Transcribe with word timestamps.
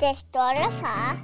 Det 0.00 0.18
stolte 0.18 0.76
far. 0.80 1.20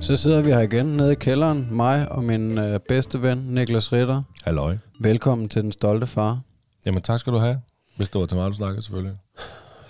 Så 0.00 0.16
sidder 0.16 0.42
vi 0.42 0.48
her 0.50 0.60
igen 0.60 0.86
nede 0.86 1.12
i 1.12 1.14
kælderen, 1.14 1.68
mig 1.70 2.12
og 2.12 2.24
min 2.24 2.58
øh, 2.58 2.80
bedste 2.88 3.22
ven, 3.22 3.38
Niklas 3.38 3.92
Ritter. 3.92 4.22
Halløj. 4.44 4.76
Velkommen 5.00 5.48
til 5.48 5.62
Den 5.62 5.72
Stolte 5.72 6.06
Far. 6.06 6.40
Jamen 6.86 7.02
tak 7.02 7.20
skal 7.20 7.32
du 7.32 7.38
have. 7.38 7.60
Hvis 7.96 8.08
det 8.08 8.20
var 8.20 8.26
til 8.26 8.36
mig, 8.36 8.48
du 8.48 8.54
snakkede 8.54 8.82
selvfølgelig. 8.82 9.16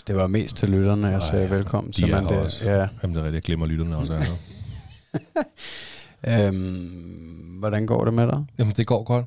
Det 0.07 0.17
var 0.17 0.27
mest 0.27 0.57
til 0.57 0.69
lytterne, 0.69 1.07
jeg 1.07 1.23
sagde 1.23 1.51
velkommen 1.51 1.93
de 1.93 1.97
til. 1.97 2.11
er 2.11 2.21
det, 2.21 2.39
også. 2.39 2.65
Ja, 2.71 2.89
Jamen 3.03 3.15
det 3.17 3.21
er 3.21 3.25
rigtigt, 3.25 3.35
jeg 3.35 3.43
glemmer 3.43 3.67
lytterne 3.67 3.97
også. 3.97 4.13
Øhm, 6.29 7.57
hvordan 7.59 7.87
går 7.87 8.05
det 8.05 8.15
med 8.15 8.27
dig? 8.27 8.45
Jamen 8.59 8.75
det 8.77 8.87
går 8.87 9.03
godt. 9.05 9.27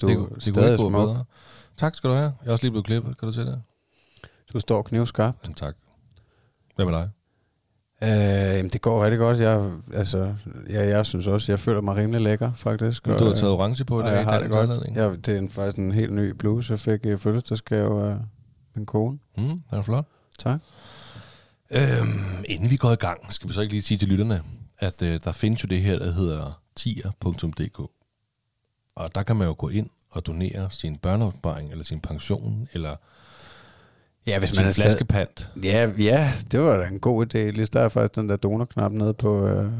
Du 0.00 0.06
det, 0.08 0.14
er 0.14 0.18
det 0.18 0.28
kunne 0.28 0.40
stadig 0.40 0.78
gå 0.78 0.88
smuk. 0.88 1.06
bedre. 1.08 1.24
Tak 1.76 1.94
skal 1.94 2.10
du 2.10 2.14
have. 2.14 2.32
Jeg 2.42 2.48
er 2.48 2.52
også 2.52 2.64
lige 2.64 2.70
blevet 2.70 2.84
klippet. 2.86 3.18
Kan 3.18 3.28
du 3.28 3.32
se 3.32 3.40
det? 3.40 3.62
Du 4.52 4.60
står 4.60 4.82
knivskarpt. 4.82 5.38
Jamen 5.44 5.54
tak. 5.54 5.74
Hvad 6.76 6.86
med 6.86 6.94
dig? 6.94 7.10
Øh, 8.02 8.08
jamen, 8.56 8.70
det 8.70 8.80
går 8.82 9.04
rigtig 9.04 9.18
godt. 9.18 9.40
Jeg, 9.40 9.70
altså, 9.94 10.34
ja, 10.70 10.88
jeg 10.88 11.06
synes 11.06 11.26
også, 11.26 11.52
jeg 11.52 11.58
føler 11.58 11.80
mig 11.80 11.96
rimelig 11.96 12.20
lækker, 12.20 12.52
faktisk. 12.56 13.04
Du 13.04 13.10
har 13.10 13.34
taget 13.34 13.52
orange 13.52 13.84
på 13.84 14.02
dag. 14.02 14.12
jeg 14.12 14.24
har 14.24 14.40
det 14.40 14.50
godt. 14.50 14.62
anledning. 14.70 14.96
Ja, 14.96 15.10
det 15.10 15.28
er 15.28 15.38
en, 15.38 15.50
faktisk 15.50 15.78
en 15.78 15.92
helt 15.92 16.12
ny 16.12 16.30
bluse, 16.30 16.72
jeg 16.72 16.80
fik 16.80 17.06
i 17.06 17.16
fødselsdagsgave 17.16 18.10
af 18.10 18.16
min 18.74 18.86
kone. 18.86 19.18
Mm, 19.36 19.48
det 19.48 19.62
er 19.78 19.82
flot. 19.82 20.04
Tak. 20.38 20.60
Øhm, 21.70 22.44
inden 22.44 22.70
vi 22.70 22.76
går 22.76 22.90
i 22.90 22.94
gang, 22.94 23.32
skal 23.32 23.48
vi 23.48 23.54
så 23.54 23.60
ikke 23.60 23.72
lige 23.72 23.82
sige 23.82 23.98
til 23.98 24.08
lytterne, 24.08 24.42
at 24.78 25.02
øh, 25.02 25.20
der 25.24 25.32
findes 25.32 25.62
jo 25.62 25.66
det 25.66 25.80
her, 25.80 25.98
der 25.98 26.10
hedder 26.12 26.62
tier.dk. 26.76 27.78
Og 28.94 29.14
der 29.14 29.22
kan 29.22 29.36
man 29.36 29.46
jo 29.48 29.54
gå 29.58 29.68
ind 29.68 29.90
og 30.10 30.26
donere 30.26 30.70
sin 30.70 30.96
børneopsparing, 30.96 31.70
eller 31.70 31.84
sin 31.84 32.00
pension, 32.00 32.68
eller 32.72 32.96
Ja, 34.26 34.38
hvis 34.38 34.50
sin 34.50 34.58
er 34.58 34.72
flaskepant. 34.72 35.50
Ja, 35.62 35.90
ja, 35.98 36.32
det 36.50 36.60
var 36.60 36.76
da 36.76 36.86
en 36.86 37.00
god 37.00 37.26
idé. 37.26 37.38
Lige 37.38 37.66
der 37.66 37.80
er 37.80 37.88
faktisk 37.88 38.14
den 38.16 38.28
der 38.28 38.36
donorknap 38.36 38.92
nede 38.92 39.14
på, 39.14 39.46
øh, 39.46 39.72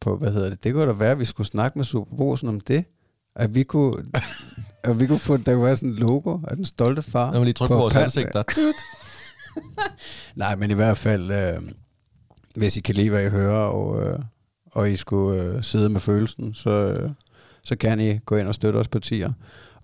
på, 0.00 0.16
hvad 0.16 0.32
hedder 0.32 0.50
det? 0.50 0.64
Det 0.64 0.72
kunne 0.74 0.86
da 0.86 0.92
være, 0.92 1.10
at 1.10 1.18
vi 1.18 1.24
skulle 1.24 1.46
snakke 1.46 1.78
med 1.78 1.84
Superbrosen 1.84 2.48
om 2.48 2.60
det. 2.60 2.84
At 3.34 3.54
vi 3.54 3.62
kunne, 3.62 4.04
at 4.84 5.00
vi 5.00 5.06
kunne 5.06 5.18
få, 5.18 5.36
der 5.36 5.54
kunne 5.54 5.64
være 5.64 5.76
sådan 5.76 5.92
et 5.92 6.00
logo 6.00 6.38
af 6.48 6.56
den 6.56 6.64
stolte 6.64 7.02
far. 7.02 7.26
Når 7.26 7.38
man 7.38 7.44
lige 7.44 7.54
trykker 7.54 7.74
på 7.74 7.80
vores 7.80 7.96
pant- 7.96 8.00
ansigt, 8.00 8.28
der. 8.32 8.42
Nej, 10.34 10.56
men 10.56 10.70
i 10.70 10.74
hvert 10.74 10.96
fald, 10.98 11.30
øh, 11.30 11.62
hvis 12.56 12.76
I 12.76 12.80
kan 12.80 12.94
lide, 12.94 13.10
hvad 13.10 13.26
I 13.26 13.28
hører, 13.28 13.66
og, 13.66 14.02
øh, 14.06 14.18
og 14.72 14.90
I 14.90 14.96
skulle 14.96 15.42
øh, 15.42 15.64
sidde 15.64 15.88
med 15.88 16.00
følelsen, 16.00 16.54
så, 16.54 16.70
øh, 16.70 17.10
så 17.64 17.76
kan 17.76 18.00
I 18.00 18.18
gå 18.18 18.36
ind 18.36 18.48
og 18.48 18.54
støtte 18.54 18.76
os 18.76 18.88
på 18.88 18.98
tier. 18.98 19.32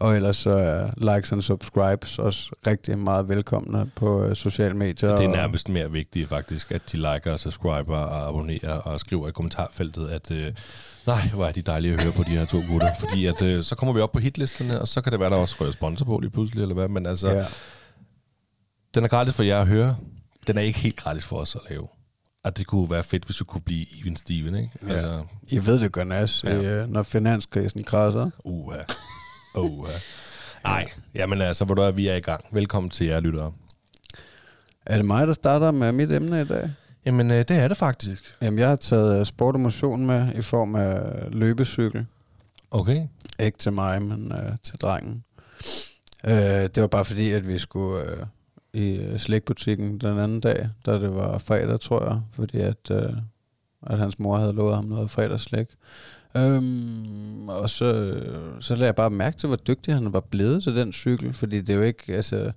Og 0.01 0.17
ellers 0.17 0.37
så 0.37 0.51
er 0.51 0.91
likes 1.17 1.33
og 1.33 1.43
subscribes 1.43 2.19
også 2.19 2.51
rigtig 2.67 2.99
meget 2.99 3.29
velkomne 3.29 3.91
på 3.95 4.23
øh, 4.25 4.37
sociale 4.37 4.75
medier. 4.75 5.17
Det 5.17 5.25
er 5.25 5.29
og- 5.29 5.37
nærmest 5.37 5.69
mere 5.69 5.91
vigtigt 5.93 6.29
faktisk, 6.29 6.71
at 6.73 6.83
de 6.93 6.97
liker, 6.97 7.37
subscriber 7.37 7.97
og 7.97 8.29
abonnerer 8.29 8.73
og 8.79 9.01
skriver 9.01 9.29
i 9.29 9.31
kommentarfeltet, 9.33 10.09
at 10.09 10.31
øh, 10.31 10.53
nej, 11.07 11.29
hvor 11.35 11.47
er 11.47 11.53
de 11.53 11.63
dejlige 11.63 11.95
at 11.95 12.03
høre 12.03 12.13
på 12.13 12.23
de 12.23 12.29
her 12.31 12.45
to 12.45 12.57
gutter. 12.71 12.89
Fordi 13.01 13.27
at, 13.27 13.43
øh, 13.43 13.63
så 13.63 13.75
kommer 13.75 13.93
vi 13.93 14.01
op 14.01 14.13
på 14.13 14.19
hitlisterne, 14.19 14.81
og 14.81 14.89
så 14.89 15.01
kan 15.01 15.13
det 15.13 15.21
være, 15.21 15.31
der 15.31 15.37
også 15.37 15.57
rører 15.61 15.71
sponsor 15.73 16.05
på 16.05 16.19
lige 16.19 16.31
pludselig, 16.31 16.63
eller 16.63 16.75
hvad. 16.75 16.89
Men 16.89 17.07
altså. 17.07 17.29
Ja. 17.33 17.45
den 18.95 19.05
er 19.05 19.09
gratis 19.09 19.35
for 19.35 19.43
jer 19.43 19.61
at 19.61 19.67
høre. 19.67 19.97
Den 20.47 20.59
er 20.59 20.63
ikke 20.63 20.79
helt 20.79 20.97
gratis 20.97 21.25
for 21.25 21.37
os 21.37 21.55
at 21.55 21.61
lave. 21.71 21.89
Og 22.47 22.57
det 22.59 22.67
kunne 22.67 22.91
være 22.91 23.03
fedt, 23.03 23.25
hvis 23.25 23.41
vi 23.41 23.45
kunne 23.45 23.61
blive 23.61 23.87
even 24.01 24.17
Steven, 24.17 24.55
ikke? 24.55 24.71
Ja. 24.87 24.93
Altså, 24.93 25.25
I 25.49 25.67
ved 25.67 25.81
det 25.81 25.93
gør 25.93 26.05
nas, 26.05 26.45
Ja. 26.45 26.55
ja. 26.57 26.63
øh, 26.63 26.89
når 26.89 27.03
finanskrisen 27.03 27.85
krasser. 27.85 28.31
uha. 28.45 28.79
Uha. 29.59 29.93
Nej, 30.65 30.89
jamen 31.15 31.41
altså, 31.41 31.65
hvor 31.65 31.75
du 31.75 31.83
er, 31.83 31.91
vi 31.91 32.09
er 32.09 32.15
i 32.15 32.21
gang. 32.21 32.45
Velkommen 32.53 32.91
til 32.91 33.07
jer, 33.07 33.21
lyttere. 33.21 33.53
Er 34.87 34.97
det 34.97 35.07
mig, 35.07 35.27
der 35.27 35.33
starter 35.33 35.71
med 35.71 35.93
mit 35.93 36.13
emne 36.13 36.41
i 36.43 36.45
dag? 36.45 36.71
Jamen, 37.07 37.31
øh, 37.31 37.37
det 37.37 37.51
er 37.51 37.69
det 37.69 37.77
faktisk. 37.77 38.37
Jamen, 38.43 38.59
jeg 38.59 38.69
har 38.69 38.77
taget 38.77 39.21
øh, 39.21 39.27
sport 39.27 39.55
og 39.55 39.61
motion 39.61 40.07
med 40.07 40.33
i 40.35 40.43
form 40.43 40.75
af 40.77 41.01
løbecykel. 41.31 42.07
Okay. 42.71 43.07
Ikke 43.39 43.59
til 43.59 43.73
mig, 43.73 44.03
men 44.03 44.33
øh, 44.33 44.53
til 44.65 44.75
drengen. 44.79 45.25
Øh, 46.27 46.35
det 46.35 46.81
var 46.81 46.87
bare 46.87 47.05
fordi, 47.05 47.31
at 47.33 47.49
vi 47.49 47.59
skulle 47.59 48.11
øh, 48.11 48.27
i 48.77 48.97
øh, 48.97 49.77
den 49.77 50.05
anden 50.05 50.41
dag, 50.41 50.69
da 50.87 51.01
det 51.01 51.15
var 51.15 51.39
fredag, 51.39 51.81
tror 51.81 52.05
jeg. 52.05 52.21
Fordi 52.33 52.59
at, 52.59 52.91
øh, 52.91 53.13
at 53.87 53.99
hans 53.99 54.19
mor 54.19 54.37
havde 54.37 54.53
lovet 54.53 54.75
ham 54.75 54.85
noget 54.85 55.11
fredagsslæg. 55.11 55.67
Øhm, 56.37 57.49
og 57.49 57.71
så, 57.71 57.85
øh, 57.85 58.63
så 58.63 58.75
lagde 58.75 58.87
jeg 58.87 58.95
bare 58.95 59.11
mærke 59.11 59.37
til, 59.37 59.47
hvor 59.47 59.57
dygtig 59.57 59.95
han 59.95 60.13
var 60.13 60.21
blevet 60.21 60.63
til 60.63 60.77
den 60.77 60.93
cykel. 60.93 61.33
Fordi 61.33 61.61
det 61.61 61.71
er 61.71 61.75
jo 61.75 61.83
ikke, 61.83 62.15
altså... 62.15 62.53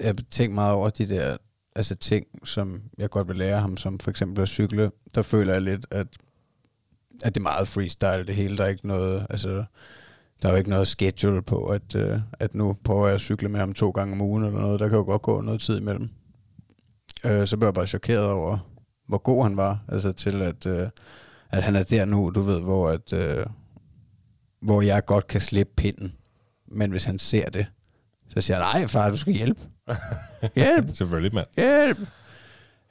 Jeg 0.00 0.14
tænkte 0.30 0.54
meget 0.54 0.74
over 0.74 0.90
de 0.90 1.08
der 1.08 1.36
altså 1.76 1.94
ting, 1.94 2.26
som 2.44 2.82
jeg 2.98 3.10
godt 3.10 3.28
vil 3.28 3.36
lære 3.36 3.60
ham, 3.60 3.76
som 3.76 3.98
for 3.98 4.10
eksempel 4.10 4.42
at 4.42 4.48
cykle. 4.48 4.90
Der 5.14 5.22
føler 5.22 5.52
jeg 5.52 5.62
lidt, 5.62 5.86
at, 5.90 6.06
at 7.22 7.34
det 7.34 7.40
er 7.40 7.42
meget 7.42 7.68
freestyle 7.68 8.26
det 8.26 8.34
hele. 8.34 8.56
Der 8.56 8.64
er 8.64 8.68
ikke 8.68 8.86
noget, 8.86 9.26
altså, 9.30 9.64
der 10.42 10.48
er 10.48 10.52
jo 10.52 10.58
ikke 10.58 10.70
noget 10.70 10.88
schedule 10.88 11.42
på, 11.42 11.66
at, 11.66 11.94
øh, 11.94 12.20
at 12.32 12.54
nu 12.54 12.76
prøver 12.84 13.06
jeg 13.06 13.14
at 13.14 13.20
cykle 13.20 13.48
med 13.48 13.60
ham 13.60 13.74
to 13.74 13.90
gange 13.90 14.12
om 14.12 14.20
ugen 14.20 14.44
eller 14.44 14.60
noget. 14.60 14.80
Der 14.80 14.88
kan 14.88 14.98
jo 14.98 15.04
godt 15.04 15.22
gå 15.22 15.40
noget 15.40 15.60
tid 15.60 15.78
imellem. 15.78 16.10
Øh, 17.24 17.46
så 17.46 17.56
blev 17.56 17.66
jeg 17.66 17.74
bare 17.74 17.86
chokeret 17.86 18.30
over, 18.30 18.58
hvor 19.08 19.18
god 19.18 19.42
han 19.42 19.56
var. 19.56 19.84
Altså 19.88 20.12
til, 20.12 20.42
at, 20.42 20.66
øh, 20.66 20.88
at 21.50 21.62
han 21.62 21.76
er 21.76 21.82
der 21.82 22.04
nu, 22.04 22.32
du 22.34 22.40
ved, 22.40 22.60
hvor, 22.60 22.88
at, 22.88 23.12
øh, 23.12 23.46
hvor 24.60 24.82
jeg 24.82 25.04
godt 25.04 25.26
kan 25.26 25.40
slippe 25.40 25.72
pinden. 25.76 26.12
Men 26.66 26.90
hvis 26.90 27.04
han 27.04 27.18
ser 27.18 27.50
det, 27.50 27.66
så 28.28 28.40
siger 28.40 28.60
han, 28.60 28.80
nej 28.80 28.86
far, 28.86 29.10
du 29.10 29.16
skal 29.16 29.32
hjælpe. 29.32 29.60
Hjælp! 30.56 30.94
Selvfølgelig, 30.94 31.34
mand. 31.34 31.46
Hjælp! 31.56 31.98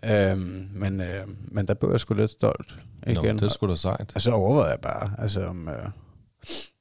Øhm, 0.05 0.69
men, 0.73 1.01
øh, 1.01 1.27
men 1.27 1.67
der 1.67 1.73
blev 1.73 1.91
jeg 1.91 1.99
sgu 1.99 2.13
lidt 2.13 2.31
stolt 2.31 2.79
Nå, 3.05 3.11
igen. 3.11 3.35
det 3.35 3.43
er 3.43 3.49
sgu 3.49 3.67
da 3.67 3.75
sejt. 3.75 4.11
Og 4.15 4.21
så 4.21 4.31
overvejede 4.31 4.71
jeg 4.71 4.81
bare, 4.81 5.11
altså 5.17 5.45
om... 5.45 5.69
Øh, 5.69 5.89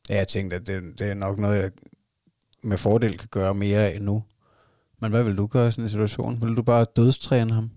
ja, 0.09 0.17
jeg 0.17 0.29
tænkte, 0.29 0.57
at 0.57 0.67
det, 0.67 0.99
det 0.99 1.11
er 1.11 1.15
nok 1.15 1.39
noget, 1.39 1.63
jeg 1.63 1.71
med 2.63 2.79
fordel 2.79 3.19
kan 3.19 3.29
gøre 3.31 3.55
mere 3.55 3.79
af 3.79 4.03
nu. 4.03 4.23
Men 5.01 5.11
hvad 5.11 5.23
vil 5.23 5.37
du 5.37 5.47
gøre 5.47 5.69
i 5.69 5.71
sådan 5.71 5.85
en 5.85 5.91
situation? 5.91 6.43
Vil 6.43 6.57
du 6.57 6.63
bare 6.63 6.87
dødstræne 6.97 7.55
ham? 7.55 7.71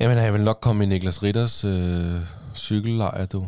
Jamen, 0.00 0.18
jeg 0.18 0.32
vil 0.32 0.40
nok 0.40 0.58
komme 0.62 0.84
i 0.84 0.86
Niklas 0.86 1.22
Ritters 1.22 1.64
øh, 1.64 2.20
cykellejr, 2.54 3.26
du. 3.26 3.46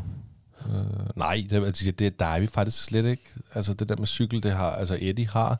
Øh, 0.66 1.16
nej, 1.16 1.46
det, 1.50 1.64
altså, 1.64 1.90
det, 1.90 2.18
der 2.18 2.26
er 2.26 2.40
vi 2.40 2.46
faktisk 2.46 2.84
slet 2.84 3.04
ikke. 3.04 3.22
Altså, 3.54 3.74
det 3.74 3.88
der 3.88 3.96
med 3.96 4.06
cykel, 4.06 4.42
det 4.42 4.52
har... 4.52 4.70
Altså, 4.70 4.98
Eddie 5.00 5.28
har 5.28 5.58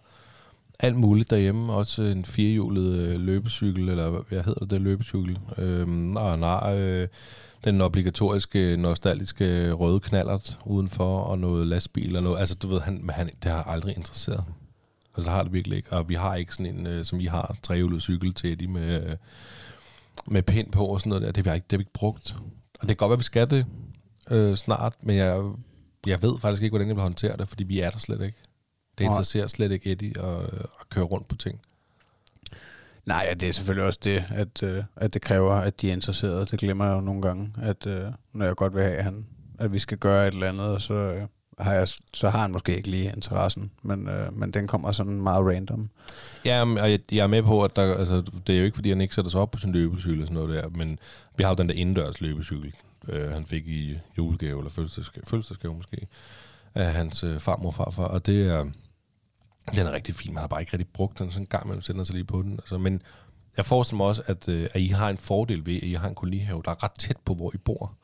alt 0.79 0.97
muligt 0.97 1.31
derhjemme. 1.31 1.73
Også 1.73 2.03
en 2.03 2.25
firehjulet 2.25 2.94
øh, 2.94 3.21
løbecykel, 3.21 3.89
eller 3.89 4.11
hvad 4.29 4.43
hedder 4.43 4.67
det, 4.67 4.81
løbecykel. 4.81 5.39
Øhm, 5.59 6.17
øh, 6.17 6.23
og 6.25 6.39
nej, 6.39 6.81
øh, 6.81 7.09
den 7.65 7.81
obligatoriske, 7.81 8.77
nostalgiske 8.77 9.73
røde 9.73 10.00
knallert 10.00 10.59
udenfor, 10.65 11.21
og 11.21 11.39
noget 11.39 11.67
lastbil 11.67 12.17
og 12.17 12.23
noget. 12.23 12.41
Altså, 12.41 12.55
du 12.55 12.69
ved, 12.69 12.81
han, 12.81 13.11
han, 13.11 13.31
det 13.43 13.50
har 13.50 13.62
aldrig 13.62 13.97
interesseret 13.97 14.41
ham. 14.41 14.53
Altså, 15.17 15.31
det 15.31 15.37
har 15.37 15.43
det 15.43 15.53
virkelig 15.53 15.77
ikke. 15.77 15.93
Og 15.93 16.09
vi 16.09 16.15
har 16.15 16.34
ikke 16.34 16.55
sådan 16.55 16.67
en, 16.67 16.87
øh, 16.87 17.05
som 17.05 17.21
I 17.21 17.25
har, 17.25 17.56
trehjulet 17.62 18.03
cykel 18.03 18.34
til 18.34 18.53
Eddie 18.53 18.69
med... 18.69 19.11
Øh, 19.11 19.17
med 20.27 20.43
pind 20.43 20.73
på 20.73 20.87
og 20.87 21.00
sådan 21.00 21.11
noget 21.11 21.23
der. 21.23 21.33
Det 21.33 21.47
har 21.47 21.53
vi 21.53 21.56
ikke, 21.56 21.65
det 21.65 21.73
har 21.73 21.78
vi 21.78 21.83
ikke 21.83 21.93
brugt. 21.93 22.37
Og 22.81 22.89
det 22.89 22.89
kan 22.89 22.97
godt 22.97 23.11
være, 23.11 23.19
vi 23.19 23.25
skal 23.25 23.50
det 23.50 23.67
øh, 24.31 24.56
snart, 24.56 24.94
men 25.03 25.17
jeg, 25.17 25.43
jeg 26.06 26.23
ved 26.23 26.39
faktisk 26.39 26.62
ikke, 26.62 26.73
hvordan 26.73 26.89
jeg 26.89 26.97
vil 26.97 27.03
håndtere 27.03 27.37
det, 27.37 27.49
fordi 27.49 27.65
vi 27.65 27.81
er 27.81 27.91
der 27.91 27.99
slet 27.99 28.21
ikke. 28.21 28.39
Det 28.99 29.05
interesserer 29.05 29.47
slet 29.47 29.73
ikke 29.73 29.93
Eddie 29.93 30.21
at, 30.21 30.44
at 30.81 30.89
køre 30.91 31.05
rundt 31.05 31.29
på 31.29 31.37
ting. 31.37 31.61
Nej, 33.06 33.26
ja, 33.28 33.34
det 33.34 33.48
er 33.48 33.52
selvfølgelig 33.52 33.86
også 33.86 34.00
det, 34.04 34.24
at, 34.30 34.62
øh, 34.62 34.84
at 34.96 35.14
det 35.14 35.22
kræver, 35.22 35.54
at 35.54 35.80
de 35.80 35.88
er 35.88 35.92
interesserede. 35.92 36.46
Det 36.46 36.58
glemmer 36.58 36.84
jeg 36.84 36.94
jo 36.94 37.00
nogle 37.00 37.22
gange, 37.22 37.54
at 37.62 37.86
øh, 37.86 38.04
når 38.32 38.46
jeg 38.46 38.54
godt 38.54 38.74
vil 38.74 38.82
have, 38.82 38.96
at, 38.96 39.04
han, 39.04 39.26
at 39.58 39.72
vi 39.72 39.78
skal 39.78 39.99
gøre 39.99 40.28
et 40.28 40.34
eller 40.34 40.49
andet, 40.49 40.66
og 40.66 40.81
så, 40.81 40.94
øh, 40.94 41.22
har 41.58 41.72
jeg, 41.72 41.88
så 42.14 42.31
har 42.31 42.38
han 42.38 42.52
måske 42.52 42.76
ikke 42.76 42.90
lige 42.90 43.12
interessen, 43.16 43.70
men, 43.82 44.08
øh, 44.08 44.38
men 44.38 44.50
den 44.50 44.66
kommer 44.66 44.93
sådan 44.93 45.20
meget 45.20 45.46
random. 45.46 45.90
Ja, 46.44 46.62
og 46.62 46.90
jeg, 46.90 47.00
jeg 47.12 47.22
er 47.22 47.26
med 47.26 47.43
på, 47.43 47.64
at 47.64 47.76
der, 47.76 47.94
altså, 47.94 48.22
det 48.46 48.54
er 48.54 48.58
jo 48.58 48.64
ikke, 48.64 48.75
fordi 48.75 48.88
han 48.88 49.00
ikke 49.00 49.14
sætter 49.14 49.31
sig 49.31 49.40
op 49.40 49.50
på 49.50 49.58
sin 49.58 49.72
løbecykel 49.72 50.20
og 50.20 50.28
sådan 50.28 50.43
noget 50.43 50.62
der, 50.62 50.69
men 50.69 50.98
vi 51.37 51.44
har 51.44 51.50
jo 51.50 51.56
den 51.56 51.69
der 51.69 51.75
indendørs 51.75 52.20
løbecykel, 52.20 52.75
øh, 53.08 53.31
han 53.31 53.46
fik 53.46 53.69
i 53.69 53.98
julegave, 54.19 54.58
eller 54.58 54.70
fødselsdagsgave, 54.70 55.25
fødselsdagsgave 55.26 55.75
måske, 55.75 56.06
af 56.75 56.93
hans 56.93 57.25
øh, 57.25 57.38
farmor 57.38 57.69
og 57.69 57.75
farfar, 57.75 58.05
og 58.05 58.26
det 58.26 58.48
er, 58.48 58.66
den 59.70 59.87
er 59.87 59.93
rigtig 59.93 60.14
fin, 60.14 60.35
man 60.35 60.41
har 60.41 60.49
bare 60.49 60.61
ikke 60.61 60.73
rigtig 60.73 60.88
brugt 60.88 61.19
den, 61.19 61.31
sådan 61.31 61.43
en 61.43 61.47
gang 61.47 61.64
imellem 61.64 61.82
sætter 61.82 62.05
sig 62.05 62.14
lige 62.14 62.25
på 62.25 62.43
den. 62.43 62.53
Altså, 62.53 62.79
men 62.79 63.03
jeg 63.56 63.64
forestiller 63.64 63.97
mig 63.97 64.06
også, 64.06 64.23
at, 64.26 64.49
øh, 64.49 64.69
at 64.73 64.81
I 64.81 64.87
har 64.87 65.09
en 65.09 65.19
fordel 65.19 65.67
ved, 65.67 65.76
at 65.76 65.82
I 65.82 65.93
har 65.93 66.09
en 66.09 66.14
kolonihave, 66.14 66.62
der 66.64 66.70
er 66.70 66.85
ret 66.85 66.93
tæt 66.99 67.17
på, 67.25 67.35
hvor 67.35 67.50
I 67.55 67.59
bor. 67.59 67.94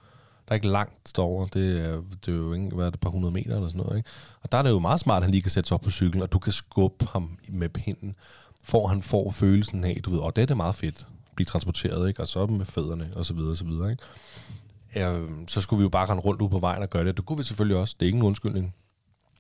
Der 0.49 0.53
er 0.53 0.55
ikke 0.55 0.69
langt 0.69 1.17
derovre. 1.17 1.49
Det 1.53 1.81
er, 1.81 2.03
det 2.27 2.35
er 2.35 2.37
jo 2.37 2.53
ikke, 2.53 2.69
hvad 2.69 2.87
er 2.87 2.91
det, 2.91 2.97
et 2.97 3.01
par 3.01 3.11
hundrede 3.11 3.33
meter 3.33 3.55
eller 3.55 3.69
sådan 3.69 3.81
noget. 3.81 3.97
Ikke? 3.97 4.09
Og 4.43 4.53
der 4.53 4.59
er 4.59 4.63
det 4.63 4.71
jo 4.71 4.79
meget 4.79 5.01
smart, 5.01 5.17
at 5.17 5.23
han 5.23 5.31
lige 5.31 5.43
kan 5.43 5.51
sætte 5.51 5.69
sig 5.69 5.75
op 5.75 5.81
på 5.81 5.91
cyklen, 5.91 6.23
og 6.23 6.33
du 6.33 6.39
kan 6.39 6.53
skubbe 6.53 7.07
ham 7.13 7.39
med 7.49 7.69
pinden, 7.69 8.17
for 8.65 8.87
han 8.87 9.03
får 9.03 9.31
følelsen 9.31 9.85
af, 9.85 10.01
du 10.05 10.11
ved, 10.11 10.19
og 10.19 10.37
det 10.37 10.43
er 10.43 10.47
det 10.47 10.57
meget 10.57 10.75
fedt, 10.75 11.07
blive 11.35 11.45
transporteret, 11.45 12.09
ikke? 12.09 12.21
og 12.21 12.29
så 12.29 12.47
med 12.47 12.67
fødderne, 12.67 13.11
og 13.15 13.27
så 13.27 13.35
videre, 13.35 13.51
og 13.51 13.57
så 13.57 13.65
videre. 13.65 13.91
Ikke? 13.91 14.03
øh, 14.97 15.31
så 15.47 15.61
skulle 15.61 15.79
vi 15.79 15.83
jo 15.83 15.89
bare 15.89 16.07
rende 16.07 16.23
rundt 16.23 16.43
ud 16.43 16.49
på 16.49 16.59
vejen 16.59 16.83
og 16.83 16.91
gøre 16.91 17.05
det. 17.05 17.17
Det 17.17 17.27
kunne 17.27 17.39
vi 17.39 17.45
selvfølgelig 17.45 17.77
også. 17.77 17.97
Det 18.01 18.07
er 18.07 18.09
ikke 18.09 18.17
en 18.17 18.25
undskyldning. 18.25 18.75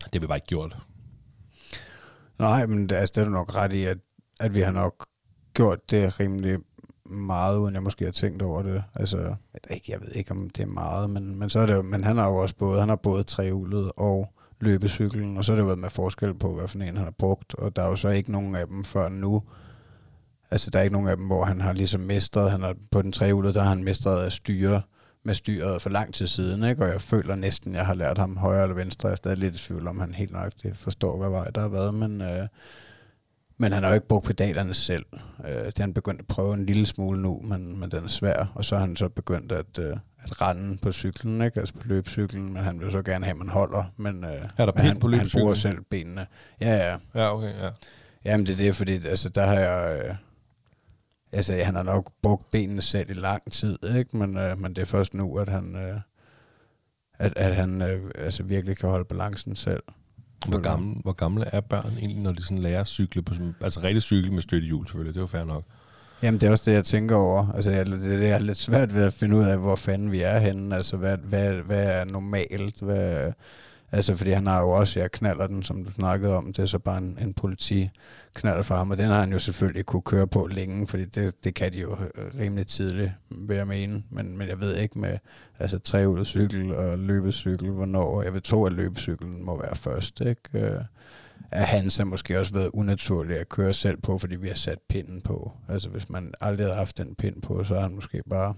Det 0.05 0.15
har 0.15 0.21
vi 0.21 0.27
bare 0.27 0.37
ikke 0.37 0.47
gjort. 0.47 0.77
Nej, 2.39 2.67
men 2.67 2.89
det, 2.89 2.97
altså, 2.97 3.13
det 3.15 3.21
er 3.21 3.25
du 3.25 3.31
nok 3.31 3.55
ret 3.55 3.73
i, 3.73 3.85
at, 3.85 3.99
at 4.41 4.55
vi 4.55 4.61
har 4.61 4.73
nok 4.73 5.07
gjort 5.55 5.91
det 5.91 6.21
rimelig 6.21 6.59
meget, 7.11 7.59
uden 7.59 7.75
jeg 7.75 7.83
måske 7.83 8.05
har 8.05 8.13
tænkt 8.13 8.43
over 8.43 8.63
det. 8.63 8.85
Altså, 8.95 9.19
jeg 9.19 9.61
ved 9.69 9.77
ikke, 9.77 9.93
jeg 9.93 10.01
ved 10.01 10.09
ikke 10.15 10.31
om 10.31 10.51
det 10.51 10.63
er 10.63 10.67
meget, 10.67 11.11
men, 11.11 11.39
men, 11.39 11.51
så 11.51 11.61
er 11.61 11.67
det 11.67 11.75
jo, 11.75 11.83
men 11.83 12.05
han 12.05 12.17
har 12.17 12.29
jo 12.29 12.37
også 12.37 12.55
både, 12.57 12.81
han 12.81 12.89
har 12.89 12.97
både 12.97 13.23
trehjulet 13.23 13.93
og 13.97 14.33
løbecyklen, 14.61 15.37
og 15.37 15.45
så 15.45 15.53
har 15.53 15.57
det 15.57 15.63
jo 15.63 15.67
været 15.67 15.79
med 15.79 15.91
forskel 15.91 16.35
på, 16.35 16.55
hvad 16.55 16.69
for 16.69 16.79
en 16.79 16.97
han 16.97 16.97
har 16.97 17.15
brugt, 17.19 17.55
og 17.55 17.77
der 17.77 17.83
er 17.83 17.89
jo 17.89 17.97
så 17.97 18.09
ikke 18.09 18.33
nogen 18.33 18.55
af 18.55 18.67
dem 18.67 18.85
før 18.85 19.09
nu. 19.09 19.43
Altså, 20.51 20.71
der 20.71 20.79
er 20.79 20.83
ikke 20.83 20.93
nogen 20.93 21.09
af 21.09 21.17
dem, 21.17 21.27
hvor 21.27 21.45
han 21.45 21.61
har 21.61 21.73
ligesom 21.73 22.01
mestret, 22.01 22.51
han 22.51 22.63
har, 22.63 22.75
på 22.91 23.03
den 23.03 23.13
trehjulet, 23.13 23.55
der 23.55 23.63
har 23.63 23.69
han 23.69 23.85
mestret 23.85 24.27
at 24.27 24.33
styre 24.33 24.83
med 25.23 25.35
styret 25.35 25.83
for 25.83 25.91
lang 25.91 26.15
tid 26.15 26.27
siden, 26.27 26.65
ikke? 26.65 26.85
og 26.85 26.91
jeg 26.91 27.01
føler 27.01 27.35
næsten, 27.35 27.75
jeg 27.75 27.87
har 27.87 27.95
lært 27.95 28.19
ham 28.19 28.37
højre 28.37 28.63
eller 28.63 28.75
venstre. 28.75 29.09
Jeg 29.09 29.13
er 29.13 29.17
stadig 29.17 29.39
lidt 29.39 29.55
i 29.55 29.59
tvivl 29.59 29.89
om, 29.89 30.01
han 30.01 30.15
helt 30.15 30.33
nok 30.33 30.53
forstår, 30.75 31.19
hvad 31.19 31.29
vej 31.31 31.51
der 31.55 31.61
har 31.61 31.69
været, 31.69 31.95
men, 31.95 32.21
øh, 32.23 32.47
men 33.59 33.73
han 33.73 33.83
har 33.83 33.91
jo 33.91 33.95
ikke 33.95 34.09
brugt 34.09 34.27
pedalerne 34.27 34.75
selv. 34.75 35.07
Øh, 35.49 35.51
det 35.67 35.79
har 35.79 35.83
han 35.83 35.95
begyndt 35.95 36.21
at 36.21 36.27
prøve 36.27 36.55
en 36.55 36.67
lille 36.67 36.87
smule 36.87 37.23
nu, 37.23 37.41
men, 37.45 37.81
men 37.81 37.91
den 37.91 38.05
er 38.05 38.09
svær, 38.09 38.53
og 38.55 38.65
så 38.65 38.75
har 38.77 38.81
han 38.87 38.97
så 38.97 39.09
begyndt 39.09 39.53
at, 39.53 39.79
øh, 39.79 39.97
at 40.19 40.41
rende 40.41 40.79
på 40.79 40.93
cyklen, 40.93 41.43
ikke? 41.43 41.61
altså 41.61 41.75
på 41.75 41.83
løbcyklen, 41.89 42.53
men 42.53 42.65
han 42.65 42.81
vil 42.81 42.93
så 42.93 43.03
gerne 43.03 43.25
have, 43.25 43.33
at 43.33 43.39
man 43.39 43.49
holder, 43.49 43.85
men, 43.97 44.25
øh, 44.25 44.31
Er 44.59 44.67
der 44.67 44.73
men 44.77 44.85
han, 44.85 44.99
på 44.99 45.07
han 45.09 45.11
løbecyklen? 45.19 45.41
bruger 45.43 45.55
selv 45.55 45.79
benene. 45.91 46.27
Ja, 46.61 46.77
ja. 46.91 46.97
Ja, 47.15 47.35
okay, 47.35 47.53
ja. 47.63 47.71
Jamen 48.25 48.47
det 48.47 48.53
er 48.53 48.57
det, 48.57 48.77
fordi 48.77 49.07
altså, 49.07 49.29
der 49.29 49.47
har 49.47 49.55
jeg... 49.59 50.03
Øh, 50.09 50.15
altså 51.33 51.55
han 51.55 51.75
har 51.75 51.83
nok 51.83 52.13
brugt 52.23 52.51
benene 52.51 52.83
selv 52.83 53.11
i 53.11 53.15
lang 53.15 53.53
tid, 53.53 53.79
ikke? 53.97 54.17
Men, 54.17 54.37
øh, 54.37 54.61
men 54.61 54.77
det 54.77 54.83
er 54.83 54.87
først 54.87 55.15
nu, 55.15 55.39
at 55.39 55.49
han, 55.49 55.77
øh, 55.77 56.01
at, 57.19 57.33
at 57.37 57.57
han 57.57 57.83
øh, 57.83 58.11
altså 58.15 58.43
virkelig 58.43 58.77
kan 58.77 58.89
holde 58.89 59.05
balancen 59.05 59.57
selv. 59.57 59.83
Hvor 60.47 60.59
gamle, 60.59 60.95
hvor 61.03 61.13
gamle 61.13 61.45
er 61.53 61.61
børn 61.61 61.93
egentlig, 61.99 62.23
når 62.23 62.33
de 62.33 62.43
sådan 62.43 62.59
lærer 62.59 62.81
at 62.81 62.87
cykle 62.87 63.23
på 63.23 63.35
altså 63.61 63.81
rigtig 63.83 64.03
cykel 64.03 64.33
med 64.33 64.43
støttehjul 64.43 64.87
selvfølgelig, 64.87 65.15
det 65.15 65.21
er 65.21 65.23
jo 65.23 65.27
fair 65.27 65.45
nok. 65.45 65.65
Jamen 66.23 66.41
det 66.41 66.47
er 66.47 66.51
også 66.51 66.71
det, 66.71 66.77
jeg 66.77 66.85
tænker 66.85 67.17
over. 67.17 67.53
Altså 67.55 67.71
jeg, 67.71 67.87
det, 67.87 68.01
det 68.01 68.31
er 68.31 68.39
lidt 68.39 68.59
svært 68.59 68.95
ved 68.95 69.05
at 69.05 69.13
finde 69.13 69.37
ud 69.37 69.45
af, 69.45 69.59
hvor 69.59 69.77
fanden 69.77 70.13
vi 70.13 70.21
er 70.21 70.39
henne. 70.39 70.77
Altså 70.77 70.97
hvad, 70.97 71.17
hvad, 71.17 71.53
hvad 71.53 71.85
er 71.85 72.05
normalt? 72.05 72.81
Hvad, 72.81 73.33
altså 73.93 74.15
fordi 74.15 74.31
han 74.31 74.47
har 74.47 74.61
jo 74.61 74.71
også, 74.71 75.01
jeg 75.01 75.13
knaller 75.13 75.47
den, 75.47 75.63
som 75.63 75.85
du 75.85 75.91
snakkede 75.91 76.37
om, 76.37 76.53
det 76.53 76.63
er 76.63 76.67
så 76.67 76.79
bare 76.79 76.99
en, 76.99 77.19
en 77.21 77.35
politi 77.35 77.91
knaller 78.35 78.63
for 78.63 78.75
ham, 78.75 78.91
og 78.91 78.99
den 78.99 79.07
har 79.07 79.21
han 79.21 79.33
jo 79.33 79.39
selvfølgelig 79.39 79.87
kunne 79.87 80.03
køre 80.03 80.27
på 80.27 80.47
længe, 80.47 80.87
fordi 80.87 81.05
det, 81.05 81.45
det 81.45 81.55
kan 81.55 81.73
de 81.73 81.79
jo 81.79 81.97
øh, 82.15 82.39
rimelig 82.39 82.67
tidligt, 82.67 83.13
vil 83.31 83.57
jeg 83.57 83.67
mene. 83.67 84.03
Men, 84.11 84.39
men 84.39 84.49
jeg 84.49 84.61
ved 84.61 84.77
ikke 84.77 84.99
med 84.99 85.19
altså 85.59 85.79
trehjulet 85.79 86.27
cykel 86.27 86.75
og 86.75 86.99
løbecykel, 86.99 87.71
hvornår. 87.71 88.23
Jeg 88.23 88.35
vil 88.35 88.43
tro, 88.43 88.65
at 88.65 88.73
løbecyklen 88.73 89.45
må 89.45 89.61
være 89.63 89.77
først, 89.77 90.21
ikke? 90.21 90.41
Øh, 90.55 90.81
er 91.51 91.65
hans 91.65 92.01
måske 92.05 92.41
også 92.41 92.55
været 92.55 92.71
unaturlig 92.73 93.39
at 93.39 93.49
køre 93.49 93.75
selv 93.75 93.97
på, 93.97 94.19
fordi 94.19 94.37
vi 94.37 94.49
har 94.49 94.55
sat 94.55 94.79
pinden 94.89 95.21
på. 95.21 95.53
Altså 95.69 95.89
hvis 95.89 96.09
man 96.09 96.35
aldrig 96.41 96.67
havde 96.67 96.79
haft 96.79 96.99
den 96.99 97.15
pind 97.15 97.43
på, 97.43 97.65
så 97.65 97.75
har 97.75 97.81
han 97.81 97.95
måske 97.95 98.23
bare 98.31 98.55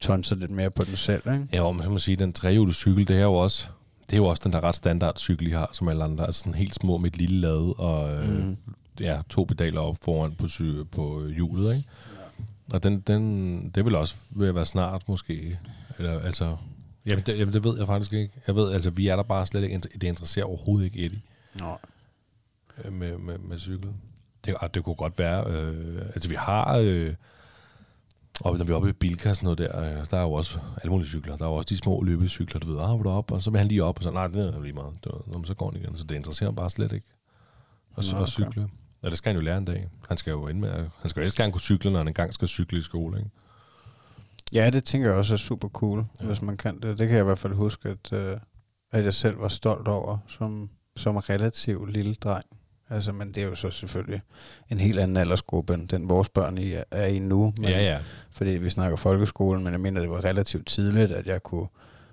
tonset 0.00 0.38
lidt 0.38 0.50
mere 0.50 0.70
på 0.70 0.84
den 0.84 0.96
selv, 0.96 1.22
ikke? 1.32 1.48
Ja, 1.52 1.62
og 1.62 1.76
man 1.76 1.88
kan 1.88 1.98
sige, 1.98 2.12
at 2.12 2.18
den 2.18 2.32
trehjulede 2.32 2.74
cykel, 2.74 3.08
det 3.08 3.16
er 3.16 3.24
jo 3.24 3.34
også, 3.34 3.68
det 4.06 4.12
er 4.12 4.16
jo 4.16 4.24
også 4.26 4.40
den 4.44 4.52
der 4.52 4.64
ret 4.64 4.76
standard 4.76 5.16
cykel, 5.18 5.46
I 5.46 5.50
har, 5.50 5.70
som 5.72 5.88
alle 5.88 6.04
andre. 6.04 6.26
Altså 6.26 6.40
sådan 6.40 6.54
helt 6.54 6.74
små 6.74 6.96
med 6.98 7.10
et 7.10 7.16
lille 7.16 7.40
lade 7.40 7.72
og 7.74 8.14
øh, 8.14 8.28
Mhm. 8.38 8.56
ja, 9.00 9.20
to 9.28 9.44
pedaler 9.44 9.80
op 9.80 9.96
foran 10.02 10.32
på, 10.34 10.48
sy- 10.48 10.82
på 10.92 11.26
hjulet, 11.26 11.76
ikke? 11.76 11.88
Og 12.72 12.82
den, 12.82 13.00
den, 13.00 13.70
det 13.74 13.84
vil 13.84 13.94
også 13.94 14.14
ved 14.30 14.48
at 14.48 14.54
være 14.54 14.66
snart 14.66 15.08
måske. 15.08 15.58
Eller, 15.98 16.20
altså, 16.20 16.56
jamen 17.06 17.24
det, 17.26 17.38
jamen 17.38 17.54
det 17.54 17.64
ved 17.64 17.78
jeg 17.78 17.86
faktisk 17.86 18.12
ikke. 18.12 18.34
Jeg 18.46 18.56
ved, 18.56 18.72
altså 18.72 18.90
vi 18.90 19.08
er 19.08 19.16
der 19.16 19.22
bare 19.22 19.46
slet 19.46 19.62
ikke, 19.64 19.78
det 19.78 20.02
interesserer 20.02 20.44
overhovedet 20.46 20.84
ikke 20.86 21.04
Eddie 21.04 21.20
Nå. 21.54 21.76
øh, 22.84 22.92
med, 22.92 23.18
med, 23.18 23.38
med 23.38 23.58
cykel. 23.58 23.88
Det, 24.44 24.54
det 24.74 24.84
kunne 24.84 24.94
godt 24.94 25.18
være, 25.18 25.44
øh, 25.50 26.02
altså 26.14 26.28
vi 26.28 26.34
har, 26.34 26.76
øh, 26.78 27.14
og 28.40 28.58
når 28.58 28.64
vi 28.64 28.72
er 28.72 28.76
oppe 28.76 28.88
i 28.88 28.92
Bilka 28.92 29.30
og 29.30 29.36
sådan 29.36 29.44
noget 29.44 29.58
der, 29.58 29.80
øh, 30.00 30.06
der 30.10 30.16
er 30.16 30.22
jo 30.22 30.32
også 30.32 30.58
alle 30.82 30.90
mulige 30.90 31.08
cykler. 31.08 31.36
Der 31.36 31.44
er 31.44 31.48
jo 31.48 31.54
også 31.54 31.68
de 31.68 31.76
små 31.76 32.02
løbecykler, 32.02 32.60
du 32.60 32.72
ved, 32.72 32.80
ah, 32.80 33.00
hvor 33.00 33.10
op? 33.12 33.30
Og 33.30 33.42
så 33.42 33.50
vil 33.50 33.58
han 33.58 33.68
lige 33.68 33.84
op, 33.84 33.98
og 33.98 34.02
så, 34.02 34.10
nej, 34.10 34.26
det 34.26 34.54
er 34.54 34.60
lige 34.62 34.72
meget. 34.72 35.04
Det 35.04 35.12
var, 35.26 35.42
så 35.44 35.54
går 35.54 35.70
han 35.70 35.80
igen. 35.82 35.96
Så 35.96 36.04
det 36.04 36.14
interesserer 36.14 36.48
ham 36.48 36.54
bare 36.56 36.70
slet 36.70 36.92
ikke. 36.92 37.06
Og, 37.94 38.02
Nå, 38.12 38.16
okay. 38.16 38.22
at 38.22 38.28
cykle. 38.28 38.68
Og 39.02 39.10
det 39.10 39.18
skal 39.18 39.32
han 39.32 39.40
jo 39.40 39.44
lære 39.44 39.58
en 39.58 39.64
dag. 39.64 39.88
Han 40.08 40.16
skal 40.16 40.30
jo 40.30 40.48
ind 40.48 40.58
med, 40.58 40.68
at- 40.70 40.90
han 41.00 41.10
skal 41.10 41.20
jo 41.20 41.24
helst 41.24 41.36
gerne 41.36 41.52
kunne 41.52 41.60
cykle, 41.60 41.90
når 41.90 41.98
han 41.98 42.08
engang 42.08 42.34
skal 42.34 42.48
cykle 42.48 42.78
i 42.78 42.82
skole, 42.82 43.18
ikke? 43.18 43.30
Ja, 44.52 44.70
det 44.70 44.84
tænker 44.84 45.08
jeg 45.08 45.18
også 45.18 45.32
er 45.34 45.38
super 45.38 45.68
cool, 45.68 46.04
ja. 46.20 46.26
hvis 46.26 46.42
man 46.42 46.56
kan 46.56 46.74
det. 46.80 46.98
Det 46.98 47.08
kan 47.08 47.16
jeg 47.16 47.20
i 47.20 47.24
hvert 47.24 47.38
fald 47.38 47.52
huske, 47.54 47.88
at, 47.88 48.12
øh, 48.12 48.36
at 48.92 49.04
jeg 49.04 49.14
selv 49.14 49.40
var 49.40 49.48
stolt 49.48 49.88
over 49.88 50.18
som, 50.28 50.70
som 50.96 51.16
relativt 51.16 51.92
lille 51.92 52.14
dreng. 52.14 52.44
Altså, 52.90 53.12
men 53.12 53.28
det 53.28 53.42
er 53.42 53.46
jo 53.46 53.54
så 53.54 53.70
selvfølgelig 53.70 54.20
en 54.70 54.78
helt 54.78 54.98
anden 54.98 55.16
aldersgruppe, 55.16 55.74
end 55.74 55.88
den 55.88 56.08
vores 56.08 56.28
børn 56.28 56.58
i 56.58 56.74
er, 56.90 57.06
i 57.06 57.18
nu. 57.18 57.52
Men, 57.58 57.68
Ja, 57.68 57.84
ja. 57.84 57.98
Fordi 58.30 58.50
vi 58.50 58.70
snakker 58.70 58.96
folkeskolen, 58.96 59.64
men 59.64 59.72
jeg 59.72 59.80
mener, 59.80 60.00
det 60.00 60.10
var 60.10 60.24
relativt 60.24 60.66
tidligt, 60.66 61.12
at 61.12 61.26
jeg 61.26 61.42
kunne 61.42 61.66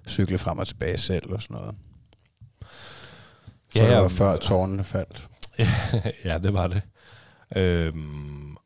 cykle 0.07 0.37
frem 0.37 0.59
og 0.59 0.67
tilbage 0.67 0.97
selv 0.97 1.33
og 1.33 1.41
sådan 1.41 1.57
noget. 1.57 1.75
Så 3.73 3.79
Ja, 3.79 3.83
ja, 3.83 3.89
det 3.89 3.95
ja. 3.95 4.01
var 4.01 4.07
før 4.07 4.37
tårnene 4.37 4.83
faldt. 4.83 5.29
ja, 6.25 6.37
det 6.37 6.53
var 6.53 6.67
det. 6.67 6.81
Øhm, 7.55 8.57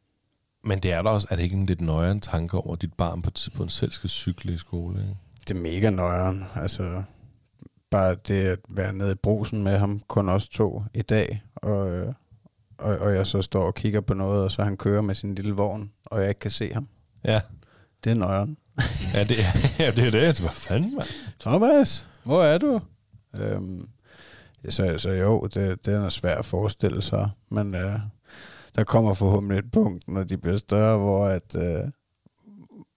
men 0.63 0.79
det 0.79 0.91
er 0.91 1.01
der 1.01 1.09
også, 1.09 1.27
er 1.31 1.35
det 1.35 1.43
ikke 1.43 1.55
en 1.55 1.65
lidt 1.65 1.81
nøjere 1.81 2.19
tanke 2.19 2.57
over, 2.57 2.73
at 2.73 2.81
dit 2.81 2.93
barn 2.93 3.21
på 3.21 3.29
et 3.29 3.33
tidspunkt 3.33 3.71
selv 3.71 3.91
skal 3.91 4.09
cykle 4.09 4.53
i 4.53 4.57
skole, 4.57 4.99
ikke? 4.99 5.15
Det 5.47 5.57
er 5.57 5.61
mega 5.61 5.89
nøjeren. 5.89 6.45
Altså, 6.55 7.03
bare 7.95 8.15
det 8.27 8.47
at 8.47 8.59
være 8.69 8.93
nede 8.93 9.11
i 9.11 9.15
brusen 9.15 9.63
med 9.63 9.77
ham, 9.77 10.01
kun 10.07 10.29
os 10.29 10.49
to 10.49 10.83
i 10.93 11.01
dag, 11.01 11.43
og, 11.55 11.89
øh, 11.89 12.13
og, 12.77 12.97
og 12.97 13.15
jeg 13.15 13.27
så 13.27 13.41
står 13.41 13.63
og 13.63 13.75
kigger 13.75 14.01
på 14.01 14.13
noget, 14.13 14.43
og 14.43 14.51
så 14.51 14.63
han 14.63 14.77
kører 14.77 15.01
med 15.01 15.15
sin 15.15 15.35
lille 15.35 15.53
vogn, 15.53 15.91
og 16.05 16.19
jeg 16.21 16.29
ikke 16.29 16.39
kan 16.39 16.51
se 16.51 16.73
ham. 16.73 16.87
Ja, 17.25 17.41
Det 18.03 18.09
er 18.11 18.15
nøjeren. 18.15 18.57
ja 19.13 19.23
det, 19.23 19.35
ja, 19.79 19.91
det 19.91 20.07
er 20.07 20.11
det. 20.11 20.39
Hvad 20.39 20.49
fanden, 20.49 20.95
mand? 20.95 21.07
Thomas, 21.39 22.07
hvor 22.23 22.43
er 22.43 22.57
du? 22.57 22.81
Øhm, 23.35 23.87
så, 24.69 24.95
så 24.97 25.09
jo, 25.09 25.47
det, 25.53 25.85
det 25.85 25.93
er 25.93 26.09
svært 26.09 26.37
at 26.37 26.45
forestille 26.45 27.01
sig, 27.01 27.29
men 27.49 27.75
øh, 27.75 27.99
der 28.75 28.83
kommer 28.83 29.13
forhåbentlig 29.13 29.59
et 29.59 29.71
punkt, 29.71 30.07
når 30.07 30.23
de 30.23 30.37
bliver 30.37 30.57
større, 30.57 30.97
hvor 30.97 31.25
at, 31.25 31.55
øh, 31.55 31.83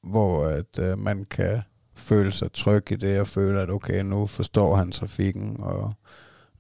hvor 0.02 0.46
at 0.46 0.78
øh, 0.78 0.98
man 0.98 1.24
kan 1.24 1.62
føle 1.98 2.32
sig 2.32 2.52
tryg 2.52 2.92
i 2.92 2.96
det, 2.96 3.20
og 3.20 3.26
føle, 3.26 3.60
at 3.60 3.70
okay, 3.70 4.00
nu 4.00 4.26
forstår 4.26 4.76
han 4.76 4.92
trafikken, 4.92 5.56
og 5.60 5.92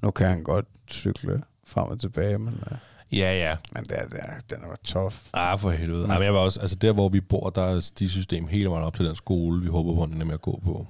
nu 0.02 0.10
kan 0.10 0.26
han 0.26 0.42
godt 0.42 0.66
cykle 0.90 1.42
frem 1.66 1.88
og 1.88 2.00
tilbage, 2.00 2.38
men, 2.38 2.62
øh, 2.70 2.78
Ja, 3.12 3.38
ja. 3.38 3.56
men 3.72 3.84
det 3.84 3.98
er, 3.98 4.08
det 4.08 4.18
er, 4.18 4.56
den 4.56 4.64
er 4.64 4.76
tough. 4.84 5.14
Ah, 5.32 5.58
for 5.58 5.70
helvede. 5.70 6.06
Nej, 6.06 6.18
men 6.18 6.24
jeg 6.24 6.34
var 6.34 6.40
også, 6.40 6.60
altså 6.60 6.76
der, 6.76 6.92
hvor 6.92 7.08
vi 7.08 7.20
bor, 7.20 7.50
der 7.50 7.62
er 7.62 7.80
system 8.08 8.46
hele 8.46 8.70
vejen 8.70 8.84
op 8.84 8.96
til 8.96 9.04
den 9.06 9.16
skole, 9.16 9.62
vi 9.62 9.68
håber 9.68 9.94
på, 9.94 10.02
at 10.02 10.08
den 10.10 10.20
er 10.20 10.24
med 10.24 10.34
at 10.34 10.40
gå 10.40 10.60
på. 10.64 10.86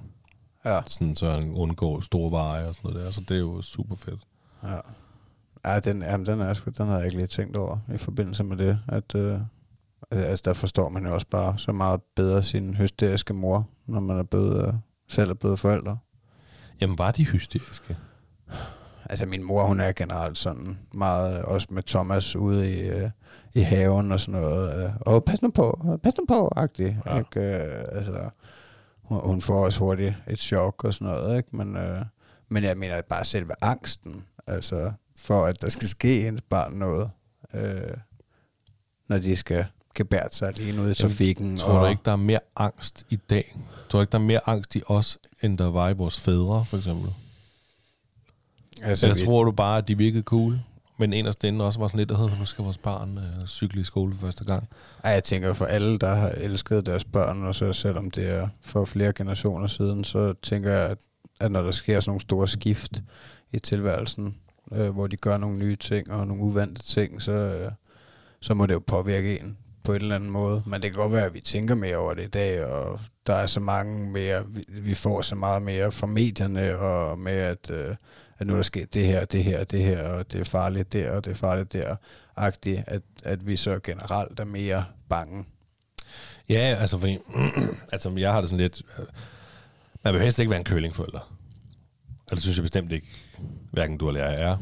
Ja. 0.65 0.79
Sådan, 0.85 1.15
så 1.15 1.31
han 1.31 1.51
undgår 1.53 2.01
store 2.01 2.31
veje 2.31 2.67
og 2.67 2.75
sådan 2.75 2.91
noget 2.91 3.05
der. 3.05 3.11
Så 3.11 3.21
det 3.21 3.31
er 3.31 3.39
jo 3.39 3.61
super 3.61 3.95
fedt. 3.95 4.19
Ja. 4.63 4.77
Ja, 5.65 5.79
den, 5.79 6.01
jamen, 6.01 6.25
den, 6.25 6.41
er 6.41 6.53
sgu, 6.53 6.71
den 6.77 6.85
har 6.85 6.95
jeg 6.97 7.05
ikke 7.05 7.17
lige 7.17 7.27
tænkt 7.27 7.57
over 7.57 7.77
i 7.93 7.97
forbindelse 7.97 8.43
med 8.43 8.57
det. 8.57 8.79
At, 8.87 9.15
øh, 9.15 9.39
altså, 10.11 10.43
der 10.45 10.53
forstår 10.53 10.89
man 10.89 11.05
jo 11.05 11.13
også 11.13 11.27
bare 11.27 11.57
så 11.57 11.71
meget 11.71 12.01
bedre 12.15 12.43
sin 12.43 12.73
hysteriske 12.73 13.33
mor, 13.33 13.69
når 13.85 13.99
man 13.99 14.17
er 14.17 14.23
blevet, 14.23 14.67
øh, 14.67 14.73
selv 15.07 15.29
er 15.29 15.33
blevet 15.33 15.59
forældre. 15.59 15.97
Jamen, 16.81 16.97
var 16.97 17.11
de 17.11 17.25
hysteriske? 17.25 17.97
Altså 19.09 19.25
min 19.25 19.43
mor, 19.43 19.65
hun 19.65 19.79
er 19.79 19.91
generelt 19.91 20.37
sådan 20.37 20.77
meget, 20.93 21.39
øh, 21.39 21.43
også 21.43 21.67
med 21.69 21.83
Thomas 21.83 22.35
ude 22.35 22.73
i, 22.73 22.87
øh, 22.87 23.09
i 23.53 23.61
haven 23.61 24.11
og 24.11 24.19
sådan 24.19 24.41
noget. 24.41 24.83
Øh, 24.83 24.91
Åh, 25.05 25.21
pas 25.21 25.41
nu 25.41 25.51
på, 25.51 25.97
pas 26.03 26.17
nu 26.17 26.25
på, 26.27 26.53
agtig. 26.55 26.99
Ja. 27.05 27.17
Ikke? 27.17 27.39
Øh, 27.39 27.85
altså, 27.91 28.29
hun, 29.03 29.21
hun 29.25 29.41
får 29.41 29.65
også 29.65 29.79
hurtigt 29.79 30.15
et 30.27 30.39
chok 30.39 30.83
og 30.83 30.93
sådan 30.93 31.07
noget, 31.07 31.37
ikke? 31.37 31.55
Men, 31.55 31.77
øh, 31.77 32.05
men 32.49 32.63
jeg 32.63 32.77
mener 32.77 33.01
bare 33.01 33.23
selve 33.23 33.53
angsten, 33.61 34.25
altså 34.47 34.91
for 35.15 35.45
at 35.45 35.61
der 35.61 35.69
skal 35.69 35.87
ske 35.87 36.27
ens 36.27 36.41
barn 36.41 36.73
noget, 36.73 37.11
øh, 37.53 37.97
når 39.07 39.17
de 39.17 39.35
skal 39.35 39.65
gebære 39.99 40.27
sig 40.31 40.47
alene 40.47 40.81
ude 40.81 40.91
i 40.91 40.93
trafikken. 40.93 41.57
Tror 41.57 41.79
du 41.79 41.85
ikke, 41.85 42.01
der 42.05 42.11
er 42.11 42.15
mere 42.15 42.39
angst 42.55 43.03
i 43.09 43.15
dag? 43.15 43.57
Tror 43.89 43.99
du 43.99 44.01
ikke, 44.01 44.11
der 44.11 44.17
er 44.17 44.23
mere 44.23 44.39
angst 44.45 44.75
i 44.75 44.81
os, 44.87 45.17
end 45.41 45.57
der 45.57 45.71
var 45.71 45.89
i 45.89 45.93
vores 45.93 46.19
fædre, 46.19 46.65
for 46.65 46.77
eksempel? 46.77 47.13
altså, 48.83 49.05
Eller 49.05 49.19
vi- 49.19 49.25
tror 49.25 49.43
du 49.43 49.51
bare, 49.51 49.77
at 49.77 49.87
de 49.87 49.97
virkede 49.97 50.23
cool? 50.23 50.59
Men 50.97 51.13
inderst 51.13 51.43
inde 51.43 51.65
også 51.65 51.79
var 51.79 51.87
sådan 51.87 51.97
lidt, 51.97 52.11
at 52.11 52.17
nu 52.39 52.45
skal 52.45 52.63
vores 52.63 52.77
barn 52.77 53.17
øh, 53.17 53.47
cykle 53.47 53.81
i 53.81 53.83
skole 53.83 54.13
for 54.13 54.19
første 54.19 54.43
gang. 54.45 54.69
Ej, 55.03 55.11
jeg 55.11 55.23
tænker 55.23 55.53
for 55.53 55.65
alle, 55.65 55.97
der 55.97 56.15
har 56.15 56.29
elsket 56.29 56.85
deres 56.85 57.05
børn, 57.05 57.43
og 57.43 57.55
så 57.55 57.73
selvom 57.73 58.11
det 58.11 58.29
er 58.29 58.47
for 58.61 58.85
flere 58.85 59.13
generationer 59.13 59.67
siden, 59.67 60.03
så 60.03 60.33
tænker 60.43 60.71
jeg, 60.71 60.89
at, 60.89 60.97
at 61.39 61.51
når 61.51 61.61
der 61.61 61.71
sker 61.71 61.99
sådan 61.99 62.09
nogle 62.09 62.21
store 62.21 62.47
skift 62.47 63.01
i 63.51 63.59
tilværelsen, 63.59 64.35
øh, 64.73 64.89
hvor 64.89 65.07
de 65.07 65.17
gør 65.17 65.37
nogle 65.37 65.57
nye 65.57 65.75
ting 65.75 66.11
og 66.11 66.27
nogle 66.27 66.43
uvante 66.43 66.83
ting, 66.83 67.21
så, 67.21 67.31
øh, 67.31 67.71
så 68.41 68.53
må 68.53 68.65
det 68.65 68.73
jo 68.73 68.81
påvirke 68.87 69.39
en 69.39 69.57
på 69.89 69.93
en 69.93 70.01
eller 70.01 70.15
anden 70.15 70.29
måde. 70.29 70.63
Men 70.65 70.81
det 70.81 70.91
kan 70.91 70.99
godt 71.01 71.13
være, 71.13 71.25
at 71.25 71.33
vi 71.33 71.39
tænker 71.41 71.75
mere 71.75 71.97
over 71.97 72.13
det 72.13 72.23
i 72.23 72.27
dag, 72.27 72.65
og 72.65 72.99
der 73.27 73.33
er 73.33 73.47
så 73.47 73.59
mange 73.59 74.11
mere, 74.11 74.47
vi, 74.47 74.65
vi 74.67 74.93
får 74.95 75.21
så 75.21 75.35
meget 75.35 75.61
mere 75.61 75.91
fra 75.91 76.07
medierne, 76.07 76.77
og 76.77 77.19
med 77.19 77.33
at, 77.33 77.69
øh, 77.71 77.95
at 78.39 78.47
nu 78.47 78.53
er 78.53 78.57
der 78.57 78.63
sket 78.63 78.93
det 78.93 79.05
her, 79.05 79.25
det 79.25 79.43
her, 79.43 79.63
det 79.63 79.79
her, 79.83 80.03
og 80.09 80.31
det 80.31 80.39
er 80.39 80.43
farligt 80.43 80.93
der, 80.93 81.11
og 81.11 81.25
det 81.25 81.31
er 81.31 81.35
farligt 81.35 81.73
der, 81.73 81.95
agtigt, 82.35 82.83
at, 82.87 83.01
at 83.23 83.47
vi 83.47 83.57
så 83.57 83.79
generelt 83.83 84.39
er 84.39 84.45
mere 84.45 84.85
bange. 85.09 85.45
Ja, 86.49 86.75
altså, 86.79 86.99
fordi, 86.99 87.17
altså 87.93 88.09
jeg 88.17 88.33
har 88.33 88.41
det 88.41 88.49
sådan 88.49 88.61
lidt... 88.61 88.81
øh, 88.99 89.05
Man 90.03 90.13
vil 90.13 90.21
helst 90.21 90.39
ikke 90.39 90.49
være 90.49 90.59
en 90.59 90.65
kølingforælder. 90.65 91.33
Og 92.31 92.31
det 92.31 92.41
synes 92.41 92.57
jeg 92.57 92.63
bestemt 92.63 92.91
ikke, 92.91 93.07
hverken 93.71 93.97
du 93.97 94.07
eller 94.07 94.23
jeg 94.23 94.41
er. 94.41 94.57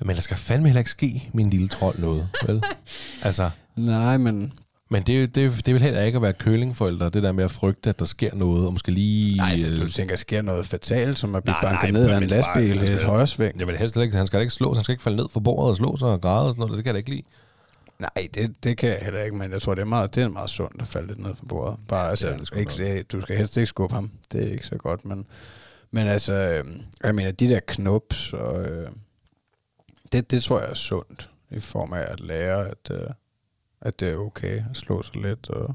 Men 0.00 0.16
der 0.16 0.22
skal 0.22 0.36
fandme 0.36 0.68
heller 0.68 0.80
ikke 0.80 0.90
ske, 0.90 1.30
min 1.34 1.50
lille 1.50 1.68
trold, 1.68 1.98
noget. 1.98 2.28
Vel? 2.46 2.62
Altså, 3.22 3.50
Nej, 3.76 4.16
men 4.16 4.52
men 4.90 5.02
det, 5.02 5.34
det, 5.34 5.66
det 5.66 5.74
vel 5.74 5.82
heller 5.82 6.02
ikke 6.02 6.16
at 6.16 6.22
være 6.22 6.32
kølingforælder, 6.32 7.08
det 7.08 7.22
der 7.22 7.32
med 7.32 7.44
at 7.44 7.50
frygte, 7.50 7.90
at 7.90 7.98
der 7.98 8.04
sker 8.04 8.34
noget, 8.34 8.66
og 8.66 8.72
måske 8.72 8.90
lige... 8.92 9.36
Nej, 9.36 9.56
så 9.56 9.68
øh, 9.68 9.76
du 9.80 9.88
tænker, 9.90 10.16
sker 10.16 10.42
noget 10.42 10.66
fatalt, 10.66 11.18
som 11.18 11.34
at 11.34 11.42
blive 11.42 11.52
Nej, 11.52 11.62
banket 11.62 11.92
nej, 11.92 12.02
ned 12.02 12.10
af 12.10 12.16
en 12.16 12.26
lastbil 12.26 12.64
i 12.82 12.84
skal 12.86 12.94
et 12.96 13.00
da- 13.00 13.06
højresving? 13.06 13.58
Jeg 13.58 13.66
vil 13.66 13.76
helst 13.76 13.96
ikke, 13.96 14.16
han 14.16 14.26
skal 14.26 14.40
ikke 14.40 14.52
slå, 14.52 14.74
han 14.74 14.84
skal 14.84 14.92
ikke 14.92 15.02
falde 15.02 15.16
ned 15.16 15.28
fra 15.28 15.40
bordet 15.40 15.70
og 15.70 15.76
slå 15.76 15.96
sig 15.96 16.08
og 16.08 16.20
græde 16.20 16.46
og 16.46 16.52
sådan 16.52 16.60
noget, 16.60 16.76
det 16.76 16.84
kan 16.84 16.86
jeg 16.88 16.94
da 16.94 16.98
ikke 16.98 17.10
lide. 17.10 17.22
Nej, 17.98 18.28
det, 18.34 18.54
det 18.64 18.76
kan 18.78 18.88
jeg 18.88 18.98
heller 19.02 19.22
ikke, 19.22 19.36
men 19.36 19.52
jeg 19.52 19.62
tror, 19.62 19.74
det 19.74 19.82
er 19.82 19.86
meget, 19.86 20.14
det 20.14 20.22
er 20.22 20.28
meget 20.28 20.50
sundt 20.50 20.82
at 20.82 20.88
falde 20.88 21.06
lidt 21.08 21.18
ned 21.18 21.34
fra 21.34 21.44
bordet. 21.48 21.76
Bare, 21.88 22.10
altså, 22.10 22.28
er 22.28 22.36
det 22.36 22.50
ikke, 22.56 22.72
det, 22.76 23.12
du 23.12 23.20
skal 23.20 23.36
helst 23.36 23.56
ikke 23.56 23.66
skubbe 23.66 23.94
ham. 23.94 24.10
Det 24.32 24.48
er 24.48 24.52
ikke 24.52 24.66
så 24.66 24.76
godt, 24.76 25.04
men, 25.04 25.26
men 25.90 26.06
altså, 26.06 26.32
øh, 26.32 26.64
jeg 27.04 27.14
mener, 27.14 27.30
de 27.32 27.48
der 27.48 27.60
knups, 27.66 28.32
og, 28.32 28.62
øh, 28.64 28.88
det, 30.12 30.30
det 30.30 30.42
tror 30.42 30.60
jeg 30.60 30.70
er 30.70 30.74
sundt, 30.74 31.28
i 31.50 31.60
form 31.60 31.92
af 31.92 32.04
at 32.08 32.20
lære, 32.20 32.68
at, 32.68 32.90
øh, 32.90 33.06
at 33.82 34.00
det 34.00 34.08
er 34.08 34.16
okay 34.16 34.62
at 34.70 34.76
slå 34.76 35.02
sig 35.02 35.16
lidt. 35.16 35.50
Og, 35.50 35.74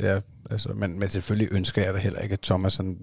ja, 0.00 0.20
altså, 0.50 0.68
men, 0.68 0.98
men 0.98 1.08
selvfølgelig 1.08 1.52
ønsker 1.52 1.82
jeg 1.82 1.94
da 1.94 1.98
heller 1.98 2.20
ikke, 2.20 2.32
at 2.32 2.40
Thomas 2.40 2.76
han 2.76 2.98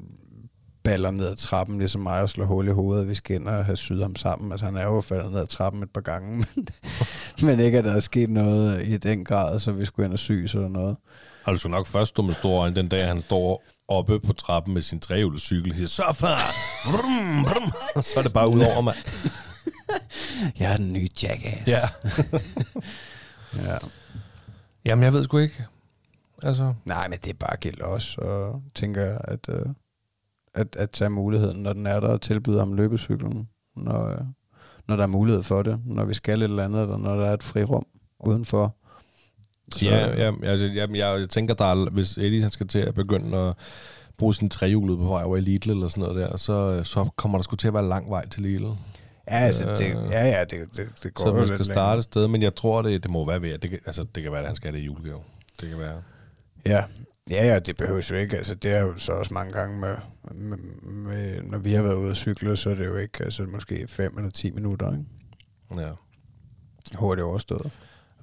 baller 0.83 1.11
ned 1.11 1.27
ad 1.27 1.35
trappen, 1.35 1.77
ligesom 1.77 2.01
mig, 2.01 2.21
og 2.21 2.29
slår 2.29 2.45
hul 2.45 2.67
i 2.67 2.71
hovedet, 2.71 3.09
vi 3.09 3.15
skal 3.15 3.35
ind 3.35 3.47
og 3.47 3.65
have 3.65 3.77
syet 3.77 4.01
ham 4.01 4.15
sammen. 4.15 4.51
Altså, 4.51 4.65
han 4.65 4.77
er 4.77 4.83
jo 4.83 5.01
faldet 5.01 5.31
ned 5.31 5.39
ad 5.39 5.47
trappen 5.47 5.83
et 5.83 5.89
par 5.89 6.01
gange, 6.01 6.37
men, 6.55 6.67
men 7.41 7.59
ikke, 7.59 7.77
at 7.77 7.85
der 7.85 7.95
er 7.95 7.99
sket 7.99 8.29
noget 8.29 8.87
i 8.87 8.97
den 8.97 9.25
grad, 9.25 9.59
så 9.59 9.71
vi 9.71 9.85
skulle 9.85 10.05
ind 10.05 10.13
og 10.13 10.19
syge 10.19 10.49
eller 10.53 10.67
noget. 10.67 10.97
Du 11.47 11.57
skal 11.57 11.71
nok 11.71 11.87
først 11.87 12.09
stå 12.09 12.21
med 12.21 12.33
store 12.33 12.61
øjne 12.61 12.75
den 12.75 12.87
dag, 12.87 13.07
han 13.07 13.21
står 13.21 13.63
oppe 13.87 14.19
på 14.19 14.33
trappen 14.33 14.73
med 14.73 14.81
sin 14.81 14.99
trehjulet 14.99 15.35
og 15.35 15.41
siger, 15.41 15.87
så 15.87 16.13
far! 16.13 16.55
Vrum, 16.91 17.43
vrum. 17.43 17.71
Og 17.95 18.03
så 18.05 18.13
er 18.17 18.23
det 18.23 18.33
bare 18.33 18.49
ud 18.49 18.59
over 18.59 18.81
mig. 18.81 18.93
Jeg 20.59 20.73
er 20.73 20.77
den 20.77 20.93
nye 20.93 21.09
jackass. 21.23 21.71
Ja. 21.71 21.79
ja. 23.55 23.77
Jamen, 24.85 25.03
jeg 25.03 25.13
ved 25.13 25.23
sgu 25.23 25.37
ikke. 25.37 25.65
Altså, 26.43 26.73
Nej, 26.85 27.07
men 27.07 27.19
det 27.23 27.29
er 27.29 27.37
bare 27.39 27.57
give 27.57 27.73
los, 27.73 28.17
og 28.17 28.61
tænker, 28.75 29.17
at, 29.17 29.49
øh, 29.49 29.65
at, 30.53 30.75
at 30.75 30.89
tage 30.89 31.09
muligheden, 31.09 31.63
når 31.63 31.73
den 31.73 31.87
er 31.87 31.99
der, 31.99 32.07
og 32.07 32.21
tilbyde 32.21 32.59
ham 32.59 32.73
løbecyklen, 32.73 33.49
når, 33.75 34.05
øh, 34.07 34.17
når 34.87 34.95
der 34.95 35.03
er 35.03 35.07
mulighed 35.07 35.43
for 35.43 35.61
det, 35.61 35.81
når 35.85 36.05
vi 36.05 36.13
skal 36.13 36.41
et 36.41 36.43
eller 36.43 36.65
andet, 36.65 36.81
eller 36.81 36.97
når 36.97 37.15
der 37.15 37.25
er 37.25 37.33
et 37.33 37.43
frirum 37.43 37.85
udenfor. 38.19 38.75
så, 39.71 39.85
ja, 39.85 40.23
ja, 40.23 40.33
altså, 40.43 40.65
jeg, 40.65 40.95
jeg, 40.95 41.19
jeg 41.19 41.29
tænker, 41.29 41.53
der 41.53 41.65
er, 41.65 41.89
hvis 41.89 42.17
Eddie 42.17 42.41
han 42.41 42.51
skal 42.51 42.67
til 42.67 42.79
at 42.79 42.93
begynde 42.93 43.37
at 43.37 43.55
bruge 44.17 44.35
sin 44.35 44.49
trehjulet 44.49 44.97
på 44.97 45.03
vej 45.03 45.23
over 45.23 45.37
i 45.37 45.41
Lidl 45.41 45.69
eller 45.69 45.87
sådan 45.87 46.01
noget 46.01 46.15
der, 46.15 46.37
så, 46.37 46.83
så 46.83 47.09
kommer 47.15 47.37
der 47.37 47.43
sgu 47.43 47.55
til 47.55 47.67
at 47.67 47.73
være 47.73 47.87
lang 47.87 48.09
vej 48.09 48.27
til 48.27 48.43
Lidl. 48.43 48.65
Ja, 49.27 49.35
altså, 49.35 49.69
det, 49.69 50.09
ja, 50.11 50.25
ja, 50.27 50.43
det, 50.43 50.77
det, 50.77 50.89
det 51.03 51.13
går 51.13 51.23
Så 51.25 51.33
man 51.33 51.47
skal 51.47 51.65
starte 51.65 51.97
et 51.99 52.03
sted, 52.03 52.27
men 52.27 52.41
jeg 52.41 52.55
tror, 52.55 52.81
det, 52.81 53.03
det 53.03 53.11
må 53.11 53.25
være 53.25 53.41
ved, 53.41 53.57
det, 53.57 53.69
kan- 53.69 53.79
altså, 53.85 54.03
det 54.15 54.23
kan 54.23 54.31
være, 54.31 54.41
at 54.41 54.47
han 54.47 54.55
skal 54.55 54.67
have 54.71 54.77
det 54.77 54.81
i 54.83 54.85
julegave. 54.85 55.21
Det 55.61 55.69
kan 55.69 55.79
være. 55.79 56.01
Ja, 56.65 56.83
ja, 57.29 57.45
ja, 57.47 57.59
det 57.59 57.77
behøves 57.77 58.11
jo 58.11 58.15
ikke. 58.15 58.37
Altså, 58.37 58.55
det 58.55 58.71
er 58.71 58.81
jo 58.81 58.97
så 58.97 59.11
også 59.11 59.33
mange 59.33 59.51
gange 59.53 59.79
med, 59.79 59.95
med, 60.33 60.57
med, 60.81 61.41
når 61.41 61.57
vi 61.57 61.73
har 61.73 61.81
været 61.83 61.95
ude 61.95 62.11
at 62.11 62.17
cykle, 62.17 62.57
så 62.57 62.69
er 62.69 62.75
det 62.75 62.85
jo 62.85 62.97
ikke, 62.97 63.23
altså 63.23 63.43
måske 63.43 63.85
5 63.89 64.17
eller 64.17 64.31
10 64.31 64.51
minutter, 64.51 64.91
ikke? 64.91 65.81
Ja, 65.81 65.89
Hurtigt 66.95 67.23
overstået. 67.25 67.71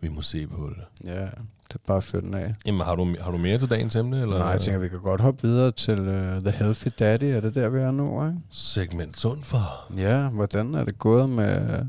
vi 0.00 0.09
må 0.09 0.23
se 0.23 0.47
på 0.47 0.71
det. 0.76 1.09
Ja, 1.14 1.28
det 1.73 1.79
er 1.81 1.87
bare 1.87 1.97
at 1.97 2.05
fyre 2.05 2.21
den 2.23 2.35
af. 2.35 2.55
Jamen, 2.67 2.81
har 2.81 2.95
du, 2.95 3.14
har 3.21 3.31
du 3.31 3.38
mere 3.38 3.59
til 3.59 3.71
dagens 3.71 3.97
emne? 3.97 4.23
Eller? 4.23 4.38
Nej, 4.38 4.49
jeg 4.49 4.61
tænker, 4.61 4.81
vi 4.81 4.88
kan 4.88 5.00
godt 5.00 5.21
hoppe 5.21 5.43
videre 5.43 5.73
til 5.73 5.99
uh, 6.00 6.37
The 6.41 6.50
Healthy 6.50 6.88
Daddy. 6.99 7.25
Er 7.25 7.41
det 7.41 7.55
der, 7.55 7.69
vi 7.69 7.79
er 7.81 7.91
nu, 7.91 8.26
ikke? 8.26 8.38
Segment 8.50 9.17
sund 9.19 9.45
for. 9.45 9.93
Ja, 9.97 10.29
hvordan 10.29 10.75
er 10.75 10.85
det 10.85 10.99
gået 10.99 11.31
med 11.31 11.81
uh, 11.81 11.87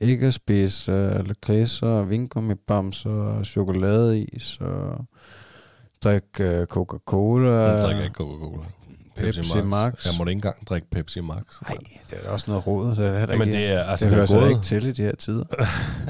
ikke 0.00 0.26
at 0.26 0.34
spise 0.34 0.92
uh, 0.92 1.26
lakridser, 1.26 1.86
og 1.86 2.10
vingummibamser, 2.10 3.10
og 3.10 3.44
chokoladeis, 3.46 4.58
og 4.60 5.04
drikke 6.04 6.60
uh, 6.60 6.66
Coca-Cola. 6.66 7.50
Jeg 7.50 7.78
drikker 7.78 8.02
ikke 8.04 8.14
Coca-Cola. 8.14 8.62
Pepsi 9.16 9.62
Max. 9.64 10.06
Jeg 10.06 10.14
måtte 10.18 10.30
ikke 10.30 10.38
engang 10.38 10.68
drikke 10.68 10.90
Pepsi 10.90 11.20
Max. 11.20 11.42
Nej, 11.68 11.76
det 12.10 12.18
er 12.18 12.22
da 12.22 12.30
også 12.30 12.50
noget 12.50 12.66
råd. 12.66 12.94
Så 12.96 13.02
det 13.02 13.10
er 13.10 13.26
Jamen, 13.30 13.48
det 13.48 13.66
er, 13.66 13.82
altså, 13.82 14.04
det 14.04 14.12
det 14.12 14.28
hører 14.28 14.40
er 14.40 14.40
gået. 14.40 14.50
ikke 14.50 14.62
til 14.62 14.86
i 14.86 14.92
de 14.92 15.02
her 15.02 15.14
tider. 15.14 15.44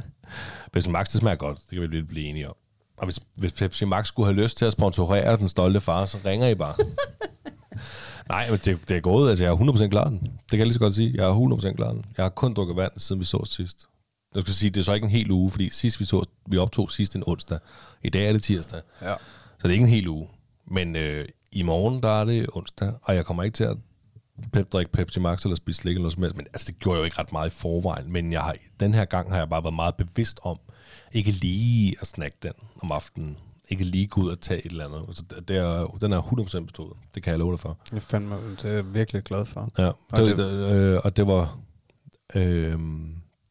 Pepsi 0.72 0.90
Max, 0.90 1.06
det 1.12 1.20
smager 1.20 1.36
godt. 1.36 1.58
Det 1.58 1.68
kan 1.70 1.80
vi 1.82 1.86
lidt 1.86 2.08
blive 2.08 2.26
enige 2.26 2.48
om. 2.48 2.54
Og 2.96 3.04
hvis, 3.04 3.20
hvis 3.34 3.52
Pepsi 3.52 3.84
Max 3.84 4.06
skulle 4.06 4.26
have 4.26 4.42
lyst 4.42 4.58
til 4.58 4.64
at 4.64 4.72
sponsorere 4.72 5.36
den 5.36 5.48
stolte 5.48 5.80
far, 5.80 6.06
så 6.06 6.18
ringer 6.24 6.48
I 6.48 6.54
bare. 6.54 6.74
Nej, 8.28 8.50
men 8.50 8.58
det, 8.64 8.88
det 8.88 8.96
er 8.96 9.00
gået. 9.00 9.30
Altså, 9.30 9.44
jeg 9.44 9.52
er 9.52 9.56
100% 9.56 9.88
klar 9.88 10.08
den. 10.08 10.18
Det 10.20 10.50
kan 10.50 10.58
jeg 10.58 10.66
lige 10.66 10.74
så 10.74 10.80
godt 10.80 10.94
sige. 10.94 11.12
Jeg 11.14 11.24
er 11.24 11.70
100% 11.70 11.76
klar 11.76 11.92
den. 11.92 12.04
Jeg 12.16 12.24
har 12.24 12.30
kun 12.30 12.54
drukket 12.54 12.76
vand, 12.76 12.92
siden 12.96 13.20
vi 13.20 13.24
så 13.24 13.44
sidst. 13.44 13.86
Jeg 14.34 14.42
skal 14.42 14.54
sige, 14.54 14.70
det 14.70 14.80
er 14.80 14.84
så 14.84 14.92
ikke 14.92 15.04
en 15.04 15.10
hel 15.10 15.30
uge, 15.30 15.50
fordi 15.50 15.70
sidst 15.70 16.00
vi 16.00 16.04
så, 16.04 16.24
vi 16.46 16.58
optog 16.58 16.90
sidst 16.90 17.16
en 17.16 17.22
onsdag. 17.26 17.58
I 18.02 18.08
dag 18.08 18.28
er 18.28 18.32
det 18.32 18.42
tirsdag. 18.42 18.80
Ja. 19.02 19.14
Så 19.58 19.62
det 19.62 19.68
er 19.68 19.72
ikke 19.72 19.82
en 19.82 19.90
hel 19.90 20.08
uge. 20.08 20.28
Men 20.70 20.96
øh, 20.96 21.28
i 21.52 21.62
morgen, 21.62 22.02
der 22.02 22.20
er 22.20 22.24
det 22.24 22.46
onsdag, 22.52 22.92
og 23.02 23.14
jeg 23.14 23.26
kommer 23.26 23.42
ikke 23.42 23.54
til 23.54 23.64
at 23.64 23.76
pep, 24.52 24.72
drikke 24.72 24.92
Pepsi 24.92 25.20
Max 25.20 25.44
eller 25.44 25.56
spise 25.56 25.80
slik 25.80 25.90
eller 25.90 26.00
noget 26.00 26.12
som 26.12 26.22
helst. 26.22 26.36
Men 26.36 26.46
altså, 26.46 26.66
det 26.66 26.78
gjorde 26.78 26.96
jeg 26.96 27.00
jo 27.00 27.04
ikke 27.04 27.18
ret 27.18 27.32
meget 27.32 27.46
i 27.46 27.54
forvejen. 27.54 28.12
Men 28.12 28.32
jeg 28.32 28.40
har, 28.40 28.54
den 28.80 28.94
her 28.94 29.04
gang 29.04 29.30
har 29.30 29.38
jeg 29.38 29.48
bare 29.48 29.64
været 29.64 29.74
meget 29.74 29.94
bevidst 29.94 30.40
om, 30.42 30.58
ikke 31.12 31.30
lige 31.30 31.96
at 32.00 32.06
snakke 32.06 32.36
den 32.42 32.52
om 32.82 32.92
aftenen. 32.92 33.36
Ikke 33.68 33.84
lige 33.84 34.06
gå 34.06 34.20
ud 34.20 34.30
og 34.30 34.40
tage 34.40 34.66
et 34.66 34.70
eller 34.70 34.84
andet. 34.84 35.16
Så 35.16 35.22
det- 35.30 35.48
det 35.48 35.56
er, 35.56 35.86
den 36.00 36.12
er 36.12 36.20
100% 36.22 36.66
bestået. 36.66 36.92
Det 37.14 37.22
kan 37.22 37.30
jeg 37.30 37.38
love 37.38 37.52
dig 37.52 37.60
for. 37.60 37.78
Det, 37.90 38.02
fandme, 38.02 38.36
det 38.62 38.64
er 38.64 38.74
jeg 38.74 38.94
virkelig 38.94 39.22
glad 39.22 39.44
for. 39.44 39.70
Ja, 39.78 39.86
Og 39.86 39.96
det, 40.16 40.26
det- 40.26 40.36
det, 40.36 40.72
øh, 40.76 41.00
og 41.04 41.16
det 41.16 41.26
var... 41.26 41.58
Øh, 42.34 42.78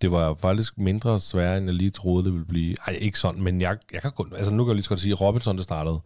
det 0.01 0.11
var 0.11 0.33
faktisk 0.33 0.77
mindre 0.77 1.19
svært, 1.19 1.57
end 1.57 1.65
jeg 1.65 1.73
lige 1.75 1.89
troede, 1.89 2.25
det 2.25 2.33
ville 2.33 2.45
blive. 2.45 2.75
Ej, 2.87 2.93
ikke 3.01 3.19
sådan, 3.19 3.41
men 3.43 3.61
jeg, 3.61 3.77
jeg 3.93 4.01
kan 4.01 4.11
kun, 4.11 4.33
altså 4.37 4.53
nu 4.53 4.63
kan 4.63 4.69
jeg 4.69 4.75
lige 4.75 4.83
så 4.83 4.89
godt 4.89 4.99
sige, 4.99 5.11
at 5.11 5.21
Robinson, 5.21 5.55
det 5.57 5.63
startede. 5.63 5.99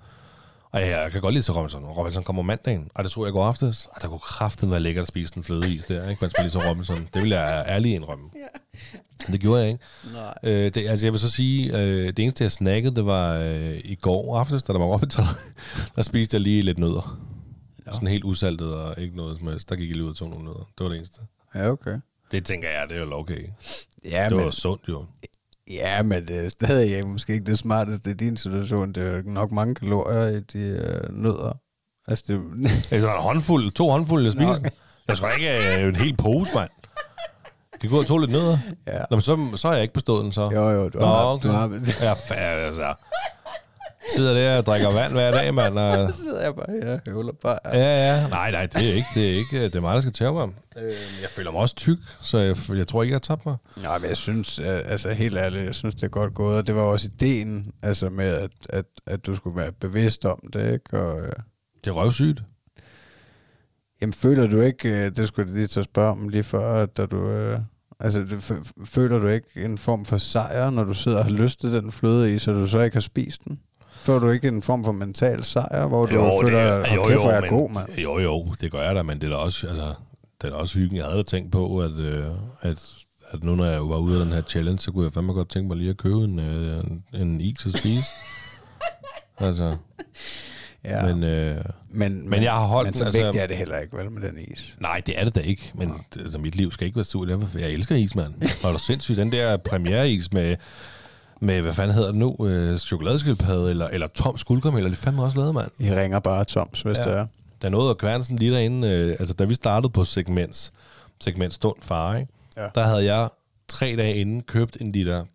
Og 0.71 0.79
jeg, 0.81 0.87
jeg 0.89 1.11
kan 1.11 1.21
godt 1.21 1.33
lide 1.33 1.45
til 1.45 1.53
Robinson. 1.53 1.83
Robinson 1.85 2.23
kommer 2.23 2.41
mandagen, 2.41 2.89
og 2.95 3.03
det 3.03 3.11
tror 3.11 3.25
jeg 3.25 3.33
går 3.33 3.45
aftes. 3.45 3.87
Og 3.95 4.01
der 4.01 4.07
kunne 4.07 4.19
kraften 4.19 4.71
være 4.71 4.79
lækkert 4.79 5.01
at 5.01 5.07
spise 5.07 5.33
den 5.35 5.43
flødeis 5.43 5.85
der, 5.85 6.09
ikke? 6.09 6.19
Man 6.21 6.29
spiller 6.29 6.43
lige 6.43 6.61
til 6.61 6.69
Robinson. 6.69 7.09
Det 7.13 7.21
vil 7.21 7.29
jeg 7.29 7.65
ærligt 7.67 7.95
indrømme. 7.95 8.29
Men 8.33 8.41
det 9.27 9.39
gjorde 9.41 9.61
jeg 9.61 9.69
ikke. 9.71 9.83
Nej. 10.13 10.33
Øh, 10.43 10.73
det, 10.73 10.77
altså 10.87 11.05
jeg 11.05 11.13
vil 11.13 11.19
så 11.19 11.29
sige, 11.29 11.77
øh, 11.77 12.07
det 12.07 12.19
eneste 12.19 12.43
jeg 12.43 12.51
snakkede, 12.51 12.95
det 12.95 13.05
var 13.05 13.35
øh, 13.35 13.77
i 13.83 13.95
går 13.95 14.39
aftes, 14.39 14.63
da 14.63 14.73
der 14.73 14.79
var 14.79 14.85
Robinson. 14.85 15.25
der 15.95 16.01
spiste 16.01 16.35
jeg 16.35 16.41
lige 16.41 16.61
lidt 16.61 16.77
nødder. 16.77 17.21
Nå. 17.85 17.93
Sådan 17.93 18.07
helt 18.07 18.23
usaltet 18.23 18.73
og 18.73 19.01
ikke 19.01 19.17
noget 19.17 19.37
som 19.37 19.47
helst. 19.47 19.69
Der 19.69 19.75
gik 19.75 19.89
jeg 19.89 19.95
lige 19.95 20.05
ud 20.05 20.09
og 20.09 20.15
tog 20.15 20.29
nogle 20.29 20.45
nødder. 20.45 20.69
Det 20.77 20.83
var 20.83 20.89
det 20.89 20.97
eneste. 20.97 21.21
Ja, 21.55 21.69
okay. 21.69 21.97
Det 22.31 22.45
tænker 22.45 22.69
jeg, 22.69 22.89
det 22.89 22.97
er 22.97 23.05
jo 23.05 23.13
okay. 23.13 23.47
Ja, 24.11 24.23
det 24.29 24.35
men, 24.35 24.45
var 24.45 24.51
sundt 24.51 24.81
jo. 24.89 25.05
ja, 25.69 26.03
men 26.03 26.27
det 26.27 26.45
er 26.45 26.49
stadig 26.49 26.95
ikke, 26.95 27.07
måske 27.07 27.33
ikke 27.33 27.45
det 27.45 27.59
smarteste 27.59 28.11
i 28.11 28.13
din 28.13 28.37
situation. 28.37 28.91
Det 28.93 29.03
er 29.03 29.15
jo 29.15 29.21
nok 29.25 29.51
mange 29.51 29.75
kalorier 29.75 30.27
i 30.27 30.39
de 30.39 30.59
øh, 30.59 31.23
nødder. 31.23 31.57
Altså, 32.07 32.23
det, 32.27 32.41
Det 32.89 33.03
var 33.03 33.15
en 33.15 33.21
håndfuld, 33.23 33.71
to 33.71 33.89
håndfulde, 33.89 34.25
jeg 34.25 34.33
spiser. 34.33 34.69
Jeg 35.07 35.17
skal 35.17 35.29
ikke 35.37 35.81
øh, 35.81 35.87
en 35.87 35.95
hel 35.95 36.17
pose, 36.17 36.51
mand. 36.55 36.69
Kan 37.81 37.89
gå 37.89 37.99
og 37.99 38.05
tog 38.05 38.19
lidt 38.19 38.31
nødder. 38.31 38.57
ja. 38.87 38.97
Nå, 39.09 39.15
men 39.15 39.21
så, 39.21 39.47
så 39.55 39.67
har 39.67 39.75
jeg 39.75 39.81
ikke 39.81 39.93
bestået 39.93 40.23
den 40.23 40.31
så. 40.31 40.49
Jo, 40.53 40.69
jo, 40.69 40.89
du 40.89 40.99
Nå, 40.99 41.05
har, 41.05 41.25
okay. 41.25 41.47
du 41.49 41.53
har, 41.53 41.67
Ja, 42.01 42.13
færdig, 42.13 42.65
altså. 42.65 42.93
Sidder 44.15 44.33
der 44.33 44.57
og 44.57 44.65
drikker 44.65 44.91
vand 44.91 45.11
hver 45.13 45.31
dag, 45.31 45.53
mand. 45.53 45.79
Og... 45.79 45.93
så 46.13 46.19
sidder 46.21 46.41
jeg 46.41 46.55
bare 46.55 46.65
her 46.83 46.93
og 46.93 46.99
høvler 47.07 47.33
bare. 47.41 47.59
Ja, 47.73 48.13
ja. 48.15 48.27
Nej, 48.27 48.51
nej, 48.51 48.65
det 48.65 48.89
er 48.89 48.93
ikke. 48.93 49.07
Det 49.15 49.31
er, 49.31 49.37
ikke, 49.37 49.63
det 49.63 49.75
er 49.75 49.81
mig, 49.81 49.95
der 49.95 50.01
skal 50.01 50.13
tæve 50.13 50.33
mig. 50.33 50.49
Øh, 50.77 50.91
jeg 51.21 51.29
føler 51.29 51.51
mig 51.51 51.61
også 51.61 51.75
tyk, 51.75 51.97
så 52.21 52.37
jeg, 52.37 52.55
jeg 52.77 52.87
tror 52.87 53.03
ikke, 53.03 53.11
jeg 53.11 53.15
har 53.15 53.35
tabt 53.35 53.45
mig. 53.45 53.55
Nej, 53.83 53.97
men 53.99 54.09
jeg 54.09 54.17
synes, 54.17 54.59
altså 54.63 55.09
helt 55.11 55.37
ærligt, 55.37 55.65
jeg 55.65 55.75
synes, 55.75 55.95
det 55.95 56.03
er 56.03 56.07
godt 56.07 56.33
gået, 56.33 56.57
og 56.57 56.67
det 56.67 56.75
var 56.75 56.81
også 56.81 57.07
ideen, 57.13 57.71
altså 57.83 58.09
med, 58.09 58.25
at, 58.25 58.51
at, 58.69 58.85
at 59.07 59.25
du 59.25 59.35
skulle 59.35 59.57
være 59.57 59.71
bevidst 59.71 60.25
om 60.25 60.39
det, 60.53 60.73
ikke? 60.73 60.99
Og, 61.01 61.19
øh, 61.21 61.31
Det 61.83 61.89
er 61.89 61.93
røvsygt. 61.95 62.43
Jamen, 64.01 64.13
føler 64.13 64.47
du 64.47 64.61
ikke, 64.61 64.89
øh, 64.89 65.15
det 65.15 65.27
skulle 65.27 65.47
jeg 65.47 65.55
lige 65.55 65.79
at 65.79 65.85
spørge 65.85 66.11
om 66.11 66.29
lige 66.29 66.43
før, 66.43 66.85
da 66.85 67.05
du, 67.05 67.29
øh, 67.29 67.59
altså, 67.99 68.19
det, 68.19 68.61
føler 68.85 69.19
du 69.19 69.27
ikke 69.27 69.47
en 69.55 69.77
form 69.77 70.05
for 70.05 70.17
sejr, 70.17 70.69
når 70.69 70.83
du 70.83 70.93
sidder 70.93 71.17
og 71.17 71.23
har 71.23 71.31
lyst 71.31 71.59
til 71.59 71.73
den 71.73 71.91
fløde 71.91 72.35
i, 72.35 72.39
så 72.39 72.51
du 72.51 72.67
så 72.67 72.81
ikke 72.81 72.95
har 72.95 73.01
spist 73.01 73.43
den? 73.45 73.59
Føler 73.91 74.19
du 74.19 74.29
ikke 74.29 74.47
en 74.47 74.61
form 74.61 74.83
for 74.83 74.91
mental 74.91 75.43
sejr, 75.43 75.87
hvor 75.87 76.05
du 76.05 76.29
føler, 76.45 76.77
det 76.77 76.85
at 76.85 76.95
jo, 76.95 77.03
kæft, 77.03 77.13
jo, 77.13 77.21
hvor 77.21 77.29
er 77.29 77.33
jeg 77.33 77.41
men, 77.41 77.49
god, 77.49 77.69
mand? 77.69 77.97
Jo, 77.97 78.19
jo, 78.19 78.53
det 78.61 78.71
gør 78.71 78.81
jeg 78.81 78.95
da, 78.95 79.03
men 79.03 79.21
det 79.21 79.27
er 79.27 79.31
da 79.31 79.35
også, 79.35 79.67
altså, 79.67 79.93
det 80.41 80.47
er 80.47 80.49
da 80.49 80.55
også 80.55 80.79
hyggen. 80.79 80.97
Jeg 80.97 81.05
havde 81.05 81.17
da 81.17 81.23
tænkt 81.23 81.51
på, 81.51 81.79
at, 81.79 81.99
øh, 81.99 82.25
at, 82.61 82.93
at 83.31 83.43
nu 83.43 83.55
når 83.55 83.65
jeg 83.65 83.89
var 83.89 83.97
ude 83.97 84.19
af 84.19 84.25
den 84.25 84.33
her 84.33 84.41
challenge, 84.41 84.79
så 84.79 84.91
kunne 84.91 85.03
jeg 85.03 85.13
fandme 85.13 85.33
godt 85.33 85.49
tænke 85.49 85.67
mig 85.67 85.77
lige 85.77 85.89
at 85.89 85.97
købe 85.97 86.23
en, 86.23 86.39
øh, 86.39 86.83
en, 86.83 87.03
en 87.13 87.41
is 87.41 87.65
at 87.65 87.71
spise. 87.71 88.05
altså, 89.47 89.75
Ja. 90.83 91.05
Men, 91.13 91.23
øh, 91.23 91.65
Men, 91.89 92.29
Men 92.29 92.43
jeg 92.43 92.51
har 92.51 92.65
holdt 92.65 92.87
Men 92.87 92.95
så 92.95 93.05
altså- 93.05 93.21
vigtigt 93.23 93.43
er 93.43 93.47
det 93.47 93.57
heller 93.57 93.77
ikke, 93.77 93.97
vel, 93.97 94.11
med 94.11 94.21
den 94.29 94.37
is. 94.39 94.75
nej, 94.79 95.01
det 95.05 95.19
er 95.19 95.23
det 95.25 95.35
da 95.35 95.39
ikke. 95.39 95.71
Men 95.75 95.87
det, 96.13 96.21
altså, 96.21 96.37
mit 96.37 96.55
liv 96.55 96.71
skal 96.71 96.85
ikke 96.85 96.95
være 96.95 97.05
surt. 97.05 97.29
Jeg, 97.29 97.39
jeg 97.55 97.69
elsker 97.69 97.95
is, 97.95 98.15
mand. 98.15 98.33
Er 98.63 98.71
du 98.71 98.79
sindssygt, 98.79 99.17
den 99.17 99.31
der 99.31 99.57
premiere-is 99.57 100.33
med, 100.33 100.55
med, 101.41 101.61
hvad 101.61 101.73
fanden 101.73 101.93
hedder 101.95 102.09
det 102.11 102.17
nu, 102.19 102.35
øh, 102.47 102.77
chokoladeskildpadde, 102.77 103.69
eller, 103.69 103.87
eller 103.87 104.07
tom 104.07 104.37
skuldkaramel, 104.37 104.79
eller 104.79 104.89
det 104.89 104.97
fandme 104.99 105.23
også 105.23 105.37
lavet, 105.37 105.53
mand. 105.53 105.71
I 105.79 105.91
ringer 105.93 106.19
bare 106.19 106.43
Toms, 106.45 106.81
hvis 106.81 106.97
Ja. 106.97 107.01
ja. 107.03 107.09
det 107.09 107.17
er. 107.19 107.27
Der 107.61 107.69
nåede 107.69 107.95
sådan 107.99 108.37
lige 108.37 108.51
derinde, 108.51 108.87
øh, 108.87 109.15
altså 109.19 109.33
da 109.33 109.43
vi 109.45 109.53
startede 109.53 109.89
på 109.91 110.03
segments, 110.03 110.71
segment 111.23 111.53
stund 111.53 111.75
far, 111.81 112.15
ikke? 112.15 112.31
Ja. 112.57 112.67
der 112.75 112.85
havde 112.85 113.05
jeg 113.15 113.29
tre 113.67 113.95
dage 113.97 114.15
inden 114.15 114.41
købt 114.41 114.77
en 114.81 114.91
liter, 114.91 115.25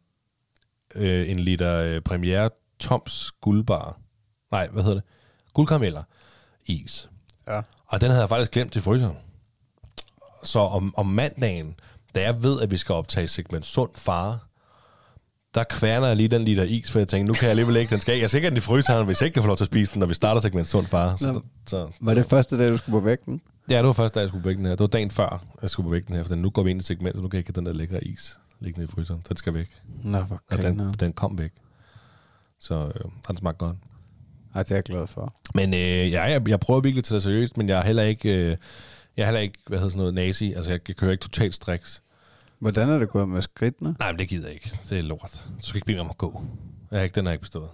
øh, 0.95 1.31
en 1.31 1.39
liter 1.39 1.77
øh, 1.83 2.01
premiere 2.01 2.51
Toms 2.81 3.33
guldbar. 3.41 3.99
Nej, 4.53 4.69
hvad 4.73 4.83
hedder 4.83 4.97
det? 4.97 5.05
Guldkarameller. 5.55 6.03
Is. 6.67 7.09
Ja. 7.49 7.61
Og 7.87 8.01
den 8.01 8.11
havde 8.11 8.21
jeg 8.23 8.29
faktisk 8.29 8.51
glemt 8.51 8.77
i 8.77 8.81
fryseren. 8.81 9.17
Så 10.45 10.59
om, 10.59 10.95
om 10.97 11.07
mandagen, 11.07 11.75
da 12.15 12.23
jeg 12.23 12.43
ved, 12.43 12.61
at 12.61 12.71
vi 12.71 12.77
skal 12.77 12.93
optage 12.95 13.29
segment 13.29 13.67
sund 13.67 13.91
far, 13.95 14.47
der 15.55 15.65
kværner 15.65 16.07
jeg 16.07 16.17
lige 16.17 16.29
den 16.29 16.45
liter 16.45 16.63
is, 16.63 16.93
for 16.93 16.99
jeg 16.99 17.09
tænkte, 17.09 17.27
nu 17.27 17.35
kan 17.35 17.43
jeg 17.43 17.51
alligevel 17.51 17.77
ikke, 17.77 17.91
den 17.91 18.01
skal 18.01 18.15
ikke. 18.15 18.23
Jeg 18.23 18.27
er 18.27 18.29
sikkert 18.29 18.51
den 18.51 18.57
i 18.57 18.61
fryseren, 18.61 19.07
hvis 19.07 19.21
jeg 19.21 19.27
ikke 19.27 19.35
kan 19.35 19.43
få 19.43 19.47
lov 19.47 19.57
til 19.57 19.65
at 19.65 19.67
spise 19.67 19.93
den, 19.93 20.01
når 20.01 20.07
vi 20.07 20.15
starter 20.15 20.41
segment 20.41 20.69
sund 20.69 20.87
far. 20.87 21.17
Så, 21.17 21.33
Nå. 21.33 21.43
så, 21.67 21.91
Var 22.01 22.15
det 22.15 22.27
første 22.27 22.59
dag, 22.59 22.71
du 22.71 22.77
skulle 22.77 23.01
på 23.01 23.05
vægten? 23.05 23.41
Ja, 23.71 23.77
det 23.79 23.87
var 23.87 23.93
første 23.93 24.15
dag, 24.15 24.23
jeg 24.23 24.29
skulle 24.29 24.43
på 24.43 24.49
vægten 24.49 24.65
her. 24.67 24.73
Det 24.73 24.81
var 24.81 24.87
dagen 24.87 25.11
før, 25.11 25.45
jeg 25.63 25.71
skulle 25.71 25.85
på 25.87 25.91
vægten 25.91 26.15
her, 26.15 26.25
for 26.25 26.35
nu 26.35 26.51
går 26.51 26.63
vi 26.63 26.71
ind 26.71 26.81
i 26.81 26.85
segmentet, 26.85 27.17
så 27.19 27.23
nu 27.23 27.29
kan 27.29 27.37
jeg 27.37 27.41
ikke 27.41 27.49
have 27.49 27.61
den 27.61 27.67
der 27.67 27.73
lækre 27.73 28.05
is 28.05 28.39
liggende 28.61 28.85
i 28.85 28.87
fryseren. 28.87 29.23
Den 29.29 29.37
skal 29.37 29.55
væk. 29.55 29.69
Nå, 30.03 30.21
hvor 30.21 30.41
Og 30.51 30.63
den, 30.63 30.95
den 31.01 31.13
kom 31.13 31.39
væk. 31.39 31.53
Så 32.61 32.75
øh, 32.75 33.11
den 33.29 33.37
smagte 33.37 33.59
godt. 33.67 33.77
Ej, 34.55 34.63
det 34.63 34.71
er 34.71 34.75
jeg 34.75 34.85
glad 34.85 35.07
for. 35.07 35.35
Men 35.55 35.75
øh, 35.75 35.81
ja, 36.13 36.23
jeg, 36.23 36.49
jeg 36.49 36.61
prøver 36.61 36.81
virkelig 36.81 37.05
til 37.05 37.15
det 37.15 37.23
seriøst, 37.23 37.57
men 37.57 37.69
jeg 37.69 37.79
er 37.79 37.85
heller 37.85 38.03
ikke, 38.03 38.29
øh, 38.29 38.57
jeg 39.17 39.23
er 39.23 39.25
heller 39.25 39.41
ikke, 39.41 39.59
hvad 39.67 39.79
hedder 39.79 39.91
sådan 39.91 39.99
noget, 39.99 40.15
nazi. 40.15 40.53
Altså, 40.53 40.71
jeg, 40.71 40.81
jeg 40.89 40.97
kører 40.97 41.13
ikke 41.13 41.23
totalt 41.23 41.55
striks. 41.55 42.03
Hvordan 42.59 42.89
er 42.91 42.99
det 42.99 43.09
gået 43.09 43.29
med 43.29 43.43
skridtene? 43.43 43.95
Nej, 43.99 44.13
men 44.13 44.19
det 44.19 44.29
gider 44.29 44.47
jeg 44.47 44.55
ikke. 44.55 44.71
Det 44.91 44.99
er 44.99 45.03
lort. 45.03 45.45
Du 45.61 45.67
skal 45.67 45.77
ikke 45.77 45.87
bede 45.87 45.97
mig 45.97 46.05
om 46.05 46.11
at 46.11 46.19
gå. 46.19 46.43
Jeg 46.91 46.99
er 46.99 47.03
ikke, 47.03 47.15
den 47.15 47.27
har 47.27 47.31
jeg 47.31 47.35
ikke 47.35 47.43
bestået. 47.43 47.69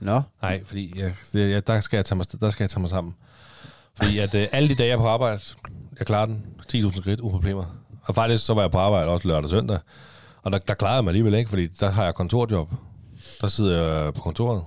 Nå, 0.00 0.22
Nej, 0.42 0.64
fordi 0.64 0.92
jeg, 1.00 1.14
det, 1.32 1.50
jeg, 1.50 1.66
der, 1.66 1.80
skal 1.80 1.96
jeg 1.96 2.04
tage 2.04 2.16
mig, 2.16 2.40
der 2.40 2.50
skal 2.50 2.64
jeg 2.64 2.70
tage 2.70 2.80
mig 2.80 2.90
sammen. 2.90 3.14
Fordi 3.96 4.18
at 4.18 4.34
øh, 4.34 4.46
alle 4.52 4.68
de 4.68 4.74
dage, 4.74 4.88
jeg 4.88 4.94
er 4.94 4.98
på 4.98 5.08
arbejde, 5.08 5.40
jeg 5.98 6.06
klarer 6.06 6.26
den 6.26 6.44
10.000 6.74 6.96
skridt 6.96 7.20
uden 7.20 7.32
problemer. 7.32 7.64
Og 8.02 8.14
faktisk 8.14 8.46
så 8.46 8.54
var 8.54 8.60
jeg 8.62 8.70
på 8.70 8.78
arbejde 8.78 9.08
også 9.10 9.28
lørdag 9.28 9.44
og 9.44 9.50
søndag. 9.50 9.78
Og 10.42 10.52
der, 10.52 10.58
der 10.58 10.74
klarede 10.74 10.96
jeg 10.96 11.04
mig 11.04 11.10
alligevel 11.10 11.34
ikke, 11.34 11.48
fordi 11.50 11.66
der 11.66 11.90
har 11.90 12.04
jeg 12.04 12.14
kontorjob. 12.14 12.72
Der 13.40 13.48
sidder 13.48 14.02
jeg 14.02 14.14
på 14.14 14.20
kontoret. 14.20 14.64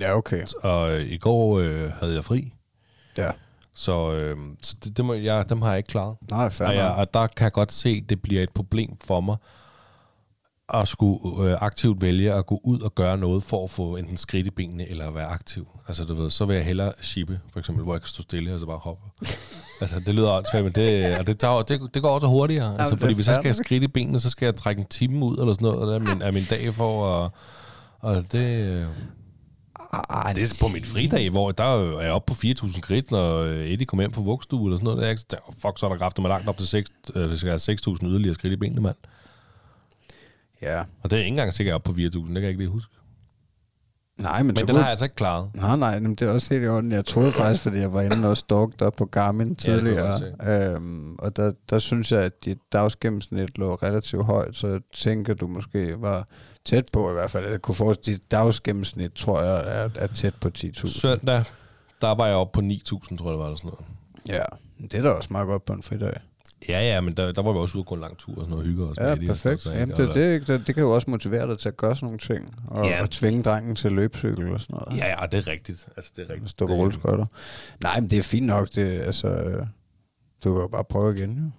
Ja, 0.00 0.16
okay. 0.16 0.46
Og 0.62 0.94
øh, 0.94 1.10
i 1.10 1.18
går 1.18 1.58
øh, 1.58 1.92
havde 1.92 2.14
jeg 2.14 2.24
fri. 2.24 2.52
Ja. 3.18 3.30
Så, 3.74 4.12
øh, 4.12 4.36
så 4.62 4.76
det, 4.84 4.96
det 4.96 5.04
må, 5.04 5.14
jeg, 5.14 5.48
dem 5.48 5.62
har 5.62 5.68
jeg 5.68 5.78
ikke 5.78 5.88
klaret. 5.88 6.16
Nej, 6.30 6.50
fair 6.50 6.68
Og, 6.68 6.74
jeg, 6.74 6.94
og 6.94 7.14
der 7.14 7.26
kan 7.26 7.44
jeg 7.44 7.52
godt 7.52 7.72
se, 7.72 8.00
at 8.02 8.10
det 8.10 8.22
bliver 8.22 8.42
et 8.42 8.50
problem 8.50 8.96
for 9.04 9.20
mig 9.20 9.36
at 10.68 10.88
skulle 10.88 11.50
øh, 11.50 11.56
aktivt 11.60 12.02
vælge 12.02 12.32
at 12.32 12.46
gå 12.46 12.60
ud 12.64 12.80
og 12.80 12.94
gøre 12.94 13.18
noget 13.18 13.42
for 13.42 13.64
at 13.64 13.70
få 13.70 13.96
enten 13.96 14.16
skridt 14.16 14.46
i 14.46 14.50
benene 14.50 14.90
eller 14.90 15.08
at 15.08 15.14
være 15.14 15.26
aktiv. 15.26 15.68
Altså 15.88 16.04
du 16.04 16.14
ved, 16.14 16.30
så 16.30 16.44
vil 16.44 16.56
jeg 16.56 16.64
hellere 16.64 16.92
shippe, 17.00 17.40
for 17.52 17.58
eksempel, 17.58 17.84
hvor 17.84 17.94
jeg 17.94 18.00
kan 18.00 18.08
stå 18.08 18.22
stille 18.22 18.54
og 18.54 18.60
så 18.60 18.66
bare 18.66 18.78
hoppe. 18.78 19.02
altså 19.80 20.00
det 20.06 20.14
lyder 20.14 20.32
åndssvagt, 20.32 20.64
men 20.64 20.72
det, 20.72 21.18
og 21.18 21.26
det, 21.26 21.38
tager, 21.38 21.62
det, 21.62 21.94
det 21.94 22.02
går 22.02 22.10
også 22.10 22.26
hurtigere. 22.26 22.64
Jamen, 22.64 22.80
altså 22.80 22.96
fordi 22.96 23.14
hvis 23.14 23.26
jeg 23.26 23.34
skal 23.34 23.44
have 23.44 23.54
skridt 23.54 23.82
i 23.82 23.88
benene, 23.88 24.20
så 24.20 24.30
skal 24.30 24.46
jeg 24.46 24.56
trække 24.56 24.80
en 24.80 24.86
time 24.86 25.24
ud 25.24 25.38
eller 25.38 25.52
sådan 25.52 25.64
noget 25.64 25.94
af 25.94 26.00
min, 26.00 26.22
af 26.22 26.32
min 26.32 26.44
dag 26.50 26.74
for 26.74 27.14
at... 27.14 27.30
Og 28.00 28.32
det, 28.32 28.88
øh, 29.96 30.16
Ej, 30.16 30.32
det 30.32 30.42
er 30.42 30.66
på 30.66 30.72
min 30.72 30.84
fridag, 30.84 31.30
hvor 31.30 31.52
der 31.52 31.64
er 31.64 32.00
jeg 32.00 32.12
oppe 32.12 32.34
på 32.34 32.38
4.000 32.46 32.80
skridt, 32.80 33.10
når 33.10 33.38
øh, 33.38 33.70
Eddie 33.70 33.86
kommer 33.86 34.02
hjem 34.02 34.12
fra 34.12 34.22
vugstue 34.22 34.66
eller 34.66 34.76
sådan 34.76 34.84
noget. 34.84 34.98
Der 34.98 35.04
er 35.04 35.08
jeg 35.08 35.18
tænker, 35.18 35.54
fuck, 35.62 35.78
så 35.78 35.86
er 35.86 35.90
der 35.90 35.98
kræfter 35.98 36.22
mig 36.22 36.28
langt 36.28 36.48
op 36.48 36.58
til 36.58 36.68
6, 36.68 36.90
øh, 37.14 37.30
det 37.30 37.38
skal 37.40 37.50
have 37.50 37.78
6.000 37.96 38.06
yderligere 38.06 38.34
skridt 38.34 38.52
i 38.52 38.56
benene, 38.56 38.80
mand. 38.80 38.96
Ja. 40.62 40.80
Og 41.02 41.10
det 41.10 41.12
er 41.12 41.18
ikke 41.18 41.28
engang 41.28 41.54
sikkert 41.54 41.74
op 41.74 41.82
på 41.82 41.92
4.000, 41.92 41.96
det 41.98 42.12
kan 42.12 42.34
jeg 42.34 42.48
ikke 42.48 42.60
lige 42.60 42.70
huske. 42.70 42.92
Nej, 44.16 44.42
men, 44.42 44.54
Men 44.54 44.68
den 44.68 44.74
har 44.74 44.82
jeg 44.82 44.90
altså 44.90 45.04
ikke 45.04 45.14
klaret. 45.14 45.50
Nej, 45.54 45.76
nej, 45.76 46.00
men 46.00 46.14
det 46.14 46.28
er 46.28 46.32
også 46.32 46.54
helt 46.54 46.64
i 46.64 46.68
orden. 46.68 46.92
Jeg 46.92 47.04
troede 47.04 47.32
faktisk, 47.32 47.62
fordi 47.62 47.78
jeg 47.78 47.92
var 47.92 48.00
inde 48.00 48.28
og 48.28 48.36
stalked 48.36 48.82
op 48.82 48.94
på 48.96 49.04
Garmin 49.04 49.56
tidligere. 49.56 50.18
godt 50.40 50.74
øhm, 50.76 51.16
og 51.18 51.36
der, 51.36 51.52
der 51.70 51.78
synes 51.78 52.12
jeg, 52.12 52.20
at 52.20 52.44
dit 52.44 52.58
dagsgennemsnit 52.72 53.58
lå 53.58 53.74
relativt 53.74 54.24
højt, 54.24 54.56
så 54.56 54.68
jeg 54.68 54.80
tænker, 54.94 55.34
du 55.34 55.46
måske 55.46 56.00
var 56.00 56.28
tæt 56.64 56.84
på 56.92 57.10
i 57.10 57.12
hvert 57.12 57.30
fald. 57.30 57.50
Jeg 57.50 57.62
kunne 57.62 57.74
forestille, 57.74 58.14
at 58.14 58.20
dit 58.22 58.30
dagsgennemsnit, 58.30 59.12
tror 59.12 59.42
jeg, 59.42 59.64
er, 59.66 59.90
er 59.96 60.06
tæt 60.06 60.34
på 60.40 60.50
10.000. 60.58 60.88
Søndag, 60.88 61.44
der 62.00 62.14
var 62.14 62.26
jeg 62.26 62.36
oppe 62.36 62.60
på 62.60 62.66
9.000, 62.66 63.16
tror 63.16 63.30
jeg, 63.30 63.32
det 63.32 63.38
var 63.38 63.44
eller 63.44 63.56
sådan 63.56 63.70
noget. 63.70 63.84
Ja, 64.26 64.44
det 64.82 64.94
er 64.94 65.02
da 65.02 65.10
også 65.10 65.28
meget 65.32 65.46
godt 65.46 65.64
på 65.64 65.72
en 65.72 65.82
fridag. 65.82 66.20
Ja, 66.68 66.80
ja, 66.94 67.00
men 67.00 67.14
der, 67.16 67.32
der 67.32 67.42
var 67.42 67.52
vi 67.52 67.58
også 67.58 67.78
ude 67.78 67.84
gå 67.84 67.94
en 67.94 68.00
lang 68.00 68.18
tur 68.18 68.34
og 68.34 68.40
sådan 68.40 68.50
noget, 68.50 68.66
hygge 68.66 68.84
os 68.84 68.96
med 68.98 69.06
Ja, 69.06 69.12
Eddie 69.12 69.30
og 69.30 69.34
perfekt. 69.36 69.62
sådan 69.62 69.78
Jamen, 69.78 69.94
noget, 69.98 70.14
det, 70.14 70.40
det, 70.40 70.48
det, 70.48 70.66
det 70.66 70.74
kan 70.74 70.84
jo 70.84 70.94
også 70.94 71.10
motivere 71.10 71.48
dig 71.50 71.58
til 71.58 71.68
at 71.68 71.76
gøre 71.76 71.96
sådan 71.96 72.06
nogle 72.06 72.18
ting. 72.18 72.54
Og, 72.68 72.86
Ja. 72.86 73.02
og 73.02 73.10
tvinge 73.10 73.42
drengen 73.42 73.76
til 73.76 73.92
løbcykel 73.92 74.52
og 74.52 74.60
sådan 74.60 74.74
Og, 74.78 74.82
noget. 74.86 75.00
ja, 75.00 75.20
ja, 75.20 75.26
det 75.26 75.46
er 75.48 75.52
rigtigt. 75.52 75.86
Altså, 75.96 76.10
det 76.16 76.26
er 76.28 76.32
rigtigt. 76.32 76.50
Stå 76.50 76.66
på 76.66 76.72
rulleskøjter. 76.72 77.26
Nej, 77.82 78.00
men 78.00 78.10
det 78.10 78.18
er 78.18 78.22
fint 78.22 78.46
nok. 78.46 78.68
Det, 78.74 79.00
altså, 79.00 79.28
du 80.44 80.52
kan 80.54 80.62
jo 80.62 80.68
bare 80.68 80.84
prøve 80.84 81.16
igen, 81.18 81.30
jo. 81.36 81.50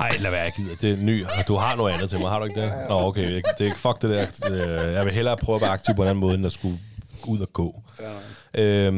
Ej, 0.00 0.10
lad 0.20 0.30
være, 0.30 0.42
jeg 0.42 0.52
gider. 0.56 0.74
Det 0.80 0.92
er 0.92 0.96
ny. 0.96 1.24
Du 1.48 1.54
har 1.56 1.76
noget 1.76 1.92
andet 1.94 2.10
til 2.10 2.18
mig, 2.20 2.30
har 2.30 2.38
du 2.38 2.44
ikke 2.44 2.60
det? 2.60 2.72
Nå, 2.88 2.94
okay. 3.00 3.32
Jeg, 3.34 3.42
det 3.58 3.66
er 3.66 3.74
fuck 3.74 4.02
det 4.02 4.10
der. 4.10 4.26
Øh, 4.52 4.92
Jeg 4.94 5.04
vil 5.04 5.12
hellere 5.12 5.36
prøve 5.36 5.56
at 5.56 5.62
være 5.62 5.70
aktiv 5.70 5.94
på 5.94 6.02
en 6.02 6.08
anden 6.08 6.20
måde, 6.20 6.34
end 6.34 6.46
at 6.46 6.52
skulle 6.52 6.78
ud 7.26 7.40
og 7.40 7.52
gå. 7.52 7.82
Øhm, 8.54 8.96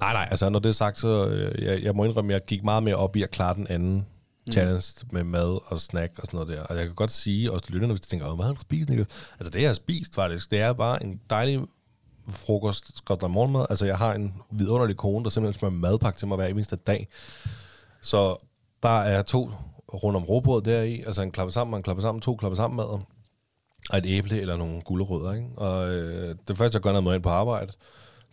nej, 0.00 0.12
nej, 0.12 0.28
altså 0.30 0.48
når 0.48 0.58
det 0.58 0.68
er 0.68 0.72
sagt, 0.72 0.98
så 0.98 1.26
øh, 1.26 1.64
jeg, 1.64 1.82
jeg 1.82 1.94
må 1.94 2.04
indrømme, 2.04 2.34
at 2.34 2.40
jeg 2.40 2.46
gik 2.46 2.64
meget 2.64 2.82
mere 2.82 2.94
op 2.94 3.16
i 3.16 3.22
at 3.22 3.30
klare 3.30 3.54
den 3.54 3.66
anden 3.70 4.06
mm. 4.46 5.08
med 5.10 5.24
mad 5.24 5.72
og 5.72 5.80
snack 5.80 6.18
og 6.18 6.26
sådan 6.26 6.38
noget 6.38 6.58
der. 6.58 6.62
Og 6.62 6.76
jeg 6.76 6.86
kan 6.86 6.94
godt 6.94 7.10
sige, 7.10 7.52
også 7.52 7.64
til 7.64 7.74
lytterne, 7.74 7.92
hvis 7.92 8.00
de 8.00 8.06
tænker, 8.06 8.34
hvad 8.34 8.46
har 8.46 8.52
du 8.52 8.60
spist, 8.60 8.88
Niklas? 8.88 9.06
Altså 9.38 9.50
det, 9.50 9.60
jeg 9.60 9.68
har 9.68 9.74
spist 9.74 10.14
faktisk, 10.14 10.50
det 10.50 10.60
er 10.60 10.72
bare 10.72 11.02
en 11.02 11.20
dejlig 11.30 11.60
frokost, 12.28 12.96
skotland 12.96 13.32
morgenmad. 13.32 13.66
Altså 13.70 13.86
jeg 13.86 13.98
har 13.98 14.14
en 14.14 14.34
vidunderlig 14.50 14.96
kone, 14.96 15.24
der 15.24 15.30
simpelthen 15.30 15.58
smører 15.58 15.72
madpakke 15.72 16.18
til 16.18 16.28
mig 16.28 16.36
hver 16.36 16.46
eneste 16.46 16.76
dag. 16.76 17.08
Så 18.00 18.36
der 18.82 18.98
er 18.98 19.22
to 19.22 19.50
rundt 19.94 20.16
om 20.16 20.24
råbrød 20.24 20.62
deri, 20.62 21.02
altså 21.02 21.22
en 21.22 21.30
klappe 21.30 21.52
sammen 21.52 21.78
en 21.78 21.82
klappe 21.82 22.02
sammen, 22.02 22.22
to 22.22 22.36
klappe 22.36 22.56
sammen 22.56 22.76
mad, 22.76 23.00
og 23.90 23.98
et 23.98 24.06
æble 24.06 24.40
eller 24.40 24.56
nogle 24.56 24.82
gulerødder. 24.82 25.32
Ikke? 25.32 25.48
Og 25.56 25.94
øh, 25.94 26.34
det 26.48 26.56
første, 26.56 26.76
jeg 26.76 26.82
gør, 26.82 26.90
når 26.90 26.98
jeg 26.98 27.04
møder 27.04 27.14
ind 27.14 27.22
på 27.22 27.28
arbejde, 27.28 27.72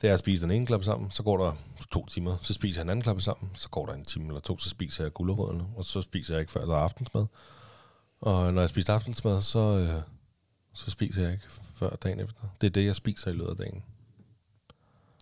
det 0.02 0.10
er 0.10 0.13
at 0.13 0.19
spise 0.19 0.43
den 0.43 0.52
ene 0.52 0.65
klappe 0.65 0.86
sammen, 0.86 1.12
så 1.12 1.24
går 1.24 1.38
der 1.38 1.52
to 1.91 2.06
timer, 2.06 2.38
så 2.41 2.54
spiser 2.54 2.82
jeg 2.82 2.86
en 2.86 2.89
anden 2.89 3.04
klappe 3.04 3.21
sammen, 3.21 3.51
så 3.56 3.69
går 3.69 3.86
der 3.86 3.93
en 3.93 4.06
time 4.06 4.27
eller 4.27 4.39
to, 4.39 4.58
så 4.58 4.69
spiser 4.69 5.04
jeg 5.04 5.13
gulerødderne, 5.13 5.65
og 5.75 5.86
så 5.86 6.01
spiser 6.01 6.34
jeg 6.34 6.39
ikke 6.39 6.51
før 6.51 6.65
der 6.65 6.75
er 6.75 6.80
aftensmad. 6.80 7.25
Og 8.21 8.54
når 8.54 8.62
jeg 8.62 8.69
spiser 8.69 8.93
aftensmad, 8.93 9.41
så, 9.41 9.60
øh, 9.60 10.01
så 10.73 10.91
spiser 10.91 11.21
jeg 11.21 11.32
ikke 11.32 11.45
før 11.75 11.89
dagen 11.89 12.19
efter. 12.19 12.41
Det 12.62 12.67
er 12.67 12.71
det, 12.71 12.86
jeg 12.86 12.95
spiser 12.95 13.32
i 13.32 13.34
løbet 13.34 13.49
af 13.49 13.58
dagen. 13.58 13.84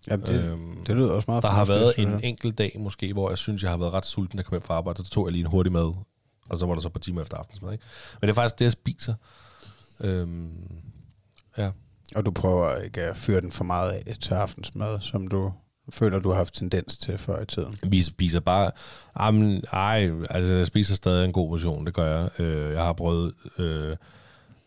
Jamen, 0.08 0.28
det, 0.28 0.44
Øhm, 0.44 0.84
det 0.86 0.96
lyder 0.96 1.12
også 1.12 1.32
meget 1.32 1.44
Der 1.44 1.50
har 1.50 1.66
været 1.66 1.94
en 1.98 2.24
enkelt 2.24 2.58
dag 2.58 2.76
måske, 2.80 3.14
hvor 3.14 3.30
jeg 3.30 3.38
synes, 3.38 3.64
jeg 3.64 3.72
har 3.72 3.78
været 3.78 3.94
ret 3.94 4.06
sulten, 4.06 4.38
da 4.38 4.40
jeg 4.42 4.46
kom 4.46 4.54
hjem 4.54 4.62
fra 4.62 4.74
arbejde, 4.74 5.06
så 5.06 5.12
tog 5.12 5.28
jeg 5.28 5.32
lige 5.32 5.42
en 5.42 5.52
hurtig 5.52 5.72
mad, 5.72 5.94
og 6.50 6.58
så 6.58 6.66
var 6.66 6.74
der 6.74 6.82
så 6.82 6.90
på 6.90 7.00
timer 7.00 7.22
efter 7.22 7.38
aftensmad. 7.38 7.72
Ikke? 7.72 7.84
Men 8.22 8.28
det 8.28 8.30
er 8.30 8.36
faktisk 8.36 8.60
det, 8.60 8.66
jeg 8.66 8.72
spiser. 8.72 9.14
Øhm, 10.00 10.82
ja. 11.58 11.72
Og 12.16 12.26
du 12.26 12.32
prøver 12.32 12.76
ikke 12.76 13.02
at 13.02 13.18
fyre 13.18 13.42
den 13.42 13.52
for 13.52 13.64
meget 13.64 13.92
af 13.92 14.16
til 14.22 14.34
aftensmad, 14.34 15.00
som 15.02 15.28
du 15.28 15.54
føler, 15.92 16.20
du 16.20 16.30
har 16.30 16.36
haft 16.38 16.54
tendens 16.54 16.98
til 16.98 17.18
før 17.18 17.42
i 17.42 17.46
tiden. 17.46 17.74
Vi 17.88 18.02
spiser 18.02 18.40
bare... 18.40 18.72
Jamen, 19.20 19.64
ej, 19.72 20.12
altså 20.30 20.54
jeg 20.54 20.68
spiser 20.68 20.96
stadig 20.96 21.26
en 21.26 21.32
god 21.34 21.52
version, 21.52 21.86
det 21.86 21.94
gør 21.94 22.20
jeg. 22.20 22.40
Øh, 22.40 22.74
jeg 22.74 22.84
har 22.84 22.94
prøvet... 22.94 23.34
Øh, 23.58 23.96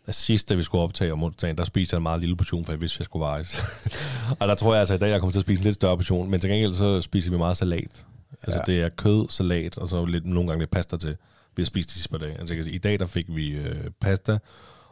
sidst, 0.09 0.49
da 0.49 0.55
vi 0.55 0.63
skulle 0.63 0.83
optage 0.83 1.13
om 1.13 1.23
onsdagen, 1.23 1.57
der 1.59 1.65
spiste 1.65 1.95
jeg 1.95 1.99
en 1.99 2.03
meget 2.03 2.21
lille 2.21 2.37
portion, 2.37 2.65
for 2.65 2.73
jeg 2.73 2.81
vidste, 2.81 2.97
at 2.97 3.01
jeg 3.01 3.05
skulle 3.05 3.21
vejes. 3.21 3.63
og 4.41 4.49
der 4.49 4.55
tror 4.55 4.73
jeg 4.73 4.81
altså, 4.81 4.95
at 4.95 4.99
i 4.99 5.01
dag 5.01 5.11
jeg 5.11 5.21
kommer 5.21 5.33
til 5.33 5.39
at 5.39 5.45
spise 5.45 5.61
en 5.61 5.65
lidt 5.65 5.75
større 5.75 5.97
portion, 5.97 6.31
men 6.31 6.41
til 6.41 6.51
gengæld 6.51 6.73
så 6.73 7.01
spiser 7.01 7.31
vi 7.31 7.37
meget 7.37 7.57
salat. 7.57 8.05
Altså 8.43 8.61
Ja. 8.69 8.73
det 8.73 8.83
er 8.83 8.89
kød, 8.89 9.27
salat, 9.31 9.79
og 9.79 9.89
så 9.89 10.05
lidt, 10.05 10.27
nogle 10.27 10.49
gange 10.49 10.61
lidt 10.63 10.71
pasta 10.71 10.97
til. 10.97 11.17
Vi 11.57 11.63
har 11.63 11.67
spist 11.67 11.89
de 11.89 11.95
sidste 11.95 12.09
par 12.11 12.19
dage. 12.19 12.39
Altså, 12.39 12.55
jeg 12.55 12.57
kan 12.57 12.65
sige, 12.65 12.75
I 12.75 12.79
dag 12.79 12.99
der 12.99 13.07
fik 13.07 13.27
vi 13.29 13.51
øh, 13.51 13.91
pasta, 14.01 14.39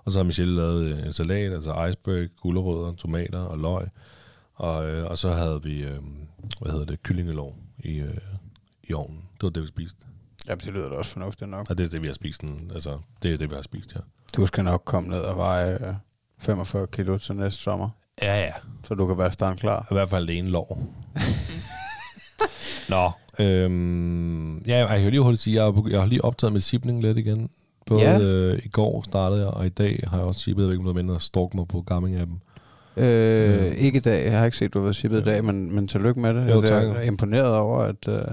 og 0.04 0.12
så 0.12 0.18
har 0.18 0.24
Michelle 0.24 0.56
lavet 0.56 0.84
øh, 0.84 1.06
en 1.06 1.12
salat, 1.12 1.52
altså 1.52 1.86
iceberg, 1.90 2.28
gulerødder, 2.40 2.92
tomater 2.92 3.38
og 3.38 3.58
løg. 3.58 3.86
Og, 4.60 4.88
øh, 4.90 5.10
og 5.10 5.18
så 5.18 5.30
havde 5.30 5.60
vi, 5.62 5.82
øh, 5.84 5.98
hvad 6.60 6.72
hedder 6.72 6.86
det, 6.86 7.02
kyllingelov 7.02 7.56
i, 7.78 7.98
øh, 7.98 8.14
i 8.84 8.92
ovnen. 8.92 9.18
Det 9.34 9.42
var 9.42 9.50
det, 9.50 9.62
vi 9.62 9.66
spiste. 9.66 9.96
Jamen, 10.48 10.60
det 10.60 10.70
lyder 10.70 10.88
da 10.88 10.94
også 10.94 11.10
fornuftigt 11.10 11.50
nok. 11.50 11.66
Og 11.70 11.78
det 11.78 11.86
er 11.86 11.90
det, 11.90 12.02
vi 12.02 12.06
har 12.06 12.14
spist. 12.14 12.40
Den, 12.40 12.70
altså, 12.74 12.98
det 13.22 13.32
er 13.34 13.38
det, 13.38 13.50
vi 13.50 13.54
har 13.54 13.62
spist, 13.62 13.94
ja. 13.94 14.00
Du 14.36 14.46
skal 14.46 14.64
nok 14.64 14.82
komme 14.84 15.08
ned 15.08 15.18
og 15.20 15.36
veje 15.36 15.74
øh, 15.88 15.94
45 16.38 16.86
kilo 16.86 17.18
til 17.18 17.34
næste 17.36 17.62
sommer, 17.62 17.88
Ja, 18.22 18.40
ja. 18.40 18.52
så 18.84 18.94
du 18.94 19.06
kan 19.06 19.18
være 19.18 19.32
standklar. 19.32 19.86
I 19.90 19.94
hvert 19.94 20.08
fald 20.10 20.30
ene 20.30 20.48
lår. 20.48 20.82
Nå, 22.88 23.10
øhm, 23.38 24.58
ja, 24.58 24.78
jeg 24.88 25.00
kan 25.02 25.10
lige 25.10 25.20
hurtigt 25.20 25.42
sige, 25.42 25.56
jeg 25.56 25.64
har, 25.64 25.84
jeg 25.90 26.00
har 26.00 26.06
lige 26.06 26.24
optaget 26.24 26.52
med 26.52 26.60
sipning 26.60 27.02
lidt 27.02 27.18
igen. 27.18 27.50
Både 27.86 28.00
Ja. 28.00 28.20
øh, 28.20 28.58
i 28.64 28.68
går 28.68 29.02
startede 29.02 29.40
jeg, 29.40 29.48
og 29.48 29.66
i 29.66 29.68
dag 29.68 30.04
har 30.06 30.16
jeg 30.16 30.26
også 30.26 30.40
sippet, 30.40 30.62
jeg 30.62 30.66
ved 30.68 30.74
ikke 30.74 30.80
om 30.88 30.94
du 30.94 31.02
mindre, 31.02 31.20
stalk 31.20 31.54
mig 31.54 31.68
på 31.68 31.84
Garmin-appen. 31.90 32.38
Øh, 32.96 33.76
ikke 33.76 33.96
i 33.96 34.00
dag. 34.00 34.24
Jeg 34.24 34.38
har 34.38 34.44
ikke 34.44 34.56
set, 34.56 34.74
du 34.74 34.78
har 34.78 34.82
været 34.84 34.96
shippet 34.96 35.20
i 35.20 35.24
dag, 35.24 35.44
men, 35.44 35.74
men 35.74 35.88
tillykke 35.88 36.20
med 36.20 36.34
det. 36.34 36.50
Jo, 36.50 36.62
jeg 36.62 36.84
er 36.84 37.00
imponeret 37.00 37.54
over, 37.54 37.78
at, 37.78 38.08
øh, 38.08 38.24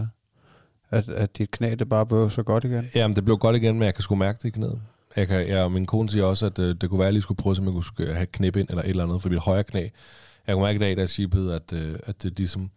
at, 0.89 1.09
at 1.09 1.37
dit 1.37 1.51
knæ 1.51 1.75
det 1.75 1.89
bare 1.89 2.05
blev 2.05 2.29
så 2.29 2.43
godt 2.43 2.63
igen. 2.63 2.89
Jamen, 2.95 3.15
det 3.15 3.25
blev 3.25 3.37
godt 3.37 3.55
igen, 3.55 3.75
men 3.79 3.85
jeg 3.85 3.93
kan 3.93 4.01
sgu 4.01 4.15
mærke 4.15 4.37
det 4.37 4.45
i 4.45 4.49
knæet. 4.49 4.81
Jeg, 5.15 5.27
kan, 5.27 5.47
jeg 5.47 5.63
og 5.63 5.71
min 5.71 5.85
kone 5.85 6.09
siger 6.09 6.25
også, 6.25 6.45
at 6.45 6.59
øh, 6.59 6.75
det 6.81 6.89
kunne 6.89 6.99
være, 6.99 7.05
at 7.05 7.07
jeg 7.07 7.13
lige 7.13 7.23
skulle 7.23 7.37
prøve, 7.37 7.51
at 7.51 7.57
jeg 7.57 7.73
kunne 7.95 8.13
have 8.13 8.25
knæb 8.25 8.55
ind 8.55 8.69
eller 8.69 8.83
et 8.83 8.89
eller 8.89 9.03
andet 9.03 9.21
for 9.21 9.29
mit 9.29 9.39
højre 9.39 9.63
knæ. 9.63 9.87
Jeg 10.47 10.55
kunne 10.55 10.63
mærke 10.63 10.75
i 10.75 10.79
dag, 10.79 10.95
da 10.95 11.01
jeg 11.01 11.09
shippede, 11.09 11.55
at, 11.55 11.73
øh, 11.73 11.95
at 12.05 12.23
det 12.23 12.37
ligesom... 12.37 12.71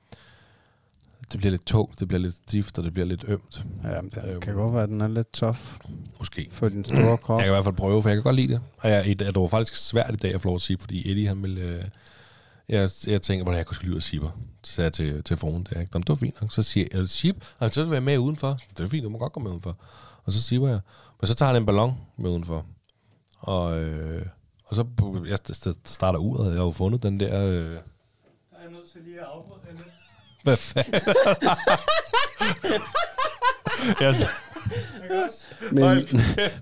Det 1.32 1.38
bliver 1.40 1.50
lidt 1.50 1.66
tungt, 1.66 2.00
det 2.00 2.08
bliver 2.08 2.18
lidt 2.20 2.34
stift, 2.34 2.78
og 2.78 2.84
det 2.84 2.92
bliver 2.92 3.06
lidt 3.06 3.24
ømt. 3.28 3.64
Ja, 3.84 4.00
men 4.00 4.10
det 4.10 4.24
Øhm. 4.28 4.40
kan 4.40 4.54
godt 4.54 4.74
være, 4.74 4.82
at 4.82 4.88
den 4.88 5.00
er 5.00 5.08
lidt 5.08 5.32
tough 5.32 5.58
Måske. 6.18 6.48
for 6.52 6.68
din 6.68 6.84
store 6.84 7.16
krop. 7.18 7.38
Jeg 7.38 7.44
kan 7.44 7.52
i 7.52 7.54
hvert 7.54 7.64
fald 7.64 7.74
prøve, 7.74 8.02
for 8.02 8.08
jeg 8.08 8.16
kan 8.16 8.22
godt 8.22 8.36
lide 8.36 8.52
det. 8.52 8.60
Og 8.78 8.90
jeg, 8.90 9.18
det 9.18 9.34
var 9.36 9.46
faktisk 9.46 9.76
svært 9.86 10.10
i 10.14 10.16
dag 10.16 10.34
at 10.34 10.40
få 10.40 10.48
lov 10.48 10.54
at 10.54 10.60
sige, 10.62 10.78
fordi 10.80 11.10
Eddie, 11.10 11.28
han 11.28 11.42
ville... 11.42 11.60
Øh, 11.60 11.84
jeg, 12.68 12.90
jeg 13.06 13.22
tænker, 13.22 13.44
hvordan 13.44 13.58
jeg 13.58 13.66
kunne 13.66 13.74
skulle 13.74 13.90
ud 13.92 13.96
og 13.96 14.02
shipper. 14.02 14.40
Så 14.64 14.72
sagde 14.72 14.86
jeg 14.86 14.92
til, 14.92 15.22
til 15.24 15.36
fruen 15.36 15.66
der, 15.70 15.80
ikke? 15.80 15.98
Det 15.98 16.08
var 16.08 16.14
fint 16.14 16.40
nok. 16.42 16.52
Så 16.52 16.62
siger 16.62 16.86
jeg, 16.94 17.08
ship, 17.08 17.44
og 17.58 17.70
så 17.70 17.80
vil 17.80 17.86
jeg 17.86 17.90
være 17.92 18.00
med 18.00 18.18
udenfor. 18.18 18.58
Det 18.78 18.84
er 18.84 18.88
fint, 18.88 19.04
du 19.04 19.08
må 19.10 19.18
godt 19.18 19.32
gå 19.32 19.40
med 19.40 19.50
udenfor. 19.50 19.76
Og 20.24 20.32
så 20.32 20.40
siger 20.42 20.68
jeg, 20.68 20.80
men 21.20 21.26
så 21.28 21.34
tager 21.34 21.52
han 21.52 21.62
en 21.62 21.66
ballon 21.66 21.94
med 22.16 22.30
udenfor. 22.30 22.66
Og, 23.38 23.80
øh, 23.80 24.26
og 24.64 24.76
så 24.76 24.84
jeg 25.28 25.38
st- 25.50 25.78
starter 25.84 26.18
uret, 26.18 26.46
jeg 26.50 26.56
har 26.58 26.64
jo 26.64 26.70
fundet 26.70 27.02
den 27.02 27.20
der... 27.20 27.46
Øh, 27.46 27.50
Der 27.52 27.60
er 27.70 28.62
jeg 28.62 28.70
nødt 28.72 28.90
til 28.92 29.00
lige 29.04 29.20
at 29.20 29.26
afbryde 29.34 29.60
lidt. 29.72 29.84
Hvad 30.42 30.56
fanden? 30.56 30.94
jeg, 34.00 34.08
også? 34.08 34.26
Men, 35.70 36.04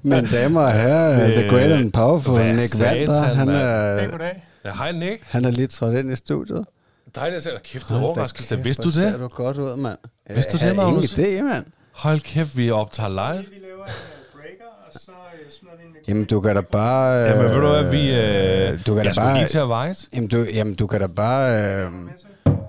men 0.03 0.27
damer 0.27 0.61
og 0.61 0.73
herrer, 0.73 1.25
Øh, 1.25 1.33
The 1.35 1.49
Great 1.51 1.73
and 1.73 1.93
Powerful, 1.93 2.35
hvad 2.35 2.55
Nick 2.55 2.79
Vander, 2.81 3.23
han 3.23 3.49
er, 3.49 4.07
goddag. 4.11 4.43
ja, 4.65 4.73
hej 4.73 4.93
Nick. 4.93 5.23
han 5.27 5.45
er 5.45 5.51
lige 5.51 5.67
trådt 5.67 5.95
ind 5.97 6.13
i 6.13 6.17
studiet. 6.17 6.65
Dejligt 7.15 7.37
at 7.37 7.43
se 7.43 7.51
dig. 7.51 7.63
Kæft, 7.63 7.89
det 7.89 7.95
er 7.95 7.99
Hold 7.99 8.03
da 8.03 8.09
overraskelse. 8.09 8.55
kæft, 8.57 8.65
Vidste 8.65 8.83
du 8.83 8.89
det? 8.89 8.95
ser 8.95 9.17
du 9.17 9.29
godt 9.29 9.57
ud, 9.57 9.77
mand. 9.77 9.99
Vidste 10.35 10.53
du 10.53 10.59
Jeg 10.65 10.69
det, 10.71 10.77
havde 10.77 10.93
Magnus? 10.93 11.19
Ingen 11.19 11.39
idé, 11.39 11.43
mand. 11.43 11.65
Hold 11.93 12.21
kæft, 12.21 12.57
vi 12.57 12.71
optager 12.71 13.09
live. 13.09 13.19
Vi 13.45 13.55
laver 13.63 13.85
en 13.85 13.93
breaker, 14.35 14.65
og 14.87 14.93
så 15.01 15.11
uh, 15.11 15.51
smider 15.59 15.75
vi 15.79 15.83
en. 15.85 15.95
Jamen, 16.09 16.25
du 16.25 16.41
kan 16.41 16.55
da 16.55 16.61
bare... 16.61 17.23
Øh, 17.23 17.29
Jamen, 17.31 17.45
ved 17.45 17.53
du 17.61 17.69
hvad, 17.69 17.83
vi... 17.85 18.15
Øh, 18.15 18.87
du 18.87 18.95
kan 18.95 18.97
da 18.97 19.03
jeg 19.03 19.15
skulle 19.15 19.27
bare... 19.27 19.39
lige 19.39 19.49
til 19.49 19.59
at 19.59 19.69
veje. 19.69 19.95
Jamen, 20.15 20.29
du, 20.29 20.43
jamen, 20.55 20.75
du 20.75 20.87
kan 20.87 21.01
da 21.01 21.07
bare... 21.07 21.65
Øh, 21.65 21.91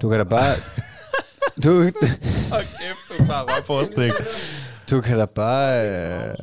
du 0.02 0.10
kan 0.10 0.18
da 0.18 0.24
bare... 0.24 0.54
du, 1.64 1.70
Hold 1.72 1.92
kæft, 2.80 3.20
du 3.20 3.26
tager 3.26 3.46
bare 3.46 3.62
på 3.68 3.84
stik. 3.86 4.12
du 4.90 5.02
kan 5.02 5.18
da 5.20 5.26
bare... 5.26 5.88
Øh, 5.88 6.36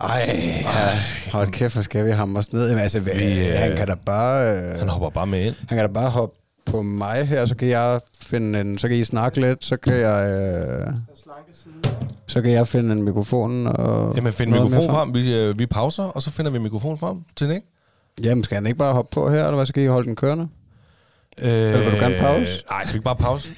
ej, 0.00 0.62
ja, 0.62 0.98
hold 1.32 1.50
kæft, 1.50 1.74
hvor 1.74 1.82
skal 1.82 2.06
vi 2.06 2.10
hamre 2.10 2.38
os 2.38 2.52
ned. 2.52 2.66
Jamen, 2.68 2.82
altså, 2.82 3.00
vi, 3.00 3.48
øh, 3.48 3.58
han 3.58 3.76
kan 3.76 3.86
da 3.86 3.94
bare... 4.06 4.56
Øh, 4.56 4.78
Han 4.78 4.88
hopper 4.88 5.10
bare 5.10 5.26
med 5.26 5.46
ind. 5.46 5.54
han 5.68 5.78
kan 5.78 5.86
da 5.88 5.92
bare 5.92 6.10
hoppe 6.10 6.38
på 6.66 6.82
mig 6.82 7.26
her, 7.28 7.46
så 7.46 7.54
kan 7.54 7.68
jeg 7.68 8.00
finde 8.22 8.60
en... 8.60 8.78
Så 8.78 8.88
kan 8.88 8.96
I 8.96 9.04
snakke 9.04 9.40
lidt, 9.40 9.64
så 9.64 9.76
kan 9.76 9.96
jeg... 9.96 10.26
Øh, 10.30 10.86
så 12.26 12.42
kan 12.42 12.52
jeg 12.52 12.68
finde 12.68 12.92
en 12.92 13.02
mikrofon 13.02 13.66
og... 13.66 14.16
Jamen, 14.16 14.32
find 14.32 14.50
mikrofon 14.50 14.90
frem. 14.90 15.14
Vi, 15.14 15.34
øh, 15.34 15.58
vi 15.58 15.66
pauser, 15.66 16.02
og 16.04 16.22
så 16.22 16.30
finder 16.30 16.50
vi 16.50 16.58
mikrofon 16.58 16.98
frem 16.98 17.16
til 17.36 17.48
Nick. 17.48 17.64
Jamen, 18.22 18.44
skal 18.44 18.54
han 18.54 18.66
ikke 18.66 18.78
bare 18.78 18.94
hoppe 18.94 19.14
på 19.14 19.30
her, 19.30 19.38
eller 19.44 19.54
hvad? 19.54 19.66
Så 19.66 19.72
kan 19.72 19.82
I 19.82 19.86
holde 19.86 20.06
den 20.06 20.16
kørende? 20.16 20.48
Øh, 21.42 21.48
vil 21.50 21.84
du 21.92 21.96
gerne 21.96 22.18
pause? 22.18 22.62
Nej, 22.70 22.84
skal 22.84 22.94
vi 22.94 22.96
ikke 22.96 23.04
bare 23.04 23.16
pause? 23.16 23.48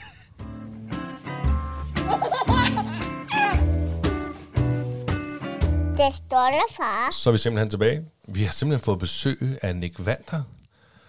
Det 5.97 6.15
står 6.15 6.47
der, 6.47 6.75
far. 6.77 7.13
Så 7.13 7.31
er 7.31 7.33
vi 7.33 7.39
simpelthen 7.39 7.71
tilbage. 7.71 8.05
Vi 8.29 8.43
har 8.43 8.53
simpelthen 8.53 8.85
fået 8.85 8.99
besøg 8.99 9.59
af 9.63 9.77
Nick 9.77 10.07
Vander. 10.07 10.43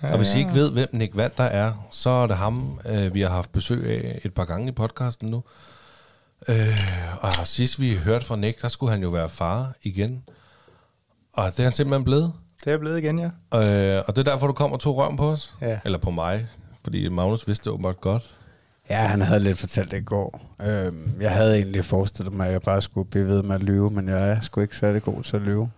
Og 0.02 0.18
hvis 0.18 0.36
I 0.36 0.40
ikke 0.40 0.54
ved, 0.54 0.72
hvem 0.72 0.90
Nick 0.92 1.18
Vander 1.18 1.44
er, 1.44 1.74
så 1.92 2.10
er 2.10 2.28
det 2.28 2.38
ham, 2.38 2.80
øh, 2.86 3.14
vi 3.14 3.22
har 3.22 3.30
haft 3.30 3.52
besøg 3.52 3.86
af 3.88 4.22
et 4.24 4.34
par 4.34 4.46
gange 4.46 4.68
i 4.68 4.72
podcasten 4.72 5.30
nu. 5.30 5.44
Øh, 6.50 6.56
og 7.22 7.48
sidst 7.48 7.80
vi 7.80 7.96
hørte 7.96 8.26
fra 8.26 8.36
Nick, 8.36 8.62
der 8.62 8.68
skulle 8.68 8.92
han 8.92 9.02
jo 9.02 9.10
være 9.10 9.30
far 9.30 9.74
igen. 9.84 10.24
Og 11.34 11.52
det 11.52 11.60
er 11.60 11.64
han 11.64 11.74
simpelthen 11.74 12.04
blevet. 12.04 12.34
Det 12.66 12.74
er 12.74 12.78
blevet 12.78 12.98
igen, 12.98 13.20
ja. 13.20 13.26
Øh, 13.26 14.04
og 14.08 14.16
det 14.16 14.28
er 14.28 14.32
derfor, 14.32 14.48
du 14.48 14.54
kommer 14.54 14.78
to 14.78 15.02
røven 15.02 15.18
på 15.18 15.32
os. 15.32 15.54
Ja. 15.62 15.80
Eller 15.86 15.98
på 15.98 16.12
mig. 16.12 16.48
Fordi 16.84 17.10
Magnus 17.10 17.48
vidste 17.48 17.64
det 17.64 17.72
åbenbart 17.72 18.02
godt. 18.02 18.36
Ja, 18.90 18.96
han 19.08 19.22
havde 19.22 19.40
lidt 19.40 19.58
fortalt 19.58 19.92
det 19.92 19.98
i 19.98 20.04
går. 20.04 20.56
Øhm, 20.62 21.12
jeg 21.22 21.32
havde 21.32 21.56
egentlig 21.58 21.86
forestillet 21.86 22.34
mig, 22.34 22.48
at 22.48 22.54
jeg 22.54 22.62
bare 22.62 22.82
skulle 22.82 23.10
blive 23.10 23.28
ved 23.28 23.44
med 23.44 23.56
at 23.56 23.64
lyve, 23.64 23.92
men 23.92 24.10
jeg 24.10 24.30
er 24.30 24.42
sgu 24.42 24.62
ikke 24.62 24.78
særlig 24.78 25.04
god 25.04 25.24
til 25.24 25.36
at 25.36 25.42
lyve. 25.42 25.70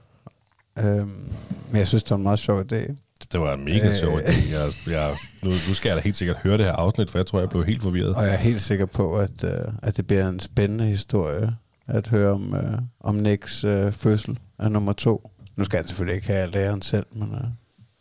Øhm, 0.78 1.32
men 1.72 1.80
jeg 1.80 1.88
synes, 1.88 2.04
det 2.04 2.12
var 2.12 2.18
en 2.18 2.24
meget 2.24 2.40
sjov 2.40 2.62
idé. 2.62 2.96
Det 3.32 3.40
var 3.42 3.54
en 3.54 3.66
mega 3.66 3.96
sjov 4.00 4.18
Øh. 4.18 4.24
idé. 4.24 4.54
Jeg, 4.54 4.72
jeg, 4.88 5.16
nu, 5.44 5.50
nu 5.68 5.74
skal 5.74 5.90
jeg 5.90 5.96
da 5.98 6.02
helt 6.02 6.16
sikkert 6.16 6.38
høre 6.44 6.58
det 6.58 6.66
her 6.66 6.74
afsnit, 6.74 7.10
for 7.10 7.18
jeg 7.20 7.26
tror, 7.28 7.40
jeg 7.40 7.50
blev 7.50 7.66
helt 7.66 7.82
forvirret. 7.82 8.16
Og 8.16 8.24
jeg 8.26 8.34
er 8.34 8.38
helt 8.38 8.62
sikker 8.62 8.86
på, 8.86 9.14
at, 9.16 9.44
øh, 9.44 9.52
at 9.84 9.98
det 9.98 10.08
bliver 10.08 10.28
en 10.30 10.40
spændende 10.40 10.86
historie 10.86 11.56
at 11.88 12.08
høre 12.08 12.32
om, 12.32 12.56
øh, 12.56 12.80
om 13.00 13.16
Nicks 13.16 13.64
øh, 13.64 13.92
fødsel 13.92 14.40
af 14.60 14.72
nummer 14.72 14.94
to. 14.94 15.32
Nu 15.56 15.64
skal 15.64 15.78
han 15.78 15.88
selvfølgelig 15.88 16.16
ikke 16.16 16.28
have 16.28 16.40
alt 16.40 16.56
æren 16.56 16.82
selv, 16.82 17.06
men 17.12 17.36
øh, 17.36 17.42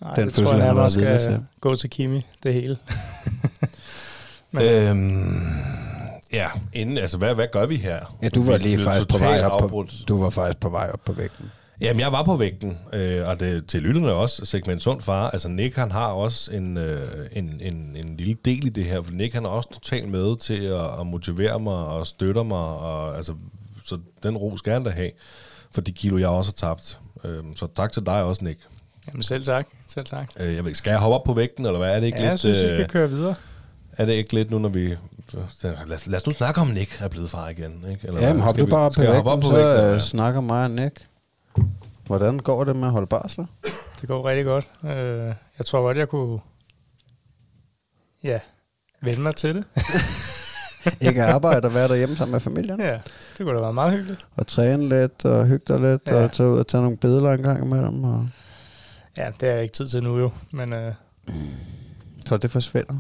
Nej, 0.01 0.15
Den 0.15 0.25
det 0.25 0.33
fødsel, 0.35 0.45
tror 0.45 0.55
jeg 0.55 0.67
han 0.67 0.77
været 0.77 0.97
vidne 0.97 1.21
skal 1.21 1.31
til. 1.33 1.45
gå 1.61 1.75
til 1.75 1.91
Kimi, 1.91 2.27
det 2.43 2.55
hele. 2.55 2.77
Men, 4.53 4.63
Øhm, 4.63 5.47
ja, 6.33 6.47
inden, 6.73 6.99
altså, 6.99 7.19
hvad, 7.19 7.35
hvad 7.35 7.47
gør 7.53 7.67
vi 7.67 7.77
her? 7.77 8.17
ja, 8.23 8.29
du 8.29 8.45
var 8.45 8.53
Vi 8.53 8.63
lige 8.63 8.79
faktisk 8.79 9.09
på 9.09 9.19
vej 9.19 9.41
op 9.45 9.61
på, 9.71 9.87
du 10.09 10.23
var 10.23 10.31
faktisk 10.31 10.61
på 10.61 10.69
vej 10.69 10.91
op 10.93 11.01
på 11.05 11.13
vægten. 11.13 11.51
Jamen, 11.81 12.01
jeg 12.01 12.13
var 12.13 12.23
på 12.23 12.37
vægten, 12.37 12.79
øh, 12.93 13.29
og 13.29 13.41
det, 13.41 13.67
til 13.67 13.83
lytterne 13.83 14.13
også, 14.13 14.47
segment 14.47 14.83
sund 14.83 15.01
far. 15.01 15.31
Altså, 15.31 15.49
Nick, 15.49 15.77
han 15.77 15.93
har 15.93 16.07
også 16.07 16.53
en, 16.53 16.77
øh, 16.77 17.09
en, 17.33 17.61
en, 17.61 17.97
en 17.97 18.17
lille 18.17 18.35
del 18.45 18.67
i 18.67 18.69
det 18.69 18.85
her, 18.85 19.03
for 19.03 19.13
Nick, 19.13 19.35
han 19.35 19.45
er 19.45 19.49
også 19.49 19.69
totalt 19.73 20.09
med 20.09 20.37
til 20.39 20.65
at, 20.65 21.01
at 21.01 21.07
motivere 21.07 21.61
mig 21.61 21.75
og 21.75 22.07
støtte 22.07 22.45
mig, 22.45 22.59
og 22.59 23.17
altså, 23.17 23.33
så 23.85 23.99
den 24.23 24.37
ro 24.37 24.57
skal 24.57 24.73
han 24.73 24.85
da 24.85 24.91
have, 24.91 25.11
for 25.75 25.81
de 25.81 25.93
kilo, 25.93 26.19
jeg 26.19 26.29
også 26.29 26.53
har 26.61 26.69
tabt. 26.69 26.99
Øh, 27.25 27.43
så 27.57 27.67
tak 27.77 27.93
til 27.93 28.07
dig 28.07 28.23
også, 28.25 28.45
Nick. 28.45 28.61
jamen 29.09 29.23
selv 29.23 29.45
tak. 29.45 29.67
Selv 29.95 30.05
tak. 30.07 30.29
Øh, 30.41 30.55
jeg 30.55 30.65
ved, 30.65 30.71
ikke, 30.71 30.79
skal 30.79 30.91
jeg 30.91 30.99
hoppe 30.99 31.15
op 31.15 31.25
på 31.25 31.33
vægten, 31.33 31.67
eller 31.67 31.79
hvad? 31.79 31.91
Er 31.97 32.01
det 32.01 32.07
ikke 32.07 32.19
Ja, 32.19 32.23
jeg 32.25 32.31
lidt... 32.33 32.41
synes, 32.41 32.59
I 32.59 32.65
øh, 32.65 32.75
skal 32.77 32.89
køre 32.89 33.09
videre. 33.11 33.35
Er 33.97 34.07
det 34.07 34.13
ikke 34.13 34.35
lidt 34.35 34.51
nu, 34.51 34.59
når 34.59 34.69
vi... 34.69 34.97
Lad, 35.63 36.07
lad 36.09 36.17
os 36.17 36.27
nu 36.27 36.33
snakke 36.33 36.61
om 36.61 36.67
Nick 36.69 37.01
er 37.03 37.09
blevet 37.09 37.31
far 37.31 37.49
igen, 37.49 37.85
ikke? 37.91 38.07
Eller 38.09 38.21
Ja, 38.21 38.27
men 38.27 38.37
hvad? 38.37 38.45
hop 38.45 38.59
du 38.59 38.65
vi- 38.65 38.71
bare 38.71 38.81
op 38.87 38.93
på 38.93 39.01
vægten, 39.01 39.27
op 39.27 39.41
på 39.41 39.47
så 39.47 39.55
vægten, 39.55 39.73
eller 39.73 39.95
øh, 39.95 40.01
snakker 40.01 40.41
mig 40.41 40.65
og 40.65 40.71
Nick. 40.71 41.07
Hvordan 42.07 42.39
går 42.39 42.65
det 42.65 42.77
med 42.77 42.87
at 42.89 42.93
holde 42.93 43.07
barsler? 43.07 43.47
Det 44.01 44.09
går 44.09 44.29
rigtig 44.29 44.45
godt. 44.45 44.69
Øh, 44.85 44.91
jeg 45.59 45.67
tror 45.67 45.81
godt, 45.83 45.97
jeg 45.97 46.09
kunne 46.09 46.39
ja, 48.25 48.41
vende 49.03 49.21
mig 49.21 49.37
til 49.37 49.55
det. 49.55 49.65
ikke 51.09 51.23
arbejde 51.25 51.67
og 51.67 51.75
være 51.75 51.89
derhjemme 51.89 52.17
sammen 52.17 52.33
med 52.33 52.41
familien? 52.41 52.81
ja, 52.81 53.01
det 53.39 53.47
kunne 53.47 53.55
da 53.57 53.61
være 53.61 53.73
meget 53.73 53.93
hyggeligt. 53.93 54.27
Og 54.37 54.47
træne 54.47 54.89
lidt 54.89 55.25
og 55.25 55.47
hygge 55.47 55.65
dig 55.69 55.81
lidt 55.81 56.03
Ja. 56.07 56.15
og 56.25 56.33
tage 56.33 56.49
ud 56.49 56.59
og 56.59 56.67
tage 56.67 56.83
nogle 56.83 56.97
billeder 56.97 57.33
en 57.33 57.43
gang 57.43 57.65
imellem. 57.65 58.05
Og... 58.05 58.29
Ja, 59.17 59.27
det 59.41 59.49
har 59.49 59.55
jeg 59.55 59.63
ikke 59.63 59.75
tid 59.75 59.89
til 59.89 60.03
nu 60.03 60.19
jo, 60.19 60.31
men 60.51 60.73
øh, 60.73 60.93
Så 62.27 62.37
det 62.37 62.51
forsvinder? 62.51 62.99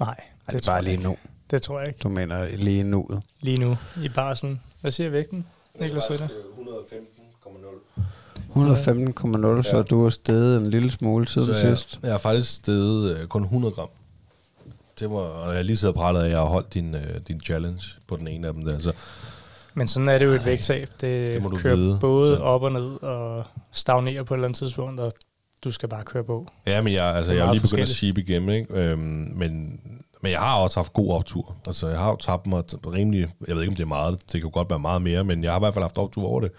Nej, 0.00 0.14
Det, 0.46 0.54
det 0.54 0.66
er 0.68 0.70
bare 0.72 0.82
lige 0.82 0.96
nu. 1.02 1.16
Det 1.50 1.62
tror 1.62 1.78
jeg 1.80 1.88
ikke. 1.88 1.98
Du 2.02 2.08
mener 2.08 2.56
lige 2.56 2.82
nuet. 2.82 3.22
Lige 3.40 3.58
nu 3.58 3.76
i 4.02 4.08
barselen. 4.08 4.60
Hvad 4.80 4.90
siger 4.90 5.10
vægten, 5.10 5.46
Niklas 5.80 6.10
Ritter? 6.10 6.28
115,0. 6.28 8.02
115,0, 8.56 9.62
så 9.62 9.76
Ja. 9.76 9.82
du 9.82 10.02
har 10.02 10.10
steget 10.10 10.56
en 10.56 10.66
lille 10.66 10.90
smule 10.90 11.28
siden 11.28 11.54
Så 11.54 11.66
jeg, 11.66 11.78
sidst. 11.78 11.98
jeg 12.02 12.10
har 12.10 12.18
faktisk 12.18 12.54
steget 12.54 13.16
øh, 13.18 13.26
kun 13.26 13.42
100 13.42 13.74
gram. 13.74 13.88
Det 15.00 15.10
var, 15.10 15.16
og 15.16 15.54
jeg 15.54 15.64
lige 15.64 15.76
siddet 15.76 15.94
og 15.94 16.00
pralet 16.00 16.20
af, 16.20 16.24
at 16.24 16.30
jeg 16.30 16.38
har 16.38 16.46
holdt 16.46 16.74
din, 16.74 16.94
øh, 16.94 17.20
din 17.28 17.40
challenge 17.40 17.82
på 18.08 18.16
den 18.16 18.28
ene 18.28 18.46
af 18.48 18.54
dem 18.54 18.64
der. 18.64 18.78
Så 18.78 18.92
Men 19.74 19.88
sådan 19.88 20.08
er 20.08 20.18
det 20.18 20.26
jo 20.26 20.30
et 20.30 20.44
vægttab. 20.44 20.88
Det, 21.00 21.34
det 21.34 21.42
må 21.42 21.48
du 21.48 21.56
kører 21.56 21.76
vide. 21.76 21.98
både 22.00 22.34
Ja. 22.36 22.40
op 22.42 22.62
og 22.62 22.72
ned 22.72 23.02
og 23.02 23.44
stagnerer 23.72 24.22
på 24.22 24.34
et 24.34 24.36
eller 24.38 24.48
andet 24.48 24.58
tidspunkt, 24.58 25.00
og 25.00 25.12
du 25.64 25.70
skal 25.70 25.88
bare 25.88 26.04
køre 26.04 26.24
på. 26.24 26.46
Ja, 26.66 26.80
men 26.80 26.92
jeg, 26.92 27.04
altså, 27.04 27.32
er 27.32 27.36
jeg 27.36 27.42
har 27.42 27.46
meget 27.46 27.62
lige 27.62 27.70
begyndt 27.70 27.90
at 27.90 27.96
sheep 27.96 28.18
igennem, 28.18 28.50
ikke? 28.50 28.74
Øhm, 28.74 28.98
men, 29.34 29.80
men 30.22 30.32
jeg 30.32 30.40
har 30.40 30.56
også 30.56 30.80
haft 30.80 30.92
god 30.92 31.12
optur. 31.12 31.56
Altså, 31.66 31.88
jeg 31.88 31.98
har 31.98 32.10
jo 32.10 32.16
tabt 32.16 32.46
mig 32.46 32.64
rimelig... 32.86 33.28
Jeg 33.48 33.54
ved 33.54 33.62
ikke, 33.62 33.70
om 33.70 33.76
det 33.76 33.82
er 33.82 33.86
meget. 33.86 34.32
Det 34.32 34.40
kan 34.40 34.50
godt 34.50 34.70
være 34.70 34.78
meget 34.78 35.02
mere, 35.02 35.24
men 35.24 35.44
jeg 35.44 35.52
har 35.52 35.58
i 35.58 35.60
hvert 35.60 35.74
fald 35.74 35.82
haft 35.84 35.98
optur 35.98 36.24
over 36.28 36.40
det. 36.40 36.50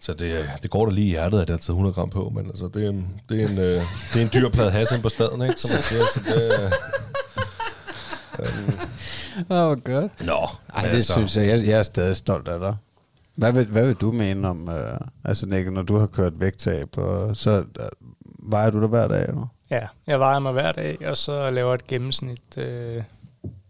Så 0.00 0.12
det, 0.12 0.50
det 0.62 0.70
går 0.70 0.86
da 0.86 0.92
lige 0.92 1.06
i 1.06 1.10
hjertet, 1.10 1.40
at 1.40 1.48
jeg 1.48 1.54
har 1.54 1.58
taget 1.58 1.68
100 1.68 1.94
gram 1.94 2.10
på, 2.10 2.32
men 2.34 2.46
altså, 2.46 2.68
det 2.74 2.84
er 2.84 2.88
en, 2.88 3.20
det 3.28 3.42
er 3.42 3.48
en, 3.48 3.58
øh, 3.58 3.82
det 4.12 4.16
er 4.16 4.22
en 4.22 4.30
dyr 4.34 4.48
plade 4.48 4.70
hasse 4.70 5.00
på 5.02 5.08
staden, 5.08 5.42
ikke? 5.42 5.54
Som 5.60 5.70
man 5.72 5.82
siger, 5.82 6.02
så 6.14 6.20
det... 6.20 6.52
Øh, 6.64 6.72
Åh, 9.50 9.58
oh, 9.58 9.82
godt. 9.84 10.26
Nå, 10.26 10.48
Ej, 10.74 10.82
det 10.82 10.88
altså. 10.88 11.12
synes 11.12 11.36
jeg. 11.36 11.46
jeg. 11.46 11.66
Jeg 11.66 11.78
er 11.78 11.82
stadig 11.82 12.16
stolt 12.16 12.48
af 12.48 12.60
dig. 12.60 12.76
Hvad 13.36 13.52
vil, 13.52 13.66
hvad 13.66 13.86
vil 13.86 13.94
du 13.94 14.12
mene 14.12 14.48
om, 14.48 14.68
øh, 14.68 14.98
altså 15.24 15.46
Nick, 15.46 15.72
når 15.72 15.82
du 15.82 15.96
har 15.98 16.06
kørt 16.06 16.40
vægttab, 16.40 16.98
og 16.98 17.36
så 17.36 17.50
øh, 17.80 17.88
vejer 18.38 18.70
du 18.70 18.80
dig 18.80 18.88
hver 18.88 19.08
dag, 19.08 19.22
eller? 19.28 19.46
Ja, 19.70 19.86
jeg 20.06 20.20
vejer 20.20 20.38
mig 20.38 20.52
hver 20.52 20.72
dag, 20.72 21.08
og 21.08 21.16
så 21.16 21.50
laver 21.50 21.74
et 21.74 21.86
gennemsnit 21.86 22.58
øh, 22.58 23.02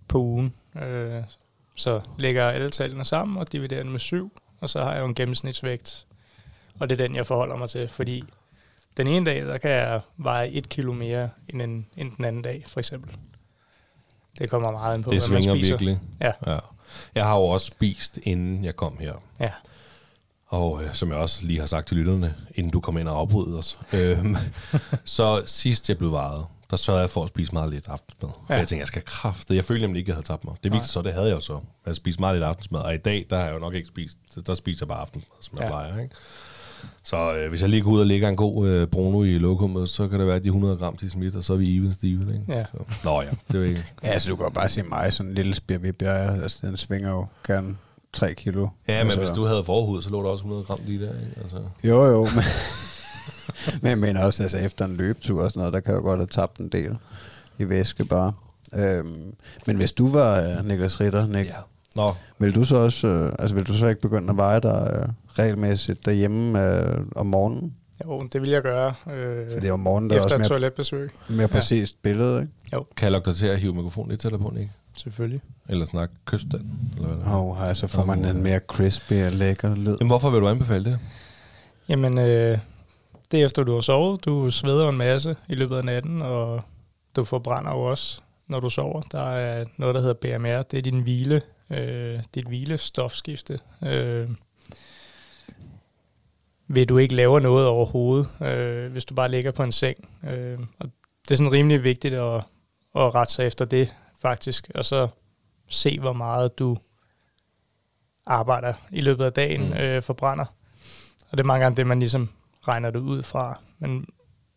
på 0.08 0.18
ugen. 0.18 0.52
Øh, 0.82 1.22
så 1.74 2.00
lægger 2.18 2.44
jeg 2.44 2.54
alle 2.54 2.70
tallene 2.70 3.04
sammen 3.04 3.36
og 3.38 3.52
dividerer 3.52 3.82
det 3.82 3.92
med 3.92 4.00
7, 4.00 4.32
og 4.60 4.68
så 4.68 4.82
har 4.82 4.92
jeg 4.92 5.00
jo 5.00 5.06
en 5.06 5.14
gennemsnitsvægt. 5.14 6.06
Og 6.80 6.90
det 6.90 7.00
er 7.00 7.06
den, 7.06 7.16
jeg 7.16 7.26
forholder 7.26 7.56
mig 7.56 7.68
til, 7.70 7.88
fordi 7.88 8.24
den 8.96 9.06
ene 9.06 9.26
dag, 9.26 9.44
der 9.46 9.58
kan 9.58 9.70
jeg 9.70 10.00
veje 10.16 10.48
et 10.48 10.68
kilo 10.68 10.92
mere 10.92 11.28
end, 11.48 11.62
en, 11.62 11.86
end 11.96 12.12
den 12.16 12.24
anden 12.24 12.42
dag, 12.42 12.64
for 12.68 12.80
eksempel. 12.80 13.16
Det 14.38 14.50
kommer 14.50 14.70
meget 14.70 14.96
ind 14.96 15.04
på, 15.04 15.10
Det 15.10 15.20
hvad 15.20 15.28
man 15.30 15.42
svinger 15.42 15.56
spiser. 15.60 15.72
virkelig. 15.72 16.00
Ja. 16.20 16.32
ja. 16.46 16.58
Jeg 17.14 17.24
har 17.24 17.36
jo 17.36 17.42
også 17.44 17.66
spist, 17.66 18.18
inden 18.22 18.64
jeg 18.64 18.76
kom 18.76 18.96
her. 19.00 19.12
Ja. 19.40 19.50
Og 20.46 20.82
øh, 20.84 20.94
som 20.94 21.10
jeg 21.10 21.18
også 21.18 21.46
lige 21.46 21.58
har 21.60 21.66
sagt 21.66 21.88
til 21.88 21.96
lytterne, 21.96 22.34
inden 22.54 22.72
du 22.72 22.80
kom 22.80 22.98
ind 22.98 23.08
og 23.08 23.18
afbrød 23.18 23.58
os. 23.58 23.78
øhm, 23.92 24.36
så 25.04 25.42
sidst 25.46 25.88
jeg 25.88 25.98
blev 25.98 26.12
varet, 26.12 26.46
der 26.70 26.76
sørgede 26.76 27.00
jeg 27.00 27.10
for 27.10 27.22
at 27.22 27.28
spise 27.28 27.52
meget 27.52 27.70
lidt 27.70 27.88
aftensmad. 27.88 28.30
Ja. 28.48 28.54
Jeg 28.54 28.68
tænkte, 28.68 28.80
jeg 28.80 28.86
skal 28.86 29.02
kræfte. 29.04 29.54
Jeg 29.56 29.64
følte 29.64 29.82
nemlig 29.82 29.98
ikke, 30.00 30.08
jeg 30.10 30.16
havde 30.16 30.26
tabt 30.26 30.44
mig. 30.44 30.54
Det 30.64 30.72
viste 30.72 30.88
så, 30.88 31.02
det 31.02 31.12
havde 31.12 31.26
jeg 31.26 31.34
jo 31.36 31.40
så. 31.40 31.60
Jeg 31.86 31.94
spiste 31.94 32.20
meget 32.20 32.34
lidt 32.34 32.44
aftensmad. 32.44 32.80
Og 32.80 32.94
i 32.94 32.98
dag, 32.98 33.26
der 33.30 33.36
har 33.36 33.44
jeg 33.44 33.54
jo 33.54 33.58
nok 33.58 33.74
ikke 33.74 33.88
spist. 33.88 34.18
Der 34.46 34.54
spiser 34.54 34.78
jeg 34.86 34.88
bare 34.88 34.98
aftensmad, 35.00 35.36
som 35.40 35.58
jeg 35.58 35.64
Ja. 35.64 35.68
plejer. 35.70 35.98
Ikke? 36.02 36.14
Så 37.02 37.34
øh, 37.34 37.48
hvis 37.48 37.60
jeg 37.60 37.68
lige 37.68 37.82
går 37.82 37.90
ud 37.90 38.00
og 38.00 38.06
lægger 38.06 38.28
en 38.28 38.36
god 38.36 38.68
øh, 38.68 38.86
bruno 38.86 39.22
i 39.22 39.38
lokummet, 39.38 39.88
så 39.88 40.08
kan 40.08 40.18
det 40.18 40.26
være, 40.26 40.36
at 40.36 40.44
de 40.44 40.48
100 40.48 40.76
gram 40.76 40.96
til 40.96 41.10
smidt, 41.10 41.34
og 41.34 41.44
så 41.44 41.52
er 41.52 41.56
vi 41.56 41.76
even 41.76 41.92
Steven, 41.92 42.28
ikke? 42.28 42.44
Ja. 42.48 42.64
Så. 42.64 42.78
Nå 43.04 43.22
ja, 43.22 43.28
det 43.52 43.60
er 43.60 43.64
ikke. 43.64 43.84
Ja, 44.04 44.08
altså 44.08 44.30
du 44.30 44.36
kan 44.36 44.44
jo 44.46 44.50
bare 44.50 44.68
se 44.68 44.82
mig, 44.82 45.12
sådan 45.12 45.30
en 45.30 45.34
lille 45.34 45.54
spirvip, 45.54 46.02
altså 46.02 46.58
den 46.62 46.76
svinger 46.76 47.10
jo 47.10 47.26
gerne 47.46 47.76
3 48.12 48.34
kilo. 48.34 48.68
Ja, 48.88 49.04
men 49.04 49.10
altså, 49.10 49.20
hvis 49.20 49.36
du 49.36 49.44
havde 49.44 49.64
forhud, 49.64 50.02
så 50.02 50.10
lå 50.10 50.20
der 50.20 50.26
også 50.26 50.42
100 50.42 50.64
gram 50.64 50.78
lige 50.86 51.00
der, 51.00 51.12
ikke? 51.12 51.40
Altså. 51.42 51.56
Jo, 51.84 52.04
jo, 52.04 52.24
men, 52.24 52.44
men 53.82 53.90
jeg 53.90 53.98
mener 53.98 54.24
også, 54.24 54.42
altså 54.42 54.58
efter 54.58 54.84
en 54.84 54.96
løbetur 54.96 55.42
og 55.44 55.50
sådan 55.50 55.60
noget, 55.60 55.74
der 55.74 55.80
kan 55.80 55.94
jeg 55.94 55.98
jo 55.98 56.04
godt 56.04 56.18
have 56.18 56.26
tabt 56.26 56.58
en 56.58 56.68
del 56.68 56.96
i 57.58 57.68
væske 57.68 58.04
bare. 58.04 58.32
Øhm, 58.74 59.34
men 59.66 59.76
hvis 59.76 59.92
du 59.92 60.08
var 60.08 60.58
uh, 60.58 60.66
Niklas 60.66 61.00
Ritter, 61.00 61.26
Nik, 61.26 61.46
ja. 61.46 61.52
Nå, 61.96 62.14
vil 62.38 62.54
du 62.54 62.64
så 62.64 62.76
også, 62.76 63.06
øh, 63.06 63.32
altså 63.38 63.56
vil 63.56 63.66
du 63.66 63.74
så 63.78 63.86
ikke 63.86 64.00
begynde 64.00 64.30
at 64.30 64.36
veje 64.36 64.60
dig 64.60 64.90
øh, 64.94 65.08
regelmæssigt 65.38 66.06
derhjemme 66.06 66.64
øh, 66.64 66.98
om 67.16 67.26
morgenen? 67.26 67.74
Jo, 68.04 68.28
det 68.32 68.42
vil 68.42 68.50
jeg 68.50 68.62
gøre. 68.62 68.94
Øh, 69.12 69.50
For 69.52 69.60
det 69.60 69.68
er 69.68 69.72
om 69.72 69.80
morgenen, 69.80 70.10
der 70.10 70.16
er 70.16 70.20
efter 70.20 70.24
også 70.24 70.34
et 70.34 70.40
mere, 70.40 70.48
toiletbesøg, 70.48 71.10
mere 71.28 71.48
præcist 71.48 72.02
billede, 72.02 72.40
ikke? 72.40 72.84
kan 72.96 73.04
jeg 73.04 73.12
lukke 73.12 73.26
dig 73.26 73.36
til 73.36 73.46
at 73.46 73.58
hive 73.58 73.74
mikrofonen 73.74 74.10
lidt 74.10 74.20
tættere 74.20 74.40
på, 74.40 74.54
ikke? 74.58 74.72
selvfølgelig. 74.96 75.40
Eller 75.68 75.86
snakke 75.86 76.14
kyststand? 76.24 76.62
Eller 76.96 77.08
hvad 77.08 77.26
er. 77.26 77.30
Og 77.30 77.68
altså 77.68 77.86
får 77.86 78.04
man 78.04 78.24
en 78.24 78.42
mere 78.42 78.58
crispy 78.58 79.12
og 79.26 79.32
lækker 79.32 79.74
lyd. 79.74 79.96
Jamen, 80.00 80.06
hvorfor 80.06 80.30
vil 80.30 80.40
du 80.40 80.48
anbefale 80.48 80.84
det? 80.84 80.98
Jamen, 81.88 82.18
øh, 82.18 82.58
det 83.32 83.40
er 83.40 83.44
efter 83.44 83.62
du 83.64 83.74
har 83.74 83.80
sovet. 83.80 84.24
Du 84.24 84.50
sveder 84.50 84.88
en 84.88 84.96
masse 84.96 85.36
i 85.48 85.54
løbet 85.54 85.76
af 85.76 85.84
natten, 85.84 86.22
og 86.22 86.60
du 87.16 87.24
forbrænder 87.24 87.72
jo 87.72 87.82
også, 87.82 88.20
når 88.48 88.60
du 88.60 88.68
sover. 88.70 89.02
Der 89.12 89.22
er 89.30 89.64
noget, 89.76 89.94
der 89.94 90.00
hedder 90.00 90.38
BMR. 90.38 90.62
Det 90.62 90.78
er 90.78 90.82
din 90.82 91.00
hvile, 91.00 91.42
øh, 91.70 92.18
dit 92.34 92.46
hvilestofskifte. 92.46 93.60
Øh, 93.82 94.30
vil 96.68 96.88
du 96.88 96.98
ikke 96.98 97.14
lave 97.14 97.40
noget 97.40 97.66
overhovedet, 97.66 98.28
øh, 98.42 98.92
hvis 98.92 99.04
du 99.04 99.14
bare 99.14 99.30
ligger 99.30 99.50
på 99.50 99.62
en 99.62 99.72
seng. 99.72 100.08
Øh, 100.24 100.58
og 100.78 100.90
det 101.22 101.30
er 101.30 101.36
sådan 101.36 101.52
rimelig 101.52 101.84
vigtigt 101.84 102.14
at, 102.14 102.34
at 102.96 103.14
rette 103.14 103.32
sig 103.32 103.46
efter 103.46 103.64
det, 103.64 103.94
faktisk. 104.18 104.70
Og 104.74 104.84
så 104.84 105.08
se, 105.68 106.00
hvor 106.00 106.12
meget 106.12 106.58
du 106.58 106.78
arbejder 108.26 108.74
i 108.90 109.00
løbet 109.00 109.24
af 109.24 109.32
dagen, 109.32 109.68
Mm. 109.68 109.72
øh, 109.72 110.02
forbrænder. 110.02 110.44
Og 111.30 111.38
det 111.38 111.40
er 111.40 111.46
mange 111.46 111.62
gange 111.62 111.76
det, 111.76 111.86
man 111.86 111.98
ligesom 111.98 112.28
regner 112.68 112.90
det 112.90 112.98
ud 112.98 113.22
fra. 113.22 113.60
Men 113.78 114.06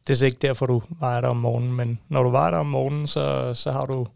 det 0.07 0.13
er 0.13 0.17
så 0.17 0.25
ikke 0.25 0.37
derfor, 0.41 0.65
du 0.65 0.81
vejer 0.99 1.21
dig 1.21 1.29
om 1.29 1.37
morgenen. 1.37 1.73
Men 1.73 1.99
når 2.07 2.23
du 2.23 2.29
vejer 2.29 2.49
dig 2.49 2.59
om 2.59 2.65
morgenen, 2.65 3.07
så, 3.07 3.53
så 3.53 3.71
har 3.71 3.85
du 3.85 4.07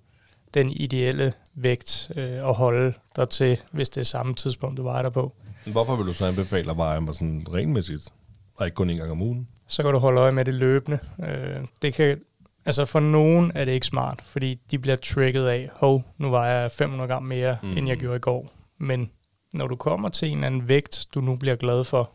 den 0.53 0.69
ideelle 0.69 1.33
vægt 1.55 2.11
øh, 2.15 2.49
at 2.49 2.53
holde 2.53 2.93
dig 3.15 3.29
til, 3.29 3.57
hvis 3.71 3.89
det 3.89 4.01
er 4.01 4.05
samme 4.05 4.33
tidspunkt, 4.35 4.77
du 4.77 4.83
vejer 4.83 5.01
dig 5.01 5.13
på. 5.13 5.33
Hvorfor 5.65 5.95
vil 5.95 6.05
du 6.05 6.13
så 6.13 6.25
anbefale 6.25 6.71
at 6.71 6.77
veje 6.77 7.01
mig 7.01 7.15
sådan 7.15 7.45
regelmæssigt? 7.53 8.09
Og 8.55 8.65
ikke 8.65 8.75
kun 8.75 8.89
en 8.89 8.97
gang 8.97 9.11
om 9.11 9.21
ugen? 9.21 9.47
Så 9.67 9.83
kan 9.83 9.91
du 9.93 9.97
holde 9.99 10.21
øje 10.21 10.31
med 10.31 10.45
det 10.45 10.53
løbende. 10.53 10.99
Øh, 11.27 11.61
det 11.81 11.93
kan, 11.93 12.21
altså 12.65 12.85
for 12.85 12.99
nogen 12.99 13.51
er 13.55 13.65
det 13.65 13.71
ikke 13.71 13.85
smart, 13.87 14.21
fordi 14.25 14.59
de 14.71 14.79
bliver 14.79 14.95
trigget 14.95 15.47
af, 15.47 15.69
hov, 15.73 16.03
nu 16.17 16.29
vejer 16.29 16.61
jeg 16.61 16.71
500 16.71 17.07
gram 17.09 17.23
mere, 17.23 17.57
Mm. 17.63 17.69
mm. 17.69 17.77
end 17.77 17.87
jeg 17.87 17.97
gjorde 17.97 18.15
i 18.15 18.19
går. 18.19 18.49
Men 18.77 19.11
når 19.53 19.67
du 19.67 19.75
kommer 19.75 20.09
til 20.09 20.27
en 20.27 20.37
eller 20.37 20.47
anden 20.47 20.67
vægt, 20.67 21.05
du 21.13 21.21
nu 21.21 21.35
bliver 21.35 21.55
glad 21.55 21.83
for 21.83 22.11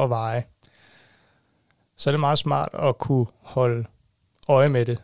at 0.00 0.10
veje, 0.10 0.44
så 1.96 2.10
er 2.10 2.12
det 2.12 2.20
meget 2.20 2.38
smart 2.38 2.68
at 2.72 2.98
kunne 2.98 3.26
holde 3.42 3.84
øje 4.48 4.68
med 4.68 4.86
det 4.86 4.98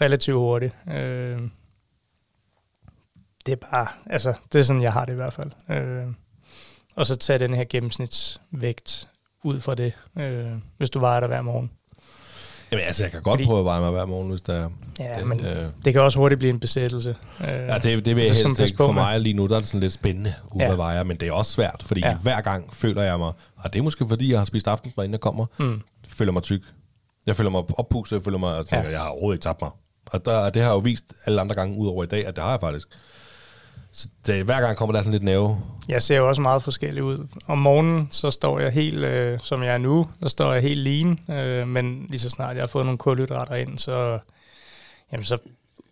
relativt 0.00 0.36
hurtigt. 0.36 0.74
Øh, 0.94 1.38
det 3.46 3.52
er 3.52 3.66
bare, 3.70 3.86
altså, 4.10 4.32
det 4.52 4.58
er 4.58 4.62
sådan, 4.62 4.82
jeg 4.82 4.92
har 4.92 5.04
det 5.04 5.12
i 5.12 5.16
hvert 5.16 5.32
fald. 5.32 5.50
Øh, 5.70 6.04
og 6.96 7.06
så 7.06 7.16
tage 7.16 7.38
den 7.38 7.54
her 7.54 7.64
gennemsnitsvægt 7.70 9.08
ud 9.44 9.60
fra 9.60 9.74
det, 9.74 9.92
øh, 10.18 10.46
hvis 10.78 10.90
du 10.90 10.98
vejer 10.98 11.20
dig 11.20 11.26
hver 11.28 11.42
morgen. 11.42 11.70
Jamen 12.72 12.84
altså, 12.86 13.04
jeg 13.04 13.10
kan 13.10 13.22
godt 13.22 13.32
Fordi- 13.38 13.44
prøve 13.44 13.58
at 13.58 13.64
veje 13.64 13.80
mig 13.80 13.90
hver 13.90 14.06
morgen, 14.06 14.28
hvis 14.30 14.42
der 14.42 14.52
er... 14.54 14.68
Ja, 14.98 15.18
det, 15.18 15.26
men 15.26 15.40
øh, 15.46 15.66
det 15.84 15.92
kan 15.92 16.02
også 16.02 16.18
hurtigt 16.18 16.38
blive 16.38 16.50
en 16.50 16.60
besættelse. 16.60 17.16
Øh, 17.40 17.46
Ja, 17.48 17.78
det, 17.78 17.84
det 17.84 18.16
vil 18.16 18.24
jeg 18.24 18.34
det 18.34 18.42
helst 18.44 18.60
ikke. 18.60 18.76
For 18.76 18.92
mig 18.92 19.20
lige 19.20 19.32
nu, 19.34 19.46
der 19.46 19.54
er 19.54 19.58
det 19.58 19.68
sådan 19.68 19.80
lidt 19.80 19.92
spændende 19.92 20.34
ude 20.52 20.64
Ja. 20.64 20.72
at 20.72 20.78
veje, 20.78 21.04
men 21.04 21.16
det 21.16 21.28
er 21.28 21.32
også 21.32 21.52
svært, 21.52 21.82
fordi 21.86 22.00
ja. 22.00 22.16
Hver 22.16 22.40
gang 22.40 22.74
føler 22.74 23.02
jeg 23.02 23.18
mig, 23.18 23.32
og 23.56 23.72
det 23.72 23.78
er 23.78 23.82
måske 23.82 24.08
fordi, 24.08 24.30
jeg 24.30 24.40
har 24.40 24.44
spist 24.44 24.68
aftensmad, 24.68 25.04
inden 25.04 25.12
jeg 25.12 25.20
kommer, 25.20 25.46
Mm. 25.58 25.82
føler 26.08 26.32
mig 26.32 26.42
tyk. 26.42 26.62
Jeg 27.26 27.36
føler 27.36 27.50
mig 27.50 27.62
oppustet, 27.78 28.16
jeg 28.16 28.24
føler 28.24 28.38
mig, 28.38 28.56
og 28.58 28.66
tænker, 28.66 28.76
ja. 28.76 28.84
Ja. 28.84 28.90
jeg 28.92 29.00
har 29.00 29.08
overhovedet 29.08 29.36
ikke 29.36 29.42
tabt 29.42 29.62
mig. 29.62 29.70
Og 30.06 30.24
der, 30.24 30.50
det 30.50 30.62
har 30.62 30.68
jeg 30.70 30.74
jo 30.74 30.78
vist 30.80 31.04
alle 31.26 31.40
andre 31.40 31.54
gange, 31.54 31.76
udover 31.78 32.04
i 32.04 32.06
dag, 32.06 32.26
at 32.26 32.36
det 32.36 32.44
har 32.44 32.50
jeg 32.50 32.60
faktisk. 32.60 32.88
Så 33.96 34.08
det, 34.26 34.44
hver 34.44 34.60
gang 34.60 34.76
kommer 34.76 34.92
der 34.92 35.02
sådan 35.02 35.12
lidt 35.12 35.22
nerve. 35.22 35.58
Jeg 35.88 36.02
ser 36.02 36.16
jo 36.16 36.28
også 36.28 36.42
meget 36.42 36.62
forskellig 36.62 37.02
ud. 37.02 37.26
Om 37.46 37.58
morgenen, 37.58 38.08
så 38.10 38.30
står 38.30 38.60
jeg 38.60 38.72
helt, 38.72 39.04
øh, 39.04 39.38
som 39.42 39.62
jeg 39.62 39.74
er 39.74 39.78
nu, 39.78 40.08
der 40.20 40.28
står 40.28 40.52
jeg 40.52 40.62
helt 40.62 40.80
lean, 40.80 41.18
øh, 41.30 41.68
men 41.68 42.06
lige 42.08 42.20
så 42.20 42.30
snart 42.30 42.56
jeg 42.56 42.62
har 42.62 42.68
fået 42.68 42.86
nogle 42.86 42.98
kulhydrater 42.98 43.54
ind, 43.54 43.78
så, 43.78 44.18
jamen, 45.12 45.24
så 45.24 45.38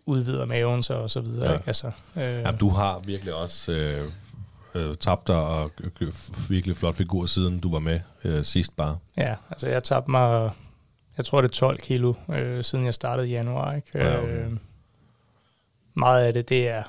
udvider 0.05 0.45
maven 0.45 0.83
sig 0.83 0.97
og 0.97 1.09
så 1.09 1.21
videre. 1.21 1.47
Ja. 1.49 1.53
Ikke? 1.53 1.63
Altså, 1.67 1.91
øh, 2.15 2.23
Jamen, 2.23 2.57
du 2.59 2.69
har 2.69 2.99
virkelig 3.05 3.33
også 3.33 3.71
øh, 3.71 4.11
øh, 4.75 4.95
tabt 4.95 5.27
dig 5.27 5.41
og 5.41 5.71
øh, 6.01 6.13
virkelig 6.49 6.77
flot 6.77 6.95
figur, 6.95 7.25
siden 7.25 7.59
du 7.59 7.71
var 7.71 7.79
med 7.79 7.99
øh, 8.23 8.43
sidst 8.43 8.75
bare. 8.77 8.97
Ja, 9.17 9.35
altså 9.49 9.67
jeg 9.67 9.83
tabte 9.83 10.11
mig, 10.11 10.51
jeg 11.17 11.25
tror 11.25 11.41
det 11.41 11.47
er 11.47 11.53
12 11.53 11.79
kilo, 11.79 12.13
øh, 12.29 12.63
siden 12.63 12.85
jeg 12.85 12.93
startede 12.93 13.27
i 13.27 13.31
januar. 13.31 13.73
Ikke? 13.73 13.87
Ja, 13.93 14.23
okay. 14.23 14.45
øh, 14.45 14.51
meget 15.93 16.23
af 16.23 16.33
det, 16.33 16.49
det 16.49 16.69
er, 16.69 16.83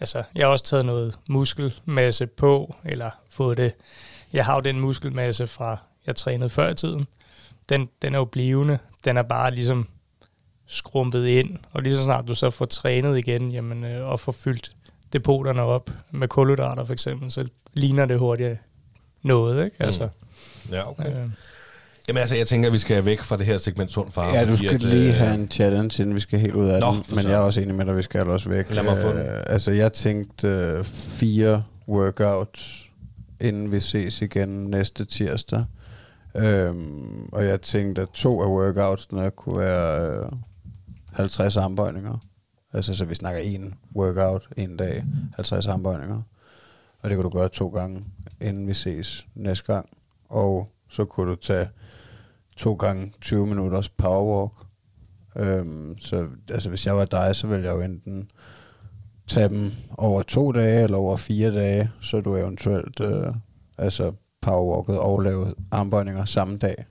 altså 0.00 0.22
jeg 0.34 0.46
har 0.46 0.52
også 0.52 0.64
taget 0.64 0.86
noget 0.86 1.18
muskelmasse 1.28 2.26
på, 2.26 2.74
eller 2.84 3.10
fået 3.30 3.56
det, 3.56 3.72
jeg 4.32 4.44
har 4.44 4.54
jo 4.54 4.60
den 4.60 4.80
muskelmasse 4.80 5.46
fra, 5.46 5.76
jeg 6.06 6.16
trænede 6.16 6.50
før 6.50 6.70
i 6.70 6.74
tiden. 6.74 7.06
Den, 7.68 7.88
den 8.02 8.14
er 8.14 8.18
jo 8.18 8.24
blivende, 8.24 8.78
den 9.04 9.16
er 9.16 9.22
bare 9.22 9.54
ligesom 9.54 9.88
skrumpet 10.66 11.26
ind, 11.26 11.58
og 11.72 11.82
lige 11.82 11.96
så 11.96 12.02
snart 12.02 12.28
du 12.28 12.34
så 12.34 12.50
får 12.50 12.64
trænet 12.66 13.18
igen, 13.18 13.52
jamen, 13.52 13.84
øh, 13.84 14.08
og 14.08 14.20
får 14.20 14.32
fyldt 14.32 14.72
depoterne 15.12 15.62
op 15.62 15.90
med 16.10 16.28
kulhydrater 16.28 16.84
for 16.84 16.92
eksempel, 16.92 17.30
så 17.30 17.48
ligner 17.72 18.06
det 18.06 18.18
hurtigt 18.18 18.58
noget, 19.22 19.64
ikke? 19.64 19.76
Altså, 19.80 20.08
Ja, 20.72 20.90
okay. 20.90 21.10
øh, 21.10 21.28
Jamen 22.08 22.20
altså, 22.20 22.36
jeg 22.36 22.46
tænker, 22.46 22.68
at 22.68 22.72
vi 22.72 22.78
skal 22.78 23.04
væk 23.04 23.22
fra 23.22 23.36
det 23.36 23.46
her 23.46 23.58
segment 23.58 23.90
sund 23.90 24.12
far. 24.12 24.34
Ja, 24.34 24.44
du 24.44 24.56
skal 24.56 24.74
at, 24.74 24.82
lige 24.82 25.08
øh, 25.08 25.14
have 25.14 25.34
en 25.34 25.50
challenge, 25.50 26.02
inden 26.02 26.14
vi 26.14 26.20
skal 26.20 26.38
helt 26.38 26.54
ud 26.54 26.68
af 26.68 26.80
Nå, 26.80 26.86
den. 26.86 26.96
Men 26.96 27.04
søren. 27.04 27.26
jeg 27.30 27.34
er 27.34 27.40
også 27.40 27.60
enig 27.60 27.74
med 27.74 27.86
dig, 27.86 27.96
vi 27.96 28.02
skal 28.02 28.28
også 28.28 28.48
væk. 28.48 28.70
Lad 28.70 28.82
mig 28.82 28.98
få 28.98 29.08
den. 29.08 29.18
Øh, 29.18 29.42
altså, 29.46 29.70
jeg 29.72 29.92
tænkte 29.92 30.48
øh, 30.48 30.84
fire 30.84 31.64
workouts, 31.88 32.90
inden 33.40 33.72
vi 33.72 33.80
ses 33.80 34.22
igen 34.22 34.48
næste 34.48 35.04
tirsdag. 35.04 35.64
Øhm, 36.36 37.28
og 37.32 37.44
jeg 37.44 37.60
tænkte, 37.60 38.02
at 38.02 38.10
to 38.10 38.42
af 38.42 38.48
workoutsene 38.48 39.30
kunne 39.30 39.58
være 39.58 40.18
øh, 40.18 40.32
50 41.12 41.56
armbøjninger. 41.56 42.18
Altså, 42.72 42.94
så 42.94 43.04
vi 43.04 43.14
snakker 43.14 43.40
en 43.40 43.74
workout 43.96 44.48
en 44.56 44.76
dag, 44.76 45.04
50 45.36 45.66
armbøjninger. 45.66 46.22
Og 47.02 47.10
det 47.10 47.16
kan 47.16 47.22
du 47.22 47.28
gøre 47.28 47.48
to 47.48 47.68
gange, 47.68 48.04
inden 48.40 48.68
vi 48.68 48.74
ses 48.74 49.26
næste 49.34 49.72
gang. 49.72 49.88
Og 50.28 50.68
så 50.90 51.04
kunne 51.04 51.30
du 51.30 51.36
tage 51.36 51.68
to 52.56 52.74
gange 52.74 53.12
20 53.20 53.46
minutters 53.46 53.88
powerwalk. 53.88 54.52
Øhm, 55.36 55.98
så 55.98 56.26
altså, 56.50 56.68
hvis 56.68 56.86
jeg 56.86 56.96
var 56.96 57.04
dig, 57.04 57.36
så 57.36 57.46
ville 57.46 57.64
jeg 57.66 57.72
jo 57.74 57.80
enten 57.80 58.30
tage 59.26 59.48
dem 59.48 59.72
over 59.98 60.22
to 60.22 60.52
dage 60.52 60.82
eller 60.84 60.96
over 60.98 61.16
fire 61.16 61.54
dage, 61.54 61.90
så 62.00 62.20
du 62.20 62.36
eventuelt 62.36 63.00
øh, 63.00 63.34
altså 63.78 64.12
powerwalket 64.42 64.98
og 64.98 65.20
lave 65.20 65.54
armbøjninger 65.70 66.24
samme 66.24 66.58
dag. 66.58 66.84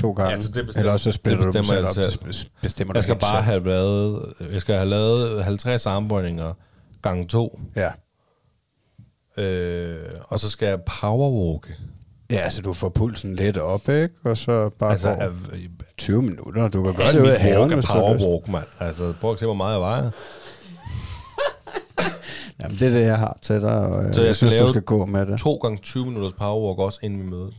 To 0.00 0.12
gange. 0.12 0.30
Ja, 0.30 0.40
så 0.40 0.52
det 0.52 0.66
bestemmer- 0.66 0.78
eller 0.80 0.96
så 0.96 1.12
spiller 1.12 1.36
det 1.38 1.46
du 1.46 1.52
bestemmer 1.60 1.74
selv 1.74 1.98
jeg 1.98 2.06
op. 2.08 2.12
selv. 2.12 2.20
Det 2.22 2.28
bes- 2.28 2.48
bestemmer 2.62 2.94
Jeg 2.94 3.02
du 3.02 3.02
skal 3.02 3.18
bare 3.18 3.36
selv. 3.36 3.44
have 3.44 3.64
lavet, 3.64 4.34
jeg 4.52 4.60
skal 4.60 4.74
have 4.74 4.88
lavet 4.88 5.44
50 5.44 5.86
armbøjninger 5.86 6.54
gange 7.02 7.26
to, 7.28 7.60
Ja. 7.76 7.90
øh, 9.36 10.10
og 10.24 10.38
så 10.40 10.48
skal 10.50 10.66
jeg 10.68 10.80
powerwalke. 11.00 11.76
Ja, 12.32 12.50
så 12.50 12.62
du 12.62 12.72
får 12.72 12.88
pulsen 12.88 13.36
lidt 13.36 13.58
op, 13.58 13.88
ikke? 13.88 14.10
Og 14.24 14.36
så 14.36 14.68
bare 14.78 14.90
Altså, 14.90 15.08
altså, 15.08 15.24
af, 15.24 15.30
20 15.98 16.22
minutter. 16.22 16.68
Du 16.68 16.84
kan 16.84 16.94
gøre 16.94 17.12
det 17.12 17.20
ud 17.20 17.26
af 17.28 17.40
haven, 17.40 17.72
hvis 17.74 17.84
du 17.84 17.92
powerwalk, 17.92 18.48
mand. 18.48 18.64
Altså, 18.80 19.14
prøv 19.20 19.32
at 19.32 19.38
se, 19.38 19.44
hvor 19.44 19.54
meget 19.54 19.72
jeg 19.72 19.80
vejer. 19.80 20.10
Jamen, 22.60 22.78
det 22.78 22.88
er 22.88 22.92
det, 22.92 23.02
jeg 23.06 23.18
har 23.18 23.38
til 23.42 23.60
dig, 23.60 23.70
og 23.78 24.04
øh, 24.04 24.14
Så 24.14 24.20
jeg, 24.20 24.26
jeg 24.26 24.36
skal 24.36 24.44
synes, 24.48 24.52
lave 24.52 24.66
du 24.66 24.72
skal 24.72 24.82
gå 24.82 25.06
med 25.06 25.26
det. 25.26 25.38
To 25.38 25.56
gange 25.56 25.78
20 25.78 26.06
minutters 26.06 26.32
powerwalk 26.32 26.78
også, 26.78 26.98
inden 27.02 27.20
vi 27.20 27.26
mødes. 27.26 27.54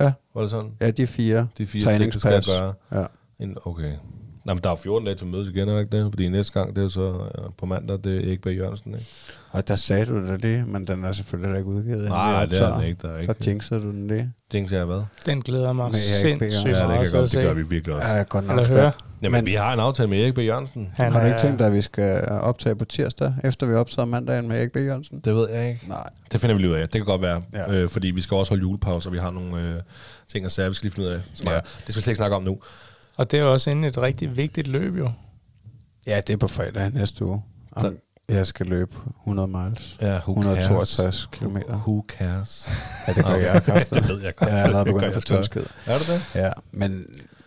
Ja. 0.00 0.12
Var 0.34 0.40
det 0.40 0.50
sådan? 0.50 0.72
Ja, 0.80 0.90
de 0.90 1.06
fire. 1.06 1.48
De 1.58 1.66
fire 1.66 1.98
ting, 1.98 2.12
skal 2.12 2.20
Træningspas. 2.20 2.56
gøre. 2.58 2.72
Ja. 3.00 3.06
En, 3.40 3.56
okay. 3.64 3.92
Nå, 4.44 4.54
men 4.54 4.58
der 4.64 4.70
er 4.70 4.76
14 4.76 5.04
dage 5.06 5.14
til 5.16 5.26
mødes 5.26 5.48
igen, 5.48 5.68
er 5.68 5.72
der 5.72 5.80
ikke 5.80 5.96
det? 5.96 6.12
Fordi 6.12 6.28
næste 6.28 6.52
gang, 6.52 6.76
det 6.76 6.84
er 6.84 6.88
så 6.88 7.12
øh, 7.38 7.44
på 7.58 7.66
mandag, 7.66 7.98
det 8.04 8.16
er 8.16 8.28
Erik 8.28 8.40
B. 8.40 8.46
Jørgensen, 8.46 8.94
ikke? 8.94 9.06
Og 9.56 9.68
der 9.68 9.74
sagde 9.74 10.06
du 10.06 10.26
da 10.26 10.36
det, 10.36 10.68
men 10.68 10.86
den 10.86 11.04
er 11.04 11.12
selvfølgelig 11.12 11.58
ikke 11.58 11.68
udgivet. 11.70 11.96
inden 11.96 12.08
Nej, 12.08 12.32
nej, 12.32 12.46
det 12.46 12.60
er 12.60 12.74
den 12.78 12.86
ikke. 12.88 12.98
Der 13.02 13.12
er 13.14 13.18
ikke. 13.18 13.34
Så 13.40 13.50
jinxer 13.50 13.78
du 13.78 13.90
den 13.90 14.08
det. 14.08 14.32
Jinx 14.54 14.72
er 14.72 14.84
hvad? 14.84 15.00
Den 15.26 15.42
glæder 15.42 15.72
mig 15.72 15.94
sindssygt 15.94 16.42
Jørgensen. 16.42 16.66
Ja, 16.70 16.80
det 16.80 16.88
meget 16.88 17.10
kan 17.10 17.20
godt, 17.20 17.32
det 17.32 17.44
gør 17.44 17.54
vi 17.54 17.62
virkelig 17.62 17.96
også. 17.96 18.08
Ja, 18.08 18.22
godt 18.22 18.46
nok. 18.46 18.58
Eller 18.58 18.68
høre. 18.74 18.92
Jamen, 19.22 19.38
Men- 19.38 19.46
vi 19.46 19.54
har 19.54 19.72
en 19.72 19.80
aftale 19.80 20.08
med 20.10 20.22
Erik 20.22 20.34
B. 20.34 20.38
Jørgensen. 20.38 20.92
Han 20.94 21.12
har 21.12 21.20
du 21.20 21.26
er- 21.26 21.30
ikke 21.30 21.40
tænkt 21.40 21.58
dig, 21.58 21.66
at 21.66 21.72
vi 21.72 21.82
skal 21.82 22.28
optage 22.28 22.76
på 22.76 22.84
tirsdag, 22.84 23.34
efter 23.44 23.66
vi 23.66 23.74
optager 23.74 24.06
mandagen 24.06 24.48
med 24.48 24.58
Erik 24.58 24.72
B. 24.72 24.76
Jørgensen? 24.76 25.20
Det 25.20 25.34
ved 25.36 25.50
jeg 25.50 25.68
ikke. 25.68 25.80
Nej. 25.88 26.08
Det 26.32 26.40
finder 26.40 26.56
vi 26.56 26.62
lige 26.62 26.70
ud 26.70 26.76
af. 26.76 26.82
Det 26.82 26.92
kan 26.92 27.04
godt 27.04 27.22
være. 27.22 27.42
Ja. 27.52 27.82
Øh, 27.82 27.88
fordi 27.88 28.10
vi 28.10 28.20
skal 28.20 28.36
også 28.36 28.50
holde 28.50 28.60
julepause, 28.62 29.08
og 29.08 29.12
vi 29.12 29.18
har 29.18 29.30
nogle 29.30 29.60
øh, 29.68 29.74
ting 30.28 30.44
og 30.46 30.50
sager, 30.52 30.68
vi 30.68 30.74
skal 30.74 30.86
lige 30.86 30.94
finde 30.94 31.08
ud 31.08 31.12
af. 31.14 31.20
Som 31.34 31.46
Ja. 31.46 31.52
ja. 31.52 31.58
Det 31.60 31.66
skal 31.82 31.96
vi 31.96 32.00
slet 32.00 32.08
ikke 32.08 32.16
snakke 32.16 32.36
om 32.36 32.42
nu. 32.42 32.58
Og 33.16 33.30
det 33.30 33.38
er 33.38 33.44
også 33.44 33.70
inde 33.70 33.84
i 33.84 33.88
et 33.88 33.98
rigtig 33.98 34.36
vigtigt 34.36 34.66
løb 34.68 34.96
jo. 34.98 35.10
Ja, 36.06 36.20
det 36.26 36.32
er 36.32 36.36
på 36.36 36.48
fredag 36.48 36.90
næste 36.94 37.24
uge. 37.24 37.42
Om 37.72 37.96
jeg 38.28 38.46
skal 38.46 38.66
løbe 38.66 38.96
100 39.22 39.48
miles. 39.48 39.96
Ja, 40.00 40.18
who 40.18 40.32
162 40.32 41.28
kilometer. 41.32 41.74
Who 41.76 42.04
cares? 42.08 42.68
Ja, 43.08 43.12
det 43.12 43.24
gør 43.24 43.34
jeg. 43.34 43.62
kraftigt. 43.62 43.94
det 43.94 44.08
ved 44.08 44.22
jeg 44.22 44.36
godt. 44.36 44.50
Jeg 44.50 44.58
er 44.58 44.62
allerede 44.64 44.84
begyndt 44.84 45.04
at 45.04 45.14
få 45.14 45.20
tyndskid. 45.20 45.64
Er 45.86 45.98
det 45.98 46.06
det? 46.06 46.34
Ja, 46.34 46.50
men 46.72 47.06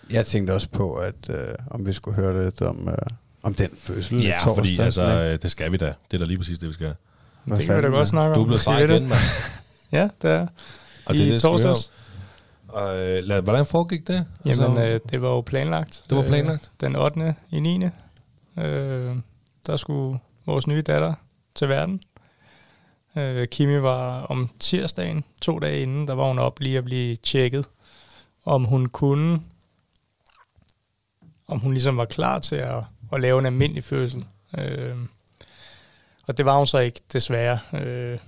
jeg 0.09 0.25
tænkte 0.25 0.51
også 0.53 0.69
på, 0.69 0.93
at 0.93 1.29
øh, 1.29 1.47
om 1.71 1.85
vi 1.85 1.93
skulle 1.93 2.15
høre 2.15 2.43
lidt 2.43 2.61
om, 2.61 2.87
øh, 2.89 2.95
om 3.43 3.53
den 3.53 3.69
fødsel. 3.77 4.21
Ja, 4.21 4.37
torsdags, 4.43 4.55
fordi 4.55 4.79
altså, 4.79 5.01
ikke? 5.03 5.33
øh, 5.33 5.39
det 5.41 5.51
skal 5.51 5.71
vi 5.71 5.77
da. 5.77 5.93
Det 6.11 6.17
er 6.17 6.17
da 6.17 6.25
lige 6.25 6.37
præcis 6.37 6.59
det, 6.59 6.69
vi 6.69 6.73
skal. 6.73 6.93
Hvad 7.43 7.57
det 7.57 7.65
kan 7.65 7.77
vi 7.77 7.81
da 7.81 7.87
godt 7.87 8.07
snakke 8.07 8.29
om. 8.29 8.35
Du 8.35 8.41
er 8.41 8.45
blevet 8.45 8.61
far 8.61 8.77
igen, 8.79 9.07
mand. 9.07 9.19
Ja, 9.91 10.09
det 10.21 10.31
er. 10.31 10.47
Og 11.05 11.15
I 11.15 11.17
det 11.19 11.27
er 11.27 11.31
det, 11.31 11.41
torsdags. 11.41 11.91
Og, 12.67 12.99
øh, 12.99 13.23
lad, 13.23 13.41
hvordan 13.41 13.65
foregik 13.65 14.07
det? 14.07 14.25
Jamen, 14.45 14.59
Altså, 14.77 14.83
øh, 14.83 14.99
det 15.11 15.21
var 15.21 15.29
jo 15.29 15.41
planlagt. 15.41 16.03
det 16.09 16.17
var 16.17 16.23
planlagt? 16.23 16.71
Øh, 16.83 16.89
den 16.89 16.95
8. 16.95 17.35
i 17.51 17.59
9. 17.59 17.85
Øh, 18.57 19.15
der 19.67 19.77
skulle 19.77 20.19
vores 20.49 20.67
nye 20.67 20.81
datter 20.81 21.13
til 21.55 21.69
verden. 21.69 22.03
Øh, 23.15 23.47
Kimi 23.47 23.81
var 23.81 24.21
om 24.21 24.49
tirsdagen, 24.59 25.23
to 25.41 25.59
dage 25.59 25.81
inden, 25.81 26.07
der 26.07 26.13
var 26.13 26.27
hun 26.27 26.39
op 26.39 26.59
lige 26.59 26.77
at 26.77 26.85
blive 26.85 27.15
tjekket, 27.15 27.65
om 28.45 28.63
hun 28.63 28.85
kunne, 28.85 29.41
om 31.47 31.59
hun 31.59 31.71
ligesom 31.71 31.97
var 31.97 32.05
klar 32.05 32.39
til 32.39 32.55
at, 32.55 32.83
at 33.13 33.21
lave 33.21 33.39
en 33.39 33.45
almindelig 33.45 33.83
fødsel. 33.83 34.25
Øh, 34.57 34.95
og 36.27 36.37
det 36.37 36.45
var 36.45 36.57
hun 36.57 36.67
så 36.67 36.77
ikke, 36.77 37.01
desværre. 37.13 37.59
Øh, 37.73 38.19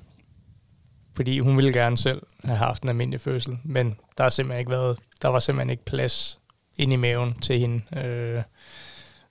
fordi 1.15 1.39
hun 1.39 1.57
ville 1.57 1.73
gerne 1.73 1.97
selv 1.97 2.21
have 2.43 2.57
haft 2.57 2.83
en 2.83 2.89
almindelig 2.89 3.21
fødsel, 3.21 3.59
men 3.63 3.97
der 4.17 4.23
har 4.23 4.29
simpelthen 4.29 4.59
ikke 4.59 4.71
været, 4.71 4.99
der 5.21 5.27
var 5.27 5.39
simpelthen 5.39 5.69
ikke 5.69 5.85
plads 5.85 6.39
ind 6.77 6.93
i 6.93 6.95
maven 6.95 7.33
til 7.33 7.59
hende. 7.59 7.99
Øh, 8.05 8.43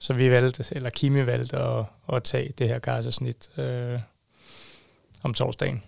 så 0.00 0.12
vi 0.12 0.30
valgte, 0.30 0.64
eller 0.70 0.90
Kimi 0.90 1.26
valgte 1.26 1.56
at, 1.56 1.84
at 2.12 2.22
tage 2.22 2.52
det 2.58 2.68
her 2.68 2.78
kejsersnit 2.78 3.58
øh, 3.58 4.00
om 5.22 5.34
torsdagen. 5.34 5.82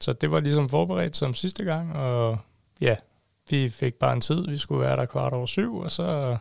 Så 0.00 0.12
det 0.12 0.30
var 0.30 0.40
ligesom 0.40 0.68
forberedt 0.68 1.16
som 1.16 1.34
sidste 1.34 1.64
gang, 1.64 1.96
og 1.96 2.38
ja, 2.80 2.96
vi 3.50 3.68
fik 3.68 3.94
bare 3.94 4.12
en 4.12 4.20
tid. 4.20 4.46
Vi 4.48 4.58
skulle 4.58 4.80
være 4.80 4.96
der 4.96 5.06
kvart 5.06 5.32
over 5.32 5.46
syv, 5.46 5.76
og 5.76 5.92
så, 5.92 6.36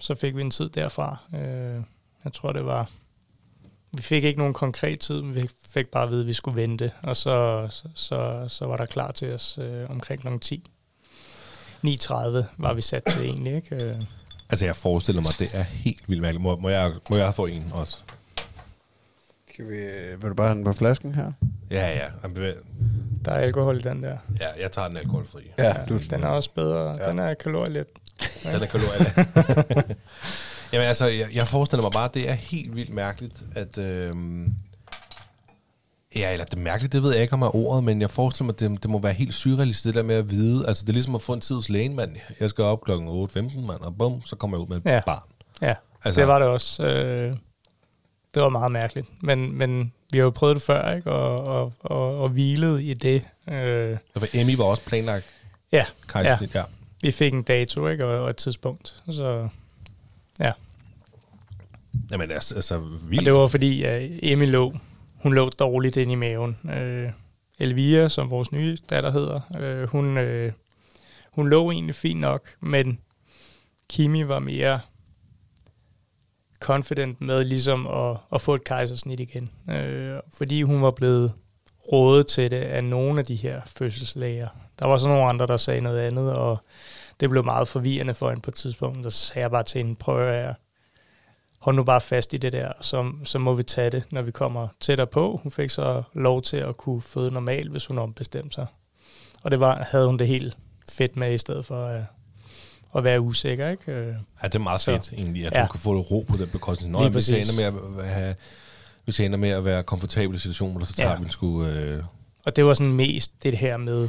så 0.00 0.14
fik 0.14 0.36
vi 0.36 0.40
en 0.40 0.50
tid 0.50 0.68
derfra. 0.68 1.16
Øh, 1.34 1.82
jeg 2.24 2.32
tror, 2.32 2.52
det 2.52 2.64
var... 2.64 2.90
Vi 3.92 4.02
fik 4.02 4.24
ikke 4.24 4.38
nogen 4.38 4.54
konkret 4.54 5.00
tid, 5.00 5.22
men 5.22 5.34
vi 5.34 5.48
fik 5.68 5.88
bare 5.88 6.04
at 6.04 6.10
vide, 6.10 6.20
at 6.20 6.26
vi 6.26 6.32
skulle 6.32 6.62
vente, 6.62 6.92
og 7.02 7.16
så, 7.16 7.66
så, 7.70 7.88
så, 7.94 8.44
så 8.48 8.66
var 8.66 8.76
der 8.76 8.86
klar 8.86 9.12
til 9.12 9.32
os 9.32 9.58
øh, 9.58 9.90
omkring 9.90 10.20
kl. 10.20 10.38
10. 10.40 10.70
9.30 11.86 12.14
var 12.56 12.74
vi 12.74 12.80
sat 12.80 13.04
til 13.04 13.24
egentlig, 13.24 13.54
ikke? 13.54 13.84
Øh, 13.84 14.02
Øh, 14.48 14.52
Altså, 14.52 14.64
jeg 14.64 14.76
forestiller 14.76 15.22
mig, 15.22 15.30
det 15.38 15.50
er 15.52 15.62
helt 15.62 16.08
vildt 16.08 16.22
mærkeligt. 16.22 16.42
Må, 16.42 16.56
må, 16.56 16.68
jeg, 16.68 16.92
må 17.10 17.16
jeg 17.16 17.34
få 17.34 17.46
en 17.46 17.70
også? 17.72 17.96
Skal 19.52 19.68
vi, 19.68 19.76
øh, 19.76 20.22
vil 20.22 20.30
du 20.30 20.34
bare 20.34 20.46
have 20.46 20.56
den 20.56 20.64
på 20.64 20.72
flasken 20.72 21.14
her? 21.14 21.32
Ja, 21.70 21.88
ja. 21.90 22.06
Der 23.24 23.32
er 23.32 23.40
alkohol 23.40 23.76
i 23.76 23.80
den 23.80 24.02
der. 24.02 24.16
Ja, 24.40 24.48
jeg 24.60 24.72
tager 24.72 24.88
den 24.88 24.96
alkoholfri. 24.96 25.42
Ja, 25.58 25.74
du, 25.88 25.98
den 26.10 26.24
er 26.24 26.28
også 26.28 26.50
bedre. 26.54 26.90
Ja. 26.90 27.04
Ja. 27.04 27.10
Den 27.10 27.18
er 27.18 27.34
kalorielet. 27.34 27.86
Den 28.42 28.62
er 28.62 28.66
kalorier. 28.66 29.24
Jamen 30.72 30.88
altså, 30.88 31.06
jeg, 31.06 31.26
jeg 31.34 31.48
forestiller 31.48 31.82
mig 31.82 31.92
bare, 31.92 32.10
det 32.14 32.30
er 32.30 32.34
helt 32.34 32.76
vildt 32.76 32.92
mærkeligt, 32.92 33.42
at... 33.54 33.78
Øhm, 33.78 34.54
ja, 36.16 36.32
eller 36.32 36.44
det 36.44 36.54
er 36.54 36.58
mærkeligt, 36.58 36.92
det 36.92 37.02
ved 37.02 37.12
jeg 37.12 37.22
ikke 37.22 37.34
om 37.34 37.42
er 37.42 37.56
ordet, 37.56 37.84
men 37.84 38.00
jeg 38.00 38.10
forestiller 38.10 38.46
mig, 38.46 38.60
det, 38.60 38.82
det 38.82 38.90
må 38.90 38.98
være 38.98 39.12
helt 39.12 39.34
surrealistisk, 39.34 39.84
det 39.84 39.94
der 39.94 40.02
med 40.02 40.14
at 40.14 40.30
vide. 40.30 40.68
Altså, 40.68 40.82
det 40.84 40.88
er 40.88 40.92
ligesom 40.92 41.14
at 41.14 41.20
få 41.22 41.32
en 41.32 41.40
tid 41.40 41.54
hos 41.54 41.68
lægen, 41.68 41.96
mand. 41.96 42.16
Jeg 42.40 42.50
skal 42.50 42.64
op 42.64 42.80
klokken 42.84 43.08
8.15, 43.08 43.66
mand, 43.66 43.80
og 43.80 43.94
bum, 43.98 44.22
så 44.24 44.36
kommer 44.36 44.56
jeg 44.56 44.62
ud 44.62 44.66
med 44.68 44.76
et 44.76 44.84
Ja. 44.84 45.00
barn. 45.06 45.22
Ja, 45.62 45.74
Altså- 46.04 46.20
det 46.20 46.28
var 46.28 46.38
det 46.38 46.48
også. 46.48 46.82
Øh, 46.82 47.36
det 48.34 48.42
var 48.42 48.48
meget 48.48 48.72
mærkeligt. 48.72 49.06
Men, 49.22 49.58
men 49.58 49.92
vi 50.12 50.18
har 50.18 50.24
jo 50.24 50.30
prøvet 50.30 50.54
det 50.54 50.62
før, 50.62 50.94
ikke? 50.96 51.12
Og, 51.12 51.44
og, 51.46 51.72
og, 51.80 52.18
og 52.20 52.28
hvilet 52.28 52.82
i 52.82 52.94
det. 52.94 53.26
Øh, 53.50 53.96
For 54.18 54.26
Emmy 54.34 54.54
var 54.56 54.64
også 54.64 54.82
planlagt 54.82 55.24
ja, 55.72 55.84
kejsersnit, 56.08 56.54
ja. 56.54 56.62
vi 57.02 57.10
fik 57.10 57.32
en 57.32 57.42
dato, 57.42 57.88
ikke? 57.88 58.06
Og, 58.06 58.22
og 58.24 58.30
et 58.30 58.36
tidspunkt. 58.36 59.02
Så, 59.10 59.48
ja. 60.40 60.52
Jamen 62.10 62.30
altså, 62.30 62.54
altså 62.54 62.74
Og 62.74 62.82
vildt. 63.10 63.24
det 63.24 63.32
var 63.32 63.46
fordi, 63.46 63.82
at 63.82 64.10
Emil 64.22 64.48
lå, 64.48 64.74
hun 65.22 65.34
lå 65.34 65.50
dårligt 65.50 65.96
ind 65.96 66.12
i 66.12 66.14
maven. 66.14 66.58
Øh, 66.70 67.10
Elvira, 67.58 68.08
som 68.08 68.30
vores 68.30 68.52
nye 68.52 68.78
datter 68.90 69.10
hedder, 69.10 69.40
øh, 69.58 69.88
hun, 69.88 70.18
øh, 70.18 70.52
hun 71.34 71.48
lå 71.48 71.70
egentlig 71.70 71.94
fint 71.94 72.20
nok, 72.20 72.48
men 72.60 72.98
Kimi 73.90 74.28
var 74.28 74.38
mere 74.38 74.80
confident 76.60 77.20
med 77.20 77.44
ligesom 77.44 77.86
at, 77.86 78.16
at 78.32 78.40
få 78.40 78.54
et 78.54 78.64
kejsersnit 78.64 79.20
igen. 79.20 79.50
Øh, 79.70 80.18
fordi 80.34 80.62
hun 80.62 80.82
var 80.82 80.90
blevet 80.90 81.32
rådet 81.92 82.26
til 82.26 82.50
det 82.50 82.56
af 82.56 82.84
nogle 82.84 83.20
af 83.20 83.26
de 83.26 83.36
her 83.36 83.60
fødselslæger. 83.66 84.48
Der 84.78 84.86
var 84.86 84.98
så 84.98 85.08
nogle 85.08 85.28
andre, 85.28 85.46
der 85.46 85.56
sagde 85.56 85.80
noget 85.80 86.00
andet, 86.00 86.32
og 86.32 86.56
det 87.20 87.30
blev 87.30 87.44
meget 87.44 87.68
forvirrende 87.68 88.14
for 88.14 88.28
hende 88.28 88.42
på 88.42 88.50
et 88.50 88.54
tidspunkt. 88.54 89.04
Så 89.04 89.10
sagde 89.10 89.42
jeg 89.42 89.50
bare 89.50 89.62
til 89.62 89.78
hende, 89.82 89.96
prøv 89.96 90.28
at 90.28 90.54
hold 91.58 91.76
nu 91.76 91.82
bare 91.84 92.00
fast 92.00 92.34
i 92.34 92.36
det 92.36 92.52
der, 92.52 92.72
så, 92.80 93.12
så 93.24 93.38
må 93.38 93.54
vi 93.54 93.62
tage 93.62 93.90
det, 93.90 94.02
når 94.10 94.22
vi 94.22 94.30
kommer 94.30 94.68
tættere 94.80 95.06
på. 95.06 95.40
Hun 95.42 95.52
fik 95.52 95.70
så 95.70 96.02
lov 96.14 96.42
til 96.42 96.56
at 96.56 96.76
kunne 96.76 97.02
føde 97.02 97.30
normalt, 97.30 97.70
hvis 97.70 97.86
hun 97.86 97.98
ombestemte 97.98 98.54
sig. 98.54 98.66
Og 99.42 99.50
det 99.50 99.60
var, 99.60 99.86
havde 99.90 100.06
hun 100.06 100.18
det 100.18 100.28
helt 100.28 100.56
fedt 100.90 101.16
med, 101.16 101.34
i 101.34 101.38
stedet 101.38 101.66
for 101.66 101.84
at, 101.86 102.02
at 102.96 103.04
være 103.04 103.20
usikker. 103.20 103.68
Ikke? 103.70 103.92
Øh, 103.92 104.14
Ja, 104.42 104.48
det 104.48 104.54
er 104.54 104.58
meget 104.58 104.80
Så- 104.80 104.90
fedt 104.92 105.12
egentlig, 105.12 105.46
at 105.46 105.52
ja. 105.52 105.62
du 105.62 105.68
kan 105.72 105.80
få 105.80 106.00
ro 106.00 106.24
på 106.28 106.36
den 106.36 106.48
bekostning. 106.48 106.92
Nå, 106.92 107.08
hvis 107.08 107.30
jeg 107.30 107.38
ender 107.38 107.70
med 107.70 107.80
at 108.02 108.08
have, 108.08 108.34
hvis 109.04 109.18
jeg 109.20 109.26
ender 109.26 109.38
med 109.38 109.48
at 109.50 109.64
være 109.64 109.82
komfortabel 109.82 110.36
i 110.36 110.38
situationen, 110.38 110.86
så 110.86 110.92
tager 110.94 111.10
ja. 111.10 111.18
vi 111.18 111.28
sgu... 111.28 111.64
Øh, 111.64 112.02
Og 112.44 112.56
det 112.56 112.64
var 112.64 112.74
sådan 112.74 112.92
mest 112.92 113.42
det 113.42 113.58
her 113.58 113.76
med 113.76 114.08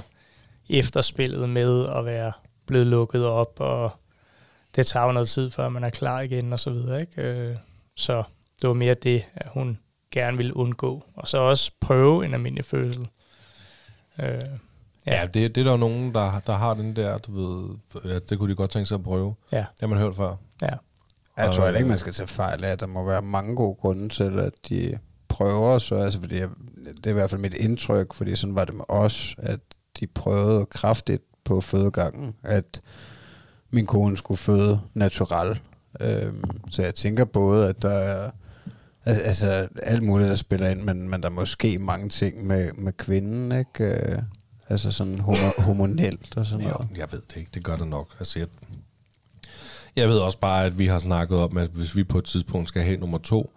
efterspillet 0.69 1.49
med 1.49 1.87
at 1.97 2.05
være 2.05 2.31
blevet 2.65 2.87
lukket 2.87 3.25
op, 3.25 3.53
og 3.59 3.91
det 4.75 4.85
tager 4.87 5.05
jo 5.05 5.11
noget 5.11 5.29
tid, 5.29 5.51
før 5.51 5.69
man 5.69 5.83
er 5.83 5.89
klar 5.89 6.19
igen, 6.21 6.53
og 6.53 6.59
så 6.59 6.69
videre. 6.71 7.01
Ikke? 7.01 7.21
Øh, 7.21 7.57
Så 7.97 8.23
det 8.61 8.67
var 8.67 8.73
mere 8.73 8.93
det, 8.93 9.23
at 9.35 9.47
hun 9.53 9.79
gerne 10.11 10.37
ville 10.37 10.55
undgå. 10.57 11.03
Og 11.15 11.27
så 11.27 11.37
også 11.37 11.71
prøve 11.81 12.25
en 12.25 12.33
almindelig 12.33 12.65
fødsel. 12.65 13.07
Øh, 14.19 14.25
ja, 15.07 15.19
Ja. 15.19 15.25
det, 15.25 15.55
det 15.55 15.61
er 15.61 15.63
der 15.63 15.71
jo 15.71 15.77
nogen, 15.77 16.13
der, 16.13 16.39
der 16.47 16.53
har 16.53 16.73
den 16.73 16.95
der, 16.95 17.17
du 17.17 17.31
ved, 17.31 17.77
ja, 18.05 18.19
det 18.19 18.37
kunne 18.37 18.51
de 18.51 18.55
godt 18.55 18.71
tænke 18.71 18.85
sig 18.85 18.95
at 18.95 19.03
prøve. 19.03 19.35
Ja. 19.51 19.57
Det 19.57 19.65
har 19.79 19.87
man 19.87 19.97
hørt 19.97 20.15
før. 20.15 20.35
Ja. 20.61 20.67
Jeg 21.37 21.45
tror 21.53 21.57
Og- 21.57 21.63
heller 21.63 21.77
ikke, 21.79 21.89
man 21.89 21.99
skal 21.99 22.13
tage 22.13 22.27
fejl 22.27 22.63
af, 22.63 22.71
at 22.71 22.79
der 22.79 22.87
må 22.87 23.05
være 23.05 23.21
mange 23.21 23.55
gode 23.55 23.75
grunde 23.75 24.09
til, 24.09 24.39
at 24.39 24.53
de 24.69 24.99
prøver 25.27 25.77
så, 25.77 25.95
altså 25.95 26.19
fordi 26.19 26.39
jeg, 26.39 26.49
det 26.85 27.05
er 27.05 27.09
i 27.09 27.13
hvert 27.13 27.29
fald 27.29 27.41
mit 27.41 27.53
indtryk, 27.53 28.13
fordi 28.13 28.35
sådan 28.35 28.55
var 28.55 28.65
det 28.65 28.73
med 28.75 28.85
os, 28.87 29.35
at 29.37 29.59
de 29.99 30.07
prøvede 30.07 30.65
kraftigt 30.65 31.23
på 31.43 31.61
fødegangen, 31.61 32.35
at 32.43 32.81
min 33.71 33.85
kone 33.85 34.17
skulle 34.17 34.37
føde 34.37 34.81
natural. 34.93 35.59
Øhm, 35.99 36.43
så 36.69 36.81
jeg 36.81 36.95
tænker 36.95 37.25
både, 37.25 37.67
at 37.69 37.81
der 37.81 37.89
er 37.89 38.31
altså, 39.05 39.23
altså 39.23 39.67
alt 39.83 40.03
muligt, 40.03 40.29
der 40.29 40.35
spiller 40.35 40.69
ind, 40.69 40.81
men, 40.81 41.09
men 41.09 41.23
der 41.23 41.29
er 41.29 41.33
måske 41.33 41.79
mange 41.79 42.09
ting 42.09 42.47
med, 42.47 42.71
med 42.73 42.93
kvinden, 42.93 43.51
ikke? 43.51 43.83
Øh, 43.83 44.21
altså 44.69 44.91
sådan 44.91 45.19
homo, 45.19 45.37
hormonelt 45.57 46.37
og 46.37 46.45
sådan 46.45 46.65
Ja, 46.65 46.71
noget. 46.71 46.87
jeg 46.97 47.07
ved 47.11 47.21
det 47.29 47.35
ikke, 47.37 47.51
det 47.53 47.63
gør 47.63 47.75
det 47.75 47.87
nok. 47.87 48.15
Altså, 48.19 48.39
jeg, 48.39 48.47
jeg 49.95 50.09
ved 50.09 50.19
også 50.19 50.39
bare, 50.39 50.65
at 50.65 50.79
vi 50.79 50.85
har 50.87 50.99
snakket 50.99 51.37
om, 51.37 51.57
at 51.57 51.69
hvis 51.69 51.95
vi 51.95 52.03
på 52.03 52.17
et 52.17 52.25
tidspunkt 52.25 52.67
skal 52.67 52.81
have 52.81 52.97
nummer 52.97 53.17
to, 53.17 53.51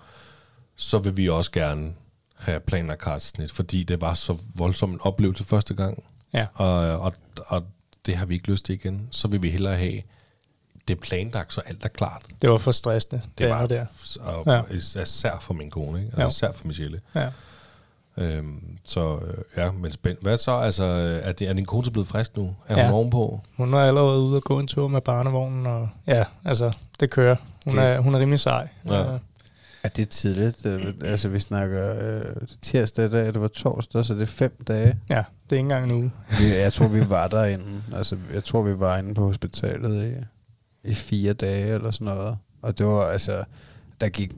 så 0.77 0.99
vil 0.99 1.17
vi 1.17 1.29
også 1.29 1.51
gerne 1.53 1.93
have 2.37 2.61
planlagt 2.61 3.01
kejsersnit, 3.01 3.53
fordi 3.53 3.83
det 3.83 4.01
var 4.01 4.15
så 4.15 4.39
voldsom 4.55 4.91
en 4.93 4.99
oplevelse 5.03 5.45
første 5.45 5.75
gang, 5.75 6.05
Ja. 6.35 6.47
og, 6.55 7.01
og, 7.01 7.13
og 7.47 7.63
det 8.07 8.17
har 8.17 8.27
vi 8.27 8.35
ikke 8.35 8.51
lyst 8.51 8.65
til 8.65 8.75
igen. 8.75 9.09
Så 9.11 9.29
vil 9.29 9.43
vi 9.43 9.51
hellere 9.51 9.77
have 9.77 10.03
det 10.89 11.01
planlagt, 11.01 11.53
så 11.53 11.61
alt 11.67 11.85
er 11.85 11.89
klart. 11.89 12.23
Det 12.43 12.51
var 12.51 12.59
for 12.59 12.73
stressende, 12.73 13.23
det, 13.23 13.39
Det 13.39 13.49
var 13.49 13.67
der. 13.67 13.87
Og 14.21 14.43
Ja. 14.47 14.53
ja. 14.97 15.03
især 15.03 15.39
for 15.41 15.55
min 15.55 15.71
kone, 15.71 15.99
ikke? 16.05 16.13
Altså, 16.23 16.47
især 16.47 16.53
for 16.53 16.67
Michelle. 16.67 17.01
Ja. 17.15 17.29
Øhm, 18.17 18.79
så 18.85 19.19
øh, 19.19 19.35
ja, 19.57 19.71
men 19.73 19.93
spændt. 19.93 20.23
Hvad 20.23 20.37
så? 20.37 20.53
Altså, 20.53 20.85
er, 21.23 21.33
det, 21.33 21.49
er 21.49 21.53
din 21.53 21.65
kone 21.65 21.85
så 21.85 21.91
blevet 21.91 22.09
frisk 22.09 22.37
nu? 22.37 22.55
Er 22.69 22.79
Ja. 22.79 22.85
hun 22.85 22.95
ovenpå? 22.95 23.41
Hun 23.57 23.75
er 23.75 23.79
allerede 23.79 24.21
ude 24.21 24.37
og 24.37 24.43
gå 24.43 24.59
en 24.59 24.67
tur 24.67 24.89
med 24.89 25.01
barnevognen, 25.01 25.67
og 25.67 25.89
ja, 26.07 26.25
altså, 26.45 26.73
det 27.01 27.11
kører. 27.11 27.37
Hun, 27.67 27.75
Det- 27.77 27.85
er, 27.85 28.01
hun 28.01 28.15
er 28.15 28.19
rimelig 28.19 28.41
sej. 28.41 28.69
Ja. 28.87 29.13
Øh, 29.15 29.21
Er 29.85 29.89
det 29.89 30.09
tidligt? 30.09 30.67
Øh, 30.67 30.87
Altså, 31.05 31.29
vi 31.29 31.39
snakker 31.39 31.95
øh, 32.19 32.25
tirsdag 32.63 33.07
i 33.07 33.09
dag, 33.11 33.27
det 33.27 33.41
var 33.41 33.49
torsdag, 33.49 34.05
så 34.05 34.15
det 34.15 34.23
er 34.23 34.27
fem 34.27 34.65
dage. 34.69 34.99
ja, 35.11 35.17
det 35.17 35.57
er 35.57 35.57
ikke 35.57 35.59
engang 35.61 35.93
en 35.93 35.97
uge. 35.99 36.13
Jeg 36.41 36.73
tror, 36.73 36.89
vi 36.89 37.09
var 37.11 37.29
derinde. 37.29 37.83
Altså, 37.97 38.17
jeg 38.35 38.45
tror, 38.45 38.63
vi 38.63 38.79
var 38.81 38.97
inde 38.99 39.15
på 39.15 39.27
hospitalet 39.27 40.13
i, 40.85 40.89
i 40.91 40.95
fire 40.95 41.33
dage 41.33 41.75
eller 41.75 41.91
sådan 41.91 42.05
noget. 42.05 42.37
Og 42.63 42.79
det 42.79 42.87
var 42.87 43.03
altså, 43.07 43.45
der 44.01 44.09
gik 44.09 44.33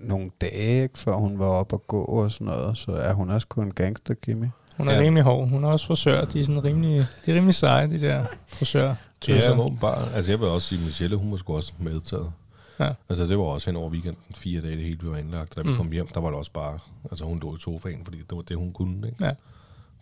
nogle 0.00 0.30
dage, 0.40 0.82
ikke, 0.82 0.98
før 0.98 1.12
hun 1.12 1.38
var 1.38 1.46
oppe 1.46 1.74
og 1.76 1.86
gå 1.86 2.02
og 2.04 2.32
sådan 2.32 2.46
noget. 2.46 2.78
Så 2.78 2.92
er 2.92 3.12
hun 3.12 3.30
også 3.30 3.46
kun 3.46 3.64
en 3.64 3.72
gangster, 3.74 4.14
Kimi. 4.14 4.46
Hun 4.76 4.88
er 4.88 4.92
Ja. 4.92 4.98
ja. 4.98 5.04
rimelig 5.04 5.24
hård. 5.24 5.48
Hun 5.48 5.64
er 5.64 5.68
også 5.68 5.86
frisør. 5.86 6.24
De 6.24 6.40
er 6.40 6.44
sådan 6.44 6.64
rimelig, 6.64 7.06
de 7.26 7.30
er 7.30 7.36
rimelig 7.36 7.54
seje, 7.54 7.90
de 7.90 8.00
der 8.00 8.24
frisør. 8.48 8.94
Ja, 9.28 9.58
åbenbart. 9.58 10.08
Altså, 10.14 10.32
jeg 10.32 10.40
vil 10.40 10.48
også 10.48 10.68
sige, 10.68 10.78
at 10.78 10.84
Michelle, 10.84 11.16
hun 11.16 11.30
var 11.30 11.36
sgu 11.36 11.56
også 11.56 11.72
medtaget. 11.78 12.32
Ja. 12.80 12.92
Altså, 13.08 13.26
det 13.26 13.38
var 13.38 13.44
også 13.44 13.70
hen 13.70 13.76
over 13.76 13.90
weekenden, 13.90 14.34
fire 14.34 14.60
dage 14.60 14.76
det 14.76 14.84
hele, 14.84 14.98
vi 15.02 15.10
var 15.10 15.16
indlagt. 15.16 15.56
Da 15.56 15.62
vi 15.62 15.68
Mm. 15.68 15.76
kom 15.76 15.90
hjem, 15.92 16.06
der 16.14 16.20
var 16.20 16.28
det 16.28 16.38
også 16.38 16.52
bare, 16.52 16.78
altså 17.10 17.24
hun 17.24 17.38
lå 17.40 17.56
i 17.56 17.58
sofaen, 17.60 18.04
fordi 18.04 18.18
det 18.18 18.36
var 18.36 18.42
det, 18.42 18.56
hun 18.56 18.72
kunne, 18.72 19.06
ikke? 19.08 19.24
Ja. 19.24 19.32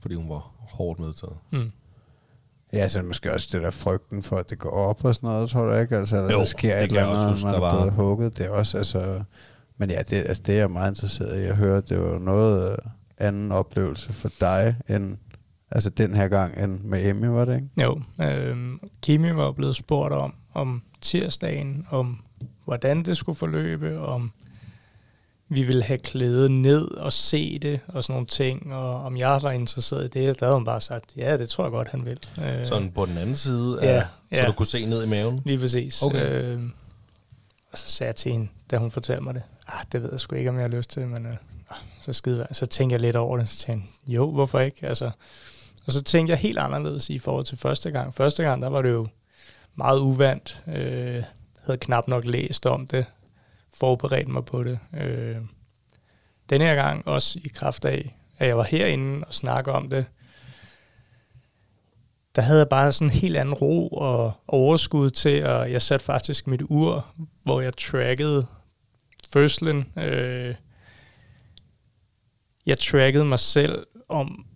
Fordi 0.00 0.14
hun 0.14 0.28
var 0.28 0.50
hårdt 0.58 1.00
medtaget. 1.00 1.36
Mm. 1.50 1.72
Ja, 2.72 2.88
så 2.88 3.02
måske 3.02 3.32
også 3.34 3.48
det 3.52 3.62
der 3.62 3.70
frygten 3.70 4.22
for, 4.22 4.36
at 4.36 4.50
det 4.50 4.58
går 4.58 4.70
op 4.70 5.04
og 5.04 5.14
sådan 5.14 5.26
noget, 5.28 5.50
tror 5.50 5.66
du 5.66 5.74
ikke? 5.74 5.96
Altså, 5.96 6.16
at 6.16 6.32
Jo, 6.32 6.38
der 6.38 6.44
sker 6.44 6.74
det 6.74 6.84
et 6.84 6.88
eller 6.88 7.06
andet, 7.06 7.28
huske, 7.28 7.44
man 7.46 7.54
der 7.54 7.60
er 7.60 7.74
var- 7.84 7.90
hugget. 7.90 8.38
Det 8.38 8.46
er 8.46 8.50
også, 8.50 8.78
altså... 8.78 9.22
Men 9.80 9.90
ja, 9.90 9.98
det, 10.02 10.12
altså, 10.16 10.42
det 10.46 10.54
er 10.54 10.58
jeg 10.58 10.70
meget 10.70 10.90
interesseret 10.90 11.40
i 11.40 11.44
at 11.44 11.56
høre. 11.56 11.80
Det 11.80 12.00
var 12.00 12.18
noget 12.18 12.72
øh, 12.72 12.78
anden 13.18 13.52
oplevelse 13.52 14.12
for 14.12 14.30
dig, 14.40 14.76
end, 14.88 15.16
altså 15.70 15.90
den 15.90 16.14
her 16.14 16.28
gang, 16.28 16.58
end 16.62 16.80
med 16.80 17.06
Emmy, 17.06 17.26
var 17.26 17.44
det 17.44 17.54
ikke? 17.54 17.68
Jo, 17.82 18.00
øh, 18.20 18.56
Kimi 19.02 19.34
var 19.34 19.52
blevet 19.52 19.76
spurgt 19.76 20.12
om, 20.12 20.34
om 20.54 20.82
tirsdagen, 21.00 21.86
om 21.90 22.20
hvordan 22.68 23.02
det 23.02 23.16
skulle 23.16 23.36
forløbe, 23.36 23.98
om 24.00 24.32
vi 25.48 25.62
ville 25.62 25.82
have 25.82 25.98
klædet 25.98 26.50
ned 26.50 26.90
og 26.90 27.12
se 27.12 27.58
det 27.58 27.80
og 27.88 28.04
sådan 28.04 28.12
nogle 28.14 28.26
ting, 28.26 28.74
og 28.74 29.02
om 29.04 29.16
jeg 29.16 29.38
var 29.42 29.50
interesseret 29.50 30.04
i 30.04 30.08
det, 30.08 30.40
der 30.40 30.46
havde 30.46 30.56
hun 30.56 30.64
bare 30.64 30.80
sagt, 30.80 31.04
ja, 31.16 31.36
det 31.36 31.48
tror 31.48 31.64
jeg 31.64 31.70
godt, 31.70 31.88
han 31.88 32.06
vil. 32.06 32.18
Øh, 32.44 32.66
Sådan 32.66 32.90
på 32.90 33.06
den 33.06 33.18
anden 33.18 33.36
side, 33.36 33.78
Ja, 33.82 33.88
af, 33.88 34.02
så 34.02 34.36
ja. 34.36 34.46
du 34.46 34.52
kunne 34.52 34.66
se 34.66 34.86
ned 34.86 35.04
i 35.04 35.08
maven. 35.08 35.42
Lige 35.44 35.58
præcis. 35.58 36.02
Okay. 36.02 36.42
Øh, 36.42 36.60
og 37.72 37.78
så 37.78 37.88
sagde 37.88 38.08
jeg 38.08 38.16
til 38.16 38.32
hende, 38.32 38.48
da 38.70 38.76
hun 38.76 38.90
fortalte 38.90 39.24
mig 39.24 39.34
det, 39.34 39.42
ah, 39.66 39.84
det 39.92 40.02
ved 40.02 40.08
jeg 40.12 40.20
sgu 40.20 40.36
ikke, 40.36 40.50
om 40.50 40.56
jeg 40.56 40.64
har 40.64 40.76
lyst 40.76 40.90
til, 40.90 41.06
men 41.06 41.26
øh, 41.26 41.36
ah, 41.70 41.76
så 42.00 42.12
skide 42.12 42.46
Så 42.52 42.66
tænkte 42.66 42.92
jeg 42.92 43.00
lidt 43.00 43.16
over 43.16 43.38
det, 43.38 43.48
så 43.48 43.58
tænkte 43.58 43.88
jeg, 44.08 44.14
jo, 44.16 44.30
hvorfor 44.30 44.60
ikke? 44.60 44.86
Altså, 44.86 45.10
og 45.86 45.92
så 45.92 46.02
tænkte 46.02 46.30
jeg 46.30 46.38
helt 46.38 46.58
anderledes 46.58 47.10
i 47.10 47.18
forhold 47.18 47.44
til 47.44 47.58
første 47.58 47.90
gang. 47.90 48.14
Første 48.14 48.42
gang, 48.42 48.62
der 48.62 48.68
var 48.68 48.82
det 48.82 48.90
jo 48.90 49.06
meget 49.74 49.98
uvandt. 50.00 50.62
Øh, 50.68 51.22
havde 51.68 51.78
knap 51.78 52.08
nok 52.08 52.24
læst 52.24 52.66
om 52.66 52.86
det, 52.86 53.06
forberedt 53.74 54.28
mig 54.28 54.44
på 54.44 54.64
det. 54.64 54.78
Øh, 54.96 55.36
den 56.50 56.60
her 56.60 56.74
gang 56.74 57.08
også 57.08 57.38
i 57.44 57.48
kraft 57.48 57.84
af, 57.84 58.16
at 58.38 58.48
jeg 58.48 58.56
var 58.56 58.64
herinde 58.64 59.26
og 59.26 59.34
snakke 59.34 59.72
om 59.72 59.90
det, 59.90 60.06
der 62.36 62.42
havde 62.42 62.58
jeg 62.58 62.68
bare 62.68 62.92
sådan 62.92 63.06
en 63.06 63.14
helt 63.14 63.36
anden 63.36 63.54
ro 63.54 63.88
og 63.88 64.32
overskud 64.48 65.10
til, 65.10 65.46
og 65.46 65.72
jeg 65.72 65.82
satte 65.82 66.04
faktisk 66.04 66.46
mit 66.46 66.62
ur, 66.64 67.06
hvor 67.42 67.60
jeg 67.60 67.76
trackede 67.76 68.46
fødslen. 69.32 69.92
Øh, 69.96 70.54
jeg 72.66 72.78
trackede 72.78 73.24
mig 73.24 73.38
selv 73.38 73.86
om, 74.08 74.46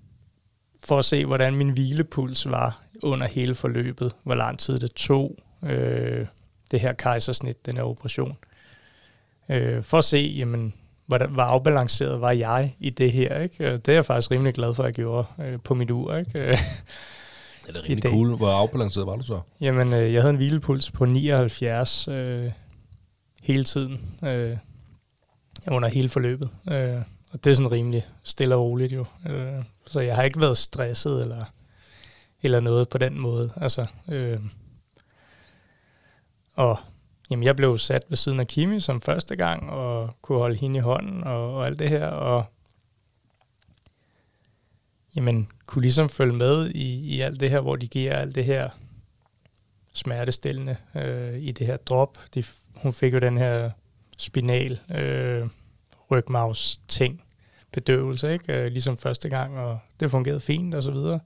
for 0.85 0.99
at 0.99 1.05
se, 1.05 1.27
hvordan 1.27 1.55
min 1.55 1.71
hvilepuls 1.71 2.51
var 2.51 2.83
under 3.03 3.27
hele 3.27 3.55
forløbet, 3.55 4.13
hvor 4.23 4.35
lang 4.35 4.59
tid 4.59 4.77
det 4.77 4.93
tog, 4.93 5.39
øh, 5.63 6.27
det 6.73 6.81
her 6.81 6.93
kejsersnit, 6.93 7.66
den 7.66 7.77
her 7.77 7.83
operation. 7.85 8.37
Øh, 9.51 9.83
for 9.83 9.99
at 9.99 10.05
se, 10.05 10.35
jamen, 10.39 10.75
hvordan, 11.07 11.31
hvor 11.31 11.43
afbalanceret 11.43 12.20
var 12.20 12.31
jeg 12.31 12.77
i 12.81 12.91
det 12.91 13.12
her. 13.12 13.41
Ikke? 13.41 13.64
Øh, 13.64 13.73
Det 13.73 13.89
er 13.89 13.93
jeg 13.93 14.05
faktisk 14.07 14.31
rimelig 14.31 14.55
glad 14.55 14.75
for, 14.75 14.83
at 14.83 14.87
jeg 14.87 14.95
gjorde 14.95 15.27
øh, 15.41 15.59
på 15.64 15.75
mit 15.75 15.91
ur. 15.91 16.16
Ikke? 16.16 16.31
Det 17.66 17.77
er 17.77 17.83
rigtig 17.83 18.03
dag. 18.03 18.11
cool. 18.11 18.37
Hvor 18.37 18.51
afbalanceret 18.51 19.07
var 19.07 19.16
du 19.16 19.23
så? 19.23 19.41
Jamen, 19.61 19.93
øh, 19.93 20.12
jeg 20.14 20.23
havde 20.23 20.31
en 20.31 20.37
hvilepuls 20.37 20.91
på 20.91 21.05
79 21.05 22.09
øh, 22.09 22.51
hele 23.43 23.64
tiden, 23.64 24.01
øh, 24.25 24.57
under 25.70 25.89
hele 25.89 26.09
forløbet. 26.09 26.51
Øh, 26.70 26.97
og 27.33 27.45
det 27.45 27.51
er 27.51 27.55
sådan 27.55 27.73
rimelig 27.73 28.07
stille 28.23 28.55
og 28.57 28.62
roligt 28.64 28.93
jo. 28.93 29.05
Øh, 29.31 29.53
så 29.87 30.01
jeg 30.01 30.16
har 30.16 30.23
ikke 30.23 30.41
været 30.41 30.59
stresset 30.59 31.20
eller, 31.23 31.45
eller 32.43 32.61
noget 32.61 32.89
på 32.89 32.99
den 32.99 33.18
måde. 33.20 33.53
Altså, 33.57 33.87
øh, 34.09 34.39
og 36.57 36.78
jamen, 37.30 37.44
jeg 37.44 37.57
blev 37.57 37.78
sat 37.78 38.03
ved 38.09 38.16
siden 38.16 38.40
af 38.40 38.46
Kimi 38.48 38.80
som 38.80 39.00
første 39.00 39.36
gang, 39.36 39.70
og 39.70 40.16
kunne 40.22 40.38
holde 40.38 40.57
hende 40.57 40.78
i 40.78 40.80
hånden 40.80 41.24
og, 41.24 41.55
og 41.55 41.66
alt 41.66 41.78
det 41.78 41.88
her, 41.88 42.07
og 42.07 42.44
jamen, 45.16 45.48
kunne 45.66 45.82
ligesom 45.82 46.09
følge 46.09 46.34
med 46.34 46.70
i, 46.70 47.16
i 47.16 47.20
alt 47.20 47.40
det 47.40 47.50
her, 47.50 47.61
hvor 47.61 47.76
de 47.76 47.88
giver 47.88 48.16
alt 48.16 48.34
det 48.34 48.44
her 48.44 48.70
smertestillende 49.92 50.76
øh, 50.96 51.38
i 51.38 51.53
det 51.53 51.66
her 51.66 51.76
drop. 51.76 52.18
De, 52.34 52.44
hun 52.76 52.92
fik 52.92 53.14
jo 53.14 53.18
den 53.18 53.38
her 53.38 53.70
spinal 54.18 54.80
øh, 54.94 55.46
rygmavs 56.11 56.80
ting 56.88 57.22
bedøvelse, 57.72 58.32
ikke? 58.32 58.53
Øh, 58.53 58.72
ligesom 58.72 58.98
første 58.98 59.28
gang, 59.28 59.59
og 59.59 59.78
det 60.00 60.11
fungerede 60.11 60.40
fint 60.40 60.74
og 60.74 60.82
så 60.82 60.90
videre. 60.90 61.20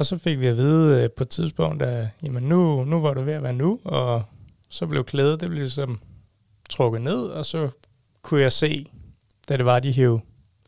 Og 0.00 0.06
så 0.06 0.18
fik 0.18 0.40
vi 0.40 0.46
at 0.46 0.56
vide 0.56 1.02
øh, 1.02 1.10
på 1.10 1.24
et 1.24 1.28
tidspunkt, 1.28 1.82
at 1.82 2.08
jamen 2.22 2.42
nu, 2.42 2.84
nu 2.84 3.00
var 3.00 3.14
du 3.14 3.22
ved 3.22 3.32
at 3.32 3.42
være 3.42 3.52
nu, 3.52 3.80
og 3.84 4.22
så 4.68 4.86
blev 4.86 5.04
klædet, 5.04 5.40
det 5.40 5.48
blev 5.48 5.60
ligesom 5.60 6.00
trukket 6.70 7.02
ned, 7.02 7.22
og 7.22 7.46
så 7.46 7.68
kunne 8.22 8.40
jeg 8.40 8.52
se, 8.52 8.86
da 9.48 9.56
det 9.56 9.64
var, 9.64 9.80
de 9.80 9.92
hævde 9.92 10.20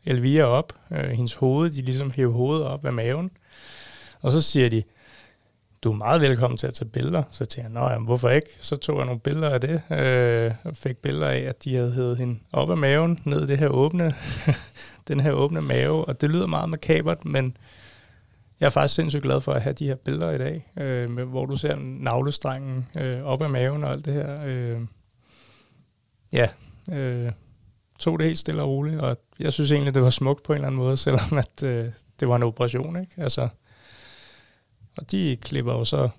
Elvira 0.05 0.43
op, 0.43 0.73
øh, 0.91 1.09
hendes 1.09 1.33
hoved, 1.33 1.69
de 1.69 1.81
ligesom 1.81 2.11
hævde 2.11 2.33
hovedet 2.33 2.65
op 2.65 2.85
af 2.85 2.93
maven, 2.93 3.31
og 4.21 4.31
så 4.31 4.41
siger 4.41 4.69
de, 4.69 4.83
du 5.83 5.91
er 5.91 5.95
meget 5.95 6.21
velkommen 6.21 6.57
til 6.57 6.67
at 6.67 6.73
tage 6.73 6.89
billeder. 6.89 7.23
Så 7.31 7.45
tænkte 7.45 7.61
jeg, 7.61 7.81
nå 7.81 7.89
jamen, 7.89 8.05
hvorfor 8.05 8.29
ikke? 8.29 8.49
Så 8.59 8.75
tog 8.75 8.97
jeg 8.97 9.05
nogle 9.05 9.19
billeder 9.19 9.49
af 9.49 9.61
det, 9.61 9.81
øh, 9.91 10.51
og 10.63 10.77
fik 10.77 10.97
billeder 10.97 11.27
af, 11.27 11.39
at 11.39 11.63
de 11.63 11.75
havde 11.75 11.93
hævet 11.93 12.17
hende 12.17 12.39
op 12.51 12.71
af 12.71 12.77
maven, 12.77 13.19
ned 13.25 13.43
i 13.43 13.47
det 13.47 13.57
her 13.57 13.67
åbne, 13.67 14.13
den 15.07 15.19
her 15.19 15.31
åbne 15.31 15.61
mave, 15.61 16.05
og 16.05 16.21
det 16.21 16.29
lyder 16.29 16.47
meget 16.47 16.69
makabert, 16.69 17.25
men 17.25 17.57
jeg 18.63 18.67
er 18.67 18.71
faktisk 18.71 18.95
sindssygt 18.95 19.23
glad 19.23 19.41
for 19.41 19.53
at 19.53 19.61
have 19.61 19.73
de 19.73 19.87
her 19.87 19.95
billeder 19.95 20.31
i 20.31 20.37
dag, 20.37 20.71
øh, 20.77 21.09
med, 21.09 21.25
hvor 21.25 21.45
du 21.45 21.55
ser 21.55 21.75
navlestrengen 21.79 22.87
øh, 22.97 23.23
op 23.23 23.41
af 23.41 23.49
maven 23.49 23.83
og 23.83 23.91
alt 23.91 24.05
det 24.05 24.13
her. 24.13 24.43
Øh, 24.45 24.81
ja, 26.33 26.47
øh, 26.91 27.31
tog 27.99 28.19
det 28.19 28.27
helt 28.27 28.39
stille 28.39 28.61
og 28.61 28.69
roligt, 28.69 29.01
og 29.01 29.17
jeg 29.39 29.53
synes 29.53 29.71
egentlig, 29.71 29.93
det 29.93 30.03
var 30.03 30.09
smukt 30.09 30.43
på 30.43 30.53
en 30.53 30.57
eller 30.57 30.67
anden 30.67 30.81
måde, 30.81 30.97
selvom 31.07 31.37
at, 31.37 31.63
øh, 31.63 31.91
det 32.19 32.27
var 32.27 32.35
en 32.35 32.43
operation, 32.43 33.01
ikke? 33.01 33.13
Altså, 33.17 33.49
og 34.97 35.11
de 35.11 35.37
klipper 35.41 35.73
jo 35.73 35.85
så 35.85 36.09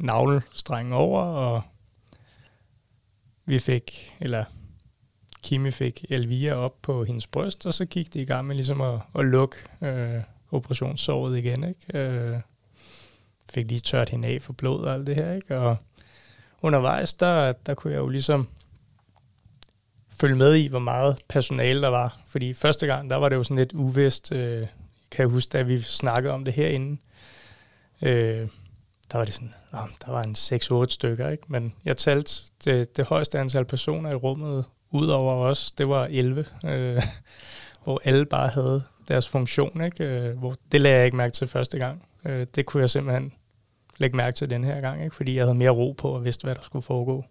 navlestrengen 0.00 0.92
over, 0.92 1.22
og 1.22 1.62
vi 3.44 3.58
fik, 3.58 4.16
eller 4.20 4.44
Kimi 5.42 5.70
fik 5.70 6.04
Elvira 6.10 6.54
op 6.54 6.82
på 6.82 7.04
hendes 7.04 7.26
bryst, 7.26 7.66
og 7.66 7.74
så 7.74 7.84
gik 7.84 8.14
de 8.14 8.20
i 8.20 8.24
gang 8.24 8.46
med 8.46 8.54
ligesom 8.54 8.80
at, 8.80 9.00
at 9.14 9.24
lukke 9.24 9.56
øh, 9.82 10.20
operationssåret 10.52 11.38
igen, 11.38 11.64
ikke? 11.64 11.98
Øh, 11.98 12.40
fik 13.50 13.68
lige 13.68 13.80
tørt 13.80 14.08
hende 14.08 14.28
af 14.28 14.42
for 14.42 14.52
blod 14.52 14.84
og 14.84 14.94
alt 14.94 15.06
det 15.06 15.14
her, 15.14 15.32
ikke? 15.32 15.58
Og 15.58 15.76
undervejs, 16.62 17.14
der, 17.14 17.52
der 17.52 17.74
kunne 17.74 17.92
jeg 17.92 17.98
jo 17.98 18.08
ligesom 18.08 18.48
følge 20.20 20.36
med 20.36 20.54
i, 20.54 20.66
hvor 20.66 20.78
meget 20.78 21.18
personale 21.28 21.82
der 21.82 21.88
var. 21.88 22.20
Fordi 22.26 22.54
første 22.54 22.86
gang, 22.86 23.10
der 23.10 23.16
var 23.16 23.28
det 23.28 23.36
jo 23.36 23.44
sådan 23.44 23.56
lidt 23.56 23.72
uvist, 23.72 24.32
øh, 24.32 24.66
kan 25.10 25.22
jeg 25.22 25.26
huske, 25.26 25.50
da 25.50 25.62
vi 25.62 25.82
snakkede 25.82 26.34
om 26.34 26.44
det 26.44 26.54
herinde, 26.54 27.00
øh, 28.02 28.48
der 29.12 29.18
var 29.18 29.24
det 29.24 29.34
sådan, 29.34 29.54
Nå, 29.72 29.78
der 30.06 30.12
var 30.12 30.22
en 30.22 30.36
6-8 30.88 30.94
stykker, 30.94 31.28
ikke? 31.28 31.44
Men 31.48 31.74
jeg 31.84 31.96
talte 31.96 32.42
det, 32.64 32.96
det 32.96 33.04
højeste 33.04 33.38
antal 33.38 33.64
personer 33.64 34.10
i 34.10 34.14
rummet, 34.14 34.64
ud 34.90 35.08
over 35.08 35.32
os, 35.32 35.72
det 35.72 35.88
var 35.88 36.08
11, 36.10 36.44
øh, 36.64 37.02
hvor 37.84 38.00
alle 38.04 38.26
bare 38.26 38.48
havde 38.48 38.82
deres 39.10 39.28
funktion, 39.28 39.84
ikke? 39.84 40.04
Øh, 40.04 40.38
hvor 40.38 40.54
det 40.72 40.80
lagde 40.80 40.96
jeg 40.96 41.04
ikke 41.04 41.16
mærke 41.16 41.32
til 41.32 41.46
første 41.48 41.78
gang. 41.78 42.02
Øh, 42.26 42.46
det 42.54 42.66
kunne 42.66 42.80
jeg 42.80 42.90
simpelthen 42.90 43.32
lægge 43.98 44.16
mærke 44.16 44.34
til 44.36 44.50
den 44.50 44.64
her 44.64 44.80
gang, 44.80 45.04
ikke? 45.04 45.16
Fordi 45.16 45.36
jeg 45.36 45.44
havde 45.44 45.54
mere 45.54 45.70
ro 45.70 45.92
på 45.98 46.08
og 46.08 46.24
vidste, 46.24 46.44
hvad 46.44 46.54
der 46.54 46.62
skulle 46.62 46.82
foregå. 46.82 47.24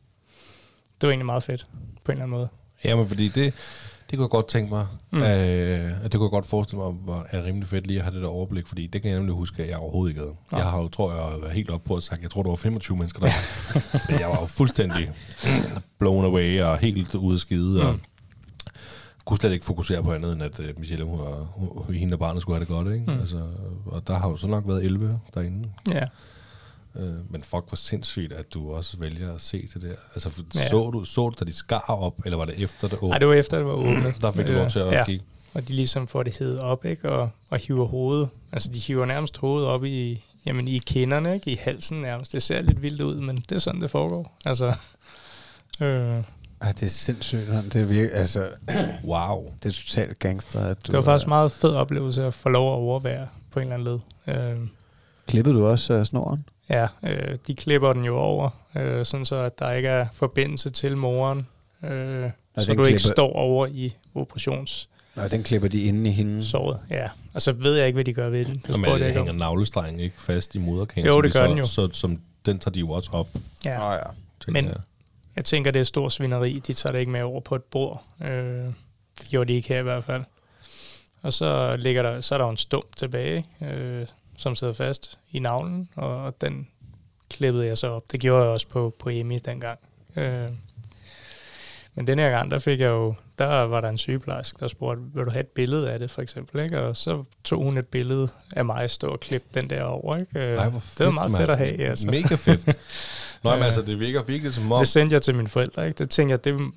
Det 1.01 1.07
var 1.07 1.09
egentlig 1.09 1.25
meget 1.25 1.43
fedt, 1.43 1.67
på 2.03 2.11
en 2.11 2.17
eller 2.17 2.23
anden 2.23 2.37
måde. 2.37 2.47
Jamen, 2.83 3.07
fordi 3.07 3.27
det, 3.27 3.53
det 4.09 4.17
kunne 4.17 4.21
jeg 4.23 4.29
godt 4.29 4.47
tænke 4.47 4.69
mig. 4.73 4.87
Mm. 5.11 5.21
Øh, 5.21 5.25
at 5.25 6.03
det 6.03 6.11
kunne 6.11 6.23
jeg 6.23 6.31
godt 6.31 6.45
forestille 6.45 6.83
mig, 6.83 6.91
hvor 6.91 7.25
er 7.29 7.43
rimelig 7.45 7.67
fedt 7.67 7.87
lige 7.87 7.97
at 7.99 8.03
have 8.05 8.15
det 8.15 8.21
der 8.21 8.27
overblik, 8.29 8.67
fordi 8.67 8.87
det 8.87 9.01
kan 9.01 9.11
jeg 9.11 9.19
nemlig 9.19 9.35
huske, 9.35 9.63
at 9.63 9.69
jeg 9.69 9.77
overhovedet 9.77 10.11
ikke 10.11 10.21
havde. 10.21 10.35
Nå. 10.51 10.57
Jeg 10.57 10.65
har 10.67 10.81
jo, 10.81 10.87
tror 10.87 11.13
jeg, 11.13 11.41
været 11.41 11.53
helt 11.53 11.69
op 11.69 11.83
på 11.83 11.95
at 11.95 12.03
sagt, 12.03 12.21
jeg 12.21 12.31
tror, 12.31 12.43
der 12.43 12.49
var 12.49 12.55
25 12.55 12.97
mennesker 12.97 13.19
der. 13.19 13.29
fordi 14.05 14.13
jeg 14.13 14.29
var 14.29 14.39
jo 14.41 14.45
fuldstændig 14.45 15.11
blown 15.99 16.25
away 16.25 16.61
og 16.61 16.77
helt 16.77 17.15
ude 17.15 17.33
af 17.33 17.39
skide. 17.39 17.81
Og 17.87 17.93
Mm. 17.93 17.99
Kunne 19.29 19.37
slet 19.37 19.51
ikke 19.51 19.65
fokusere 19.65 20.03
på 20.03 20.13
andet, 20.13 20.33
end 20.33 20.43
at 20.43 20.59
uh, 20.59 20.65
Michelle, 20.77 21.05
hun, 21.05 21.19
var, 21.19 21.47
hun, 21.55 21.95
hende 21.95 22.15
og 22.15 22.19
barnet 22.19 22.41
skulle 22.41 22.55
have 22.55 22.65
det 22.65 22.67
godt, 22.67 22.93
ikke? 22.93 23.11
Mm. 23.11 23.19
Altså, 23.19 23.47
og 23.85 24.07
der 24.07 24.17
har 24.17 24.29
jo 24.29 24.37
så 24.37 24.47
nok 24.47 24.63
været 24.67 24.83
11 24.83 25.19
derinde. 25.33 25.69
Ja. 25.91 26.05
Øh, 26.95 27.31
men 27.31 27.43
fuck, 27.43 27.67
hvor 27.67 27.75
sindssygt, 27.75 28.33
at 28.33 28.53
du 28.53 28.73
også 28.73 28.97
vælger 28.97 29.35
at 29.35 29.41
se 29.41 29.67
det 29.73 29.81
der. 29.81 29.95
Altså, 30.13 30.43
ja. 30.55 30.59
Ja. 30.59 30.69
så, 30.69 30.89
du, 30.89 31.03
så 31.03 31.29
du, 31.29 31.35
da 31.39 31.45
de 31.45 31.53
skar 31.53 31.85
op, 31.87 32.21
eller 32.25 32.37
var 32.37 32.45
det 32.45 32.55
efter 32.57 32.87
det 32.87 32.97
åbnede? 32.97 33.09
Nej, 33.09 33.17
det 33.17 33.27
var 33.27 33.33
efter, 33.33 33.57
det 33.57 33.65
var 33.65 33.73
åbnet. 33.73 34.15
Der 34.21 34.31
fik 34.31 34.47
du 34.47 34.51
lov 34.51 34.69
til 34.69 34.79
at 34.79 34.91
ja. 34.91 35.05
kigge. 35.05 35.25
Og 35.53 35.67
de 35.67 35.73
ligesom 35.73 36.07
får 36.07 36.23
det 36.23 36.37
hævet 36.39 36.59
op, 36.59 36.85
ikke? 36.85 37.09
Og, 37.09 37.29
og 37.49 37.57
hiver 37.57 37.85
hovedet. 37.85 38.29
Altså, 38.51 38.69
de 38.73 38.79
hiver 38.79 39.05
nærmest 39.05 39.37
hovedet 39.37 39.69
op 39.69 39.85
i, 39.85 40.25
jamen, 40.45 40.67
i 40.67 40.77
kinderne, 40.77 41.33
ikke? 41.33 41.51
I 41.51 41.55
halsen 41.55 42.01
nærmest. 42.01 42.31
Det 42.31 42.43
ser 42.43 42.61
lidt 42.61 42.81
vildt 42.81 43.01
ud, 43.01 43.15
men 43.15 43.43
det 43.49 43.55
er 43.55 43.59
sådan, 43.59 43.81
det 43.81 43.91
foregår. 43.91 44.37
Altså, 44.45 44.73
øh, 45.79 46.23
Ej, 46.61 46.71
det 46.71 46.83
er 46.83 46.89
sindssygt, 46.89 47.49
mand. 47.49 47.71
det 47.71 47.81
er 47.81 47.85
virkelig, 47.85 48.13
altså, 48.19 48.49
Wow. 49.05 49.51
det 49.63 49.69
er 49.69 49.73
totalt 49.73 50.19
gangster, 50.19 50.59
at 50.61 50.77
du... 50.87 50.91
det 50.91 50.97
var 50.97 51.01
faktisk 51.03 51.25
øh, 51.25 51.29
meget 51.29 51.51
fed 51.51 51.69
oplevelse 51.73 52.25
at 52.25 52.33
få 52.33 52.49
lov 52.49 52.71
at 52.73 52.75
overvære 52.77 53.27
på 53.51 53.59
en 53.59 53.71
eller 53.73 53.75
anden 53.75 54.01
led. 54.27 54.35
Øh, 54.51 54.67
Klippede 55.27 55.55
du 55.55 55.67
også 55.67 55.99
uh, 55.99 56.03
snoren? 56.05 56.45
Ja, 56.69 56.87
øh, 57.03 57.37
de 57.47 57.55
klipper 57.55 57.93
den 57.93 58.05
jo 58.05 58.17
over, 58.17 58.49
øh, 58.75 59.05
sådan 59.05 59.25
så 59.25 59.35
at 59.35 59.59
der 59.59 59.71
ikke 59.71 59.89
er 59.89 60.07
forbindelse 60.13 60.69
til 60.69 60.97
moren, 60.97 61.47
øh, 61.83 61.89
så 62.57 62.65
du 62.65 62.71
ikke 62.71 62.83
klipper- 62.83 63.11
står 63.11 63.33
over 63.33 63.67
i 63.67 63.95
operationssåret. 64.15 64.87
Nej, 65.15 65.27
den 65.27 65.43
klipper 65.43 65.67
de 65.67 65.81
inde 65.81 66.09
i 66.09 66.13
hende. 66.13 66.45
Ja, 66.89 67.09
og 67.33 67.41
så 67.41 67.51
ved 67.51 67.75
jeg 67.77 67.87
ikke, 67.87 67.95
hvad 67.97 68.05
de 68.05 68.13
gør 68.13 68.29
ved 68.29 68.45
den. 68.45 68.55
Det 68.55 68.69
Jamen, 68.69 68.93
ikke 68.93 69.05
hænger 69.05 69.29
om. 69.31 69.35
navlestrengen 69.35 69.99
ikke 69.99 70.21
fast 70.21 70.55
i 70.55 70.57
moderkagen? 70.57 71.07
Jo, 71.07 71.13
så 71.13 71.21
det 71.21 71.33
de 71.33 71.37
gør 71.39 71.45
så, 71.45 71.49
den 71.49 71.57
jo. 71.57 71.65
Så, 71.65 71.89
som, 71.93 72.21
den 72.45 72.59
tager 72.59 72.71
de 72.71 72.79
jo 72.79 72.89
også 72.89 73.09
op. 73.13 73.27
Ja, 73.65 73.91
ja. 73.93 73.99
tænker 74.45 74.61
Men- 74.61 74.65
jeg 74.65 74.75
jeg 75.35 75.45
tænker, 75.45 75.71
det 75.71 75.79
er 75.79 75.83
stor 75.83 76.09
svineri. 76.09 76.59
De 76.67 76.73
tager 76.73 76.93
det 76.93 76.99
ikke 76.99 77.11
med 77.11 77.21
over 77.21 77.41
på 77.41 77.55
et 77.55 77.63
bord. 77.63 78.03
Øh, 78.21 78.65
det 79.19 79.27
gjorde 79.29 79.53
de 79.53 79.57
ikke 79.57 79.69
her 79.69 79.79
i 79.79 79.83
hvert 79.83 80.03
fald. 80.03 80.23
Og 81.21 81.33
så, 81.33 81.75
ligger 81.75 82.01
der, 82.01 82.21
så 82.21 82.35
er 82.35 82.37
der 82.37 82.45
jo 82.45 82.51
en 82.51 82.57
stump 82.57 82.95
tilbage, 82.95 83.47
øh, 83.61 84.07
som 84.37 84.55
sidder 84.55 84.73
fast 84.73 85.19
i 85.31 85.39
navlen, 85.39 85.89
og 85.95 86.41
den 86.41 86.67
klippede 87.29 87.65
jeg 87.65 87.77
så 87.77 87.87
op. 87.87 88.11
Det 88.11 88.19
gjorde 88.19 88.43
jeg 88.43 88.51
også 88.51 88.67
på, 88.67 88.95
på 88.99 89.09
Emmy 89.09 89.39
dengang. 89.45 89.79
Øh, 90.15 90.49
men 91.95 92.07
den 92.07 92.19
her 92.19 92.29
gang, 92.29 92.51
der 92.51 92.59
fik 92.59 92.79
jeg 92.79 92.87
jo, 92.87 93.15
der 93.39 93.45
var 93.63 93.81
der 93.81 93.89
en 93.89 93.97
sygeplejerske, 93.97 94.57
der 94.59 94.67
spurgte, 94.67 95.01
vil 95.13 95.25
du 95.25 95.29
have 95.31 95.39
et 95.39 95.47
billede 95.47 95.91
af 95.91 95.99
det, 95.99 96.11
for 96.11 96.21
eksempel, 96.21 96.61
ikke? 96.63 96.79
Og 96.81 96.97
så 96.97 97.23
tog 97.43 97.63
hun 97.63 97.77
et 97.77 97.87
billede 97.87 98.27
af 98.55 98.65
mig 98.65 98.89
stå 98.89 99.07
og 99.07 99.19
klippe 99.19 99.47
den 99.53 99.69
der 99.69 99.83
over, 99.83 100.17
ikke? 100.17 100.39
Øh, 100.39 100.57
Ej, 100.57 100.69
hvor 100.69 100.83
det 100.97 101.05
var 101.05 101.11
meget 101.11 101.31
mand. 101.31 101.41
fedt 101.41 101.51
at 101.51 101.57
have, 101.57 101.77
altså. 101.85 102.07
Mega 102.07 102.35
fedt. 102.35 102.67
Nå, 103.43 103.49
men 103.49 103.59
Øh. 103.59 103.65
altså, 103.65 103.81
det 103.81 103.99
virker 103.99 104.23
virkelig 104.23 104.53
som 104.53 104.71
om... 104.71 104.79
Det 104.79 104.87
sendte 104.87 105.13
jeg 105.13 105.21
til 105.21 105.35
mine 105.35 105.47
forældre, 105.47 105.87
ikke? 105.87 105.97
Det 105.97 106.09
tænkte 106.09 106.31
jeg, 106.31 106.43
det, 106.43 106.71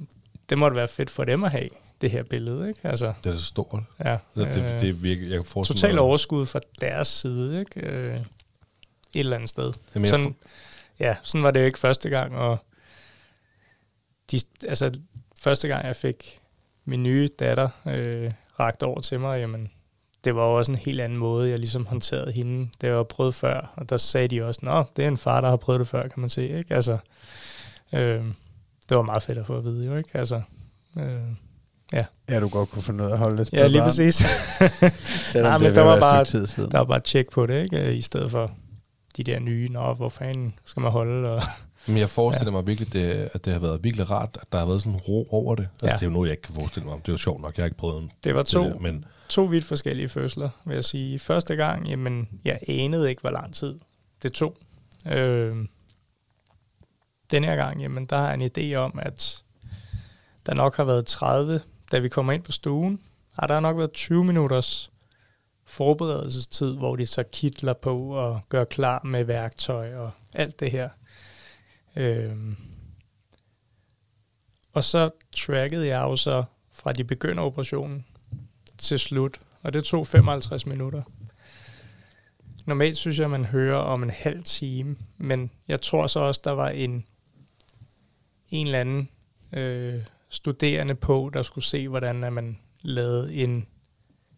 det 0.49 0.59
måtte 0.59 0.75
være 0.77 0.89
fedt 0.89 1.11
for 1.11 1.25
dem 1.25 1.45
at 1.45 1.51
have, 1.51 1.69
det 2.01 2.11
her 2.11 2.23
billede, 2.23 2.69
ikke? 2.69 2.81
Altså, 2.85 3.13
Det 3.25 3.33
er 3.33 3.37
så 3.37 3.45
stort. 3.45 3.83
ja. 4.05 4.19
Det, 4.35 4.55
det, 4.55 4.73
øh, 4.75 4.81
det 4.81 4.89
er 4.89 4.93
virkelig... 4.93 5.31
Jeg 5.31 5.39
kan 5.39 5.45
forestille 5.45 5.81
Total 5.81 5.95
mig- 5.95 6.03
overskud 6.03 6.47
fra 6.47 6.61
deres 6.81 7.09
side, 7.09 7.61
ikke? 7.61 7.81
Øh, 7.81 8.15
et 8.15 8.21
eller 9.15 9.37
andet 9.37 9.51
sted. 9.51 9.73
Jamen, 9.95 10.09
sådan, 10.09 10.35
ja, 11.01 11.17
sådan 11.23 11.43
var 11.43 11.51
det 11.51 11.61
jo 11.61 11.65
ikke 11.67 11.79
første 11.79 12.09
gang, 12.11 12.37
og 12.37 12.59
de, 14.31 14.41
altså, 14.69 14.93
første 15.41 15.69
gang 15.69 15.87
jeg 15.87 15.97
fik 15.97 16.39
min 16.85 17.03
nye 17.03 17.29
datter 17.39 17.69
øh, 17.87 18.31
ragt 18.61 18.83
over 18.83 19.01
til 19.01 19.21
mig, 19.21 19.39
jamen, 19.41 19.71
det 20.25 20.35
var 20.35 20.43
jo 20.47 20.55
også 20.59 20.73
en 20.73 20.79
helt 20.79 21.01
anden 21.01 21.19
måde, 21.19 21.51
jeg 21.51 21.59
ligesom 21.59 21.87
håndterede 21.87 22.33
hende. 22.33 22.69
Det 22.81 22.93
var 22.93 23.03
prøvet 23.03 23.35
før, 23.35 23.73
og 23.77 23.89
der 23.89 23.97
sagde 23.97 24.29
de 24.29 24.43
også, 24.49 24.61
nå, 24.63 24.85
det 24.97 25.05
er 25.05 25.09
en 25.09 25.17
far, 25.17 25.41
der 25.41 25.49
har 25.49 25.57
prøvet 25.57 25.81
det 25.81 25.89
før, 25.89 26.03
kan 26.03 26.21
man 26.21 26.31
se, 26.31 26.49
ikke? 26.49 26.75
Altså, 26.75 26.99
øh, 27.95 28.25
det 28.89 28.97
var 28.97 29.03
meget 29.03 29.23
fedt 29.23 29.39
at 29.39 29.47
få 29.47 29.57
at 29.59 29.65
vide, 29.65 29.87
jo, 29.87 29.97
ikke? 29.97 30.11
Altså, 30.15 30.43
øh, 30.99 31.21
Ja, 32.29 32.41
du 32.41 32.49
godt 32.49 32.71
kunne 32.71 32.83
finde 32.83 33.05
ud 33.05 33.09
af 33.09 33.13
at 33.13 33.19
holde 33.19 33.37
det. 33.39 33.53
ja, 33.53 33.67
lige 33.67 33.83
præcis. 33.83 34.15
Selvom 35.33 35.51
Nej, 35.51 35.59
det 35.59 35.63
men 35.63 35.71
er 35.71 35.75
der 35.75 35.83
var 35.83 36.01
bare- 36.01 36.25
tid 36.25 36.47
siden. 36.47 36.71
Der 36.71 36.79
var 36.79 36.85
bare 36.85 37.01
tjek 37.01 37.31
på 37.31 37.47
det, 37.47 37.63
ikke? 37.65 37.77
Øh, 37.79 37.97
I 37.97 38.01
stedet 38.01 38.31
for 38.31 38.51
de 39.17 39.25
der 39.25 39.39
nye, 39.39 39.69
nå, 39.71 39.95
hvor 39.95 40.09
fanden 40.09 40.55
skal 40.65 40.81
man 40.81 40.91
holde? 40.93 41.31
Og, 41.35 41.43
Men 41.87 41.97
jeg 41.99 42.11
forestiller 42.11 42.53
ja. 42.53 42.57
mig 42.59 42.67
virkelig, 42.67 42.93
det, 42.93 43.31
at 43.33 43.45
det 43.45 43.53
har 43.53 43.61
været 43.61 43.85
virkelig 43.85 44.11
rart, 44.11 44.39
at 44.41 44.53
der 44.53 44.59
har 44.59 44.67
været 44.67 44.83
sådan 44.83 44.97
ro 44.97 45.27
over 45.31 45.55
det. 45.55 45.69
Altså, 45.73 45.87
Ja. 45.87 45.93
det 45.93 46.03
er 46.03 46.07
jo 46.07 46.13
noget, 46.13 46.29
jeg 46.29 46.33
ikke 46.33 46.43
kan 46.43 46.55
forestille 46.55 46.85
mig 46.85 46.95
om. 46.95 47.01
Det 47.01 47.09
er 47.09 47.13
jo 47.13 47.19
sjovt 47.19 47.41
nok, 47.43 47.57
jeg 47.57 47.63
har 47.63 47.67
ikke 47.67 47.77
prøvet 47.77 48.11
det 48.25 48.35
var 48.35 48.43
det 48.43 48.49
to, 48.51 48.65
der, 48.65 48.79
men 48.79 49.05
to 49.29 49.45
vidt 49.45 49.65
forskellige 49.65 50.09
fødsler, 50.09 50.49
vil 50.65 50.75
jeg 50.75 50.85
sige. 50.85 51.19
Første 51.19 51.57
gang, 51.57 51.89
jamen, 51.89 52.29
jeg 52.45 52.59
anede 52.69 53.11
ikke, 53.11 53.21
hvor 53.21 53.31
lang 53.31 53.55
tid 53.55 53.79
det 54.23 54.33
tog. 54.33 54.57
Øh, 55.07 55.57
den 57.31 57.45
her 57.45 57.57
gang, 57.57 57.83
jamen, 57.83 58.07
der 58.07 58.17
har 58.17 58.33
jeg 58.33 58.35
en 58.43 58.51
idé 58.73 58.75
om, 58.77 58.99
at 59.03 59.43
der 60.47 60.55
nok 60.55 60.77
har 60.77 60.85
været 60.85 61.07
30, 61.07 61.61
da 61.93 61.99
vi 61.99 62.09
kommer 62.09 62.33
ind 62.33 62.43
på 62.43 62.53
stuen. 62.53 62.99
Har 63.39 63.47
der 63.47 63.55
har 63.55 63.61
nok 63.61 63.77
været 63.79 63.93
20 63.93 64.25
minutters 64.25 64.91
forberedelsestid, 65.67 66.77
hvor 66.77 66.97
de 66.97 67.07
så 67.07 67.23
kitler 67.23 67.73
på 67.73 67.99
og 68.15 68.41
gør 68.49 68.65
klar 68.65 69.01
med 69.05 69.25
værktøj 69.25 69.95
og 69.95 70.11
alt 70.35 70.61
det 70.61 70.71
her. 70.71 70.89
Øhm. 71.97 72.57
Og 74.73 74.85
så 74.85 75.11
trackede 75.33 75.87
jeg 75.87 76.01
jo 76.01 76.17
så 76.17 76.45
fra 76.73 76.93
de 76.93 77.05
begynder 77.05 77.43
operationen 77.43 78.07
til 78.79 78.99
slut, 78.99 79.41
og 79.63 79.73
det 79.73 79.85
tog 79.85 80.07
55 80.07 80.67
minutter. 80.67 81.03
Normalt 82.67 82.97
synes 82.97 83.19
jeg, 83.19 83.31
man 83.31 83.45
hører 83.45 83.79
om 83.79 84.03
en 84.03 84.11
halv 84.11 84.43
time, 84.43 84.97
men 85.19 85.51
jeg 85.69 85.83
tror 85.83 86.07
så 86.07 86.21
også, 86.21 86.41
der 86.45 86.51
var 86.51 86.69
en, 86.69 87.05
en 88.49 88.67
eller 88.67 88.81
anden 88.81 89.09
øh, 89.53 90.01
studerende 90.29 90.95
på, 90.95 91.31
der 91.33 91.43
skulle 91.43 91.65
se, 91.65 91.89
hvordan 91.89 92.25
at 92.25 92.33
man 92.33 92.59
lavede 92.83 93.35
en, 93.35 93.67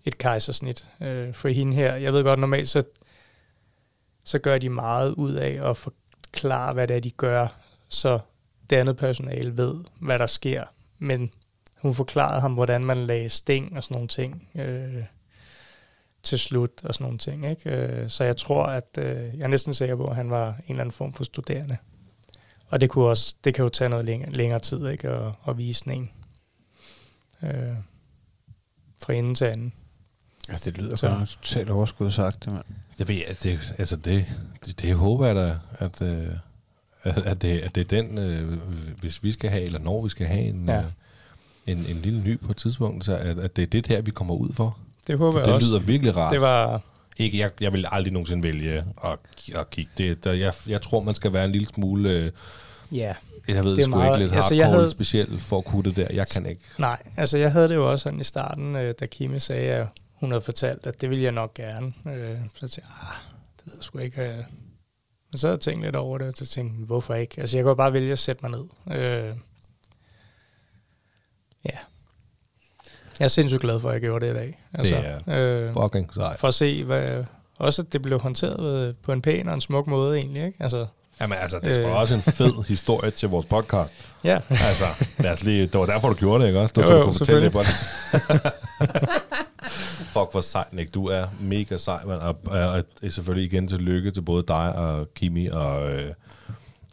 et 0.05 0.19
kejsersnit 0.19 0.89
øh, 1.01 1.35
for 1.35 1.49
hende 1.49 1.77
her. 1.77 1.95
Jeg 1.95 2.13
ved 2.13 2.23
godt, 2.23 2.41
normalt 2.41 2.69
så, 2.69 2.83
så 4.25 4.39
gør 4.39 4.59
de 4.59 4.69
meget 4.69 5.13
ud 5.13 5.33
af 5.33 5.71
at 5.71 5.77
forklare, 6.35 6.73
hvad 6.73 6.89
det 6.89 6.97
er, 6.97 7.01
de 7.01 7.11
gør, 7.11 7.47
så 7.89 8.19
det 8.71 8.77
andet 8.77 8.97
personale 8.97 9.57
ved, 9.57 9.75
hvad 10.01 10.19
der 10.19 10.27
sker. 10.27 10.65
Men 10.99 11.31
hun 11.79 11.95
forklarede 11.95 12.41
ham, 12.41 12.55
hvordan 12.55 12.85
man 12.85 12.97
lagde 13.07 13.29
sting 13.31 13.77
og 13.77 13.83
sådan 13.85 13.95
nogle 13.95 14.09
ting 14.09 14.49
øh, 14.55 15.05
til 16.23 16.39
slut 16.39 16.71
og 16.85 16.95
sådan 16.95 17.05
nogle 17.05 17.19
ting. 17.19 17.51
Ikke? 17.51 17.71
Øh, 17.71 18.11
så 18.11 18.25
jeg 18.25 18.37
tror, 18.37 18.65
at 18.67 18.89
øh, 18.99 19.39
jeg 19.39 19.45
er 19.45 19.49
næsten 19.49 19.75
sikker 19.75 19.97
på, 19.97 20.07
at 20.07 20.17
han 20.17 20.31
var 20.31 20.49
en 20.49 20.55
eller 20.69 20.81
anden 20.81 20.93
form 20.93 21.13
for 21.13 21.25
studerende. 21.25 21.77
Og 22.69 22.81
det, 22.81 22.91
kunne 22.91 23.05
også, 23.05 23.35
det 23.45 23.55
kan 23.55 23.63
jo 23.63 23.69
tage 23.69 23.89
noget 23.91 24.05
længere, 24.05 24.31
længere 24.31 24.59
tid 24.59 24.89
ikke? 24.89 25.09
At, 25.09 25.33
at 25.49 25.59
vise 25.59 25.91
en. 25.91 26.11
Øh, 27.43 27.75
fra 29.05 29.13
ende 29.13 29.35
til 29.35 29.45
anden. 29.45 29.73
Altså, 30.49 30.71
det 30.71 30.79
lyder 30.79 30.97
Så- 30.97 31.07
bare 31.09 31.27
totalt 31.27 31.71
overskud 31.71 32.11
sagt, 32.11 32.45
det, 32.45 32.53
mand. 32.53 32.65
Det, 32.99 33.09
ved 33.09 33.17
jeg, 33.17 33.37
det, 33.43 33.75
altså 33.79 33.97
det, 33.97 34.25
det, 34.67 34.81
det 34.81 34.95
håber 34.95 35.27
jeg 35.27 35.37
da, 35.37 35.57
at, 35.79 36.03
øh, 36.03 36.27
at, 37.03 37.19
at, 37.27 37.43
det, 37.43 37.59
at 37.59 37.75
det 37.75 37.81
er 37.93 38.03
den, 38.03 38.19
øh, 38.19 38.59
hvis 39.01 39.23
vi 39.23 39.33
skal 39.33 39.51
have, 39.51 39.63
eller 39.63 39.79
når 39.79 40.03
vi 40.03 40.09
skal 40.09 40.27
have 40.27 40.41
en, 40.41 40.65
Ja. 40.69 40.75
ja. 40.75 40.83
en, 41.67 41.79
en 41.79 41.97
lille 42.03 42.21
ny 42.21 42.41
på 42.41 42.51
et 42.51 42.57
tidspunkt, 42.57 43.05
så 43.05 43.17
at, 43.17 43.39
at 43.39 43.57
det 43.57 43.63
er 43.63 43.67
det 43.67 43.87
her, 43.87 44.01
vi 44.03 44.11
kommer 44.11 44.35
ud 44.35 44.49
for. 44.55 44.79
Det 45.07 45.19
håber 45.19 45.33
For 45.33 45.39
jeg 45.39 45.47
det 45.47 45.55
også. 45.55 45.69
lyder 45.69 45.79
virkelig 45.81 46.17
rart. 46.17 46.33
Det 46.33 46.41
var, 46.41 46.83
Ikke, 47.19 47.39
jeg, 47.39 47.51
jeg 47.61 47.73
vil 47.73 47.87
aldrig 47.91 48.13
nogensinde 48.13 48.43
vælge 48.43 48.85
at, 49.05 49.19
at 49.57 49.71
kigge. 49.71 49.91
Det, 49.99 50.25
der, 50.25 50.33
jeg, 50.33 50.53
jeg 50.69 50.83
tror, 50.83 51.01
man 51.03 51.15
skal 51.15 51.33
være 51.33 51.45
en 51.45 51.53
lille 51.53 51.67
smule... 51.67 52.11
Øh, 52.11 52.31
ja, 52.93 53.15
jeg 53.49 53.65
ved 53.65 53.71
Det 53.71 53.77
det 53.77 53.83
er 53.83 53.87
sgu 53.87 53.97
meget- 53.99 54.09
ikke 54.17 54.25
lidt 54.25 54.37
altså, 54.37 54.55
jeg 54.55 54.67
havde- 54.67 54.79
havde... 54.79 54.91
specielt 54.91 55.43
for 55.43 55.59
at 55.59 55.65
kunne 55.65 55.83
det 55.83 55.97
der. 55.97 56.07
Jeg 56.13 56.29
kan 56.29 56.47
ikke. 56.47 56.61
Nej, 56.79 57.03
altså 57.17 57.39
jeg 57.39 57.53
havde 57.53 57.69
det 57.69 57.75
jo 57.75 57.91
også 57.91 58.03
sådan 58.03 58.21
i 58.21 58.25
starten, 58.25 58.77
øh, 58.77 58.95
da 59.01 59.07
Kimi 59.07 59.39
sagde, 59.41 59.73
at 59.73 59.87
hun 60.25 60.31
havde 60.31 60.43
fortalt, 60.45 60.87
at 60.87 61.01
det 61.01 61.11
ville 61.11 61.25
jeg 61.25 61.33
nok 61.33 61.55
gerne. 61.55 61.93
Øh, 62.07 62.39
så 62.55 62.61
tænkte 62.61 62.81
jeg, 62.83 63.09
ah, 63.11 63.17
det 63.57 63.67
ved 63.67 63.75
jeg 63.77 63.83
sgu 63.85 63.99
ikke. 63.99 64.23
Øh. 64.23 64.37
Men 65.31 65.39
så 65.39 65.47
havde 65.47 65.55
jeg 65.57 65.61
tænkt 65.61 65.85
lidt 65.85 65.97
over 65.97 66.19
det, 66.19 66.27
og 66.27 66.33
så 66.37 66.47
tænkte 66.47 66.77
jeg, 66.79 66.87
hvorfor 66.87 67.15
ikke? 67.15 67.41
Altså 67.41 67.57
jeg 67.57 67.65
kunne 67.65 67.77
bare 67.77 67.93
vælge 67.93 68.13
at 68.13 68.19
sætte 68.19 68.43
mig 68.43 68.51
ned. 68.51 68.97
Øh, 68.99 69.35
ja. 71.65 71.79
Jeg 73.19 73.25
er 73.25 73.29
sindssygt 73.29 73.61
glad 73.61 73.81
for, 73.81 73.89
at 73.89 73.93
jeg 73.93 74.01
gjorde 74.01 74.27
det 74.27 74.33
i 74.33 74.35
dag. 74.37 74.59
Altså, 74.75 75.19
Det 75.27 75.33
øh, 75.35 75.73
Fucking 75.73 76.15
sej. 76.15 76.37
for 76.37 76.49
at 76.49 76.55
se, 76.55 76.85
hvad, 76.85 77.25
også 77.59 77.83
at 77.83 77.93
det 77.93 78.03
blev 78.03 78.19
håndteret 78.21 78.97
på 78.97 79.13
en 79.13 79.23
pæn 79.23 79.49
og 79.49 79.55
en 79.55 79.61
smuk 79.61 79.87
måde 79.87 80.19
egentlig. 80.19 80.45
Ikke? 80.47 80.59
Altså, 80.63 80.87
Jamen 81.21 81.39
altså, 81.39 81.59
det 81.59 81.77
er 81.77 81.89
Øh. 81.91 81.97
også 81.97 82.15
en 82.15 82.23
fed 82.23 82.65
historie 82.69 83.11
til 83.11 83.29
vores 83.29 83.47
podcast. 83.47 83.93
ja, 84.25 84.41
Altså, 84.51 84.85
lad 85.19 85.33
os 85.33 85.43
lige, 85.45 85.67
det 85.67 85.81
var 85.81 85.87
derfor, 85.87 86.09
du 86.09 86.15
gjorde 86.15 86.43
det, 86.43 86.49
ikke 86.49 86.61
også? 86.61 86.73
Du, 86.73 86.81
Jo, 86.81 86.93
jo, 86.99 87.05
kunne 87.05 87.15
fortælle 87.15 87.45
det 87.45 87.53
på 87.53 87.63
Fuck, 90.15 90.31
hvor 90.31 90.41
sej, 90.41 90.65
Nick. 90.73 90.95
Du 90.95 91.07
er 91.07 91.27
mega 91.41 91.77
sej, 91.77 92.05
man. 92.05 92.19
Og, 92.19 92.39
og, 92.47 92.69
og 92.69 92.85
selvfølgelig 93.11 93.53
igen 93.53 93.69
tillykke 93.69 94.11
til 94.11 94.23
både 94.23 94.45
dig 94.49 94.77
og 94.77 95.15
Kimi 95.15 95.47
og, 95.47 95.93
øh, 95.93 96.13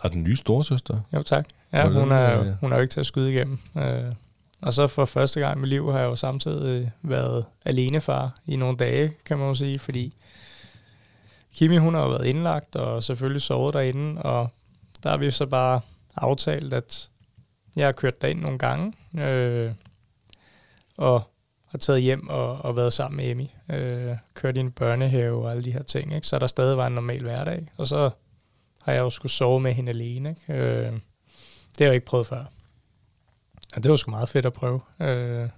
og 0.03 0.11
den 0.11 0.23
nye 0.23 0.35
storesøster. 0.35 0.99
Jo, 1.13 1.23
tak. 1.23 1.45
Ja, 1.73 1.81
Hvordan, 1.81 1.99
hun 2.01 2.11
er, 2.11 2.39
øh, 2.39 2.47
hun 2.61 2.71
er 2.71 2.75
jo 2.75 2.81
ikke 2.81 2.91
til 2.91 2.99
at 2.99 3.05
skyde 3.05 3.31
igennem. 3.31 3.59
Øh, 3.77 4.13
og 4.61 4.73
så 4.73 4.87
for 4.87 5.05
første 5.05 5.39
gang 5.39 5.57
i 5.57 5.61
mit 5.61 5.69
liv 5.69 5.91
har 5.91 5.99
jeg 5.99 6.05
jo 6.05 6.15
samtidig 6.15 6.91
været 7.01 7.45
alenefar 7.65 8.35
i 8.45 8.55
nogle 8.55 8.77
dage, 8.77 9.13
kan 9.25 9.37
man 9.37 9.47
jo 9.47 9.55
sige, 9.55 9.79
fordi 9.79 10.15
Kimi, 11.53 11.77
hun 11.77 11.93
har 11.93 12.01
jo 12.01 12.09
været 12.09 12.25
indlagt 12.25 12.75
og 12.75 13.03
selvfølgelig 13.03 13.41
sovet 13.41 13.73
derinde, 13.73 14.21
og 14.21 14.49
der 15.03 15.09
har 15.09 15.17
vi 15.17 15.31
så 15.31 15.45
bare 15.45 15.81
aftalt, 16.15 16.73
at 16.73 17.09
jeg 17.75 17.87
har 17.87 17.91
kørt 17.91 18.21
derind 18.21 18.41
nogle 18.41 18.57
gange, 18.57 18.93
øh, 19.17 19.71
og 20.97 21.30
har 21.71 21.77
taget 21.77 22.01
hjem 22.01 22.29
og, 22.29 22.57
og 22.57 22.75
været 22.75 22.93
sammen 22.93 23.17
med 23.17 23.31
Emmy. 23.31 23.47
Øh, 23.69 24.15
kørt 24.33 24.57
i 24.57 24.59
en 24.59 24.71
børnehave 24.71 25.43
og 25.43 25.51
alle 25.51 25.63
de 25.63 25.71
her 25.71 25.83
ting. 25.83 26.15
Ikke? 26.15 26.27
Så 26.27 26.39
der 26.39 26.47
stadig 26.47 26.77
var 26.77 26.87
en 26.87 26.93
normal 26.93 27.21
hverdag. 27.21 27.67
Og 27.77 27.87
så 27.87 28.09
har 28.83 28.93
jeg 28.93 28.99
jo 28.99 29.09
skulle 29.09 29.31
sove 29.31 29.59
med 29.59 29.73
hende 29.73 29.89
alene. 29.89 30.29
Ikke? 30.29 30.53
Øh, 30.53 30.91
det 31.71 31.79
har 31.79 31.85
jeg 31.85 31.93
ikke 31.93 32.05
prøvet 32.05 32.27
før. 32.27 32.45
Og 33.75 33.83
det 33.83 33.91
var 33.91 33.95
sgu 33.95 34.11
meget 34.11 34.29
fedt 34.29 34.45
at 34.45 34.53
prøve. 34.53 34.81
Øh, 35.01 35.49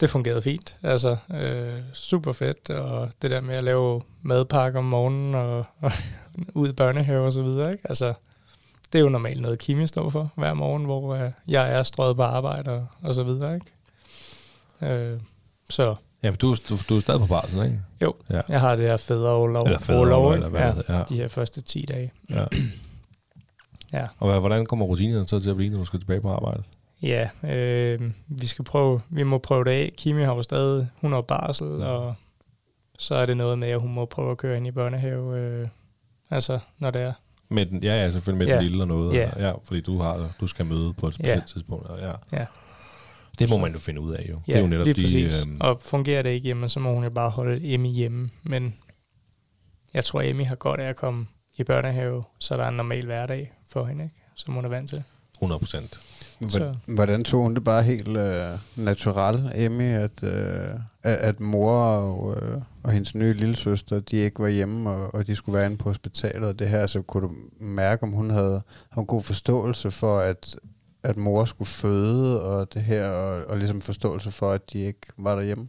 det 0.00 0.10
fungerede 0.10 0.42
fint. 0.42 0.78
Altså, 0.82 1.16
øh, 1.30 1.80
super 1.92 2.32
fedt. 2.32 2.70
Og 2.70 3.10
det 3.22 3.30
der 3.30 3.40
med 3.40 3.54
at 3.54 3.64
lave 3.64 4.02
madpakke 4.22 4.78
om 4.78 4.84
morgenen 4.84 5.34
og, 5.34 5.64
og 5.80 5.92
ud 6.60 6.68
i 6.68 6.72
børnehave 6.72 7.26
og 7.26 7.32
så 7.32 7.42
videre. 7.42 7.72
Ikke? 7.72 7.88
Altså, 7.88 8.14
det 8.92 8.98
er 8.98 9.02
jo 9.02 9.08
normalt 9.08 9.42
noget, 9.42 9.58
Kimi 9.58 9.86
står 9.86 10.10
for 10.10 10.30
hver 10.34 10.54
morgen, 10.54 10.84
hvor 10.84 11.14
øh, 11.14 11.30
jeg 11.48 11.72
er 11.72 11.82
strøget 11.82 12.16
på 12.16 12.22
arbejde 12.22 12.70
og, 12.70 12.86
og 13.02 13.14
så 13.14 13.22
videre. 13.22 13.54
Ikke? 13.54 13.66
Øh, 14.82 15.20
så 15.70 15.94
Ja, 16.22 16.30
men 16.30 16.38
du, 16.38 16.56
du, 16.68 16.76
du 16.88 16.96
er 16.96 17.00
stadig 17.00 17.20
på 17.20 17.26
barsel, 17.26 17.64
ikke? 17.64 17.80
jo, 18.02 18.14
Ja. 18.30 18.40
jeg 18.48 18.60
har 18.60 18.76
det 18.76 18.88
her 18.90 18.96
fædreoverlov, 18.96 19.64
Eller 19.66 19.78
fædreorlov, 19.78 20.18
orlov, 20.24 20.32
eller 20.34 20.48
hvad 20.48 20.60
ja, 20.60 20.72
det 20.72 20.84
ja. 20.88 21.02
de 21.08 21.16
her 21.16 21.28
første 21.28 21.60
10 21.60 21.84
dage. 21.88 22.12
Ja. 22.30 22.44
Ja. 23.92 24.06
Og 24.18 24.40
hvordan 24.40 24.66
kommer 24.66 24.86
rutinerne 24.86 25.28
så 25.28 25.40
til 25.40 25.50
at 25.50 25.56
blive, 25.56 25.70
når 25.70 25.78
du 25.78 25.84
skal 25.84 26.00
tilbage 26.00 26.20
på 26.20 26.30
arbejde? 26.32 26.62
Ja, 27.02 27.28
øh, 27.44 28.00
vi 28.26 28.46
skal 28.46 28.64
prøve, 28.64 29.00
vi 29.10 29.22
må 29.22 29.38
prøve 29.38 29.64
det 29.64 29.70
af. 29.70 29.92
Kimi 29.98 30.22
har 30.22 30.34
jo 30.34 30.42
stadig 30.42 30.88
100 31.00 31.22
barsel, 31.22 31.66
og 31.84 32.14
så 32.98 33.14
er 33.14 33.26
det 33.26 33.36
noget 33.36 33.58
med, 33.58 33.68
at 33.68 33.80
hun 33.80 33.92
må 33.94 34.04
prøve 34.04 34.30
at 34.30 34.36
køre 34.36 34.54
hende 34.54 34.68
i 34.68 34.70
børnehave, 34.72 35.38
øh, 35.40 35.68
altså 36.30 36.58
når 36.78 36.90
det 36.90 37.02
er. 37.02 37.12
Med 37.48 37.66
den, 37.66 37.82
ja, 37.82 38.02
ja, 38.04 38.10
selvfølgelig 38.10 38.46
med 38.48 38.54
Ja. 38.54 38.60
den 38.60 38.68
lille 38.70 38.82
og 38.84 38.88
noget. 38.88 39.14
Ja. 39.14 39.30
Ja, 39.36 39.52
fordi 39.64 39.80
du 39.80 39.98
har 40.00 40.30
du 40.40 40.46
skal 40.46 40.66
møde 40.66 40.92
på 40.94 41.06
et 41.08 41.14
specielt 41.14 41.40
Ja. 41.40 41.46
tidspunkt. 41.46 41.86
Og 41.86 41.98
ja. 41.98 42.12
Ja. 42.38 42.46
Det 43.38 43.50
må 43.50 43.56
man 43.58 43.72
jo 43.72 43.78
finde 43.78 44.00
ud 44.00 44.12
af, 44.12 44.26
jo. 44.30 44.40
Ja, 44.48 44.52
det 44.52 44.58
er 44.58 44.62
jo 44.62 44.66
netop 44.68 44.84
lige 44.84 44.94
de... 44.94 45.02
præcis. 45.02 45.42
øhm, 45.42 45.56
Og 45.60 45.80
fungerer 45.82 46.22
det 46.22 46.30
ikke 46.30 46.44
hjemme, 46.44 46.68
så 46.68 46.80
må 46.80 46.94
hun 46.94 47.04
jo 47.04 47.10
bare 47.10 47.30
holde 47.30 47.60
Emmy 47.74 47.88
hjemme. 47.88 48.30
Men 48.42 48.74
jeg 49.94 50.04
tror, 50.04 50.22
Emmy 50.22 50.44
har 50.46 50.54
godt 50.54 50.80
af 50.80 50.88
at 50.88 50.96
komme 50.96 51.26
i 51.56 51.64
børnehave, 51.64 52.24
så 52.38 52.56
der 52.56 52.64
er 52.64 52.68
en 52.68 52.76
normal 52.76 53.04
hverdag 53.06 53.52
for 53.68 53.84
hende, 53.84 54.04
ikke? 54.04 54.14
som 54.34 54.54
hun 54.54 54.64
er 54.64 54.68
vant 54.68 54.90
til. 54.90 55.02
100 55.34 55.58
procent. 55.58 56.00
Så- 56.48 56.74
Hvordan 56.86 57.24
tog 57.24 57.42
hun 57.42 57.54
det 57.54 57.64
bare 57.64 57.82
helt 57.82 58.08
øh, 58.16 58.58
natural, 58.76 59.52
Emmy, 59.54 59.94
at, 59.94 60.22
øh, 60.22 60.68
at, 61.02 61.40
mor 61.40 61.72
og, 61.80 62.36
øh, 62.42 62.60
og 62.82 62.92
hendes 62.92 63.14
nye 63.14 63.32
lillesøster, 63.32 64.00
de 64.00 64.16
ikke 64.16 64.42
var 64.42 64.48
hjemme, 64.48 64.90
og, 64.90 65.14
og 65.14 65.26
de 65.26 65.34
skulle 65.34 65.56
være 65.58 65.66
inde 65.66 65.76
på 65.76 65.88
hospitalet 65.90 66.48
og 66.48 66.58
det 66.58 66.68
her, 66.68 66.86
så 66.86 67.02
kunne 67.02 67.28
du 67.28 67.34
mærke, 67.60 68.02
om 68.02 68.10
hun 68.12 68.30
havde, 68.30 68.62
havde 68.90 69.02
en 69.02 69.06
god 69.06 69.22
forståelse 69.22 69.90
for, 69.90 70.18
at, 70.18 70.56
at 71.06 71.16
mor 71.16 71.44
skulle 71.44 71.68
føde 71.68 72.42
og 72.42 72.74
det 72.74 72.82
her, 72.82 73.08
og, 73.08 73.44
og 73.44 73.58
ligesom 73.58 73.80
forståelse 73.80 74.30
for, 74.30 74.52
at 74.52 74.72
de 74.72 74.78
ikke 74.78 75.06
var 75.16 75.34
derhjemme? 75.34 75.68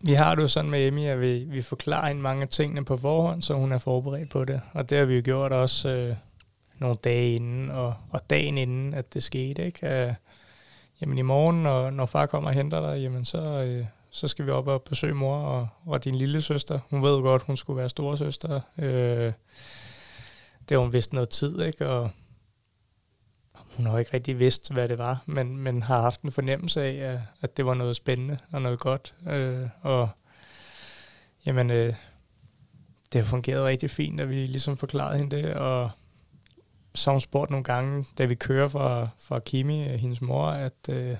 Vi 0.00 0.12
har 0.12 0.34
det 0.34 0.42
jo 0.42 0.48
sådan 0.48 0.70
med 0.70 0.86
Emmy, 0.86 1.06
at 1.06 1.20
vi, 1.20 1.38
vi 1.38 1.62
forklarer 1.62 2.08
hende 2.08 2.22
mange 2.22 2.42
af 2.42 2.48
tingene 2.48 2.84
på 2.84 2.96
forhånd, 2.96 3.42
så 3.42 3.54
hun 3.54 3.72
er 3.72 3.78
forberedt 3.78 4.30
på 4.30 4.44
det. 4.44 4.60
Og 4.72 4.90
det 4.90 4.98
har 4.98 5.04
vi 5.04 5.14
jo 5.16 5.22
gjort 5.24 5.52
også 5.52 5.88
øh, 5.88 6.16
nogle 6.78 6.96
dage 7.04 7.34
inden, 7.34 7.70
og, 7.70 7.94
og 8.10 8.30
dagen 8.30 8.58
inden, 8.58 8.94
at 8.94 9.14
det 9.14 9.22
skete. 9.22 9.66
Ikke? 9.66 10.06
Øh, 10.06 10.14
jamen 11.00 11.18
i 11.18 11.22
morgen, 11.22 11.62
når, 11.62 11.90
når 11.90 12.06
far 12.06 12.26
kommer 12.26 12.50
og 12.50 12.54
henter 12.54 12.80
dig, 12.80 13.02
jamen 13.02 13.24
så, 13.24 13.38
øh, 13.38 13.84
så 14.10 14.28
skal 14.28 14.46
vi 14.46 14.50
op 14.50 14.66
og 14.66 14.82
besøge 14.82 15.14
mor 15.14 15.36
og, 15.36 15.68
og 15.86 16.04
din 16.04 16.14
lille 16.14 16.42
søster. 16.42 16.78
Hun 16.90 17.02
ved 17.02 17.16
jo 17.16 17.22
godt, 17.22 17.42
hun 17.42 17.56
skulle 17.56 17.76
være 17.76 17.88
storesøster. 17.88 18.60
Øh, 18.78 19.32
det 20.68 20.76
har 20.76 20.78
hun 20.78 20.92
vidst 20.92 21.12
noget 21.12 21.28
tid, 21.28 21.62
ikke? 21.62 21.88
Og 21.88 22.10
hun 23.76 23.86
har 23.86 23.92
jo 23.92 23.98
ikke 23.98 24.14
rigtig 24.14 24.38
vidst, 24.38 24.72
hvad 24.72 24.88
det 24.88 24.98
var, 24.98 25.22
men, 25.26 25.56
men 25.56 25.82
har 25.82 26.00
haft 26.00 26.22
en 26.22 26.32
fornemmelse 26.32 26.82
af, 26.82 27.12
at, 27.12 27.20
at 27.40 27.56
det 27.56 27.66
var 27.66 27.74
noget 27.74 27.96
spændende 27.96 28.38
og 28.52 28.62
noget 28.62 28.78
godt. 28.78 29.14
Øh, 29.26 29.68
og 29.82 30.08
jamen, 31.46 31.70
øh, 31.70 31.94
det 33.12 33.20
har 33.20 33.28
fungeret 33.28 33.64
rigtig 33.64 33.90
fint, 33.90 34.20
at 34.20 34.30
vi 34.30 34.46
ligesom 34.46 34.76
forklarede 34.76 35.18
hende 35.18 35.36
det, 35.36 35.54
og 35.54 35.90
så 36.94 37.10
har 37.10 37.14
hun 37.14 37.20
spurgt 37.20 37.50
nogle 37.50 37.64
gange, 37.64 38.06
da 38.18 38.24
vi 38.24 38.34
kører 38.34 38.68
fra, 38.68 39.08
fra 39.18 39.38
Kimi, 39.38 39.88
øh, 39.88 39.94
hendes 39.94 40.20
mor, 40.20 40.46
at 40.46 40.88
øh, 40.90 41.16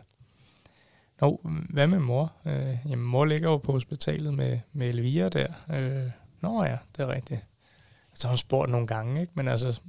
Nå, 1.21 1.41
hvad 1.71 1.87
med 1.87 1.99
mor? 1.99 2.33
Øh, 2.47 2.77
jamen, 2.89 3.07
mor 3.07 3.25
ligger 3.25 3.51
jo 3.51 3.57
på 3.57 3.73
hospitalet 3.73 4.35
med, 4.35 4.59
med 4.73 4.89
Elvira 4.89 5.29
der. 5.29 5.47
Øh, 5.73 6.11
Nå 6.41 6.65
ja, 6.65 6.79
det 6.97 7.03
er 7.03 7.09
rigtigt. 7.09 7.47
Så 8.15 8.29
har 8.29 8.33
hun 8.33 8.39
spurgt 8.39 8.71
nogle 8.71 8.87
gange, 8.87 9.21
ikke? 9.21 9.33
Men 9.37 9.49
altså, 9.49 9.73
så 9.73 9.81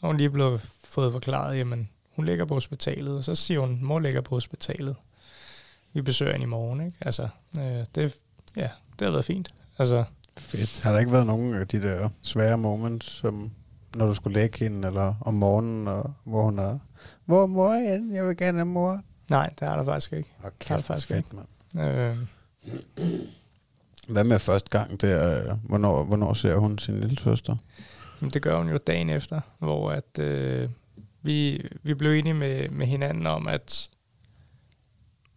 har 0.00 0.08
hun 0.08 0.16
lige 0.16 0.30
blevet 0.30 0.70
fået 0.88 1.12
forklaret, 1.12 1.58
jamen, 1.58 1.88
hun 2.16 2.24
ligger 2.24 2.44
på 2.44 2.54
hospitalet, 2.54 3.16
og 3.16 3.24
så 3.24 3.34
siger 3.34 3.60
hun, 3.60 3.78
mor 3.82 3.98
ligger 3.98 4.20
på 4.20 4.34
hospitalet. 4.34 4.96
Vi 5.92 6.02
besøger 6.02 6.32
hende 6.32 6.44
i 6.44 6.48
morgen, 6.48 6.80
ikke? 6.80 6.96
Altså, 7.00 7.28
øh, 7.58 7.84
det, 7.94 8.14
ja, 8.56 8.68
det 8.98 9.04
har 9.04 9.10
været 9.10 9.24
fint. 9.24 9.54
Altså, 9.78 10.04
Fedt. 10.38 10.80
Har 10.82 10.92
der 10.92 10.98
ikke 10.98 11.12
været 11.12 11.26
nogen 11.26 11.54
af 11.54 11.68
de 11.68 11.82
der 11.82 12.08
svære 12.22 12.58
moments, 12.58 13.06
som 13.06 13.50
når 13.96 14.06
du 14.06 14.14
skulle 14.14 14.34
lægge 14.40 14.58
hende, 14.58 14.88
eller 14.88 15.14
om 15.20 15.34
morgenen, 15.34 15.88
og, 15.88 16.12
hvor 16.24 16.42
hun 16.42 16.58
er, 16.58 16.78
hvor 17.24 17.42
er 17.42 17.46
mor 17.46 17.74
hen? 17.74 18.14
Jeg 18.14 18.26
vil 18.26 18.36
gerne 18.36 18.58
have 18.58 18.66
mor. 18.66 19.00
nej, 19.30 19.50
det 19.60 19.68
har 19.68 19.76
der 19.76 19.84
faktisk 19.84 20.12
ikke. 20.12 20.32
Okay, 20.44 20.68
Har 20.68 20.76
det 20.76 20.84
faktisk 20.84 21.08
fedt, 21.08 21.26
mand. 21.32 21.46
Øh, 21.88 22.16
Hvad 24.08 24.24
med 24.24 24.38
første 24.38 24.70
gang 24.70 25.00
der? 25.00 25.54
Hvornår, 25.54 26.04
hvornår 26.04 26.34
ser 26.34 26.56
hun 26.56 26.78
sin 26.78 27.00
lille 27.00 27.18
søster? 27.18 27.56
Jamen, 28.20 28.30
det 28.30 28.42
gør 28.42 28.58
hun 28.58 28.68
jo 28.68 28.78
dagen 28.86 29.10
efter, 29.10 29.40
hvor 29.58 29.90
at, 29.90 30.18
øh, 30.18 30.70
vi, 31.22 31.66
vi 31.82 31.94
blev 31.94 32.12
enige 32.12 32.34
med, 32.34 32.68
med 32.68 32.86
hinanden 32.86 33.26
om, 33.26 33.48
at 33.48 33.90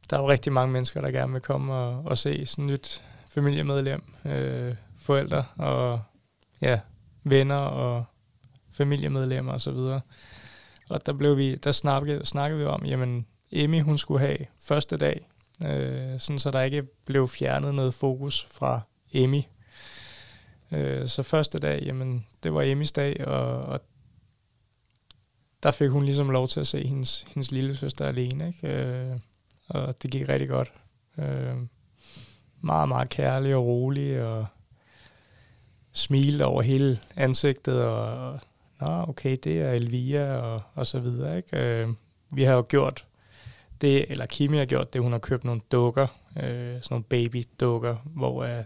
der 0.09 0.17
er 0.17 0.21
jo 0.21 0.29
rigtig 0.29 0.53
mange 0.53 0.73
mennesker, 0.73 1.01
der 1.01 1.11
gerne 1.11 1.33
vil 1.33 1.41
komme 1.41 1.73
og, 1.73 2.05
og 2.05 2.17
se 2.17 2.45
sådan 2.45 2.65
et 2.65 2.71
nyt 2.71 3.03
familiemedlem, 3.29 4.03
øh, 4.25 4.75
forældre 4.97 5.45
og 5.55 6.01
ja, 6.61 6.79
venner 7.23 7.55
og 7.55 8.05
familiemedlemmer 8.71 9.53
osv. 9.53 9.69
Og, 9.69 10.01
og 10.89 11.05
der 11.05 11.13
blev 11.13 11.37
vi, 11.37 11.55
der 11.55 11.71
snakkede, 11.71 12.25
snakkede 12.25 12.59
vi 12.59 12.65
om, 12.65 12.85
jamen 12.85 13.25
Emmy, 13.51 13.81
hun 13.81 13.97
skulle 13.97 14.19
have 14.19 14.37
første 14.59 14.97
dag, 14.97 15.27
øh, 15.65 16.19
sådan 16.19 16.39
så 16.39 16.51
der 16.51 16.61
ikke 16.61 16.83
blev 17.05 17.27
fjernet 17.27 17.75
noget 17.75 17.93
fokus 17.93 18.47
fra 18.51 18.81
Emmy. 19.13 19.41
Øh, 20.71 21.07
så 21.07 21.23
første 21.23 21.59
dag, 21.59 21.83
jamen, 21.83 22.25
det 22.43 22.53
var 22.53 22.61
Emmys 22.61 22.91
dag, 22.91 23.27
og, 23.27 23.61
og 23.61 23.81
der 25.63 25.71
fik 25.71 25.89
hun 25.89 26.03
ligesom 26.03 26.29
lov 26.29 26.47
til 26.47 26.59
at 26.59 26.67
se 26.67 26.87
hendes, 26.87 27.25
hendes 27.27 27.51
lille 27.51 27.75
søster 27.75 28.05
alene, 28.05 28.47
ikke? 28.47 28.67
Øh, 28.67 29.19
og 29.67 30.03
det 30.03 30.11
gik 30.11 30.29
rigtig 30.29 30.49
godt. 30.49 30.71
Øh, 31.17 31.55
meget, 32.61 32.87
meget 32.87 33.09
kærlig 33.09 33.55
og 33.55 33.65
rolig, 33.65 34.23
og 34.23 34.45
smilte 35.91 36.45
over 36.45 36.61
hele 36.61 36.99
ansigtet, 37.15 37.83
og, 37.83 38.39
nå, 38.81 39.05
okay, 39.07 39.37
det 39.43 39.61
er 39.61 39.71
Elvira, 39.71 40.25
og, 40.25 40.61
og 40.73 40.87
så 40.87 40.99
videre, 40.99 41.37
ikke? 41.37 41.57
Øh, 41.57 41.89
vi 42.29 42.43
har 42.43 42.53
jo 42.53 42.65
gjort 42.69 43.05
det, 43.81 44.11
eller 44.11 44.25
Kimi 44.25 44.57
har 44.57 44.65
gjort 44.65 44.93
det, 44.93 45.01
hun 45.01 45.11
har 45.11 45.19
købt 45.19 45.43
nogle 45.43 45.61
dukker, 45.71 46.07
øh, 46.37 46.43
sådan 46.81 46.87
nogle 46.89 47.03
baby-dukker, 47.03 47.95
hvor 48.05 48.43
øh, 48.43 48.63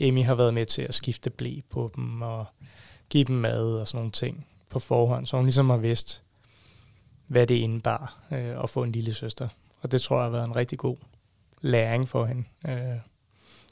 Emmy 0.00 0.24
har 0.24 0.34
været 0.34 0.54
med 0.54 0.66
til 0.66 0.82
at 0.82 0.94
skifte 0.94 1.30
blæ 1.30 1.60
på 1.70 1.90
dem, 1.96 2.22
og 2.22 2.46
give 3.08 3.24
dem 3.24 3.36
mad 3.36 3.64
og 3.64 3.88
sådan 3.88 3.98
nogle 3.98 4.10
ting 4.10 4.46
på 4.70 4.78
forhånd, 4.78 5.26
så 5.26 5.36
hun 5.36 5.46
ligesom 5.46 5.70
har 5.70 5.76
vidst, 5.76 6.22
hvad 7.26 7.46
det 7.46 7.54
indebar 7.54 8.18
øh, 8.32 8.62
at 8.62 8.70
få 8.70 8.82
en 8.82 8.92
lille 8.92 9.14
søster. 9.14 9.48
Og 9.80 9.92
det 9.92 10.00
tror 10.00 10.16
jeg 10.16 10.24
har 10.24 10.30
været 10.30 10.44
en 10.44 10.56
rigtig 10.56 10.78
god 10.78 10.96
læring 11.60 12.08
for 12.08 12.24
hende. 12.24 12.44
Øh, 12.68 12.98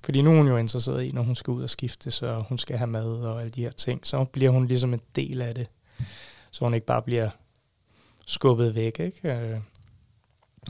fordi 0.05 0.22
nu 0.22 0.33
er 0.33 0.37
hun 0.37 0.49
jo 0.49 0.57
interesseret 0.57 1.05
i, 1.05 1.12
når 1.12 1.22
hun 1.22 1.35
skal 1.35 1.51
ud 1.51 1.62
og 1.62 1.70
skifte, 1.70 2.11
så 2.11 2.45
hun 2.49 2.59
skal 2.59 2.77
have 2.77 2.87
mad 2.87 3.24
og 3.24 3.41
alle 3.41 3.51
de 3.51 3.62
her 3.62 3.70
ting. 3.70 4.07
Så 4.07 4.24
bliver 4.24 4.51
hun 4.51 4.66
ligesom 4.66 4.95
en 4.95 5.01
del 5.14 5.43
af 5.43 5.55
det, 5.55 5.68
så 6.51 6.64
hun 6.64 6.74
ikke 6.74 6.87
bare 6.87 7.03
bliver 7.03 7.31
skubbet 8.27 8.74
væk. 8.74 9.01
Ikke? 9.01 9.33
Øh, 9.33 9.61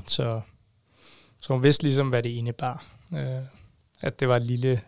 så, 0.07 0.40
så 1.40 1.52
hun 1.52 1.62
vidste 1.62 1.82
ligesom, 1.82 2.09
hvad 2.09 2.22
det 2.22 2.30
indebar. 2.30 2.84
Øh, 3.12 3.42
at 4.00 4.20
det 4.20 4.28
var 4.28 4.36
et 4.36 4.44
lille, 4.44 4.80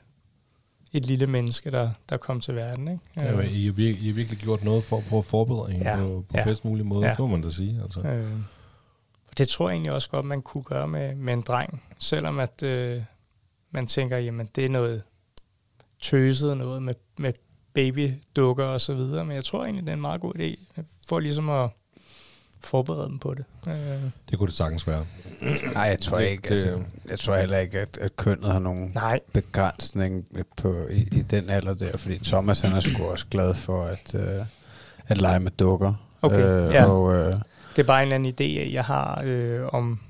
et 0.92 1.06
lille 1.06 1.26
menneske, 1.26 1.70
der, 1.70 1.90
der 2.08 2.16
kom 2.16 2.40
til 2.40 2.54
verden. 2.54 2.88
Ikke? 2.88 3.00
Ja, 3.16 3.36
men 3.36 3.50
I, 3.50 3.64
har 3.66 3.72
virkelig, 3.72 4.02
I 4.04 4.06
har 4.06 4.14
virkelig 4.14 4.38
gjort 4.38 4.64
noget 4.64 4.84
for 4.84 4.98
at 4.98 5.04
prøve 5.04 5.18
at 5.18 5.24
forberede 5.24 5.72
hende 5.72 5.90
Ja, 5.90 5.96
på, 5.96 6.24
på 6.28 6.36
ja. 6.38 6.44
bedst 6.44 6.64
mulig 6.64 6.86
måde, 6.86 7.04
Ja. 7.06 7.10
det 7.10 7.18
må 7.18 7.26
man 7.26 7.42
da 7.42 7.50
sige. 7.50 7.80
Altså. 7.82 8.00
Øh, 8.00 8.32
og 9.30 9.38
det 9.38 9.48
tror 9.48 9.68
jeg 9.68 9.74
egentlig 9.74 9.92
også 9.92 10.08
godt, 10.08 10.24
man 10.26 10.42
kunne 10.42 10.62
gøre 10.62 10.88
med, 10.88 11.14
med 11.14 11.32
en 11.34 11.40
dreng. 11.40 11.82
Selvom 11.98 12.38
at 12.38 12.62
øh, 12.62 13.02
man 13.70 13.86
tænker, 13.86 14.18
jamen 14.18 14.48
det 14.56 14.64
er 14.64 14.68
noget 14.68 15.02
tøset 16.00 16.56
noget 16.56 16.82
med, 16.82 16.94
med 17.18 17.32
babydukker 17.74 18.64
og 18.64 18.80
så 18.80 18.94
videre. 18.94 19.24
Men 19.24 19.34
jeg 19.36 19.44
tror 19.44 19.64
egentlig, 19.64 19.82
det 19.84 19.90
er 19.90 19.94
en 19.94 20.00
meget 20.00 20.20
god 20.20 20.34
idé 20.34 20.80
for 21.08 21.18
ligesom 21.20 21.50
at 21.50 21.70
forberede 22.60 23.08
dem 23.08 23.18
på 23.18 23.34
det. 23.34 23.44
Øh, 23.68 23.74
Det 24.30 24.38
kunne 24.38 24.46
det 24.48 24.56
sagtens 24.56 24.86
være. 24.86 25.04
Nej, 25.72 25.82
jeg 25.82 25.98
tror 26.00 26.18
Det- 26.18 26.28
ikke. 26.28 26.42
det- 26.42 26.50
altså, 26.50 26.80
jeg 27.10 27.18
tror 27.18 27.36
heller 27.36 27.58
ikke, 27.58 27.78
at, 27.80 27.98
at 28.00 28.16
kønnet 28.16 28.52
har 28.52 28.58
nogen 28.58 28.90
nej, 28.94 29.20
begrænsning 29.32 30.24
på, 30.56 30.76
i, 30.90 31.08
i 31.12 31.22
den 31.22 31.50
alder 31.50 31.74
der, 31.74 31.96
fordi 31.96 32.18
Thomas 32.24 32.60
han 32.60 32.72
er 32.72 32.80
sgu 32.80 33.04
også 33.04 33.26
glad 33.30 33.54
for 33.54 33.84
at, 33.84 34.14
øh, 34.14 34.44
at 35.08 35.18
lege 35.18 35.40
med 35.40 35.50
dukker. 35.50 35.94
Okay, 36.22 36.40
øh, 36.44 36.74
ja. 36.74 36.84
Og, 36.86 37.14
øh, 37.14 37.32
det 37.76 37.82
er 37.82 37.86
bare 37.86 38.02
en 38.02 38.12
eller 38.12 38.14
anden 38.14 38.34
idé, 38.68 38.72
jeg 38.74 38.84
har 38.84 39.22
øh, 39.24 39.60
om 39.72 40.00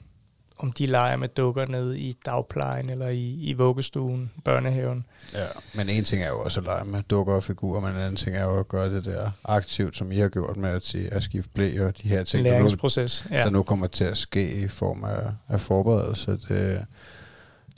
om 0.59 0.73
de 0.73 0.87
leger 0.87 1.17
med 1.17 1.29
dukker 1.29 1.67
nede 1.67 1.99
i 1.99 2.15
dagplejen 2.27 2.91
eller 2.91 3.09
i, 3.09 3.39
i 3.43 3.53
vuggestuen, 3.53 4.31
børnehaven. 4.45 5.05
Ja, 5.35 5.47
men 5.75 5.89
en 5.89 6.05
ting 6.05 6.23
er 6.23 6.29
jo 6.29 6.41
også 6.41 6.61
at 6.61 6.67
lege 6.67 6.85
med 6.85 7.03
dukker 7.03 7.35
og 7.35 7.43
figurer, 7.43 7.81
men 7.81 7.91
en 7.91 7.97
anden 7.97 8.17
ting 8.17 8.37
er 8.37 8.45
jo 8.45 8.59
at 8.59 8.69
gøre 8.69 8.95
det 8.95 9.05
der 9.05 9.31
aktivt, 9.45 9.97
som 9.97 10.13
I 10.13 10.19
har 10.19 10.29
gjort 10.29 10.57
med 10.57 10.71
at, 10.71 10.85
sige, 10.85 11.15
at 11.15 11.23
skifte 11.23 11.51
blæ 11.55 11.81
og 11.81 11.99
de 12.03 12.09
her 12.09 12.25
ting, 12.25 12.45
der 12.45 12.51
nu, 12.51 12.57
Læringsproces. 12.57 13.27
Ja. 13.31 13.43
der 13.43 13.51
nu 13.51 13.63
kommer 13.63 13.87
til 13.87 14.05
at 14.05 14.17
ske 14.17 14.53
i 14.53 14.69
form 14.69 15.05
af, 15.05 15.23
af 15.49 15.61
forberedelse. 15.61 16.39
Det, 16.49 16.85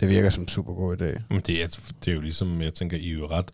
det 0.01 0.09
virker 0.09 0.31
som 0.31 0.43
en 0.43 0.49
super 0.49 0.75
god 0.75 0.97
idé. 0.97 1.21
Men 1.29 1.41
det 1.41 1.63
er, 1.63 1.79
det 2.05 2.11
er 2.11 2.15
jo 2.15 2.21
ligesom, 2.21 2.63
jeg 2.63 2.75
tænker, 2.75 2.97
I 2.97 3.11
er 3.11 3.15
jo 3.15 3.27
ret... 3.27 3.51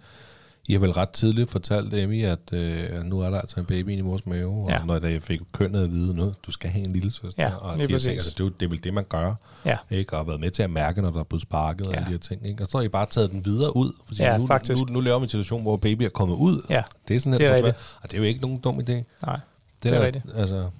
I 0.68 0.72
har 0.72 0.80
vel 0.80 0.90
ret 0.90 1.08
tidligt 1.10 1.50
fortalt 1.50 1.94
Emmy, 1.94 2.24
at 2.24 2.52
øh, 2.52 3.02
nu 3.04 3.20
er 3.20 3.30
der 3.30 3.40
altså 3.40 3.60
en 3.60 3.66
baby 3.66 3.88
i 3.98 4.00
mors 4.00 4.26
mave, 4.26 4.64
og 4.64 4.70
Ja. 4.70 4.84
når 4.84 5.06
jeg 5.08 5.22
fik 5.22 5.40
kønnet 5.52 5.84
at 5.84 5.90
vide 5.90 6.14
noget, 6.16 6.34
du 6.46 6.50
skal 6.50 6.70
have 6.70 6.84
en 6.84 6.92
lille 6.92 7.10
søster, 7.10 7.42
Ja, 7.44 7.54
og 7.56 7.76
lige 7.76 7.86
de 7.86 7.92
her 7.92 7.98
ting, 7.98 8.16
præcis. 8.16 8.26
altså, 8.26 8.34
det, 8.44 8.46
er 8.46 8.50
det 8.60 8.66
er 8.66 8.70
vel 8.70 8.84
det, 8.84 8.94
man 8.94 9.04
gør, 9.08 9.34
Ja. 9.64 9.76
ikke? 9.90 10.12
og 10.12 10.18
har 10.18 10.24
været 10.24 10.40
med 10.40 10.50
til 10.50 10.62
at 10.62 10.70
mærke, 10.70 11.02
når 11.02 11.10
der 11.10 11.20
er 11.20 11.24
blevet 11.24 11.42
sparket 11.42 11.86
og 11.86 11.92
Ja. 11.92 11.96
alle 11.98 12.06
de 12.06 12.10
her 12.12 12.18
ting. 12.18 12.46
Ikke? 12.48 12.62
Og 12.62 12.68
så 12.68 12.78
har 12.78 12.84
I 12.84 12.88
bare 12.88 13.06
taget 13.10 13.30
den 13.30 13.44
videre 13.44 13.76
ud, 13.76 13.92
fordi 14.06 14.22
Ja, 14.22 14.38
nu, 14.38 14.46
faktisk. 14.46 14.80
Nu, 14.86 14.92
nu 14.92 15.00
laver 15.00 15.18
vi 15.18 15.22
en 15.22 15.28
situation, 15.28 15.62
hvor 15.62 15.76
baby 15.76 16.02
er 16.02 16.08
kommet 16.08 16.36
ud. 16.36 16.62
Ja, 16.70 16.82
Det 17.08 17.16
er 17.16 17.20
sådan 17.20 17.38
Det 17.38 17.46
er 17.46 17.54
rigtigt. 17.54 17.76
og 18.02 18.10
det 18.10 18.14
er 18.16 18.18
jo 18.18 18.24
ikke 18.24 18.40
nogen 18.40 18.58
dum 18.58 18.78
idé. 18.78 18.82
Det, 18.92 19.04
nej, 19.26 19.40
det 19.82 19.90
er 19.92 19.98
der- 19.98 20.04
rigtigt. 20.06 20.24
Altså, 20.36 20.56
og 20.56 20.70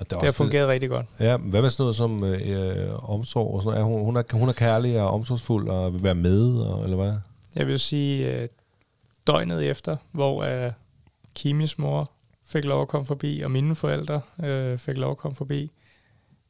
det, 0.00 0.12
er 0.12 0.18
Det 0.18 0.26
har 0.28 0.32
fungeret 0.32 0.68
rigtig 0.68 0.88
godt. 0.90 1.06
Ja, 1.20 1.36
hvad 1.36 1.62
med 1.62 1.70
sådan 1.70 1.82
noget 1.82 1.96
som 1.96 2.24
øh, 2.24 2.40
øh, 2.46 3.10
omsorg? 3.10 3.54
Og 3.54 3.62
sådan 3.62 3.80
noget? 3.80 3.94
Er 3.94 3.98
hun, 3.98 4.04
hun, 4.04 4.16
er, 4.16 4.22
hun 4.32 4.48
er 4.48 4.52
kærlig 4.52 5.00
og 5.00 5.10
omsorgsfuld 5.10 5.68
og 5.68 5.94
vil 5.94 6.02
være 6.02 6.14
med, 6.14 6.56
og, 6.56 6.84
eller 6.84 6.96
hvad? 6.96 7.12
Jeg 7.56 7.66
vil 7.66 7.78
sige, 7.80 8.26
øh, 8.40 8.48
døgnet 9.26 9.70
efter, 9.70 9.96
hvor 10.10 10.42
øh, 10.42 10.72
Kimis 11.34 11.78
mor 11.78 12.10
fik 12.46 12.64
lov 12.64 12.82
at 12.82 12.88
komme 12.88 13.06
forbi, 13.06 13.40
og 13.40 13.50
mine 13.50 13.74
forældre 13.74 14.20
øh, 14.44 14.78
fik 14.78 14.96
lov 14.96 15.10
at 15.10 15.16
komme 15.16 15.36
forbi, 15.36 15.70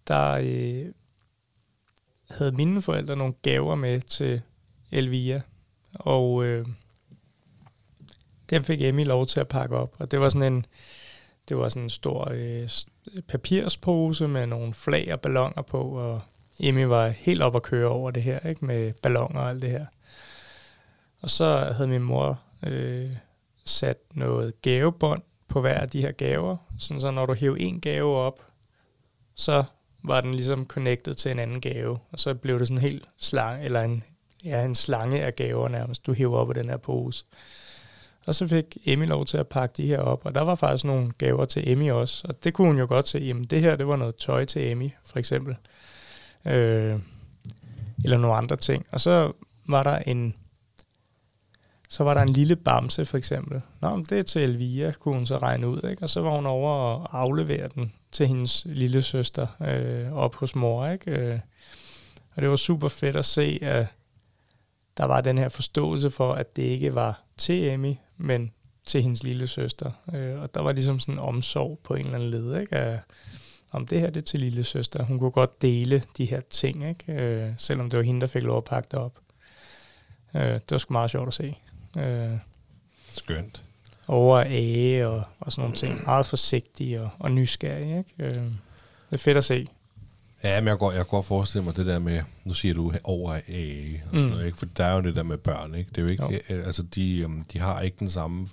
der 0.08 0.32
øh, 0.32 0.92
havde 2.30 2.52
mine 2.52 2.82
forældre 2.82 3.16
nogle 3.16 3.34
gaver 3.42 3.74
med 3.74 4.00
til 4.00 4.42
Elvia, 4.90 5.42
og 5.94 6.44
øh, 6.44 6.66
den 8.50 8.64
fik 8.64 8.82
Emmy 8.82 9.04
lov 9.04 9.26
til 9.26 9.40
at 9.40 9.48
pakke 9.48 9.76
op, 9.76 9.94
og 9.98 10.10
det 10.10 10.20
var 10.20 10.28
sådan 10.28 10.52
en, 10.52 10.66
det 11.48 11.56
var 11.56 11.68
sådan 11.68 11.82
en 11.82 11.90
stor 11.90 12.30
øh, 12.30 12.68
papirspose 13.28 14.28
med 14.28 14.46
nogle 14.46 14.74
flag 14.74 15.12
og 15.12 15.20
ballonger 15.20 15.62
på, 15.62 15.82
og 15.82 16.20
Emmy 16.60 16.84
var 16.84 17.08
helt 17.08 17.42
op 17.42 17.56
at 17.56 17.62
køre 17.62 17.88
over 17.88 18.10
det 18.10 18.22
her, 18.22 18.48
ikke 18.48 18.64
med 18.64 18.92
ballonger 19.02 19.40
og 19.40 19.50
alt 19.50 19.62
det 19.62 19.70
her. 19.70 19.86
Og 21.20 21.30
så 21.30 21.72
havde 21.76 21.88
min 21.88 22.02
mor 22.02 22.40
øh, 22.66 23.10
sat 23.64 23.98
noget 24.14 24.62
gavebånd 24.62 25.22
på 25.48 25.60
hver 25.60 25.74
af 25.74 25.88
de 25.88 26.00
her 26.00 26.12
gaver, 26.12 26.56
sådan 26.78 27.00
så 27.00 27.10
når 27.10 27.26
du 27.26 27.34
hæver 27.34 27.56
en 27.56 27.80
gave 27.80 28.16
op, 28.16 28.40
så 29.34 29.64
var 30.04 30.20
den 30.20 30.34
ligesom 30.34 30.66
connected 30.66 31.14
til 31.14 31.30
en 31.30 31.38
anden 31.38 31.60
gave, 31.60 31.98
og 32.12 32.20
så 32.20 32.34
blev 32.34 32.58
det 32.58 32.68
sådan 32.68 32.78
en 32.78 32.90
helt 32.90 33.08
slange, 33.18 33.64
eller 33.64 33.82
en, 33.82 34.04
ja, 34.44 34.64
en 34.64 34.74
slange 34.74 35.22
af 35.22 35.36
gaver 35.36 35.68
nærmest, 35.68 36.06
du 36.06 36.12
hæver 36.12 36.38
op 36.38 36.48
af 36.48 36.54
den 36.54 36.68
her 36.68 36.76
pose. 36.76 37.24
Og 38.26 38.34
så 38.34 38.46
fik 38.46 38.76
Emmy 38.86 39.06
lov 39.06 39.26
til 39.26 39.36
at 39.36 39.48
pakke 39.48 39.74
de 39.76 39.86
her 39.86 39.98
op, 39.98 40.26
og 40.26 40.34
der 40.34 40.40
var 40.40 40.54
faktisk 40.54 40.84
nogle 40.84 41.12
gaver 41.18 41.44
til 41.44 41.70
Emmy 41.70 41.90
også, 41.90 42.24
og 42.28 42.44
det 42.44 42.54
kunne 42.54 42.66
hun 42.66 42.78
jo 42.78 42.86
godt 42.88 43.08
se, 43.08 43.18
jamen 43.18 43.44
det 43.44 43.60
her, 43.60 43.76
det 43.76 43.86
var 43.86 43.96
noget 43.96 44.16
tøj 44.16 44.44
til 44.44 44.70
Emmy, 44.70 44.90
for 45.04 45.18
eksempel. 45.18 45.56
Øh, 46.44 46.98
eller 48.04 48.18
nogle 48.18 48.36
andre 48.36 48.56
ting. 48.56 48.86
Og 48.90 49.00
så 49.00 49.32
var 49.68 49.82
der 49.82 49.98
en 49.98 50.34
så 51.92 52.04
var 52.04 52.14
der 52.14 52.22
en 52.22 52.28
lille 52.28 52.56
bamse 52.56 53.06
for 53.06 53.18
eksempel. 53.18 53.60
Nå, 53.80 53.96
men 53.96 54.04
det 54.04 54.18
er 54.18 54.22
til 54.22 54.42
Elvira, 54.42 54.92
kunne 54.92 55.14
hun 55.14 55.26
så 55.26 55.38
regne 55.38 55.68
ud. 55.68 55.88
Ikke? 55.90 56.02
Og 56.02 56.10
så 56.10 56.20
var 56.20 56.30
hun 56.30 56.46
over 56.46 56.70
og 56.70 57.20
aflevere 57.20 57.68
den 57.74 57.92
til 58.12 58.26
hendes 58.26 58.66
lille 58.68 59.02
søster 59.02 59.46
øh, 59.60 60.12
op 60.12 60.34
hos 60.34 60.54
mor. 60.54 60.86
Ikke? 60.86 61.10
Øh, 61.10 61.38
og 62.34 62.42
det 62.42 62.50
var 62.50 62.56
super 62.56 62.88
fedt 62.88 63.16
at 63.16 63.24
se, 63.24 63.58
at 63.62 63.86
der 64.96 65.04
var 65.04 65.20
den 65.20 65.38
her 65.38 65.48
forståelse 65.48 66.10
for, 66.10 66.32
at 66.32 66.56
det 66.56 66.62
ikke 66.62 66.94
var 66.94 67.22
til 67.36 67.68
Emmy, 67.68 67.94
men 68.16 68.52
til 68.86 69.02
hendes 69.02 69.22
lille 69.22 69.46
søster. 69.46 69.90
Øh, 70.14 70.40
og 70.40 70.54
der 70.54 70.62
var 70.62 70.72
ligesom 70.72 71.00
sådan 71.00 71.14
en 71.14 71.20
omsorg 71.20 71.78
på 71.84 71.94
en 71.94 72.04
eller 72.04 72.14
anden 72.14 72.30
led, 72.30 72.60
ikke? 72.60 72.76
At, 72.76 73.00
om 73.72 73.86
det 73.86 74.00
her 74.00 74.10
det 74.10 74.20
er 74.20 74.24
til 74.24 74.40
lille 74.40 74.64
søster. 74.64 75.04
Hun 75.04 75.18
kunne 75.18 75.30
godt 75.30 75.62
dele 75.62 76.02
de 76.16 76.24
her 76.24 76.40
ting, 76.50 76.88
ikke? 76.88 77.12
Øh, 77.12 77.52
selvom 77.58 77.90
det 77.90 77.96
var 77.96 78.04
hende, 78.04 78.20
der 78.20 78.26
fik 78.26 78.42
lov 78.42 78.56
at 78.56 78.64
pakke 78.64 78.88
det 78.90 78.98
op. 78.98 79.18
Det 80.34 80.70
var 80.70 80.78
sgu 80.78 80.92
meget 80.92 81.10
sjovt 81.10 81.28
at 81.28 81.34
se. 81.34 81.56
Øh, 81.96 82.30
Skønt. 83.10 83.62
over 84.08 84.44
æge 84.46 85.08
og, 85.08 85.22
og 85.40 85.52
sådan 85.52 85.62
nogle 85.62 85.76
ting. 85.76 86.04
Meget 86.06 86.26
forsigtig 86.26 87.00
og, 87.00 87.10
og 87.18 87.30
nysgerrig. 87.32 87.98
Ikke? 87.98 88.14
Øh, 88.18 88.34
det 88.34 88.52
er 89.12 89.16
fedt 89.16 89.36
at 89.36 89.44
se. 89.44 89.66
Ja, 90.44 90.60
men 90.60 90.68
jeg 90.68 90.78
går, 90.78 90.92
jeg 90.92 91.06
godt 91.06 91.26
forestille 91.26 91.64
mig 91.64 91.76
det 91.76 91.86
der 91.86 91.98
med, 91.98 92.22
nu 92.44 92.54
siger 92.54 92.74
du 92.74 92.92
over 93.04 93.32
A 93.32 93.36
og 93.38 93.40
sådan 94.12 94.24
Mm. 94.24 94.30
noget, 94.30 94.46
ikke? 94.46 94.58
For 94.58 94.66
der 94.66 94.84
er 94.84 94.94
jo 94.94 95.00
det 95.00 95.16
der 95.16 95.22
med 95.22 95.38
børn, 95.38 95.74
ikke? 95.74 95.88
Det 95.88 95.98
er 95.98 96.02
jo 96.02 96.08
ikke, 96.08 96.24
Jo. 96.24 96.38
jo. 96.50 96.62
altså 96.62 96.82
de, 96.82 97.22
um, 97.26 97.44
de 97.52 97.58
har 97.58 97.80
ikke 97.80 97.96
den 98.00 98.08
samme, 98.10 98.48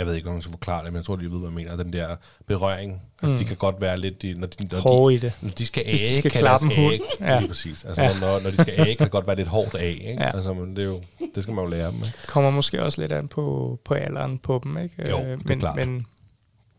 jeg 0.00 0.06
ved 0.06 0.14
ikke, 0.14 0.28
om 0.28 0.32
man 0.34 0.42
skal 0.42 0.50
forklare 0.50 0.84
det, 0.84 0.92
men 0.92 0.96
jeg 0.96 1.04
tror, 1.04 1.16
de 1.16 1.22
ved, 1.22 1.38
hvad 1.38 1.48
jeg 1.48 1.54
mener, 1.54 1.76
den 1.76 1.92
der 1.92 2.16
berøring. 2.46 3.02
Altså, 3.22 3.34
Mm. 3.36 3.38
de 3.38 3.44
kan 3.44 3.56
godt 3.56 3.80
være 3.80 3.98
lidt, 3.98 4.22
de, 4.22 4.34
når, 4.34 4.46
de, 4.46 4.66
når, 4.66 4.80
Hårde 4.80 5.14
i 5.14 5.18
det. 5.18 5.32
de, 5.40 5.46
når 5.46 5.52
de 5.54 5.66
skal 5.66 5.84
Hvis 5.88 6.00
de 6.00 6.06
æge, 6.06 6.16
skal 6.18 6.30
kan 6.30 6.40
klappe 6.40 6.66
deres 6.68 6.78
hund. 6.78 7.00
Ja. 7.20 7.38
lige 7.38 7.48
præcis. 7.48 7.84
Altså, 7.84 8.02
Ja. 8.02 8.18
når, 8.20 8.40
når 8.40 8.50
de 8.50 8.56
skal 8.56 8.74
æge, 8.80 8.94
kan 8.96 9.04
det 9.04 9.10
godt 9.12 9.26
være 9.26 9.36
lidt 9.36 9.48
hårdt 9.48 9.74
af, 9.74 9.88
ikke? 9.88 10.12
Ja. 10.22 10.30
Altså, 10.34 10.54
men 10.54 10.76
det, 10.76 10.82
er 10.84 10.88
jo, 10.88 11.00
det 11.34 11.42
skal 11.42 11.54
man 11.54 11.64
jo 11.64 11.70
lære 11.70 11.90
dem, 11.92 11.96
ikke? 12.04 12.18
kommer 12.28 12.50
måske 12.50 12.82
også 12.82 13.00
lidt 13.00 13.12
an 13.12 13.28
på, 13.28 13.78
på 13.84 13.94
alderen 13.94 14.38
på 14.38 14.60
dem. 14.64 14.78
Ikke? 14.78 15.08
Jo, 15.10 15.18
Øh, 15.18 15.24
det 15.26 15.32
er 15.32 15.38
men, 15.44 15.60
klart. 15.60 15.76
men 15.76 16.06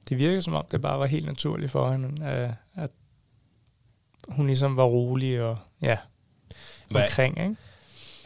det 0.09 0.17
virker 0.19 0.39
som 0.39 0.53
om, 0.53 0.65
det 0.71 0.81
bare 0.81 0.99
var 0.99 1.05
helt 1.05 1.25
naturligt 1.25 1.71
for 1.71 1.91
hende, 1.91 2.25
at, 2.25 2.51
at 2.75 2.89
hun 4.29 4.47
ligesom 4.47 4.77
var 4.77 4.83
rolig 4.83 5.41
og 5.41 5.57
ja, 5.81 5.97
Hvad, 6.89 7.01
omkring. 7.01 7.39
Ikke? 7.39 7.55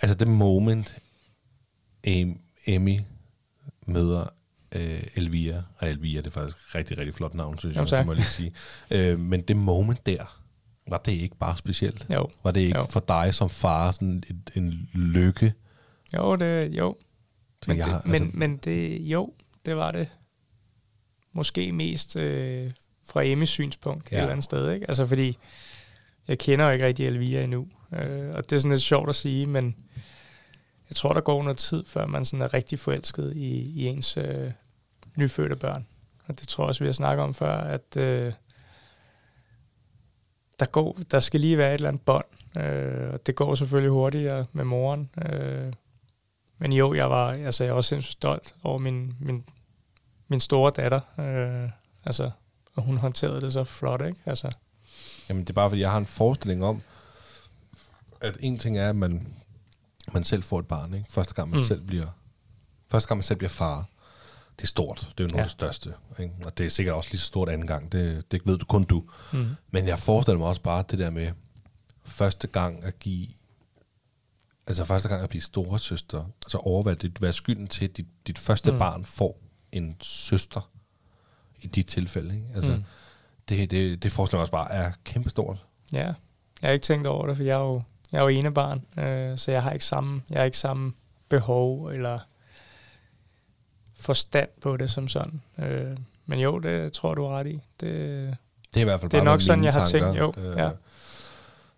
altså, 0.02 0.16
det 0.16 0.28
moment, 0.28 0.96
Emmy 2.68 3.00
møder 3.88 4.24
øh, 4.76 5.04
Elvira, 5.16 5.62
og 5.78 5.90
Elvira, 5.90 6.22
det 6.22 6.28
er 6.28 6.32
faktisk 6.32 6.58
et 6.58 6.76
rigtig, 6.76 6.98
rigtig 6.98 7.14
flot 7.14 7.34
navn, 7.34 7.60
synes 7.60 7.76
Jo, 7.78 7.82
jeg, 7.82 7.98
det 8.00 8.06
må 8.06 8.12
jeg 8.12 8.18
lige 8.18 8.28
sige. 8.28 8.54
Øh, 8.92 9.20
men 9.20 9.42
det 9.42 9.58
moment 9.58 10.06
der, 10.06 10.40
var 10.90 10.98
det 10.98 11.12
ikke 11.12 11.38
bare 11.38 11.58
specielt? 11.58 12.06
Jo, 12.14 12.30
Var 12.44 12.52
det 12.52 12.62
ikke 12.62 12.78
Jo. 12.78 12.84
for 12.84 13.00
dig 13.00 13.34
som 13.34 13.50
far 13.50 13.92
sådan 13.92 14.24
en, 14.30 14.44
en 14.64 14.90
lykke? 14.94 15.54
jo, 16.14 16.36
det, 16.36 16.72
jo. 16.78 16.98
Men, 17.68 17.78
jeg 17.78 17.86
det, 17.86 17.94
har- 17.94 18.02
men, 18.06 18.24
altså- 18.24 18.38
men 18.40 18.58
det, 18.58 19.02
jo, 19.02 19.34
det 19.66 19.76
var 19.76 19.92
det. 19.92 20.08
Måske 21.34 21.72
mest 21.72 22.16
øh, 22.16 22.72
fra 23.08 23.24
Emmys 23.26 23.50
synspunkt. 23.50 24.12
Ja. 24.12 24.18
et 24.18 24.22
eller 24.22 24.32
andet 24.32 24.44
sted. 24.44 24.72
Ikke? 24.74 24.86
Altså 24.90 25.08
fordi, 25.08 25.38
jeg 26.28 26.38
kender 26.40 26.66
jo 26.66 26.72
ikke 26.72 26.86
rigtig 26.86 27.08
Elvira 27.08 27.42
endnu. 27.42 27.68
Øh, 27.94 28.30
og 28.36 28.50
det 28.50 28.56
er 28.56 28.60
sådan 28.60 28.72
lidt 28.72 28.82
sjovt 28.82 29.10
at 29.10 29.16
sige, 29.16 29.46
men 29.46 29.76
jeg 30.90 30.96
tror, 30.96 31.14
der 31.14 31.22
går 31.22 31.44
noget 31.44 31.58
tid, 31.58 31.84
før 31.88 32.08
man 32.08 32.26
sådan 32.26 32.42
er 32.42 32.54
rigtig 32.54 32.80
forelsket 32.80 33.34
i, 33.36 33.50
i 33.58 33.86
ens 33.86 34.18
øh, 34.18 34.52
nyfødte 35.16 35.56
børn. 35.56 35.88
Og 36.28 36.40
det 36.40 36.48
tror 36.48 36.64
jeg 36.64 36.70
også, 36.70 36.84
vi 36.84 36.88
har 36.88 36.94
snakket 36.94 37.24
om 37.24 37.34
før, 37.34 37.58
at 37.58 37.98
øh, 37.98 38.34
der, 40.60 40.66
går, 40.66 40.98
der 41.12 41.20
skal 41.20 41.40
lige 41.40 41.58
være 41.58 41.70
et 41.70 41.74
eller 41.74 41.90
andet 41.90 42.02
bånd. 42.02 42.26
Øh, 42.58 43.14
og 43.14 43.28
det 43.28 43.36
går 43.36 43.56
selvfølgelig 43.56 43.92
hurtigere 43.92 44.46
med 44.54 44.64
moren. 44.64 45.10
Øh, 45.26 45.74
men 46.58 46.74
jo, 46.74 46.94
jeg 46.94 47.10
var, 47.10 47.32
altså, 47.32 47.64
jeg 47.64 47.74
var 47.74 47.78
også 47.78 47.88
sindssygt 47.88 48.12
stolt 48.12 48.56
over 48.64 48.78
min, 48.78 49.16
min, 49.20 49.46
min 50.28 50.40
store 50.40 50.72
datter. 50.76 51.00
Øh, 51.20 51.70
altså, 52.06 52.32
og 52.76 52.84
hun 52.84 52.98
håndterede 52.98 53.42
det 53.42 53.54
så 53.54 53.64
flot, 53.64 54.02
ikke? 54.02 54.20
Altså, 54.26 54.52
Jamen, 55.30 55.44
det 55.44 55.50
er 55.50 55.54
bare, 55.54 55.70
fordi 55.70 55.82
jeg 55.82 55.92
har 55.92 55.98
en 55.98 56.06
forestilling 56.06 56.66
om, 56.66 56.82
at 58.22 58.38
en 58.40 58.58
ting 58.58 58.78
er, 58.78 58.90
at 58.90 58.96
man, 58.96 59.28
man 60.14 60.24
selv 60.24 60.44
får 60.44 60.60
et 60.60 60.68
barn, 60.68 60.94
ikke? 60.94 61.06
Første 61.10 61.34
gang 61.34 61.50
man 61.50 61.60
mm. 61.60 61.66
selv 61.66 61.82
bliver 61.82 62.08
første 62.92 63.08
gang 63.08 63.18
man 63.18 63.24
selv 63.24 63.38
bliver 63.38 63.50
far. 63.50 63.86
Det 64.58 64.64
er 64.64 64.68
stort. 64.68 64.98
Det 65.18 65.24
er 65.24 65.24
jo 65.24 65.28
noget 65.28 65.34
Ja. 65.34 65.40
af 65.40 65.46
det 65.46 65.52
største. 65.52 65.94
Ikke? 66.20 66.34
Og 66.46 66.58
det 66.58 66.66
er 66.66 66.70
sikkert 66.70 66.96
også 66.96 67.10
lige 67.12 67.20
så 67.20 67.26
stort 67.26 67.50
anden 67.50 67.68
gang. 67.68 67.92
Det, 67.92 68.32
det 68.32 68.42
ved 68.46 68.58
du 68.58 68.66
kun 68.66 68.84
du. 68.84 69.04
mm. 69.34 69.48
Men 69.72 69.88
jeg 69.88 70.00
forestiller 70.00 70.40
mig 70.40 70.48
også 70.48 70.62
bare 70.62 70.84
det 70.92 71.00
der 71.00 71.10
med 71.10 71.32
første 72.06 72.48
gang 72.48 72.84
at 72.84 73.00
give 73.00 73.28
altså 74.68 74.84
første 74.84 75.10
gang 75.10 75.24
at 75.24 75.30
blive 75.30 75.42
store 75.42 75.80
søster, 75.80 76.26
altså 76.46 76.58
overveje 76.58 76.96
det, 76.96 77.22
være 77.22 77.34
skylden 77.34 77.68
til, 77.68 77.86
at 77.86 77.98
dit, 77.98 78.08
dit 78.28 78.40
første 78.40 78.72
Mm. 78.72 78.78
barn 78.78 79.06
får 79.06 79.40
en 79.72 79.96
søster 80.02 80.70
i 81.62 81.68
dit 81.68 81.88
tilfælde. 81.88 82.36
Ikke? 82.36 82.48
Altså, 82.56 82.72
Mm. 82.72 82.84
det, 83.50 83.72
det, 83.72 84.04
det 84.04 84.12
forestiller 84.12 84.38
mig 84.38 84.42
også 84.42 84.52
bare 84.52 84.72
er 84.72 84.92
kæmpestort. 85.04 85.66
Ja, 85.94 86.00
jeg 86.00 86.16
har 86.62 86.70
ikke 86.70 86.84
tænkt 86.84 87.08
over 87.08 87.28
det, 87.28 87.36
for 87.38 87.44
jeg 87.44 87.56
er 87.56 87.60
jo, 87.64 87.82
jeg 88.12 88.18
er 88.18 88.22
jo 88.22 88.28
ene 88.28 88.54
barn, 88.54 88.82
øh, 88.98 89.38
så 89.38 89.52
jeg 89.52 89.64
har 89.64 89.72
ikke 89.72 89.86
samme, 89.86 90.22
jeg 90.30 90.40
har 90.40 90.46
ikke 90.46 90.58
samme 90.58 90.94
behov 91.30 91.88
eller 91.88 92.20
forstand 93.98 94.50
på 94.62 94.78
det 94.78 94.90
som 94.90 95.08
sådan. 95.08 95.42
Øh, 95.60 95.98
men 96.26 96.40
jo, 96.40 96.60
det 96.60 96.94
tror 96.94 97.10
jeg, 97.10 97.18
du 97.18 97.24
har 97.24 97.40
ret 97.40 97.48
i. 97.48 97.62
Det, 97.80 98.38
Det 98.74 98.78
er 98.78 98.82
i 98.82 98.84
hvert 98.84 99.00
fald 99.00 99.12
Det 99.12 99.20
er 99.20 99.24
nok 99.24 99.42
sådan, 99.42 99.64
jeg 99.64 99.74
har 99.74 99.86
tanker. 99.86 100.14
tænkt, 100.14 100.20
jo, 100.20 100.54
ja. 100.58 100.70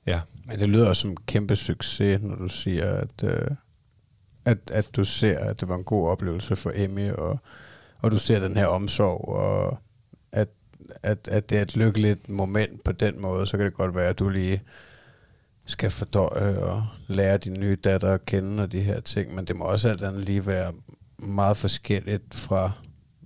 ja. 0.05 0.21
Men 0.45 0.59
det 0.59 0.69
lyder 0.69 0.89
også 0.89 1.01
som 1.01 1.09
en 1.09 1.17
kæmpe 1.25 1.55
succes, 1.55 2.21
når 2.21 2.35
du 2.35 2.47
siger, 2.47 2.91
at, 2.93 3.23
øh, 3.23 3.47
at, 4.45 4.57
at 4.71 4.95
du 4.95 5.03
ser, 5.03 5.39
at 5.39 5.59
det 5.59 5.67
var 5.69 5.75
en 5.75 5.83
god 5.83 6.09
oplevelse 6.09 6.55
for 6.55 6.71
Emmy, 6.75 7.11
og, 7.11 7.39
og 8.01 8.11
du 8.11 8.17
ser 8.17 8.39
den 8.39 8.57
her 8.57 8.65
omsorg, 8.67 9.27
og 9.29 9.77
at, 10.31 10.47
at, 11.03 11.27
at 11.27 11.49
det 11.49 11.57
er 11.57 11.61
et 11.61 11.75
lykkeligt 11.75 12.29
moment 12.29 12.83
på 12.83 12.91
den 12.91 13.21
måde, 13.21 13.47
så 13.47 13.57
kan 13.57 13.65
det 13.65 13.73
godt 13.73 13.95
være, 13.95 14.09
at 14.09 14.19
du 14.19 14.29
lige 14.29 14.61
skal 15.65 15.91
fordøje 15.91 16.57
og 16.57 16.85
lære 17.07 17.37
din 17.37 17.59
nye 17.59 17.75
datter 17.75 18.13
at 18.13 18.25
kende 18.25 18.63
og 18.63 18.71
de 18.71 18.81
her 18.81 18.99
ting, 18.99 19.35
men 19.35 19.45
det 19.45 19.55
må 19.55 19.65
også 19.65 19.89
alt 19.89 20.03
andet 20.03 20.21
lige 20.21 20.45
være 20.45 20.73
meget 21.19 21.57
forskelligt 21.57 22.33
fra 22.33 22.71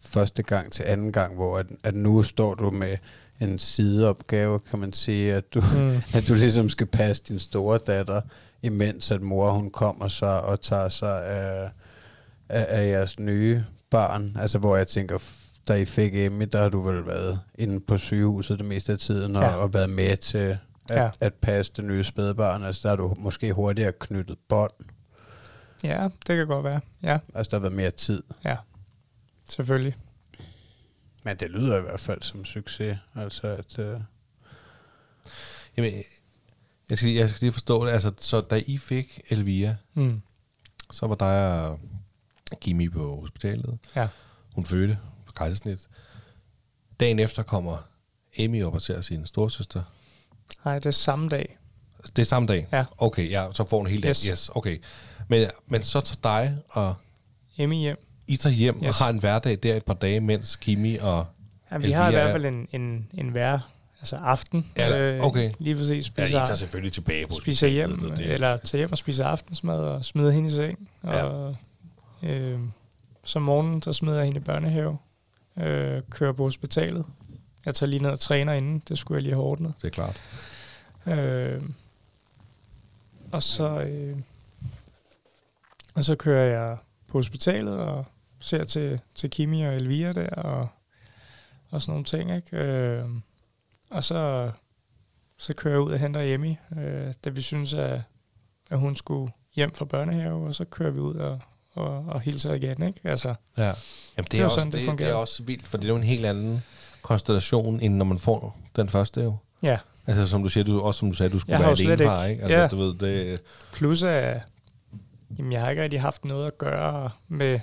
første 0.02 0.44
gang 0.44 0.72
til 0.72 0.84
anden 0.84 1.12
gang, 1.12 1.36
hvor 1.36 1.58
at, 1.58 1.66
at 1.84 1.96
nu 1.96 2.24
står 2.24 2.56
du 2.56 2.72
med 2.72 2.98
en 3.42 3.60
sideopgave, 3.60 4.60
kan 4.60 4.80
man 4.80 4.94
sige, 4.94 5.34
at 5.34 5.54
du, 5.54 5.62
mm. 5.74 5.96
at 6.18 6.28
du 6.28 6.34
ligesom 6.34 6.70
skal 6.70 6.88
passe 6.88 7.24
din 7.28 7.40
store 7.40 7.78
datter, 7.78 8.22
imens 8.64 9.12
at 9.12 9.22
mor 9.22 9.52
hun 9.52 9.72
kommer 9.72 10.08
så 10.08 10.26
og 10.26 10.62
tager 10.62 10.90
sig 10.90 11.26
af, 11.26 11.70
af, 12.50 12.66
af 12.70 12.90
jeres 12.90 13.20
nye 13.20 13.64
barn. 13.90 14.38
Altså 14.40 14.58
hvor 14.58 14.78
jeg 14.78 14.88
tænker, 14.88 15.18
da 15.68 15.74
I 15.74 15.86
fik 15.86 16.16
Emmy, 16.16 16.46
der 16.52 16.62
har 16.62 16.70
du 16.70 16.82
vel 16.82 17.06
været 17.06 17.40
inde 17.56 17.80
på 17.80 17.98
sygehuset 17.98 18.60
det 18.60 18.68
meste 18.68 18.92
af 18.92 19.00
tiden 19.00 19.36
og, 19.36 19.44
ja. 19.44 19.56
og 19.56 19.74
været 19.74 19.90
med 19.90 20.18
til 20.18 20.58
at, 20.90 20.98
ja. 20.98 21.10
at 21.20 21.34
passe 21.34 21.72
det 21.76 21.86
nye 21.86 22.04
spædbarn. 22.04 22.64
Altså 22.64 22.82
der 22.84 22.90
har 22.90 22.96
du 22.96 23.16
måske 23.18 23.54
hurtigere 23.54 23.92
knyttet 24.00 24.38
bånd. 24.50 24.72
Ja, 25.84 26.04
det 26.04 26.38
kan 26.38 26.48
godt 26.48 26.64
være. 26.64 26.82
Ja. 27.04 27.20
Altså 27.36 27.50
der 27.50 27.58
har 27.58 27.62
været 27.62 27.74
mere 27.74 27.92
tid. 27.92 28.24
Ja, 28.46 28.58
selvfølgelig. 29.50 29.96
Men 31.24 31.38
det 31.38 31.52
lyder 31.52 31.78
i 31.78 31.82
hvert 31.82 32.00
fald 32.00 32.22
som 32.22 32.46
succes. 32.46 32.98
Altså 33.16 33.48
at... 33.48 33.80
Uh... 33.80 34.02
Jamen, 35.78 35.94
jeg 36.90 36.98
skal, 36.98 37.10
jeg 37.10 37.30
skal 37.30 37.40
lige 37.42 37.52
forstå 37.52 37.86
det. 37.86 37.92
Altså, 37.92 38.12
så 38.18 38.42
da 38.42 38.62
I 38.66 38.78
fik 38.78 39.22
Elvira, 39.30 39.76
mm. 39.94 40.22
så 40.92 41.08
var 41.08 41.16
der 41.16 41.78
og 42.52 42.60
Kimi 42.60 42.90
på 42.90 43.20
hospitalet. 43.20 43.80
Ja. 43.96 44.08
Hun 44.56 44.66
fødte 44.66 44.98
på 45.26 45.34
kejsersnit. 45.34 45.88
Dagen 47.00 47.20
efter 47.20 47.44
kommer 47.44 47.78
Amy 48.40 48.64
op 48.64 48.74
og 48.74 48.82
ser 48.82 49.02
sin 49.02 49.26
storsøster. 49.26 49.84
Nej, 50.66 50.76
det 50.76 50.86
er 50.86 50.92
samme 50.92 51.30
dag. 51.30 51.58
Det 52.16 52.20
er 52.20 52.26
samme 52.26 52.48
dag? 52.48 52.68
Ja. 52.72 52.86
Okay, 52.98 53.30
ja, 53.30 53.48
så 53.54 53.68
får 53.68 53.78
hun 53.78 53.88
hele 53.88 54.08
Yes. 54.08 54.22
dagen. 54.22 54.32
Yes, 54.32 54.50
okay. 54.56 54.82
Men, 55.28 55.50
men 55.68 55.84
så 55.84 56.00
tager 56.02 56.20
dig 56.24 56.58
og 56.70 56.96
Emmy 57.58 57.76
hjem. 57.76 57.98
I 58.28 58.38
tager 58.38 58.54
hjem 58.56 58.76
yes. 58.84 58.88
Og 58.88 58.96
har 58.96 59.10
en 59.10 59.18
hverdag 59.20 59.60
der 59.64 59.76
et 59.76 59.86
par 59.86 59.94
dage, 59.94 60.20
mens 60.20 60.56
Kimi 60.56 60.96
og 60.98 61.26
Ja, 61.72 61.78
vi 61.78 61.92
har 61.92 62.10
i 62.10 62.12
hvert 62.12 62.28
er- 62.28 62.32
fald 62.32 62.46
en, 62.46 62.68
en, 62.72 63.08
en 63.14 63.30
hver 63.30 63.60
altså 64.00 64.16
aften. 64.16 64.72
Ja, 64.78 65.20
okay. 65.26 65.52
Lige 65.60 65.76
præcis 65.76 65.90
Ja, 65.92 65.98
I 65.98 66.02
spiser, 66.02 66.30
tager 66.46 66.56
selvfølgelig 66.56 66.94
tilbage 66.94 67.28
på 67.28 67.34
spiser 67.34 67.68
hjem, 67.68 67.90
hospitalet, 67.90 68.18
det- 68.18 68.34
eller 68.34 68.58
tager 68.58 68.78
hjem 68.80 68.92
og 68.92 68.98
spiser 68.98 69.26
aftensmad 69.26 69.80
og 69.80 70.06
smider 70.06 70.32
hende 70.32 70.50
i 70.50 70.52
seng. 70.52 70.90
Ja. 71.04 71.24
Og 71.24 71.56
øh, 72.24 72.60
så 73.24 73.40
om 73.40 73.44
morgenen, 73.44 73.82
så 73.82 73.94
smider 73.94 74.18
jeg 74.18 74.26
hende 74.26 74.40
i 74.40 74.44
børnehave. 74.44 74.98
Øh, 75.58 76.02
kører 76.10 76.32
på 76.34 76.44
hospitalet. 76.44 77.06
Jeg 77.66 77.76
tager 77.76 77.90
lige 77.90 78.02
ned 78.04 78.10
og 78.10 78.20
træner 78.20 78.54
inden. 78.54 78.84
Det 78.90 78.98
skulle 78.98 79.16
jeg 79.16 79.24
lige 79.24 79.34
have 79.34 79.44
ordnet. 79.46 79.74
Det 79.82 79.88
er 79.88 79.90
klart. 79.92 80.22
Øh, 81.06 81.62
og 83.32 83.44
så 83.44 83.82
øh, 83.82 84.16
og 85.96 86.06
så 86.06 86.16
kører 86.16 86.60
jeg 86.60 86.78
på 87.08 87.18
hospitalet 87.18 87.80
og 87.80 88.06
ser 88.40 88.64
til, 88.64 89.00
til 89.16 89.30
Kimi 89.30 89.64
og 89.64 89.76
Elvira 89.76 90.12
der 90.12 90.30
og, 90.30 90.68
og 91.70 91.82
sådan 91.82 91.92
nogle 91.92 92.06
ting, 92.06 92.36
ikke? 92.36 92.58
Øh, 92.58 93.06
og 93.90 94.04
så, 94.04 94.52
så 95.38 95.54
kører 95.54 95.74
jeg 95.74 95.82
ud 95.82 95.92
og 95.92 96.00
henter 96.00 96.22
Emmy, 96.22 96.56
øh, 96.78 97.14
da 97.26 97.30
vi 97.30 97.42
synes, 97.42 97.74
at, 97.74 98.02
at 98.70 98.80
hun 98.80 98.96
skulle 98.96 99.32
hjem 99.56 99.74
fra 99.74 99.86
børnehave, 99.86 100.48
og 100.48 100.56
så 100.56 100.66
kører 100.66 100.92
vi 100.92 101.00
ud 101.00 101.16
og, 101.16 101.40
og, 101.74 102.06
og 102.08 102.22
hilser 102.22 102.54
igen, 102.54 102.84
ikke? 102.88 103.00
Altså, 103.04 103.34
Ja. 103.58 103.64
Jamen, 103.64 103.76
det, 104.18 104.32
Det 104.32 104.40
er 104.40 104.44
også, 104.46 104.56
sådan, 104.56 104.72
det 104.72 104.90
det, 104.90 105.00
det, 105.00 105.08
er 105.08 105.14
også 105.14 105.44
vildt, 105.44 105.68
for 105.68 105.78
det 105.78 105.86
er 105.86 105.90
jo 105.90 105.96
en 105.96 106.04
helt 106.04 106.26
anden 106.26 106.64
konstellation, 107.02 107.80
end 107.80 107.96
når 107.96 108.06
man 108.06 108.20
får 108.20 108.58
den 108.76 108.90
første 108.90 109.22
jo. 109.22 109.36
ja. 109.64 109.78
Altså 110.08 110.26
som 110.26 110.44
du 110.44 110.50
siger, 110.50 110.64
du, 110.64 110.82
også 110.82 111.00
som 111.00 111.10
du 111.12 111.16
sagde, 111.18 111.30
du 111.34 111.40
skulle 111.40 111.54
Jeg 111.58 111.60
være 111.66 111.72
alene 111.72 111.98
far, 112.04 112.26
ikke- 112.26 112.32
ikke? 112.34 112.44
Altså, 112.44 112.60
ja. 112.60 112.68
du 112.68 112.76
ved, 112.78 112.94
det, 112.96 113.42
Plus 113.74 114.04
at 114.04 114.42
jamen, 115.38 115.52
jeg 115.52 115.62
har 115.62 115.70
ikke 115.70 115.84
rigtig 115.84 116.02
haft 116.02 116.26
noget 116.26 116.48
at 116.48 116.58
gøre 116.58 117.10
med 117.28 117.60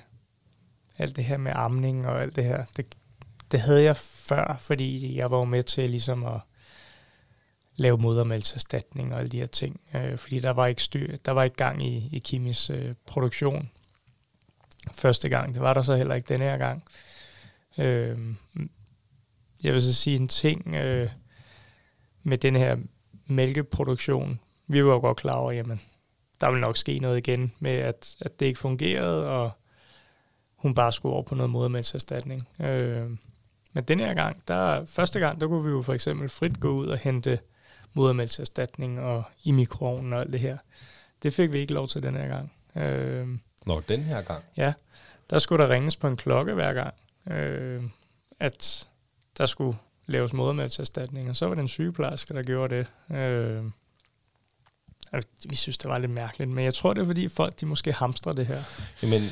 alt 0.99 1.16
det 1.16 1.25
her 1.25 1.37
med 1.37 1.53
amning 1.55 2.07
og 2.07 2.23
alt 2.23 2.37
det 2.37 2.45
her. 2.45 2.64
Det, 2.77 2.97
det 3.51 3.61
havde 3.61 3.83
jeg 3.83 3.97
før, 3.97 4.57
fordi 4.61 5.16
jeg 5.16 5.31
var 5.31 5.39
jo 5.39 5.45
med 5.45 5.62
til 5.62 5.91
ligesom 5.91 6.25
at 6.25 6.41
lave 7.77 7.99
modermælserstatning 7.99 9.12
og 9.14 9.21
alle 9.21 9.31
de 9.31 9.39
her 9.39 9.47
ting. 9.47 9.81
Øh, 9.95 10.19
fordi 10.19 10.41
der 10.41 10.51
var 10.51 10.66
ikke 10.66 10.83
styr, 10.83 11.16
der 11.16 11.33
var 11.33 11.45
ikke 11.45 11.57
gang 11.57 11.83
i, 11.83 12.09
i 12.12 12.19
Kimis 12.19 12.71
øh, 12.71 12.95
produktion 13.07 13.71
første 14.93 15.29
gang. 15.29 15.55
Det 15.55 15.62
var 15.62 15.75
der 15.75 15.83
så 15.83 15.97
heller 15.97 16.14
ikke 16.14 16.29
denne 16.29 16.45
her 16.45 16.57
gang. 16.57 16.85
Øh, 17.79 18.19
jeg 19.62 19.75
vil 19.75 19.83
så 19.83 19.95
sige 19.95 20.21
en 20.21 20.29
ting 20.29 20.75
øh, 20.75 21.09
med 22.23 22.39
den 22.39 22.57
her 22.57 22.77
mælkeproduktion. 23.27 24.41
Vi 24.66 24.85
var 24.85 24.93
jo 24.93 24.99
godt 24.99 25.16
klar 25.16 25.35
over, 25.35 25.53
jamen, 25.53 25.81
der 26.41 26.51
vil 26.51 26.61
nok 26.61 26.76
ske 26.76 26.99
noget 26.99 27.18
igen 27.18 27.53
med, 27.59 27.72
at, 27.72 28.16
at 28.20 28.41
det 28.41 28.47
ikke 28.47 28.59
fungerede, 28.59 29.28
og 29.28 29.51
hun 30.57 30.74
bare 30.74 30.93
skulle 30.93 31.14
over 31.14 31.22
på 31.22 31.34
noget 31.34 31.51
modermælserstatning. 31.51 32.49
Øh, 32.61 33.11
men 33.74 33.84
den 33.84 34.01
her 34.01 34.14
gang, 34.14 34.43
der, 34.49 34.86
første 34.86 35.20
gang, 35.20 35.41
der 35.41 35.47
kunne 35.47 35.64
vi 35.64 35.70
jo 35.70 35.82
for 35.82 35.95
eksempel 35.95 36.28
frit 36.28 36.61
gå 36.61 36.68
ud 36.68 36.86
og 36.86 36.99
hente 36.99 37.39
modermælserstatning 37.95 39.01
og 39.01 39.22
i 39.45 39.53
mikroovnen 39.53 40.12
og 40.12 40.20
alt 40.20 40.32
det 40.32 40.41
her. 40.41 40.59
Det 41.22 41.32
fik 41.32 41.53
vi 41.53 41.59
ikke 41.59 41.72
lov 41.72 41.89
til 41.89 42.03
den 42.03 42.16
her 42.16 42.28
gang. 42.28 42.53
Øh, 42.76 43.28
når 43.66 43.80
den 43.80 44.03
her 44.03 44.22
gang. 44.22 44.45
Ja, 44.57 44.72
der 45.30 45.39
skulle 45.39 45.64
der 45.64 45.70
ringes 45.70 45.97
på 45.97 46.09
en 46.09 46.16
klokke 46.16 46.55
hver 46.55 46.72
gang, 46.72 46.95
øh, 47.30 47.82
at 48.41 48.89
der 49.39 49.47
skulle 49.47 49.78
laves 50.07 50.32
modermælserstatning, 50.32 51.28
og 51.30 51.36
så 51.36 51.47
var 51.47 51.55
det 51.55 51.62
en 51.62 51.68
sygeplejerske, 51.68 52.34
der 52.34 52.43
gjorde 52.43 52.76
det. 52.76 53.16
Øh, 53.16 53.64
vi 55.51 55.57
synes, 55.57 55.79
det 55.79 55.91
var 55.91 55.99
lidt 55.99 56.11
mærkeligt, 56.13 56.51
men 56.51 56.65
jeg 56.65 56.75
tror, 56.75 56.95
det 56.95 57.01
er 57.03 57.07
fordi 57.07 57.29
folk, 57.29 57.61
de 57.61 57.67
måske 57.67 57.93
hamstrer 57.93 58.33
det 58.33 58.47
her. 58.47 58.63
Jamen, 59.03 59.23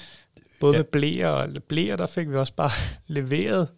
Både 0.61 0.73
Ja. 0.73 0.79
med 0.79 0.85
blæer 0.85 1.29
og 1.29 1.49
blæer, 1.69 1.97
der 1.97 2.07
fik 2.07 2.31
vi 2.31 2.37
også 2.37 2.53
bare 2.53 2.71
leveret, 3.07 3.69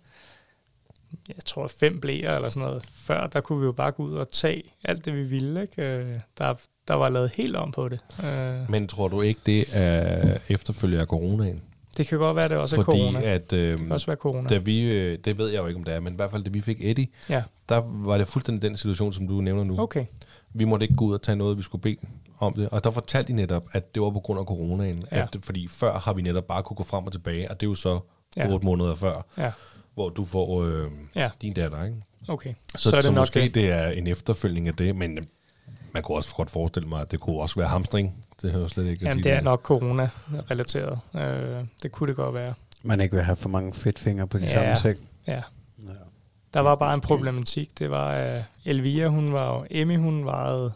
jeg 1.28 1.36
tror 1.44 1.68
fem 1.80 2.00
blæer 2.00 2.36
eller 2.36 2.48
sådan 2.48 2.68
noget. 2.68 2.82
Før, 2.92 3.26
der 3.26 3.40
kunne 3.40 3.60
vi 3.60 3.64
jo 3.66 3.72
bare 3.72 3.90
gå 3.92 4.02
ud 4.02 4.12
og 4.14 4.30
tage 4.32 4.62
alt 4.84 5.04
det, 5.04 5.14
vi 5.16 5.22
ville. 5.22 5.62
Ikke? 5.62 5.82
Øh, 5.82 6.14
Der, 6.38 6.54
der 6.88 6.94
var 6.94 7.08
lavet 7.08 7.30
helt 7.34 7.56
om 7.56 7.72
på 7.72 7.88
det. 7.88 7.98
Øh, 8.24 8.70
men 8.70 8.88
tror 8.88 9.08
du 9.08 9.20
ikke, 9.22 9.40
det 9.46 9.64
er 9.72 10.38
efterfølger 10.48 11.00
af 11.00 11.06
coronaen? 11.06 11.62
Det 11.96 12.06
kan 12.06 12.18
godt 12.18 12.36
være, 12.36 12.48
det 12.48 12.56
også 12.56 12.80
er 12.80 12.84
Fordi 12.84 12.98
corona. 12.98 13.20
at, 13.22 13.52
øh, 13.52 13.72
Det 13.72 13.78
kan 13.82 13.92
også 13.92 14.06
være 14.06 14.16
corona. 14.16 14.48
da 14.48 14.58
vi, 14.58 14.82
øh, 14.92 15.18
det 15.24 15.38
ved 15.38 15.48
jeg 15.48 15.62
jo 15.62 15.66
ikke, 15.66 15.78
om 15.78 15.84
det 15.84 15.94
er, 15.94 16.00
men 16.00 16.12
i 16.12 16.16
hvert 16.16 16.30
fald, 16.30 16.44
da 16.44 16.50
vi 16.52 16.60
fik 16.60 16.76
Eddie, 16.80 17.06
Ja, 17.28 17.42
der 17.68 17.82
var 17.86 18.18
det 18.18 18.28
fuldstændig 18.28 18.62
den 18.62 18.76
situation, 18.76 19.12
som 19.12 19.28
du 19.28 19.40
nævner 19.40 19.64
nu. 19.64 19.80
okay. 19.80 20.04
Vi 20.54 20.64
måtte 20.64 20.84
ikke 20.84 20.94
gå 20.96 21.04
ud 21.04 21.14
og 21.14 21.22
tage 21.22 21.36
noget, 21.36 21.58
vi 21.58 21.62
skulle 21.62 21.82
bede 21.82 21.96
om 22.38 22.52
det. 22.54 22.68
Og 22.68 22.84
der 22.84 22.90
fortalte 22.90 23.28
de 23.32 23.36
netop, 23.36 23.64
at 23.72 23.94
det 23.94 24.02
var 24.02 24.10
på 24.10 24.20
grund 24.20 24.40
af 24.40 24.44
coronaen. 24.46 25.04
Ja. 25.12 25.22
At, 25.22 25.36
fordi 25.42 25.68
før 25.68 25.98
har 25.98 26.12
vi 26.12 26.22
netop 26.22 26.44
bare 26.44 26.62
kunne 26.62 26.76
gå 26.76 26.82
frem 26.84 27.06
og 27.06 27.12
tilbage, 27.12 27.50
og 27.50 27.60
det 27.60 27.66
er 27.66 27.70
jo 27.70 27.74
så 27.74 28.00
Ja. 28.36 28.52
otte 28.52 28.66
måneder 28.66 28.94
før, 28.94 29.22
Ja, 29.38 29.52
hvor 29.94 30.08
du 30.08 30.24
får 30.24 30.62
øh, 30.62 30.90
Ja. 31.16 31.30
din 31.42 31.52
datter. 31.54 31.84
Ikke? 31.84 31.96
okay. 32.28 32.54
Så, 32.76 32.90
så, 32.90 32.96
er 32.96 33.00
det 33.00 33.04
så 33.04 33.10
nok 33.12 33.20
måske 33.22 33.40
det. 33.40 33.54
det. 33.54 33.70
er 33.70 33.88
en 33.88 34.06
efterfølgning 34.06 34.68
af 34.68 34.74
det, 34.74 34.96
men 34.96 35.18
øh, 35.18 35.24
man 35.94 36.02
kunne 36.02 36.16
også 36.16 36.34
godt 36.34 36.50
forestille 36.50 36.88
mig, 36.88 37.00
at 37.00 37.10
det 37.10 37.20
kunne 37.20 37.40
også 37.40 37.54
være 37.56 37.68
hamstring. 37.68 38.24
Det 38.42 38.52
hører 38.52 38.68
slet 38.68 38.84
ikke 38.86 39.02
at 39.02 39.08
Jamen, 39.08 39.22
sige 39.22 39.32
det 39.32 39.38
er 39.38 39.42
nok 39.42 39.60
corona-relateret. 39.62 40.98
Øh, 41.14 41.64
det 41.82 41.92
kunne 41.92 42.08
det 42.08 42.16
godt 42.16 42.34
være. 42.34 42.54
Man 42.82 43.00
ikke 43.00 43.14
vil 43.14 43.24
have 43.24 43.36
for 43.36 43.48
mange 43.48 43.74
fedtfingre 43.74 44.26
på 44.28 44.38
de 44.38 44.44
Ja. 44.44 44.52
samme 44.76 44.92
ting. 44.94 45.08
Ja. 45.26 45.42
Der 46.54 46.60
var 46.60 46.74
bare 46.74 46.94
en 46.94 47.00
problematik. 47.00 47.78
Det 47.78 47.90
var, 47.90 48.12
at 48.12 48.44
Elvira, 48.64 49.08
hun 49.08 49.32
var 49.32 49.54
jo, 49.54 49.66
Emmy, 49.70 49.98
hun 49.98 50.24
vejede 50.24 50.72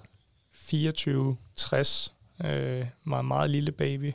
24-60. 0.54 2.12
Øh, 2.44 2.86
var 3.04 3.20
en 3.20 3.26
meget 3.26 3.50
lille 3.50 3.72
baby. 3.72 4.12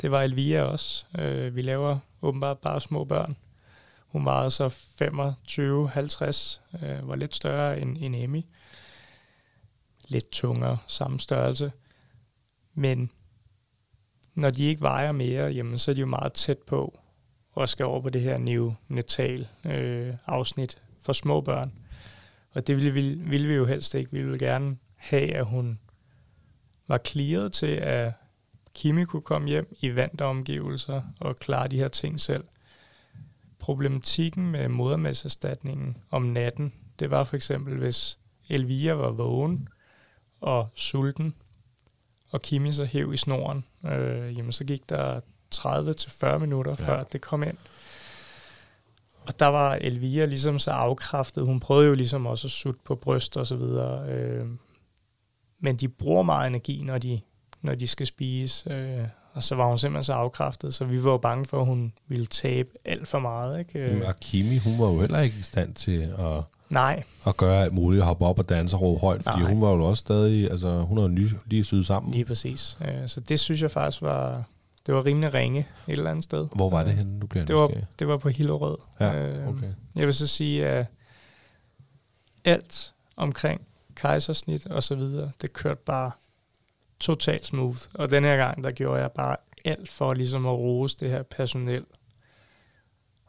Det 0.00 0.10
var 0.10 0.22
Elvira 0.22 0.62
også. 0.62 1.04
Øh, 1.18 1.56
vi 1.56 1.62
laver 1.62 1.98
åbenbart 2.22 2.58
bare 2.58 2.80
små 2.80 3.04
børn. 3.04 3.36
Hun 4.06 4.24
vejede 4.24 4.50
så 4.50 4.68
25-50. 4.68 6.60
Øh, 6.86 7.08
var 7.08 7.16
lidt 7.16 7.34
større 7.34 7.80
end, 7.80 7.96
end 8.00 8.16
Emmy. 8.16 8.42
Lidt 10.08 10.30
tungere, 10.30 10.78
samme 10.86 11.20
størrelse. 11.20 11.72
Men 12.74 13.10
når 14.34 14.50
de 14.50 14.64
ikke 14.64 14.80
vejer 14.80 15.12
mere, 15.12 15.46
jamen, 15.46 15.78
så 15.78 15.90
er 15.90 15.94
de 15.94 16.00
jo 16.00 16.06
meget 16.06 16.32
tæt 16.32 16.58
på 16.58 16.98
og 17.52 17.68
skal 17.68 17.86
over 17.86 18.00
på 18.00 18.10
det 18.10 18.20
her 18.20 18.38
neonatal 18.38 19.48
øh, 19.64 20.14
afsnit 20.26 20.82
for 21.02 21.12
små 21.12 21.40
børn. 21.40 21.72
Og 22.50 22.66
det 22.66 22.76
ville, 22.76 22.90
ville, 22.90 23.24
ville 23.24 23.48
vi 23.48 23.54
jo 23.54 23.66
helst 23.66 23.94
ikke. 23.94 24.12
Vi 24.12 24.22
ville 24.22 24.38
gerne 24.38 24.76
have, 24.96 25.34
at 25.34 25.46
hun 25.46 25.78
var 26.88 27.00
clearet 27.06 27.52
til, 27.52 27.66
at 27.66 28.12
Kimi 28.74 29.04
kunne 29.04 29.22
komme 29.22 29.48
hjem 29.48 29.76
i 29.80 29.94
vante 29.94 30.24
omgivelser 30.24 31.02
og 31.20 31.36
klare 31.36 31.68
de 31.68 31.76
her 31.76 31.88
ting 31.88 32.20
selv. 32.20 32.44
Problematikken 33.58 34.50
med 34.50 34.68
modermælserstatningen 34.68 35.96
om 36.10 36.22
natten, 36.22 36.72
det 36.98 37.10
var 37.10 37.24
for 37.24 37.36
eksempel, 37.36 37.76
hvis 37.76 38.18
Elvira 38.48 38.94
var 38.94 39.10
vågen 39.10 39.68
og 40.40 40.68
sulten, 40.74 41.34
og 42.30 42.42
Kimi 42.42 42.72
så 42.72 42.84
hæv 42.84 43.12
i 43.12 43.16
snoren, 43.16 43.64
øh, 43.86 44.38
jamen 44.38 44.52
så 44.52 44.64
gik 44.64 44.88
der 44.88 45.20
30-40 45.54 46.38
minutter, 46.38 46.76
Ja. 46.78 46.86
før 46.86 47.02
det 47.02 47.20
kom 47.20 47.42
ind. 47.42 47.56
og 49.26 49.38
der 49.40 49.46
var 49.46 49.74
Elvira 49.80 50.24
ligesom 50.26 50.58
så 50.58 50.70
afkræftet. 50.70 51.44
Hun 51.44 51.60
prøvede 51.60 51.88
jo 51.88 51.94
ligesom 51.94 52.26
også 52.26 52.46
at 52.46 52.50
sutte 52.50 52.80
på 52.84 52.94
bryst 52.94 53.36
og 53.36 53.46
så 53.46 53.56
videre. 53.56 54.08
Øh, 54.08 54.46
men 55.60 55.76
de 55.76 55.88
bruger 55.88 56.22
meget 56.22 56.46
energi, 56.46 56.82
når 56.86 56.98
de, 56.98 57.20
når 57.62 57.74
de 57.74 57.86
skal 57.86 58.06
spise. 58.06 58.70
Øh, 58.72 59.04
og 59.32 59.42
så 59.42 59.54
var 59.54 59.66
hun 59.68 59.78
simpelthen 59.78 60.04
så 60.04 60.12
afkræftet, 60.12 60.74
så 60.74 60.84
vi 60.84 61.04
var 61.04 61.10
jo 61.10 61.18
bange 61.18 61.44
for, 61.44 61.60
at 61.60 61.66
hun 61.66 61.92
ville 62.08 62.26
tabe 62.26 62.68
alt 62.84 63.08
for 63.08 63.18
meget. 63.18 63.58
Ikke? 63.58 63.78
Øh, 63.78 64.08
Og 64.08 64.20
Kimi, 64.20 64.56
hun 64.58 64.78
var 64.78 64.86
jo 64.86 65.00
heller 65.00 65.20
ikke 65.20 65.36
i 65.38 65.42
stand 65.42 65.74
til 65.74 66.00
at, 66.18 66.42
nej, 66.68 67.02
at 67.26 67.36
gøre 67.36 67.62
alt 67.62 67.72
muligt, 67.72 68.04
hoppe 68.04 68.24
op 68.24 68.38
og 68.38 68.48
danse 68.48 68.76
og 68.76 68.82
råbe 68.82 69.00
højt, 69.00 69.22
fordi 69.22 69.38
Nej. 69.40 69.52
hun 69.52 69.62
var 69.62 69.68
jo 69.70 69.84
også 69.84 70.00
stadig, 70.00 70.50
altså 70.50 70.80
hun 70.80 70.98
er 70.98 71.02
jo 71.02 71.08
ny, 71.08 71.28
lige 71.46 71.64
syet 71.64 71.86
sammen. 71.86 72.12
lige 72.12 72.24
præcis. 72.24 72.78
Øh, 72.80 73.08
så 73.08 73.20
det 73.20 73.40
synes 73.40 73.62
jeg 73.62 73.70
faktisk 73.70 74.02
var, 74.02 74.44
det 74.86 74.94
var 74.94 75.04
rimelig 75.04 75.34
ringe 75.34 75.68
et 75.88 75.92
eller 75.92 76.10
andet 76.10 76.24
sted. 76.24 76.48
Hvor 76.54 76.70
var 76.70 76.84
det 76.84 76.92
henne? 76.92 77.18
Nu 77.18 77.26
bliver 77.26 77.44
Det 77.44 77.56
var, 77.56 77.70
det 77.98 78.08
var 78.08 78.16
på 78.16 78.28
Hillerød. 78.28 78.78
Ja, 79.00 79.18
Øh, 79.18 79.48
okay. 79.48 79.72
Jeg 79.96 80.06
vil 80.06 80.14
så 80.14 80.26
sige, 80.26 80.66
at 80.66 80.86
alt 82.44 82.92
omkring 83.16 83.60
kejsersnit 83.94 84.66
og 84.66 84.82
så 84.82 84.94
videre, 84.94 85.30
det 85.42 85.52
kørte 85.52 85.80
bare 85.86 86.10
totalt 87.00 87.46
smooth. 87.46 87.78
Og 87.94 88.10
den 88.10 88.24
her 88.24 88.36
gang, 88.36 88.64
der 88.64 88.70
gjorde 88.70 89.00
jeg 89.00 89.12
bare 89.12 89.36
alt 89.64 89.88
for 89.88 90.14
ligesom 90.14 90.46
at 90.46 90.52
rose 90.52 90.96
det 91.00 91.10
her 91.10 91.22
personel 91.22 91.84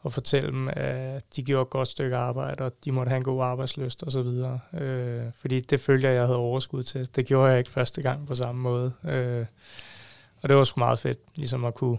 og 0.00 0.12
fortælle 0.12 0.50
dem, 0.50 0.68
at 0.72 1.24
de 1.36 1.42
gjorde 1.42 1.62
et 1.62 1.70
godt 1.70 1.88
stykke 1.88 2.16
arbejde, 2.16 2.64
og 2.64 2.72
de 2.84 2.92
måtte 2.92 3.10
have 3.10 3.16
en 3.16 3.24
god 3.24 3.42
arbejdsløst 3.42 4.02
og 4.02 4.12
så 4.12 4.22
videre. 4.22 4.60
Øh, 4.74 5.22
fordi 5.36 5.60
det 5.60 5.80
følte 5.80 6.08
jeg, 6.08 6.14
jeg 6.14 6.22
havde 6.22 6.38
overskud 6.38 6.82
til. 6.82 7.16
Det 7.16 7.26
gjorde 7.26 7.50
jeg 7.50 7.58
ikke 7.58 7.70
første 7.70 8.02
gang 8.02 8.26
på 8.26 8.34
samme 8.34 8.60
måde. 8.60 8.92
Øh, 9.04 9.46
og 10.44 10.48
det 10.48 10.56
var 10.56 10.64
sgu 10.64 10.78
meget 10.78 10.98
fedt, 10.98 11.18
ligesom 11.34 11.64
at 11.64 11.74
kunne 11.74 11.98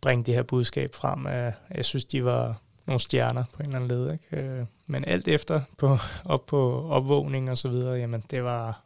bringe 0.00 0.24
det 0.24 0.34
her 0.34 0.42
budskab 0.42 0.94
frem. 0.94 1.26
At 1.26 1.54
jeg 1.74 1.84
synes, 1.84 2.04
de 2.04 2.24
var 2.24 2.60
nogle 2.86 3.00
stjerner 3.00 3.44
på 3.54 3.62
en 3.62 3.66
eller 3.66 3.76
anden 3.76 3.88
led. 3.88 4.12
Ikke? 4.12 4.36
Øh, 4.36 4.66
Men 4.86 5.04
alt 5.06 5.28
efter 5.28 5.60
på, 5.78 5.98
op 6.24 6.46
på 6.46 6.88
opvågning 6.90 7.50
og 7.50 7.58
så 7.58 7.68
videre, 7.68 7.94
jamen 7.94 8.24
det 8.30 8.44
var, 8.44 8.80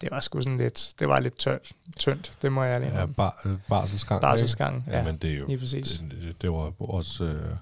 det 0.00 0.10
var 0.10 0.20
sgu 0.20 0.40
sådan 0.42 0.58
lidt, 0.58 0.92
det 0.98 1.08
var 1.08 1.20
lidt 1.20 1.38
tørt, 1.38 1.72
tyndt, 1.96 2.32
det 2.42 2.52
må 2.52 2.62
jeg 2.64 2.74
ærligt 2.74 2.94
Ja, 2.94 3.06
bar, 3.06 3.40
øh, 3.44 3.54
barselsgang. 3.68 4.20
Barselsgang, 4.20 4.76
ikke? 4.76 4.90
ja, 4.90 4.98
ja, 4.98 5.04
men 5.04 5.16
det 5.16 5.30
er 5.30 5.34
jo, 5.38 5.46
lige 5.46 5.58
præcis. 5.58 5.98
det, 5.98 6.10
det- 6.10 6.42
det 6.42 6.50
var 6.50 6.72
også 6.80 7.24
øh, 7.24 7.56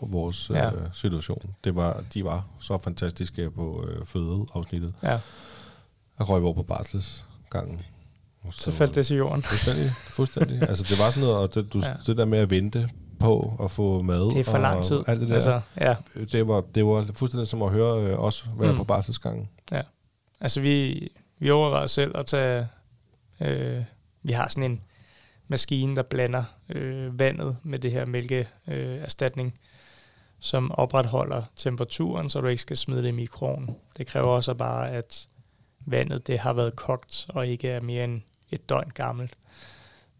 vores 0.00 0.50
Ja. 0.50 0.70
øh, 0.74 0.88
situation. 0.94 1.54
Det 1.64 1.74
var, 1.76 2.04
de 2.14 2.24
var 2.24 2.46
så 2.60 2.78
fantastiske 2.84 3.50
på 3.50 3.84
øh, 3.88 4.06
fødeafsnittet. 4.06 4.94
Ja, 5.02 5.20
Jeg 6.18 6.28
røg 6.28 6.42
over 6.42 6.54
på 6.54 6.62
barselsgangen. 6.62 7.80
Så 8.50 8.70
faldt 8.70 8.94
det 8.94 9.06
til 9.06 9.16
jorden. 9.16 9.42
Fuldstændig, 9.42 9.92
fuldstændig. 10.08 10.62
altså 10.62 10.84
det 10.88 10.98
var 10.98 11.10
sådan 11.10 11.28
noget, 11.28 11.38
og 11.42 11.54
det, 11.54 11.72
du, 11.72 11.78
Ja. 11.78 11.88
ja. 11.88 11.94
det 12.06 12.16
der 12.16 12.24
med 12.24 12.38
at 12.38 12.50
vente 12.50 12.88
på 13.20 13.56
at 13.62 13.70
få 13.70 14.02
mad. 14.02 14.30
Det 14.30 14.40
er 14.40 14.44
for 14.44 14.58
lang 14.58 14.84
tid. 14.84 15.02
Alt 15.06 15.20
det 15.20 15.28
der. 15.28 15.34
Altså, 15.34 15.60
ja, 15.80 15.96
det, 16.32 16.48
var, 16.48 16.60
det 16.74 16.86
var 16.86 17.06
fuldstændig 17.14 17.48
som 17.48 17.62
at 17.62 17.70
høre 17.70 18.02
øh, 18.02 18.18
os 18.24 18.46
være 18.58 18.70
Mm. 18.72 18.76
på 18.78 18.84
barselsgangen. 18.84 19.48
altså 20.40 20.60
vi, 20.60 21.08
vi 21.38 21.50
overvejede 21.50 21.88
selv 21.88 22.16
at 22.18 22.26
tage, 22.26 22.66
øh, 23.40 23.82
vi 24.22 24.32
har 24.32 24.48
sådan 24.48 24.70
en 24.70 24.80
maskine, 25.48 25.96
der 25.96 26.02
blander 26.02 26.44
øh, 26.68 27.18
vandet 27.18 27.56
med 27.62 27.78
det 27.78 27.92
her 27.92 28.04
mælkeerstatning, 28.06 28.88
øh, 28.96 29.02
erstatning, 29.02 29.54
som 30.40 30.70
opretholder 30.72 31.42
temperaturen, 31.56 32.30
så 32.30 32.40
du 32.40 32.46
ikke 32.46 32.62
skal 32.62 32.76
smide 32.76 33.02
det 33.02 33.08
i 33.08 33.12
mikroen. 33.12 33.70
Det 33.96 34.06
kræver 34.06 34.26
også 34.26 34.54
bare, 34.54 34.90
at 34.90 35.26
vandet 35.86 36.26
det 36.26 36.38
har 36.38 36.52
været 36.52 36.76
kogt 36.76 37.26
og 37.28 37.46
ikke 37.46 37.68
er 37.68 37.80
mere 37.80 38.04
end 38.04 38.20
et 38.54 38.68
døgn 38.68 38.90
gammelt. 38.94 39.36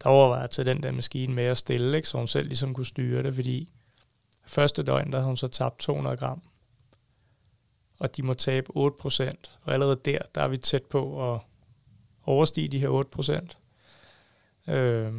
Der 0.03 0.09
overvejede 0.09 0.41
jeg 0.41 0.49
til 0.49 0.65
den 0.65 0.83
der 0.83 0.91
maskine 0.91 1.33
med 1.33 1.43
at 1.43 1.57
stille, 1.57 1.97
ikke, 1.97 2.09
så 2.09 2.17
hun 2.17 2.27
selv 2.27 2.47
ligesom 2.47 2.73
kunne 2.73 2.85
styre 2.85 3.23
det, 3.23 3.35
fordi 3.35 3.69
første 4.45 4.83
døgn, 4.83 5.11
der 5.11 5.17
havde 5.17 5.27
hun 5.27 5.37
så 5.37 5.47
tabt 5.47 5.79
200 5.79 6.17
gram, 6.17 6.41
og 7.99 8.17
de 8.17 8.23
må 8.23 8.33
tabe 8.33 8.69
8%, 8.77 9.35
og 9.61 9.73
allerede 9.73 9.99
der, 10.05 10.19
der 10.35 10.41
er 10.41 10.47
vi 10.47 10.57
tæt 10.57 10.83
på 10.83 11.33
at 11.33 11.39
overstige 12.23 12.67
de 12.67 12.79
her 12.79 13.49
8%. 14.67 14.73
Øh, 14.73 15.13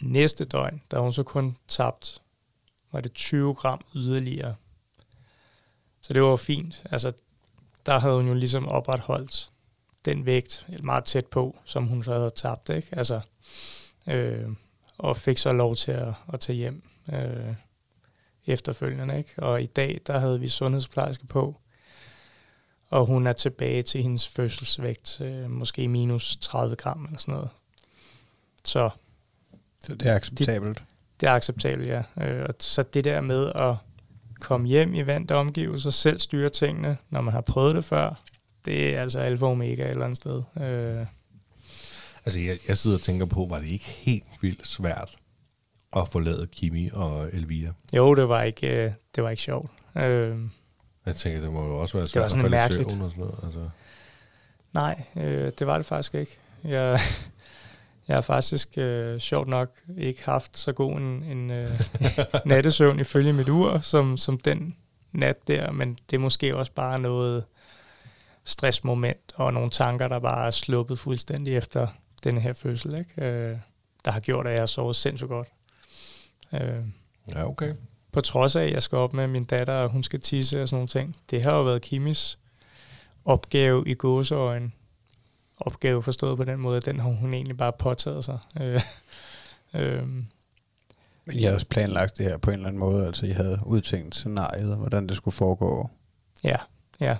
næste 0.00 0.44
døgn, 0.44 0.82
der 0.90 1.00
hun 1.00 1.12
så 1.12 1.22
kun 1.22 1.56
tabt, 1.68 2.22
var 2.92 3.00
det 3.00 3.12
20 3.12 3.54
gram 3.54 3.80
yderligere. 3.94 4.54
Så 6.00 6.12
det 6.12 6.22
var 6.22 6.36
fint. 6.36 6.82
Altså, 6.90 7.12
der 7.86 7.98
havde 7.98 8.14
hun 8.14 8.28
jo 8.28 8.34
ligesom 8.34 8.68
opretholdt 8.68 9.49
den 10.04 10.26
vægt 10.26 10.66
meget 10.82 11.04
tæt 11.04 11.26
på, 11.26 11.58
som 11.64 11.86
hun 11.86 12.04
så 12.04 12.12
havde 12.12 12.30
tabt, 12.30 12.68
ikke? 12.68 12.88
Altså, 12.92 13.20
øh, 14.08 14.48
og 14.98 15.16
fik 15.16 15.38
så 15.38 15.52
lov 15.52 15.76
til 15.76 15.92
at, 15.92 16.14
at 16.32 16.40
tage 16.40 16.56
hjem 16.56 16.82
øh, 17.12 17.54
efterfølgende, 18.46 19.18
ikke? 19.18 19.34
Og 19.36 19.62
i 19.62 19.66
dag, 19.66 20.00
der 20.06 20.18
havde 20.18 20.40
vi 20.40 20.48
sundhedsplejerske 20.48 21.26
på, 21.26 21.56
og 22.88 23.06
hun 23.06 23.26
er 23.26 23.32
tilbage 23.32 23.82
til 23.82 24.02
hendes 24.02 24.28
fødselsvægt, 24.28 25.20
øh, 25.20 25.50
måske 25.50 25.88
minus 25.88 26.36
30 26.36 26.76
gram 26.76 27.04
eller 27.04 27.18
sådan 27.18 27.34
noget. 27.34 27.50
Så 28.64 28.90
Så 29.86 29.94
det 29.94 30.06
er 30.08 30.14
acceptabelt. 30.14 30.82
det 31.20 31.28
er 31.28 31.32
acceptabelt, 31.32 31.88
ja. 31.88 32.02
Øh, 32.20 32.44
og 32.48 32.54
så 32.58 32.82
det 32.82 33.04
der 33.04 33.20
med 33.20 33.52
at 33.54 33.74
komme 34.40 34.68
hjem 34.68 34.94
i 34.94 35.02
vante 35.06 35.34
omgivelser, 35.34 35.90
selv 35.90 36.18
styre 36.18 36.48
tingene, 36.48 36.96
når 37.10 37.20
man 37.20 37.34
har 37.34 37.40
prøvet 37.40 37.74
det 37.74 37.84
før, 37.84 38.22
det 38.64 38.94
er 38.96 39.00
altså 39.00 39.18
alfa 39.18 39.44
og 39.44 39.50
omega 39.50 39.84
et 39.84 39.90
eller 39.90 40.04
andet 40.04 40.16
sted. 40.16 40.42
Øh, 40.62 41.06
Altså 42.24 42.40
jeg, 42.40 42.58
jeg 42.68 42.78
sidder 42.78 42.96
og 42.96 43.02
tænker 43.02 43.26
på, 43.26 43.46
var 43.50 43.58
det 43.58 43.68
ikke 43.70 43.84
helt 43.84 44.24
vildt 44.40 44.66
svært 44.66 45.16
at 45.96 46.08
forlade 46.08 46.46
Kimi 46.52 46.90
og 46.92 47.28
Elvira? 47.32 47.72
jo, 47.92 48.14
det 48.14 48.28
var 48.28 48.42
ikke, 48.42 48.84
øh, 48.84 48.92
det 49.14 49.24
var 49.24 49.30
ikke 49.30 49.42
sjovt. 49.42 49.70
Øh, 49.96 50.36
Jeg 51.06 51.16
tænker, 51.16 51.40
det 51.40 51.52
må 51.52 51.66
jo 51.66 51.78
også 51.78 51.94
være 51.94 52.02
var 52.02 52.06
svært 52.06 52.30
sådan 52.30 52.44
at 52.44 52.50
falde 52.50 52.56
i 52.56 52.60
mærkeligt. 52.60 53.02
og 53.02 53.10
sådan 53.10 53.24
noget. 53.24 53.38
Altså. 53.44 53.68
nej, 54.72 55.02
øh, 55.16 55.52
det 55.58 55.66
var 55.66 55.76
det 55.76 55.86
faktisk 55.86 56.14
ikke. 56.14 56.38
Jeg, 56.64 57.00
jeg 58.08 58.16
har 58.16 58.20
faktisk 58.22 58.68
øh, 58.76 59.18
sjovt 59.18 59.48
nok 59.48 59.70
ikke 59.96 60.24
haft 60.24 60.58
så 60.58 60.72
god 60.72 60.92
en, 60.96 61.22
en 61.24 61.50
øh, 61.50 61.70
nattesøvn 62.46 63.00
ifølge 63.00 63.32
mit 63.32 63.48
ur, 63.48 63.78
som, 63.80 64.16
som 64.16 64.38
den 64.38 64.76
nat 65.12 65.48
der, 65.48 65.70
men 65.72 65.98
det 66.10 66.16
er 66.16 66.20
måske 66.20 66.56
også 66.56 66.72
bare 66.72 66.98
noget 67.00 67.44
stressmoment 68.44 69.32
og 69.34 69.52
nogle 69.54 69.70
tanker, 69.70 70.08
der 70.08 70.18
bare 70.18 70.46
er 70.46 70.50
sluppet 70.50 70.98
fuldstændig 70.98 71.56
efter 71.56 71.86
den 72.24 72.38
her 72.38 72.52
fødsel, 72.52 72.94
ikke? 72.96 73.24
Øh, 73.26 73.56
der 74.04 74.10
har 74.10 74.20
gjort, 74.20 74.46
at 74.46 74.52
jeg 74.52 74.60
har 74.60 74.66
sovet 74.66 74.96
sindssygt 74.96 75.28
godt. 75.28 75.48
Øh, 76.54 76.84
Ja, 77.34 77.48
okay. 77.48 77.74
på 78.12 78.20
trods 78.20 78.56
af, 78.56 78.62
at 78.64 78.72
jeg 78.72 78.82
skal 78.82 78.98
op 78.98 79.12
med 79.12 79.26
min 79.26 79.44
datter, 79.44 79.74
og 79.74 79.88
hun 79.90 80.02
skal 80.02 80.20
tisse 80.20 80.62
og 80.62 80.68
sådan 80.68 80.76
nogle 80.76 80.88
ting. 80.88 81.16
Det 81.30 81.42
har 81.42 81.56
jo 81.56 81.62
været 81.62 81.82
Kimis 81.82 82.38
opgave 83.24 83.84
i 83.88 83.94
gåseøjen. 83.94 84.72
Opgave 85.58 86.02
forstået 86.02 86.36
på 86.36 86.44
den 86.44 86.58
måde, 86.60 86.76
at 86.76 86.84
den 86.84 87.00
har 87.00 87.10
hun 87.10 87.34
egentlig 87.34 87.56
bare 87.56 87.72
påtaget 87.72 88.24
sig. 88.24 88.38
Øh, 88.60 88.80
øh, 89.74 90.08
Men 91.24 91.36
I 91.36 91.42
havde 91.42 91.54
også 91.54 91.66
planlagt 91.66 92.18
det 92.18 92.26
her 92.26 92.36
på 92.36 92.50
en 92.50 92.54
eller 92.54 92.66
anden 92.68 92.80
måde, 92.80 93.06
altså 93.06 93.26
I 93.26 93.30
havde 93.30 93.58
udtænkt 93.66 94.14
scenariet, 94.14 94.76
hvordan 94.76 95.06
det 95.06 95.16
skulle 95.16 95.34
foregå. 95.34 95.90
ja, 96.44 96.56
ja, 97.00 97.16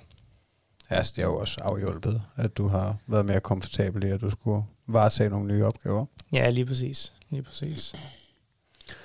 Altså, 0.91 1.13
det 1.15 1.23
har 1.23 1.31
jo 1.31 1.37
også 1.37 1.61
afhjulpet, 1.61 2.21
at 2.35 2.57
du 2.57 2.67
har 2.67 2.95
været 3.07 3.25
mere 3.25 3.39
komfortabel 3.39 4.03
i, 4.03 4.07
at 4.09 4.21
du 4.21 4.29
skulle 4.29 4.63
varetage 4.87 5.29
nogle 5.29 5.47
nye 5.47 5.65
opgaver. 5.65 6.05
ja, 6.31 6.49
lige 6.49 6.65
præcis. 6.65 7.13
Lige 7.29 7.43
præcis. 7.43 7.95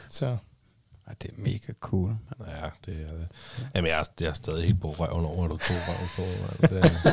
Så 0.08 0.36
Ja, 1.08 1.12
det 1.22 1.30
er 1.30 1.34
mega 1.42 1.72
cool. 1.80 2.16
Ja, 2.40 2.68
det 2.86 3.06
er 3.08 3.12
det. 3.16 3.28
Jamen, 3.74 3.90
jeg 3.90 4.00
er, 4.00 4.04
jeg 4.20 4.28
er 4.28 4.32
stadig 4.32 4.64
helt 4.66 4.80
på 4.80 4.90
røven 4.90 5.24
over, 5.24 5.44
at 5.44 5.50
du 5.50 5.56
tog 5.56 5.76
røven 5.88 6.08
på. 6.16 6.22
mand. 6.42 6.70
Det 6.70 6.84
er, 7.04 7.12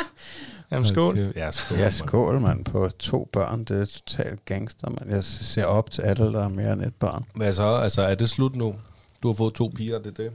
jamen, 0.70 0.86
skål. 0.86 1.18
Ja, 1.36 1.50
skål. 1.50 1.76
Ja, 1.78 1.82
mand. 1.84 1.92
skål, 1.92 2.40
mand, 2.40 2.64
på 2.64 2.88
to 2.88 3.28
børn. 3.32 3.64
Det 3.64 3.80
er 3.80 3.84
totalt 3.84 4.44
gangster, 4.44 4.90
man. 4.90 5.10
Jeg 5.10 5.24
ser 5.24 5.64
op 5.64 5.90
til 5.90 6.02
alle, 6.02 6.32
der 6.32 6.44
er 6.44 6.48
mere 6.48 6.72
end 6.72 6.82
et 6.82 6.94
barn. 6.94 7.24
Men 7.34 7.54
så, 7.54 7.76
altså, 7.76 8.02
er 8.02 8.14
det 8.14 8.30
slut 8.30 8.56
nu? 8.56 8.74
Du 9.22 9.28
har 9.28 9.34
fået 9.34 9.54
to 9.54 9.72
piger, 9.76 9.98
det 9.98 10.06
er 10.06 10.22
det? 10.22 10.32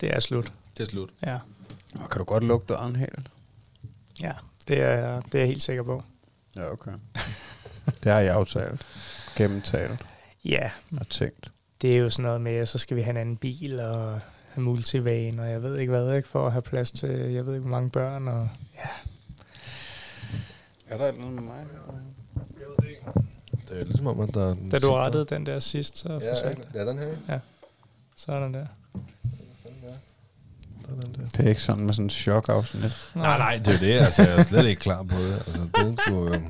Det 0.00 0.14
er 0.16 0.20
slut. 0.20 0.52
Det 0.78 0.86
er 0.86 0.90
slut. 0.90 1.10
Ja, 1.26 1.38
Og 1.94 2.10
kan 2.10 2.18
du 2.18 2.24
godt 2.24 2.44
lukke 2.44 2.66
døren 2.68 2.96
helt? 2.96 3.30
ja 4.20 4.32
det, 4.68 4.80
er, 4.82 5.20
det 5.20 5.34
er 5.34 5.38
jeg 5.38 5.48
helt 5.48 5.62
sikker 5.62 5.82
på. 5.82 6.02
Ja, 6.56 6.72
okay. 6.72 6.92
det 8.04 8.12
har 8.12 8.20
jeg 8.20 8.34
aftalt. 8.34 8.86
Gennemtalt 9.36 10.06
Ja, 10.44 10.70
og 11.00 11.08
tænkt. 11.08 11.48
det 11.82 11.92
er 11.94 11.98
jo 11.98 12.10
sådan 12.10 12.22
noget 12.22 12.40
med, 12.40 12.52
at 12.54 12.68
så 12.68 12.78
skal 12.78 12.96
vi 12.96 13.02
have 13.02 13.10
en 13.10 13.16
anden 13.16 13.36
bil 13.36 13.80
og 13.80 14.20
have 14.48 14.64
multivan, 14.64 15.38
og 15.38 15.50
jeg 15.50 15.62
ved 15.62 15.78
ikke 15.78 15.90
hvad, 15.90 16.16
ikke, 16.16 16.28
for 16.28 16.46
at 16.46 16.52
have 16.52 16.62
plads 16.62 16.90
til, 16.90 17.08
jeg 17.10 17.46
ved 17.46 17.54
ikke 17.54 17.60
hvor 17.68 17.76
mange 17.76 17.90
børn, 17.90 18.28
og 18.28 18.48
ja, 18.74 18.88
Er 20.88 20.98
der 20.98 21.04
et 21.04 21.08
eller 21.08 21.20
andet 21.26 21.42
med 21.42 21.42
mig? 21.42 21.66
Det 23.68 23.80
er 23.80 23.84
ligesom 23.84 24.06
om, 24.06 24.20
at 24.20 24.34
der 24.34 24.50
er 24.50 24.54
den 24.54 24.68
Da 24.70 24.78
du 24.78 24.90
rettede 24.92 25.24
den 25.24 25.46
der 25.46 25.58
sidst, 25.58 25.98
så 25.98 26.08
Ja, 26.08 26.32
forsvandt 26.32 26.68
ja, 26.74 26.86
den 26.86 26.98
her. 26.98 27.38
sådan 28.16 28.54
der. 28.54 28.66
Sådan 30.90 31.12
der. 31.14 31.28
Det 31.36 31.44
er 31.44 31.48
ikke 31.48 31.62
sådan 31.62 31.84
med 31.84 31.94
sådan 31.94 32.04
en 32.06 32.10
chok 32.10 32.48
afsnit. 32.48 33.10
Nej, 33.14 33.38
nej, 33.38 33.60
det 33.64 33.74
er 33.74 33.78
det. 33.78 33.92
Altså, 33.92 34.22
jeg 34.22 34.38
er 34.38 34.42
slet 34.42 34.68
ikke 34.68 34.80
klar 34.80 35.02
på 35.02 35.16
det. 35.16 35.32
Altså, 35.46 35.62
det 35.62 35.70
skulle 35.74 35.96
sgu, 36.06 36.24
øh, 36.28 36.40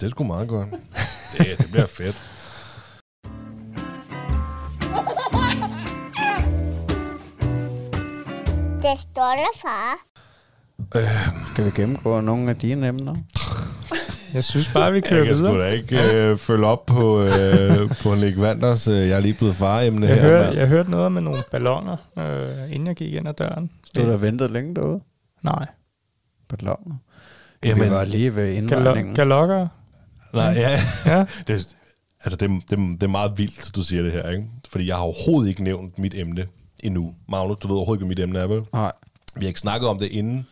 det 0.00 0.12
er 0.20 0.24
meget 0.24 0.48
godt. 0.48 0.68
Det, 1.38 1.58
det 1.58 1.70
bliver 1.70 1.86
fedt. 1.86 2.22
Det 8.82 9.00
stolte 9.00 9.48
far. 9.62 9.96
Øh, 10.96 11.46
Skal 11.52 11.64
vi 11.64 11.70
gennemgå 11.70 12.20
nogle 12.20 12.50
af 12.50 12.56
dine 12.56 12.88
emner? 12.88 13.14
Jeg 14.34 14.44
synes 14.44 14.68
bare, 14.68 14.92
vi 14.92 15.00
kører 15.00 15.18
jeg 15.18 15.26
kan 15.26 15.36
sgu 15.36 15.58
da 15.58 15.66
ikke 15.66 16.14
øh, 16.14 16.36
følge 16.36 16.66
op 16.66 16.86
på, 16.86 17.22
øh, 17.22 17.90
på 18.02 18.14
Nick 18.14 18.40
Vanders, 18.40 18.88
øh, 18.88 19.08
jeg 19.08 19.16
er 19.16 19.20
lige 19.20 19.34
blevet 19.34 19.56
far-emne 19.56 20.06
her. 20.06 20.20
hørte, 20.22 20.58
jeg 20.58 20.66
hørte 20.68 20.90
noget 20.90 21.12
med 21.12 21.22
nogle 21.22 21.42
balloner, 21.52 21.96
øh, 22.18 22.72
inden 22.74 22.86
jeg 22.86 22.96
gik 22.96 23.14
ind 23.14 23.28
ad 23.28 23.34
døren. 23.34 23.70
Du 23.96 24.06
har 24.10 24.16
ventet 24.16 24.50
længe 24.50 24.74
derude? 24.74 25.00
Nej. 25.42 25.66
Balloner. 26.48 26.94
Jamen, 27.64 27.84
vi 27.84 27.90
var 27.90 28.04
lige 28.04 28.36
ved 28.36 28.52
indvejningen. 28.52 29.14
galokker? 29.14 29.68
nej, 30.32 30.44
ja, 30.44 30.80
Ja. 31.06 31.26
det, 31.48 31.76
altså 32.24 32.36
det, 32.36 32.50
det, 32.70 32.78
det 32.78 33.02
er 33.02 33.06
meget 33.06 33.38
vildt, 33.38 33.74
du 33.76 33.82
siger 33.82 34.02
det 34.02 34.12
her, 34.12 34.30
ikke? 34.30 34.44
Fordi 34.68 34.86
jeg 34.88 34.96
har 34.96 35.02
overhovedet 35.02 35.48
ikke 35.48 35.62
nævnt 35.62 35.98
mit 35.98 36.14
emne 36.14 36.46
endnu. 36.80 37.14
Magnus, 37.28 37.56
du 37.58 37.68
ved 37.68 37.76
overhovedet 37.76 38.00
ikke, 38.00 38.06
hvad 38.06 38.26
mit 38.26 38.28
emne 38.30 38.38
er, 38.38 38.46
vel? 38.46 38.62
Nej. 38.72 38.92
Vi 39.36 39.40
har 39.44 39.48
ikke 39.48 39.60
snakket 39.60 39.88
om 39.88 39.98
det 39.98 40.06
inden, 40.06 40.46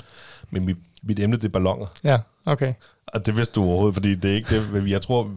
men 0.51 0.65
mit, 0.65 0.77
mit 1.03 1.19
emne, 1.21 1.37
det 1.37 1.45
er 1.45 1.49
ballonger. 1.49 1.87
Ja, 2.05 2.21
okay. 2.47 2.75
Og 3.07 3.27
det 3.27 3.37
vidste 3.37 3.55
du 3.55 3.65
overhovedet, 3.65 3.95
fordi 3.95 4.15
det 4.15 4.31
er 4.31 4.35
ikke 4.35 4.57
det, 4.61 4.73
men 4.73 4.89
jeg 4.89 5.03
tror... 5.03 5.31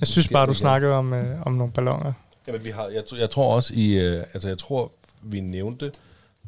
Jeg 0.00 0.06
synes 0.06 0.28
bare, 0.28 0.46
du 0.46 0.54
snakkede 0.54 0.92
om, 0.92 1.12
øh, 1.12 1.42
om 1.46 1.52
nogle 1.52 1.72
ballonger. 1.72 2.12
Jamen, 2.46 2.64
vi 2.64 2.70
har, 2.70 2.86
jeg, 2.94 3.04
tror- 3.06 3.18
jeg 3.18 3.30
tror 3.30 3.54
også 3.56 3.72
i... 3.76 3.98
Øh, 3.98 4.18
altså, 4.34 4.48
jeg 4.48 4.58
tror, 4.58 4.92
vi 5.22 5.40
nævnte 5.40 5.92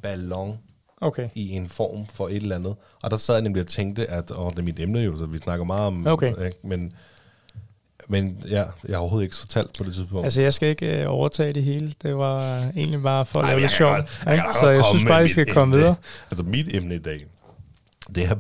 ballon 0.03 0.59
Okay. 1.03 1.28
i 1.34 1.51
en 1.51 1.68
form 1.68 2.07
for 2.12 2.28
et 2.28 2.36
eller 2.36 2.57
andet. 2.57 2.74
Og 3.03 3.11
der 3.11 3.16
sad 3.16 3.34
jeg 3.34 3.42
nemlig 3.42 3.61
og 3.61 3.66
tænkte, 3.66 4.11
at 4.11 4.30
åh, 4.36 4.51
det 4.51 4.59
er 4.59 4.62
mit 4.62 4.80
emne 4.80 5.01
jo, 5.01 5.16
så 5.18 5.26
vi 5.26 5.38
snakker 5.38 5.64
meget 5.64 5.82
om... 5.86 6.07
Okay. 6.07 6.44
Ikke? 6.44 6.57
Men, 6.64 6.92
men 8.09 8.42
ja, 8.48 8.57
jeg 8.57 8.96
har 8.96 8.98
overhovedet 8.98 9.24
ikke 9.24 9.36
fortalt 9.36 9.70
på 9.78 9.84
det 9.84 9.94
tidspunkt. 9.94 10.24
Altså, 10.24 10.42
jeg 10.42 10.55
skal 10.55 10.68
ikke 10.68 11.03
øh, 11.03 11.11
overtage 11.11 11.53
det 11.53 11.62
hele. 11.64 11.94
Det 12.03 12.16
var 12.16 12.62
egentlig 12.76 13.03
bare 13.03 13.26
for 13.26 13.40
at 13.40 13.46
lave 13.46 13.61
lidt 13.61 13.70
jeg 13.70 13.76
sjov. 13.76 13.94
kan 13.94 13.96
godt- 14.03 14.22
jeg 14.26 14.34
ikke? 14.34 14.44
kan 14.44 14.55
Så 14.61 14.68
jeg 14.68 14.84
synes 14.84 15.05
bare, 15.07 15.24
I 15.24 15.28
skal 15.28 15.53
komme 15.53 15.76
videre. 15.76 15.94
Altså, 16.30 16.42
mit 16.42 16.74
emne 16.74 16.94
i 16.94 16.98
dag, 16.98 17.18
det 18.14 18.24
er... 18.24 18.36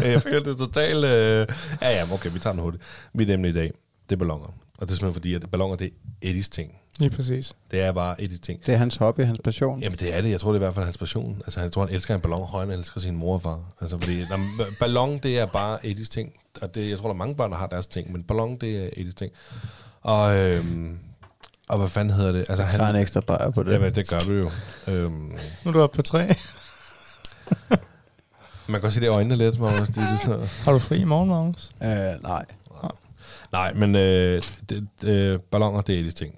jeg 0.10 0.22
føler, 0.22 0.40
det 0.42 0.58
totalt... 0.58 1.04
Øh, 1.04 1.46
ja, 1.82 1.90
ja, 1.90 2.12
okay, 2.12 2.30
vi 2.32 2.38
tager 2.38 2.52
den 2.54 2.62
hurtigt. 2.62 2.82
Mit 3.14 3.30
emne 3.30 3.48
i 3.48 3.52
dag, 3.52 3.72
det 4.08 4.14
er 4.14 4.18
ballonger. 4.18 4.46
Og 4.46 4.52
det 4.80 4.80
er 4.80 4.96
simpelthen 4.96 5.12
fordi, 5.14 5.34
at 5.34 5.50
ballonger, 5.50 5.76
det 5.76 5.86
er 5.86 5.90
Eddies 6.28 6.48
ting. 6.48 6.72
Lige 6.98 7.10
præcis. 7.10 7.52
Det 7.70 7.80
er 7.80 7.92
bare 7.92 8.22
Eddies 8.22 8.40
ting. 8.40 8.66
Det 8.66 8.74
er 8.74 8.78
hans 8.78 8.96
hobby, 8.96 9.20
hans 9.24 9.40
passion. 9.44 9.80
Jamen 9.80 9.98
det 9.98 10.14
er 10.14 10.20
det. 10.20 10.30
Jeg 10.30 10.40
tror 10.40 10.52
det 10.52 10.56
er 10.56 10.60
i 10.60 10.64
hvert 10.64 10.74
fald 10.74 10.84
hans 10.84 10.98
passion. 10.98 11.36
Altså 11.44 11.60
jeg 11.60 11.72
tror 11.72 11.86
han 11.86 11.94
elsker 11.94 12.14
en 12.14 12.20
ballon 12.20 12.42
højere 12.46 12.62
end 12.64 12.70
han 12.72 12.78
elsker 12.80 13.00
sin 13.00 13.16
mor 13.16 13.34
og 13.34 13.42
far. 13.42 13.60
Altså 13.80 13.98
fordi 13.98 14.24
nå, 14.30 14.36
men 14.36 14.66
ballon 14.80 15.18
det 15.18 15.38
er 15.38 15.46
bare 15.46 15.86
Eddies 15.86 16.08
ting. 16.08 16.32
Og 16.62 16.74
det, 16.74 16.90
jeg 16.90 16.98
tror 16.98 17.04
der 17.08 17.14
er 17.14 17.18
mange 17.18 17.34
børn 17.34 17.50
der 17.50 17.56
har 17.56 17.66
deres 17.66 17.86
ting, 17.86 18.12
men 18.12 18.22
ballon 18.22 18.56
det 18.56 18.84
er 18.84 18.88
Eddies 18.96 19.14
ting. 19.14 19.32
Og, 20.02 20.36
øhm, 20.36 20.98
og 21.68 21.78
hvad 21.78 21.88
fanden 21.88 22.14
hedder 22.14 22.32
det? 22.32 22.38
Altså 22.38 22.62
Jeg 22.62 22.72
tager 22.72 22.90
en 22.90 22.96
ekstra 22.96 23.20
bajer 23.20 23.50
på 23.50 23.62
det. 23.62 23.72
Jamen 23.72 23.94
det 23.94 24.08
gør 24.08 24.18
du 24.18 24.32
jo. 24.32 24.50
Øhm, 24.86 25.12
Nu 25.64 25.68
er 25.68 25.72
du 25.72 25.80
oppe 25.82 25.96
på 25.96 26.02
tre. 26.02 26.18
man 28.68 28.74
kan 28.74 28.80
godt 28.80 28.92
se 28.92 29.00
det 29.00 29.06
i 29.06 29.08
øjnene 29.08 29.36
lidt, 29.36 29.60
Magnus. 29.60 29.88
Det, 29.88 29.98
er 29.98 30.16
sådan 30.16 30.30
noget. 30.30 30.48
Har 30.48 30.72
du 30.72 30.78
fri 30.78 30.98
i 30.98 31.04
morgen, 31.04 31.28
Magnus? 31.28 31.70
Øh, 31.82 32.22
nej. 32.22 32.44
Nej, 33.52 33.72
men 33.74 33.94
øh, 33.96 34.42
det, 34.70 34.88
det, 35.02 35.42
ballonger, 35.42 35.80
det 35.80 35.94
er 35.94 35.98
Eddies 35.98 36.14
ting. 36.14 36.34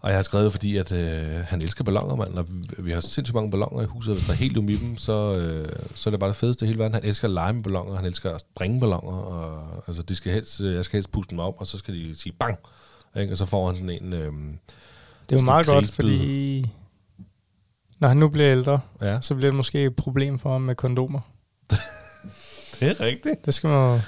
Og 0.00 0.08
jeg 0.10 0.18
har 0.18 0.22
skrevet 0.22 0.52
fordi, 0.52 0.76
at 0.76 0.92
øh, 0.92 1.44
han 1.46 1.62
elsker 1.62 1.84
ballonger, 1.84 2.16
mand. 2.16 2.38
Og 2.38 2.46
vi- 2.78 2.92
har 2.92 3.00
sindssygt 3.00 3.34
mange 3.34 3.50
ballonger 3.50 3.82
i 3.82 3.86
huset, 3.86 4.10
og 4.10 4.16
hvis 4.16 4.26
der 4.26 4.32
er 4.32 4.36
helt 4.36 4.56
um 4.56 4.68
i 4.68 4.76
dem, 4.76 4.96
så, 4.96 5.36
øh, 5.36 5.68
så 5.94 6.08
er 6.08 6.10
det 6.10 6.20
bare 6.20 6.28
det 6.28 6.36
fedeste 6.36 6.64
i 6.64 6.68
hele 6.68 6.78
verden. 6.78 6.94
Han 6.94 7.04
elsker 7.04 7.28
at 7.28 7.34
lege 7.34 7.52
med 7.52 7.62
ballonger, 7.62 7.96
han 7.96 8.04
elsker 8.04 8.30
at 8.34 8.40
springe 8.40 8.80
ballonger, 8.80 9.12
og 9.12 9.84
altså, 9.86 10.02
de 10.02 10.14
skal 10.14 10.32
helst, 10.32 10.60
øh, 10.60 10.74
jeg 10.74 10.84
skal 10.84 10.96
helst 10.96 11.12
puste 11.12 11.30
dem 11.30 11.38
op, 11.38 11.54
og 11.58 11.66
så 11.66 11.78
skal 11.78 11.94
de 11.94 12.16
sige 12.16 12.32
bang, 12.40 12.58
ikke? 13.16 13.32
og 13.32 13.36
så 13.36 13.46
får 13.46 13.66
han 13.66 13.76
sådan 13.76 13.90
en... 13.90 14.12
Øh, 14.12 14.20
Det 14.22 15.36
er 15.36 15.40
jo 15.40 15.44
meget 15.44 15.66
godt, 15.66 15.90
fordi 15.90 16.66
når 17.98 18.08
han 18.08 18.16
nu 18.16 18.28
bliver 18.28 18.50
ældre, 18.52 18.80
ja, 19.02 19.20
så 19.20 19.34
bliver 19.34 19.50
det 19.50 19.56
måske 19.56 19.84
et 19.84 19.96
problem 19.96 20.38
for 20.38 20.52
ham 20.52 20.60
med 20.60 20.74
kondomer. 20.74 21.20
det 22.80 22.90
er 22.90 23.00
rigtigt. 23.00 23.46
Det 23.46 23.54
skal 23.54 23.68
man 23.70 24.00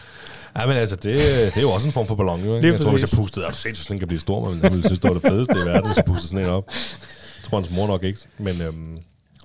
Ja, 0.56 0.66
men 0.66 0.76
altså, 0.76 0.96
det, 0.96 1.14
det 1.14 1.56
er 1.56 1.60
jo 1.60 1.70
også 1.70 1.86
en 1.86 1.92
form 1.92 2.06
for 2.06 2.14
ballon, 2.14 2.44
jo. 2.44 2.56
Ikke? 2.56 2.68
Jeg 2.68 2.80
tror, 2.80 2.90
hvis 2.90 3.02
jeg 3.02 3.18
pustede, 3.18 3.44
er 3.44 3.50
du 3.50 3.56
sindssygt, 3.56 3.84
sådan 3.84 3.94
en 3.94 3.98
kan 3.98 4.08
blive 4.08 4.20
stor, 4.20 4.50
men 4.50 4.62
jeg 4.62 4.70
ville 4.70 4.86
synes, 4.86 5.00
det 5.00 5.08
var 5.08 5.14
det 5.14 5.22
fedeste 5.22 5.54
i 5.54 5.66
verden, 5.66 5.86
hvis 5.86 5.96
jeg 5.96 6.04
pustede 6.04 6.28
sådan 6.28 6.44
en 6.44 6.50
op. 6.50 6.68
Jeg 6.68 7.44
tror, 7.44 7.58
hans 7.58 7.70
mor 7.70 7.86
nok 7.86 8.02
ikke. 8.02 8.20
Men 8.38 8.60
øhm, 8.60 8.98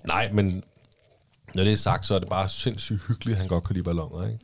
nej, 0.08 0.30
men 0.34 0.64
når 1.56 1.64
det 1.64 1.74
er 1.74 1.78
sagt, 1.78 2.06
så 2.06 2.16
er 2.16 2.20
det 2.20 2.30
bare 2.30 2.50
sindssygt 2.50 3.00
hyggeligt, 3.08 3.36
at 3.36 3.42
han 3.42 3.48
godt 3.48 3.64
kan 3.64 3.74
lide 3.74 3.84
balloner, 3.84 4.28
ikke? 4.28 4.40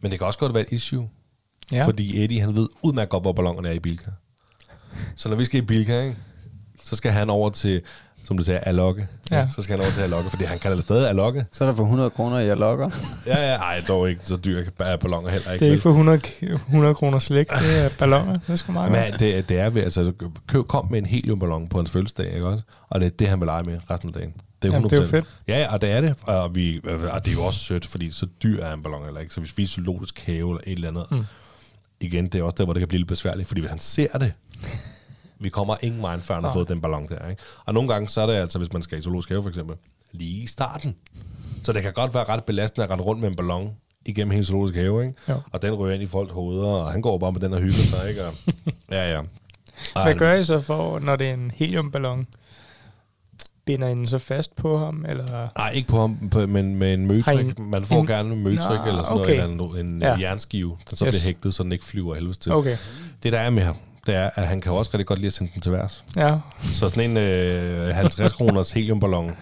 Men 0.00 0.10
det 0.10 0.18
kan 0.18 0.26
også 0.26 0.38
godt 0.38 0.54
være 0.54 0.62
et 0.62 0.72
issue. 0.72 1.08
Ja. 1.72 1.86
Fordi 1.86 2.24
Eddie, 2.24 2.40
han 2.40 2.56
ved 2.56 2.68
udmærket 2.82 3.10
godt, 3.10 3.22
hvor 3.22 3.32
ballonerne 3.32 3.68
er 3.68 3.72
i 3.72 3.78
Bilka. 3.78 4.10
Så 5.16 5.28
når 5.28 5.36
vi 5.36 5.44
skal 5.44 5.62
i 5.62 5.66
Bilka, 5.66 6.02
ikke? 6.02 6.16
så 6.84 6.96
skal 6.96 7.12
han 7.12 7.30
over 7.30 7.50
til, 7.50 7.82
som 8.30 8.36
du 8.36 8.42
sagde, 8.44 8.60
Alokke. 8.60 9.06
Ja. 9.30 9.48
Så 9.56 9.62
skal 9.62 9.76
han 9.76 9.80
over 9.80 9.92
til 9.94 10.00
Alokke, 10.02 10.30
fordi 10.30 10.44
han 10.44 10.58
kalder 10.58 10.76
det 10.76 10.82
stadig 10.84 11.08
Alokke. 11.08 11.44
Så 11.52 11.64
er 11.64 11.68
der 11.68 11.76
for 11.76 11.82
100 11.84 12.10
kroner, 12.10 12.38
jeg 12.38 12.56
lokker. 12.56 12.90
Ja, 13.26 13.50
ja, 13.50 13.56
ej, 13.56 13.82
dog 13.88 14.10
ikke 14.10 14.20
så 14.26 14.36
dyr 14.36 14.64
er 14.78 14.96
balloner 14.96 15.30
heller 15.30 15.52
ikke. 15.52 15.60
Det 15.64 15.68
er 15.68 15.72
ikke 15.72 15.82
for 15.82 15.90
100, 15.90 16.20
k- 16.26 16.44
100 16.68 16.94
kroner 16.94 17.18
slik, 17.18 17.48
det 17.50 17.84
er 17.84 17.88
balloner. 17.98 18.32
Det 18.32 18.52
er 18.52 18.56
sgu 18.56 18.72
meget 18.72 18.92
Men 18.92 19.00
godt. 19.10 19.20
det, 19.20 19.48
det 19.48 19.58
er 19.58 19.70
ved, 19.70 19.82
altså, 19.82 20.12
køb, 20.48 20.66
kom 20.66 20.90
med 20.90 20.98
en 20.98 21.06
heliumballon 21.06 21.68
på 21.68 21.78
hans 21.78 21.90
fødselsdag, 21.90 22.34
ikke 22.34 22.46
også? 22.46 22.64
Og 22.90 23.00
det 23.00 23.06
er 23.06 23.10
det, 23.10 23.28
han 23.28 23.40
vil 23.40 23.46
lege 23.46 23.62
med 23.62 23.78
resten 23.90 24.08
af 24.08 24.12
dagen. 24.14 24.32
Det 24.62 24.68
er 24.68 24.72
100%. 24.72 24.74
Jamen, 24.74 24.90
det 24.90 24.98
er 24.98 25.02
jo 25.02 25.08
fedt. 25.08 25.26
Ja, 25.48 25.58
ja, 25.60 25.72
og 25.72 25.82
det 25.82 25.90
er 25.90 26.00
det. 26.00 26.14
Og, 26.22 26.54
vi, 26.54 26.80
og 27.12 27.24
det 27.24 27.30
er 27.30 27.34
jo 27.36 27.44
også 27.44 27.60
sødt, 27.60 27.86
fordi 27.86 28.10
så 28.10 28.26
dyr 28.42 28.62
er 28.62 28.72
en 28.74 28.82
ballon 28.82 29.06
eller 29.06 29.20
ikke. 29.20 29.34
Så 29.34 29.40
hvis 29.40 29.58
vi 29.58 29.62
er 29.62 29.64
i 29.64 29.68
zoologisk 29.68 30.22
have 30.26 30.38
eller 30.50 30.60
et 30.66 30.72
eller 30.72 30.88
andet, 30.88 31.04
mm. 31.10 31.24
igen, 32.00 32.26
det 32.26 32.40
er 32.40 32.42
også 32.44 32.54
der, 32.58 32.64
hvor 32.64 32.72
det 32.72 32.80
kan 32.80 32.88
blive 32.88 32.98
lidt 32.98 33.08
besværligt. 33.08 33.48
Fordi 33.48 33.60
hvis 33.60 33.70
han 33.70 33.78
ser 33.80 34.18
det, 34.18 34.32
vi 35.40 35.48
kommer 35.48 35.74
ingen 35.82 36.02
vejen, 36.02 36.20
før 36.20 36.34
han 36.34 36.44
har 36.44 36.52
fået 36.52 36.68
den 36.68 36.80
ballon 36.80 37.08
der. 37.08 37.28
Ikke? 37.28 37.42
Og 37.66 37.74
nogle 37.74 37.92
gange, 37.92 38.08
så 38.08 38.20
er 38.20 38.26
det 38.26 38.34
altså, 38.34 38.58
hvis 38.58 38.72
man 38.72 38.82
skal 38.82 38.98
i 38.98 39.02
zoologisk 39.02 39.28
have 39.28 39.42
for 39.42 39.48
eksempel, 39.48 39.76
lige 40.12 40.42
i 40.42 40.46
starten. 40.46 40.94
Så 41.62 41.72
det 41.72 41.82
kan 41.82 41.92
godt 41.92 42.14
være 42.14 42.24
ret 42.24 42.44
belastende 42.44 42.84
at 42.84 42.90
rende 42.90 43.04
rundt 43.04 43.20
med 43.20 43.28
en 43.30 43.36
ballon 43.36 43.76
igennem 44.06 44.30
hele 44.32 44.44
zoologisk 44.44 44.74
have, 44.74 45.02
ikke? 45.02 45.14
Jo. 45.28 45.34
Og 45.52 45.62
den 45.62 45.74
ryger 45.74 45.94
ind 45.94 46.02
i 46.02 46.06
folks 46.06 46.32
hoveder, 46.32 46.66
og 46.68 46.92
han 46.92 47.02
går 47.02 47.18
bare 47.18 47.32
med 47.32 47.40
den 47.40 47.52
og 47.52 47.60
hygger 47.60 47.74
sig, 47.76 48.08
ikke? 48.08 48.24
Og, 48.26 48.34
ja, 48.90 49.12
ja. 49.12 49.20
Og 49.94 50.02
Hvad 50.02 50.14
gør 50.14 50.34
I 50.34 50.44
så 50.44 50.60
for, 50.60 50.98
når 50.98 51.16
det 51.16 51.28
er 51.28 51.34
en 51.34 51.50
heliumballon? 51.54 52.26
Binder 53.64 53.88
I 53.88 53.90
den 53.90 54.06
så 54.06 54.18
fast 54.18 54.56
på 54.56 54.78
ham, 54.78 55.04
eller... 55.08 55.48
Nej, 55.58 55.70
ikke 55.70 55.88
på 55.88 56.00
ham, 56.00 56.28
på, 56.30 56.46
men 56.46 56.74
med 56.76 56.94
en 56.94 57.06
møtrik. 57.06 57.40
en- 57.58 57.70
Man 57.70 57.84
får 57.84 58.00
en- 58.00 58.06
gerne 58.06 58.32
en 58.34 58.42
møtrik 58.42 58.80
Nå, 58.84 58.88
eller 58.88 59.02
sådan 59.02 59.20
okay. 59.20 59.46
noget, 59.56 59.78
eller 59.78 59.90
en, 59.90 59.94
en 59.96 60.02
Ja. 60.02 60.16
jernskive, 60.18 60.76
der 60.90 60.96
så 60.96 61.04
yes. 61.06 61.10
bliver 61.12 61.22
hægtet, 61.22 61.54
så 61.54 61.62
den 61.62 61.72
ikke 61.72 61.84
flyver 61.84 62.14
helvedes 62.14 62.38
til. 62.38 62.52
Okay, 62.52 62.76
Det, 63.22 63.32
der 63.32 63.38
er 63.38 63.50
med 63.50 63.62
ham, 63.62 63.76
det 64.06 64.14
er, 64.14 64.30
at 64.34 64.46
han 64.46 64.60
kan 64.60 64.72
også 64.72 64.90
rigtig 64.94 65.06
godt 65.06 65.18
lide 65.18 65.26
at 65.26 65.32
sende 65.32 65.50
den 65.54 65.62
til 65.62 65.72
værs. 65.72 66.04
ja. 66.16 66.36
Så 66.72 66.88
sådan 66.88 67.10
en 67.10 67.16
øh, 67.16 67.94
50 67.94 68.32
kroners 68.32 68.70
heliumballon, 68.76 69.36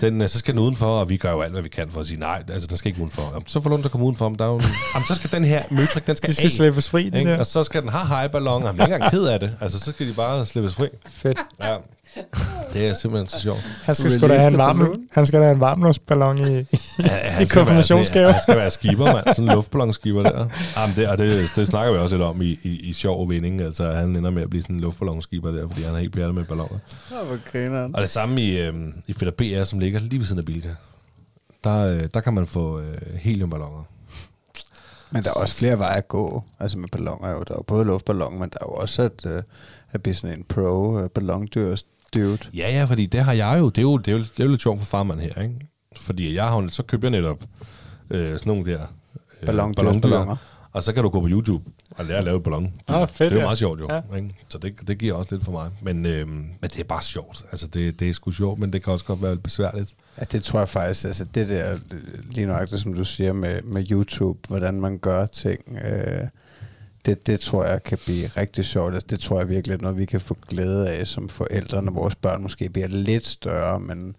den, 0.00 0.20
øh, 0.22 0.28
så 0.28 0.38
skal 0.38 0.54
den 0.54 0.62
udenfor, 0.62 0.86
og 1.00 1.08
vi 1.08 1.16
gør 1.16 1.30
jo 1.30 1.40
alt, 1.40 1.52
hvad 1.52 1.62
vi 1.62 1.68
kan 1.68 1.90
for 1.90 2.00
at 2.00 2.06
sige, 2.06 2.20
nej, 2.20 2.42
altså 2.52 2.66
den 2.68 2.76
skal 2.76 2.88
ikke 2.88 3.00
udenfor. 3.00 3.22
Jamen, 3.22 3.46
så 3.46 3.60
får 3.60 3.70
lån 3.70 3.78
til 3.82 3.88
at 3.88 3.92
komme 3.92 4.06
udenfor, 4.06 4.28
men 4.28 4.38
der 4.38 4.44
er 4.44 4.48
jo 4.48 4.56
en, 4.56 4.64
jamen, 4.94 5.06
så 5.06 5.14
skal 5.14 5.32
den 5.32 5.44
her 5.44 5.62
møtrik, 5.70 6.06
den 6.06 6.16
skal 6.16 6.28
Det 6.28 6.36
skal 6.36 6.46
af. 6.46 6.50
slippes 6.52 6.90
fri, 6.90 7.04
det 7.10 7.18
Ikke? 7.18 7.30
der. 7.30 7.38
Og 7.38 7.46
så 7.46 7.62
skal 7.64 7.82
den 7.82 7.90
have 7.90 8.06
hej 8.06 8.28
ballon, 8.28 8.62
og 8.62 8.68
han 8.68 8.80
er 8.80 8.84
ikke 8.84 8.94
engang 8.94 9.10
ked 9.12 9.24
af 9.26 9.40
det. 9.40 9.52
Altså, 9.60 9.78
så 9.78 9.90
skal 9.92 10.08
de 10.08 10.12
bare 10.14 10.46
slippes 10.46 10.74
fri. 10.74 10.88
Fedt. 11.08 11.38
Ja. 11.60 11.76
Det 12.72 12.88
er 12.88 12.94
simpelthen 12.94 13.28
så 13.28 13.40
sjovt. 13.40 13.58
Han 13.84 13.94
skal 13.94 14.10
sgu 14.10 14.28
da 14.28 14.38
have 14.38 14.52
en 14.52 14.58
varm, 14.58 15.06
han 15.12 15.26
skal 15.26 15.40
da 15.40 15.44
have 15.44 15.54
en 15.54 15.60
varmluftsballon 15.60 16.38
i... 16.38 16.42
Ja, 16.42 16.48
han 16.48 16.62
I 16.62 16.66
skal 16.66 17.38
være 17.38 17.46
konfirmationsgave. 17.46 18.24
sådan- 18.26 18.32
Han 18.32 18.42
skal 18.42 18.56
være 18.56 18.70
skipper, 18.70 19.04
mand. 19.04 19.24
Sådan 19.26 19.48
en 19.48 19.54
luftballonskipper 19.54 20.22
der. 20.22 20.48
Jamen, 20.76 20.96
det, 20.96 21.08
og 21.08 21.18
det, 21.18 21.52
det, 21.56 21.68
snakker 21.68 21.92
vi 21.92 21.98
også 21.98 22.16
lidt 22.16 22.24
om 22.24 22.42
i, 22.42 22.58
i, 22.62 22.68
i 22.68 22.92
sjov 22.92 23.30
vinding. 23.30 23.60
Altså, 23.60 23.92
han 23.92 24.16
ender 24.16 24.30
med 24.30 24.42
at 24.42 24.50
blive 24.50 24.62
sådan 24.62 24.76
en 24.76 24.80
luftballonskipper 24.82 25.50
der, 25.50 25.68
fordi 25.68 25.82
han 25.82 25.94
er 25.94 25.98
helt 25.98 26.12
pjattet 26.14 26.34
med 26.34 26.44
balloner. 26.44 26.78
Grineren. 27.52 27.94
Og 27.96 28.00
det 28.02 28.10
samme 28.10 28.40
i, 28.42 28.60
øh, 28.60 28.74
i 29.06 29.12
Fætter 29.12 29.32
BR, 29.60 29.64
som 29.64 29.78
ligger 29.78 30.00
lige 30.00 30.18
ved 30.18 30.26
siden 30.26 30.38
af 30.38 30.44
Bilka. 30.44 30.68
Der, 31.64 31.86
øh, 31.86 32.00
der 32.14 32.20
kan 32.20 32.34
man 32.34 32.46
få 32.46 32.80
øh, 32.80 32.98
heliumballoner. 33.20 33.82
Men 35.10 35.22
der 35.22 35.28
er 35.30 35.34
også 35.34 35.54
flere 35.54 35.78
veje 35.78 35.96
at 35.96 36.08
gå. 36.08 36.42
Altså 36.60 36.78
med 36.78 36.88
balloner 36.92 37.30
jo. 37.30 37.38
Der 37.38 37.52
er 37.54 37.58
jo 37.58 37.62
både 37.66 37.84
luftballon, 37.84 38.32
men 38.38 38.48
der 38.48 38.58
er 38.60 38.64
jo 38.66 38.72
også 38.72 39.02
at, 39.02 39.24
uh, 39.26 39.42
at 39.92 40.02
blive 40.02 40.14
sådan 40.14 40.38
en 40.38 40.44
pro 40.48 41.00
ballondyr 41.14 41.76
dude. 42.14 42.38
Ja, 42.54 42.70
ja, 42.70 42.84
fordi 42.84 43.06
det 43.06 43.20
har 43.20 43.32
jeg 43.32 43.58
jo. 43.58 43.68
Det 43.68 43.78
er 43.78 43.82
jo, 43.82 43.96
det 43.96 44.08
er 44.08 44.12
jo, 44.12 44.18
det 44.18 44.40
er 44.40 44.44
jo 44.44 44.50
lidt 44.50 44.62
sjovt 44.62 44.78
for 44.78 44.86
farmand 44.86 45.20
her, 45.20 45.42
ikke? 45.42 45.54
Fordi 45.96 46.34
jeg 46.34 46.44
har 46.44 46.68
så 46.68 46.82
købte 46.82 47.04
jeg 47.04 47.10
netop 47.10 47.42
øh, 48.10 48.38
sådan 48.38 48.40
nogle 48.44 48.72
der 48.72 48.80
øh, 49.40 49.46
Ballondyr, 49.46 49.74
ballondyr. 49.74 50.00
balloner. 50.00 50.36
Og 50.72 50.82
så 50.82 50.92
kan 50.92 51.02
du 51.02 51.08
gå 51.08 51.20
på 51.20 51.28
YouTube 51.28 51.64
og 51.90 52.04
lære 52.04 52.18
at 52.18 52.24
lave 52.24 52.36
et 52.36 52.42
ballon. 52.42 52.72
Ah, 52.88 53.08
fedt, 53.08 53.18
det 53.18 53.26
er 53.26 53.30
jo 53.30 53.38
ja. 53.38 53.44
meget 53.44 53.58
sjovt 53.58 53.80
jo. 53.80 53.86
Ja. 53.90 54.00
Ja. 54.10 54.16
Ikke? 54.16 54.34
Så 54.48 54.58
det, 54.58 54.74
det 54.86 54.98
giver 54.98 55.14
også 55.14 55.34
lidt 55.34 55.44
for 55.44 55.52
mig. 55.52 55.70
Men, 55.82 56.06
øh, 56.06 56.28
men 56.28 56.56
det 56.62 56.78
er 56.78 56.84
bare 56.84 57.02
sjovt. 57.02 57.44
Altså 57.52 57.66
det, 57.66 58.00
det 58.00 58.08
er 58.08 58.12
sgu 58.12 58.30
sjovt, 58.30 58.58
men 58.58 58.72
det 58.72 58.82
kan 58.84 58.92
også 58.92 59.04
godt 59.04 59.22
være 59.22 59.32
lidt 59.32 59.42
besværligt. 59.42 59.94
Ja, 60.18 60.24
det 60.32 60.42
tror 60.42 60.58
jeg 60.58 60.68
faktisk, 60.68 61.04
altså 61.04 61.24
det 61.24 61.48
der, 61.48 61.70
øh, 61.72 61.78
lige 62.30 62.46
nok 62.46 62.70
det, 62.70 62.80
som 62.80 62.94
du 62.94 63.04
siger 63.04 63.32
med, 63.32 63.62
med 63.62 63.90
YouTube, 63.90 64.38
hvordan 64.48 64.80
man 64.80 64.98
gør 64.98 65.26
ting, 65.26 65.60
øh, 65.84 66.28
det, 67.06 67.26
det 67.26 67.40
tror 67.40 67.64
jeg 67.64 67.82
kan 67.82 67.98
blive 68.04 68.26
rigtig 68.26 68.64
sjovt. 68.64 68.94
Altså, 68.94 69.06
det 69.10 69.20
tror 69.20 69.38
jeg 69.38 69.48
virkelig 69.48 69.74
er 69.74 69.82
noget, 69.82 69.98
vi 69.98 70.04
kan 70.04 70.20
få 70.20 70.36
glæde 70.48 70.90
af 70.90 71.06
som 71.06 71.28
forældre, 71.28 71.82
når 71.82 71.92
vores 71.92 72.14
børn 72.14 72.42
måske 72.42 72.68
bliver 72.68 72.88
lidt 72.88 73.26
større, 73.26 73.80
men 73.80 74.16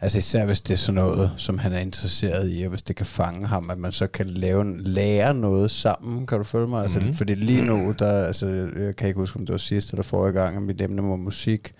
altså 0.00 0.18
især 0.18 0.46
hvis 0.46 0.60
det 0.60 0.72
er 0.74 0.78
sådan 0.78 0.94
noget, 0.94 1.30
som 1.36 1.58
han 1.58 1.72
er 1.72 1.78
interesseret 1.78 2.50
i, 2.52 2.62
og 2.62 2.70
hvis 2.70 2.82
det 2.82 2.96
kan 2.96 3.06
fange 3.06 3.46
ham, 3.46 3.70
at 3.70 3.78
man 3.78 3.92
så 3.92 4.06
kan 4.06 4.26
lave 4.30 4.80
lære 4.82 5.34
noget 5.34 5.70
sammen, 5.70 6.26
kan 6.26 6.38
du 6.38 6.44
følge 6.44 6.66
mig? 6.66 6.82
Altså, 6.82 7.00
Mhm. 7.00 7.14
fordi 7.14 7.34
lige 7.34 7.62
nu, 7.64 7.94
der, 7.98 8.26
altså, 8.26 8.46
jeg 8.78 8.96
kan 8.96 9.08
ikke 9.08 9.20
huske, 9.20 9.38
om 9.38 9.46
det 9.46 9.52
var 9.52 9.58
sidste 9.58 9.92
eller 9.92 10.02
forrige 10.02 10.32
gang, 10.32 10.56
at 10.56 10.62
mit 10.62 10.80
emne 10.80 11.02
var 11.02 11.16
musik, 11.16 11.72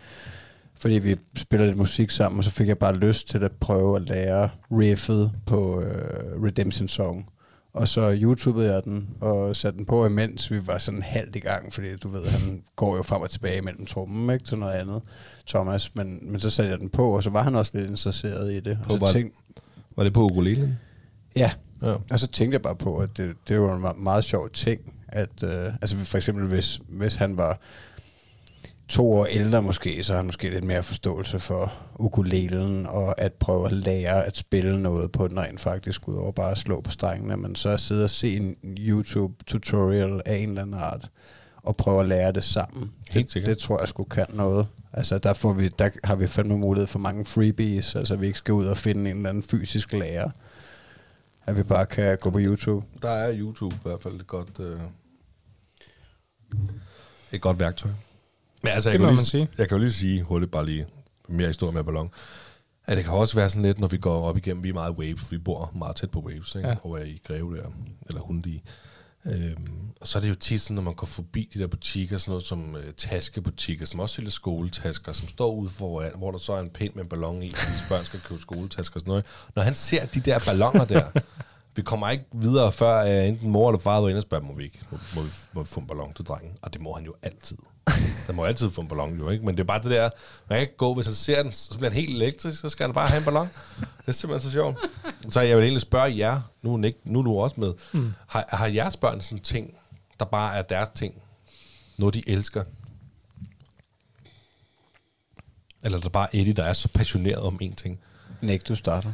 fordi 0.81 0.95
vi 0.99 1.17
spiller 1.37 1.67
lidt 1.67 1.77
musik 1.79 2.11
sammen, 2.11 2.39
og 2.39 2.45
så 2.45 2.51
fik 2.51 2.69
jeg 2.69 2.79
bare 2.79 2.97
lyst 2.97 3.29
til 3.29 3.45
at 3.45 3.53
prøve 3.53 3.97
at 3.97 4.09
lære 4.09 4.49
riffet 4.71 5.33
på 5.47 5.81
øh, 5.81 6.43
Redemption 6.45 6.89
Song. 6.89 7.29
Og 7.75 7.89
så 7.89 8.19
YouTubede 8.23 8.73
jeg 8.75 8.85
den, 8.85 9.09
og 9.21 9.57
satte 9.57 9.77
den 9.79 9.87
på, 9.87 10.07
imens 10.07 10.51
vi 10.51 10.67
var 10.67 10.79
sådan 10.79 11.03
halvt 11.03 11.37
i 11.37 11.39
gang, 11.39 11.73
fordi 11.73 11.97
du 11.97 12.09
ved, 12.09 12.25
han 12.27 12.63
går 12.77 12.97
jo 12.97 13.03
frem 13.03 13.23
og 13.23 13.31
tilbage 13.31 13.63
mellem 13.63 13.87
trummen, 13.87 14.35
ikke, 14.35 14.45
til 14.45 14.59
noget 14.59 14.73
andet, 14.73 15.03
Thomas. 15.47 15.95
Men, 15.95 16.19
men 16.23 16.41
så 16.41 16.51
satte 16.51 16.71
jeg 16.71 16.79
den 16.79 16.89
på, 16.91 17.17
og 17.17 17.23
så 17.23 17.31
var 17.31 17.43
han 17.43 17.55
også 17.55 17.73
lidt 17.75 17.91
interesseret 17.91 18.53
i 18.53 18.61
det. 18.61 18.79
Og 18.85 18.91
så 18.91 18.99
hvad? 18.99 19.13
tænkte, 19.13 19.39
Var 19.97 20.05
det 20.05 20.13
på 20.13 20.23
ukulelen? 20.25 20.79
ja, 21.37 21.51
Ja. 21.83 21.95
og 22.11 22.19
så 22.21 22.27
tænkte 22.27 22.55
jeg 22.55 22.63
bare 22.63 22.77
på, 22.77 22.97
at 22.97 23.17
det, 23.17 23.35
det 23.49 23.61
var 23.61 23.77
en 23.77 23.85
me- 23.85 24.03
meget 24.03 24.25
sjov 24.25 24.51
ting, 24.51 24.81
at 25.09 25.43
øh, 25.43 25.67
altså 25.83 25.97
for 25.99 26.17
eksempel 26.19 26.47
hvis, 26.47 26.81
hvis 26.89 27.15
han 27.15 27.37
var 27.37 27.59
to 28.89 29.13
år 29.13 29.27
ældre 29.27 29.63
måske, 29.63 30.05
så 30.05 30.13
har 30.13 30.17
han 30.17 30.27
måske 30.27 30.51
lidt 30.51 30.65
mere 30.65 30.83
forståelse 30.83 31.39
for 31.39 31.73
ukulelen, 31.99 32.87
og 32.87 33.21
at 33.21 33.33
prøve 33.33 33.67
at 33.67 33.73
lære 33.73 34.25
at 34.25 34.37
spille 34.37 34.83
noget 34.83 35.13
på 35.13 35.29
den 35.29 35.41
rent 35.41 35.61
faktisk, 35.61 36.09
udover 36.09 36.33
bare 36.33 36.51
at 36.51 36.59
slå 36.59 36.81
på 36.81 36.91
strengene, 36.91 37.37
men 37.37 37.57
så 37.57 37.69
at 37.69 37.81
sidde 37.81 38.05
og 38.05 38.11
se 38.11 38.37
en 38.37 38.57
YouTube-tutorial 38.79 40.21
af 40.25 40.37
en 40.37 40.49
eller 40.49 40.63
anden 40.63 40.81
art, 40.81 41.11
og 41.57 41.77
prøve 41.77 42.01
at 42.01 42.09
lære 42.09 42.33
det 42.33 42.45
sammen. 42.45 42.93
Helt 43.11 43.35
det, 43.35 43.47
det 43.47 43.59
tror 43.59 43.81
jeg 43.81 43.89
skulle 43.89 44.11
kan 44.11 44.27
noget. 44.29 44.67
Altså 44.93 45.19
der, 45.19 45.33
får 45.33 45.53
vi, 45.53 45.69
der 45.69 45.91
har 46.05 46.15
vi 46.15 46.27
fandme 46.27 46.59
mulighed 46.59 46.87
for 46.87 46.99
mange 46.99 47.25
freebies, 47.25 47.95
altså 47.95 48.17
vi 48.17 48.27
ikke 48.27 48.39
skal 48.39 48.55
ud 48.55 48.67
og 48.67 48.77
finde 48.77 49.11
en 49.11 49.17
eller 49.17 49.29
anden 49.29 49.43
fysisk 49.43 49.93
lærer. 49.93 50.31
At 51.47 51.57
vi 51.57 51.63
bare 51.63 51.87
kan 51.87 52.19
gå 52.19 52.31
på 52.31 52.39
YouTube. 52.41 52.87
Der 53.03 53.11
er 53.11 53.39
YouTube 53.39 53.77
i 53.77 53.79
hvert 53.83 54.03
fald 54.03 54.15
et 54.15 54.27
godt, 54.27 54.61
øh, 54.61 54.81
et 57.33 57.41
godt 57.41 57.59
værktøj. 57.59 57.91
Men 58.65 58.73
altså, 58.73 58.91
Det 58.91 58.95
jeg 58.95 59.01
må 59.01 59.07
kan 59.07 59.15
man 59.15 59.17
lige, 59.17 59.27
sige. 59.27 59.49
Jeg 59.59 59.69
kan 59.69 59.77
jo 59.77 59.81
lige 59.81 59.93
sige 59.93 60.23
hurtigt, 60.23 60.53
bare 60.53 60.67
lige 60.67 60.87
mere 61.29 61.49
historie 61.49 61.73
med 61.73 61.85
ballon. 61.85 62.11
At 62.87 62.97
det 62.97 63.05
kan 63.05 63.15
også 63.15 63.35
være 63.35 63.51
sådan 63.51 63.63
lidt, 63.63 63.79
når 63.79 63.89
vi 63.89 63.99
går 63.99 64.29
op 64.29 64.37
igennem, 64.37 64.65
vi 64.65 64.69
er 64.69 64.75
meget 64.75 64.95
waves, 64.97 65.33
vi 65.33 65.39
bor 65.39 65.73
meget 65.75 65.97
tæt 65.97 66.11
på 66.11 66.21
waves, 66.21 66.55
ikke? 66.55 66.69
Ja. 66.69 66.75
Over 66.83 66.99
i 66.99 67.21
Greve 67.27 67.57
der, 67.57 67.67
eller 68.09 68.21
Hundi. 68.21 68.63
Øhm, 69.27 69.89
og 70.01 70.09
så 70.09 70.19
er 70.19 70.23
det 70.23 70.29
jo 70.29 70.35
tit 70.35 70.61
sådan, 70.61 70.75
når 70.75 70.83
man 70.83 70.95
går 70.95 71.07
forbi 71.07 71.51
de 71.55 71.59
der 71.59 71.67
butikker, 71.67 72.19
sådan 72.19 72.31
noget 72.31 72.45
som 72.45 72.77
øh, 72.77 72.95
taskebutikker, 72.97 73.87
som 73.87 74.01
også 74.01 74.15
sælger 74.15 74.31
skoletasker, 74.31 75.13
som 75.13 75.29
står 75.29 75.53
ude 75.53 75.69
foran, 75.71 76.13
hvor 76.17 76.31
der 76.31 76.39
så 76.39 76.53
er 76.53 76.61
en 76.61 76.71
pind 76.71 76.95
med 76.95 77.03
en 77.03 77.09
ballon 77.09 77.43
i, 77.43 77.51
fordi 77.51 77.73
børn 77.91 78.05
skal 78.05 78.21
købe 78.21 78.41
skoletasker 78.41 78.97
og 78.97 79.01
sådan 79.01 79.11
noget. 79.11 79.25
Når 79.55 79.63
han 79.63 79.75
ser 79.75 80.07
de 80.07 80.21
der 80.21 80.39
ballonger 80.47 80.85
der, 80.85 81.05
vi 81.77 81.83
kommer 81.83 82.11
ikke 82.11 82.25
videre, 82.33 82.73
før 82.73 83.05
uh, 83.05 83.29
enten 83.29 83.51
mor 83.51 83.71
eller 83.71 83.81
far 83.81 84.01
er 84.01 84.09
inde 84.09 84.19
og 84.19 84.23
spørger, 84.23 84.45
må 84.45 84.55
vi, 84.55 84.65
ikke, 84.65 84.81
må, 84.91 84.99
må, 85.15 85.23
vi, 85.23 85.31
må 85.53 85.63
vi 85.63 85.69
få 85.69 85.81
en 85.81 85.87
ballon 85.87 86.15
til 86.15 86.25
drengen? 86.25 86.53
Og 86.63 86.73
det 86.73 86.81
må 86.81 86.93
han 86.93 87.05
jo 87.05 87.15
altid. 87.23 87.57
Der 88.27 88.33
må 88.33 88.45
altid 88.45 88.71
få 88.71 88.81
en 88.81 88.89
ballon 88.89 89.19
jo, 89.19 89.31
ikke? 89.31 89.45
Men 89.45 89.55
det 89.57 89.61
er 89.61 89.65
bare 89.67 89.83
det 89.83 89.91
der, 89.91 90.03
man 90.49 90.57
kan 90.57 90.61
ikke 90.61 90.77
gå, 90.77 90.95
hvis 90.95 91.07
han 91.07 91.15
ser 91.15 91.43
den, 91.43 91.53
så 91.53 91.79
bliver 91.79 91.91
han 91.91 92.01
helt 92.01 92.17
elektrisk, 92.17 92.61
så 92.61 92.69
skal 92.69 92.87
han 92.87 92.95
bare 92.95 93.09
have 93.09 93.19
en 93.19 93.25
ballon. 93.25 93.49
Det 93.81 93.87
er 94.09 94.13
simpelthen 94.13 94.51
så 94.51 94.53
sjovt. 94.53 94.79
Så 95.31 95.41
jeg 95.41 95.57
vil 95.57 95.63
egentlig 95.65 95.81
spørge 95.83 96.17
jer, 96.19 96.41
nu 96.63 96.73
er, 96.75 96.79
Nick, 96.79 96.99
nu 97.05 97.19
er 97.19 97.23
du 97.23 97.39
også 97.39 97.61
med, 97.61 97.73
mm. 97.93 98.13
har, 98.29 98.45
har 98.49 98.67
jeres 98.67 98.97
børn 98.97 99.21
sådan 99.21 99.39
ting, 99.39 99.75
der 100.19 100.25
bare 100.25 100.57
er 100.57 100.63
deres 100.63 100.91
ting? 100.91 101.15
Noget, 101.99 102.15
de 102.15 102.23
elsker? 102.29 102.65
Eller 105.85 105.99
er 105.99 106.03
der 106.03 106.09
bare 106.09 106.37
Eddie, 106.37 106.53
der 106.53 106.65
er 106.65 106.73
så 106.73 106.89
passioneret 106.89 107.39
om 107.43 107.59
en 107.61 107.73
ting? 107.73 108.01
Nick, 108.43 108.69
du 108.69 108.75
starter. 108.77 109.13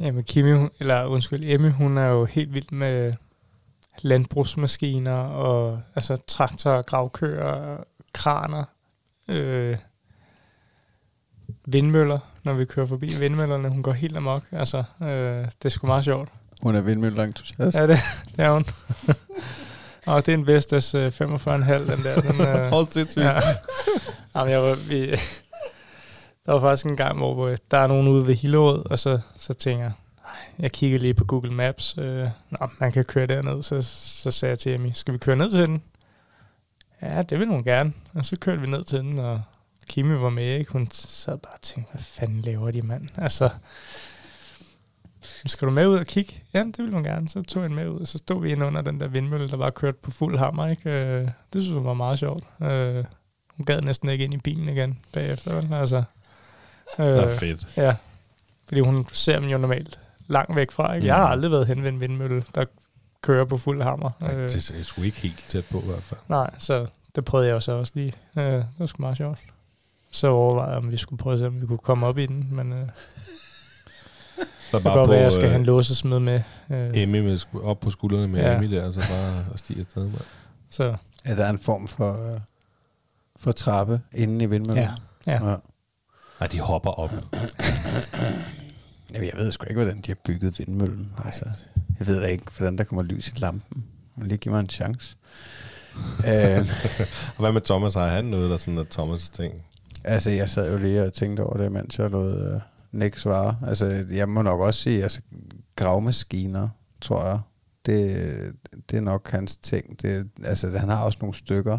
Jamen 0.00 0.24
Kimi, 0.24 0.52
hun- 0.52 0.70
eller 0.80 1.04
undskyld, 1.04 1.44
Emmy, 1.44 1.70
hun 1.70 1.98
er 1.98 2.06
jo 2.06 2.24
helt 2.24 2.54
vild 2.54 2.70
med 2.72 3.14
landbrugsmaskiner 4.02 5.16
og 5.18 5.80
altså 5.94 6.16
traktorer, 6.26 6.82
gravkøer, 6.82 7.76
kraner, 8.12 8.64
øh, 9.28 9.76
vindmøller, 11.66 12.18
når 12.44 12.52
vi 12.52 12.64
kører 12.64 12.86
forbi 12.86 13.14
vindmøllerne. 13.18 13.68
Hun 13.68 13.82
går 13.82 13.92
helt 13.92 14.16
amok. 14.16 14.42
Altså, 14.52 14.84
øh, 15.02 15.08
det 15.44 15.64
er 15.64 15.68
sgu 15.68 15.86
meget 15.86 16.04
sjovt. 16.04 16.28
Hun 16.62 16.74
er 16.76 16.80
vindmølleentusiast. 16.80 17.76
Ja, 17.76 17.86
det, 17.86 17.98
det 18.36 18.44
er 18.44 18.52
hun. 18.52 18.64
og 20.06 20.26
det 20.26 20.34
er 20.34 20.38
en 20.38 20.46
Vestas 20.46 20.94
øh, 20.94 21.08
45,5, 21.08 21.22
den 21.22 22.04
der. 22.04 22.20
Den, 22.20 22.40
øh, 22.40 22.66
Hold 22.72 22.86
sindssygt. 22.86 23.24
Ja. 23.24 23.40
Jamen, 24.36 24.52
jeg 24.52 24.62
var, 24.62 24.74
vi, 24.88 25.10
der 26.46 26.52
var 26.52 26.60
faktisk 26.60 26.86
en 26.86 26.96
gang, 26.96 27.18
hvor 27.18 27.56
der 27.70 27.78
er 27.78 27.86
nogen 27.86 28.08
ude 28.08 28.26
ved 28.26 28.34
Hillerød, 28.34 28.90
og 28.90 28.98
så, 28.98 29.20
så 29.38 29.52
tænker 29.54 29.84
jeg, 29.84 29.92
"Ej, 29.92 30.09
jeg 30.58 30.72
kigger 30.72 30.98
lige 30.98 31.14
på 31.14 31.24
Google 31.24 31.52
Maps. 31.52 31.94
Øh, 31.98 32.26
nå, 32.50 32.68
man 32.80 32.92
kan 32.92 33.04
køre 33.04 33.26
derned. 33.26 33.62
Så, 33.62 33.82
så 33.82 34.30
sagde 34.30 34.50
jeg 34.50 34.58
til 34.58 34.74
Emmy, 34.74 34.90
skal 34.94 35.14
vi 35.14 35.18
køre 35.18 35.36
ned 35.36 35.50
til 35.50 35.60
den? 35.60 35.82
Ja, 37.02 37.22
det 37.22 37.38
vil 37.38 37.48
hun 37.48 37.64
gerne. 37.64 37.92
Og 38.14 38.24
så 38.24 38.36
kørte 38.36 38.60
vi 38.60 38.66
ned 38.66 38.84
til 38.84 38.98
den, 38.98 39.18
og 39.18 39.42
Kimi 39.86 40.14
var 40.20 40.30
med, 40.30 40.58
ikke? 40.58 40.72
Hun 40.72 40.88
sad 40.92 41.38
bare 41.38 41.52
og 41.54 41.60
tænkte, 41.60 41.92
hvad 41.92 42.02
fanden 42.02 42.40
laver 42.40 42.70
de, 42.70 42.82
mand? 42.82 43.08
Altså, 43.16 43.50
skal 45.46 45.66
du 45.66 45.72
med 45.72 45.86
ud 45.86 45.96
og 45.96 46.06
kigge? 46.06 46.42
Ja, 46.54 46.58
det 46.58 46.78
ville 46.78 46.92
hun 46.94 47.04
gerne. 47.04 47.28
Så 47.28 47.42
tog 47.42 47.62
jeg 47.62 47.70
med 47.70 47.88
ud, 47.88 48.00
og 48.00 48.06
så 48.06 48.18
stod 48.18 48.42
vi 48.42 48.52
inde 48.52 48.66
under 48.66 48.82
den 48.82 49.00
der 49.00 49.08
vindmølle, 49.08 49.48
der 49.48 49.56
bare 49.56 49.72
kørte 49.72 49.98
på 50.02 50.10
fuld 50.10 50.38
hammer, 50.38 50.66
ikke? 50.66 50.90
Øh, 50.90 51.28
det 51.52 51.62
synes 51.62 51.74
jeg 51.74 51.84
var 51.84 51.94
meget 51.94 52.18
sjovt. 52.18 52.44
Øh, 52.62 53.04
hun 53.56 53.66
gad 53.66 53.80
næsten 53.80 54.10
ikke 54.10 54.24
ind 54.24 54.34
i 54.34 54.38
bilen 54.38 54.68
igen 54.68 54.98
bagefter, 55.12 55.54
vel? 55.54 55.74
Altså, 55.74 56.02
øh, 56.98 57.06
Det 57.06 57.22
er 57.22 57.38
fedt. 57.38 57.66
Ja, 57.76 57.96
fordi 58.68 58.80
hun 58.80 59.06
ser 59.12 59.40
dem 59.40 59.48
jo 59.48 59.58
normalt 59.58 60.00
langt 60.30 60.56
væk 60.56 60.70
fra. 60.70 60.94
Ikke? 60.94 61.06
Jeg 61.06 61.16
har 61.16 61.26
Mm. 61.26 61.32
aldrig 61.32 61.50
været 61.50 61.66
hen 61.66 61.82
ved 61.82 61.88
en 61.88 62.00
vindmølle, 62.00 62.44
der 62.54 62.64
kører 63.22 63.44
på 63.44 63.56
fuld 63.58 63.82
hammer. 63.82 64.10
Ja, 64.20 64.34
Øh, 64.34 64.48
det 64.50 64.72
er 64.78 64.82
sgu 64.82 65.02
ikke 65.02 65.20
helt 65.20 65.44
tæt 65.48 65.64
på 65.70 65.78
i 65.80 65.84
hvert 65.86 66.02
fald. 66.02 66.20
nej, 66.28 66.50
så 66.58 66.86
det 67.16 67.24
prøvede 67.24 67.48
jeg 67.48 67.54
jo 67.54 67.60
så 67.60 67.72
også 67.72 67.92
lige. 67.96 68.12
Øh, 68.36 68.44
det 68.52 68.66
var 68.78 68.86
sgu 68.86 69.02
meget 69.02 69.16
sjovt. 69.16 69.38
Så 70.10 70.26
overvejede 70.28 70.70
jeg, 70.70 70.78
om 70.78 70.90
vi 70.90 70.96
skulle 70.96 71.18
prøve 71.18 71.32
at 71.34 71.38
se, 71.38 71.46
om 71.46 71.60
vi 71.60 71.66
kunne 71.66 71.78
komme 71.78 72.06
op 72.06 72.18
i 72.18 72.26
den, 72.26 72.48
men 72.52 72.72
øh, 72.72 72.88
Så 74.70 74.76
det 74.76 74.82
kan 74.82 74.92
godt 74.92 75.10
være, 75.10 75.18
at 75.18 75.24
jeg 75.24 75.32
skal 75.32 75.44
øh, 75.44 75.50
have 75.50 75.58
en 75.60 75.66
låsesmed 75.66 76.18
med. 76.20 76.42
Øh, 76.70 76.90
Emmy 76.94 77.20
med, 77.20 77.38
op 77.62 77.80
på 77.80 77.90
skuldrene 77.90 78.28
med 78.28 78.40
Ja. 78.40 78.54
Emmy 78.56 78.76
der, 78.76 78.86
og 78.86 78.94
så 78.94 79.00
bare 79.10 79.44
at 79.52 79.58
stige 79.58 79.80
afsted. 79.80 80.02
mand. 80.02 80.20
så 80.70 80.96
Ja, 81.26 81.34
der 81.36 81.44
er 81.44 81.50
en 81.50 81.58
form 81.58 81.88
for, 81.88 82.32
øh, 82.34 82.40
for 83.36 83.52
trappe 83.52 84.00
inde 84.14 84.44
i 84.44 84.46
vindmøllen. 84.46 84.82
ja, 84.84 84.90
ja. 85.32 85.48
ja. 85.50 85.56
Ej, 86.40 86.46
de 86.46 86.60
hopper 86.60 86.90
op. 86.90 87.10
Jamen, 89.14 89.28
jeg 89.34 89.38
ved 89.38 89.52
sgu 89.52 89.64
ikke, 89.64 89.80
hvordan 89.82 90.00
de 90.00 90.10
har 90.10 90.18
bygget 90.24 90.58
vindmøllen. 90.58 91.12
Altså, 91.24 91.44
jeg 91.98 92.06
ved 92.06 92.26
ikke, 92.28 92.44
hvordan 92.58 92.78
der 92.78 92.84
kommer 92.84 93.02
lys 93.02 93.28
i 93.28 93.32
lampen. 93.36 93.84
Men 94.16 94.28
lige 94.28 94.38
give 94.38 94.52
mig 94.52 94.60
en 94.60 94.68
chance. 94.68 95.16
øh, 96.28 96.58
Og 97.36 97.38
hvad 97.38 97.52
med 97.52 97.60
Thomas? 97.60 97.94
Har 97.94 98.08
han 98.08 98.24
noget, 98.24 98.50
der 98.50 98.56
sådan 98.56 98.78
er 98.78 98.84
Thomas' 98.98 99.30
ting? 99.32 99.62
altså, 100.04 100.30
jeg 100.30 100.48
sad 100.48 100.72
jo 100.72 100.78
lige 100.78 101.02
og 101.02 101.12
tænkte 101.12 101.40
over 101.40 101.56
det, 101.56 101.72
mens 101.72 101.98
jeg 101.98 102.10
lod 102.10 102.52
øh, 102.54 102.60
Nick 102.92 103.18
svare. 103.18 103.56
Altså, 103.66 104.04
jeg 104.10 104.28
må 104.28 104.42
nok 104.42 104.60
også 104.60 104.80
sige, 104.80 105.02
altså, 105.02 105.20
gravmaskiner, 105.76 106.68
tror 107.00 107.26
jeg, 107.26 107.40
det, 107.86 108.52
det 108.90 108.96
er 108.96 109.00
nok 109.00 109.30
hans 109.30 109.56
ting. 109.56 110.02
Det, 110.02 110.28
altså, 110.44 110.78
han 110.78 110.88
har 110.88 111.04
også 111.04 111.18
nogle 111.20 111.34
stykker. 111.34 111.78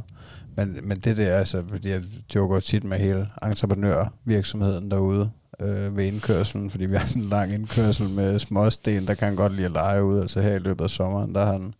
Men, 0.55 0.77
men 0.83 0.99
det 0.99 1.17
der, 1.17 1.37
altså, 1.37 1.63
fordi 1.69 1.89
jeg 1.89 2.03
joker 2.35 2.55
jo 2.55 2.61
tit 2.61 2.83
med 2.83 2.97
hele 2.97 3.29
entreprenørvirksomheden 3.43 4.91
derude 4.91 5.31
øh, 5.61 5.97
ved 5.97 6.05
indkørselen, 6.05 6.69
fordi 6.69 6.85
vi 6.85 6.95
har 6.95 7.07
sådan 7.07 7.21
en 7.21 7.29
lang 7.29 7.53
indkørsel 7.53 8.09
med 8.09 8.39
småsten, 8.39 9.07
der 9.07 9.13
kan 9.13 9.27
han 9.27 9.35
godt 9.35 9.53
lide 9.53 9.65
at 9.65 9.71
lege 9.71 10.03
ud. 10.03 10.21
Altså 10.21 10.41
her 10.41 10.55
i 10.55 10.59
løbet 10.59 10.83
af 10.83 10.89
sommeren, 10.89 11.35
der 11.35 11.45
har 11.45 11.51
han 11.51 11.73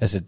altså, 0.00 0.22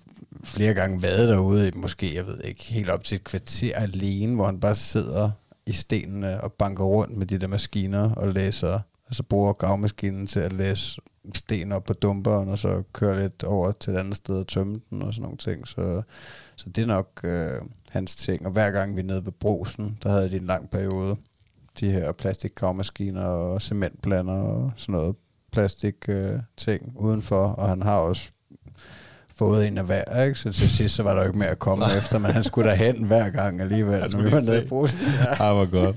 flere 0.44 0.74
gange 0.74 1.02
været 1.02 1.28
derude, 1.28 1.68
i 1.68 1.70
måske, 1.74 2.14
jeg 2.14 2.26
ved 2.26 2.40
ikke, 2.44 2.64
helt 2.64 2.90
op 2.90 3.04
til 3.04 3.16
et 3.16 3.24
kvarter 3.24 3.76
alene, 3.76 4.34
hvor 4.34 4.46
han 4.46 4.60
bare 4.60 4.74
sidder 4.74 5.30
i 5.66 5.72
stenene 5.72 6.40
og 6.40 6.52
banker 6.52 6.84
rundt 6.84 7.16
med 7.16 7.26
de 7.26 7.38
der 7.38 7.46
maskiner 7.46 8.10
og 8.10 8.28
læser, 8.28 8.80
altså 9.06 9.22
bruger 9.22 9.52
gravmaskinen 9.52 10.26
til 10.26 10.40
at 10.40 10.52
læse 10.52 11.00
sten 11.34 11.72
op 11.72 11.84
på 11.84 11.92
dumperen, 11.92 12.48
og 12.48 12.58
så 12.58 12.82
køre 12.92 13.22
lidt 13.22 13.44
over 13.44 13.72
til 13.72 13.92
et 13.92 13.98
andet 13.98 14.16
sted 14.16 14.36
og 14.36 14.46
tømme 14.46 14.80
den 14.90 15.02
og 15.02 15.14
sådan 15.14 15.22
nogle 15.22 15.36
ting. 15.36 15.68
Så, 15.68 16.02
så 16.56 16.70
det 16.70 16.82
er 16.82 16.86
nok 16.86 17.20
øh, 17.24 17.60
hans 17.90 18.16
ting. 18.16 18.46
Og 18.46 18.52
hver 18.52 18.70
gang 18.70 18.96
vi 18.96 19.00
er 19.00 19.04
nede 19.04 19.24
ved 19.24 19.32
brosen, 19.32 19.98
der 20.02 20.10
havde 20.10 20.30
de 20.30 20.36
en 20.36 20.46
lang 20.46 20.70
periode, 20.70 21.16
de 21.80 21.90
her 21.90 22.12
plastikgravmaskiner 22.12 23.24
og 23.24 23.62
cementblander 23.62 24.34
og 24.34 24.72
sådan 24.76 24.92
noget 24.92 25.16
plastik 25.52 25.94
øh, 26.08 26.38
ting 26.56 26.92
udenfor, 26.96 27.46
og 27.46 27.68
han 27.68 27.82
har 27.82 27.96
også 27.96 28.30
fået 29.36 29.66
en 29.66 29.78
af 29.78 29.84
hver, 29.84 30.24
ikke? 30.24 30.38
Så 30.38 30.52
til 30.52 30.70
sidst, 30.70 30.94
så 30.94 31.02
var 31.02 31.14
der 31.14 31.20
jo 31.20 31.26
ikke 31.26 31.38
mere 31.38 31.48
at 31.48 31.58
komme 31.58 31.96
efter, 31.96 32.18
men 32.18 32.30
han 32.30 32.44
skulle 32.44 32.70
derhen 32.70 33.04
hver 33.04 33.30
gang 33.30 33.60
alligevel, 33.60 34.00
Han 34.00 34.10
skulle 34.10 34.30
lige 34.30 34.42
se. 34.88 34.98
Ja. 35.24 35.48
Ah, 35.48 35.56
hvor 35.56 35.70
godt. 35.84 35.96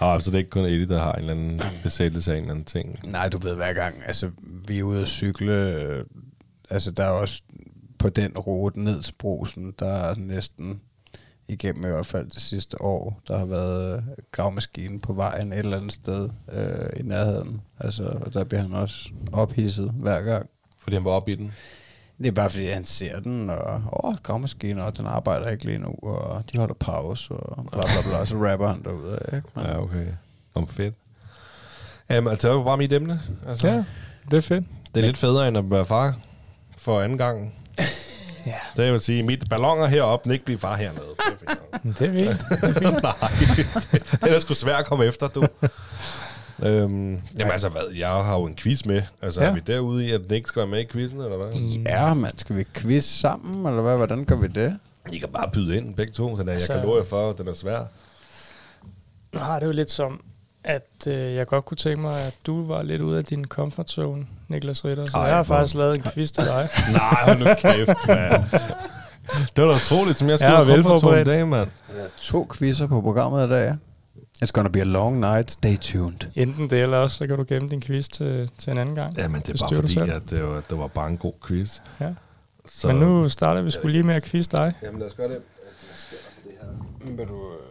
Ah, 0.00 0.20
så 0.20 0.30
det 0.30 0.34
er 0.34 0.38
ikke 0.38 0.50
kun 0.50 0.64
Eddie, 0.64 0.88
der 0.88 0.98
har 0.98 1.12
en 1.12 1.18
eller 1.18 1.32
anden 1.34 1.62
besættelse 1.82 2.32
af 2.32 2.36
en 2.36 2.42
eller 2.42 2.50
anden 2.54 2.64
ting. 2.64 2.98
Nej, 3.04 3.28
du 3.28 3.38
ved, 3.38 3.54
hver 3.56 3.72
gang, 3.72 3.94
altså, 4.06 4.30
vi 4.68 4.78
er 4.78 4.82
ude 4.82 5.02
at 5.02 5.08
cykle, 5.08 5.52
øh, 5.52 6.04
altså, 6.70 6.90
der 6.90 7.04
er 7.04 7.10
også 7.10 7.42
på 7.98 8.08
den 8.08 8.38
rute 8.38 8.80
ned 8.80 9.02
til 9.02 9.14
brosen, 9.18 9.74
der 9.78 9.92
er 9.92 10.14
næsten 10.14 10.80
igennem 11.48 11.84
i 11.84 11.88
hvert 11.88 12.06
fald 12.06 12.30
det 12.30 12.40
sidste 12.40 12.82
år, 12.82 13.20
der 13.28 13.38
har 13.38 13.44
været 13.44 13.96
øh, 13.96 14.02
gravmaskinen 14.32 15.00
på 15.00 15.12
vejen 15.12 15.52
et 15.52 15.58
eller 15.58 15.76
andet 15.76 15.92
sted 15.92 16.28
øh, 16.52 17.00
i 17.00 17.02
nærheden. 17.02 17.60
Altså, 17.80 18.04
og 18.20 18.34
der 18.34 18.44
bliver 18.44 18.62
han 18.62 18.72
også 18.72 19.08
ophidset 19.32 19.90
hver 19.96 20.20
gang. 20.20 20.46
Fordi 20.78 20.96
han 20.96 21.04
var 21.04 21.10
oppe 21.10 21.32
i 21.32 21.34
den. 21.34 21.52
Det 22.18 22.26
er 22.26 22.32
bare 22.32 22.50
fordi, 22.50 22.66
han 22.66 22.84
ser 22.84 23.20
den, 23.20 23.50
og 23.50 23.82
åh, 24.04 24.14
gravmaskinen, 24.22 24.78
og 24.82 24.96
den 24.98 25.06
arbejder 25.06 25.48
ikke 25.48 25.64
lige 25.64 25.78
nu, 25.78 25.94
og 26.02 26.44
de 26.52 26.58
holder 26.58 26.74
pause, 26.74 27.34
og 27.34 27.66
bla 27.72 27.80
bla 27.80 28.10
bla, 28.10 28.24
så 28.24 28.34
rapper 28.34 28.68
han 28.68 28.82
derude 28.82 29.18
af, 29.18 29.36
ikke? 29.36 29.48
Men, 29.54 29.64
Ja, 29.64 29.82
okay. 29.82 30.06
Om 30.54 30.68
fedt. 30.68 30.94
Jamen, 32.10 32.30
altså, 32.30 32.48
det 32.48 32.56
var 32.56 32.64
bare 32.64 32.76
mit 32.76 32.92
emne. 32.92 33.20
Altså, 33.46 33.68
Ja, 33.68 33.84
det 34.30 34.36
er 34.36 34.40
fedt. 34.40 34.64
Det 34.94 35.00
er 35.02 35.06
lidt 35.06 35.16
federe, 35.16 35.48
end 35.48 35.58
at 35.58 35.70
være 35.70 35.86
far 35.86 36.18
for 36.76 37.00
anden 37.00 37.18
gang. 37.18 37.54
Ja. 38.46 38.52
Det 38.76 38.84
jeg 38.84 38.92
vil 38.92 39.00
sige, 39.00 39.22
mit 39.22 39.44
ballonger 39.50 39.86
heroppe, 39.86 40.24
den 40.24 40.32
ikke 40.32 40.44
blive 40.44 40.58
far 40.58 40.76
hernede. 40.76 41.04
Det 41.18 41.28
er 41.28 41.34
fint. 41.54 41.84
Men 41.84 41.92
Det 41.98 42.02
er 42.62 42.72
fint. 42.72 43.02
Nej, 43.02 43.14
det 44.20 44.32
er 44.34 44.38
sgu 44.38 44.54
svært 44.54 44.80
at 44.80 44.86
komme 44.86 45.04
efter, 45.04 45.28
du. 45.28 45.46
øhm, 46.62 47.10
jamen 47.38 47.52
altså, 47.52 47.68
hvad? 47.68 47.82
Jeg 47.96 48.08
har 48.08 48.34
jo 48.38 48.44
en 48.44 48.56
quiz 48.56 48.84
med. 48.84 49.02
Altså, 49.22 49.40
ja. 49.40 49.44
Ja. 49.46 49.50
er 49.50 49.54
vi 49.54 49.60
derude 49.66 50.06
i, 50.06 50.10
at 50.12 50.20
den 50.20 50.30
ikke 50.34 50.48
skal 50.48 50.60
være 50.60 50.66
med 50.68 50.80
i 50.80 50.86
quizzen, 50.92 51.20
eller 51.20 51.36
hvad? 51.36 51.60
Ja, 51.86 52.14
man, 52.14 52.38
skal 52.38 52.56
vi 52.56 52.64
quiz 52.74 53.04
sammen, 53.04 53.66
eller 53.66 53.82
hvad? 53.82 53.96
Hvordan 53.96 54.24
gør 54.24 54.36
vi 54.36 54.46
det? 54.48 54.78
I 55.12 55.18
kan 55.18 55.28
bare 55.28 55.50
byde 55.52 55.76
ind, 55.76 55.94
begge 55.94 56.12
to. 56.12 56.30
Den 56.30 56.40
er, 56.40 56.44
jeg 56.44 56.52
Altså- 56.52 56.72
kan 56.74 56.82
love 56.82 56.96
jer 56.98 57.04
for, 57.04 57.30
at 57.30 57.38
den 57.38 57.48
er 57.48 57.54
svær. 57.54 57.80
Nu 59.34 59.38
har 59.40 59.58
det 59.60 59.66
jo 59.66 59.72
lidt 59.72 59.90
som, 59.90 60.20
at 60.66 61.06
øh, 61.06 61.34
jeg 61.34 61.46
godt 61.46 61.64
kunne 61.64 61.76
tænke 61.76 62.00
mig, 62.00 62.20
at 62.20 62.36
du 62.46 62.66
var 62.66 62.82
lidt 62.82 63.02
ude 63.02 63.18
af 63.18 63.24
din 63.24 63.44
comfort 63.44 63.90
zone, 63.90 64.26
Niklas 64.48 64.84
Ritter. 64.84 65.06
Så 65.06 65.16
Ej, 65.16 65.22
jeg 65.22 65.36
har 65.36 65.42
faktisk 65.42 65.74
lavet 65.74 65.94
en 65.94 66.02
quiz 66.02 66.30
til 66.30 66.44
dig. 66.44 66.68
Nej, 66.92 67.14
hold 67.24 67.38
nu 67.38 67.44
kæft, 67.58 67.88
mand. 68.08 68.44
Det 69.56 69.64
var 69.64 69.70
da 69.70 69.76
utroligt, 69.76 70.16
som 70.18 70.28
jeg 70.28 70.38
skulle 70.38 70.56
have 70.56 70.66
for 70.66 70.72
velforberedt. 70.72 71.28
en 71.28 71.34
dag, 71.34 71.48
mand. 71.48 71.68
To 72.18 72.48
quizzer 72.58 72.86
på 72.86 73.00
programmet 73.00 73.46
i 73.46 73.50
dag. 73.50 73.76
It's 74.44 74.50
gonna 74.52 74.68
be 74.68 74.80
a 74.80 74.84
long 74.84 75.20
night. 75.20 75.50
Stay 75.50 75.76
tuned. 75.78 76.18
Enten 76.34 76.70
det, 76.70 76.82
eller 76.82 76.96
også, 76.98 77.16
så 77.16 77.26
kan 77.26 77.36
du 77.36 77.44
gemme 77.48 77.68
din 77.68 77.80
quiz 77.82 78.08
til, 78.08 78.50
til 78.58 78.70
en 78.70 78.78
anden 78.78 78.94
gang. 78.94 79.16
Jamen, 79.18 79.40
det 79.40 79.48
er 79.48 79.52
Det 79.52 79.60
bare 79.60 79.74
fordi, 79.74 79.92
selv. 79.92 80.12
at 80.12 80.22
det 80.30 80.42
var, 80.44 80.62
det 80.70 80.78
var 80.78 80.86
bare 80.86 81.08
en 81.08 81.16
god 81.16 81.32
quiz. 81.46 81.78
Ja. 82.00 82.14
Så, 82.68 82.86
Men 82.88 82.96
nu 82.96 83.28
starter 83.28 83.62
vi 83.62 83.70
skulle 83.70 83.92
lige 83.92 84.02
med 84.02 84.14
at 84.14 84.22
quiz 84.24 84.46
dig. 84.48 84.72
Jamen, 84.82 85.00
lad 85.00 85.08
os 85.08 85.14
gøre 85.14 85.28
det. 85.28 85.38
Vil 87.00 87.26
du, 87.28 87.52
øh, 87.52 87.65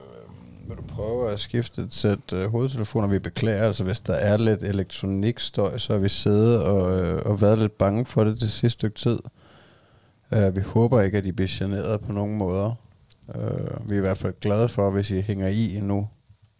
vil 0.68 0.78
du 0.78 0.82
prøve 0.82 1.32
at 1.32 1.40
skifte 1.40 1.82
et 1.82 1.94
sæt 1.94 2.34
øh, 2.34 2.52
hovedtelefoner? 2.52 3.08
Vi 3.08 3.20
beklager, 3.20 3.64
altså 3.64 3.84
hvis 3.84 4.00
der 4.00 4.14
er 4.14 4.38
lidt 4.38 4.64
elektronikstøj, 4.64 5.78
så 5.78 5.94
har 5.94 6.00
vi 6.00 6.10
siddet 6.10 6.64
og, 6.64 7.00
øh, 7.00 7.22
og 7.26 7.42
været 7.42 7.60
lidt 7.60 7.78
bange 7.78 8.06
for 8.06 8.24
det 8.24 8.40
det 8.40 8.52
sidste 8.52 8.70
stykke 8.70 9.00
tid. 9.00 9.20
Uh, 10.32 10.56
vi 10.56 10.62
håber 10.62 11.02
ikke, 11.02 11.18
at 11.18 11.26
I 11.26 11.32
bliver 11.32 11.50
generet 11.52 12.02
på 12.02 12.12
nogen 12.12 12.38
måder. 12.38 12.76
Uh, 13.28 13.90
vi 13.90 13.96
er 13.96 13.98
i 13.98 14.02
hvert 14.02 14.18
fald 14.18 14.34
glade 14.42 14.70
for, 14.70 14.90
hvis 14.90 15.12
I 15.12 15.22
hænger 15.22 15.48
i 15.48 15.76
endnu 15.76 16.10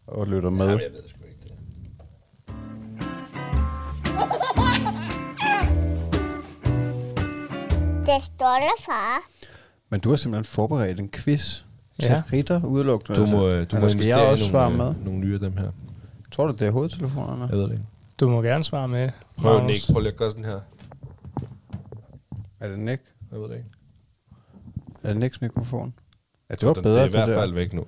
og 0.08 0.28
lytter 0.28 0.50
med. 0.50 0.66
Jamen, 0.66 0.82
jeg 0.82 0.92
ved 0.92 1.04
sgu 1.10 1.24
ikke 1.24 1.40
det. 1.44 1.52
Det 8.06 8.24
står 8.24 8.56
der, 8.56 8.84
far. 8.86 9.30
Men 9.90 10.00
du 10.00 10.10
har 10.10 10.16
simpelthen 10.16 10.46
forberedt 10.46 11.00
en 11.00 11.10
quiz 11.10 11.65
til 12.00 12.10
Ja. 12.10 12.24
Ritter 12.34 12.64
udelukkende. 12.64 13.20
Du 13.20 13.26
må, 13.26 13.48
altså. 13.48 13.76
du 13.78 13.82
må 13.82 13.90
skal 13.90 14.06
jeg 14.06 14.18
også 14.18 14.46
svare 14.46 14.70
nogle, 14.72 14.84
med? 14.94 15.00
øh, 15.00 15.06
nogle 15.06 15.20
nye 15.20 15.34
af 15.34 15.40
dem 15.40 15.58
her. 15.58 15.72
Tror 16.32 16.48
du, 16.48 16.54
det 16.54 16.68
er 16.68 16.72
hovedtelefonerne? 16.72 17.48
Jeg 17.50 17.58
ved 17.58 17.64
det 17.64 17.72
ikke. 17.72 17.84
Du 18.20 18.30
må 18.30 18.42
gerne 18.42 18.64
svare 18.64 18.88
med. 18.88 19.10
Prøv, 19.38 19.54
Magnus. 19.54 19.72
Nick. 19.72 19.92
Prøv 19.94 20.00
lige 20.02 20.12
at 20.12 20.18
gøre 20.18 20.32
sådan 20.32 20.46
her. 20.46 20.60
Er 22.60 22.70
det 22.70 22.80
Nick? 22.80 23.02
Jeg 23.32 23.40
ved 23.40 23.50
det 23.50 23.56
ikke. 23.56 23.70
Er 25.04 25.08
det 25.08 25.18
Nicks 25.18 25.42
mikrofon? 25.42 25.94
Ja, 26.50 26.56
det 26.56 26.68
var 26.68 26.74
Den- 26.74 26.84
bedre 26.84 26.96
Det 26.96 27.02
er 27.02 27.08
i 27.08 27.10
til 27.12 27.20
hvert 27.26 27.40
fald 27.40 27.54
væk 27.54 27.74
nu. 27.74 27.86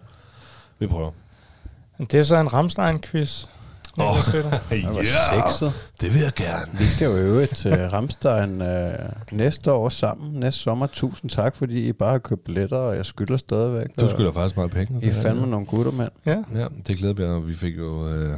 Vi 0.80 0.88
prøver. 0.88 1.12
Det 2.00 2.14
er 2.14 2.24
så 2.24 2.36
en 2.36 2.48
Ramstein-quiz. 2.54 3.48
Det 3.98 4.06
var 4.96 5.50
sexet. 5.50 5.92
det 6.02 6.14
vil 6.14 6.22
jeg 6.22 6.34
gerne. 6.36 6.80
Vi 6.80 6.86
skal 6.86 7.06
jo 7.06 7.16
øve 7.16 7.46
til 7.46 7.90
Ramstein 7.90 8.62
øh, 8.62 8.94
næste 9.32 9.72
år 9.72 9.90
sammen, 9.90 10.40
næste 10.40 10.62
sommer. 10.62 10.88
Tusind 10.88 11.32
tak, 11.32 11.56
fordi 11.56 11.88
I 11.88 11.94
bare 11.94 12.12
har 12.12 12.18
købt 12.18 12.44
billetter, 12.44 12.78
og 12.78 12.96
jeg 12.96 13.06
skylder 13.06 13.38
stadigvæk. 13.38 13.88
Du 14.00 14.06
og 14.06 14.10
skylder 14.12 14.32
faktisk 14.32 14.56
meget 14.58 14.72
penge. 14.72 15.00
I 15.06 15.10
er 15.10 15.14
fandme 15.14 15.48
nogle 15.48 15.66
gutter, 15.66 15.92
mand. 15.92 16.12
Ja, 16.26 16.44
Ja, 16.54 16.66
det 16.88 16.98
glæder 16.98 17.14
vi 17.14 17.24
os. 17.24 17.48
Vi 17.48 17.56
fik 17.56 17.78
jo 17.78 18.08
øh, 18.10 18.36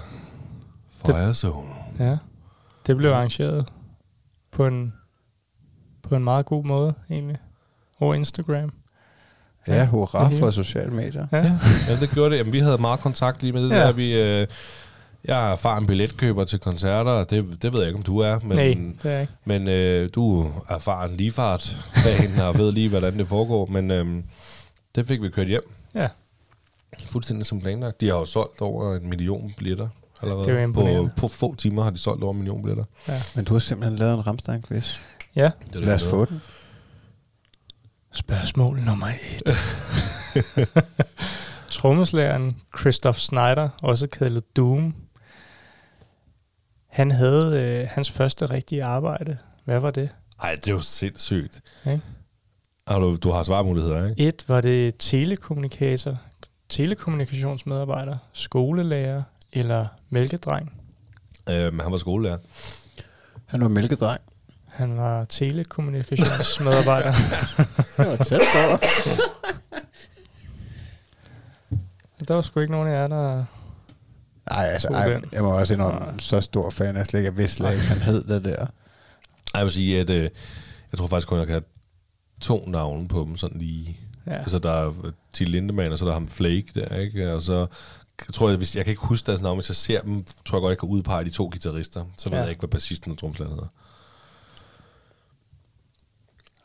Firezone. 1.05 1.69
ja. 1.99 2.17
Det 2.87 2.97
blev 2.97 3.11
arrangeret 3.11 3.65
på 4.51 4.65
en, 4.67 4.93
på 6.09 6.15
en 6.15 6.23
meget 6.23 6.45
god 6.45 6.63
måde, 6.63 6.93
egentlig. 7.09 7.37
Over 7.99 8.13
Instagram. 8.15 8.71
Ja, 9.67 9.85
hurra 9.85 10.29
for 10.29 10.51
sociale 10.51 10.91
medier. 10.91 11.27
Ja. 11.31 11.37
Ja, 11.37 11.59
ja, 11.89 11.99
det 11.99 12.09
gjorde 12.09 12.31
det. 12.31 12.37
Jamen, 12.37 12.53
vi 12.53 12.59
havde 12.59 12.77
meget 12.77 12.99
kontakt 12.99 13.41
lige 13.41 13.53
med 13.53 13.63
det 13.63 13.69
Ja. 13.69 13.75
ja. 13.79 13.85
der. 13.87 13.91
Vi, 13.91 14.21
øh, 14.41 14.47
jeg 15.25 15.47
er 15.47 15.51
erfaren 15.51 15.85
billetkøber 15.85 16.43
til 16.43 16.59
koncerter, 16.59 17.11
og 17.11 17.29
det, 17.29 17.61
det 17.61 17.73
ved 17.73 17.79
jeg 17.79 17.87
ikke, 17.87 17.97
om 17.97 18.03
du 18.03 18.19
er. 18.19 18.39
Men, 18.39 18.57
Nej, 18.57 18.93
det 19.03 19.11
er 19.11 19.19
ikke. 19.19 19.33
Men 19.45 19.67
øh, 19.67 20.09
du 20.15 20.41
er 20.41 20.51
erfaren 20.69 21.17
ligefart 21.17 21.75
og 22.47 22.57
ved 22.57 22.71
lige, 22.71 22.89
hvordan 22.89 23.19
det 23.19 23.27
foregår. 23.27 23.65
Men 23.65 23.91
øh, 23.91 24.23
det 24.95 25.07
fik 25.07 25.21
vi 25.21 25.29
kørt 25.29 25.47
hjem. 25.47 25.71
Ja. 25.95 26.07
Fuldstændig 27.05 27.45
som 27.45 27.61
planlagt. 27.61 28.01
De 28.01 28.07
har 28.07 28.15
jo 28.15 28.25
solgt 28.25 28.61
over 28.61 28.95
en 28.95 29.09
million 29.09 29.53
billetter 29.57 29.87
allerede. 30.21 30.45
Det 30.45 30.61
er 30.61 30.67
på, 30.67 31.09
på 31.17 31.27
få 31.27 31.55
timer 31.55 31.83
har 31.83 31.89
de 31.89 31.97
solgt 31.97 32.23
over 32.23 32.33
en 32.33 32.37
million 32.37 32.61
billetter. 32.61 32.83
Men 33.35 33.45
du 33.45 33.53
har 33.53 33.59
simpelthen 33.59 33.99
lavet 33.99 34.13
en 34.13 34.27
Ramstein-quiz. 34.27 34.97
Ja. 35.35 35.51
Det 35.73 35.75
er 35.75 35.85
Lad 35.85 35.93
os 35.93 36.03
få 36.03 36.25
den. 36.25 36.41
Spørgsmål 38.11 38.79
nummer 38.79 39.07
et. 39.07 39.57
Trommeslæren 41.71 42.57
Christoph 42.79 43.17
Snyder, 43.17 43.69
også 43.81 44.07
kaldet 44.07 44.55
Doom, 44.55 44.95
han 46.89 47.11
havde 47.11 47.61
øh, 47.61 47.87
hans 47.91 48.11
første 48.11 48.45
rigtige 48.45 48.83
arbejde. 48.83 49.37
Hvad 49.65 49.79
var 49.79 49.91
det? 49.91 50.09
Ej, 50.43 50.55
det 50.55 50.67
er 50.67 50.71
jo 50.71 50.79
sindssygt. 50.79 51.61
Ikke? 51.85 52.01
Har 52.87 52.99
du, 52.99 53.15
du 53.15 53.31
har 53.31 53.43
svarmuligheder, 53.43 54.09
ikke? 54.09 54.27
Et 54.27 54.45
var 54.47 54.61
det 54.61 54.95
telekommunikator, 54.99 56.17
telekommunikationsmedarbejder, 56.69 58.17
skolelærer 58.33 59.23
eller 59.53 59.87
mælkedreng. 60.09 60.73
Øh, 61.49 61.73
men 61.73 61.79
han 61.79 61.91
var 61.91 61.97
skolelærer. 61.97 62.37
Han 63.45 63.61
var 63.61 63.67
mælkedreng. 63.67 64.21
Han 64.65 64.97
var 64.97 65.25
telekommunikationsmedarbejder. 65.25 67.11
Det 67.97 68.07
var 68.07 68.15
tæt 68.15 68.39
på. 68.39 68.85
der 72.27 72.33
var 72.33 72.41
sgu 72.41 72.59
ikke 72.59 72.71
nogen 72.71 72.87
af 72.87 72.91
jer, 72.91 73.07
der... 73.07 73.45
Nej, 74.49 74.65
altså, 74.65 74.87
ej, 74.87 75.21
jeg 75.31 75.43
må 75.43 75.59
også 75.59 75.73
indrømme, 75.73 76.19
så 76.19 76.41
stor 76.41 76.69
fan 76.69 76.95
jeg 76.95 77.05
slet 77.05 77.19
ikke. 77.19 77.29
Jeg 77.29 77.37
vidste 77.37 77.55
slet 77.57 77.71
ikke, 77.73 77.83
han 77.85 77.97
hed 77.97 78.23
det 78.23 78.43
der. 78.43 78.65
Jeg 79.53 79.63
vil 79.63 79.71
sige, 79.71 79.99
at 79.99 80.09
øh, 80.09 80.21
jeg 80.91 80.97
tror 80.97 81.07
faktisk 81.07 81.27
kun, 81.27 81.37
jeg 81.39 81.47
kan 81.47 81.53
have 81.53 81.63
to 82.41 82.65
navne 82.67 83.07
på 83.07 83.23
dem, 83.27 83.37
sådan 83.37 83.57
lige. 83.57 83.97
Ja. 84.25 84.31
Ja. 84.33 84.37
Altså, 84.37 84.59
der 84.59 84.71
er 84.71 84.93
Til 85.33 85.49
Lindemann, 85.49 85.91
og 85.91 85.97
så 85.99 86.05
er 86.05 86.09
der 86.09 86.13
ham 86.13 86.27
Flake 86.27 86.67
der, 86.75 86.95
ikke? 86.95 87.33
Og 87.33 87.41
så 87.41 87.67
jeg 88.27 88.33
tror 88.33 88.49
jeg, 88.49 88.57
hvis 88.57 88.75
jeg 88.75 88.85
kan 88.85 88.91
ikke 88.91 89.05
huske 89.05 89.25
deres 89.25 89.41
navn, 89.41 89.57
hvis 89.57 89.69
jeg 89.69 89.75
ser 89.75 90.01
dem, 90.01 90.25
tror 90.45 90.57
jeg 90.57 90.61
godt, 90.61 90.69
jeg 90.71 90.77
kan 90.77 90.89
udpege 90.89 91.25
de 91.25 91.29
to 91.29 91.43
guitarister. 91.45 92.05
Så 92.17 92.29
ved 92.29 92.37
Ja. 92.37 92.41
jeg 92.41 92.49
ikke, 92.49 92.59
hvad 92.59 92.69
bassisten 92.69 93.11
og 93.11 93.17
tromslæren 93.17 93.51
hedder. 93.51 93.67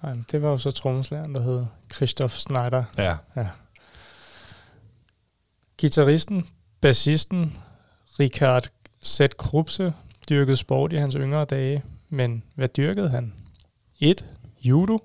Ej, 0.03 0.17
det 0.33 0.43
var 0.43 0.51
jo 0.51 0.59
så 0.59 0.71
trommeslæren, 0.71 1.35
der 1.35 1.43
hed 1.43 1.65
Christoph 1.95 2.33
Snyder. 2.33 2.85
Ja, 2.99 3.17
Gitarristen, 5.79 6.47
bassisten, 6.81 7.57
Richard 8.21 8.63
Z. 9.05 9.21
Krupse, 9.39 9.93
dyrkede 10.29 10.57
sport 10.57 10.93
i 10.93 10.97
hans 10.97 11.15
yngre 11.15 11.45
dage. 11.45 11.83
Men 12.09 12.43
hvad 12.55 12.69
dyrkede 12.69 13.09
han? 13.09 13.33
1. 14.01 14.25
Judo. 14.63 14.99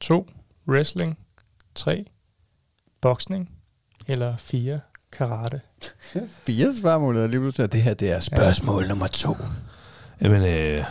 2. 0.00 0.26
Wrestling. 0.68 1.18
3. 1.74 2.04
Boksning. 3.00 3.50
Eller 4.08 4.36
4. 4.36 4.80
Karate. 5.12 5.60
Fire 6.46 6.74
svarmuligheder 6.74 7.28
lige 7.28 7.40
pludselig. 7.40 7.64
og 7.64 7.72
Det 7.72 7.82
her, 7.82 7.94
det 7.94 8.10
er 8.10 8.20
spørgsmål 8.20 8.82
ja. 8.82 8.88
nummer 8.88 9.06
to. 9.06 9.36
Jamen, 10.20 10.42
øh, 10.42 10.84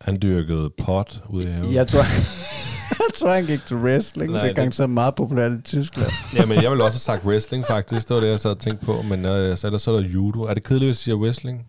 han 0.00 0.18
dyrkede 0.22 0.70
pot 0.84 1.22
ud 1.28 1.42
i 1.42 1.46
haven. 1.46 1.72
Jeg 1.74 1.88
tror, 1.88 2.02
jeg 2.90 3.14
tror, 3.18 3.34
han 3.34 3.46
gik 3.46 3.66
til 3.66 3.76
wrestling. 3.76 4.32
Nej, 4.32 4.40
det 4.40 4.50
er 4.50 4.54
gang 4.54 4.74
så 4.74 4.86
meget 4.86 5.14
populært 5.14 5.52
i 5.52 5.62
Tyskland. 5.62 6.10
Jamen, 6.34 6.62
jeg 6.62 6.70
ville 6.70 6.84
også 6.84 6.94
have 6.94 7.16
sagt 7.18 7.24
wrestling, 7.24 7.66
faktisk. 7.66 8.08
Det 8.08 8.14
var 8.14 8.20
det, 8.20 8.28
jeg 8.28 8.40
sad 8.40 8.50
og 8.50 8.58
tænkte 8.58 8.86
på. 8.86 9.02
Men 9.02 9.24
øh, 9.26 9.56
så, 9.56 9.66
ellers 9.66 9.82
så 9.82 9.90
er 9.92 10.00
der 10.00 10.08
judo. 10.08 10.42
Er 10.42 10.54
det 10.54 10.64
kedeligt, 10.64 10.88
hvis 10.88 10.98
jeg 10.98 11.02
siger 11.04 11.16
wrestling? 11.16 11.66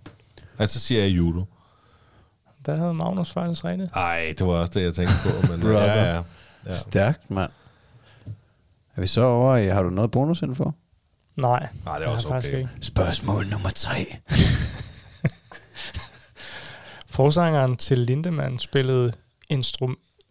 Nej, 0.57 0.65
så 0.65 0.79
siger 0.79 1.01
jeg 1.01 1.11
judo. 1.11 1.43
Der 2.65 2.75
havde 2.75 2.93
Magnus 2.93 3.31
faktisk 3.31 3.65
rigtigt. 3.65 3.89
Ej, 3.95 4.33
det 4.37 4.47
var 4.47 4.53
også 4.53 4.73
det, 4.73 4.83
jeg 4.83 4.93
tænkte 4.93 5.15
på. 5.23 5.47
Men, 5.51 5.61
Brother. 5.61 5.83
ja, 5.83 6.15
ja. 6.15 6.21
Ja. 6.65 6.77
Stærkt, 6.77 7.31
mand. 7.31 7.51
Er 8.95 9.01
vi 9.01 9.07
så 9.07 9.21
over 9.21 9.57
i, 9.57 9.67
har 9.67 9.83
du 9.83 9.89
noget 9.89 10.11
bonusinfo? 10.11 10.71
Nej, 11.35 11.67
Nej, 11.85 11.97
det 11.99 12.07
er 12.07 12.11
også 12.11 12.27
faktisk 12.27 12.53
okay. 12.53 12.59
ikke. 12.59 12.71
Spørgsmål 12.81 13.47
nummer 13.47 13.69
tre. 13.69 14.15
Forsangeren 17.07 17.77
til 17.77 17.99
Lindemann 17.99 18.59
spillede 18.59 19.13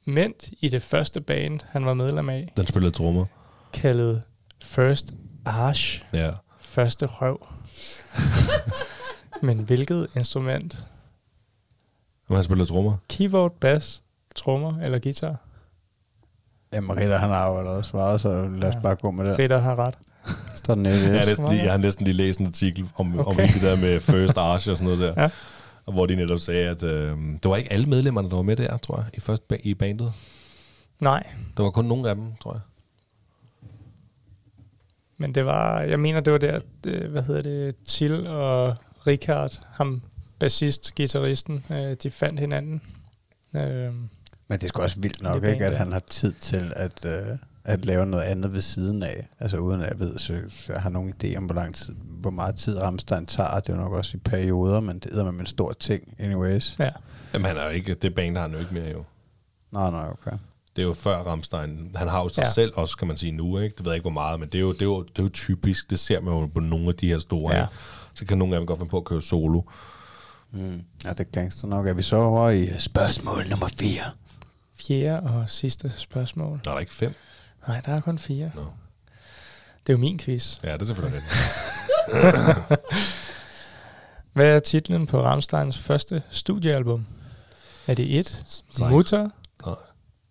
instrument 0.07 0.49
i 0.61 0.69
det 0.69 0.83
første 0.83 1.21
band, 1.21 1.61
han 1.71 1.87
var 1.87 1.95
medlem 1.95 2.29
af, 2.29 2.53
Den 2.57 2.67
spillede 2.67 2.95
trommer. 2.95 3.25
kaldet 3.73 4.23
First 4.63 5.15
Arch, 5.45 6.03
Ja. 6.13 6.31
første 6.61 7.07
røv. 7.07 7.47
Men 9.43 9.59
hvilket 9.59 10.07
instrument? 10.17 10.87
Men 12.29 12.35
han 12.37 12.45
spillede 12.45 12.69
trommer. 12.69 12.97
Keyboard, 13.09 13.53
bass, 13.61 14.03
trommer 14.37 14.81
eller 14.83 14.99
guitar? 14.99 15.37
Jamen, 16.73 16.97
Ritter, 16.97 17.19
han 17.19 17.29
har 17.29 17.49
jo 17.51 17.59
allerede 17.59 17.85
svaret, 17.85 18.21
så 18.21 18.49
lad 18.49 18.69
os 18.69 18.75
Ja. 18.75 18.81
bare 18.81 18.95
gå 18.95 19.11
med 19.11 19.25
det. 19.31 19.39
Ritter 19.39 19.59
har 19.59 19.79
ret. 19.79 19.95
Står 20.55 20.75
den 20.75 20.87
Jeg, 20.87 21.11
næsten 21.27 21.49
lige, 21.49 21.63
jeg 21.63 21.71
har 21.73 21.79
næsten 21.79 22.05
lige 22.05 22.17
læst 22.17 22.41
en 22.41 22.47
artikel 22.47 22.89
om, 22.97 23.19
okay. 23.19 23.31
om 23.31 23.37
det 23.49 23.63
der 23.63 23.77
med 23.77 24.01
First 24.01 24.37
Arch 24.39 24.71
og 24.71 24.77
sådan 24.77 24.97
noget 24.97 24.99
der. 25.17 25.23
Ja. 25.23 25.31
Og 25.87 25.93
hvor 25.93 26.07
de 26.07 26.17
netop 26.17 26.39
sagde, 26.39 26.69
at 26.69 26.83
øh, 26.83 27.17
det 27.43 27.45
var 27.51 27.57
ikke 27.57 27.73
alle 27.73 27.87
medlemmerne, 27.87 28.31
der 28.31 28.37
var 28.37 28.43
med 28.43 28.57
der, 28.57 28.77
tror 28.77 28.97
jeg, 28.97 29.07
i, 29.15 29.21
først 29.21 29.43
i 29.63 29.75
bandet. 29.75 30.13
Nej, 31.01 31.23
Der 31.57 31.63
var 31.63 31.71
kun 31.71 31.85
nogle 31.85 32.09
af 32.09 32.15
dem, 32.15 32.33
tror 32.43 32.53
jeg. 32.53 32.61
men 35.17 35.35
det 35.35 35.45
var, 35.47 35.81
jeg 35.83 36.01
mener, 36.01 36.21
det 36.21 36.33
var 36.33 36.39
der, 36.39 36.61
øh, 36.87 37.11
hvad 37.11 37.23
hedder 37.23 37.43
det, 37.43 37.77
Till 37.87 38.27
og 38.27 38.77
Richard, 39.07 39.61
ham 39.73 40.03
bassist, 40.39 40.95
gitarristen, 40.95 41.65
øh, 41.71 41.97
de 42.03 42.11
fandt 42.11 42.41
hinanden. 42.41 42.83
Øh, 43.57 43.63
Men 44.49 44.59
det 44.59 44.65
er 44.65 44.69
sgu 44.69 44.83
også 44.83 45.01
vildt 45.01 45.23
nok, 45.23 45.43
Det 45.43 45.53
ikke, 45.53 45.67
at 45.67 45.77
han 45.79 45.93
har 45.93 45.99
tid 45.99 46.33
til 46.33 46.73
at, 46.77 47.05
øh, 47.05 47.39
at 47.69 47.85
lave 47.85 48.07
noget 48.07 48.25
andet 48.25 48.53
ved 48.53 48.61
siden 48.61 49.03
af. 49.03 49.29
Altså 49.41 49.57
uden 49.57 49.81
at 49.81 49.89
jeg 49.91 49.99
ved, 50.01 50.19
så, 50.19 50.41
så 50.51 50.73
jeg 50.73 50.83
har 50.83 50.91
nogen 50.91 51.15
idé 51.25 51.37
om, 51.37 51.45
hvor 51.45 51.55
lang 51.55 51.75
tid, 51.75 51.95
hvor 52.09 52.31
meget 52.31 52.55
tid 52.55 52.79
Ramstein 52.83 53.27
tager. 53.27 53.61
Det 53.61 53.69
er 53.69 53.75
jo 53.75 53.81
nok 53.81 53.93
også 53.93 54.17
i 54.17 54.21
perioder, 54.21 54.81
men 54.81 54.99
det 54.99 55.19
er 55.19 55.31
med 55.31 55.41
en 55.41 55.47
stor 55.47 55.73
ting, 55.73 56.15
anyways. 56.19 56.77
ja, 56.79 56.91
Jamen, 57.35 57.47
han 57.47 57.57
er 57.57 57.65
jo 57.65 57.71
ikke, 57.71 57.95
det 57.95 58.15
band 58.15 58.37
har 58.37 58.43
han 58.43 58.53
jo 58.53 58.59
ikke 58.59 58.75
mere 58.75 58.91
jo. 58.91 59.05
Nå, 59.73 59.91
nej, 59.91 60.09
okay. 60.11 60.37
Det 60.77 60.83
er 60.83 60.87
jo 60.87 60.93
før 60.93 61.17
Ramstein. 61.19 61.91
Han 61.97 62.09
har 62.09 62.19
jo 62.23 62.29
sig 62.29 62.43
Ja. 62.43 62.51
selv 62.51 62.73
også, 62.77 62.97
kan 62.97 63.09
man 63.09 63.17
sige 63.17 63.33
nu, 63.33 63.59
ikke? 63.59 63.77
Det 63.77 63.85
ved 63.85 63.93
jeg 63.93 63.97
ikke, 63.97 64.03
hvor 64.05 64.11
meget, 64.11 64.41
men 64.41 64.49
det 64.49 64.59
er 64.59 64.63
jo, 64.63 64.73
det 64.73 64.83
er 64.83 64.85
jo, 64.87 65.03
det 65.03 65.19
er 65.19 65.23
jo 65.23 65.29
typisk. 65.29 65.91
Det 65.91 65.99
ser 65.99 66.21
man 66.21 66.35
jo 66.35 66.47
på 66.47 66.61
nogle 66.61 66.89
af 66.89 66.95
de 66.95 67.09
her 67.09 67.19
store. 67.19 67.55
Ja. 67.57 67.67
Så 68.15 68.25
kan 68.25 68.39
nogle 68.39 68.55
af 68.57 68.61
dem 68.61 68.67
godt 68.67 68.79
finde 68.79 68.91
på 68.91 68.97
at 68.97 69.05
køre 69.05 69.23
solo. 69.23 69.63
Mm. 70.53 70.83
Ja, 71.05 71.11
det 71.11 71.21
er 71.21 71.25
gangster 71.25 71.69
nok. 71.69 71.87
Er 71.87 71.93
vi 71.95 72.03
så 72.03 72.17
over 72.17 72.51
i 72.51 72.69
spørgsmål 72.79 73.45
nummer 73.51 73.69
4? 73.79 74.01
fjerde 74.87 75.21
og 75.21 75.51
sidste 75.51 75.93
spørgsmål. 75.97 76.61
Nå, 76.65 76.71
er 76.71 76.75
der 76.75 76.81
ikke 76.81 76.95
fem? 76.95 77.15
Nej, 77.69 77.81
der 77.81 77.93
er 77.93 78.01
kun 78.01 78.19
fire. 78.19 78.51
Nå. 78.55 78.67
Det 79.87 79.89
er 79.89 79.93
jo 79.93 79.99
min 79.99 80.19
quiz. 80.19 80.59
Ja, 80.63 80.73
det 80.73 80.83
er 80.83 80.87
selvfølgelig 80.87 81.23
rigtigt. 81.23 82.87
Hvad 84.33 84.47
er 84.55 84.59
titlen 84.59 85.07
på 85.07 85.23
Rammsteins 85.23 85.79
første 85.79 86.23
studiealbum? 86.31 87.07
Er 87.87 87.95
det 87.95 88.19
1. 88.19 88.63
Sejt. 88.71 88.91
Mutter? 88.91 89.29
Nej. 89.67 89.75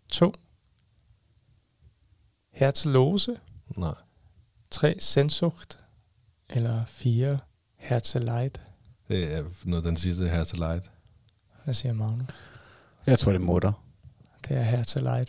2. 0.10 0.34
Herzlose? 2.54 3.38
Nej. 3.78 3.94
3. 4.72 4.96
Sensucht? 5.00 5.80
Eller 6.50 6.86
4. 6.88 7.40
Herzeleid? 7.78 8.50
Det 9.08 9.34
er 9.34 9.44
noget, 9.64 9.86
den 9.86 9.98
sidste 9.98 10.30
her 10.30 10.44
til 10.44 10.58
light. 10.58 10.92
Hvad 11.64 11.74
siger 11.74 11.94
Magnus? 11.94 12.28
Jeg 13.06 13.20
tror, 13.20 13.32
det 13.32 13.42
er 13.42 13.46
mutter. 13.46 13.72
Det 14.48 14.58
er 14.58 14.64
Herzeleid. 14.64 15.26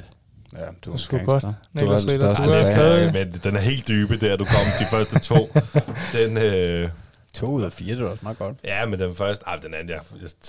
Ja, 0.53 0.63
du 0.85 0.93
er 0.93 0.97
sgu 0.97 1.19
godt. 1.19 1.43
Du 1.43 1.49
er 1.75 2.07
Ritter, 2.09 2.35
du 2.35 2.51
er 2.51 2.65
stadig- 2.65 3.13
men 3.13 3.41
den 3.45 3.57
er 3.57 3.61
helt 3.61 3.89
dybe, 3.89 4.17
der 4.17 4.37
du 4.37 4.45
kom 4.45 4.65
de 4.79 4.87
første 4.91 5.19
to. 5.19 5.53
Den, 6.19 6.37
øh, 6.37 6.89
To 7.35 7.47
ud 7.47 7.63
af 7.63 7.73
fire, 7.73 7.97
det 7.97 8.05
var 8.05 8.11
også 8.11 8.21
meget 8.23 8.39
godt. 8.39 8.57
ja, 8.65 8.87
men 8.87 8.99
den 9.01 9.15
første, 9.15 9.45
ej, 9.47 9.57
den 9.57 9.75
anden, 9.75 9.89
jeg, 9.89 10.01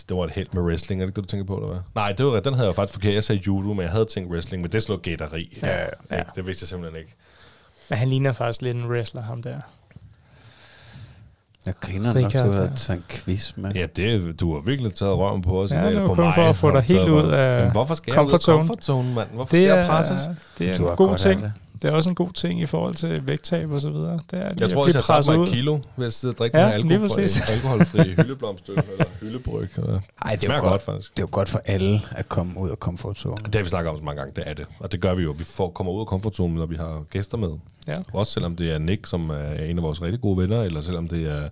det 0.10 0.18
var 0.18 0.24
et 0.24 0.32
helt 0.32 0.54
med 0.54 0.64
wrestling, 0.64 1.02
er 1.02 1.06
det 1.06 1.10
ikke 1.12 1.16
det, 1.16 1.24
du 1.24 1.28
tænker 1.32 1.46
på, 1.46 1.56
eller 1.56 1.68
hvad? 1.68 1.80
Nej, 1.96 2.12
det 2.12 2.26
var, 2.26 2.40
den 2.40 2.54
havde 2.54 2.68
jeg 2.68 2.76
faktisk 2.76 2.94
forkert. 2.94 3.14
Jeg 3.14 3.24
sagde 3.24 3.42
judo, 3.48 3.68
men 3.74 3.82
jeg 3.82 3.90
havde 3.90 4.06
tænkt 4.06 4.32
wrestling, 4.32 4.62
men 4.62 4.72
det 4.72 4.78
er 4.78 4.82
sådan 4.82 4.92
noget 4.92 5.02
gætteri. 5.04 5.60
Ja, 5.64 5.80
ja. 5.82 5.88
Ja. 6.12 6.24
Det 6.36 6.48
vidste 6.48 6.64
jeg 6.64 6.68
simpelthen 6.68 7.00
ikke. 7.02 7.16
Men 7.90 7.98
han 7.98 8.10
ligner 8.10 8.34
faktisk 8.34 8.62
lidt 8.62 8.78
en 8.78 8.88
wrestler, 8.92 9.22
ham 9.22 9.44
der. 9.44 9.60
Jeg 11.68 11.76
griner 11.82 12.14
nok, 12.22 12.34
du 12.34 12.38
havde 12.38 12.72
taget 12.76 12.98
en 12.98 13.04
quiz 13.10 13.54
med. 13.56 13.72
Ja, 13.76 13.86
det, 13.96 14.40
du 14.40 14.54
har 14.54 14.62
virkelig 14.62 14.94
taget 14.96 15.18
røven 15.18 15.42
på 15.42 15.62
os. 15.62 15.72
Ja, 15.72 15.90
det 15.90 15.96
var 16.02 16.08
på 16.08 16.14
kun 16.14 16.24
mig. 16.24 16.34
for 16.36 16.42
at 16.42 16.56
få 16.56 16.72
dig 16.72 16.82
helt 16.82 17.10
ud 17.10 17.32
af 17.32 17.64
Men 17.64 17.72
hvorfor 17.72 17.94
skal 17.96 18.12
jeg 18.12 18.16
comfort 18.16 18.34
ud 18.34 18.36
af 18.36 18.42
zone. 18.42 18.58
comfort 18.58 18.84
zone, 18.86 19.14
mand? 19.14 19.28
Hvorfor 19.34 19.56
Det 19.56 19.66
skal 19.66 19.78
jeg 19.78 19.80
er, 19.86 19.88
presses? 19.90 20.30
det 20.58 20.70
er 20.72 20.78
Du 20.78 20.90
en 20.90 20.96
god 20.96 21.16
ting. 21.18 21.42
det. 21.42 21.52
Det 21.82 21.88
er 21.88 21.92
også 21.92 22.10
en 22.10 22.16
god 22.16 22.34
ting 22.34 22.62
i 22.62 22.66
forhold 22.66 22.96
til 22.96 23.28
vægttab 23.28 23.72
og 23.72 23.82
så 23.82 23.90
videre. 23.90 24.20
Det 24.32 24.40
er 24.40 24.44
Jeg 24.44 24.50
tror, 24.50 24.54
at 24.58 24.60
hvis 24.60 24.72
blive 24.72 24.86
jeg 24.86 24.94
tager 24.94 25.02
presset 25.04 25.40
mig 25.40 25.44
et 25.48 25.50
kilo 25.54 25.80
ved 25.98 26.08
at 26.08 26.14
sidde 26.14 26.32
og 26.32 26.38
drikke 26.38 26.58
Ja, 26.60 26.70
alkoholfri, 26.70 27.22
alkoholfri 27.54 28.14
hyldeblomstøl 28.14 28.76
eller 28.92 29.06
hyldebryg. 29.22 29.70
Eller. 29.78 30.00
Ej, 30.22 30.32
Det 30.32 30.42
det 30.42 30.50
er 30.50 30.56
jo 30.56 30.62
godt, 30.62 30.72
godt. 30.72 30.82
faktisk. 30.82 31.12
Det 31.18 31.20
er 31.20 31.24
jo 31.24 31.30
godt 31.32 31.50
for 31.50 31.62
alle 31.66 32.02
at 32.12 32.30
komme 32.30 32.60
ud 32.60 32.70
af 32.70 32.80
komfortzonen. 32.80 33.46
Det 33.46 33.56
har 33.56 33.64
vi 33.64 33.70
snakket 33.70 33.92
om 33.92 33.98
så 33.98 34.04
mange 34.04 34.20
gange, 34.22 34.34
det 34.36 34.44
er 34.48 34.54
det. 34.54 34.66
Og 34.80 34.92
det 34.92 35.02
gør 35.02 35.14
vi 35.16 35.24
jo. 35.24 35.36
Vi 35.38 35.44
får, 35.44 35.70
kommer 35.70 35.94
ud 35.94 36.00
af 36.00 36.08
komfortzonen, 36.08 36.56
når 36.56 36.66
vi 36.66 36.76
har 36.76 37.04
gæster 37.10 37.38
med. 37.38 37.50
Ja. 37.88 37.98
Også 38.14 38.34
selvom 38.34 38.56
det 38.56 38.72
er 38.72 38.78
Nick, 38.78 39.06
som 39.06 39.30
er 39.30 39.64
en 39.64 39.78
af 39.78 39.84
vores 39.84 40.02
rigtig 40.02 40.22
gode 40.22 40.38
venner, 40.38 40.62
eller 40.64 40.82
selvom 40.82 41.08
det 41.08 41.32
er... 41.32 41.50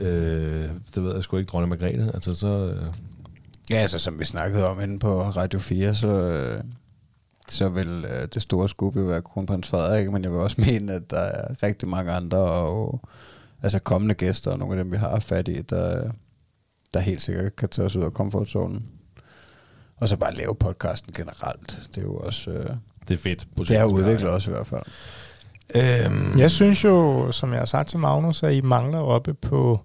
Øh, 0.00 0.64
det 0.94 1.02
ved 1.04 1.14
jeg 1.14 1.22
sgu 1.24 1.36
ikke, 1.36 1.48
dronning 1.48 1.68
Margrethe. 1.68 2.10
Altså, 2.14 2.34
så, 2.34 2.46
øh, 2.46 2.82
Ja, 3.70 3.76
altså 3.76 3.98
som 3.98 4.18
vi 4.18 4.24
snakkede 4.24 4.66
om 4.68 4.80
inde 4.80 4.98
på 4.98 5.22
Radio 5.22 5.58
4, 5.58 5.94
så, 5.94 6.08
øh, 6.08 6.60
så 7.52 7.68
vil 7.68 8.04
øh, 8.08 8.28
det 8.34 8.42
store 8.42 8.68
skub 8.68 8.96
jo 8.96 9.02
være 9.02 9.22
kronprins 9.22 9.68
Frederik, 9.68 10.10
men 10.10 10.24
jeg 10.24 10.32
vil 10.32 10.40
også 10.40 10.60
mene, 10.66 10.92
at 10.92 11.10
der 11.10 11.18
er 11.18 11.62
rigtig 11.62 11.88
mange 11.88 12.12
andre 12.12 12.38
og 12.38 13.00
altså 13.62 13.78
kommende 13.78 14.14
gæster, 14.14 14.50
og 14.50 14.58
nogle 14.58 14.78
af 14.78 14.84
dem, 14.84 14.92
vi 14.92 14.96
har 14.96 15.18
fat 15.20 15.48
i, 15.48 15.62
der, 15.62 16.10
der 16.94 17.00
helt 17.00 17.22
sikkert 17.22 17.56
kan 17.56 17.68
tage 17.68 17.86
os 17.86 17.96
ud 17.96 18.02
af 18.04 18.14
komfortzonen. 18.14 18.90
Og 19.96 20.08
så 20.08 20.16
bare 20.16 20.34
lave 20.34 20.54
podcasten 20.54 21.12
generelt. 21.12 21.80
Det 21.94 21.98
er 21.98 22.02
jo 22.02 22.16
også... 22.16 22.50
Øh, 22.50 22.70
det 23.08 23.14
er 23.14 23.18
fedt. 23.18 23.46
det 23.68 23.78
har 23.78 23.84
udviklet 23.84 24.30
os 24.30 24.46
i 24.46 24.50
hvert 24.50 24.66
fald. 24.66 24.82
Øhm, 25.76 26.38
Jeg 26.38 26.50
synes 26.50 26.84
jo, 26.84 27.28
som 27.32 27.50
jeg 27.52 27.58
har 27.58 27.64
sagt 27.66 27.88
til 27.88 27.98
Magnus, 27.98 28.42
at 28.42 28.54
I 28.54 28.60
mangler 28.60 28.98
oppe 28.98 29.34
på 29.34 29.80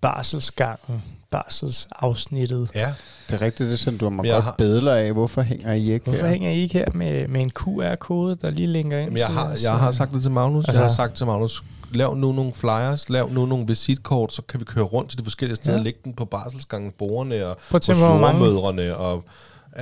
barselsgangen, 0.00 1.02
barselsafsnittet. 1.34 2.70
Ja, 2.74 2.92
Det 3.30 3.34
er 3.34 3.42
rigtigt, 3.42 3.70
det 3.70 3.78
sendte 3.78 4.04
du 4.04 4.10
mig 4.10 4.24
Jeg 4.26 4.34
godt 4.34 4.44
har- 4.44 4.54
bedler 4.58 4.94
af. 4.94 5.12
Hvorfor 5.12 5.42
hænger 5.42 5.72
I 5.72 5.92
ikke 5.92 6.04
Hvorfor 6.04 6.20
her? 6.26 6.32
hænger 6.32 6.50
I 6.50 6.60
ikke 6.62 6.74
her 6.78 6.86
med, 6.94 7.28
med 7.28 7.40
en 7.40 7.50
QR-kode, 7.50 8.34
der 8.34 8.50
lige 8.50 8.66
linker 8.66 8.98
ind 8.98 9.04
Jamen, 9.06 9.18
jeg, 9.18 9.26
har, 9.26 9.56
jeg 9.62 9.72
har 9.72 9.90
sagt 9.92 10.12
det 10.12 10.22
til 10.22 10.30
Magnus. 10.30 10.64
Altså, 10.64 10.80
jeg 10.82 10.88
har 10.90 10.94
sagt 10.94 11.14
til 11.14 11.26
Magnus, 11.26 11.64
lav 11.94 12.14
nu 12.16 12.32
nogle 12.32 12.52
flyers, 12.54 13.08
lav 13.10 13.30
nu 13.32 13.46
nogle 13.46 13.66
visitkort, 13.66 14.32
så 14.32 14.42
kan 14.42 14.60
vi 14.60 14.64
køre 14.64 14.84
rundt 14.84 15.10
til 15.10 15.18
de 15.18 15.24
forskellige 15.24 15.56
steder, 15.56 15.76
Ja. 15.76 15.82
lægge 15.82 15.98
den 16.04 16.12
på 16.14 16.24
barselsgangen, 16.24 16.92
bordene 16.98 17.46
og 17.46 17.56
på 17.70 17.78
tænke 17.78 18.00
på, 18.00 18.06
hvor 18.06 18.18
mange 18.20 18.40
mødrene 18.40 18.96
og 18.96 19.24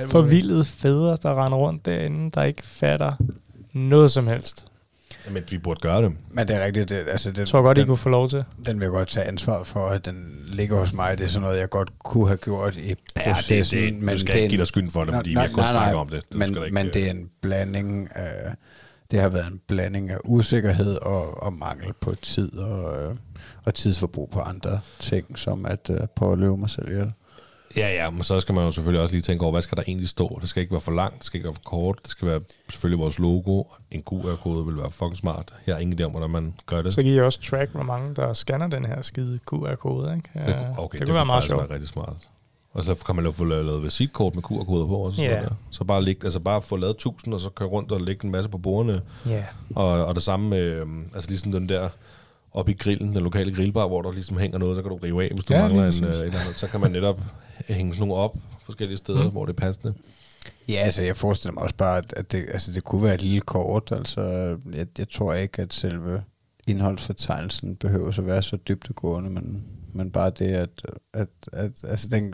forvildede 0.07 0.65
fædre, 0.65 1.17
der 1.23 1.45
render 1.45 1.57
rundt 1.57 1.85
derinde, 1.85 2.31
der 2.31 2.43
ikke 2.43 2.61
fatter 2.67 3.13
noget 3.73 4.11
som 4.11 4.27
helst. 4.27 4.65
Men 5.31 5.43
vi 5.49 5.57
burde 5.57 5.79
gøre 5.79 6.01
det. 6.01 6.11
Men 6.31 6.47
det 6.47 6.55
er 6.61 6.65
rigtigt. 6.65 6.89
Det, 6.89 6.95
altså 7.07 7.29
det, 7.31 7.37
Jeg 7.37 7.47
tror 7.47 7.61
godt, 7.61 7.77
I 7.77 7.81
den, 7.81 7.87
kunne 7.87 7.97
få 7.97 8.09
lov 8.09 8.29
til. 8.29 8.43
den 8.65 8.79
vil 8.79 8.85
jeg 8.85 8.91
godt 8.91 9.07
tage 9.07 9.25
ansvar 9.25 9.63
for, 9.63 9.87
at 9.87 10.05
den 10.05 10.43
ligger 10.47 10.77
hos 10.77 10.93
mig. 10.93 11.17
Det 11.17 11.23
er 11.23 11.27
sådan 11.27 11.41
noget, 11.47 11.59
jeg 11.59 11.69
godt 11.69 11.99
kunne 11.99 12.27
have 12.27 12.37
gjort 12.37 12.75
i 12.77 12.95
processen. 13.15 13.79
Ja, 13.79 13.85
det, 13.85 14.01
det, 14.01 14.11
du 14.11 14.17
skal 14.17 14.27
det 14.27 14.33
ikke 14.35 14.43
en- 14.43 14.49
give 14.49 14.59
dig 14.59 14.67
skylden 14.67 14.91
for 14.91 15.03
det, 15.03 15.13
fordi 15.15 15.33
nej, 15.33 15.47
vi 15.47 15.51
har 15.51 15.55
kun 15.55 15.67
snakket 15.67 15.95
om 15.95 16.09
det. 16.09 16.23
det 16.29 16.37
men, 16.37 16.49
ikke, 16.49 16.73
men 16.73 16.85
det 16.87 17.05
er 17.07 17.09
en 17.11 17.29
blanding 17.41 18.09
af, 18.15 18.53
det 19.11 19.19
har 19.21 19.29
været 19.29 19.47
en 19.51 19.61
blanding 19.67 20.11
af 20.11 20.17
usikkerhed 20.25 20.95
og, 20.95 21.43
og 21.43 21.53
mangel 21.53 21.93
på 22.01 22.15
tid 22.15 22.53
og, 22.57 23.03
øh, 23.03 23.15
og 23.65 23.73
tidsforbrug 23.73 24.29
på 24.29 24.39
andre 24.39 24.79
ting, 24.99 25.39
som 25.39 25.65
at 25.65 25.89
øh, 25.89 25.97
prøve 26.15 26.31
at 26.33 26.37
løbe 26.39 26.57
mig 26.57 26.69
selv 26.69 26.89
ihjel. 26.91 27.11
Ja, 27.77 28.03
ja, 28.03 28.09
men 28.09 28.23
så 28.23 28.39
skal 28.39 28.55
man 28.55 28.63
jo 28.65 28.71
selvfølgelig 28.71 29.01
også 29.01 29.13
lige 29.15 29.21
tænke 29.21 29.43
over, 29.43 29.51
hvad 29.51 29.61
skal 29.61 29.77
der 29.77 29.83
egentlig 29.87 30.09
stå? 30.09 30.37
Det 30.41 30.49
skal 30.49 30.61
ikke 30.61 30.71
være 30.71 30.81
for 30.81 30.91
langt, 30.91 31.17
det 31.17 31.25
skal 31.25 31.37
ikke 31.37 31.47
være 31.47 31.53
for 31.53 31.61
kort, 31.65 31.99
det 32.03 32.09
skal 32.11 32.27
være 32.27 32.39
selvfølgelig 32.69 32.99
vores 32.99 33.19
logo. 33.19 33.63
En 33.91 34.03
QR-kode 34.03 34.65
vil 34.65 34.77
være 34.77 34.91
fucking 34.91 35.17
smart. 35.17 35.53
Jeg 35.67 35.75
har 35.75 35.79
ingen 35.79 35.99
idé 35.99 36.03
om, 36.03 36.11
hvordan 36.11 36.29
man 36.29 36.53
gør 36.65 36.81
det. 36.81 36.93
Så 36.93 37.01
kan 37.01 37.11
I 37.11 37.19
også 37.19 37.41
track, 37.41 37.71
hvor 37.71 37.83
mange 37.83 38.15
der 38.15 38.33
scanner 38.33 38.67
den 38.67 38.85
her 38.85 39.01
skide 39.01 39.39
QR-kode. 39.51 40.15
Ikke? 40.15 40.29
Ja, 40.35 40.39
det, 40.59 40.75
okay, 40.77 40.97
det 40.97 41.07
kunne 41.07 41.15
være 41.15 41.25
meget 41.25 41.43
sjovt. 41.43 41.61
være 41.63 41.73
rigtig 41.73 41.89
smart. 41.89 42.13
Og 42.73 42.83
så 42.83 42.95
kan 43.05 43.15
man 43.15 43.25
jo 43.25 43.31
få 43.31 43.43
lavet, 43.45 43.83
visitkort 43.83 44.35
med 44.35 44.43
QR-koder 44.43 44.87
på. 44.87 44.95
Og 44.95 45.13
sådan 45.13 45.29
Ja. 45.29 45.35
noget 45.35 45.49
der. 45.49 45.55
Så 45.71 45.83
bare, 45.83 46.01
lægge, 46.03 46.23
altså 46.23 46.39
bare 46.39 46.61
få 46.61 46.75
lavet 46.75 46.97
tusind, 46.97 47.33
og 47.33 47.39
så 47.39 47.49
køre 47.49 47.67
rundt 47.69 47.91
og 47.91 48.01
lægge 48.01 48.25
en 48.25 48.31
masse 48.31 48.49
på 48.49 48.57
bordene. 48.57 49.01
Ja. 49.25 49.43
Og, 49.75 49.87
og 50.05 50.15
det 50.15 50.23
samme 50.23 50.49
med, 50.49 50.59
øhm, 50.59 51.05
altså 51.15 51.29
ligesom 51.29 51.51
den 51.51 51.69
der 51.69 51.89
oppe 52.53 52.71
i 52.71 52.75
grillen, 52.75 53.13
den 53.15 53.23
lokale 53.23 53.55
grillbar, 53.55 53.87
hvor 53.87 54.01
der 54.01 54.11
ligesom 54.11 54.37
hænger 54.37 54.57
noget, 54.57 54.75
så 54.77 54.81
kan 54.81 54.91
du 54.91 54.97
rive 54.97 55.23
af, 55.23 55.31
hvis 55.35 55.45
du 55.45 55.53
Ja, 55.53 55.61
mangler 55.61 55.83
en, 55.87 56.03
øh, 56.03 56.09
eller 56.09 56.39
andet. 56.39 56.55
Så 56.59 56.67
kan 56.67 56.79
man 56.79 56.91
netop 56.91 57.19
hænge 57.67 57.93
sådan 57.93 58.07
nogle 58.07 58.23
op 58.23 58.35
forskellige 58.63 58.97
steder, 58.97 59.23
Mm. 59.23 59.29
hvor 59.31 59.45
det 59.45 59.53
er 59.53 59.61
passende. 59.61 59.93
Ja, 60.69 60.73
altså 60.73 61.03
jeg 61.03 61.17
forestiller 61.17 61.53
mig 61.53 61.63
også 61.63 61.75
bare, 61.75 61.97
at- 62.15 62.31
det, 62.31 62.45
altså, 62.53 62.71
det 62.71 62.83
kunne 62.83 63.03
være 63.03 63.13
et 63.13 63.21
lille 63.21 63.41
kort. 63.41 63.91
Altså, 63.91 64.21
jeg, 64.73 64.87
jeg 64.97 65.09
tror 65.09 65.33
ikke, 65.33 65.61
at 65.61 65.73
selve 65.73 66.23
indholdsfortegnelsen 66.67 67.75
behøver 67.75 68.07
at 68.19 68.25
være 68.25 68.41
så 68.41 68.57
dybdegående, 68.67 69.29
men, 69.29 69.63
men 69.93 70.11
bare 70.11 70.29
det, 70.29 70.45
at, 70.47 70.69
at, 71.13 71.27
at 71.53 71.71
altså, 71.87 72.07
den, 72.11 72.33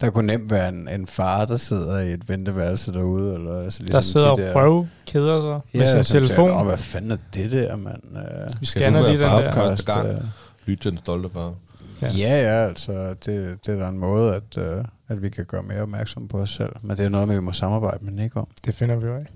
der 0.00 0.10
kunne 0.10 0.26
nemt 0.26 0.50
være 0.50 0.68
en, 0.68 0.88
en 0.88 1.06
far, 1.06 1.44
der 1.44 1.56
sidder 1.56 2.00
i 2.00 2.12
et 2.12 2.28
venteværelse 2.28 2.92
derude. 2.92 3.34
Eller, 3.34 3.60
altså, 3.64 3.82
Der 3.82 4.00
sidder 4.00 4.28
og 4.28 4.38
de 4.38 4.42
der- 4.42 4.52
prøver 4.52 4.86
kæder 5.06 5.40
sig 5.40 5.60
med 5.78 5.86
sin 5.86 6.04
siger, 6.04 6.20
telefon. 6.20 6.50
Åh, 6.50 6.66
hvad 6.66 6.78
fanden 6.78 7.10
er 7.10 7.16
det 7.34 7.50
der, 7.50 7.76
mand? 7.76 8.02
Uh, 8.12 8.60
Vi 8.60 8.66
scanner 8.66 9.00
lige 9.00 9.12
den 9.12 9.20
der. 9.20 9.52
for 9.52 9.60
første 9.60 9.92
gang? 9.92 10.08
øh, 10.08 10.20
Lyt 10.66 10.78
til 10.78 10.90
den 10.90 10.98
stolte 10.98 11.28
far. 11.30 11.54
Ja. 12.02 12.08
Ja, 12.18 12.42
ja, 12.42 12.68
altså 12.68 13.08
det, 13.08 13.66
det 13.66 13.74
er 13.74 13.78
da 13.78 13.88
en 13.88 13.98
måde, 13.98 14.34
at, 14.34 14.56
uh, 14.56 14.84
at 15.08 15.22
vi 15.22 15.28
kan 15.28 15.44
gøre 15.44 15.62
mere 15.62 15.82
opmærksom 15.82 16.28
på 16.28 16.38
os 16.38 16.50
selv. 16.50 16.72
Men 16.82 16.96
det 16.96 17.04
er 17.04 17.08
noget 17.08 17.28
vi 17.28 17.40
må 17.40 17.52
samarbejde 17.52 18.04
med 18.04 18.12
Nick 18.12 18.36
om. 18.36 18.48
Det 18.64 18.74
finder 18.74 18.96
vi 18.96 19.06
jo 19.06 19.14
af. 19.14 19.26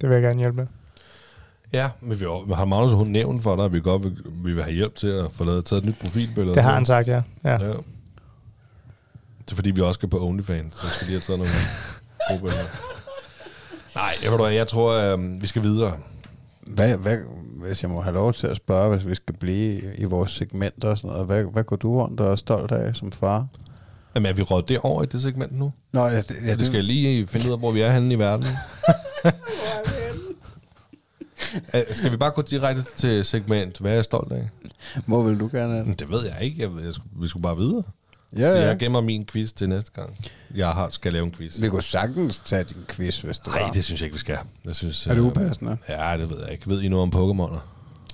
Det 0.00 0.08
vil 0.08 0.14
jeg 0.14 0.22
gerne 0.22 0.38
hjælpe 0.38 0.56
med. 0.56 0.66
Ja, 1.72 1.90
men 2.00 2.20
vi 2.20 2.24
har, 2.24 2.54
har 2.54 2.64
Magnus 2.64 2.92
hun 2.92 3.06
nævnt 3.06 3.42
for 3.42 3.56
dig, 3.56 3.64
at 3.64 3.72
vi 3.72 3.80
godt 3.80 4.04
vil, 4.04 4.16
vi 4.44 4.52
vil 4.52 4.62
have 4.62 4.74
hjælp 4.74 4.94
til 4.94 5.06
at 5.06 5.26
få 5.32 5.44
lavet 5.44 5.64
taget 5.64 5.82
et 5.82 5.88
nyt 5.88 5.98
profilbillede. 6.00 6.54
Det 6.54 6.62
har 6.62 6.74
han 6.74 6.86
sagt, 6.86 7.08
ja. 7.08 7.22
ja. 7.44 7.52
Ja. 7.52 7.72
Det 9.44 9.50
er 9.50 9.54
fordi, 9.54 9.70
vi 9.70 9.80
også 9.80 9.98
skal 9.98 10.08
på 10.08 10.26
OnlyFans, 10.28 10.76
så 10.76 10.86
skal 10.86 11.06
de 11.06 11.12
have 11.12 11.20
taget 11.20 11.38
nogle... 11.38 11.52
gruppe. 12.28 12.48
Nej, 13.94 14.14
jeg, 14.22 14.30
ved 14.30 14.38
du 14.38 14.46
jeg 14.46 14.68
tror, 14.68 14.92
øh, 14.92 15.42
vi 15.42 15.46
skal 15.46 15.62
videre. 15.62 15.96
Hvad, 16.60 16.96
hvad, 16.96 17.18
hvis 17.60 17.82
jeg 17.82 17.90
må 17.90 18.00
have 18.00 18.14
lov 18.14 18.32
til 18.32 18.46
at 18.46 18.56
spørge, 18.56 18.96
hvis 18.96 19.06
vi 19.06 19.14
skal 19.14 19.34
blive 19.34 19.96
i 19.96 20.04
vores 20.04 20.30
segmenter 20.30 20.88
og 20.88 20.98
sådan 20.98 21.10
noget, 21.10 21.26
hvad, 21.26 21.44
hvad 21.44 21.64
går 21.64 21.76
du 21.76 22.00
rundt 22.00 22.20
og 22.20 22.32
er 22.32 22.36
stolt 22.36 22.72
af 22.72 22.96
som 22.96 23.12
far? 23.12 23.46
Jamen, 24.14 24.26
er 24.26 24.34
vi 24.34 24.42
råd 24.42 24.62
det 24.62 24.78
over 24.78 25.02
i 25.02 25.06
det 25.06 25.22
segment 25.22 25.58
nu? 25.58 25.72
Nå, 25.92 26.06
ja, 26.06 26.16
det, 26.16 26.36
Ja, 26.46 26.54
det 26.54 26.66
skal 26.66 26.74
jeg 26.74 26.84
lige 26.84 27.26
finde 27.26 27.46
ud 27.46 27.52
af, 27.52 27.58
hvor 27.58 27.70
vi 27.70 27.80
er 27.80 27.92
henne 27.92 28.14
i 28.14 28.18
verden. 28.18 28.46
Skal 31.92 32.12
vi 32.12 32.16
bare 32.16 32.30
gå 32.30 32.42
direkte 32.42 32.82
til 32.96 33.24
segment, 33.24 33.78
hvad 33.78 33.90
er 33.90 33.94
jeg 33.94 34.04
stolt 34.04 34.32
af? 34.32 34.48
Hvor 35.06 35.22
vil 35.22 35.40
du 35.40 35.48
gerne 35.52 35.94
Det 35.94 36.10
ved 36.10 36.24
jeg 36.24 36.36
ikke. 36.40 36.62
Jeg, 36.62 36.70
jeg 36.84 36.92
vi 37.12 37.28
skulle 37.28 37.42
bare 37.42 37.56
videre. 37.56 37.82
Ja, 38.36 38.40
Ja. 38.40 38.60
ja. 38.60 38.66
Jeg 38.66 38.78
gemmer 38.78 39.00
min 39.00 39.26
quiz 39.26 39.52
til 39.52 39.68
næste 39.68 39.90
gang. 39.90 40.16
Jeg 40.54 40.68
har, 40.68 40.88
skal 40.90 41.12
lave 41.12 41.24
en 41.24 41.32
quiz. 41.32 41.60
Vi 41.62 41.68
kunne 41.68 41.82
sagtens 41.82 42.40
tage 42.40 42.64
din 42.64 42.76
quiz, 42.88 43.20
hvis 43.20 43.38
det 43.38 43.46
Nej, 43.54 43.70
det 43.74 43.84
synes 43.84 44.00
jeg 44.00 44.06
ikke, 44.06 44.14
vi 44.14 44.18
skal. 44.20 44.38
Jeg 44.64 44.74
synes, 44.76 45.06
Er 45.06 45.10
det 45.14 45.20
øh, 45.20 45.26
upassende? 45.26 45.76
Ja, 45.88 46.16
det 46.18 46.30
ved 46.30 46.40
jeg 46.42 46.52
ikke. 46.52 46.68
Ved 46.70 46.82
I 46.82 46.88
noget 46.88 47.02
om 47.02 47.08
Pokémoner? 47.14 47.58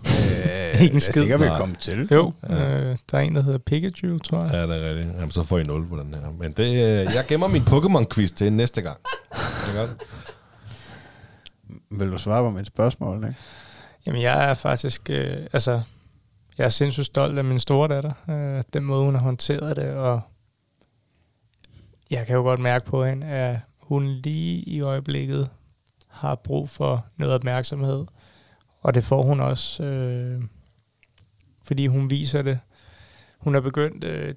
Øh, 0.07 0.81
Ikke 0.83 0.91
en 0.91 0.95
altså, 0.97 1.11
skid. 1.13 1.21
Det 1.21 1.29
kan 1.29 1.41
vi 1.41 1.47
komme 1.57 1.77
til. 1.81 2.09
Jo, 2.13 2.33
øh, 2.51 2.57
der 2.57 2.97
er 3.13 3.19
en, 3.19 3.35
der 3.35 3.43
hedder 3.43 3.59
Pikachu, 3.59 4.19
tror 4.19 4.45
jeg. 4.45 4.53
Ja, 4.55 4.63
det 4.63 4.85
er 4.85 4.91
rigtigt. 4.95 5.15
Jamen, 5.17 5.31
så 5.31 5.43
får 5.43 5.59
I 5.59 5.63
0 5.63 5.87
på 5.89 5.97
den 5.97 6.15
her. 6.15 6.33
Men 6.39 6.53
det, 6.53 6.65
øh, 6.73 7.15
jeg 7.15 7.25
gemmer 7.29 7.47
min 7.47 7.63
Pokémon-quiz 7.63 8.35
til 8.35 8.53
næste 8.53 8.83
gang. 8.83 8.99
Er 9.33 9.37
det 9.67 9.75
godt? 9.75 9.91
Vil 11.91 12.11
du 12.13 12.19
svare 12.19 12.43
på 12.43 12.51
mit 12.51 12.67
spørgsmål, 12.67 13.17
ikke? 13.25 13.37
Jamen, 14.07 14.23
jeg 14.23 14.51
er 14.51 14.55
faktisk... 14.55 15.11
Øh, 15.11 15.37
altså, 15.53 15.81
jeg 16.59 16.65
er 16.65 16.69
sindssygt 16.69 17.07
stolt 17.07 17.39
af 17.39 17.45
min 17.45 17.59
store 17.59 17.89
datter. 17.89 18.13
Øh, 18.31 18.63
den 18.73 18.85
måde, 18.85 19.05
hun 19.05 19.15
har 19.15 19.23
håndteret 19.23 19.77
det, 19.77 19.91
og 19.91 20.21
jeg 22.11 22.27
kan 22.27 22.37
jo 22.37 22.43
godt 22.43 22.61
mærke 22.61 22.87
på 22.87 23.05
hende, 23.05 23.27
at 23.27 23.59
hun 23.79 24.07
lige 24.07 24.63
i 24.63 24.81
øjeblikket 24.81 25.51
har 26.09 26.35
brug 26.35 26.69
for 26.71 27.07
noget 27.17 27.35
opmærksomhed. 27.35 28.07
Og 28.81 28.95
det 28.95 29.05
får 29.05 29.23
hun 29.23 29.41
også, 29.41 29.83
øh, 29.85 30.43
fordi 31.63 31.87
hun 31.87 32.11
viser 32.11 32.43
det. 32.43 32.59
Hun 33.39 33.55
er 33.55 33.61
begyndt, 33.61 34.05
øh, 34.05 34.35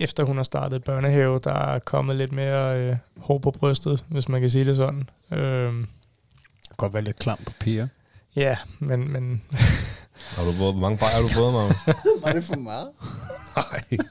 efter 0.00 0.24
hun 0.24 0.36
har 0.36 0.42
startet 0.44 0.84
børnehave, 0.84 1.40
der 1.44 1.52
er 1.52 1.78
kommet 1.78 2.16
lidt 2.16 2.32
mere 2.32 2.80
øh, 2.80 2.96
hår 3.16 3.38
på 3.38 3.50
brystet, 3.50 4.04
hvis 4.08 4.28
man 4.28 4.40
kan 4.40 4.50
sige 4.50 4.64
det 4.64 4.76
sådan. 4.76 5.08
Øh, 5.30 5.72
Det 5.72 6.68
kan 6.68 6.76
godt 6.76 6.94
være 6.94 7.02
lidt 7.02 7.18
klam 7.18 7.38
på 7.46 7.52
piger. 7.60 7.88
ja, 8.36 8.56
men, 8.78 9.12
men 9.12 9.42
Har 10.20 10.44
du 10.44 10.52
fået, 10.52 10.72
hvor 10.72 10.80
mange 10.80 10.98
bajer 10.98 11.14
har 11.14 11.22
du 11.22 11.28
fået, 11.28 11.52
Magnus? 11.52 11.76
Var 12.24 12.32
det 12.32 12.44
for 12.44 12.56
meget? 12.56 12.88
Nej. 13.56 13.82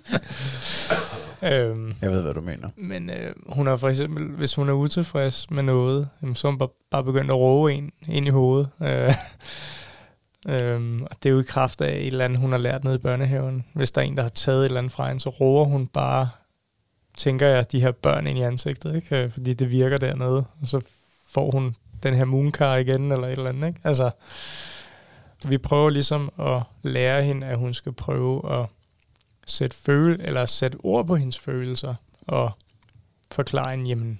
Øhm, 1.43 1.93
Jeg 2.01 2.11
ved, 2.11 2.21
hvad 2.23 2.33
du 2.33 2.41
mener. 2.41 2.69
men 2.77 3.09
øh, 3.09 3.33
hun 3.49 3.67
har 3.67 3.75
for 3.77 3.89
eksempel, 3.89 4.27
hvis 4.27 4.55
hun 4.55 4.69
er 4.69 4.73
utilfreds 4.73 5.51
med 5.51 5.63
noget, 5.63 6.09
jamen, 6.21 6.35
så 6.35 6.47
er 6.47 6.51
hun 6.51 6.57
bare, 6.59 6.69
bare 6.91 7.03
begyndt 7.03 7.31
at 7.31 7.37
råbe 7.37 7.73
en 7.73 7.91
ind 8.07 8.27
i 8.27 8.29
hovedet. 8.29 8.69
Øh, 8.81 9.13
øhm, 10.53 11.03
og 11.03 11.09
det 11.23 11.29
er 11.29 11.33
jo 11.33 11.39
i 11.39 11.43
kraft 11.43 11.81
af 11.81 11.97
et 11.97 12.07
eller 12.07 12.25
andet, 12.25 12.39
hun 12.39 12.51
har 12.51 12.57
lært 12.59 12.83
nede 12.83 12.95
i 12.95 12.99
børnehaven. 12.99 13.65
Hvis 13.73 13.91
der 13.91 14.01
er 14.01 14.05
en, 14.05 14.15
der 14.17 14.21
har 14.21 14.29
taget 14.29 14.59
et 14.59 14.65
eller 14.65 14.77
andet 14.79 14.93
fra 14.93 15.07
hende, 15.07 15.19
så 15.21 15.29
råber 15.29 15.63
hun 15.65 15.87
bare, 15.87 16.27
tænker 17.17 17.47
jeg, 17.47 17.71
de 17.71 17.79
her 17.81 17.91
børn 17.91 18.27
ind 18.27 18.37
i 18.37 18.41
ansigtet, 18.41 18.95
ikke? 18.95 19.23
Øh, 19.23 19.31
fordi 19.31 19.53
det 19.53 19.71
virker 19.71 19.97
dernede. 19.97 20.45
Og 20.61 20.67
så 20.67 20.81
får 21.29 21.51
hun 21.51 21.75
den 22.03 22.13
her 22.13 22.25
moonkar 22.25 22.75
igen, 22.75 23.11
eller 23.11 23.27
et 23.27 23.31
eller 23.31 23.49
andet. 23.49 23.67
Ikke? 23.67 23.79
Altså, 23.83 24.09
vi 25.45 25.57
prøver 25.57 25.89
ligesom 25.89 26.31
at 26.39 26.63
lære 26.83 27.23
hende, 27.23 27.47
at 27.47 27.57
hun 27.57 27.73
skal 27.73 27.93
prøve 27.93 28.61
at 28.61 28.65
sætte, 29.45 29.77
føle, 29.77 30.23
eller 30.23 30.45
sætte 30.45 30.77
ord 30.83 31.07
på 31.07 31.15
hendes 31.15 31.39
følelser, 31.39 31.95
og 32.27 32.51
forklare 33.31 33.71
hende, 33.71 33.89
jamen, 33.89 34.19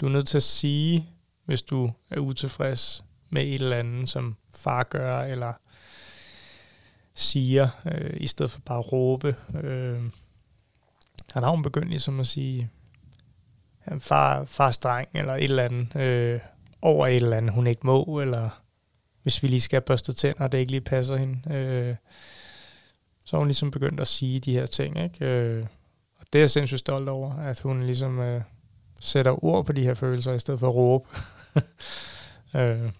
du 0.00 0.06
er 0.06 0.10
nødt 0.10 0.28
til 0.28 0.38
at 0.38 0.42
sige, 0.42 1.08
hvis 1.44 1.62
du 1.62 1.90
er 2.10 2.18
utilfreds 2.18 3.04
med 3.30 3.42
et 3.42 3.54
eller 3.54 3.76
andet, 3.76 4.08
som 4.08 4.36
far 4.54 4.82
gør, 4.82 5.20
eller 5.20 5.52
siger, 7.14 7.68
øh, 7.86 8.10
i 8.16 8.26
stedet 8.26 8.50
for 8.50 8.60
bare 8.60 8.78
at 8.78 8.92
råbe. 8.92 9.36
Øh, 9.54 10.02
han 11.32 11.42
har 11.42 11.50
hun 11.50 11.62
begyndt 11.62 11.88
ligesom 11.88 12.20
at 12.20 12.26
sige, 12.26 12.70
at 13.84 14.02
far, 14.02 14.44
far 14.44 14.70
streng, 14.70 15.08
eller 15.14 15.34
et 15.34 15.44
eller 15.44 15.64
andet, 15.64 15.96
øh, 15.96 16.40
over 16.82 17.06
et 17.06 17.16
eller 17.16 17.36
andet, 17.36 17.54
hun 17.54 17.66
ikke 17.66 17.86
må, 17.86 18.20
eller 18.20 18.62
hvis 19.22 19.42
vi 19.42 19.48
lige 19.48 19.60
skal 19.60 19.80
børste 19.80 20.12
tænder, 20.12 20.44
og 20.44 20.52
det 20.52 20.58
ikke 20.58 20.70
lige 20.70 20.80
passer 20.80 21.16
hende. 21.16 21.54
Øh, 21.54 21.96
så 23.24 23.36
har 23.36 23.38
hun 23.38 23.46
ligesom 23.48 23.70
begyndt 23.70 24.00
at 24.00 24.08
sige 24.08 24.40
de 24.40 24.52
her 24.52 24.66
ting, 24.66 24.98
ikke? 25.04 25.24
Øh, 25.26 25.66
og 26.18 26.26
det 26.32 26.38
er 26.38 26.42
jeg 26.42 26.50
sindssygt 26.50 26.78
stolt 26.78 27.08
over, 27.08 27.34
at 27.34 27.60
hun 27.60 27.82
ligesom 27.82 28.20
øh, 28.20 28.42
sætter 29.00 29.44
ord 29.44 29.66
på 29.66 29.72
de 29.72 29.82
her 29.82 29.94
følelser, 29.94 30.32
i 30.32 30.38
stedet 30.38 30.60
for 30.60 30.68
at 30.68 30.74
råbe. 30.74 31.08
øh, 32.56 32.90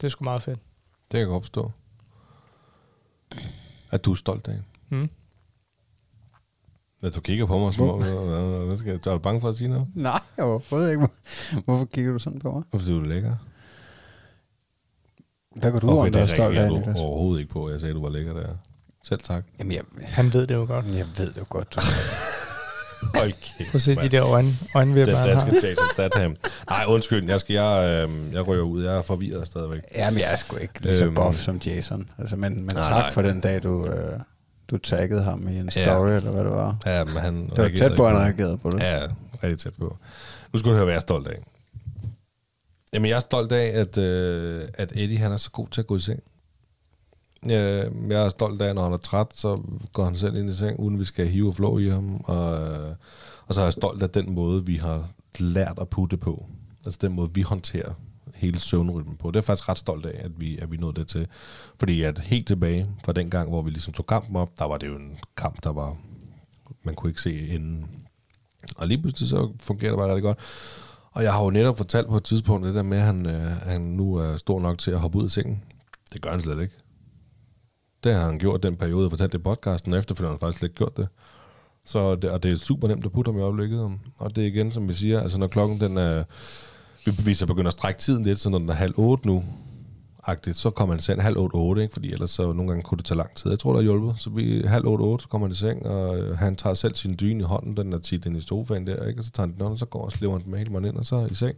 det 0.00 0.04
er 0.04 0.08
sgu 0.08 0.24
meget 0.24 0.42
fedt. 0.42 0.58
Det 1.02 1.10
kan 1.10 1.20
jeg 1.20 1.26
godt 1.28 1.44
forstå. 1.44 1.70
At 3.90 4.04
du 4.04 4.10
er 4.10 4.14
stolt 4.14 4.48
af 4.48 4.54
hende. 4.54 4.66
Mm. 4.88 5.10
At 7.02 7.14
du 7.14 7.20
kigger 7.20 7.46
på 7.46 7.58
mig, 7.58 7.74
som 7.74 7.88
om, 7.90 7.98
hvad, 8.02 8.66
hvad 8.66 8.76
skal 8.76 8.88
jeg, 8.90 9.06
er 9.06 9.12
du 9.12 9.18
bange 9.18 9.40
for 9.40 9.48
at 9.48 9.56
sige 9.56 9.68
noget? 9.68 9.86
Nej, 9.94 10.20
overhovedet 10.38 10.90
ikke. 10.90 10.98
Hvor- 11.06 11.60
Hvorfor 11.64 11.84
kigger 11.84 12.12
du 12.12 12.18
sådan 12.18 12.38
på 12.38 12.50
mig? 12.52 12.62
Fordi 12.80 12.90
du 12.92 13.00
er 13.00 13.06
lækker. 13.06 13.36
Hvad 15.56 15.72
går 15.72 15.78
du 15.78 15.86
Okay, 15.90 15.96
rundt 15.98 16.16
og 16.16 16.22
er 16.22 16.26
stolt 16.26 16.58
af, 16.58 16.72
Niklas? 16.72 16.96
overhovedet 16.98 17.40
ikke 17.40 17.52
på. 17.52 17.70
Jeg 17.70 17.80
sagde, 17.80 17.94
du 17.94 18.02
var 18.02 18.08
lækker 18.10 18.32
der. 18.32 18.46
Selv 19.04 19.20
tak. 19.20 19.44
Jamen, 19.58 19.72
jeg, 19.72 19.80
Han 20.02 20.32
ved 20.32 20.46
det 20.46 20.54
jo 20.54 20.64
godt. 20.68 20.86
jeg 20.86 21.06
ved 21.16 21.26
det 21.28 21.36
jo 21.36 21.44
godt. 21.48 21.76
Hold 23.18 23.32
kæft. 23.32 23.70
Prøv 23.70 23.74
at 23.74 23.82
se 23.82 23.94
de 23.94 24.08
der 24.08 24.24
øjne, 24.26 24.48
øjenvipper, 24.74 25.04
Den 25.04 25.14
han 25.28 25.36
har. 25.36 25.44
danske 25.44 25.66
Jason 25.66 25.84
Statham. 25.92 26.36
Nej, 26.70 26.84
undskyld. 26.88 27.28
Jeg, 27.28 27.40
skal, 27.40 27.54
jeg, 27.54 28.06
øh, 28.08 28.32
jeg 28.32 28.48
ryger 28.48 28.62
ud. 28.62 28.84
Jeg 28.84 28.96
er 28.96 29.02
forvirret 29.02 29.46
stadigvæk. 29.46 29.80
Jamen, 29.94 30.18
jeg 30.20 30.32
er 30.32 30.36
sgu 30.36 30.56
ikke 30.56 30.80
lige 30.82 30.94
så 30.94 31.04
Øhm. 31.04 31.14
buff 31.14 31.38
som 31.38 31.56
Jason. 31.66 32.10
Altså, 32.18 32.36
men, 32.36 32.66
men 32.66 32.74
Nej, 32.76 32.82
tak 32.82 32.90
nej. 32.90 33.12
for 33.12 33.22
den 33.22 33.40
dag, 33.40 33.62
du, 33.62 33.86
øh, 33.86 34.20
du 34.70 34.78
taggede 34.78 35.22
ham 35.22 35.48
i 35.48 35.56
en 35.56 35.70
Ja. 35.76 35.84
story, 35.84 36.08
eller 36.10 36.30
hvad 36.30 36.44
det 36.44 36.50
var. 36.52 36.76
Ja, 36.86 37.04
men 37.04 37.16
han 37.16 37.34
Det 37.42 37.50
var 37.58 37.64
reagerede 37.64 37.88
tæt 37.90 37.96
på, 37.96 38.06
at 38.06 38.10
ikke 38.12 38.18
han 38.20 38.26
reagerede 38.26 38.58
på 38.58 38.70
det. 38.70 38.80
Ja, 38.80 39.00
rigtig 39.44 39.58
tæt 39.58 39.72
på. 39.78 39.96
Nu 40.52 40.58
skal 40.58 40.68
du 40.70 40.74
høre, 40.74 40.84
hvad 40.84 40.92
jeg 40.94 40.96
er 40.98 41.00
stolt 41.00 41.28
af. 41.28 41.38
Jamen, 42.92 43.10
jeg 43.10 43.16
er 43.16 43.20
stolt 43.20 43.52
af, 43.52 43.80
at, 43.80 43.98
øh, 43.98 44.62
at 44.74 44.92
Eddie 44.96 45.18
han 45.18 45.32
er 45.32 45.36
så 45.36 45.50
god 45.50 45.68
til 45.68 45.80
at 45.80 45.86
gå 45.86 45.96
i 45.96 46.00
seng. 46.00 46.22
Øh, 47.44 48.10
jeg 48.10 48.24
er 48.24 48.30
stolt 48.30 48.62
af, 48.62 48.74
når 48.74 48.82
han 48.82 48.92
er 48.92 48.96
træt, 48.96 49.26
så 49.34 49.62
går 49.92 50.04
han 50.04 50.16
selv 50.16 50.36
ind 50.36 50.50
i 50.50 50.54
seng, 50.54 50.80
uden 50.80 50.98
vi 50.98 51.04
skal 51.04 51.28
hive 51.28 51.48
og 51.48 51.54
flå 51.54 51.78
i 51.78 51.88
ham. 51.88 52.20
Og, 52.24 52.68
øh, 52.68 52.94
og 53.46 53.54
så 53.54 53.60
er 53.60 53.64
jeg 53.64 53.72
stolt 53.72 54.02
af 54.02 54.10
den 54.10 54.34
måde, 54.34 54.66
vi 54.66 54.76
har 54.76 55.08
lært 55.38 55.78
at 55.80 55.88
putte 55.88 56.16
på. 56.16 56.46
Altså 56.86 56.98
den 57.02 57.12
måde, 57.12 57.30
vi 57.34 57.42
håndterer 57.42 57.94
hele 58.34 58.60
søvnrytmen 58.60 59.16
på. 59.16 59.28
Det 59.28 59.36
er 59.36 59.40
jeg 59.40 59.44
faktisk 59.44 59.68
ret 59.68 59.78
stolt 59.78 60.06
af, 60.06 60.24
at 60.24 60.40
vi, 60.40 60.58
at 60.58 60.72
vi 60.72 60.76
nåede 60.76 61.00
det 61.00 61.08
til. 61.08 61.26
Fordi 61.78 62.02
at 62.02 62.18
helt 62.18 62.46
tilbage 62.46 62.90
fra 63.04 63.12
den 63.12 63.30
gang, 63.30 63.48
hvor 63.48 63.62
vi 63.62 63.70
ligesom 63.70 63.92
tog 63.92 64.06
kampen 64.06 64.36
op, 64.36 64.58
der 64.58 64.64
var 64.64 64.78
det 64.78 64.86
jo 64.86 64.96
en 64.96 65.18
kamp, 65.36 65.64
der 65.64 65.72
var... 65.72 65.96
Man 66.82 66.94
kunne 66.94 67.10
ikke 67.10 67.20
se 67.20 67.46
inden. 67.46 67.90
Og 68.76 68.86
lige 68.86 69.00
pludselig 69.02 69.28
så 69.28 69.52
fungerer 69.60 69.90
det 69.90 69.98
bare 69.98 70.08
rigtig 70.08 70.22
godt. 70.22 70.38
Og 71.12 71.22
jeg 71.22 71.32
har 71.32 71.44
jo 71.44 71.50
netop 71.50 71.76
fortalt 71.76 72.08
på 72.08 72.16
et 72.16 72.24
tidspunkt 72.24 72.66
det 72.66 72.74
der 72.74 72.82
med, 72.82 72.98
at 72.98 73.04
han, 73.04 73.26
øh, 73.26 73.42
han 73.42 73.80
nu 73.80 74.14
er 74.14 74.36
stor 74.36 74.60
nok 74.60 74.78
til 74.78 74.90
at 74.90 75.00
hoppe 75.00 75.18
ud 75.18 75.24
af 75.24 75.30
sengen. 75.30 75.64
Det 76.12 76.22
gør 76.22 76.30
han 76.30 76.40
slet 76.40 76.62
ikke. 76.62 76.74
Det 78.04 78.14
har 78.14 78.24
han 78.24 78.38
gjort 78.38 78.62
den 78.62 78.76
periode, 78.76 79.02
jeg 79.02 79.10
fortalte 79.10 79.32
det 79.32 79.38
i 79.38 79.42
podcasten, 79.42 79.92
og 79.92 79.98
efterfølgende 79.98 80.28
har 80.28 80.34
han 80.34 80.40
faktisk 80.40 80.58
slet 80.58 80.68
ikke 80.68 80.78
gjort 80.78 80.96
det. 80.96 81.08
Så 81.84 82.14
det, 82.14 82.30
og 82.30 82.42
det 82.42 82.52
er 82.52 82.56
super 82.56 82.88
nemt 82.88 83.04
at 83.04 83.12
putte 83.12 83.28
ham 83.28 83.38
i 83.38 83.42
øjeblikket. 83.42 83.98
Og 84.18 84.36
det 84.36 84.44
er 84.44 84.48
igen, 84.48 84.72
som 84.72 84.88
vi 84.88 84.94
siger, 84.94 85.20
altså 85.20 85.38
når 85.38 85.46
klokken 85.46 85.80
den 85.80 85.96
er... 85.96 86.24
Vi, 87.04 87.12
vi 87.24 87.34
så 87.34 87.46
begynder 87.46 87.68
at 87.68 87.72
strække 87.72 88.00
tiden 88.00 88.24
lidt, 88.24 88.38
så 88.38 88.50
når 88.50 88.58
den 88.58 88.68
er 88.68 88.74
halv 88.74 88.94
otte 88.96 89.26
nu, 89.26 89.44
agtigt, 90.26 90.56
så 90.56 90.70
kommer 90.70 90.94
han 90.94 90.98
i 90.98 91.02
seng 91.02 91.22
halv 91.22 91.38
otte, 91.38 91.54
otte, 91.54 91.82
ikke? 91.82 91.92
fordi 91.92 92.12
ellers 92.12 92.30
så 92.30 92.52
nogle 92.52 92.68
gange 92.68 92.82
kunne 92.82 92.98
det 92.98 93.04
tage 93.04 93.18
lang 93.18 93.34
tid. 93.34 93.50
Jeg 93.50 93.58
tror, 93.58 93.72
der 93.72 93.78
har 93.78 93.82
hjulpet. 93.82 94.14
Så 94.18 94.30
vi 94.30 94.62
halv 94.66 94.86
otte, 94.86 95.02
otte, 95.02 95.22
så 95.22 95.28
kommer 95.28 95.46
han 95.46 95.52
i 95.52 95.54
seng, 95.54 95.86
og 95.86 96.18
øh, 96.18 96.38
han 96.38 96.56
tager 96.56 96.74
selv 96.74 96.94
sin 96.94 97.16
dyne 97.20 97.40
i 97.40 97.42
hånden, 97.42 97.76
den 97.76 97.92
er 97.92 97.98
tit 97.98 98.24
den 98.24 98.36
i 98.36 98.40
sofaen 98.40 98.86
der, 98.86 99.06
ikke? 99.06 99.20
og 99.20 99.24
så 99.24 99.30
tager 99.30 99.46
han 99.46 99.54
den 99.54 99.62
op, 99.62 99.72
og 99.72 99.78
så 99.78 99.86
går 99.86 100.04
og 100.04 100.12
slæver 100.12 100.32
han 100.32 100.42
den 100.42 100.50
med 100.50 100.58
hele 100.58 100.88
ind, 100.88 100.96
og 100.96 101.06
så 101.06 101.28
i 101.30 101.34
seng. 101.34 101.56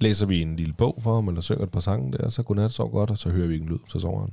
Læser 0.00 0.26
vi 0.26 0.42
en 0.42 0.56
lille 0.56 0.72
bog 0.72 0.98
for 1.02 1.14
ham, 1.14 1.28
eller 1.28 1.40
synger 1.40 1.64
et 1.64 1.70
par 1.70 1.80
sange 1.80 2.12
der, 2.12 2.28
så 2.28 2.42
godnat, 2.42 2.72
sov 2.72 2.90
godt, 2.90 3.10
og 3.10 3.18
så 3.18 3.28
hører 3.28 3.46
vi 3.46 3.54
ikke 3.54 3.64
en 3.64 3.70
lyd, 3.70 3.78
så 3.88 3.98
sover 3.98 4.20
han. 4.20 4.30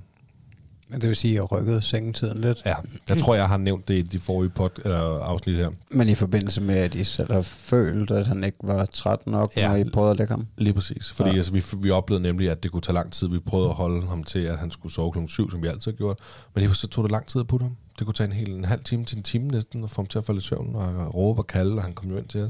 Men 0.91 1.01
det 1.01 1.07
vil 1.07 1.15
sige, 1.15 1.31
at 1.31 1.35
jeg 1.35 1.51
rykkede 1.51 1.81
sengetiden 1.81 2.38
lidt. 2.38 2.61
Ja, 2.65 2.76
jeg 3.09 3.18
tror, 3.18 3.35
jeg 3.35 3.47
har 3.47 3.57
nævnt 3.57 3.88
det 3.88 3.97
i 3.97 4.01
de 4.01 4.19
forrige 4.19 4.49
pod, 4.49 4.69
eller 4.85 5.19
afsnit 5.23 5.55
her. 5.55 5.69
Men 5.89 6.09
i 6.09 6.15
forbindelse 6.15 6.61
med, 6.61 6.76
at 6.76 6.95
I 6.95 7.03
selv 7.03 7.34
har 7.34 7.41
følt, 7.41 8.11
at 8.11 8.27
han 8.27 8.43
ikke 8.43 8.57
var 8.63 8.85
træt 8.85 9.27
nok, 9.27 9.53
Ja. 9.57 9.68
når 9.68 9.76
I 9.76 9.84
prøvede 9.84 10.11
at 10.11 10.18
lægge 10.18 10.31
ham. 10.34 10.47
Lige 10.57 10.73
præcis. 10.73 11.11
Fordi 11.11 11.30
Ja. 11.30 11.35
altså, 11.38 11.53
vi, 11.53 11.63
vi 11.77 11.89
oplevede 11.89 12.23
nemlig, 12.23 12.49
at 12.51 12.63
det 12.63 12.72
kunne 12.72 12.81
tage 12.81 12.93
lang 12.93 13.11
tid. 13.11 13.27
Vi 13.27 13.39
prøvede 13.39 13.69
at 13.69 13.76
holde 13.76 14.07
ham 14.07 14.23
til, 14.23 14.39
at 14.39 14.57
han 14.57 14.72
skulle 14.72 14.93
sove 14.93 15.11
klokken 15.11 15.27
7, 15.30 15.51
som 15.51 15.61
vi 15.61 15.68
altid 15.68 15.91
har 15.91 15.97
gjort. 15.97 16.18
Men 16.55 16.63
lige 16.63 16.76
så 16.76 16.88
tog 16.88 17.03
det 17.03 17.11
lang 17.11 17.27
tid 17.27 17.41
at 17.41 17.47
putte 17.47 17.63
ham. 17.63 17.76
Det 17.99 18.05
kunne 18.05 18.13
tage 18.13 18.27
en 18.27 18.34
hel 18.34 18.51
en 18.51 18.65
halv 18.65 18.84
time 18.84 19.05
til 19.05 19.18
en 19.18 19.23
time 19.23 19.47
næsten, 19.47 19.84
at 19.84 19.89
få 19.89 20.01
ham 20.01 20.05
til 20.07 20.18
at 20.18 20.23
falde 20.26 20.38
i 20.38 20.41
søvn 20.41 20.76
og 20.76 21.15
råbe 21.15 21.41
og 21.41 21.47
kalde, 21.47 21.76
og 21.76 21.84
han 21.84 21.93
kom 21.93 22.09
jo 22.11 22.18
ind 22.18 22.27
til 22.27 22.41
os. 22.41 22.49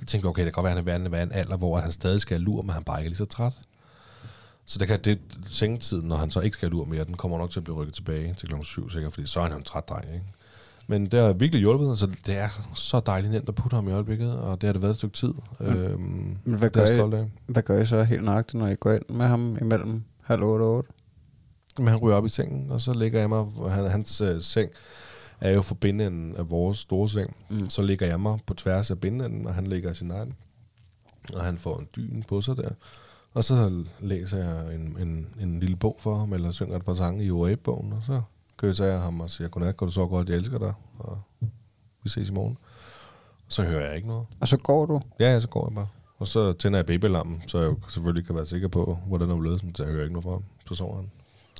Så 0.00 0.04
tænkte 0.06 0.26
vi, 0.26 0.28
okay, 0.28 0.44
det 0.44 0.54
kan 0.54 0.62
godt 0.62 0.64
være, 0.64 0.72
at 0.92 0.92
han 1.00 1.06
er 1.06 1.10
ved 1.10 1.22
en 1.22 1.32
alder, 1.32 1.56
hvor 1.56 1.80
han 1.80 1.92
stadig 1.92 2.20
skal 2.20 2.36
have 2.38 2.44
lur, 2.44 2.62
men 2.62 2.70
han 2.70 2.84
bare 2.84 3.00
ikke 3.00 3.06
er 3.06 3.10
lige 3.10 3.16
så 3.18 3.24
træt. 3.24 3.52
Så 4.68 4.78
det 4.78 4.88
kan 4.88 5.00
det 5.04 5.18
sengetiden, 5.50 6.08
når 6.08 6.16
han 6.16 6.30
så 6.30 6.40
ikke 6.40 6.54
skal 6.54 6.70
lur 6.70 6.84
mere, 6.84 7.04
den 7.04 7.16
kommer 7.16 7.38
nok 7.38 7.50
til 7.50 7.60
at 7.60 7.64
blive 7.64 7.76
rykket 7.76 7.94
tilbage 7.94 8.34
til 8.38 8.48
klokken 8.48 8.64
7, 8.64 8.90
sikkert, 8.90 9.12
fordi 9.12 9.26
så 9.26 9.38
er 9.38 9.42
han 9.42 9.52
jo 9.52 9.58
en 9.58 9.64
træt 9.64 9.88
dreng, 9.88 10.04
ikke? 10.04 10.24
Men 10.86 11.06
det 11.06 11.20
har 11.20 11.32
virkelig 11.32 11.60
hjulpet, 11.60 11.98
så 11.98 12.06
det 12.26 12.36
er 12.36 12.48
så 12.74 13.00
dejligt 13.00 13.32
nemt 13.32 13.48
at 13.48 13.54
putte 13.54 13.74
ham 13.74 13.88
i 13.88 13.92
øjeblikket, 13.92 14.38
og 14.38 14.60
det 14.60 14.66
har 14.66 14.72
det 14.72 14.82
været 14.82 14.90
et 14.90 14.96
stykke 14.96 15.16
tid. 15.16 15.32
Mm. 15.60 15.66
Øhm, 15.66 16.38
Men 16.44 16.58
hvad 16.58 16.70
gør, 16.70 16.80
jeg 16.80 17.24
I, 17.24 17.52
hvad 17.52 17.62
gør 17.62 17.80
I 17.80 17.86
så 17.86 18.02
helt 18.02 18.24
nøjagtigt, 18.24 18.60
når 18.60 18.68
I 18.68 18.74
går 18.74 18.92
ind 18.92 19.02
med 19.08 19.26
ham 19.26 19.58
imellem 19.60 20.02
halv 20.22 20.42
otte 20.42 20.62
og 20.62 20.76
otte? 20.76 20.90
Men 21.78 21.88
han 21.88 21.96
ryger 21.96 22.16
op 22.16 22.26
i 22.26 22.28
sengen, 22.28 22.70
og 22.70 22.80
så 22.80 22.92
ligger 22.92 23.20
jeg 23.20 23.28
mig, 23.28 23.46
han, 23.68 23.90
hans 23.90 24.20
øh, 24.20 24.42
seng 24.42 24.70
er 25.40 25.50
jo 25.50 25.62
for 25.62 25.74
bindenden 25.74 26.36
af 26.36 26.50
vores 26.50 26.78
store 26.78 27.08
seng. 27.08 27.36
Mm. 27.50 27.70
Så 27.70 27.82
ligger 27.82 28.06
jeg 28.06 28.20
mig 28.20 28.38
på 28.46 28.54
tværs 28.54 28.90
af 28.90 29.00
bindenden, 29.00 29.46
og 29.46 29.54
han 29.54 29.66
ligger 29.66 29.90
i 29.90 29.94
sin 29.94 30.10
egen. 30.10 30.34
Og 31.34 31.44
han 31.44 31.58
får 31.58 31.78
en 31.78 31.88
dyn 31.96 32.22
på 32.22 32.40
sig 32.40 32.56
der. 32.56 32.70
Og 33.38 33.44
så 33.44 33.84
læser 34.00 34.36
jeg 34.36 34.74
en, 34.74 34.96
en, 35.00 35.28
en 35.40 35.60
lille 35.60 35.76
bog 35.76 35.96
for 35.98 36.14
ham, 36.14 36.32
eller 36.32 36.52
synger 36.52 36.76
et 36.76 36.84
par 36.84 36.94
sange 36.94 37.24
i 37.24 37.30
OA-bogen, 37.30 37.92
og 37.92 38.02
så 38.06 38.22
kysser 38.56 38.84
jeg 38.84 39.00
ham 39.00 39.20
og 39.20 39.30
siger, 39.30 39.48
godnat, 39.48 39.76
går 39.76 39.86
du 39.86 39.92
så 39.92 40.06
godt, 40.06 40.28
jeg 40.28 40.36
elsker 40.36 40.58
dig, 40.58 40.72
og 40.98 41.18
vi 42.02 42.08
ses 42.10 42.28
i 42.28 42.32
morgen. 42.32 42.58
Og 43.46 43.52
så 43.52 43.62
hører 43.62 43.86
jeg 43.86 43.96
ikke 43.96 44.08
noget. 44.08 44.26
Og 44.40 44.48
så 44.48 44.56
går 44.56 44.86
du. 44.86 45.00
Ja, 45.20 45.32
ja, 45.32 45.40
så 45.40 45.48
går 45.48 45.66
jeg 45.68 45.74
bare. 45.74 45.86
Og 46.18 46.26
så 46.26 46.52
tænder 46.52 46.78
jeg 46.78 46.86
babylampen, 46.86 47.42
så 47.46 47.58
jeg 47.60 47.74
selvfølgelig 47.88 48.26
kan 48.26 48.34
være 48.36 48.46
sikker 48.46 48.68
på, 48.68 48.98
hvordan 49.06 49.28
det 49.28 49.34
er 49.34 49.40
blevet, 49.40 49.64
så 49.74 49.84
jeg 49.84 49.92
hører 49.92 50.02
ikke 50.04 50.12
noget 50.14 50.24
fra 50.24 50.30
ham. 50.32 50.44
Så 50.68 50.74
sover 50.74 50.96
han. 50.96 51.10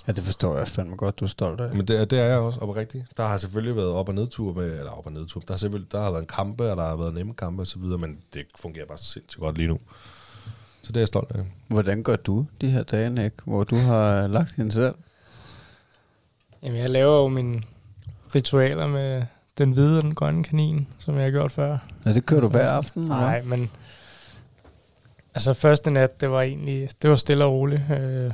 Ja, 0.06 0.12
det 0.12 0.24
forstår 0.24 0.56
jeg 0.58 0.68
fandme 0.68 0.96
godt, 0.96 1.20
du 1.20 1.24
er 1.24 1.28
stolt 1.28 1.60
af. 1.60 1.74
Men 1.74 1.88
det, 1.88 2.00
er- 2.00 2.04
det 2.04 2.18
er 2.18 2.24
jeg 2.24 2.38
også 2.38 2.60
oprigtigt. 2.60 3.04
Der 3.16 3.26
har 3.26 3.36
selvfølgelig 3.36 3.76
været 3.76 3.88
op- 3.88 4.08
og 4.08 4.14
nedtur 4.14 4.52
med, 4.54 4.78
eller 4.78 4.90
op- 4.90 5.06
og 5.06 5.12
nedtur. 5.12 5.40
Der 5.40 5.52
har 5.54 5.58
selvfølgelig 5.58 5.92
der 5.92 6.00
har 6.02 6.10
været 6.10 6.22
en 6.22 6.26
kampe, 6.26 6.70
og 6.70 6.76
der 6.76 6.88
har 6.88 6.96
været 6.96 7.14
nemme 7.14 7.34
kampe 7.34 7.62
osv., 7.62 7.80
men 7.82 8.18
det 8.34 8.46
fungerer 8.56 8.86
bare 8.86 8.98
sindssygt 8.98 9.40
godt 9.40 9.56
lige 9.56 9.68
nu. 9.68 9.78
Så 10.88 10.92
det 10.92 10.96
er 10.96 11.00
jeg 11.00 11.08
stolt 11.08 11.32
af. 11.32 11.40
Hvordan 11.66 12.02
gør 12.02 12.16
du 12.16 12.46
de 12.60 12.70
her 12.70 12.82
dage, 12.82 13.10
Nick, 13.10 13.34
hvor 13.44 13.64
du 13.64 13.76
har 13.76 14.26
lagt 14.26 14.54
hende 14.56 14.72
selv? 14.72 14.94
Jamen, 16.62 16.78
jeg 16.78 16.90
laver 16.90 17.22
jo 17.22 17.28
mine 17.28 17.62
ritualer 18.34 18.86
med 18.86 19.22
den 19.58 19.72
hvide 19.72 19.96
og 19.98 20.02
den 20.02 20.14
grønne 20.14 20.44
kanin, 20.44 20.86
som 20.98 21.16
jeg 21.16 21.24
har 21.24 21.30
gjort 21.30 21.52
før. 21.52 21.78
Ja, 22.04 22.12
det 22.12 22.26
kører 22.26 22.40
du 22.40 22.48
hver 22.48 22.68
aften? 22.68 23.02
eller 23.02 23.16
Nej, 23.16 23.42
men... 23.42 23.70
Altså, 25.34 25.54
første 25.54 25.90
nat, 25.90 26.20
det 26.20 26.30
var 26.30 26.42
egentlig... 26.42 26.90
Det 27.02 27.10
var 27.10 27.16
stille 27.16 27.44
og 27.44 27.52
roligt. 27.52 27.82
Øh, 27.90 28.32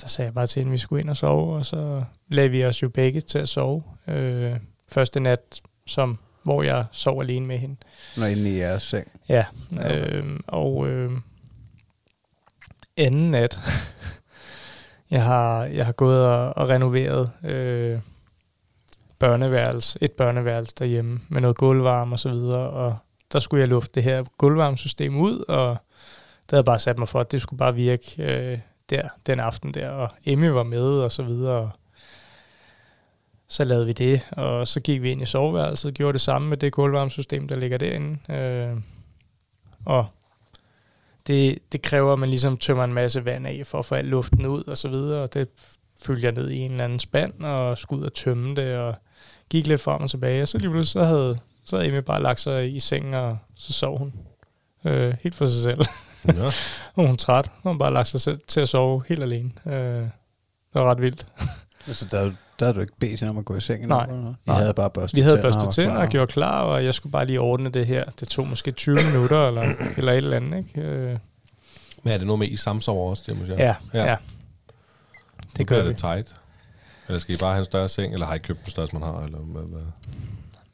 der 0.00 0.08
sagde 0.08 0.26
jeg 0.26 0.34
bare 0.34 0.46
til 0.46 0.60
hende, 0.60 0.70
at 0.70 0.72
vi 0.72 0.78
skulle 0.78 1.02
ind 1.02 1.10
og 1.10 1.16
sove, 1.16 1.54
og 1.54 1.66
så 1.66 2.04
lagde 2.28 2.50
vi 2.50 2.64
os 2.64 2.82
jo 2.82 2.88
begge 2.88 3.20
til 3.20 3.38
at 3.38 3.48
sove. 3.48 3.82
Øh, 4.08 4.56
første 4.88 5.20
nat, 5.20 5.60
som, 5.86 6.18
hvor 6.42 6.62
jeg 6.62 6.84
sov 6.92 7.20
alene 7.20 7.46
med 7.46 7.58
hende. 7.58 7.76
Når 8.16 8.26
inde 8.26 8.50
i 8.50 8.58
jeres 8.58 8.82
seng? 8.82 9.08
Ja, 9.28 9.44
Ja, 9.72 9.78
okay. 9.78 10.16
øh, 10.16 10.40
og 10.46 10.88
øh, 10.88 11.10
anden 12.96 13.30
nat, 13.30 13.58
jeg 15.10 15.24
har, 15.24 15.64
jeg 15.64 15.86
har 15.86 15.92
gået 15.92 16.26
og, 16.26 16.56
og 16.56 16.68
renoveret 16.68 17.30
øh, 17.44 18.00
børneværelse, 19.18 19.98
et 20.00 20.12
børneværelse 20.12 20.74
derhjemme 20.78 21.20
med 21.28 21.40
noget 21.40 21.56
gulvvarme 21.56 22.14
og 22.14 22.18
så 22.18 22.28
videre, 22.28 22.70
og 22.70 22.96
der 23.32 23.38
skulle 23.38 23.60
jeg 23.60 23.68
lufte 23.68 23.94
det 23.94 24.02
her 24.02 24.24
gulvvarmesystem 24.38 25.16
ud, 25.16 25.44
og 25.48 25.68
det 25.70 26.50
havde 26.50 26.60
jeg 26.60 26.64
bare 26.64 26.78
sat 26.78 26.98
mig 26.98 27.08
for, 27.08 27.20
at 27.20 27.32
det 27.32 27.42
skulle 27.42 27.58
bare 27.58 27.74
virke 27.74 28.14
øh, 28.18 28.58
der, 28.90 29.08
den 29.26 29.40
aften 29.40 29.74
der, 29.74 29.88
og 29.90 30.08
Emmy 30.26 30.48
var 30.48 30.62
med 30.62 30.84
og 30.84 31.12
så 31.12 31.22
videre, 31.22 31.52
og 31.52 31.70
så 33.52 33.64
lavede 33.64 33.86
vi 33.86 33.92
det, 33.92 34.20
og 34.30 34.68
så 34.68 34.80
gik 34.80 35.02
vi 35.02 35.10
ind 35.10 35.22
i 35.22 35.26
soveværelset 35.26 35.88
og 35.88 35.94
gjorde 35.94 36.12
det 36.12 36.20
samme 36.20 36.48
med 36.48 36.56
det 36.56 36.72
gulvvarmesystem, 36.72 37.48
der 37.48 37.56
ligger 37.56 37.78
derinde. 37.78 38.32
Øh, 38.34 38.76
og 39.84 40.06
det, 41.26 41.58
det 41.72 41.82
kræver, 41.82 42.12
at 42.12 42.18
man 42.18 42.28
ligesom 42.28 42.56
tømmer 42.56 42.84
en 42.84 42.92
masse 42.92 43.24
vand 43.24 43.46
af 43.46 43.62
for 43.66 43.78
at 43.78 43.84
få 43.84 43.94
al 43.94 44.04
luften 44.04 44.46
ud 44.46 44.64
og 44.64 44.78
så 44.78 44.88
videre, 44.88 45.22
og 45.22 45.34
det 45.34 45.48
fyldte 46.04 46.24
jeg 46.24 46.32
ned 46.32 46.50
i 46.50 46.58
en 46.58 46.70
eller 46.70 46.84
anden 46.84 46.98
spand 46.98 47.44
og 47.44 47.78
skulle 47.78 48.00
ud 48.00 48.06
og 48.06 48.12
tømme 48.12 48.54
det, 48.56 48.76
og 48.76 48.94
gik 49.50 49.66
lidt 49.66 49.80
frem 49.80 50.02
og 50.02 50.10
tilbage, 50.10 50.42
og 50.42 50.48
så 50.48 50.58
lige 50.58 50.70
pludselig 50.70 51.02
så 51.02 51.04
havde, 51.04 51.38
så 51.64 51.76
havde 51.76 51.88
Emmy 51.88 51.98
bare 51.98 52.22
lagt 52.22 52.40
sig 52.40 52.74
i 52.74 52.80
sengen, 52.80 53.14
og 53.14 53.38
så 53.56 53.72
sov 53.72 53.98
hun. 53.98 54.12
Øh, 54.84 55.14
helt 55.22 55.34
for 55.34 55.46
sig 55.46 55.62
selv. 55.62 55.86
Ja. 56.26 56.50
Hun 56.94 57.08
var 57.08 57.16
træt, 57.16 57.50
og 57.62 57.70
hun 57.70 57.78
bare 57.78 57.92
lagt 57.92 58.08
sig 58.08 58.20
selv 58.20 58.40
til 58.46 58.60
at 58.60 58.68
sove 58.68 59.02
helt 59.08 59.22
alene. 59.22 59.50
Øh, 59.66 60.02
det 60.02 60.10
var 60.74 60.90
ret 60.90 61.00
vildt. 61.00 61.26
Altså, 61.88 62.06
der, 62.10 62.22
der 62.58 62.64
havde 62.66 62.74
du 62.74 62.80
ikke 62.80 62.92
bedt 62.98 63.20
hende 63.20 63.30
om 63.30 63.38
at 63.38 63.44
gå 63.44 63.56
i 63.56 63.60
sengen? 63.60 63.88
Nej. 63.88 64.04
eller 64.04 64.20
noget? 64.20 64.36
I 64.44 64.48
Nej. 64.48 64.58
havde 64.58 64.74
bare 64.74 64.90
børstet 64.90 65.16
Vi 65.16 65.20
havde 65.20 65.38
børstet 65.42 65.70
tænder 65.74 65.96
og 65.96 66.08
gjort 66.08 66.28
klar, 66.28 66.62
og 66.62 66.84
jeg 66.84 66.94
skulle 66.94 67.12
bare 67.12 67.26
lige 67.26 67.40
ordne 67.40 67.70
det 67.70 67.86
her. 67.86 68.04
Det 68.20 68.28
tog 68.28 68.46
måske 68.48 68.70
20 68.70 68.96
minutter, 69.12 69.48
eller, 69.48 69.62
eller 69.96 70.12
et 70.12 70.16
eller 70.16 70.36
andet, 70.36 70.58
ikke? 70.58 70.80
Øh, 70.80 71.18
Men 72.02 72.12
er 72.12 72.18
det 72.18 72.26
noget 72.26 72.38
med, 72.38 72.48
I 72.48 72.56
samsover 72.56 73.10
også, 73.10 73.22
det 73.26 73.38
måske? 73.38 73.54
ja, 73.54 73.74
Ja. 73.94 74.04
ja. 74.10 74.16
Det 75.42 75.58
Det 75.58 75.66
gør 75.66 75.82
vi. 75.82 75.88
det 75.88 75.96
tight. 75.96 76.34
Eller 77.08 77.18
skal 77.18 77.34
I 77.34 77.38
bare 77.38 77.50
have 77.52 77.58
en 77.58 77.64
større 77.64 77.88
seng, 77.88 78.12
eller 78.12 78.26
har 78.26 78.34
I 78.34 78.38
købt 78.38 78.60
den 78.62 78.70
største, 78.70 78.96
man 78.96 79.02
har? 79.08 79.20
Eller 79.20 79.38
hvad, 79.38 79.62
hvad? 79.62 79.82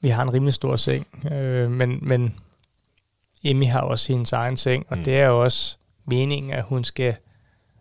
Vi 0.01 0.09
har 0.09 0.23
en 0.23 0.33
rimelig 0.35 0.55
stor 0.55 0.77
seng, 0.77 1.07
øh, 1.33 1.71
men, 1.71 1.99
men 2.03 2.35
Emmy 3.45 3.67
har 3.67 3.81
også 3.81 4.13
hendes 4.13 4.33
egen 4.33 4.57
seng, 4.57 4.87
og 4.89 4.99
mm. 4.99 5.05
det 5.05 5.21
er 5.21 5.27
jo 5.27 5.43
også 5.43 5.77
meningen, 6.07 6.53
at 6.53 6.63
hun 6.65 6.85
skal 6.85 7.17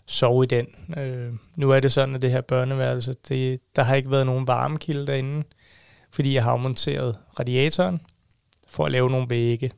sove 0.08 0.44
i 0.44 0.48
den. 0.48 0.68
Øh, 0.98 1.34
nu 1.56 1.72
er 1.72 1.80
det 1.80 1.92
sådan, 1.92 2.16
at 2.16 2.22
det 2.22 2.32
her 2.32 2.42
børneværelse, 2.42 3.16
det, 3.30 3.60
der 3.76 3.84
har 3.84 3.96
ikke 3.96 4.12
været 4.12 4.26
nogen 4.26 4.48
varmekilde 4.48 5.08
derinde, 5.08 5.44
fordi 6.12 6.34
jeg 6.34 6.44
har 6.44 6.56
monteret 6.56 7.18
radiatoren 7.40 8.02
for 8.68 8.86
at 8.86 8.92
lave 8.92 9.10
nogle 9.10 9.30
vægge. 9.30 9.72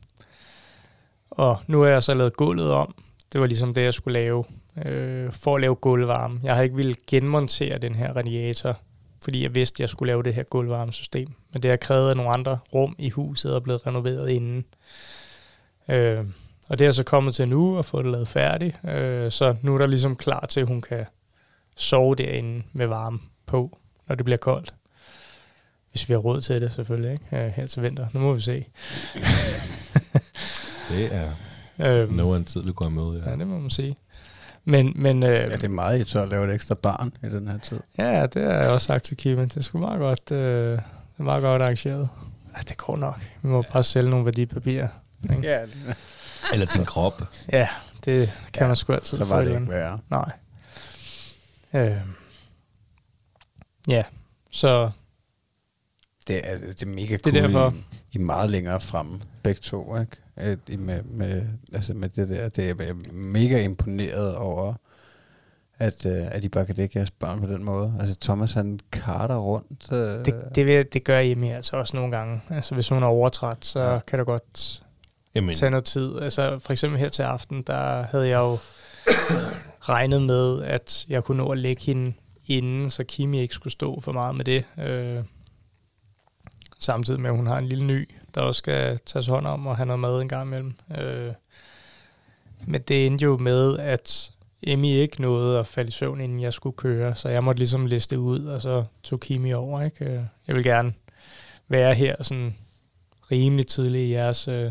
Og 1.30 1.58
nu 1.66 1.80
har 1.80 1.88
jeg 1.88 2.02
så 2.02 2.14
lavet 2.14 2.36
gulvet 2.36 2.72
om. 2.72 2.94
Det 3.32 3.40
var 3.40 3.46
ligesom 3.46 3.74
det, 3.74 3.82
jeg 3.82 3.94
skulle 3.94 4.18
lave 4.18 4.44
øh, 4.84 5.32
for 5.32 5.54
at 5.54 5.60
lave 5.60 5.74
gulvvarme. 5.74 6.40
Jeg 6.42 6.54
har 6.54 6.62
ikke 6.62 6.76
ville 6.76 6.94
genmontere 7.06 7.78
den 7.78 7.94
her 7.94 8.12
radiator, 8.12 8.80
fordi 9.24 9.42
jeg 9.42 9.54
vidste, 9.54 9.76
at 9.76 9.80
jeg 9.80 9.88
skulle 9.88 10.10
lave 10.10 10.22
det 10.22 10.34
her 10.34 10.42
gulvvarmesystem. 10.42 11.28
Men 11.52 11.62
det 11.62 11.70
har 11.70 11.76
krævet, 11.76 12.10
at 12.10 12.16
nogle 12.16 12.32
andre 12.32 12.58
rum 12.74 12.94
i 12.98 13.10
huset 13.10 13.54
er 13.54 13.60
blevet 13.60 13.86
renoveret 13.86 14.30
inden. 14.30 14.64
Øh, 15.90 16.24
og 16.70 16.78
det 16.78 16.86
er 16.86 16.90
så 16.90 17.04
kommet 17.04 17.34
til 17.34 17.48
nu 17.48 17.76
og 17.78 17.84
fået 17.84 18.04
det 18.04 18.12
lavet 18.12 18.28
færdigt. 18.28 18.76
Øh, 18.88 19.30
så 19.30 19.56
nu 19.62 19.74
er 19.74 19.78
der 19.78 19.86
ligesom 19.86 20.16
klar 20.16 20.46
til, 20.46 20.60
at 20.60 20.66
hun 20.66 20.80
kan 20.80 21.04
sove 21.76 22.14
derinde 22.14 22.62
med 22.72 22.86
varme 22.86 23.18
på, 23.46 23.78
når 24.08 24.14
det 24.14 24.24
bliver 24.24 24.38
koldt. 24.38 24.74
Hvis 25.90 26.08
vi 26.08 26.12
har 26.14 26.18
råd 26.20 26.40
til 26.40 26.62
det 26.62 26.72
selvfølgelig, 26.72 27.12
ikke? 27.12 27.44
Øh, 27.46 27.52
her 27.52 27.66
til 27.66 27.82
vinter. 27.82 28.06
Nu 28.12 28.20
må 28.20 28.32
vi 28.34 28.40
se. 28.40 28.64
Det 30.90 31.14
er 31.14 31.30
Øhm, 31.86 32.12
noget 32.12 32.34
af 32.34 32.38
en 32.38 32.44
tid, 32.44 32.62
vi 32.62 32.72
går 32.72 32.86
imod. 32.86 33.22
Ja. 33.22 33.30
Ja, 33.30 33.36
det 33.36 33.46
må 33.46 33.58
man 33.58 33.70
sige. 33.70 33.96
Men, 34.64 34.92
men 34.96 35.22
øh, 35.22 35.28
Ja, 35.30 35.44
det 35.46 35.64
er 35.64 35.68
meget 35.68 35.96
irriterende 35.96 36.22
at 36.22 36.40
lave 36.40 36.48
et 36.50 36.54
ekstra 36.54 36.74
barn 36.74 37.12
i 37.22 37.26
den 37.26 37.48
her 37.48 37.58
tid. 37.58 37.80
ja, 37.98 38.26
det 38.26 38.42
har 38.42 38.52
jeg 38.52 38.70
også 38.70 38.86
sagt 38.86 39.04
til 39.04 39.16
Kim, 39.16 39.36
det 39.38 39.56
er 39.56 39.60
sgu 39.60 39.78
meget 39.78 39.98
godt, 39.98 40.30
øh, 40.32 40.38
det 40.72 40.80
er 41.18 41.22
meget 41.22 41.42
godt 41.42 41.62
arrangeret. 41.62 42.08
Ja, 42.56 42.60
det 42.68 42.76
går 42.76 42.96
nok. 42.96 43.20
Vi 43.42 43.48
må 43.48 43.62
bare 43.72 43.82
sælge 43.82 44.10
nogle 44.10 44.24
værdipapirer. 44.24 44.88
ikke? 45.22 45.48
Ja, 45.48 45.60
Eller 46.52 46.66
din 46.66 46.84
krop. 46.84 47.22
Ja, 47.52 47.68
det 48.04 48.32
kan 48.52 48.62
ja, 48.62 48.66
man 48.66 48.76
sgu 48.76 48.92
altid 48.92 49.18
så 49.18 49.24
var 49.24 49.42
det 49.42 49.54
ikke 49.54 49.68
værre. 49.68 49.98
Nej. 50.10 50.32
Øh, 51.74 51.96
ja, 53.88 54.04
så 54.50 54.90
Det 56.28 56.50
er, 56.50 56.56
det 56.56 56.82
er 56.82 56.86
mega 56.86 57.16
Det 57.16 57.26
er 57.26 57.30
cool. 57.32 57.42
derfor. 57.42 57.74
I, 58.12 58.18
I 58.18 58.18
er 58.18 58.24
meget 58.24 58.50
længere 58.50 58.80
fremme, 58.80 59.20
begge 59.42 59.60
to, 59.60 60.00
ikke? 60.00 60.16
At 60.36 60.58
I 60.68 60.76
med, 60.76 61.02
med, 61.02 61.42
altså 61.72 61.94
med 61.94 62.08
det 62.08 62.28
der. 62.28 62.48
Det 62.48 62.70
er 62.70 62.74
jeg 62.78 62.88
er 62.88 62.94
mega 63.12 63.62
imponeret 63.62 64.36
over, 64.36 64.74
at, 65.78 66.06
uh, 66.06 66.12
at 66.12 66.44
I 66.44 66.48
bare 66.48 66.66
kan 66.66 66.74
dække 66.74 66.98
jeres 66.98 67.10
børn 67.10 67.40
på 67.40 67.46
den 67.46 67.64
måde. 67.64 67.94
Altså 68.00 68.16
Thomas, 68.20 68.52
han 68.52 68.80
karter 68.92 69.36
rundt. 69.36 69.88
Uh, 69.92 69.98
det, 69.98 70.34
det, 70.54 70.66
vil, 70.66 70.86
det 70.92 71.04
gør 71.04 71.18
Emmy 71.18 71.52
altså 71.52 71.76
også 71.76 71.96
nogle 71.96 72.16
gange. 72.16 72.40
Altså 72.50 72.74
hvis 72.74 72.88
hun 72.88 73.02
er 73.02 73.06
overtræt, 73.06 73.64
så 73.64 73.80
ja. 73.80 73.98
kan 73.98 74.18
det 74.18 74.26
godt 74.26 74.82
Jamen, 75.34 75.54
tage 75.54 75.70
noget 75.70 75.84
tid. 75.84 76.18
Altså 76.18 76.58
for 76.58 76.72
eksempel 76.72 76.98
her 77.00 77.08
til 77.08 77.22
aften, 77.22 77.62
der 77.62 78.02
havde 78.02 78.28
jeg 78.28 78.38
jo 78.38 78.58
regnet 79.80 80.22
med, 80.22 80.62
at 80.62 81.06
jeg 81.08 81.24
kunne 81.24 81.36
nå 81.36 81.48
at 81.48 81.58
lægge 81.58 81.82
hende 81.82 82.12
inden, 82.46 82.90
så 82.90 83.04
Kimi 83.04 83.40
ikke 83.40 83.54
skulle 83.54 83.72
stå 83.72 84.00
for 84.00 84.12
meget 84.12 84.36
med 84.36 84.44
det. 84.44 84.64
Øh, 84.78 85.24
samtidig 86.78 87.20
med, 87.20 87.30
at 87.30 87.36
hun 87.36 87.46
har 87.46 87.58
en 87.58 87.66
lille 87.66 87.84
ny, 87.84 88.08
der 88.34 88.40
også 88.40 88.58
skal 88.58 88.98
tages 89.06 89.26
hånd 89.26 89.46
om, 89.46 89.66
og 89.66 89.76
han 89.76 89.86
noget 89.86 90.00
mad 90.00 90.20
en 90.20 90.28
gang 90.28 90.46
imellem. 90.46 90.74
Øh, 90.98 91.32
men 92.66 92.80
det 92.80 93.06
endte 93.06 93.22
jo 93.24 93.36
med, 93.36 93.78
at 93.78 94.30
Emmy 94.62 94.86
ikke 94.86 95.22
nåede 95.22 95.58
at 95.58 95.66
falde 95.66 95.88
i 95.88 95.92
søvn, 95.92 96.20
inden 96.20 96.40
jeg 96.40 96.52
skulle 96.52 96.76
køre, 96.76 97.14
så 97.14 97.28
jeg 97.28 97.44
måtte 97.44 97.58
ligesom 97.58 97.86
liste 97.86 98.18
ud, 98.18 98.44
og 98.44 98.62
så 98.62 98.84
tog 99.02 99.20
Kimi 99.20 99.52
over. 99.52 99.82
Ikke? 99.82 100.04
Øh, 100.04 100.22
jeg 100.46 100.56
vil 100.56 100.64
gerne 100.64 100.92
være 101.68 101.94
her 101.94 102.22
sådan 102.22 102.56
rimelig 103.30 103.66
tidligt 103.66 104.08
i 104.08 104.12
jeres 104.12 104.48
øh, 104.48 104.70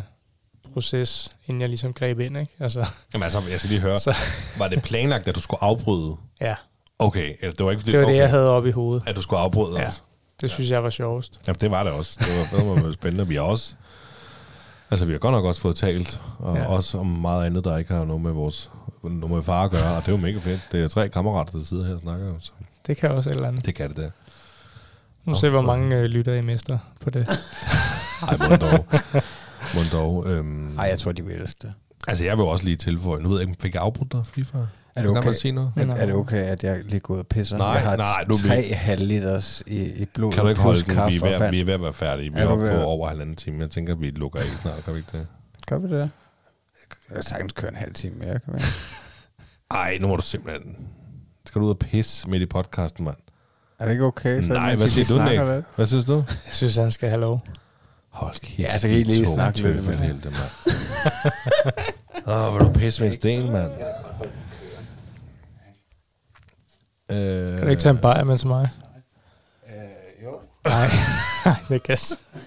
proces, 0.80 1.31
inden 1.45 1.61
jeg 1.61 1.69
ligesom 1.69 1.93
greb 1.93 2.19
ind. 2.19 2.38
Ikke? 2.38 2.51
Altså, 2.60 2.85
Jamen 3.14 3.23
altså, 3.23 3.41
jeg 3.51 3.60
skal 3.60 3.69
lige 3.69 3.81
høre. 3.81 3.99
Så- 4.10 4.15
Var 4.57 4.68
det 4.68 4.81
planlagt, 4.84 5.27
at 5.27 5.35
du 5.35 5.39
skulle 5.41 5.64
afbryde? 5.64 6.15
ja, 6.41 6.56
Okay, 6.99 7.34
det 7.41 7.65
var 7.65 7.72
ikke 7.72 7.80
fordi, 7.80 7.91
det 7.91 7.99
var 7.99 8.06
okay, 8.06 8.14
det, 8.14 8.19
jeg 8.22 8.30
havde 8.30 8.49
oppe 8.49 8.69
i 8.69 8.72
hovedet. 8.72 9.03
at 9.07 9.15
du 9.15 9.22
skulle 9.22 9.39
afbryde 9.39 9.80
Ja. 9.80 9.88
os. 9.88 10.03
Det 10.41 10.51
synes 10.51 10.69
jeg 10.69 10.84
var 10.84 10.89
sjovest. 10.89 11.39
Jamen, 11.47 11.57
det 11.61 11.72
var 11.72 11.84
det 11.84 11.91
også. 11.91 12.18
Det 12.19 12.27
var, 12.51 12.60
det 12.76 12.84
var 12.85 12.91
spændende. 12.91 13.27
Vi 13.27 13.35
har 13.35 13.41
også... 13.41 13.73
Altså, 14.91 15.06
vi 15.06 15.11
har 15.11 15.19
godt 15.19 15.31
nok 15.34 15.45
også 15.45 15.61
fået 15.61 15.76
talt, 15.76 16.22
og 16.39 16.56
ja. 16.57 16.61
Ja. 16.61 16.68
også 16.69 16.97
om 16.97 17.06
meget 17.06 17.45
andet, 17.45 17.64
der 17.64 17.77
ikke 17.77 17.93
har 17.93 18.06
noget 18.06 18.22
med 18.22 18.31
vores 18.31 18.69
noget 19.03 19.31
med 19.35 19.43
far 19.43 19.64
at 19.64 19.72
gøre, 19.72 19.95
og 19.95 20.01
det 20.01 20.07
er 20.07 20.11
jo 20.11 20.18
mega 20.18 20.38
fedt. 20.39 20.61
Det 20.72 20.84
er 20.84 20.88
tre 20.88 21.10
kammerater, 21.10 21.51
der 21.51 21.65
sidder 21.65 21.85
her 21.85 21.93
og 21.93 21.99
snakker, 21.99 22.34
så 22.39 22.51
Det 22.88 22.97
kan 22.97 23.11
også 23.11 23.30
et 23.30 23.35
eller 23.35 23.47
andet. 23.47 23.65
det 23.65 23.76
kan 23.76 23.89
det 23.89 23.97
der. 23.97 24.10
Nu 25.26 25.35
se, 25.35 25.49
hvor 25.49 25.61
mange 25.61 25.95
øh, 25.95 26.03
lytter 26.06 26.34
I 26.34 26.41
mister 26.41 26.77
på 27.01 27.10
det. 27.10 27.27
Ej, 28.27 28.38
må 28.49 28.56
dog. 28.56 28.85
Må 29.76 29.81
dog. 29.91 30.27
Øhm, 30.27 30.45
Nej, 30.45 30.86
jeg 30.86 30.99
tror, 30.99 31.11
de 31.11 31.26
vil 31.26 31.40
det. 31.40 31.73
Altså, 32.07 32.26
jeg 32.26 32.38
vil 32.38 32.45
også 32.45 32.65
lige 32.65 32.76
tilføje. 32.76 33.22
Nu 33.22 33.30
ved 33.30 33.40
jeg 33.40 33.49
ikke, 33.49 33.61
fik 33.61 33.73
jeg 33.73 33.81
afbrudt 33.81 34.11
dig 34.11 34.23
lige 34.36 34.45
før? 34.45 34.60
Er 34.60 35.02
det 35.02 35.10
Kan 35.10 35.18
okay? 35.18 35.26
man 35.27 35.36
sige 35.36 35.52
noget? 35.52 35.72
Er, 35.76 35.95
er 35.95 36.06
det 36.06 36.15
okay, 36.15 36.38
at 36.44 36.64
jeg 36.64 36.84
lige 36.86 36.99
går 36.99 37.14
ud 37.14 37.19
og 37.19 37.27
pisser? 37.27 37.57
Nej, 37.57 37.68
jeg 37.68 37.81
har 37.81 37.95
nej, 37.95 38.26
nu 38.27 38.34
er 38.34 38.41
vi- 38.41 38.48
tre 38.48 38.73
halvliters 38.73 39.64
i, 39.68 39.77
i 40.02 40.06
blod. 40.06 40.34
Kan 40.34 40.44
du 40.44 40.49
ikke 40.49 40.61
holde 40.61 40.80
den? 40.81 40.90
Vi 40.91 40.95
er, 41.18 41.40
ved, 41.40 41.49
vi 41.52 41.60
er 41.61 41.65
ved 41.65 41.73
at 41.73 41.81
være 41.81 41.94
færdige. 41.94 42.34
Vi 42.34 42.40
Er 42.40 42.44
er 42.44 42.48
oppe 42.48 42.65
på 42.65 42.77
at- 42.77 42.84
over 42.84 43.07
halvanden 43.07 43.36
time. 43.36 43.60
Jeg 43.61 43.69
tænker, 43.69 43.95
vi 43.95 44.10
lukker 44.10 44.40
af 44.40 44.45
snart. 44.61 44.84
Kan 44.86 44.94
vi 44.94 44.99
ikke 44.99 45.10
det? 45.18 45.27
Gør 45.68 45.77
vi 45.77 45.88
det? 45.88 45.99
Jeg 45.99 46.10
kan 47.15 47.23
sagtens 47.23 47.52
køre 47.52 47.69
en 47.72 47.77
halv 47.77 47.94
time 47.94 48.15
mere, 48.15 48.40
kan 48.40 48.53
vi? 48.53 48.60
Ej, 49.72 49.98
nu 50.02 50.07
må 50.07 50.15
du 50.15 50.22
simpelthen... 50.22 50.76
Skal 51.45 51.61
du 51.61 51.65
ud 51.65 51.69
og 51.72 51.80
pisse 51.80 52.30
midt 52.30 52.44
i 52.44 52.45
podcasten, 52.45 53.06
mand? 53.06 53.15
Er 53.80 53.86
det 53.86 53.91
ikke 53.91 54.03
okay? 54.06 54.41
Så 54.44 54.53
Nej, 54.53 54.76
hvad 54.76 54.88
siger 54.88 55.18
du, 55.18 55.30
Nick? 55.30 55.65
Hvad 55.76 55.86
synes 55.88 56.06
du? 56.06 56.15
Jeg 56.45 56.53
synes, 56.53 56.76
han 56.76 56.91
skal 56.91 57.10
have 57.10 57.22
lov. 57.22 57.40
Hold 58.10 58.40
kæft. 58.40 58.60
Ja, 58.60 58.77
så 58.77 58.88
kan 58.88 58.98
I 58.98 59.03
lige 59.03 59.26
snakke 59.26 59.60
lidt 59.61 59.76
med 59.76 59.84
tøffelhelte, 59.84 60.30
mand. 60.30 60.76
Åh, 62.27 62.48
oh, 62.48 62.53
vil 62.53 62.68
du 62.68 62.73
pisse 62.80 63.02
med 63.02 63.10
en 63.10 63.15
sten, 63.15 63.52
mand? 63.52 63.72
Øh, 67.11 67.57
Kan 67.57 67.64
du 67.64 67.69
ikke 67.69 67.81
tage 67.81 67.94
en 67.94 67.98
bajer 67.98 68.23
med 68.23 68.38
til 68.38 68.48
mig? 68.48 68.69
Øh, 69.68 70.23
jo. 70.23 70.40
Nej, 70.65 70.90
det 71.69 71.84
kan 71.84 71.98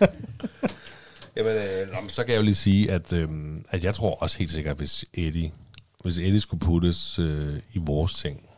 Jamen, 1.37 1.53
øh, 1.57 2.09
så 2.09 2.25
kan 2.25 2.33
jeg 2.33 2.39
jo 2.39 2.43
lige 2.43 2.55
sige, 2.55 2.91
at, 2.91 3.13
øh, 3.13 3.29
at 3.71 3.85
jeg 3.85 3.95
tror 3.95 4.23
også 4.23 4.39
helt 4.39 4.51
sikkert, 4.51 4.77
hvis 4.77 5.05
Eddie, 5.15 5.53
hvis 6.03 6.19
Eddie 6.19 6.41
skulle 6.41 6.61
puttes 6.61 7.19
øh, 7.19 7.59
i 7.73 7.79
vores 7.79 8.13
seng, 8.13 8.49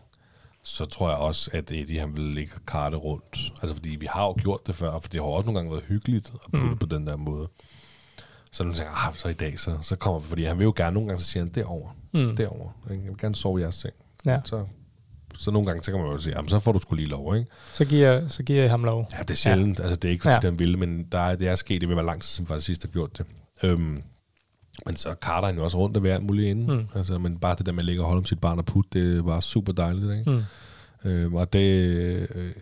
så 0.64 0.84
tror 0.84 1.08
jeg 1.08 1.18
også, 1.18 1.50
at 1.52 1.72
Eddie 1.72 2.00
han 2.00 2.16
vil 2.16 2.24
ligge 2.24 2.52
karte 2.66 2.96
rundt. 2.96 3.52
Altså, 3.62 3.74
fordi 3.74 3.96
vi 4.00 4.06
har 4.10 4.24
jo 4.24 4.34
gjort 4.42 4.66
det 4.66 4.74
før, 4.74 4.90
for 5.02 5.08
det 5.08 5.20
har 5.20 5.26
også 5.28 5.46
nogle 5.46 5.58
gange 5.58 5.72
været 5.72 5.84
hyggeligt 5.88 6.28
at 6.34 6.40
putte 6.52 6.66
mm. 6.66 6.78
på 6.78 6.86
den 6.86 7.06
der 7.06 7.16
måde. 7.16 7.48
Så 8.52 8.64
nu 8.64 8.72
tænker 8.74 9.08
ah, 9.08 9.16
så 9.16 9.28
i 9.28 9.32
dag, 9.32 9.58
så, 9.58 9.78
så 9.80 9.96
kommer 9.96 10.20
vi, 10.20 10.26
fordi 10.28 10.44
han 10.44 10.58
vil 10.58 10.64
jo 10.64 10.72
gerne, 10.76 10.94
nogle 10.94 11.08
gange 11.08 11.22
så 11.24 11.30
siger 11.30 11.44
han, 11.44 11.52
derovre, 11.54 11.92
Mm. 12.12 12.36
derovre. 12.36 12.72
Ikke? 12.90 13.02
Jeg 13.04 13.10
vil 13.12 13.20
gerne 13.20 13.34
sove 13.34 13.58
i 13.58 13.62
jeres 13.62 13.74
seng. 13.74 13.94
Ja. 14.26 14.40
Så, 14.44 14.64
så 15.38 15.50
nogle 15.50 15.66
gange, 15.66 15.82
så 15.82 15.90
kan 15.90 16.00
man 16.00 16.10
jo 16.10 16.18
sige, 16.18 16.36
jamen, 16.36 16.48
så 16.48 16.58
får 16.58 16.72
du 16.72 16.78
skulle 16.78 17.02
lige 17.02 17.10
lov, 17.10 17.36
ikke? 17.36 17.50
Så 17.72 17.84
giver, 17.84 18.28
så 18.28 18.42
giver 18.42 18.60
jeg 18.60 18.70
ham 18.70 18.84
lov. 18.84 19.08
Ja, 19.12 19.18
det 19.22 19.30
er 19.30 19.34
sjældent. 19.34 19.78
Ja. 19.78 19.82
Altså, 19.84 19.96
det 19.96 20.08
er 20.08 20.12
ikke, 20.12 20.22
fordi 20.22 20.34
Ja. 20.42 20.50
den 20.50 20.58
ville, 20.58 20.76
men 20.76 21.04
der 21.12 21.18
er, 21.18 21.36
det 21.36 21.48
er 21.48 21.54
sket. 21.54 21.80
Det 21.80 21.88
vil 21.88 21.96
være 21.96 22.06
lang 22.06 22.22
tid 22.22 22.28
siden, 22.28 22.46
faktisk 22.46 22.66
sidst 22.66 22.82
har 22.82 22.88
gjort 22.90 23.18
det. 23.18 23.26
Øhm, 23.62 24.02
men 24.86 24.96
så 24.96 25.14
karter 25.14 25.46
han 25.48 25.56
jo 25.56 25.64
også 25.64 25.78
rundt 25.78 25.96
og 25.96 26.02
være 26.02 26.14
alt 26.14 26.22
muligt 26.24 26.48
inde. 26.48 26.74
Mm. 26.76 26.86
Altså, 26.94 27.18
men 27.18 27.38
bare 27.38 27.54
det 27.58 27.66
der 27.66 27.72
med 27.72 27.80
at 27.80 27.86
ligge 27.86 28.02
og 28.02 28.06
holde 28.06 28.18
om 28.18 28.24
sit 28.24 28.40
barn 28.40 28.58
og 28.58 28.64
putte, 28.64 29.14
det 29.14 29.24
var 29.24 29.40
super 29.40 29.72
dejligt. 29.72 30.18
Ikke? 30.18 30.30
Mm. 30.30 31.10
Øhm, 31.10 31.34
og 31.34 31.52
det, 31.52 31.60
øh, 32.34 32.52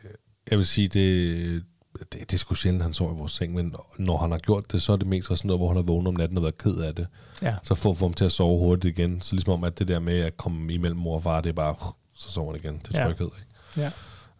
jeg 0.51 0.59
vil 0.59 0.67
sige, 0.67 0.89
det, 0.89 1.63
det, 1.99 2.13
det 2.13 2.33
er 2.33 2.37
sgu 2.39 2.55
sjældent, 2.55 2.83
han 2.83 2.93
sover 2.95 3.15
i 3.15 3.17
vores 3.19 3.33
seng, 3.33 3.55
men 3.55 3.75
når 3.99 4.19
han 4.19 4.31
har 4.31 4.39
gjort 4.39 4.73
det, 4.73 4.83
så 4.83 4.93
er 4.93 4.97
det 4.97 5.07
mest 5.07 5.29
sådan 5.29 5.39
noget, 5.45 5.61
hvor 5.61 5.69
han 5.69 5.77
har 5.77 5.83
vågnet 5.83 6.09
om 6.09 6.15
natten 6.15 6.37
og 6.37 6.43
været 6.43 6.59
ked 6.59 6.77
af 6.77 6.95
det. 6.95 7.07
Ja. 7.43 7.57
Så 7.63 7.75
for 7.75 7.91
at 7.91 7.97
få 7.97 8.05
ham 8.05 8.15
til 8.15 8.25
at 8.25 8.33
sove 8.33 8.59
hurtigt 8.59 8.99
igen. 8.99 9.21
Så 9.21 9.35
ligesom 9.35 9.53
om, 9.53 9.65
at 9.65 9.79
det 9.79 9.89
der 9.89 9.99
med 9.99 10.19
at 10.21 10.37
komme 10.37 10.73
imellem 10.75 11.01
mor 11.01 11.17
og 11.17 11.23
far, 11.23 11.41
det 11.41 11.49
er 11.51 11.55
bare, 11.55 11.75
så 12.15 12.31
sover 12.31 12.53
han 12.53 12.61
igen. 12.65 12.81
Det 12.89 12.97
er 12.97 13.01
Ja. 13.03 13.07
tryghed, 13.09 13.27
ikke? 13.27 13.81
Ja. 13.81 13.91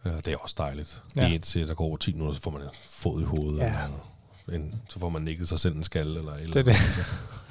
Ja, 0.05 0.15
det 0.17 0.27
er 0.27 0.37
også 0.37 0.55
dejligt. 0.57 1.01
Ja. 1.15 1.21
Ja. 1.21 1.27
Lige 1.27 1.35
indtil 1.35 1.67
der 1.67 1.73
går 1.73 1.85
over 1.85 1.97
10 1.97 2.13
minutter, 2.13 2.35
så 2.35 2.41
får 2.41 2.51
man 2.51 2.61
en 2.61 2.67
fod 2.89 3.21
i 3.21 3.25
hovedet. 3.25 3.59
Ja. 3.59 3.65
Eller 4.47 4.59
en, 4.59 4.75
så 4.89 4.99
får 4.99 5.09
man 5.09 5.21
nikket 5.21 5.47
sig 5.47 5.59
selv 5.59 5.75
en 5.75 5.83
skal. 5.83 6.07
Eller, 6.07 6.33
eller 6.33 6.53
Det 6.53 6.59
er 6.59 6.63
det. 6.63 6.75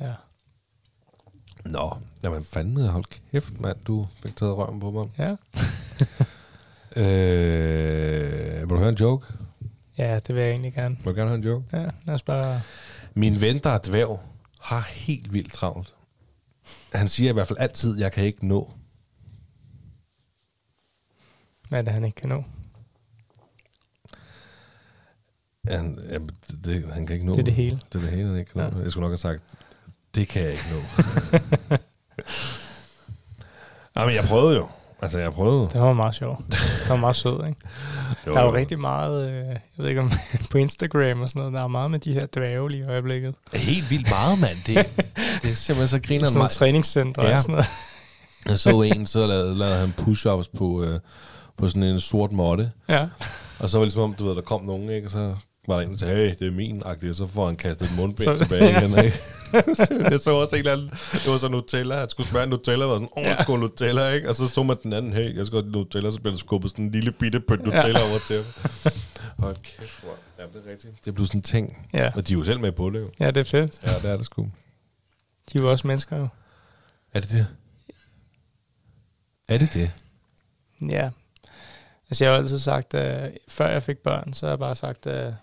Ja. 0.00 0.14
Nå, 1.64 1.96
jamen 2.22 2.44
fanden, 2.44 2.88
hold 2.88 3.04
kæft, 3.30 3.60
mand. 3.60 3.78
Du 3.86 4.06
fik 4.22 4.36
taget 4.36 4.56
røven 4.56 4.80
på 4.80 4.90
mig. 4.90 5.08
Ja. 5.18 5.36
Øh, 6.96 8.60
vil 8.60 8.68
du 8.68 8.76
høre 8.76 8.88
en 8.88 8.94
joke? 8.94 9.26
ja, 9.98 10.18
det 10.18 10.34
vil 10.34 10.42
jeg 10.42 10.50
egentlig 10.50 10.72
gerne. 10.72 10.96
Vil 10.96 11.04
du 11.04 11.10
gerne 11.10 11.28
høre 11.28 11.38
en 11.38 11.44
joke? 11.44 11.64
Ja, 11.72 11.90
lad 12.04 12.14
os 12.14 12.22
bare... 12.22 12.62
Min 13.14 13.40
ven, 13.40 13.58
der 13.58 13.70
er 13.70 13.78
dværg, 13.84 14.20
har 14.60 14.80
helt 14.80 15.32
vildt 15.32 15.52
travlt. 15.52 15.94
Han 16.94 17.08
siger 17.08 17.30
i 17.30 17.32
hvert 17.32 17.46
fald 17.46 17.58
altid, 17.58 17.98
jeg 17.98 18.12
kan 18.12 18.24
ikke 18.24 18.46
nå. 18.46 18.72
Hvad 21.68 21.78
er 21.78 21.82
det, 21.82 21.92
han 21.92 22.04
ikke 22.04 22.16
kan 22.16 22.28
nå? 22.28 22.44
Han, 25.68 25.98
ja, 26.10 26.18
det, 26.18 26.64
det, 26.64 26.92
han 26.92 27.06
kan 27.06 27.14
ikke 27.14 27.26
nå. 27.26 27.32
Det 27.32 27.40
er 27.40 27.44
det 27.44 27.54
hele. 27.54 27.80
Det 27.92 27.94
er 27.94 28.00
det 28.00 28.10
hele, 28.10 28.28
han 28.28 28.38
ikke 28.38 28.52
kan 28.52 28.60
nå. 28.72 28.78
Ja. 28.78 28.82
Jeg 28.82 28.90
skulle 28.90 29.02
nok 29.02 29.10
have 29.10 29.18
sagt, 29.18 29.42
det 30.14 30.28
kan 30.28 30.42
jeg 30.42 30.50
ikke 30.52 30.64
nå. 30.72 30.78
Nej, 33.94 34.06
men 34.06 34.14
jeg 34.14 34.24
prøvede 34.24 34.56
jo. 34.56 34.66
Altså, 35.02 35.18
jeg 35.18 35.32
prøvede. 35.32 35.68
Det 35.72 35.80
var 35.80 35.92
meget 35.92 36.14
sjovt. 36.14 36.38
Det 36.50 36.88
var 36.88 36.96
meget 36.96 37.16
sød, 37.16 37.46
ikke? 37.48 37.60
Jo, 38.26 38.32
Der 38.32 38.40
er 38.40 38.44
jo 38.44 38.54
rigtig 38.54 38.78
meget, 38.80 39.30
øh, 39.32 39.46
jeg 39.46 39.60
ved 39.76 39.88
ikke 39.88 40.00
om 40.00 40.12
på 40.50 40.58
Instagram 40.58 41.20
og 41.20 41.28
sådan 41.28 41.40
noget, 41.40 41.52
der 41.52 41.60
er 41.62 41.66
meget 41.66 41.90
med 41.90 41.98
de 41.98 42.12
her 42.12 42.26
dværge 42.26 42.70
lige 42.70 42.82
i 42.84 42.86
øjeblikket. 42.88 43.34
Helt 43.52 43.90
vildt 43.90 44.10
meget, 44.10 44.38
mand. 44.40 44.56
Det, 44.66 45.02
det 45.42 45.50
er 45.50 45.54
simpelthen 45.54 45.88
så 45.88 45.98
griner 46.08 46.24
Sådan 46.26 46.34
nogle 46.34 46.44
mig. 46.44 46.50
træningscenter 46.50 47.24
Ja. 47.28 47.34
og 47.34 47.40
sådan 47.40 47.52
noget. 47.52 47.66
Jeg 48.48 48.58
så 48.58 48.82
en, 48.82 49.06
så 49.06 49.26
lavede, 49.26 49.58
lavede 49.58 49.76
han 49.76 49.94
push-ups 50.00 50.50
på, 50.58 50.82
øh, 50.84 51.00
på 51.56 51.68
sådan 51.68 51.82
en 51.82 52.00
sort 52.00 52.32
måtte. 52.32 52.70
Ja. 52.88 53.08
Og 53.58 53.68
så 53.70 53.78
var 53.78 53.84
det 53.84 53.86
ligesom 53.86 54.02
om, 54.02 54.14
du 54.14 54.28
ved, 54.28 54.34
der 54.36 54.42
kom 54.42 54.64
nogen, 54.64 54.90
ikke? 54.90 55.06
Og 55.06 55.10
så 55.10 55.34
var 55.68 55.74
der 55.76 55.82
en, 55.82 55.90
der 55.90 55.96
sagde, 55.96 56.16
hey, 56.16 56.34
det 56.38 56.46
er 56.46 56.50
min, 56.50 56.82
og 56.82 56.96
så 57.12 57.26
får 57.26 57.46
han 57.46 57.56
kastet 57.56 57.90
et 57.90 57.96
mundbind 57.98 58.24
Så- 58.24 58.44
tilbage 58.44 58.70
igen, 58.70 59.04
ikke? 59.04 59.18
jeg 60.12 60.20
så 60.20 60.30
også 60.30 60.56
en 60.56 60.58
eller 60.60 60.72
anden, 60.72 60.90
det 61.12 61.26
var 61.32 61.38
så 61.38 61.48
Nutella, 61.48 61.98
han 61.98 62.08
skulle 62.08 62.42
en 62.42 62.48
Nutella, 62.48 62.84
og 62.84 62.90
var 62.90 62.96
sådan, 62.96 63.08
åh, 63.16 63.22
Ja. 63.22 63.52
ja. 63.52 63.56
Nutella, 63.56 64.08
ikke? 64.10 64.28
Og 64.28 64.34
så 64.36 64.48
så 64.48 64.62
man 64.62 64.76
den 64.82 64.92
anden, 64.92 65.12
hey, 65.12 65.36
jeg 65.36 65.46
skal 65.46 65.60
have 65.62 65.70
Nutella, 65.72 66.10
så 66.10 66.20
bliver 66.20 66.32
der 66.32 66.38
skubbet 66.38 66.70
sådan 66.70 66.84
en 66.84 66.90
lille 66.90 67.12
bitte 67.12 67.40
pønt 67.40 67.62
Nutella 67.64 68.00
over 68.10 68.18
til 68.26 68.36
ham. 68.36 68.92
Hold 69.44 69.56
kæft, 69.56 70.00
hvor. 70.02 70.14
Ja, 70.38 70.42
det 70.58 70.66
er 70.66 70.70
rigtigt. 70.70 71.04
Det 71.04 71.14
blev 71.14 71.26
sådan 71.26 71.38
en 71.38 71.42
ting. 71.42 71.88
Ja. 71.92 72.12
Og 72.16 72.28
de 72.28 72.32
er 72.32 72.38
jo 72.38 72.44
selv 72.44 72.60
med 72.60 72.72
på 72.72 72.90
det, 72.90 73.00
jo. 73.00 73.08
ja, 73.20 73.26
det 73.30 73.36
er 73.40 73.44
fedt. 73.44 73.72
Ja, 73.86 73.92
det 74.02 74.10
er 74.10 74.16
det 74.16 74.24
sgu. 74.24 74.42
De 75.52 75.58
er 75.58 75.62
jo 75.62 75.70
også 75.70 75.86
mennesker 75.86 76.16
jo. 76.16 76.28
Er 77.14 77.20
det 77.20 77.30
det? 77.30 77.46
Er 79.48 79.58
det 79.58 79.74
det? 79.74 79.90
Ja. 80.90 81.10
Altså 82.10 82.24
jeg 82.24 82.32
har 82.32 82.38
altid 82.38 82.58
sagt, 82.58 82.94
at 82.94 83.32
før 83.48 83.68
jeg 83.68 83.82
fik 83.82 83.98
børn, 83.98 84.32
så 84.32 84.46
har 84.46 84.50
jeg 84.50 84.58
bare 84.58 84.74
sagt, 84.74 85.06
at 85.06 85.34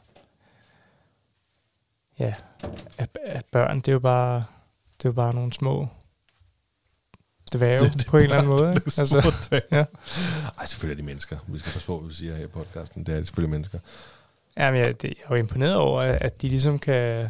ja, 2.20 2.34
at, 2.98 3.18
at 3.26 3.46
børn, 3.52 3.78
det 3.78 3.88
er 3.88 3.92
jo 3.94 4.00
bare, 4.00 4.46
det 4.98 5.06
er 5.06 5.10
jo 5.10 5.14
bare 5.14 5.34
nogle 5.34 5.54
små 5.54 5.88
dværge 7.54 7.80
Det- 7.80 7.94
det 7.94 8.06
på 8.08 8.18
en 8.18 8.24
eller 8.24 8.36
anden 8.38 8.52
måde. 8.52 8.74
Ikke? 8.76 8.92
Altså, 8.98 9.34
ja. 9.72 9.86
Ej, 10.60 10.66
selvfølgelig 10.66 10.96
er 11.00 11.02
de 11.02 11.06
mennesker. 11.06 11.38
Vi 11.48 11.58
skal 11.60 11.72
passe 11.72 11.86
på, 11.86 12.00
hvad 12.00 12.10
vi 12.10 12.16
siger 12.16 12.36
her 12.36 12.44
i 12.44 12.48
podcasten. 12.48 13.04
Det 13.06 13.14
er 13.16 13.20
de 13.20 13.26
selvfølgelig 13.26 13.52
mennesker. 13.52 13.80
Jamen, 14.58 14.80
jeg, 14.80 15.02
det, 15.02 15.08
jeg 15.10 15.16
er 15.26 15.30
jo 15.30 15.36
imponeret 15.36 15.76
over, 15.76 16.02
at 16.02 16.42
de 16.42 16.50
ligesom 16.50 16.80
kan 16.80 17.30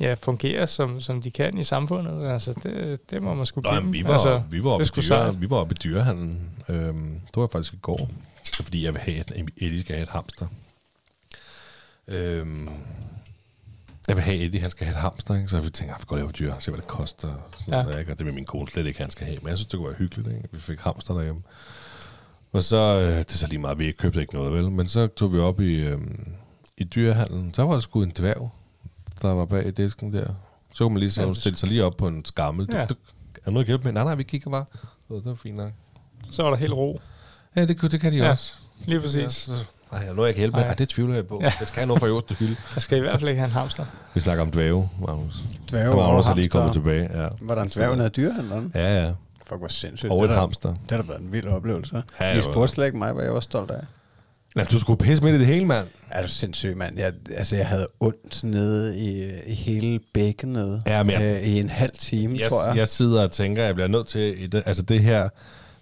ja, 0.00 0.14
fungere, 0.14 0.66
som, 0.66 1.00
som 1.00 1.22
de 1.22 1.30
kan 1.30 1.58
i 1.58 1.64
samfundet. 1.64 2.24
Altså, 2.24 2.52
det, 2.62 3.10
det 3.10 3.22
må 3.22 3.34
man 3.34 3.46
sgu 3.46 3.60
Nå, 3.60 3.62
give 3.68 3.74
jamen, 3.74 3.86
dem. 3.86 3.92
vi 3.92 4.04
var, 4.04 4.12
altså, 4.12 4.28
altså, 4.34 4.48
vi 4.50 4.64
var 4.64 4.70
oppe 4.70 4.84
i 4.84 5.00
dyre, 5.00 5.36
vi 5.36 5.50
var 5.50 5.56
oppe 5.56 5.72
i 5.74 5.78
dyrehandlen. 5.84 6.58
Øhm, 6.68 7.20
det 7.34 7.36
var 7.40 7.48
faktisk 7.52 7.72
i 7.74 7.78
går. 7.82 8.10
Fordi, 8.54 8.84
jeg 8.84 8.94
vil 8.94 9.00
have, 9.02 9.18
at 9.18 9.32
Eddie 9.56 9.80
skal 9.80 9.94
have 9.94 10.02
et 10.02 10.08
hamster. 10.08 10.46
Øhm, 12.08 12.68
jeg 14.08 14.16
vil 14.16 14.24
have 14.24 14.36
Eddie, 14.44 14.60
han 14.60 14.70
skal 14.70 14.86
have 14.86 14.94
et 14.96 15.00
hamster, 15.00 15.34
ikke? 15.34 15.48
så 15.48 15.56
jeg 15.56 15.62
tænkte, 15.62 15.84
jeg 15.84 15.94
vil 15.98 16.06
godt 16.06 16.20
lave 16.20 16.30
dyr, 16.30 16.54
se 16.58 16.70
hvad 16.70 16.80
det 16.80 16.88
koster. 16.88 17.28
Sådan 17.58 17.74
Ja. 17.74 17.82
noget, 17.82 17.98
ikke? 18.00 18.12
Og 18.12 18.18
det 18.18 18.26
vil 18.26 18.34
min 18.34 18.44
kone 18.44 18.68
slet 18.68 18.86
ikke, 18.86 19.00
han 19.00 19.10
skal 19.10 19.26
have. 19.26 19.38
Men 19.42 19.48
jeg 19.48 19.58
synes, 19.58 19.66
det 19.66 19.76
kunne 19.78 19.86
være 19.88 19.96
hyggeligt, 19.98 20.28
ikke? 20.36 20.48
vi 20.52 20.60
fik 20.60 20.80
hamster 20.80 21.14
derhjemme. 21.14 21.42
Og 22.52 22.62
så, 22.62 22.76
øh, 22.76 23.18
det 23.18 23.30
er 23.30 23.32
så 23.36 23.46
lige 23.46 23.58
meget, 23.58 23.78
vi 23.78 23.92
købte 23.92 24.20
ikke 24.20 24.34
noget, 24.34 24.52
vel? 24.52 24.70
Men 24.70 24.88
så 24.88 25.06
tog 25.06 25.32
vi 25.32 25.38
op 25.38 25.60
i, 25.60 25.74
øhm, 25.80 26.32
i 26.76 26.84
dyrehandlen. 26.84 27.54
Så 27.54 27.62
var 27.62 27.72
der 27.72 27.80
sgu 27.80 28.02
en 28.02 28.12
dværg, 28.18 28.50
der 29.22 29.28
var 29.34 29.44
bag 29.44 29.66
i 29.66 29.70
disken 29.70 30.12
der. 30.12 30.26
Så 30.74 30.84
kunne 30.84 30.92
man 30.94 31.00
lige 31.00 31.10
se, 31.10 31.24
hun 31.24 31.34
stillede 31.34 31.58
sig 31.60 31.68
lige 31.68 31.84
op 31.84 31.96
på 31.96 32.06
en 32.06 32.24
skammel. 32.24 32.68
Ja. 32.72 32.78
Ja. 32.78 32.82
Er 32.82 32.86
der 33.44 33.50
noget 33.50 33.64
at 33.64 33.66
hjælpe 33.66 33.84
med? 33.84 33.92
Nej, 33.92 34.04
nej, 34.04 34.14
vi 34.14 34.22
kigger 34.22 34.50
bare. 34.50 34.64
Så 35.08 35.14
det 35.14 35.24
var 35.24 35.34
fint 35.34 35.56
nok. 35.56 35.72
Så 36.30 36.42
var 36.42 36.50
der 36.50 36.56
helt 36.56 36.72
ro. 36.72 37.00
Ja, 37.56 37.64
det, 37.64 37.82
det 37.92 38.00
kan 38.00 38.12
de 38.12 38.16
ja. 38.18 38.30
også. 38.30 38.54
Lige 38.86 39.00
præcis. 39.00 39.16
Ja, 39.16 39.28
så, 39.28 39.64
nej, 39.92 40.00
jeg 40.06 40.16
jeg 40.26 40.34
kan 40.34 40.38
hjælpe 40.40 40.56
med. 40.56 40.64
Ej, 40.64 40.74
det 40.74 40.88
tvivler 40.88 41.14
jeg 41.14 41.26
på. 41.26 41.38
Ja. 41.42 41.52
Jeg 41.60 41.66
skal 41.68 41.74
have 41.80 41.86
noget 41.86 42.00
fra 42.00 42.06
øverste 42.06 42.34
hylde. 42.34 42.56
Jeg 42.74 42.82
skal 42.82 42.98
i 42.98 43.00
hvert 43.00 43.20
fald 43.20 43.28
ikke 43.28 43.38
have 43.40 43.46
en 43.46 43.52
hamster. 43.52 43.84
Vi 44.14 44.20
snakker 44.20 44.42
om 44.44 44.50
dvæve, 44.50 44.88
Magnus. 45.06 45.34
Dværge 45.70 45.90
Og 45.90 45.96
Magnus 45.96 46.26
er 46.26 46.34
lige 46.34 46.48
kommet 46.48 46.72
tilbage. 46.72 47.22
Ja, 47.22 47.28
Var 47.40 47.54
der 47.54 47.62
en 47.62 47.68
dværg 47.74 47.92
nede 47.94 48.04
af 48.04 48.12
dyrehandleren? 48.12 48.72
ja. 48.74 49.04
ja. 49.04 49.12
Fuck, 49.46 49.58
hvor 49.58 49.68
sindssygt. 49.68 50.12
Og 50.12 50.24
et 50.24 50.30
hamster. 50.30 50.68
Det 50.68 50.90
har 50.90 50.96
da 51.02 51.06
været 51.08 51.20
en 51.20 51.32
vild 51.32 51.46
oplevelse. 51.48 52.02
Ja, 52.20 52.38
I 52.38 52.42
spurgte 52.42 52.74
slet 52.74 52.86
ikke 52.86 52.98
mig, 52.98 53.12
hvad 53.12 53.24
jeg 53.24 53.34
var 53.34 53.40
stolt 53.40 53.70
af. 53.70 53.80
Ja, 54.58 54.64
du 54.64 54.78
skulle 54.78 54.98
pisse 54.98 55.24
midt 55.24 55.34
i 55.34 55.38
det 55.38 55.46
hele, 55.46 55.64
mand. 55.66 55.86
Er 56.10 56.22
du 56.22 56.28
sindssyg, 56.28 56.76
mand? 56.76 56.98
Jeg, 56.98 57.12
altså, 57.36 57.56
jeg 57.56 57.66
havde 57.66 57.86
ondt 58.00 58.44
nede 58.44 58.98
i, 58.98 59.30
i 59.46 59.54
hele 59.54 60.00
bækkenet 60.14 60.82
Ja, 60.86 61.02
jeg- 61.04 61.22
øh, 61.42 61.48
i 61.48 61.60
en 61.60 61.68
halv 61.68 61.90
time, 61.98 62.38
Jeg, 62.40 62.48
tror 62.48 62.66
jeg. 62.66 62.76
jeg 62.76 62.88
sidder 62.88 63.22
og 63.22 63.30
tænker, 63.30 63.62
at 63.62 63.66
jeg 63.66 63.74
bliver 63.74 63.88
nødt 63.88 64.06
til... 64.06 64.42
i 64.44 64.46
det- 64.46 64.62
Altså, 64.66 64.82
det 64.82 65.02
her, 65.02 65.28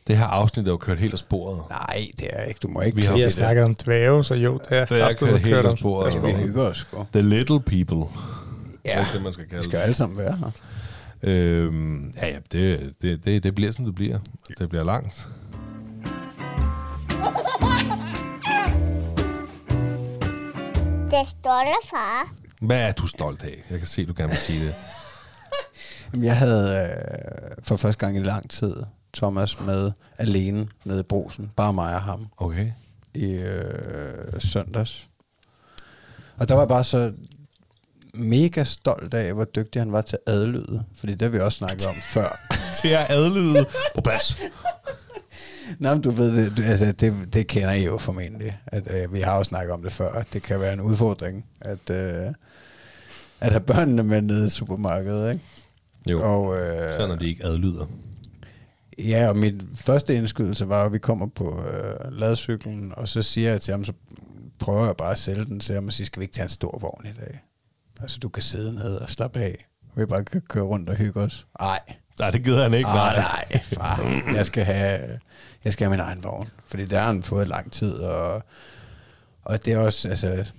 det 0.06 0.18
her 0.18 0.24
afsnit 0.26 0.66
er 0.66 0.70
jo 0.70 0.76
kørt 0.76 0.98
helt 0.98 1.12
af 1.12 1.18
sporet. 1.18 1.62
Nej, 1.70 2.06
det 2.18 2.26
er 2.32 2.42
ikke. 2.42 2.58
Du 2.62 2.68
må 2.68 2.80
ikke 2.80 2.96
Vi 2.96 3.02
har- 3.02 3.14
Vi 3.14 3.20
har 3.20 3.28
snakket 3.28 3.64
om 3.64 3.74
dvæve, 3.74 4.24
så 4.24 4.34
jo, 4.34 4.60
det 4.68 4.78
er 4.78 4.84
Det 4.84 5.00
er 5.02 5.12
kørt 5.12 5.38
helt 5.40 5.56
af 5.66 5.78
sporet. 5.78 6.04
Altså, 6.06 6.20
vi 6.20 6.32
hygger 6.32 6.62
os. 6.62 6.86
The 7.12 7.22
little 7.22 7.60
people. 7.60 8.04
Ja, 8.84 8.90
Det 9.00 9.06
er 9.08 9.12
det, 9.12 9.22
man 9.22 9.32
skal 9.32 9.44
vi 9.44 9.48
kalde 9.50 9.64
skal 9.64 9.78
det. 9.78 9.82
alle 9.82 9.94
sammen 9.94 10.18
være 10.18 10.36
her. 10.36 10.50
Øhm, 11.22 12.12
ja, 12.22 12.28
ja, 12.28 12.36
det, 12.52 12.92
det, 13.02 13.24
det, 13.24 13.42
det 13.42 13.54
bliver, 13.54 13.72
som 13.72 13.84
det 13.84 13.94
bliver. 13.94 14.18
Det 14.58 14.68
bliver 14.68 14.84
langt. 14.84 15.28
det 21.10 21.28
stolte 21.28 21.72
far. 21.90 22.32
Hvad 22.60 22.78
er 22.78 22.92
du 22.92 23.06
stolt 23.06 23.42
af? 23.44 23.62
Jeg 23.70 23.78
kan 23.78 23.86
se, 23.88 24.04
du 24.06 24.14
gerne 24.16 24.28
vil 24.30 24.38
sige 24.38 24.64
det. 24.66 24.74
Jamen, 26.12 26.24
jeg 26.26 26.36
havde 26.36 26.76
øh, 26.76 27.56
for 27.62 27.76
første 27.76 27.98
gang 27.98 28.16
i 28.16 28.20
lang 28.20 28.50
tid 28.50 28.74
Thomas 29.16 29.60
med 29.60 29.92
alene 30.18 30.68
nede 30.84 31.00
i 31.00 31.02
brusen. 31.02 31.50
Bare 31.56 31.72
mig 31.72 31.94
og 31.94 32.02
ham 32.02 32.26
Okay. 32.36 32.70
i 33.14 33.24
øh, 33.32 34.40
søndags. 34.40 35.08
Og 36.36 36.48
der 36.48 36.54
var 36.54 36.62
jeg 36.62 36.68
bare 36.68 36.84
så 36.84 37.12
mega 38.14 38.64
stolt 38.64 39.14
af, 39.14 39.34
hvor 39.34 39.44
dygtig 39.44 39.80
han 39.82 39.92
var 39.92 40.00
til 40.00 40.18
at 40.26 40.32
adlyde. 40.32 40.84
Fordi 40.96 41.12
det 41.12 41.22
har 41.22 41.28
vi 41.28 41.40
også 41.40 41.58
snakket 41.58 41.86
om 41.86 41.94
før. 41.94 42.40
Til 42.82 42.88
at 42.88 43.06
adlyde 43.08 43.66
på 43.94 44.00
plads. 44.00 44.36
Nå, 45.80 45.94
men 45.94 46.02
du 46.02 46.10
ved, 46.10 46.36
det, 46.36 46.56
du- 46.56 46.62
altså, 46.62 46.92
det, 46.92 47.14
det 47.32 47.46
kender 47.46 47.72
I 47.72 47.84
jo 47.84 47.98
formentlig. 47.98 48.58
At, 48.66 48.88
øh, 48.94 49.14
vi 49.14 49.20
har 49.20 49.36
jo 49.36 49.44
snakket 49.44 49.72
om 49.72 49.82
det 49.82 49.92
før. 49.92 50.22
Det 50.32 50.42
kan 50.42 50.60
være 50.60 50.72
en 50.72 50.80
udfordring, 50.80 51.44
at, 51.60 51.90
øh, 51.90 52.26
at 53.40 53.50
have 53.50 53.60
børnene 53.60 54.02
med 54.02 54.22
nede 54.22 54.46
i 54.46 54.50
supermarkedet. 54.50 55.32
Ikke? 55.32 55.44
Jo, 56.10 56.22
Og, 56.22 56.56
øh, 56.60 56.96
så 56.96 57.06
når 57.06 57.16
de 57.16 57.26
ikke 57.28 57.44
adlyder. 57.44 57.86
Ja, 58.98 59.28
og 59.28 59.36
min 59.36 59.68
første 59.74 60.16
indskydelse 60.16 60.68
var, 60.68 60.84
at 60.84 60.92
vi 60.92 60.98
kommer 60.98 61.26
på 61.26 61.64
øh, 61.64 62.12
ladcyklen, 62.12 62.92
og 62.96 63.08
så 63.08 63.22
siger 63.22 63.50
jeg 63.50 63.60
til 63.60 63.72
ham, 63.72 63.84
så 63.84 63.92
prøver 64.58 64.86
jeg 64.86 64.96
bare 64.96 65.12
at 65.12 65.18
sælge 65.18 65.44
den 65.44 65.60
til 65.60 65.74
ham 65.74 65.86
og 65.86 65.92
siger, 65.92 66.06
skal 66.06 66.20
vi 66.20 66.24
ikke 66.24 66.34
tage 66.34 66.44
en 66.44 66.50
stor 66.50 66.78
vogn 66.78 67.06
i 67.06 67.12
dag? 67.20 67.40
Altså, 68.00 68.18
du 68.18 68.28
kan 68.28 68.42
sidde 68.42 68.74
ned 68.74 68.96
og 68.96 69.10
slappe 69.10 69.40
af. 69.40 69.66
Vi 69.96 70.06
bare 70.06 70.24
kan 70.24 70.40
køre 70.40 70.64
rundt 70.64 70.88
og 70.88 70.96
hygge 70.96 71.20
os. 71.20 71.46
Nej. 71.60 71.80
Nej, 72.18 72.30
det 72.30 72.44
gider 72.44 72.62
han 72.62 72.74
ikke. 72.74 72.88
Ah, 72.88 73.16
nej, 73.16 73.60
far. 73.62 74.22
Jeg 74.34 74.46
skal 74.46 74.64
have, 74.64 75.18
jeg 75.64 75.72
skal 75.72 75.84
have 75.84 75.90
min 75.90 76.00
egen 76.00 76.24
vogn. 76.24 76.48
Fordi 76.66 76.84
det 76.84 76.98
har 76.98 77.06
han 77.06 77.22
fået 77.22 77.48
lang 77.48 77.72
tid, 77.72 77.92
og, 77.92 78.42
og 79.44 79.64
det 79.64 79.72
er 79.72 79.78
også, 79.78 80.08
altså, 80.08 80.52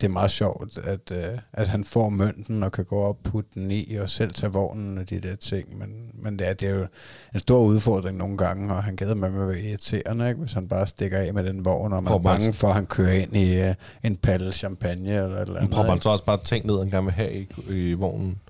det 0.00 0.06
er 0.06 0.12
meget 0.12 0.30
sjovt, 0.30 0.78
at, 0.78 1.10
øh, 1.12 1.38
at 1.52 1.68
han 1.68 1.84
får 1.84 2.08
mønten 2.08 2.62
og 2.62 2.72
kan 2.72 2.84
gå 2.84 2.96
op 3.02 3.16
og 3.16 3.18
putte 3.24 3.50
den 3.54 3.70
i 3.70 3.94
og 4.00 4.10
selv 4.10 4.32
tage 4.32 4.52
vognen 4.52 4.98
og 4.98 5.10
de 5.10 5.20
der 5.20 5.36
ting. 5.36 5.78
Men, 5.78 6.10
men 6.14 6.38
det, 6.38 6.48
er, 6.48 6.54
det 6.54 6.68
er 6.68 6.74
jo 6.74 6.86
en 7.34 7.40
stor 7.40 7.60
udfordring 7.60 8.18
nogle 8.18 8.36
gange, 8.36 8.74
og 8.74 8.84
han 8.84 8.96
gæder 8.96 9.14
med 9.14 9.28
at 9.28 9.48
være 9.48 9.60
irriterende, 9.60 10.28
ikke? 10.28 10.40
hvis 10.40 10.52
han 10.52 10.68
bare 10.68 10.86
stikker 10.86 11.18
af 11.18 11.34
med 11.34 11.44
den 11.44 11.64
vogn, 11.64 11.92
og 11.92 12.02
man 12.02 12.12
er 12.12 12.16
Prøv 12.16 12.22
bare- 12.22 12.38
bange 12.38 12.52
for, 12.52 12.68
at 12.68 12.74
han 12.74 12.86
kører 12.86 13.12
ind 13.12 13.36
i 13.36 13.60
øh, 13.60 13.74
en 14.04 14.16
palle 14.16 14.52
champagne 14.52 15.10
eller 15.14 15.36
et 15.36 15.40
eller 15.48 15.60
andet. 15.60 15.74
prøver 15.74 15.92
ikke? 15.94 16.02
så 16.02 16.08
også 16.08 16.24
bare 16.24 16.38
ting 16.44 16.66
ned, 16.66 16.78
han 16.78 16.90
gerne 16.90 17.04
vil 17.04 17.12
have 17.14 17.32
i, 17.34 17.48
i 17.68 17.92
vognen? 17.92 18.40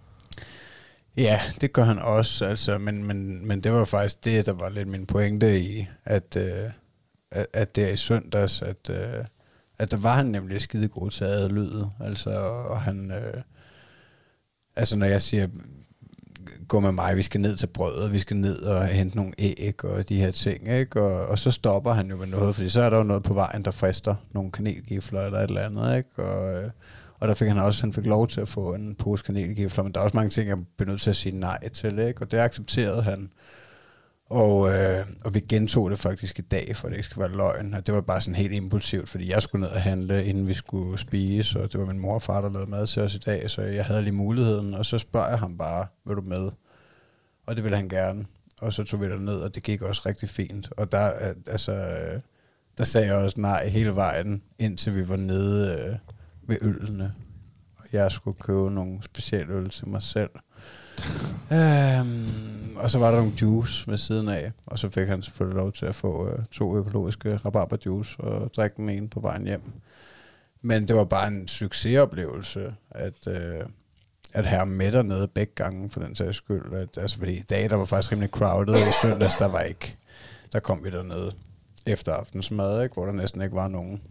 Ja, 1.17 1.41
det 1.61 1.73
gør 1.73 1.83
han 1.85 1.99
også, 1.99 2.45
altså, 2.45 2.79
men, 2.79 3.05
men, 3.05 3.49
men 3.49 3.61
det 3.61 3.73
var 3.73 3.85
faktisk 3.85 4.25
det, 4.25 4.47
der 4.47 4.53
var 4.53 4.69
lidt 4.71 4.89
min 4.89 5.07
pointe 5.07 5.61
i, 5.61 5.87
at, 6.05 6.37
øh, 6.37 6.71
at, 7.31 7.47
at 7.53 7.77
det 7.77 7.85
er 7.85 7.93
i 7.93 7.97
søndags, 7.97 8.63
at, 8.63 8.91
øh, 8.91 9.25
at 9.79 9.91
der 9.91 9.97
var 9.97 10.17
han 10.17 10.27
nemlig 10.27 10.63
skide 10.63 10.89
god 10.89 11.11
til 11.11 11.25
at 11.25 11.31
adlyde, 11.31 11.91
altså, 12.01 12.31
og 12.41 12.83
han, 12.83 13.11
øh, 13.11 13.43
altså 14.77 14.97
når 14.97 15.07
jeg 15.07 15.23
siger, 15.23 15.49
gå 16.69 16.81
med 16.81 16.93
mig, 16.93 17.17
vi 17.17 17.23
skal 17.23 17.41
ned 17.41 17.57
til 17.57 17.67
brødet, 17.67 18.13
vi 18.13 18.19
skal 18.19 18.37
ned 18.37 18.59
og 18.63 18.87
hente 18.87 19.17
nogle 19.17 19.33
æg 19.39 19.85
og 19.85 20.09
de 20.09 20.21
her 20.21 20.31
ting, 20.31 20.69
ikke? 20.69 21.03
Og, 21.03 21.27
og 21.27 21.39
så 21.39 21.51
stopper 21.51 21.93
han 21.93 22.11
jo 22.11 22.17
med 22.17 22.27
noget, 22.27 22.55
fordi 22.55 22.69
så 22.69 22.81
er 22.81 22.91
der 22.91 22.97
jo 22.97 23.03
noget 23.03 23.23
på 23.23 23.35
vejen, 23.35 23.65
der 23.65 23.71
frister 23.71 24.15
nogle 24.33 24.51
kanelgifler 24.51 25.21
eller 25.21 25.39
et 25.39 25.49
eller 25.49 25.67
andet, 25.67 25.97
ikke? 25.97 26.23
Og, 26.23 26.55
øh, 26.55 26.71
og 27.21 27.29
der 27.29 27.35
fik 27.35 27.49
han 27.49 27.59
også, 27.59 27.83
han 27.83 27.93
fik 27.93 28.07
lov 28.07 28.29
til 28.29 28.41
at 28.41 28.49
få 28.49 28.75
en 28.75 28.95
pose 28.95 29.25
kanelgifler, 29.25 29.85
men 29.85 29.93
der 29.93 30.01
er 30.01 30.05
også 30.05 30.17
mange 30.17 30.31
ting, 30.31 30.49
jeg 30.49 30.59
blev 30.77 30.89
nødt 30.89 31.01
til 31.01 31.11
at 31.11 31.17
sige 31.17 31.39
nej 31.39 31.69
til, 31.69 31.99
ikke? 31.99 32.23
Og 32.23 32.31
det 32.31 32.39
accepterede 32.39 33.03
han. 33.03 33.31
Og, 34.29 34.75
øh, 34.75 35.07
og 35.25 35.35
vi 35.35 35.41
gentog 35.41 35.91
det 35.91 35.99
faktisk 35.99 36.39
i 36.39 36.43
dag, 36.43 36.77
for 36.77 36.89
det 36.89 36.97
ikke 36.97 37.05
skal 37.05 37.21
være 37.21 37.37
løgn. 37.37 37.75
Og 37.75 37.87
det 37.87 37.95
var 37.95 38.01
bare 38.01 38.21
sådan 38.21 38.35
helt 38.35 38.53
impulsivt, 38.53 39.09
fordi 39.09 39.31
jeg 39.31 39.43
skulle 39.43 39.67
ned 39.67 39.71
og 39.71 39.83
handle, 39.83 40.25
inden 40.25 40.47
vi 40.47 40.55
skulle 40.55 40.99
spise, 40.99 41.61
og 41.61 41.73
det 41.73 41.81
var 41.81 41.87
min 41.87 41.99
mor 41.99 42.15
og 42.15 42.23
far, 42.23 42.41
der 42.41 42.51
lavede 42.51 42.71
mad 42.71 42.87
til 42.87 43.03
os 43.03 43.15
i 43.15 43.19
dag, 43.19 43.51
så 43.51 43.63
jeg 43.63 43.85
havde 43.85 44.03
lige 44.03 44.13
muligheden. 44.13 44.75
Og 44.75 44.87
så 44.87 44.99
spørger 44.99 45.29
jeg 45.29 45.39
ham 45.39 45.59
bare, 45.59 45.87
vil 46.07 46.17
du 46.17 46.23
med? 46.23 46.51
Og 47.47 47.57
det 47.57 47.65
ville 47.65 47.77
han 47.77 47.89
gerne. 47.89 48.27
Og 48.61 48.73
så 48.73 48.85
tog 48.85 49.01
vi 49.01 49.07
ned, 49.07 49.37
og 49.37 49.55
det 49.55 49.63
gik 49.63 49.83
også 49.83 50.03
rigtig 50.07 50.29
fint. 50.29 50.69
Og 50.77 50.93
der, 50.93 51.29
øh, 51.29 51.35
altså, 51.47 51.73
der 52.79 52.85
sagde 52.85 53.07
jeg 53.07 53.17
også 53.17 53.41
nej 53.41 53.69
hele 53.69 53.95
vejen, 53.95 54.43
indtil 54.59 54.95
vi 54.95 55.09
var 55.09 55.17
nede 55.17 55.79
øh, 55.79 55.97
ved 56.49 56.57
ølene. 56.61 57.15
Og 57.77 57.85
jeg 57.93 58.13
skulle 58.13 58.39
købe 58.41 58.71
nogle 58.71 59.03
specielle 59.03 59.55
øl 59.55 59.71
til 59.71 59.89
mig 59.89 60.03
selv. 60.03 60.31
Øhm, 61.53 62.56
og 62.79 62.91
så 62.91 62.99
var 62.99 63.11
der 63.11 63.19
nogle 63.19 63.33
juice 63.43 63.91
ved 63.91 63.99
siden 63.99 64.29
af, 64.29 64.53
og 64.67 64.79
så 64.79 64.91
fik 64.91 65.09
han 65.09 65.23
selvfølgelig 65.23 65.57
lov 65.57 65.73
til 65.73 65.87
at 65.87 65.95
få 65.95 66.29
øh, 66.29 66.39
to 66.53 66.77
økologiske 66.77 67.37
rabarberjuice 67.37 68.21
og 68.21 68.55
drikke 68.57 68.77
den 68.77 68.89
ene 68.89 69.09
på 69.09 69.21
vejen 69.21 69.45
hjem. 69.45 69.63
Men 70.63 70.89
det 70.89 70.97
var 70.97 71.05
bare 71.05 71.29
en 71.29 71.49
succesoplevelse, 71.49 72.75
at, 72.91 73.27
øh, 73.29 73.61
at 74.33 74.47
have 74.47 74.67
med 74.67 74.93
dernede 74.93 75.29
begge 75.29 75.53
gange, 75.55 75.91
for 75.91 76.01
den 76.01 76.17
sags 76.17 76.37
skyld. 76.37 76.75
At, 76.75 76.99
altså, 76.99 77.19
fordi 77.19 77.33
i 77.33 77.43
dag, 77.51 77.71
der 77.71 77.77
var 77.77 77.85
faktisk 77.85 78.13
rimelig 78.13 78.31
crowded, 78.31 78.75
og 78.75 78.81
i 78.81 78.93
søndags, 79.03 79.37
der 79.37 79.49
var 79.49 79.61
ikke. 79.61 79.97
Der 80.53 80.61
kom 80.61 80.85
vi 80.85 80.91
dernede 80.91 81.33
efter 81.87 82.13
aftensmad, 82.13 82.83
ikke, 82.83 82.95
hvor 82.95 83.07
der 83.07 83.13
næsten 83.13 83.43
ikke 83.43 83.57
var 83.57 83.69
nogen. 83.69 84.03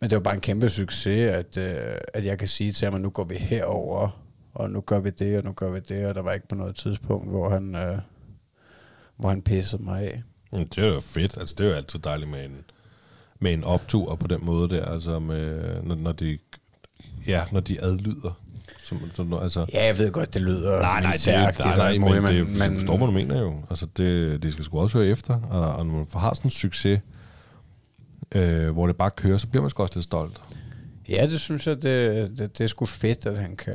Men 0.00 0.10
det 0.10 0.16
var 0.16 0.22
bare 0.22 0.34
en 0.34 0.40
kæmpe 0.40 0.68
succes, 0.68 1.30
at, 1.30 1.56
øh, 1.56 1.96
at 2.14 2.24
jeg 2.24 2.38
kan 2.38 2.48
sige 2.48 2.72
til 2.72 2.84
ham, 2.84 2.94
at 2.94 3.00
nu 3.00 3.10
går 3.10 3.24
vi 3.24 3.36
herover 3.36 4.21
og 4.54 4.70
nu 4.70 4.80
gør 4.80 5.00
vi 5.00 5.10
det, 5.10 5.38
og 5.38 5.44
nu 5.44 5.52
gør 5.52 5.70
vi 5.70 5.80
det, 5.80 6.06
og 6.06 6.14
der 6.14 6.22
var 6.22 6.32
ikke 6.32 6.48
på 6.48 6.54
noget 6.54 6.76
tidspunkt, 6.76 7.30
hvor 7.30 7.48
han, 7.50 7.74
øh, 7.74 7.98
hvor 9.16 9.28
han 9.28 9.42
pissede 9.42 9.82
mig 9.82 10.02
af. 10.02 10.22
Jamen, 10.52 10.66
det 10.66 10.84
er 10.84 10.88
jo 10.88 11.00
fedt. 11.00 11.38
Altså, 11.38 11.54
det 11.58 11.66
er 11.66 11.70
jo 11.70 11.76
altid 11.76 11.98
dejligt 11.98 12.30
med 12.30 12.44
en, 12.44 12.64
med 13.38 13.52
en 13.52 13.64
optur 13.64 14.14
på 14.14 14.26
den 14.26 14.44
måde 14.44 14.68
der, 14.68 14.84
altså 14.84 15.18
med, 15.18 15.82
når, 15.82 15.94
når 15.94 16.12
de 16.12 16.38
ja, 17.26 17.44
når 17.52 17.60
de 17.60 17.82
adlyder. 17.82 18.40
Som, 18.78 19.00
som, 19.14 19.34
altså, 19.34 19.66
Ja, 19.72 19.84
jeg 19.84 19.98
ved 19.98 20.12
godt, 20.12 20.34
det 20.34 20.42
lyder 20.42 20.80
nej, 20.80 21.00
nej, 21.00 21.12
det 21.12 21.28
er 21.28 21.76
nej, 21.76 21.76
nej, 21.76 21.88
alt 21.88 22.00
men, 22.00 22.24
det, 22.24 22.58
men, 22.58 22.76
forstår, 22.76 22.96
hvad 22.96 23.06
du 23.06 23.12
mener 23.12 23.40
jo. 23.40 23.62
Altså, 23.70 23.86
det, 23.96 24.42
de 24.42 24.52
skal 24.52 24.64
sgu 24.64 24.80
også 24.80 24.98
høre 24.98 25.06
efter, 25.06 25.40
og, 25.50 25.74
og 25.74 25.86
når 25.86 25.94
man 25.94 26.06
har 26.14 26.34
sådan 26.34 26.46
en 26.46 26.50
succes, 26.50 27.00
øh, 28.34 28.70
hvor 28.70 28.86
det 28.86 28.96
bare 28.96 29.10
kører, 29.10 29.38
så 29.38 29.46
bliver 29.46 29.62
man 29.62 29.70
sgu 29.70 29.82
også 29.82 29.94
lidt 29.94 30.04
stolt. 30.04 30.42
Ja, 31.08 31.26
det 31.26 31.40
synes 31.40 31.66
jeg, 31.66 31.82
det, 31.82 32.30
det, 32.38 32.58
det 32.58 32.64
er 32.64 32.68
sgu 32.68 32.86
fedt, 32.86 33.26
at 33.26 33.38
han 33.38 33.56
kan 33.56 33.74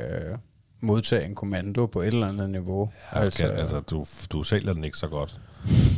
modtage 0.79 1.25
en 1.25 1.35
kommando 1.35 1.85
på 1.85 2.01
et 2.01 2.07
eller 2.07 2.27
andet 2.27 2.49
niveau. 2.49 2.89
Ja, 3.13 3.19
altså, 3.19 3.43
kan, 3.43 3.51
altså 3.51 3.79
du, 3.79 4.05
du 4.31 4.43
sælger 4.43 4.73
den 4.73 4.83
ikke 4.83 4.97
så 4.97 5.07
godt. 5.07 5.41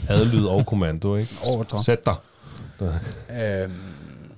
Adlyd 0.10 0.46
og 0.46 0.66
kommando, 0.66 1.16
ikke? 1.16 1.36
Ordre. 1.58 1.84
Sæt 1.84 2.06
dig. 2.06 2.16
Øhm, 2.82 3.74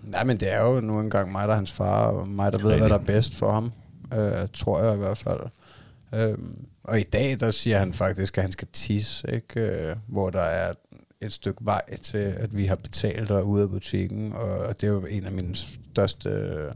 nej, 0.03 0.23
men 0.23 0.39
det 0.39 0.53
er 0.53 0.61
jo 0.61 0.81
nu 0.81 0.99
engang 0.99 1.31
mig, 1.31 1.47
der 1.47 1.53
er 1.53 1.55
hans 1.55 1.72
far, 1.72 2.07
og 2.07 2.27
mig, 2.27 2.53
der 2.53 2.59
er 2.59 2.63
ved, 2.63 2.77
hvad 2.77 2.89
der 2.89 2.97
er 2.97 3.03
bedst 3.03 3.35
for 3.35 3.51
ham. 3.51 3.72
Øh, 4.13 4.47
tror 4.53 4.84
jeg 4.84 4.93
i 4.93 4.97
hvert 4.97 5.18
fald. 5.18 5.39
Øhm, 6.13 6.65
og 6.84 6.99
i 6.99 7.03
dag, 7.03 7.39
der 7.39 7.51
siger 7.51 7.80
han 7.80 7.93
faktisk, 7.93 8.38
at 8.38 8.43
han 8.43 8.51
skal 8.51 8.68
tisse, 8.73 9.31
ikke? 9.34 9.59
Øh, 9.59 9.95
hvor 10.07 10.30
der 10.30 10.41
er 10.41 10.73
et 11.22 11.34
stykke 11.34 11.65
vej 11.65 11.97
til, 11.97 12.18
at 12.18 12.55
vi 12.55 12.65
har 12.65 12.76
betalt 12.76 13.31
og 13.31 13.47
ude 13.47 13.63
af 13.63 13.69
butikken, 13.69 14.34
og 14.34 14.81
det 14.81 14.88
er 14.88 14.91
jo 14.91 15.05
en 15.05 15.26
af 15.26 15.31
mine 15.31 15.55
største, 15.55 16.30
øh, 16.30 16.72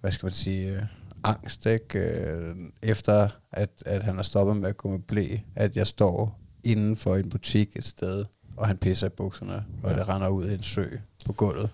hvad 0.00 0.10
skal 0.10 0.26
man 0.26 0.32
sige, 0.32 0.72
øh, 0.72 0.82
angst, 1.28 1.66
ikke? 1.66 1.98
Øh, 1.98 2.54
efter 2.82 3.28
at, 3.52 3.70
at 3.86 4.02
han 4.02 4.16
har 4.16 4.22
stoppet 4.22 4.56
med 4.56 4.68
at 4.68 4.76
gå 4.76 4.88
med 4.90 4.98
blæ, 4.98 5.36
at 5.54 5.76
jeg 5.76 5.86
står 5.86 6.40
inden 6.64 6.96
for 6.96 7.16
en 7.16 7.28
butik 7.28 7.76
et 7.76 7.84
sted, 7.84 8.24
og 8.56 8.66
han 8.66 8.76
pisser 8.76 9.06
i 9.06 9.10
bukserne, 9.10 9.64
og 9.82 9.90
Ja. 9.90 9.96
det 9.98 10.08
render 10.08 10.28
ud 10.28 10.48
i 10.50 10.54
en 10.54 10.62
sø 10.62 10.86
på 11.26 11.32
gulvet. 11.32 11.70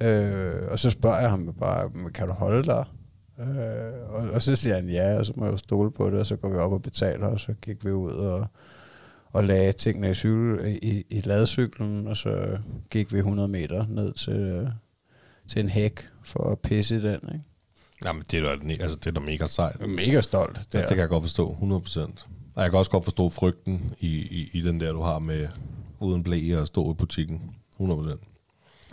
Øh, 0.00 0.62
og 0.70 0.78
så 0.78 0.90
spørger 0.90 1.20
jeg 1.20 1.30
ham 1.30 1.54
bare, 1.60 1.88
"Men 1.88 2.12
kan 2.12 2.26
du 2.26 2.32
holde 2.32 2.64
dig? 2.64 2.84
Øh, 3.40 4.10
og, 4.10 4.30
og 4.30 4.42
så 4.42 4.56
siger 4.56 4.74
han 4.74 4.88
ja, 4.88 5.18
og 5.18 5.26
så 5.26 5.32
må 5.36 5.44
jeg 5.44 5.52
jo 5.52 5.56
stole 5.56 5.90
på 5.90 6.10
det, 6.10 6.18
og 6.18 6.26
så 6.26 6.36
går 6.36 6.48
vi 6.48 6.56
op 6.56 6.72
og 6.72 6.82
betaler, 6.82 7.26
og 7.26 7.40
så 7.40 7.54
gik 7.62 7.84
vi 7.84 7.90
ud 7.92 8.12
og, 8.12 8.46
og 9.32 9.44
lagde 9.44 9.72
tingene 9.72 10.10
i, 10.10 10.14
cykel, 10.14 10.78
i, 10.82 11.04
i 11.10 11.20
ladcyklen, 11.24 12.06
og 12.06 12.16
så 12.16 12.58
gik 12.90 13.12
vi 13.12 13.18
100 13.18 13.48
meter 13.48 13.86
ned 13.88 14.12
til, 14.12 14.70
til 15.48 15.60
en 15.62 15.68
hæk 15.68 16.08
for 16.24 16.50
at 16.50 16.58
pisse 16.58 16.96
i 16.96 17.00
den. 17.02 17.20
Ikke? 17.28 17.44
Jamen, 18.04 18.22
det 18.30 18.38
er 18.38 18.56
da, 18.56 18.72
altså, 18.82 18.96
det 18.96 19.06
er 19.06 19.10
da 19.10 19.20
mega 19.20 19.46
sejt. 19.46 19.76
Er 19.82 19.86
mega 19.86 20.20
stolt. 20.20 20.56
Det, 20.56 20.72
det 20.72 20.88
kan 20.88 20.98
jeg 20.98 21.08
godt 21.08 21.24
forstå, 21.24 21.56
100%. 21.62 22.00
Og 22.54 22.62
jeg 22.62 22.70
kan 22.70 22.78
også 22.78 22.90
godt 22.90 23.04
forstå 23.04 23.28
frygten 23.28 23.94
i, 24.00 24.08
i, 24.08 24.50
i 24.52 24.60
den 24.60 24.80
der, 24.80 24.92
du 24.92 25.02
har 25.02 25.18
med 25.18 25.48
uden 26.00 26.22
blæ 26.22 26.56
og 26.60 26.66
stå 26.66 26.90
i 26.90 26.94
butikken. 26.94 27.40
100%. 27.80 28.16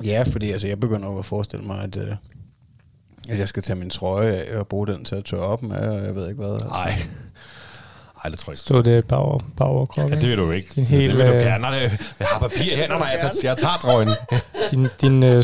Ja, 0.04 0.24
fordi 0.24 0.52
altså, 0.52 0.68
jeg 0.68 0.80
begynder 0.80 1.20
at 1.20 1.26
forestille 1.26 1.66
mig, 1.66 1.84
at, 1.84 1.98
øh, 1.98 2.16
at 3.30 3.40
jeg 3.40 3.48
skal 3.48 3.64
tage 3.64 3.80
min 3.80 3.90
trøje 3.90 4.32
af 4.32 4.58
og 4.58 4.68
bruge 4.68 4.88
den 4.88 5.06
til 5.06 5.16
at 5.16 5.26
tørre 5.26 5.42
op 5.42 5.64
med, 5.64 5.78
og 5.78 6.06
jeg 6.06 6.16
ved 6.16 6.30
ikke 6.30 6.42
hvad. 6.42 6.54
Altså. 6.54 6.68
Nej. 6.68 6.94
Ej, 8.24 8.30
det 8.30 8.40
tror 8.40 8.52
jeg 8.52 8.54
ikke. 8.54 8.60
Stod 8.60 8.84
det 8.84 9.08
bare 9.08 9.20
over, 9.20 9.40
bare 9.58 9.70
overkrop, 9.70 10.10
Ja, 10.10 10.16
det 10.16 10.30
vil 10.30 10.38
du 10.38 10.52
ikke. 10.52 10.70
Din 10.76 10.84
det 10.84 10.90
helt, 10.92 11.18
vil 11.18 11.28
du 11.28 11.32
øh, 11.32 11.40
gerne. 11.40 11.62
Nej, 11.62 11.72
Jeg 12.20 12.28
har 12.28 12.40
papir 12.40 12.76
her. 12.76 12.88
Nej, 12.88 13.00
nej, 13.00 13.08
jeg 13.08 13.20
tager, 13.20 13.50
jeg 13.50 13.58
tager 13.58 13.78
trøjen. 13.78 14.10
Din, 14.72 14.88
din 15.02 15.24
øh, 15.24 15.40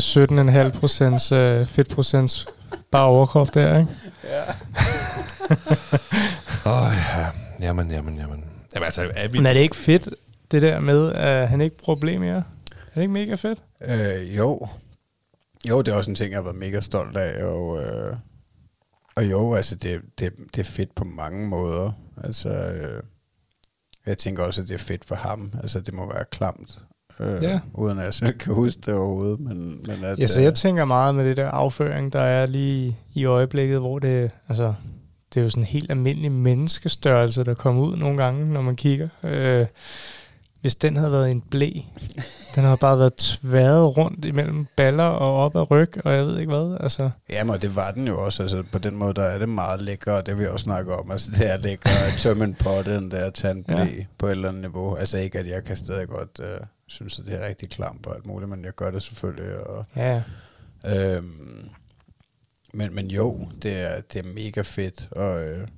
17,5 0.72 0.78
procents 0.78 1.32
øh, 1.32 1.66
fedtprocents 1.66 2.46
bare 2.90 3.04
overkrop 3.04 3.54
der, 3.54 3.78
ikke? 3.78 3.90
Åh, 6.66 6.82
oh, 6.82 6.92
ja. 7.16 7.26
Jamen, 7.60 7.90
jamen, 7.90 8.16
jamen. 8.16 8.44
Jamen, 8.74 8.84
altså, 8.84 9.10
er 9.14 9.28
vi... 9.28 9.38
Men 9.38 9.46
er 9.46 9.52
det 9.52 9.60
ikke 9.60 9.76
fedt, 9.76 10.08
det 10.50 10.62
der 10.62 10.80
med, 10.80 11.12
at 11.12 11.48
han 11.48 11.60
ikke 11.60 11.76
bruger 11.76 11.96
problem 11.96 12.20
mere? 12.20 12.44
Er 12.70 12.94
det 12.94 13.00
ikke 13.00 13.12
mega 13.12 13.34
fedt? 13.34 13.62
Øh, 13.80 14.36
jo. 14.36 14.68
Jo, 15.68 15.82
det 15.82 15.92
er 15.92 15.96
også 15.96 16.10
en 16.10 16.14
ting, 16.14 16.30
jeg 16.30 16.36
har 16.36 16.42
været 16.42 16.56
mega 16.56 16.80
stolt 16.80 17.16
af, 17.16 17.44
og, 17.44 17.82
øh, 17.82 18.16
og 19.16 19.30
jo, 19.30 19.54
altså 19.54 19.74
det, 19.74 20.00
det, 20.18 20.32
det 20.54 20.60
er 20.60 20.70
fedt 20.70 20.94
på 20.94 21.04
mange 21.04 21.48
måder. 21.48 21.92
Altså, 22.24 22.48
øh, 22.48 23.02
jeg 24.06 24.18
tænker 24.18 24.44
også, 24.44 24.62
at 24.62 24.68
det 24.68 24.74
er 24.74 24.78
fedt 24.78 25.04
for 25.04 25.14
ham. 25.14 25.52
Altså, 25.62 25.80
det 25.80 25.94
må 25.94 26.12
være 26.12 26.24
klamt, 26.30 26.78
øh, 27.20 27.42
Ja. 27.42 27.60
uden 27.74 27.98
at 27.98 28.04
jeg 28.06 28.14
selv 28.14 28.38
kan 28.38 28.54
huske 28.54 28.80
det 28.86 28.94
overhovedet. 28.94 29.40
Men, 29.40 29.80
men 29.86 30.04
at, 30.04 30.18
Ja, 30.18 30.26
så 30.26 30.40
øh, 30.40 30.44
jeg 30.44 30.54
tænker 30.54 30.84
meget 30.84 31.14
med 31.14 31.24
det 31.28 31.36
der 31.36 31.50
afføring, 31.50 32.12
der 32.12 32.20
er 32.20 32.46
lige 32.46 32.96
i 33.14 33.24
øjeblikket, 33.24 33.78
hvor 33.80 33.98
det, 33.98 34.30
altså, 34.48 34.74
det 35.34 35.40
er 35.40 35.44
jo 35.44 35.50
sådan 35.50 35.62
en 35.62 35.66
helt 35.66 35.90
almindelig 35.90 36.32
menneskestørrelse, 36.32 37.42
der 37.42 37.54
kommer 37.54 37.82
ud 37.82 37.96
nogle 37.96 38.16
gange, 38.24 38.52
når 38.52 38.62
man 38.62 38.76
kigger. 38.76 39.08
Øh, 39.22 39.66
hvis 40.60 40.76
den 40.76 40.96
havde 40.96 41.12
været 41.12 41.30
en 41.30 41.40
blæ, 41.50 41.70
den 42.54 42.64
har 42.64 42.76
bare 42.76 42.98
været 42.98 43.14
tværet 43.14 43.96
rundt 43.96 44.24
imellem 44.24 44.66
baller 44.76 45.04
og 45.04 45.36
op 45.36 45.56
ad 45.56 45.70
ryg, 45.70 45.92
og 46.04 46.12
jeg 46.14 46.26
ved 46.26 46.38
ikke 46.38 46.52
hvad. 46.52 46.76
Altså, 46.80 47.10
Jamen, 47.30 47.54
og 47.54 47.62
det 47.62 47.76
var 47.76 47.90
den 47.90 48.06
jo 48.06 48.24
også. 48.24 48.42
Altså, 48.42 48.62
på 48.72 48.78
den 48.78 48.96
måde, 48.96 49.14
der 49.14 49.22
er 49.22 49.38
det 49.38 49.48
meget 49.48 49.82
lækker, 49.82 50.12
og 50.12 50.26
det 50.26 50.36
vil 50.36 50.42
jeg 50.42 50.50
også 50.52 50.64
snakke 50.64 50.94
om. 50.94 51.10
Altså, 51.10 51.30
det 51.38 51.52
er 51.52 51.56
lækker 51.56 51.88
at 52.06 52.12
tømme 52.18 52.44
en 52.44 52.54
potte, 52.54 52.94
den 52.94 53.10
der 53.10 53.30
tandblæ 53.30 53.76
Ja. 53.76 53.84
ja. 53.84 54.04
på 54.18 54.26
et 54.26 54.30
eller 54.30 54.48
andet 54.48 54.62
niveau. 54.62 54.94
Altså 54.94 55.18
ikke, 55.18 55.38
at 55.38 55.46
jeg 55.48 55.64
kan 55.64 55.76
stadig 55.76 56.08
godt 56.08 56.40
øh, 56.42 56.60
synes, 56.88 57.18
at 57.18 57.24
det 57.24 57.34
er 57.34 57.46
rigtig 57.46 57.70
klamt 57.70 58.06
og 58.06 58.16
alt 58.16 58.26
muligt, 58.26 58.48
men 58.48 58.64
jeg 58.64 58.74
gør 58.74 58.90
det 58.90 59.02
selvfølgelig. 59.02 59.66
Og, 59.66 59.86
ja, 59.96 60.22
øhm, 60.86 61.68
men, 62.74 62.94
men 62.94 63.10
jo, 63.10 63.48
det 63.62 63.80
er, 63.80 64.00
det 64.00 64.26
er 64.26 64.32
mega 64.32 64.60
fedt. 64.60 65.08
Og, 65.10 65.44
øh, 65.44 65.68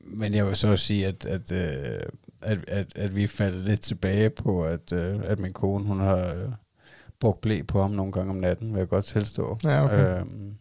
men 0.00 0.34
jeg 0.34 0.46
vil 0.46 0.56
så 0.56 0.76
sige, 0.76 1.06
at, 1.06 1.26
at, 1.26 1.52
øh, 1.52 2.00
at, 2.42 2.58
at, 2.68 2.86
at 2.94 3.16
vi 3.16 3.26
faldt 3.26 3.64
lidt 3.64 3.80
tilbage 3.80 4.30
på, 4.30 4.64
at, 4.64 4.92
øh, 4.92 5.20
at 5.24 5.38
min 5.38 5.52
kone, 5.52 5.84
hun 5.84 6.00
har 6.00 6.34
øh, 6.34 6.52
brugt 7.20 7.40
blæ 7.40 7.62
på 7.62 7.82
ham 7.82 7.90
nogle 7.90 8.12
gange 8.12 8.30
om 8.30 8.36
natten, 8.36 8.72
vil 8.72 8.78
jeg 8.78 8.88
godt 8.88 9.04
tilstå. 9.04 9.58
Ja, 9.64 9.84
okay. 9.84 10.20
Øhm, 10.20 10.56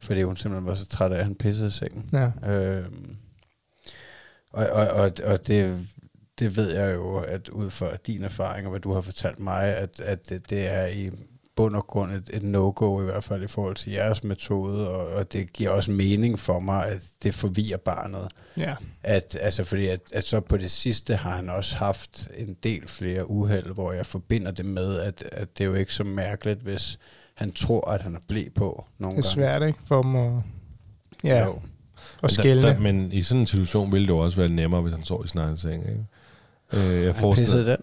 fordi 0.00 0.22
hun 0.22 0.36
simpelthen 0.36 0.66
var 0.66 0.74
så 0.74 0.86
træt 0.86 1.12
af, 1.12 1.18
at 1.18 1.24
han 1.24 1.34
pissede 1.34 1.68
i 1.68 1.70
sengen. 1.70 2.08
ja. 2.12 2.52
Øhm, 2.52 3.16
og, 4.52 4.66
og, 4.66 4.88
og, 4.88 5.12
og 5.24 5.46
det, 5.46 5.86
det 6.40 6.56
ved 6.56 6.76
jeg 6.76 6.94
jo, 6.94 7.16
at 7.18 7.48
ud 7.48 7.70
fra 7.70 7.86
din 8.06 8.24
erfaring 8.24 8.66
og 8.66 8.70
hvad 8.70 8.80
du 8.80 8.92
har 8.94 9.00
fortalt 9.00 9.38
mig, 9.40 9.62
at, 9.76 10.00
at 10.00 10.28
det, 10.28 10.50
det 10.50 10.68
er 10.74 10.86
i 10.86 11.10
bund 11.56 11.76
og 11.76 11.86
grund 11.86 12.12
et, 12.12 12.30
et 12.32 12.42
no-go, 12.42 13.00
i 13.00 13.04
hvert 13.04 13.24
fald 13.24 13.42
i 13.42 13.46
forhold 13.46 13.76
til 13.76 13.92
jeres 13.92 14.24
metode, 14.24 14.88
og, 14.90 15.06
og 15.08 15.32
det 15.32 15.52
giver 15.52 15.70
også 15.70 15.90
mening 15.90 16.38
for 16.38 16.60
mig, 16.60 16.86
at 16.86 17.02
det 17.22 17.34
forvirrer 17.34 17.78
barnet. 17.78 18.28
ja. 18.56 18.74
At, 19.02 19.38
altså 19.40 19.64
fordi 19.64 19.86
at, 19.86 20.00
at 20.12 20.24
så 20.24 20.40
på 20.40 20.56
det 20.56 20.70
sidste 20.70 21.16
har 21.16 21.36
han 21.36 21.50
også 21.50 21.76
haft 21.76 22.28
en 22.36 22.56
del 22.62 22.88
flere 22.88 23.30
uheld, 23.30 23.74
hvor 23.74 23.92
jeg 23.92 24.06
forbinder 24.06 24.50
det 24.50 24.64
med, 24.64 24.98
at, 24.98 25.24
at 25.32 25.58
det 25.58 25.64
er 25.64 25.68
jo 25.68 25.74
ikke 25.74 25.94
så 25.94 26.04
mærkeligt, 26.04 26.60
hvis 26.60 26.98
han 27.34 27.52
tror, 27.52 27.90
at 27.90 28.00
han 28.02 28.14
er 28.14 28.20
blæ 28.28 28.44
på 28.54 28.84
nogle 28.98 29.16
Det 29.16 29.24
er 29.24 29.28
gange. 29.28 29.34
svært, 29.34 29.62
ikke, 29.66 29.78
for 29.86 30.02
dem 30.02 30.16
at, 30.16 30.32
ja, 31.24 31.44
Jo. 31.46 31.60
at 32.22 32.30
skælne. 32.30 32.62
Der, 32.62 32.72
der, 32.72 32.80
men 32.80 33.12
i 33.12 33.22
sådan 33.22 33.40
en 33.40 33.46
situation 33.46 33.92
ville 33.92 34.06
det 34.06 34.12
jo 34.12 34.18
også 34.18 34.36
være 34.36 34.48
nemmere, 34.48 34.82
hvis 34.82 34.94
han 34.94 35.04
sov 35.04 35.24
i 35.24 35.28
sin 35.28 35.38
egen 35.40 35.56
seng. 35.56 35.88
Ikke? 35.88 36.04
Øh, 36.72 37.04
jeg 37.04 37.14
forestiller, 37.14 37.64
den. 37.64 37.76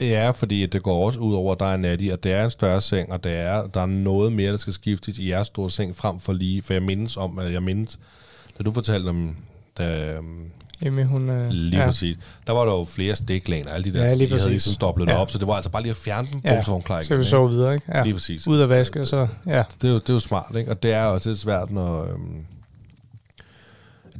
Ja, 0.00 0.30
fordi 0.30 0.62
at 0.62 0.72
det 0.72 0.82
går 0.82 1.06
også 1.06 1.18
ud 1.18 1.34
over, 1.34 1.52
at 1.52 1.60
der 1.60 1.66
er 1.66 1.76
natty, 1.76 2.08
og 2.12 2.24
det 2.24 2.32
er 2.32 2.44
en 2.44 2.50
større 2.50 2.80
seng, 2.80 3.12
og 3.12 3.24
det 3.24 3.36
er, 3.36 3.66
der 3.66 3.80
er 3.80 3.86
noget 3.86 4.32
mere, 4.32 4.50
der 4.52 4.56
skal 4.58 4.72
skiftes 4.72 5.18
i 5.18 5.30
jeres 5.30 5.46
store 5.46 5.70
seng, 5.70 5.96
frem 5.96 6.20
for 6.20 6.32
lige, 6.32 6.62
for 6.62 6.72
jeg 6.72 6.82
mindes 6.82 7.16
om, 7.16 7.38
at 7.38 7.52
jeg 7.52 7.62
mindes, 7.62 7.98
da 8.58 8.62
du 8.62 8.72
fortalte 8.72 9.08
om, 9.08 9.36
da, 9.78 10.12
øhm, 10.14 10.50
Emmy, 10.82 11.04
hun 11.04 11.28
er... 11.28 11.52
lige 11.52 11.80
ja. 11.80 11.86
præcis, 11.86 12.16
der 12.46 12.52
var 12.52 12.64
der 12.64 12.72
jo 12.72 12.84
flere 12.84 13.16
stiklaner, 13.16 13.70
alle 13.70 13.92
de 13.92 13.98
der, 13.98 14.04
Ja, 14.04 14.14
lige 14.14 14.26
I 14.26 14.30
havde 14.30 14.40
præcis. 14.40 14.50
ligesom 14.50 14.74
dobblet 14.80 15.06
ja. 15.08 15.20
Op, 15.20 15.30
så 15.30 15.38
det 15.38 15.46
var 15.46 15.54
altså 15.54 15.70
bare 15.70 15.82
lige 15.82 15.90
at 15.90 15.96
fjerne 15.96 16.28
dem, 16.32 16.40
Ja, 16.44 16.54
ja. 16.54 16.62
så 16.62 17.00
Så 17.02 17.16
vi 17.16 17.24
sove 17.24 17.50
videre, 17.50 17.74
ikke? 17.74 17.86
Ja. 17.94 18.02
Lige 18.02 18.14
præcis. 18.14 18.46
Ud 18.46 18.58
af 18.58 18.68
vaske, 18.68 19.00
og 19.00 19.06
så... 19.06 19.26
Ja. 19.46 19.62
Det 19.82 19.88
er, 19.88 19.92
jo, 19.92 19.98
det 19.98 20.08
er 20.08 20.14
jo 20.14 20.20
smart, 20.20 20.56
ikke? 20.56 20.70
Og 20.70 20.82
det 20.82 20.92
er 20.92 21.04
også 21.04 21.28
lidt 21.28 21.38
svært, 21.38 21.70
når... 21.70 22.02
Øhm, 22.02 22.44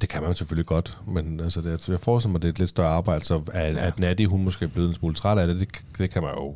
det 0.01 0.09
kan 0.09 0.23
man 0.23 0.35
selvfølgelig 0.35 0.67
godt, 0.67 0.99
men 1.07 1.41
altså 1.41 1.61
det, 1.61 1.89
jeg 1.89 2.01
forestiller 2.01 2.33
mig, 2.33 2.43
det 2.43 2.49
er 2.49 2.53
et 2.53 2.59
lidt 2.59 2.71
større 2.71 2.89
arbejde, 2.89 3.25
så 3.25 3.43
at, 3.53 3.75
Ja. 3.75 3.87
at 3.87 3.99
Natty, 3.99 4.25
hun 4.25 4.45
måske 4.45 4.65
er 4.65 4.69
blevet 4.69 4.89
en 4.89 4.95
smule 4.95 5.15
træt 5.15 5.39
af 5.39 5.47
det, 5.47 5.61
det, 5.61 5.69
det 5.99 6.11
kan 6.11 6.23
man 6.23 6.31
jo 6.35 6.55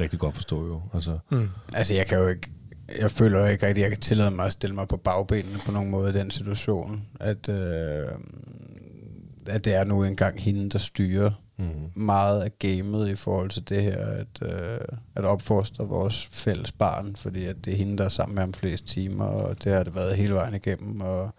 rigtig 0.00 0.18
godt 0.18 0.34
forstå 0.34 0.66
jo. 0.66 0.82
Altså, 0.94 1.18
Mm. 1.30 1.48
Altså, 1.74 1.94
jeg 1.94 2.06
kan 2.06 2.18
jo 2.18 2.28
ikke... 2.28 2.50
Jeg 3.00 3.10
føler 3.10 3.40
jo 3.40 3.46
ikke 3.46 3.66
rigtig, 3.66 3.84
at 3.84 3.90
jeg 3.90 3.96
kan 3.96 4.00
tillade 4.02 4.30
mig 4.30 4.46
at 4.46 4.52
stille 4.52 4.74
mig 4.74 4.88
på 4.88 4.96
bagbenene 4.96 5.58
på 5.66 5.72
nogen 5.72 5.90
måde 5.90 6.10
i 6.10 6.12
den 6.12 6.30
situation. 6.30 7.02
At, 7.20 7.48
øh, 7.48 8.06
at 9.46 9.64
det 9.64 9.74
er 9.74 9.84
nu 9.84 10.04
engang 10.04 10.40
hende, 10.40 10.70
der 10.70 10.78
styrer 10.78 11.30
mm. 11.58 11.64
meget 12.02 12.42
af 12.42 12.58
gamet 12.58 13.08
i 13.08 13.14
forhold 13.14 13.50
til 13.50 13.68
det 13.68 13.82
her, 13.82 13.96
at, 14.06 14.42
øh, 14.52 14.78
at 15.14 15.24
opfostre 15.24 15.84
vores 15.88 16.28
fælles 16.32 16.72
barn, 16.72 17.16
fordi 17.16 17.44
at 17.44 17.56
det 17.64 17.72
er 17.72 17.76
hende, 17.76 17.98
der 17.98 18.04
er 18.04 18.08
sammen 18.08 18.34
med 18.34 18.42
ham 18.42 18.54
flest 18.54 18.86
timer, 18.86 19.24
og 19.24 19.64
det 19.64 19.72
har 19.72 19.82
det 19.82 19.94
været 19.94 20.16
hele 20.16 20.34
vejen 20.34 20.54
igennem, 20.54 21.00
og 21.00 21.34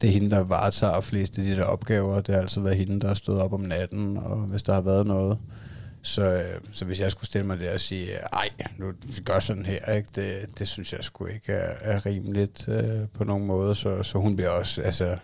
det 0.00 0.08
er 0.08 0.12
hende, 0.12 0.30
der 0.30 0.40
varetager 0.40 1.00
flest 1.00 1.38
af 1.38 1.44
de 1.44 1.56
der 1.56 1.64
opgaver, 1.64 2.20
det 2.20 2.34
har 2.34 2.42
altid 2.42 2.62
været 2.62 2.76
hende, 2.76 3.00
der 3.00 3.06
har 3.06 3.14
stået 3.14 3.42
op 3.42 3.52
om 3.52 3.60
natten, 3.60 4.16
og 4.16 4.36
hvis 4.36 4.62
der 4.62 4.74
har 4.74 4.80
været 4.80 5.06
noget, 5.06 5.38
så, 6.02 6.22
øh, 6.22 6.60
så 6.72 6.84
hvis 6.84 7.00
jeg 7.00 7.10
skulle 7.10 7.26
stille 7.26 7.46
mig 7.46 7.60
der 7.60 7.74
og 7.74 7.80
sige, 7.80 8.14
ej, 8.32 8.48
nu 8.78 8.92
gør 9.24 9.38
sådan 9.38 9.66
her, 9.66 9.92
ikke? 9.92 10.08
Det, 10.14 10.58
det 10.58 10.68
synes 10.68 10.92
jeg 10.92 11.04
sgu 11.04 11.26
ikke 11.26 11.52
er, 11.52 11.74
er 11.80 12.06
rimeligt 12.06 12.68
øh, 12.68 13.08
på 13.14 13.24
nogen 13.24 13.46
måde, 13.46 13.74
så, 13.74 14.02
så 14.02 14.18
hun 14.18 14.36
bliver 14.36 14.50
også, 14.50 14.82
altså, 14.82 15.16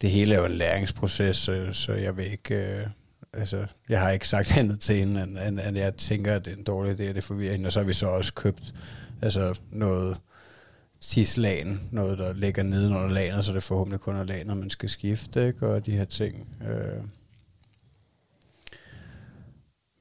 det 0.00 0.10
hele 0.10 0.34
er 0.34 0.38
jo 0.38 0.44
en 0.44 0.52
læringsproces, 0.52 1.36
så, 1.36 1.68
så 1.72 1.92
jeg 1.92 2.16
vil 2.16 2.32
ikke, 2.32 2.54
øh, 2.54 2.86
altså, 3.32 3.66
jeg 3.88 4.00
har 4.00 4.10
ikke 4.10 4.28
sagt 4.28 4.56
andet 4.58 4.80
til 4.80 4.96
hende, 4.96 5.22
end, 5.22 5.38
end, 5.38 5.60
end 5.60 5.76
jeg 5.76 5.94
tænker, 5.94 6.34
at 6.34 6.44
det 6.44 6.52
er 6.52 6.56
en 6.56 6.64
dårlig 6.64 7.00
idé, 7.00 7.12
det 7.12 7.24
forvirrer 7.24 7.52
hende, 7.52 7.66
og 7.66 7.72
så 7.72 7.80
har 7.80 7.86
vi 7.86 7.92
så 7.92 8.06
også 8.06 8.34
købt, 8.34 8.74
altså, 9.22 9.60
noget 9.70 10.16
tislagen, 11.02 11.88
noget 11.90 12.18
der 12.18 12.32
ligger 12.34 12.62
nede 12.62 12.88
under 12.88 13.08
lagen, 13.08 13.42
så 13.42 13.52
det 13.52 13.62
forhåbentlig 13.62 14.00
kun 14.00 14.16
er 14.16 14.24
lagen, 14.24 14.46
man 14.46 14.70
skal 14.70 14.88
skifte, 14.88 15.46
ikke? 15.46 15.66
og 15.66 15.86
de 15.86 15.90
her 15.90 16.04
ting. 16.04 16.46
Øh. 16.70 17.04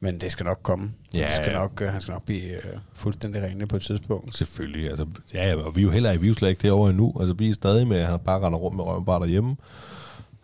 Men 0.02 0.22
det 0.22 0.32
skal 0.32 0.44
nok 0.44 0.60
komme. 0.64 0.92
Ja, 1.14 1.28
det 1.28 1.36
skal 1.36 1.54
nok, 1.54 1.82
øh, 1.82 1.88
han 1.88 2.02
skal 2.02 2.12
nok 2.12 2.26
blive 2.26 2.54
øh, 2.54 2.80
fuldstændig 2.94 3.42
renlig 3.42 3.68
på 3.68 3.76
et 3.76 3.82
tidspunkt. 3.82 4.38
Selvfølgelig. 4.38 4.90
Altså, 4.90 5.06
ja, 5.34 5.56
og 5.56 5.76
vi 5.76 5.82
er 5.82 5.86
jo 5.86 5.92
heller 5.92 6.18
vi 6.18 6.26
er 6.26 6.30
jo 6.30 6.36
slet 6.36 6.50
ikke 6.50 6.68
derovre 6.68 6.90
endnu. 6.90 7.14
Altså, 7.20 7.34
vi 7.34 7.50
er 7.50 7.54
stadig 7.54 7.88
med, 7.88 7.98
at 7.98 8.08
han 8.08 8.20
bare 8.20 8.40
render 8.40 8.60
rundt 8.60 8.76
med 8.76 8.84
røven 8.84 9.06
bare 9.06 9.20
derhjemme, 9.20 9.56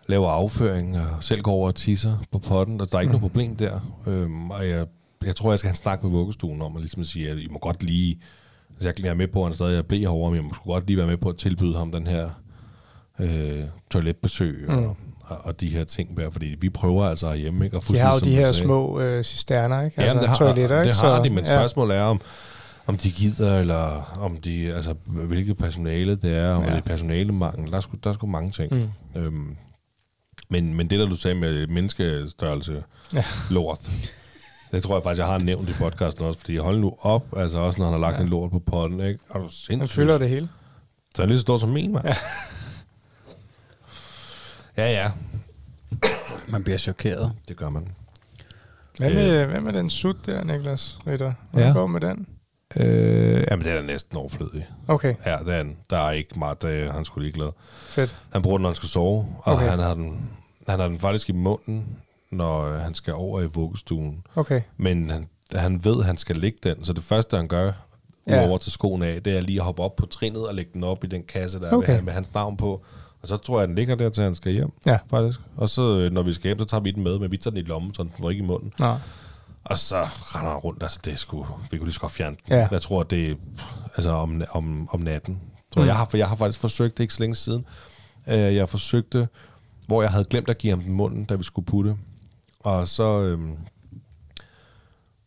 laver 0.08 0.30
afføring, 0.30 0.98
og 0.98 1.24
selv 1.24 1.42
går 1.42 1.52
over 1.52 1.68
og 1.68 1.76
tisser 1.76 2.18
på 2.32 2.40
potten, 2.40 2.82
og 2.82 2.92
der 2.92 2.98
er 2.98 3.02
ikke 3.02 3.10
mm. 3.10 3.20
noget 3.20 3.32
problem 3.32 3.56
der. 3.56 4.00
Øhm, 4.08 4.52
og 4.52 4.68
jeg, 4.70 4.88
jeg 5.26 5.36
tror, 5.36 5.52
jeg 5.52 5.60
skal 5.60 5.68
have 5.68 5.72
en 5.72 5.76
snak 5.76 6.04
med 6.04 6.12
vuggestuen 6.12 6.62
om, 6.62 6.76
at 6.76 6.82
ligesom 6.82 7.02
at 7.02 7.08
sige, 7.08 7.30
at 7.30 7.38
I 7.38 7.48
må 7.52 7.60
godt 7.60 7.84
lige, 7.84 8.20
altså 8.82 9.04
jeg 9.04 9.10
er 9.10 9.14
med 9.14 9.28
på, 9.28 9.40
at 9.40 9.46
han 9.46 9.56
stadig 9.56 9.78
er 9.78 9.82
blæ 9.82 10.00
herovre, 10.00 10.32
men 10.32 10.36
jeg 10.36 10.44
må 10.44 10.54
sgu 10.54 10.72
godt 10.72 10.88
lige 10.88 10.98
være 10.98 11.08
med 11.08 11.18
på 11.18 11.30
at 11.30 11.38
tilbyde 11.38 11.78
ham 11.78 11.92
den 11.92 12.08
her 12.08 12.30
øh, 13.20 13.64
toiletbesøg, 13.92 14.66
mm. 14.70 14.86
og, 14.86 14.98
og, 15.46 15.62
de 15.62 15.70
her 15.70 15.84
ting 15.84 16.18
der, 16.18 16.30
fordi 16.32 16.56
vi 16.60 16.70
prøver 16.70 17.06
altså 17.06 17.34
hjemme, 17.34 17.66
ikke? 17.66 17.78
Og 17.78 17.84
De 17.88 17.98
har 17.98 18.14
jo 18.14 18.20
de 18.20 18.36
her 18.36 18.52
små 18.52 19.00
øh, 19.00 19.24
cisterner, 19.24 19.82
ikke? 19.82 20.02
Ja, 20.02 20.14
det 20.14 20.28
har, 20.28 20.36
toiletter, 20.36 20.78
det 20.78 20.86
ikke? 20.86 20.98
har 20.98 21.24
de, 21.24 21.30
men 21.30 21.46
ja. 21.46 21.58
spørgsmålet 21.58 21.98
er, 21.98 22.02
om, 22.04 22.22
om 22.88 22.98
de 22.98 23.12
gider, 23.12 23.60
eller 23.60 24.18
om 24.22 24.38
de, 24.38 24.74
altså, 24.74 24.96
hvilket 25.06 25.58
personale 25.58 26.16
det 26.16 26.38
er, 26.38 26.54
om 26.54 26.64
Ja. 26.64 26.70
det 26.70 26.78
er 26.78 26.82
personalemangel. 26.82 27.72
Der 27.72 27.78
er, 27.78 27.82
sgu, 27.82 27.98
der 28.04 28.10
er 28.10 28.14
sgu 28.14 28.28
mange 28.28 28.52
ting. 28.52 28.74
Mm. 28.74 29.22
Øhm, 29.22 29.56
men, 30.50 30.74
men 30.74 30.90
det, 30.90 31.00
der 31.00 31.06
du 31.06 31.16
sagde 31.16 31.36
med 31.36 31.68
menneskestørrelse, 31.68 32.84
ja. 33.14 33.24
lort, 33.50 33.92
det 34.72 34.84
tror 34.84 34.96
jeg 34.96 35.04
faktisk, 35.04 35.20
jeg 35.20 35.28
har 35.28 35.38
nævnt 35.38 35.70
i 35.70 35.74
podcasten 35.74 36.26
også, 36.26 36.40
fordi 36.40 36.58
hold 36.58 36.80
nu 36.80 36.98
op, 37.02 37.38
altså 37.38 37.58
også 37.60 37.80
når 37.80 37.86
han 37.86 37.94
har 37.94 38.00
lagt 38.00 38.18
Ja. 38.18 38.24
en 38.24 38.30
lort 38.30 38.52
på 38.52 38.60
potten, 38.60 39.00
ikke? 39.00 39.20
Er 39.30 39.34
du 39.34 39.40
Han 39.42 39.50
sindssyg? 39.50 39.96
fylder 39.96 40.18
det 40.18 40.30
hele. 40.30 40.50
Så 41.16 41.22
er 41.22 41.26
han 41.26 41.30
lige 41.30 41.38
så 41.38 41.42
stor 41.42 41.58
som 41.58 41.70
min, 41.70 41.92
mand. 41.94 42.06
Ja. 42.08 42.16
Ja. 44.78 44.92
ja, 44.92 45.12
Man 46.48 46.64
bliver 46.64 46.78
chokeret. 46.78 47.32
det 47.48 47.58
gør 47.58 47.70
man. 47.70 47.88
Hvad 48.98 49.14
med, 49.14 49.46
hvad 49.46 49.62
med 49.62 49.74
den 49.74 49.90
sut 49.90 50.16
der, 50.26 50.44
Niklas 50.44 51.00
Ritter? 51.08 51.34
Hvordan 51.52 51.70
Øh. 51.70 51.76
Ja. 51.76 51.80
går 51.80 51.88
med 51.88 52.02
den? 52.02 52.28
Øh, 52.78 53.44
jamen, 53.52 53.66
det 53.66 53.74
er 53.74 53.82
næsten 53.82 54.18
overflødig. 54.18 54.68
Okay, 54.88 55.16
Ja, 55.26 55.38
det 55.46 55.54
er 55.54 55.64
den. 55.64 55.78
Der 55.90 55.98
er 55.98 56.12
ikke 56.12 56.40
meget, 56.40 56.62
det, 56.62 56.92
han 56.92 57.06
skulle 57.06 57.26
ligeglad. 57.30 57.50
fedt. 57.88 58.16
Han 58.34 58.42
bruger 58.42 58.58
den, 58.58 58.62
når 58.64 58.70
han 58.70 58.76
skal 58.76 58.90
sove, 58.90 59.28
og 59.44 59.54
okay. 59.56 59.70
han, 59.70 59.80
har 59.80 59.94
den, 59.94 60.30
han 60.68 60.80
har 60.80 60.88
den 60.88 61.00
faktisk 61.00 61.30
i 61.30 61.32
munden, 61.32 61.98
når 62.32 62.62
øh, 62.62 62.80
han 62.80 62.94
skal 62.94 63.14
over 63.14 63.42
i 63.42 63.46
vuggestuen. 63.46 64.24
Okay, 64.36 64.62
Men 64.78 65.10
han, 65.10 65.28
han 65.56 65.86
ved, 65.86 66.00
at 66.00 66.06
han 66.06 66.18
skal 66.18 66.36
lægge 66.36 66.58
den, 66.64 66.84
så 66.84 66.94
det 66.94 67.04
første, 67.04 67.38
han 67.38 67.48
gør, 67.48 67.72
Ja. 68.28 68.42
udover 68.44 68.58
til 68.58 68.72
skoen 68.72 69.02
af, 69.04 69.24
det 69.24 69.38
er 69.38 69.42
lige 69.42 69.60
at 69.60 69.66
hoppe 69.66 69.84
op 69.84 69.96
på 69.96 70.06
trinet 70.06 70.48
og 70.48 70.56
lægge 70.56 70.72
den 70.74 70.84
op 70.84 71.04
i 71.04 71.08
den 71.08 71.24
kasse, 71.24 71.60
der 71.60 71.68
Okay. 71.68 71.78
okay. 71.78 71.94
med, 71.96 72.02
med 72.02 72.14
hans 72.14 72.34
navn 72.34 72.58
på. 72.58 72.82
Og 73.22 73.28
så 73.28 73.38
tror 73.38 73.60
jeg, 73.60 73.68
den 73.68 73.76
ligger 73.76 73.96
der, 73.96 74.10
til 74.10 74.24
han 74.24 74.36
skal 74.36 74.52
hjem, 74.52 74.72
Ja. 74.86 74.98
faktisk. 75.10 75.40
Og 75.56 75.70
så, 75.70 75.98
øh, 75.98 76.12
når 76.12 76.22
vi 76.22 76.34
skal 76.34 76.44
hjem, 76.48 76.60
så 76.60 76.66
tager 76.66 76.82
vi 76.82 76.92
den 76.92 77.04
med, 77.04 77.20
men 77.20 77.32
vi 77.32 77.38
tager 77.38 77.52
den 77.52 77.60
i 77.60 77.68
lommen, 77.68 77.94
så 77.94 78.04
den 78.04 78.12
var 78.20 78.30
ikke 78.30 78.44
i 78.44 78.46
munden. 78.46 78.74
Nå. 78.80 78.96
Og 79.64 79.78
så 79.78 79.96
render 80.04 80.50
han 80.52 80.60
rundt, 80.60 80.84
altså 80.84 81.00
det 81.06 81.14
er 81.14 81.18
sgu, 81.18 81.46
vi 81.72 81.78
kunne 81.78 81.88
lige 81.88 81.94
så 81.94 82.00
godt 82.00 82.12
fjerne 82.12 82.36
den. 82.48 82.58
Ja. 82.58 82.68
Jeg 82.72 82.82
tror, 82.82 83.04
det 83.04 83.32
er 83.32 83.36
altså 83.96 84.10
om, 84.12 84.42
om, 84.52 84.90
om 84.92 85.00
natten. 85.00 85.40
Tror 85.74 85.82
Mm. 85.82 85.88
jeg, 85.88 85.96
har, 85.98 86.06
for 86.06 86.18
jeg 86.18 86.28
har 86.28 86.36
faktisk 86.36 86.60
forsøgt 86.60 86.98
det 86.98 87.04
ikke 87.04 87.14
så 87.14 87.20
længe 87.24 87.36
siden. 87.36 87.66
Øh, 88.28 88.56
jeg 88.56 88.70
forsøgte, 88.70 89.28
hvor 89.88 90.02
jeg 90.02 90.12
havde 90.12 90.26
glemt 90.26 90.50
at 90.50 90.58
give 90.58 90.72
ham 90.72 90.82
den 90.82 90.94
munden, 90.94 91.26
da 91.26 91.36
vi 91.36 91.44
skulle 91.44 91.66
putte. 91.66 91.98
Og 92.60 92.88
så, 92.88 93.22
øhm, 93.22 93.58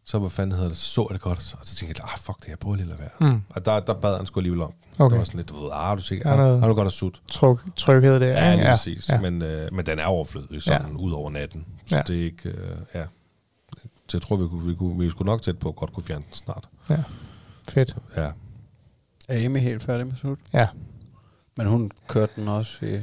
Så 0.05 0.19
hvad 0.19 0.31
fanden 0.31 0.53
hedder 0.53 0.69
det, 0.69 0.77
så 0.79 0.87
så 0.89 1.07
jeg 1.11 1.15
det 1.15 1.21
godt, 1.21 1.55
og 1.61 1.67
så 1.67 1.75
tænkte 1.77 2.03
jeg, 2.03 2.11
ah, 2.13 2.19
fuck 2.19 2.41
det, 2.43 2.49
jeg 2.49 2.59
prøver 2.59 2.77
lige 2.77 2.85
at 2.93 2.99
lade 2.99 3.01
være. 3.21 3.31
Mm. 3.33 3.43
Og 3.51 3.65
der, 3.65 3.81
der 3.81 3.95
bad 3.95 4.17
han 4.17 4.27
sgu 4.27 4.41
alligevel 4.41 4.63
om. 4.63 4.73
Okay. 4.99 5.11
Det 5.13 5.19
var 5.19 5.25
sådan 5.25 5.39
lidt, 5.39 5.49
du 5.49 5.63
ved, 5.63 5.71
ah, 5.73 5.97
du 5.97 6.03
siger, 6.03 6.23
Der 6.23 6.31
er 6.31 6.55
ah, 6.55 6.61
har 6.61 6.69
du 6.69 6.75
godt 6.75 6.85
have 6.85 6.91
sut. 6.91 7.23
Tryk, 7.29 7.59
tryghed 7.77 8.21
der. 8.21 8.27
Ja, 8.27 8.51
ikke? 8.53 8.63
lige 8.65 8.71
præcis. 8.73 9.09
Ja. 9.09 9.21
Men, 9.21 9.43
øh, 9.43 9.75
men 9.75 9.87
den 9.87 9.99
er 9.99 10.05
overflødig, 10.05 10.63
sådan 10.63 10.97
ud 10.97 11.13
over 11.13 11.31
natten. 11.31 11.67
Så 11.87 11.97
Ja. 11.97 12.03
det 12.03 12.21
er 12.21 12.25
ikke, 12.25 12.49
øh, 12.49 12.77
ja. 12.95 13.05
Så 14.09 14.17
jeg 14.17 14.23
tror, 14.23 14.37
vi 14.37 14.49
kunne, 14.49 14.67
vi 14.67 14.75
kunne, 14.75 14.99
vi 14.99 15.11
skulle 15.11 15.27
nok 15.27 15.43
tæt 15.43 15.59
på 15.59 15.69
at 15.69 15.77
godt 15.77 15.93
kunne 15.93 16.05
fjerne 16.05 16.25
den 16.25 16.33
snart. 16.33 16.69
Fedt. 17.69 17.97
Ja. 18.17 18.31
Er 19.29 19.45
Amy 19.47 19.59
helt 19.59 19.83
færdig 19.83 20.07
med 20.07 20.15
sut? 20.23 20.39
Ja. 20.53 20.69
Men 21.57 21.67
hun 21.67 21.91
kørte 22.09 22.33
den 22.37 22.49
også 22.49 22.87
i 22.87 22.95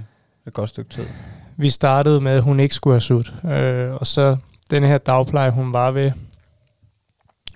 et 0.48 0.54
godt 0.54 0.70
stykke 0.70 0.90
tid. 0.90 1.06
Vi 1.58 1.70
startede 1.70 2.22
med, 2.22 2.32
at 2.32 2.44
hun 2.44 2.60
ikke 2.60 2.76
skulle 2.76 2.94
have 2.94 3.02
sut. 3.02 3.34
Øh, 3.46 3.94
og 3.94 4.08
så 4.08 4.38
den 4.72 4.84
her 4.84 4.98
dagpleje, 4.98 5.52
hun 5.52 5.74
var 5.74 5.92
ved, 5.92 6.12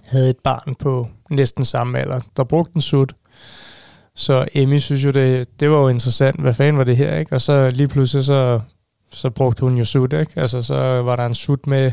havde 0.06 0.30
et 0.30 0.40
barn 0.44 0.76
på 0.76 1.08
næsten 1.30 1.66
samme 1.66 2.00
alder, 2.00 2.20
der 2.38 2.44
brugte 2.44 2.76
en 2.76 2.82
sut. 2.82 3.14
Så 4.16 4.48
Emmy 4.56 4.78
synes 4.78 5.06
jo, 5.06 5.12
det, 5.12 5.60
det 5.60 5.70
var 5.70 5.78
jo 5.78 5.88
interessant. 5.88 6.40
Hvad 6.40 6.54
fanden 6.54 6.78
var 6.78 6.84
det 6.84 6.98
her, 6.98 7.18
ikke? 7.18 7.36
Og 7.36 7.42
så 7.42 7.70
lige 7.70 7.88
pludselig, 7.88 8.26
så, 8.26 8.60
så 9.12 9.30
brugte 9.30 9.62
hun 9.62 9.78
jo 9.78 9.86
sut, 9.86 10.14
ikke? 10.14 10.32
Altså, 10.36 10.62
så 10.62 10.76
var 11.02 11.16
der 11.16 11.26
en 11.26 11.36
sut 11.36 11.68
med 11.68 11.92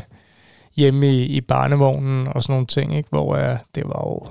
hjemme 0.75 1.07
i, 1.07 1.25
i 1.25 1.41
barnevognen 1.41 2.27
og 2.27 2.43
sådan 2.43 2.53
nogle 2.53 2.67
ting, 2.67 2.97
ikke? 2.97 3.09
Hvor 3.09 3.35
uh, 3.35 3.57
det 3.75 3.83
var 3.85 4.01
jo 4.07 4.27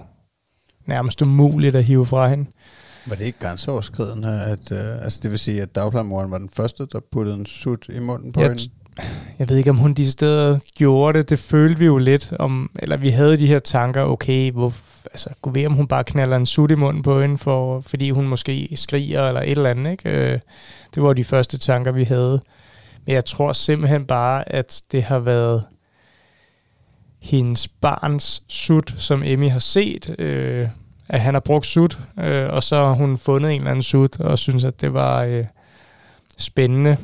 nærmest 0.86 1.22
umuligt 1.22 1.74
at 1.74 1.84
hive 1.84 2.06
fra 2.06 2.28
hende. 2.28 2.50
Var 3.08 3.16
det 3.16 3.24
ikke 3.24 3.38
grænseoverskridende? 3.38 4.42
At, 4.42 4.72
øh, 4.72 5.04
altså 5.04 5.20
det 5.22 5.30
vil 5.30 5.38
sige, 5.38 5.62
at 5.62 5.74
dagplejemoren 5.74 6.30
var 6.30 6.38
den 6.38 6.50
første, 6.52 6.86
der 6.92 7.00
puttede 7.12 7.36
en 7.36 7.46
sut 7.46 7.86
i 7.88 7.98
munden 7.98 8.32
på 8.32 8.40
Jeg 8.40 8.48
hende? 8.48 8.70
jeg 9.38 9.48
ved 9.48 9.56
ikke, 9.56 9.70
om 9.70 9.76
hun 9.76 9.94
de 9.94 10.10
steder 10.10 10.58
gjorde 10.74 11.18
det. 11.18 11.30
Det 11.30 11.38
følte 11.38 11.78
vi 11.78 11.84
jo 11.86 11.98
lidt 11.98 12.32
om, 12.38 12.70
eller 12.78 12.96
vi 12.96 13.08
havde 13.08 13.36
de 13.36 13.46
her 13.46 13.58
tanker, 13.58 14.02
okay, 14.02 14.52
hvor, 14.52 14.72
altså, 15.04 15.30
gå 15.42 15.50
ved, 15.50 15.66
om 15.66 15.72
hun 15.72 15.86
bare 15.86 16.04
knaller 16.04 16.36
en 16.36 16.46
sut 16.46 16.70
i 16.70 16.74
munden 16.74 17.02
på 17.02 17.20
hende, 17.20 17.38
for, 17.38 17.80
fordi 17.80 18.10
hun 18.10 18.28
måske 18.28 18.68
skriger 18.74 19.28
eller 19.28 19.40
et 19.42 19.50
eller 19.50 19.70
andet. 19.70 19.90
Ikke? 19.90 20.32
Øh, 20.32 20.38
Det 20.94 21.02
var 21.02 21.12
de 21.12 21.24
første 21.24 21.58
tanker, 21.58 21.92
vi 21.92 22.04
havde. 22.04 22.40
Men 23.06 23.14
jeg 23.14 23.24
tror 23.24 23.52
simpelthen 23.52 24.04
bare, 24.06 24.52
at 24.52 24.82
det 24.92 25.02
har 25.02 25.18
været 25.18 25.64
hendes 27.20 27.68
barns 27.68 28.42
sut, 28.48 28.94
som 28.98 29.22
Emmy 29.24 29.50
har 29.50 29.58
set, 29.58 30.14
øh, 30.18 30.68
at 31.08 31.20
han 31.20 31.34
har 31.34 31.40
brugt 31.40 31.66
sut, 31.66 31.98
øh, 32.18 32.50
og 32.50 32.62
så 32.62 32.76
har 32.76 32.92
hun 32.92 33.18
fundet 33.18 33.52
en 33.52 33.60
eller 33.60 33.70
anden 33.70 33.82
sut, 33.82 34.20
og 34.20 34.38
synes, 34.38 34.64
at 34.64 34.80
det 34.80 34.94
var 34.94 35.22
øh, 35.22 35.44
spændende. 36.38 36.96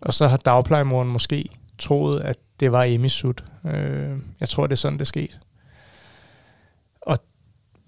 Og 0.00 0.14
så 0.14 0.28
har 0.28 0.36
dagplejemoren 0.36 1.08
måske 1.08 1.48
troet, 1.78 2.20
at 2.20 2.36
det 2.60 2.72
var 2.72 2.84
Emmys 2.84 3.12
sut. 3.12 3.44
Øh, 3.66 4.18
jeg 4.40 4.48
tror, 4.48 4.66
det 4.66 4.72
er 4.72 4.76
sådan, 4.76 4.98
det 4.98 5.06
skete. 5.06 5.34
Og 7.00 7.18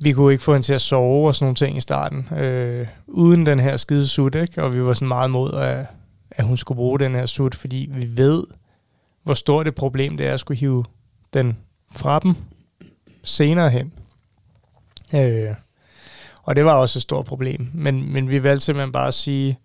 vi 0.01 0.13
kunne 0.13 0.33
ikke 0.33 0.45
få 0.45 0.53
hende 0.53 0.67
til 0.67 0.75
at 0.75 0.81
sove 0.81 1.29
og 1.29 1.35
sådan 1.35 1.45
nogle 1.45 1.57
ting 1.57 1.77
i 1.77 1.81
starten, 1.81 2.39
øh, 2.39 2.87
uden 3.07 3.47
den 3.47 3.61
her 3.61 3.77
skide 3.77 4.09
sut, 4.09 4.35
ikke? 4.35 4.63
Og 4.63 4.75
vi 4.75 4.85
var 4.85 4.95
sådan 4.95 5.09
meget 5.09 5.31
mod, 5.31 5.53
at, 5.53 5.87
at 6.31 6.45
hun 6.45 6.57
skulle 6.57 6.77
bruge 6.77 6.99
den 6.99 7.15
her 7.15 7.27
sut, 7.27 7.55
fordi 7.55 7.89
vi 7.93 8.17
ved, 8.17 8.45
hvor 9.23 9.35
stort 9.35 9.69
et 9.69 9.75
problem 9.75 10.17
det 10.17 10.27
er 10.27 10.35
at 10.35 10.41
skulle 10.41 10.59
hive 10.59 10.85
den 11.35 11.59
fra 11.93 12.19
dem 12.19 12.35
senere 13.25 13.71
hen. 13.71 13.93
Øh, 15.15 15.55
og 16.43 16.57
det 16.57 16.65
var 16.65 16.75
også 16.75 16.99
et 16.99 17.03
stort 17.03 17.27
problem. 17.27 17.71
Men, 17.75 18.13
men 18.13 18.31
vi 18.31 18.43
valgte 18.43 18.65
simpelthen 18.65 18.93
bare 18.93 19.09
at 19.09 19.15
sige, 19.15 19.59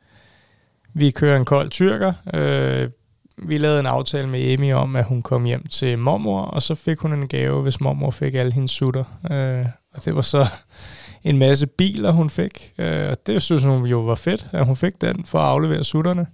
vi 0.94 1.12
kører 1.12 1.38
en 1.38 1.46
kold 1.46 1.70
tyrker. 1.70 2.14
Øh, 2.34 2.90
vi 3.38 3.58
lavede 3.58 3.80
en 3.80 3.86
aftale 3.86 4.28
med 4.28 4.54
Emmy 4.54 4.74
om, 4.74 4.96
at 4.96 5.06
hun 5.06 5.22
kom 5.22 5.44
hjem 5.44 5.68
til 5.68 6.00
mormor, 6.00 6.42
og 6.42 6.62
så 6.62 6.76
fik 6.76 6.98
hun 6.98 7.14
en 7.14 7.28
gave, 7.28 7.62
hvis 7.62 7.82
mormor 7.82 8.12
fik 8.12 8.36
alle 8.36 8.52
hendes 8.52 8.72
sutter. 8.72 9.04
Øh, 9.32 9.66
og 9.94 10.06
det 10.06 10.16
var 10.16 10.22
så 10.22 10.48
en 11.24 11.38
masse 11.38 11.68
biler, 11.68 12.12
hun 12.12 12.30
fik. 12.30 12.74
Øh, 12.78 13.10
og 13.10 13.28
det 13.28 13.42
synes 13.42 13.64
hun 13.64 13.86
jo 13.86 14.00
var 14.00 14.16
fedt, 14.16 14.48
at 14.52 14.66
hun 14.66 14.76
fik 14.76 15.02
den 15.02 15.26
for 15.26 15.40
at 15.40 15.46
aflevere 15.46 15.84
sutterne. 15.84 16.28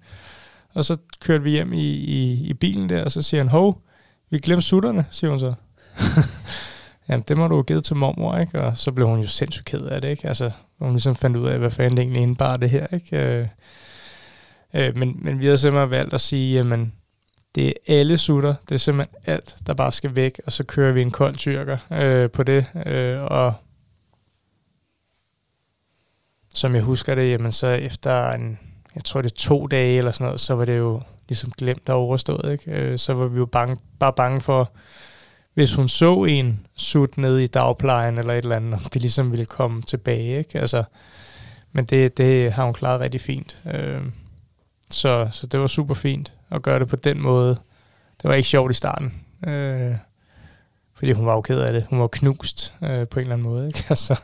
Og 0.74 0.84
så 0.84 0.98
kørte 1.22 1.44
vi 1.44 1.50
hjem 1.50 1.74
i, 1.74 1.88
i, 1.88 2.48
i 2.50 2.54
bilen 2.54 2.90
der, 2.90 3.04
og 3.04 3.12
så 3.12 3.22
siger 3.22 3.44
han, 3.44 3.50
hov, 3.50 3.82
vi 4.30 4.38
glemte 4.38 4.66
sutterne, 4.66 5.06
siger 5.10 5.32
hun 5.32 5.40
så. 5.40 5.54
Jamen, 7.10 7.26
det 7.28 7.38
må 7.38 7.48
du 7.48 7.56
jo 7.56 7.62
give 7.62 7.82
til 7.82 7.96
mormor, 7.96 8.38
ikke? 8.38 8.62
Og 8.62 8.78
så 8.78 8.92
blev 8.92 9.08
hun 9.08 9.20
jo 9.20 9.28
sindssygt 9.28 9.66
ked 9.66 9.82
af 9.82 10.02
det, 10.02 10.10
ikke? 10.10 10.28
Altså, 10.28 10.52
hun 10.80 10.92
ligesom 10.92 11.16
fandt 11.16 11.38
ud 11.38 11.48
af, 11.48 11.60
hvad 11.60 11.72
fanden 11.72 11.98
det 11.98 12.04
egentlig 12.04 12.22
indebar 12.22 12.58
det 12.58 12.70
her, 12.70 12.88
ikke? 12.94 13.18
Øh, 13.18 13.48
øh, 14.74 14.98
men, 14.98 15.20
men 15.22 15.40
vi 15.40 15.46
havde 15.46 15.58
simpelthen 15.58 15.90
valgt 15.90 16.14
at 16.14 16.22
sige, 16.22 16.54
jamen, 16.54 16.94
det 17.56 17.68
er 17.68 17.74
alle 17.88 18.18
sutter, 18.18 18.56
det 18.70 18.76
er 18.76 18.80
simpelthen 18.80 19.16
alt, 19.26 19.56
der 19.68 19.74
bare 19.74 19.92
skal 19.92 20.16
væk, 20.16 20.42
og 20.46 20.52
så 20.52 20.64
kører 20.64 20.92
vi 20.92 21.02
en 21.02 21.12
kold 21.12 21.36
tyrker 21.36 21.78
øh, 21.92 22.30
på 22.30 22.44
det, 22.44 22.66
øh, 22.86 23.24
og 23.24 23.54
som 26.54 26.76
jeg 26.76 26.84
husker 26.84 27.16
det, 27.16 27.32
jamen 27.32 27.52
så 27.52 27.68
efter 27.68 28.32
en, 28.32 28.60
jeg 28.96 29.04
tror 29.04 29.22
det 29.22 29.32
er 29.32 29.36
to 29.36 29.68
dage 29.68 29.98
eller 29.98 30.12
sådan 30.12 30.26
noget, 30.26 30.40
så 30.40 30.56
var 30.56 30.66
det 30.66 30.78
jo 30.78 31.02
ligesom 31.28 31.52
glemt 31.58 31.90
og 31.90 31.96
overstået, 31.96 32.52
ikke? 32.52 32.72
Øh, 32.72 33.00
så 33.00 33.14
var 33.14 33.28
vi 33.28 33.38
jo 33.38 33.46
bange, 33.46 33.78
bare 34.00 34.14
bange 34.14 34.42
for, 34.42 34.72
hvis 35.60 35.74
hun 35.74 35.90
så 35.90 36.24
en 36.24 36.66
sut 36.78 37.18
nede 37.18 37.44
i 37.44 37.48
dagplejen 37.48 38.18
eller 38.18 38.34
et 38.34 38.38
eller 38.44 38.56
andet, 38.56 38.74
om 38.74 38.80
det 38.94 39.02
ligesom 39.02 39.32
ville 39.32 39.46
komme 39.46 39.82
tilbage, 39.82 40.38
ikke? 40.38 40.60
Altså, 40.60 40.84
men 41.72 41.86
det, 41.86 42.18
det 42.18 42.52
har 42.52 42.64
hun 42.66 42.74
klaret 42.74 43.02
rigtig 43.02 43.22
fint. 43.22 43.58
Øh, 43.74 44.02
så, 44.92 45.30
så 45.32 45.48
det 45.48 45.60
var 45.60 45.68
super 45.68 45.94
fint 45.94 46.32
at 46.52 46.62
gøre 46.62 46.80
det 46.80 46.88
på 46.88 46.96
den 46.96 47.22
måde. 47.22 47.50
Det 48.22 48.30
var 48.30 48.34
ikke 48.34 48.50
sjovt 48.50 48.72
i 48.72 48.74
starten, 48.74 49.22
øh, 49.48 49.96
fordi 50.96 51.12
hun 51.12 51.26
var 51.26 51.34
jo 51.34 51.42
ked 51.42 51.60
af 51.60 51.74
det. 51.74 51.86
Hun 51.90 52.00
var 52.00 52.08
knust 52.08 52.74
øh, 52.84 53.08
på 53.08 53.20
en 53.20 53.24
eller 53.24 53.34
anden 53.34 53.48
måde, 53.48 53.68
ikke? 53.68 53.84
Altså, 53.90 54.16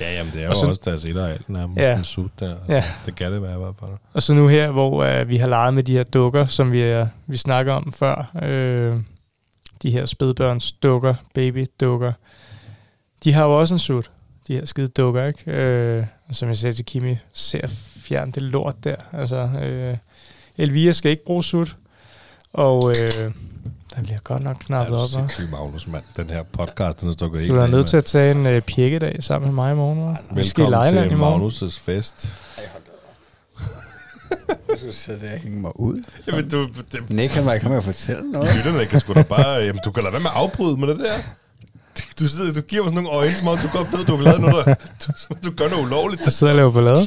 Ja, 0.00 0.12
jamen 0.14 0.32
det 0.32 0.42
er 0.44 0.48
Og 0.48 0.54
jo 0.54 0.60
så- 0.60 0.66
også 0.66 0.80
deres 0.84 1.04
et 1.04 1.16
og 1.16 1.30
alt 1.30 1.48
nærmest 1.48 1.80
Ja. 1.80 1.96
en 1.98 2.04
sut 2.04 2.30
der. 2.40 2.50
Altså, 2.50 2.72
Ja. 2.72 2.84
Det 3.06 3.14
kan 3.14 3.32
det 3.32 3.42
være 3.42 3.54
i 3.54 3.58
hvert 3.58 3.74
fald. 3.80 3.90
Og 4.12 4.22
så 4.22 4.34
nu 4.34 4.48
her, 4.48 4.70
hvor 4.70 5.20
uh, 5.20 5.28
vi 5.28 5.36
har 5.36 5.48
leget 5.48 5.74
med 5.74 5.82
de 5.82 5.92
her 5.92 6.02
dukker, 6.02 6.46
som 6.46 6.72
vi, 6.72 7.00
uh, 7.00 7.06
vi 7.26 7.36
snakker 7.36 7.72
om 7.72 7.92
før, 7.92 8.30
øh, 8.42 8.96
de 9.82 9.90
her 9.90 10.06
spædbørns 10.06 10.72
dukker, 10.72 11.14
baby-dukker, 11.34 12.12
de 13.24 13.32
har 13.32 13.44
jo 13.44 13.60
også 13.60 13.74
en 13.74 13.78
sut, 13.78 14.10
de 14.48 14.52
her 14.54 14.64
skide 14.64 14.88
dukker, 14.88 15.26
ikke? 15.26 15.50
Øh, 15.50 16.04
og 16.28 16.34
som 16.36 16.48
jeg 16.48 16.56
sagde 16.56 16.76
til 16.76 16.84
Kimi, 16.84 17.16
ser 17.32 17.66
fjern 17.96 18.30
det 18.30 18.42
lort 18.42 18.84
der. 18.84 18.96
Altså, 19.12 19.36
øh, 19.36 19.96
Elvira 20.56 20.92
skal 20.92 21.10
ikke 21.10 21.24
bruge 21.24 21.44
sut, 21.44 21.76
og 22.52 22.90
øh, 22.90 23.32
der 23.94 24.02
bliver 24.02 24.18
godt 24.24 24.42
nok 24.42 24.56
Ja, 24.60 24.64
knappet 24.66 24.90
du 24.92 24.96
op, 24.96 25.00
er 25.02 25.06
hva'? 25.06 25.10
sindssyg, 25.14 25.50
Magnus, 25.50 25.86
mand. 25.86 26.04
Den 26.16 26.30
her 26.30 26.42
podcast, 26.42 27.00
den 27.00 27.08
er 27.08 27.12
stukket 27.12 27.40
Du 27.40 27.44
helt 27.44 27.58
er 27.58 27.62
af, 27.62 27.70
nødt 27.70 27.86
til 27.86 27.96
at 27.96 28.04
tage 28.04 28.30
en 28.30 28.46
øh, 28.46 28.60
pjekkedag 28.60 29.24
sammen 29.24 29.48
med 29.48 29.54
mig 29.54 29.72
i 29.72 29.76
morgen, 29.76 30.16
hva'? 30.16 30.34
Vi 30.34 30.44
skal 30.44 30.64
i 30.64 30.66
Velkommen 30.66 31.50
til. 31.50 31.66
Magnus' 31.66 31.80
fest. 31.80 32.34
Jeg 34.68 34.78
skulle 34.78 34.92
sætte 34.94 35.26
det 35.26 35.32
og 35.34 35.38
hænge 35.38 35.60
mig 35.60 35.80
ud. 35.80 36.02
Jamen, 36.26 36.48
du, 36.50 36.68
det, 36.92 37.10
Nick, 37.10 37.32
han 37.32 37.46
var 37.46 37.52
ikke 37.52 37.68
med 37.68 37.76
at 37.76 37.84
fortælle 37.84 38.30
noget. 38.32 38.56
lytterne 38.56 38.86
kan 38.86 39.00
sgu 39.00 39.12
da 39.12 39.22
bare... 39.22 39.52
Jamen, 39.52 39.80
du 39.84 39.90
kan 39.90 40.02
lade 40.02 40.12
være 40.12 40.22
med 40.22 40.30
at 40.30 40.36
afbryde 40.36 40.76
med 40.76 40.88
det 40.88 40.98
der. 40.98 41.18
Du, 42.20 42.28
sidder, 42.28 42.52
du 42.52 42.60
giver 42.60 42.82
mig 42.82 42.90
sådan 42.90 43.04
nogle 43.04 43.18
øjne, 43.18 43.34
som 43.34 43.48
om 43.48 43.58
du 43.58 43.68
godt 43.72 43.92
ved, 43.92 44.04
du 44.04 44.16
har 44.16 44.22
lavet 44.22 44.40
noget, 44.40 44.66
der, 44.66 44.74
du, 45.06 45.48
du 45.50 45.56
gør 45.56 45.68
noget 45.68 45.84
ulovligt. 45.84 46.22
Jeg 46.24 46.32
sidder 46.32 46.52
og 46.52 46.56
laver 46.56 46.72
ballade. 46.72 47.06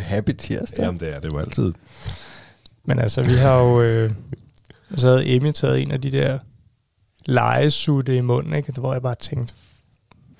Happy 0.00 0.30
tirsdag. 0.32 0.84
Jamen, 0.84 1.00
det 1.00 1.16
er 1.16 1.20
det 1.20 1.32
jo 1.32 1.38
altid. 1.38 1.72
Men 2.84 2.98
altså, 2.98 3.22
vi 3.22 3.32
har 3.32 3.60
jo... 3.60 3.82
Øh, 3.82 4.10
så 4.96 5.06
havde 5.08 5.26
Emmy 5.26 5.52
taget 5.52 5.82
en 5.82 5.90
af 5.90 6.00
de 6.00 6.12
der 6.12 6.38
legesutte 7.24 8.16
i 8.16 8.20
munden, 8.20 8.54
ikke? 8.54 8.72
Hvor 8.72 8.92
jeg 8.92 9.02
bare 9.02 9.14
tænkte, 9.14 9.54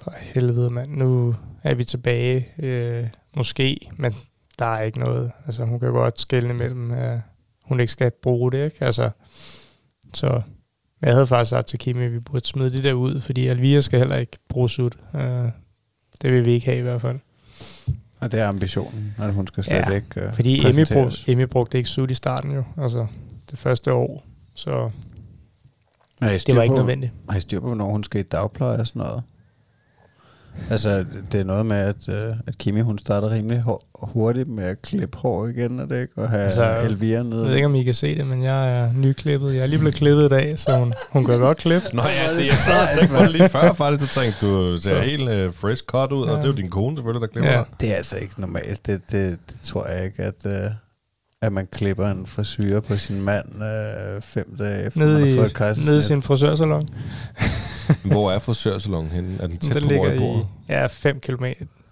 for 0.02 0.14
helvede 0.18 0.70
mand, 0.70 0.90
nu 0.90 1.34
er 1.62 1.74
vi 1.74 1.84
tilbage. 1.84 2.48
Øh, 2.62 3.04
måske, 3.34 3.90
men 3.96 4.14
der 4.58 4.64
er 4.64 4.82
ikke 4.82 4.98
noget. 4.98 5.32
Altså, 5.46 5.64
hun 5.64 5.80
kan 5.80 5.92
godt 5.92 6.20
skælne 6.20 6.54
mellem, 6.54 6.92
øh, 6.92 7.20
hun 7.64 7.80
ikke 7.80 7.92
skal 7.92 8.10
bruge 8.22 8.52
det, 8.52 8.64
ikke? 8.64 8.84
Altså, 8.84 9.10
så 10.14 10.42
jeg 11.02 11.12
havde 11.12 11.26
faktisk 11.26 11.50
sagt 11.50 11.66
til 11.66 11.78
Kimi, 11.78 12.04
at 12.04 12.12
vi 12.12 12.18
burde 12.18 12.46
smide 12.46 12.70
det 12.70 12.84
der 12.84 12.92
ud, 12.92 13.20
fordi 13.20 13.46
Alvia 13.46 13.80
skal 13.80 13.98
heller 13.98 14.16
ikke 14.16 14.38
bruge 14.48 14.70
sut. 14.70 14.98
Øh, 15.14 15.48
det 16.22 16.32
vil 16.32 16.44
vi 16.44 16.50
ikke 16.50 16.66
have 16.66 16.78
i 16.78 16.82
hvert 16.82 17.00
fald. 17.00 17.18
Og 18.20 18.32
det 18.32 18.40
er 18.40 18.48
ambitionen, 18.48 19.14
at 19.18 19.34
hun 19.34 19.46
skal 19.46 19.64
slet 19.64 19.76
Ja, 19.76 19.90
ikke 19.90 20.26
uh, 20.26 20.32
Fordi 20.32 20.66
Emmy, 20.66 20.86
brug, 20.92 21.12
Emmy 21.26 21.42
brugte 21.42 21.78
ikke 21.78 21.90
sut 21.90 22.10
i 22.10 22.14
starten 22.14 22.52
jo, 22.52 22.64
altså 22.76 23.06
det 23.50 23.58
første 23.58 23.92
år. 23.92 24.26
Så 24.54 24.90
det 26.20 26.56
var 26.56 26.62
ikke 26.62 26.74
nødvendigt. 26.74 27.12
Har 27.28 27.36
I 27.36 27.40
styr 27.40 27.60
på, 27.60 27.66
hvornår 27.66 27.90
hun 27.90 28.04
skal 28.04 28.20
i 28.20 28.22
dagpleje 28.22 28.78
og 28.78 28.86
sådan 28.86 29.02
noget? 29.02 29.22
Altså, 30.70 31.04
det 31.32 31.40
er 31.40 31.44
noget 31.44 31.66
med, 31.66 31.76
at, 31.76 31.96
uh, 32.08 32.14
at 32.46 32.58
Kimi, 32.58 32.80
hun 32.80 32.98
starter 32.98 33.30
rimelig 33.30 33.64
hurtigt 34.02 34.48
med 34.48 34.64
at 34.64 34.82
klippe 34.82 35.18
hår 35.18 35.46
igen, 35.46 35.80
er 35.80 35.86
det 35.86 36.00
ikke? 36.00 36.12
Og 36.16 36.28
have 36.30 36.42
Altså, 36.44 36.76
Elvira 36.84 37.14
Jeg 37.16 37.24
nede. 37.24 37.44
ved 37.44 37.54
ikke, 37.54 37.66
om 37.66 37.74
I 37.74 37.82
kan 37.82 37.94
se 37.94 38.18
det, 38.18 38.26
men 38.26 38.42
jeg 38.42 38.78
er 38.80 38.92
nyklippet. 38.96 39.54
Jeg 39.54 39.62
er 39.62 39.66
lige 39.66 39.78
blevet 39.78 39.94
klippet 39.94 40.24
i 40.24 40.28
dag, 40.28 40.58
så 40.58 40.78
hun, 40.78 40.92
hun 41.10 41.24
kan 41.24 41.38
godt 41.38 41.58
klippe. 41.58 41.88
Nå 41.92 42.02
ja, 42.02 42.30
det, 42.36 42.46
jeg 42.46 42.54
sad 42.54 42.82
og 42.82 42.88
tænkte 42.98 43.16
på 43.16 43.22
det 43.24 43.32
lige 43.32 43.48
før, 43.48 43.72
faktisk. 43.72 44.12
Så 44.12 44.20
tænkte 44.20 44.46
du, 44.46 44.76
ser 44.76 44.94
Så. 44.94 45.00
helt 45.00 45.22
uh, 45.48 45.54
fresh 45.54 45.82
cut 45.86 46.12
ud, 46.12 46.22
og 46.22 46.28
Ja. 46.28 46.36
det 46.36 46.42
er 46.42 46.46
jo 46.48 46.52
din 46.52 46.70
kone 46.70 46.96
selvfølgelig, 46.96 47.20
der 47.20 47.32
glemmer 47.32 47.50
Ja. 47.50 47.56
dig. 47.58 47.66
Det 47.80 47.90
er 47.92 47.94
altså 47.96 48.16
ikke 48.16 48.40
normalt. 48.40 48.86
Det, 48.86 49.00
det, 49.12 49.38
det 49.50 49.56
tror 49.62 49.86
jeg 49.86 50.04
ikke, 50.04 50.22
at, 50.22 50.34
uh, 50.44 50.72
at 51.42 51.52
man 51.52 51.66
klipper 51.72 52.10
en 52.10 52.26
frisyr 52.26 52.80
på 52.80 52.96
sin 52.96 53.22
mand 53.22 53.46
uh, 53.54 54.22
fem 54.22 54.56
dage 54.58 54.86
efter, 54.86 55.00
man 55.00 55.08
Nede 55.08 55.20
har 55.20 55.26
i, 55.26 55.34
fået 55.36 55.46
et 55.46 55.54
kejsersnit. 55.54 55.86
nede 55.88 55.98
i 55.98 56.02
sin 56.02 56.22
frisørsalon. 56.22 56.88
Hvor 58.12 58.32
er 58.32 58.38
frisørsalongen 58.38 59.10
henne? 59.12 59.36
Er 59.42 59.46
den 59.46 59.58
tæt 59.58 59.74
den 59.74 59.82
på, 59.82 59.88
hvor 59.88 60.06
ligger 60.06 60.12
I 60.12 60.18
bor? 60.18 60.38
i 60.68 60.72
ja, 60.72 60.86
5 60.86 61.20
km, 61.20 61.44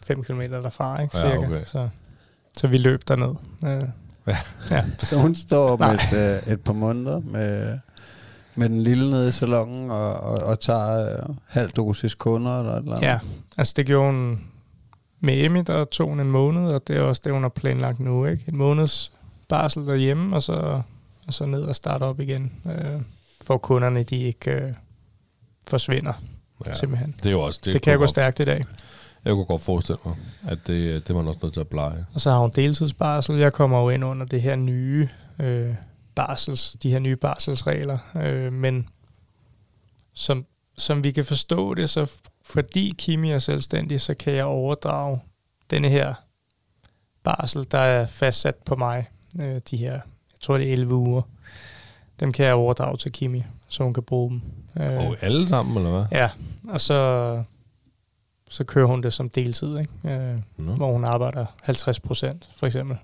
5 0.07 0.23
km 0.25 0.41
derfra, 0.41 1.03
ikke? 1.03 1.19
Ja, 1.19 1.31
Cirka. 1.31 1.47
okay. 1.47 1.65
Så, 1.67 1.89
så 2.57 2.67
vi 2.67 2.79
løb 2.79 3.09
derned. 3.09 3.35
Øh, 3.65 3.89
Så 4.99 5.17
hun 5.21 5.37
står 5.37 5.77
med 5.77 5.87
et, 5.95 6.43
øh, 6.47 6.53
et 6.53 6.61
par 6.61 6.73
måneder 6.73 7.21
med, 7.21 7.79
med 8.55 8.69
den 8.69 8.83
lille 8.83 9.11
nede 9.11 9.29
i 9.29 9.33
salongen 9.33 9.91
og, 9.91 10.15
og, 10.21 10.39
og 10.39 10.61
tager 10.61 11.13
øh, 11.29 11.35
halv 11.47 11.71
dosis 11.71 12.15
kunder 12.15 12.59
eller 12.59 12.73
et 12.73 12.79
eller 12.79 12.97
andet. 12.97 13.07
Ja, 13.07 13.19
altså 13.59 13.75
det 13.77 13.87
gjorde 13.87 14.13
hun 14.13 14.41
med 15.21 15.45
Emmy, 15.45 15.63
der 15.67 15.85
tog 15.85 16.09
hun 16.09 16.21
en 16.21 16.31
måned, 16.31 16.69
og 16.69 16.89
det 16.89 16.97
er 16.97 17.01
også 17.01 17.23
det, 17.25 17.33
hun 17.33 17.43
har 17.43 17.49
planlagt 17.49 18.01
nu, 18.01 18.27
ikke? 18.27 18.45
En 18.49 18.57
måneds 18.57 19.13
barsel 19.49 19.87
derhjemme, 19.87 20.37
og 20.37 20.43
så, 20.43 20.83
og 21.27 21.35
så 21.35 21.47
ned 21.47 21.63
og 21.63 21.77
starte 21.77 22.03
op 22.03 22.21
igen, 22.21 22.53
øh, 22.67 23.01
for 23.43 23.59
kunderne, 23.59 24.03
de 24.03 24.17
ikke 24.23 24.51
øh, 24.51 24.73
forsvinder, 25.67 26.13
Ja. 26.67 26.75
simpelthen. 26.75 27.15
Det 27.17 27.27
er 27.27 27.31
jo 27.31 27.41
også... 27.41 27.61
Det, 27.65 27.73
det 27.75 27.83
kan 27.83 27.91
jeg 27.91 27.99
gå 27.99 28.07
stærkt 28.07 28.41
i 28.41 28.45
dag. 28.45 28.65
Jeg 29.25 29.35
kunne 29.35 29.45
godt 29.45 29.63
forestille 29.63 29.99
mig, 30.05 30.17
at 30.49 30.59
det, 30.67 31.09
det 31.09 31.17
var 31.17 31.23
også 31.23 31.41
nødt 31.43 31.53
til 31.53 31.61
at 31.61 31.69
pleje. 31.69 32.07
Og 32.15 32.21
så 32.21 32.31
har 32.31 32.39
hun 32.39 32.51
deltidsbarsel. 32.57 33.37
Jeg 33.37 33.53
kommer 33.53 33.81
jo 33.81 33.91
ind 33.91 34.05
under 34.05 34.27
det 34.27 34.43
her 34.43 34.57
nye 34.57 35.09
øh, 35.39 35.75
barsels, 36.15 36.77
de 36.83 36.91
her 36.91 36.99
nye 36.99 37.17
barselsregler. 37.17 37.99
Øh, 38.17 38.53
men 38.53 38.89
som, 40.15 40.47
som 40.79 41.05
vi 41.05 41.11
kan 41.11 41.25
forstå 41.25 41.75
det, 41.75 41.91
så 41.91 42.11
fordi 42.45 42.95
Kimi 42.99 43.31
er 43.31 43.39
selvstændig, 43.39 44.01
så 44.01 44.15
kan 44.15 44.33
jeg 44.33 44.45
overdrage 44.45 45.21
denne 45.71 45.89
her 45.89 46.15
barsel, 47.23 47.67
der 47.71 47.79
er 47.79 48.07
fastsat 48.07 48.55
på 48.55 48.77
mig. 48.77 49.09
Øh, 49.41 49.61
de 49.71 49.77
her, 49.77 49.93
jeg 49.93 50.01
tror 50.41 50.59
det 50.59 50.69
er 50.69 50.73
11 50.73 50.95
uger. 50.95 51.23
Dem 52.21 52.33
kan 52.33 52.47
jeg 52.47 52.55
overdrage 52.55 52.97
til 52.97 53.13
Kimi, 53.13 53.43
så 53.69 53.83
hun 53.85 53.93
kan 53.95 54.03
bruge 54.03 54.31
dem. 54.31 54.41
Øh, 54.83 54.99
Og 55.07 55.17
alle 55.21 55.49
sammen, 55.49 55.77
eller 55.77 55.91
hvad? 55.91 56.05
Ja, 56.13 56.31
og 56.69 56.81
så, 56.81 57.43
så 58.51 58.65
kører 58.65 58.87
hun 58.87 59.03
det 59.03 59.13
som 59.13 59.29
deltid, 59.31 59.79
ikke? 59.79 59.91
Øh, 60.05 60.39
Nå. 60.57 60.73
hvor 60.75 60.93
hun 60.93 61.05
arbejder 61.05 61.47
50 61.63 62.01
procent, 62.01 62.51
for 62.57 62.67
eksempel. 62.67 62.97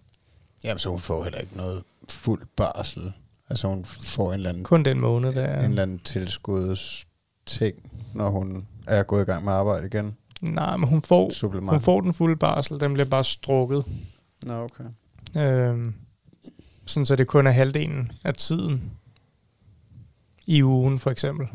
Jamen, 0.64 0.78
så 0.78 0.88
hun 0.90 0.98
får 1.00 1.24
heller 1.24 1.38
ikke 1.38 1.56
noget 1.56 1.82
fuld 2.08 2.42
barsel. 2.56 3.12
Altså 3.50 3.68
hun 3.68 3.84
får 3.84 4.28
en 4.28 4.34
eller 4.34 4.50
anden, 4.50 4.64
Kun 4.64 4.84
den 4.84 5.00
måned, 5.00 5.32
der 5.34 5.44
en 5.54 5.60
er. 5.60 5.64
eller 5.68 5.82
anden 5.82 5.98
tilskudsting, 5.98 7.74
når 8.14 8.30
hun 8.30 8.66
er 8.86 9.02
gået 9.02 9.22
i 9.22 9.24
gang 9.24 9.44
med 9.44 9.52
arbejde 9.52 9.86
igen. 9.86 10.16
Nej, 10.40 10.76
men 10.76 10.88
hun 10.88 11.02
får, 11.02 11.30
Supplement. 11.30 11.70
hun 11.70 11.80
får 11.80 12.00
den 12.00 12.12
fulde 12.14 12.36
barsel, 12.36 12.80
den 12.80 12.92
bliver 12.92 13.08
bare 13.08 13.24
strukket. 13.24 13.84
Nå, 14.42 14.54
okay. 14.64 14.84
Øh, 15.36 15.92
sådan 16.86 17.06
så 17.06 17.16
det 17.16 17.26
kun 17.26 17.46
er 17.46 17.50
halvdelen 17.50 18.12
af 18.24 18.34
tiden 18.34 18.90
i 20.56 20.62
ugen, 20.64 20.98
for 20.98 21.10
eksempel. 21.10 21.46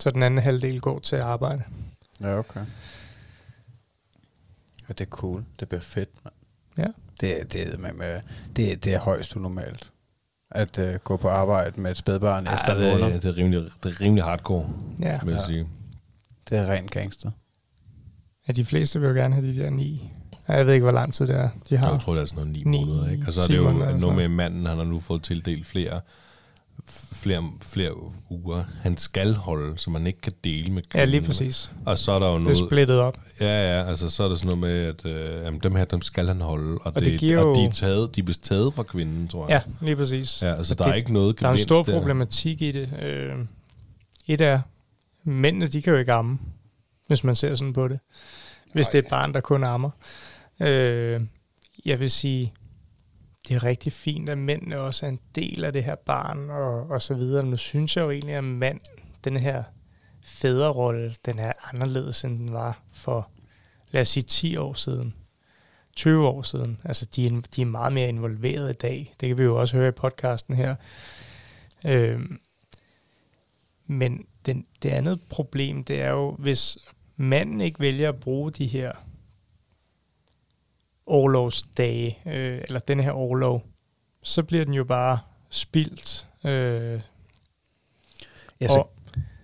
Så 0.00 0.10
den 0.10 0.22
anden 0.22 0.40
halvdel 0.40 0.80
går 0.80 0.98
til 0.98 1.16
arbejde. 1.16 1.62
Ja, 2.20 2.38
okay. 2.38 2.60
Ja, 4.88 4.92
det 4.92 5.00
er 5.00 5.10
cool. 5.10 5.44
Det 5.60 5.68
bliver 5.68 5.80
fedt, 5.80 6.08
mand. 6.24 6.34
Ja. 6.78 6.86
Det, 7.20 7.52
det, 7.52 7.74
er 7.74 7.78
med, 7.78 7.92
med, 7.92 8.20
det, 8.56 8.84
det 8.84 8.94
er 8.94 8.98
højst 9.00 9.36
unormalt. 9.36 9.92
At 10.50 10.78
uh, 10.78 10.94
gå 10.94 11.16
på 11.16 11.28
arbejde 11.28 11.80
med 11.80 11.90
et 11.90 11.96
spædbarn 11.96 12.44
efter 12.46 12.74
Ja, 12.80 12.92
en 12.94 13.00
måned. 13.00 13.14
det, 13.14 13.22
det, 13.22 13.28
er 13.28 13.36
rimelig, 13.36 13.60
det 13.82 13.92
er 13.92 14.00
rimelig 14.00 14.24
hardcore, 14.24 14.68
Ja, 15.00 15.18
vil 15.24 15.30
jeg 15.32 15.40
Ja. 15.40 15.46
sige. 15.46 15.68
Det 16.50 16.58
er 16.58 16.66
rent 16.70 16.90
gangster. 16.90 17.30
ja 18.48 18.52
de 18.52 18.64
fleste 18.64 19.00
vil 19.00 19.08
jo 19.08 19.14
gerne 19.14 19.34
have 19.34 19.46
de 19.54 19.56
der 19.62 19.70
ni. 19.70 20.10
Jeg 20.48 20.66
ved 20.66 20.72
ikke, 20.74 20.84
hvor 20.84 20.92
lang 20.92 21.14
tid 21.14 21.26
det 21.26 21.36
er, 21.36 21.48
de 21.68 21.76
har. 21.76 21.90
Jeg 21.90 22.00
tror, 22.00 22.14
det 22.14 22.22
er 22.22 22.26
sådan 22.26 22.46
noget 22.46 22.66
ni, 22.66 22.78
Ni, 22.78 22.84
måneder, 22.84 23.10
ikke? 23.10 23.24
Og 23.26 23.32
så 23.32 23.40
er 23.40 23.46
ti 23.46 23.52
det 23.52 23.58
jo 23.58 23.70
måneder 23.70 23.98
noget 23.98 24.16
med 24.16 24.28
manden, 24.28 24.66
han 24.66 24.76
har 24.76 24.84
nu 24.84 25.00
fået 25.00 25.22
tildelt 25.22 25.66
flere, 25.66 26.00
flere, 27.16 27.52
flere 27.62 27.90
uger, 28.30 28.64
han 28.82 28.96
skal 28.96 29.34
holde, 29.34 29.78
så 29.78 29.90
man 29.90 30.06
ikke 30.06 30.20
kan 30.20 30.32
dele 30.44 30.72
med 30.72 30.82
Ja, 30.94 31.04
lige 31.04 31.20
præcis. 31.20 31.70
Og 31.86 31.98
så 31.98 32.12
er 32.12 32.18
der 32.18 32.26
jo 32.26 32.34
Det 32.34 32.40
er 32.40 32.44
noget... 32.44 32.58
splittet 32.68 32.98
op. 33.00 33.18
Ja, 33.40 33.46
ja, 33.80 33.88
altså 33.88 34.08
så 34.10 34.22
er 34.24 34.28
der 34.28 34.36
sådan 34.36 34.58
noget 34.58 34.60
med, 34.60 34.86
at 34.86 35.06
øh, 35.06 35.44
jamen, 35.44 35.60
dem 35.62 35.74
her, 35.74 35.84
dem 35.84 36.02
skal 36.02 36.26
han 36.26 36.40
holde, 36.40 36.78
og, 36.78 36.86
Og 36.86 36.94
det 36.94 37.04
det, 37.12 37.20
giver 37.20 37.38
og 37.40 37.56
de 37.56 37.60
jo- 37.60 37.66
er, 37.66 37.72
taget, 37.72 38.16
de 38.16 38.20
er 38.20 38.24
vist 38.24 38.42
taget 38.42 38.74
fra 38.74 38.82
kvinden, 38.82 39.28
tror 39.28 39.46
Ja, 39.48 39.52
jeg. 39.52 39.62
lige 39.80 39.96
præcis. 39.96 40.42
Ja, 40.42 40.54
altså 40.54 40.74
Og 40.74 40.78
der 40.78 40.84
det- 40.84 40.90
er 40.90 40.94
ikke 40.94 41.12
noget 41.12 41.40
Der 41.40 41.48
er 41.48 41.52
en 41.52 41.58
stor 41.58 41.82
der. 41.82 41.92
problematik 41.98 42.62
i 42.62 42.72
det. 42.72 42.88
Øh, 43.02 43.34
et 44.26 44.40
er, 44.40 44.60
mændene 45.24 45.66
de 45.66 45.82
kan 45.82 45.92
jo 45.92 45.98
ikke 45.98 46.12
amme, 46.12 46.38
hvis 47.06 47.24
man 47.24 47.34
ser 47.34 47.54
sådan 47.54 47.72
på 47.72 47.88
det. 47.88 47.98
Hvis 48.72 48.86
det 48.86 48.94
er 48.94 49.02
et 49.02 49.08
barn, 49.10 49.32
der 49.34 49.40
kun 49.40 49.64
ammer. 49.64 49.90
Øh, 50.60 51.20
jeg 51.86 52.00
vil 52.00 52.10
sige, 52.10 52.52
det 53.48 53.56
er 53.56 53.64
rigtig 53.64 53.92
fint, 53.92 54.28
at 54.28 54.38
mændene 54.38 54.80
også 54.80 55.06
er 55.06 55.10
en 55.10 55.20
del 55.34 55.64
af 55.64 55.72
det 55.72 55.84
her 55.84 55.94
barn, 55.94 56.50
og, 56.50 56.90
og 56.90 57.02
så 57.02 57.14
videre. 57.14 57.42
Men 57.42 57.50
nu 57.50 57.56
synes 57.56 57.96
jeg 57.96 58.02
jo 58.02 58.10
egentlig, 58.10 58.34
at 58.34 58.44
mand, 58.44 58.80
den 59.24 59.36
her 59.36 59.62
fædrerolle, 60.24 61.14
den 61.24 61.38
er 61.38 61.52
anderledes, 61.72 62.24
end 62.24 62.38
den 62.38 62.52
var 62.52 62.82
for, 62.92 63.30
lad 63.90 64.00
os 64.00 64.08
sige, 64.08 64.22
10 64.22 64.56
år 64.56 64.74
siden. 64.74 65.14
20 65.96 66.28
år 66.28 66.42
siden. 66.42 66.80
Altså, 66.84 67.06
de 67.16 67.26
er, 67.26 67.42
de 67.56 67.62
er 67.62 67.66
meget 67.66 67.92
mere 67.92 68.08
involveret 68.08 68.70
i 68.70 68.76
dag. 68.76 69.14
Det 69.20 69.28
kan 69.28 69.38
vi 69.38 69.42
jo 69.42 69.60
også 69.60 69.76
høre 69.76 69.88
i 69.88 69.92
podcasten 69.92 70.54
her. 70.54 70.74
Øhm, 71.86 72.40
men 73.86 74.26
den, 74.46 74.66
det 74.82 74.88
andet 74.88 75.20
problem, 75.28 75.84
det 75.84 76.02
er 76.02 76.10
jo, 76.10 76.30
hvis 76.38 76.78
manden 77.16 77.60
ikke 77.60 77.80
vælger 77.80 78.08
at 78.08 78.20
bruge 78.20 78.50
de 78.52 78.66
her 78.66 78.92
overlovsdage, 81.06 82.18
øh, 82.26 82.60
eller 82.68 82.80
den 82.80 83.00
her 83.00 83.10
overlov, 83.10 83.62
så 84.22 84.42
bliver 84.42 84.64
den 84.64 84.74
jo 84.74 84.84
bare 84.84 85.18
spildt. 85.50 86.26
Øh, 86.44 87.00
Ja, 88.60 88.66
så, 88.68 88.74
Og- 88.74 88.90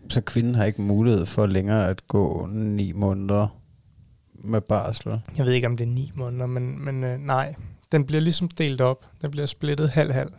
så 0.08 0.20
kvinden 0.20 0.54
har 0.54 0.64
ikke 0.64 0.82
mulighed 0.82 1.26
for 1.26 1.46
længere 1.46 1.88
at 1.88 2.06
gå 2.08 2.48
ni 2.52 2.92
måneder 2.92 3.58
med 4.34 4.60
barsel. 4.60 5.20
jeg 5.36 5.46
ved 5.46 5.52
ikke, 5.52 5.66
om 5.66 5.76
det 5.76 5.84
er 5.84 5.88
ni 5.90 6.10
måneder, 6.14 6.46
men, 6.46 6.84
men 6.84 7.04
øh, 7.04 7.18
nej. 7.18 7.54
Den 7.92 8.04
bliver 8.06 8.20
ligesom 8.20 8.48
delt 8.48 8.80
op. 8.80 9.06
Den 9.22 9.30
bliver 9.30 9.46
splittet 9.46 9.90
halv-halv. 9.90 10.32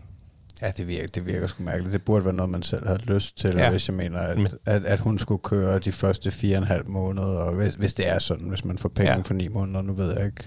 Ja, 0.62 0.72
det 0.78 0.88
virker, 0.88 1.08
det 1.08 1.26
virker 1.26 1.48
sgu 1.48 1.64
mærkeligt. 1.64 1.94
Det 1.94 2.06
burde 2.06 2.26
være 2.26 2.34
noget, 2.34 2.50
man 2.50 2.64
selv 2.64 2.88
har 2.88 2.96
lyst 2.98 3.38
til, 3.38 3.56
Ja. 3.56 3.72
hvis 3.72 3.88
jeg 3.88 3.96
mener, 3.96 4.20
at, 4.20 4.56
at, 4.66 4.86
at 4.86 5.00
hun 5.00 5.20
skulle 5.20 5.42
køre 5.44 5.80
de 5.80 5.92
første 5.92 6.32
fire 6.32 6.58
og 6.58 6.62
en 6.62 6.68
halv 6.68 6.90
måneder, 6.90 7.28
og 7.28 7.54
hvis, 7.56 7.76
hvis 7.76 7.94
det 7.94 8.08
er 8.10 8.20
sådan, 8.20 8.50
hvis 8.50 8.66
man 8.66 8.78
får 8.78 8.90
penge 8.90 9.12
ja. 9.12 9.22
for 9.26 9.34
ni 9.34 9.48
måneder, 9.48 9.82
nu 9.82 9.94
ved 9.94 10.14
jeg 10.18 10.26
ikke, 10.26 10.44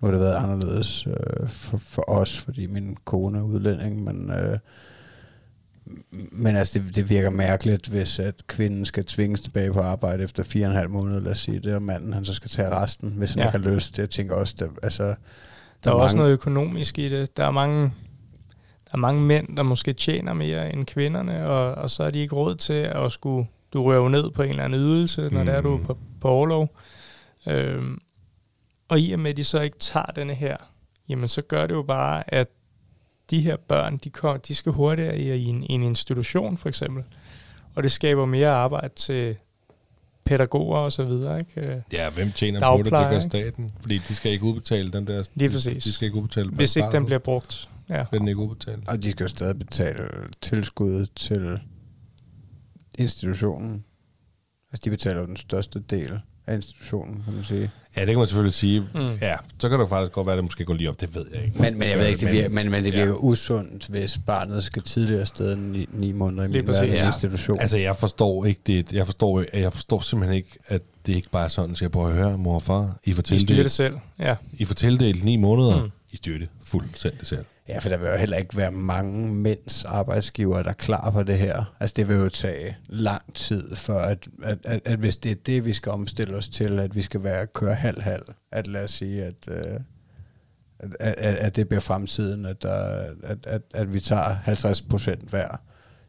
nu 0.00 0.06
har 0.08 0.10
det 0.10 0.20
været 0.20 0.34
anderledes 0.36 1.06
øh, 1.06 1.48
for, 1.48 1.78
for 1.78 2.10
os, 2.10 2.38
fordi 2.38 2.66
min 2.66 2.96
kone 3.04 3.38
er 3.38 3.42
udlænding, 3.42 4.04
men, 4.04 4.30
øh, 4.30 4.58
men 6.32 6.56
altså, 6.56 6.78
det, 6.78 6.96
det 6.96 7.10
virker 7.10 7.30
mærkeligt, 7.30 7.88
hvis 7.88 8.18
at 8.18 8.46
kvinden 8.46 8.84
skal 8.86 9.04
tvinges 9.04 9.40
tilbage 9.40 9.72
på 9.72 9.80
arbejde 9.80 10.24
efter 10.24 10.42
fire 10.42 10.66
og 10.66 10.70
en 10.70 10.76
halv 10.76 10.90
måned, 10.90 11.20
lad 11.20 11.32
os 11.32 11.38
sige 11.38 11.60
det, 11.60 11.74
og 11.74 11.82
manden 11.82 12.12
han 12.12 12.24
så 12.24 12.34
skal 12.34 12.50
tage 12.50 12.70
resten, 12.70 13.10
hvis 13.16 13.30
han 13.32 13.38
Ja. 13.42 13.48
ikke 13.48 13.58
har 13.68 13.74
lyst. 13.74 13.98
Jeg 13.98 14.10
tænker 14.10 14.34
også, 14.34 14.54
der, 14.58 14.68
altså, 14.82 15.04
der, 15.04 15.14
Der 15.84 15.90
er 15.90 15.94
også 15.94 16.16
mange- 16.16 16.22
noget 16.22 16.32
økonomisk 16.32 16.98
i 16.98 17.08
det. 17.08 17.36
Der 17.36 17.44
er 17.44 17.50
mange, 17.50 17.82
der 18.84 18.92
er 18.92 18.96
mange 18.96 19.22
mænd, 19.22 19.56
der 19.56 19.62
måske 19.62 19.92
tjener 19.92 20.32
mere 20.32 20.72
end 20.72 20.86
kvinderne, 20.86 21.46
og, 21.48 21.74
og 21.74 21.90
så 21.90 22.02
er 22.02 22.10
de 22.10 22.18
ikke 22.18 22.34
råd 22.34 22.54
til 22.54 22.72
at 22.72 23.12
skulle... 23.12 23.46
Du 23.72 23.82
rører 23.84 24.02
jo 24.02 24.08
ned 24.08 24.30
på 24.30 24.42
en 24.42 24.50
eller 24.50 24.64
anden 24.64 24.80
ydelse, 24.80 25.28
når 25.32 25.40
Mm. 25.40 25.46
det 25.46 25.54
er 25.54 25.60
du 25.60 25.74
er 25.76 25.82
på, 25.82 25.98
på 26.20 26.28
overlov. 26.28 26.76
Øhm, 27.48 27.98
og 28.90 29.00
i 29.00 29.12
og 29.12 29.20
med, 29.20 29.30
at 29.30 29.36
de 29.36 29.44
så 29.44 29.60
ikke 29.60 29.78
tager 29.78 30.06
denne 30.06 30.34
her, 30.34 30.56
jamen 31.08 31.28
så 31.28 31.42
gør 31.42 31.66
det 31.66 31.74
jo 31.74 31.82
bare, 31.82 32.34
at 32.34 32.48
de 33.30 33.40
her 33.40 33.56
børn, 33.56 33.96
de, 33.96 34.10
kom, 34.10 34.40
de 34.40 34.54
skal 34.54 34.72
hurtigere 34.72 35.18
i, 35.18 35.34
i, 35.34 35.44
en, 35.44 35.66
en 35.70 35.82
institution 35.82 36.56
for 36.56 36.68
eksempel. 36.68 37.04
Og 37.74 37.82
det 37.82 37.92
skaber 37.92 38.26
mere 38.26 38.48
arbejde 38.48 38.94
til 38.94 39.36
pædagoger 40.24 40.78
og 40.78 40.92
så 40.92 41.04
videre. 41.04 41.38
Ikke? 41.38 41.60
Øh, 41.60 41.80
Ja, 41.92 42.10
hvem 42.10 42.32
tjener 42.32 42.60
på 42.60 42.76
det? 42.76 42.84
Det 42.84 42.92
gør 42.92 43.10
ikke? 43.10 43.22
staten. 43.22 43.70
Fordi 43.80 43.98
de 44.08 44.14
skal 44.14 44.32
ikke 44.32 44.44
udbetale 44.44 44.90
den 44.90 45.06
der... 45.06 45.28
Lige 45.34 45.48
de, 45.48 45.52
præcis. 45.52 45.84
De 45.84 45.92
skal 45.92 46.06
ikke 46.06 46.18
udbetale 46.18 46.50
Hvis 46.50 46.76
ikke 46.76 46.88
den 46.92 47.04
bliver 47.04 47.18
brugt. 47.18 47.68
Ja. 47.88 48.04
Bliver 48.04 48.18
den 48.18 48.28
ikke 48.28 48.40
udbetalt. 48.40 48.88
Og 48.88 49.02
de 49.02 49.10
skal 49.10 49.24
jo 49.24 49.28
stadig 49.28 49.58
betale 49.58 50.08
tilskud 50.40 51.06
til 51.06 51.60
institutionen. 52.94 53.84
Altså, 54.72 54.82
de 54.84 54.90
betaler 54.90 55.20
jo 55.20 55.26
den 55.26 55.36
største 55.36 55.80
del 55.80 56.20
af 56.46 56.54
institutionen, 56.54 57.22
kan 57.24 57.34
man 57.34 57.44
sige. 57.44 57.70
Ja, 57.96 58.00
det 58.00 58.08
kan 58.08 58.18
man 58.18 58.26
selvfølgelig 58.26 58.54
sige. 58.54 58.80
Mm. 58.80 59.18
Ja, 59.20 59.36
så 59.58 59.68
kan 59.68 59.80
det 59.80 59.88
faktisk 59.88 60.12
godt 60.12 60.26
være, 60.26 60.32
at 60.34 60.36
det 60.36 60.44
måske 60.44 60.64
går 60.64 60.74
lige 60.74 60.88
op. 60.90 61.00
Det 61.00 61.14
ved 61.14 61.26
jeg 61.34 61.44
ikke. 61.44 61.62
Men, 61.62 61.78
men 61.78 61.88
jeg 61.88 61.98
ved 61.98 62.06
ikke, 62.06 62.20
det 62.20 62.32
virker, 62.32 62.48
men, 62.48 62.70
men 62.70 62.84
det 62.84 62.92
virker 62.92 63.06
Ja. 63.12 63.16
usundt, 63.18 63.86
hvis 63.86 64.18
barnet 64.26 64.64
skal 64.64 64.82
tidligere 64.82 65.20
afsted 65.20 65.52
end 65.52 65.70
ni, 65.70 65.88
ni 65.92 66.12
måneder 66.12 66.44
i 66.44 66.48
min 66.48 66.64
Ja. 66.70 67.06
institution. 67.06 67.60
Altså, 67.60 67.76
jeg 67.78 67.96
forstår 67.96 68.44
ikke 68.44 68.60
det. 68.66 68.92
Jeg 68.92 69.06
forstår, 69.06 69.44
jeg 69.56 69.72
forstår 69.72 70.00
simpelthen 70.00 70.36
ikke, 70.36 70.58
at 70.66 70.82
det 71.06 71.14
ikke 71.14 71.30
bare 71.30 71.44
er 71.44 71.48
sådan, 71.48 71.76
så 71.76 71.84
jeg 71.84 71.90
prøver 71.90 72.08
at 72.08 72.14
høre, 72.14 72.38
mor 72.38 72.54
og 72.54 72.62
far, 72.62 72.98
I 73.04 73.12
får 73.12 73.22
De 73.22 73.26
styrer 73.26 73.38
det 73.38 73.46
tildelt, 73.46 73.72
selv. 73.72 73.94
Ja. 74.18 74.36
I 74.52 74.64
får 74.64 74.74
tildelt 74.74 75.24
ni 75.24 75.36
måneder. 75.36 75.82
Mm. 75.82 75.90
I 76.12 76.16
styrer 76.16 76.38
det 76.38 76.48
fuldstændig 76.62 77.26
selv. 77.26 77.44
Ja, 77.70 77.78
for 77.78 77.88
der 77.88 77.96
vil 77.96 78.08
jo 78.08 78.16
heller 78.16 78.36
ikke 78.36 78.56
være 78.56 78.70
mange 78.70 79.34
mænds 79.34 79.84
arbejdsgiver, 79.84 80.62
der 80.62 80.70
er 80.70 80.74
klar 80.74 81.10
på 81.10 81.22
det 81.22 81.38
her. 81.38 81.74
Altså 81.80 81.94
det 81.96 82.08
vil 82.08 82.16
jo 82.16 82.28
tage 82.28 82.76
lang 82.88 83.34
tid, 83.34 83.76
for 83.76 83.98
at, 83.98 84.28
at, 84.42 84.58
at, 84.64 84.80
at 84.84 84.98
hvis 84.98 85.16
det 85.16 85.30
er 85.30 85.36
det, 85.46 85.64
vi 85.64 85.72
skal 85.72 85.92
omstille 85.92 86.36
os 86.36 86.48
til, 86.48 86.78
at 86.78 86.96
vi 86.96 87.02
skal 87.02 87.24
være 87.24 87.46
køre 87.46 87.74
halv-halv, 87.74 88.22
at 88.52 88.66
lad 88.66 88.84
os 88.84 88.90
sige, 88.90 89.24
at, 89.24 89.48
øh, 89.48 89.80
at, 90.78 90.94
at, 91.00 91.34
at 91.34 91.56
det 91.56 91.68
bliver 91.68 91.80
fremtiden, 91.80 92.46
at, 92.46 92.62
der, 92.62 93.04
at, 93.22 93.46
at, 93.46 93.62
at 93.74 93.94
vi 93.94 94.00
tager 94.00 94.34
50 94.34 94.82
procent 94.82 95.28
hver 95.30 95.56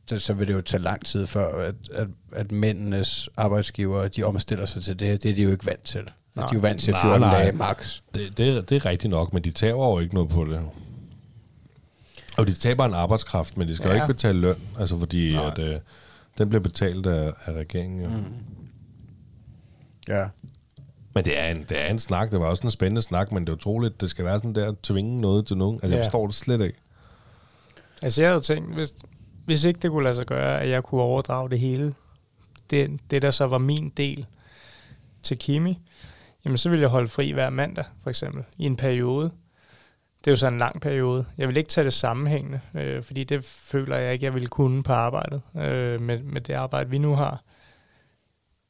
det, 0.09 0.21
så 0.21 0.33
vil 0.33 0.47
det 0.47 0.53
jo 0.53 0.61
tage 0.61 0.83
lang 0.83 1.05
tid 1.05 1.27
før, 1.27 1.67
at, 1.67 1.75
at, 1.93 2.07
at 2.31 2.51
mændenes 2.51 3.29
arbejdsgiver, 3.37 4.07
de 4.07 4.23
omstiller 4.23 4.65
sig 4.65 4.83
til 4.83 4.99
det 4.99 5.07
her. 5.07 5.17
Det 5.17 5.31
er 5.31 5.35
de 5.35 5.43
jo 5.43 5.51
ikke 5.51 5.65
vant 5.65 5.83
til. 5.83 6.01
Nej. 6.35 6.47
De 6.47 6.51
er 6.51 6.55
jo 6.55 6.59
vant 6.59 6.81
til 6.81 6.91
Nej, 6.91 7.01
14 7.01 7.21
nej. 7.21 7.41
dage 7.41 7.51
max. 7.51 8.01
Det, 8.13 8.37
det, 8.37 8.69
det 8.69 8.75
er 8.75 8.85
rigtigt 8.85 9.11
nok, 9.11 9.33
men 9.33 9.43
de 9.43 9.51
taber 9.51 9.89
jo 9.89 9.99
ikke 9.99 10.13
noget 10.13 10.29
på 10.29 10.45
det. 10.45 10.61
Og 12.37 12.47
de 12.47 12.53
taber 12.53 12.85
en 12.85 12.93
arbejdskraft, 12.93 13.57
men 13.57 13.67
de 13.67 13.75
skal 13.75 13.87
ja. 13.87 13.95
jo 13.95 14.03
ikke 14.03 14.13
betale 14.13 14.39
løn, 14.39 14.55
altså 14.79 14.99
fordi 14.99 15.33
Nej. 15.33 15.47
at, 15.47 15.59
øh, 15.59 15.79
den 16.37 16.49
bliver 16.49 16.61
betalt 16.61 17.05
af, 17.05 17.33
af 17.45 17.53
regeringen. 17.53 18.01
Jo. 18.01 18.09
Mm. 18.09 18.45
Ja. 20.07 20.27
Men 21.13 21.25
det 21.25 21.39
er, 21.39 21.51
en, 21.51 21.65
det 21.69 21.81
er 21.81 21.85
en 21.85 21.99
snak, 21.99 22.31
det 22.31 22.39
var 22.39 22.45
også 22.45 22.63
en 22.63 22.71
spændende 22.71 23.01
snak, 23.01 23.31
men 23.31 23.43
det 23.43 23.49
er 23.49 23.55
utroligt, 23.55 24.01
det 24.01 24.09
skal 24.09 24.25
være 24.25 24.39
sådan 24.39 24.55
der, 24.55 24.67
at 24.67 24.75
tvinge 24.83 25.21
noget 25.21 25.47
til 25.47 25.57
nogen. 25.57 25.75
Altså, 25.75 25.87
ja. 25.87 25.95
jeg 25.95 26.05
forstår 26.05 26.25
det 26.25 26.35
slet 26.35 26.61
ikke. 26.61 26.77
Altså 28.01 28.21
jeg 28.21 28.31
havde 28.31 28.43
tænkt, 28.43 28.73
hvis, 28.73 28.95
hvis 29.45 29.63
ikke 29.63 29.79
det 29.79 29.91
kunne 29.91 30.03
lade 30.03 30.15
sig 30.15 30.25
gøre, 30.25 30.61
at 30.61 30.69
jeg 30.69 30.83
kunne 30.83 31.01
overdrage 31.01 31.49
det 31.49 31.59
hele, 31.59 31.93
det, 32.69 32.99
det 33.11 33.21
der 33.21 33.31
så 33.31 33.45
var 33.45 33.57
min 33.57 33.89
del 33.97 34.25
til 35.23 35.37
Kimi, 35.37 35.79
jamen 36.45 36.57
så 36.57 36.69
ville 36.69 36.81
jeg 36.81 36.89
holde 36.89 37.07
fri 37.07 37.31
hver 37.31 37.49
mandag, 37.49 37.85
for 38.03 38.09
eksempel, 38.09 38.43
i 38.57 38.65
en 38.65 38.75
periode. 38.75 39.31
Det 40.23 40.27
er 40.27 40.31
jo 40.31 40.35
så 40.37 40.47
en 40.47 40.57
lang 40.57 40.81
periode. 40.81 41.25
Jeg 41.37 41.47
vil 41.47 41.57
ikke 41.57 41.69
tage 41.69 41.85
det 41.85 41.93
sammenhængende, 41.93 42.59
øh, 42.75 43.03
fordi 43.03 43.23
det 43.23 43.45
føler 43.45 43.97
jeg 43.97 44.13
ikke, 44.13 44.25
jeg 44.25 44.33
ville 44.33 44.47
kunne 44.47 44.83
på 44.83 44.93
arbejdet, 44.93 45.41
øh, 45.57 46.01
med, 46.01 46.23
med 46.23 46.41
det 46.41 46.53
arbejde, 46.53 46.89
vi 46.89 46.97
nu 46.97 47.15
har. 47.15 47.43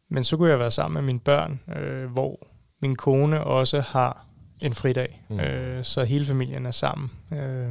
Men 0.10 0.24
så 0.24 0.38
kunne 0.38 0.50
jeg 0.50 0.60
være 0.60 0.72
sammen 0.72 0.94
med 0.94 1.06
mine 1.06 1.20
børn, 1.20 1.60
øh, 1.78 2.12
hvor 2.12 2.48
min 2.82 2.96
kone 2.96 3.44
også 3.44 3.82
har 3.82 4.26
en 4.62 4.74
fridag, 4.74 5.24
Mm. 5.30 5.40
øh, 5.40 5.84
så 5.84 6.04
hele 6.04 6.26
familien 6.26 6.66
er 6.66 6.72
sammen 6.72 7.12
øh, 7.34 7.70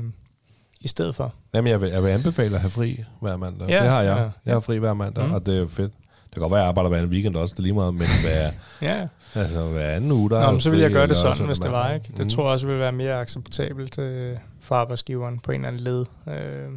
i 0.81 0.89
stedet 0.89 1.16
for. 1.16 1.35
Jamen, 1.55 1.70
jeg 1.70 1.81
vil, 1.81 1.90
jeg 1.90 2.02
vil 2.02 2.09
anbefale 2.09 2.55
at 2.55 2.61
have 2.61 2.70
fri 2.70 3.05
hver 3.20 3.36
mandag. 3.36 3.69
Ja, 3.69 3.82
det 3.82 3.90
har 3.90 4.01
jeg. 4.02 4.16
ja. 4.16 4.28
Jeg 4.47 4.55
har 4.55 4.61
fri 4.61 4.77
hver 4.78 4.94
mandag. 4.94 5.27
Mm. 5.27 5.32
og 5.35 5.47
det 5.47 5.59
er 5.62 5.69
fedt. 5.69 5.93
Det 6.31 6.35
kan 6.35 6.40
godt 6.40 6.51
være, 6.52 6.61
at 6.61 6.62
jeg 6.62 6.69
arbejder 6.69 6.89
hver 6.89 7.02
en 7.02 7.09
weekend 7.09 7.36
også, 7.36 7.52
det 7.52 7.59
er 7.59 7.62
lige 7.62 7.73
meget, 7.74 7.94
men 7.94 8.07
hver, 8.24 8.51
Ja, 8.82 9.09
altså, 9.35 9.66
hver 9.69 9.90
anden 9.90 10.12
uge, 10.12 10.31
der 10.31 10.39
er 10.39 10.44
Nå, 10.47 10.51
men 10.51 10.61
så 10.61 10.70
ville 10.70 10.82
jeg 10.82 10.93
gøre 10.93 11.07
det 11.07 11.16
sådan, 11.16 11.47
hvis 11.47 11.59
det 11.59 11.70
var. 11.73 11.93
Ikke? 11.93 12.07
Det 12.16 12.24
mm. 12.24 12.31
tror 12.31 12.43
jeg 12.44 12.52
også 12.52 12.66
ville 12.66 12.81
være 12.81 12.93
mere 12.93 13.20
acceptabelt 13.20 13.98
øh, 13.98 14.36
for 14.61 14.74
arbejdsgiveren 14.74 15.39
på 15.39 15.51
en 15.52 15.55
eller 15.65 15.69
anden 15.69 15.82
led. 15.82 16.05
Øh, 16.28 16.70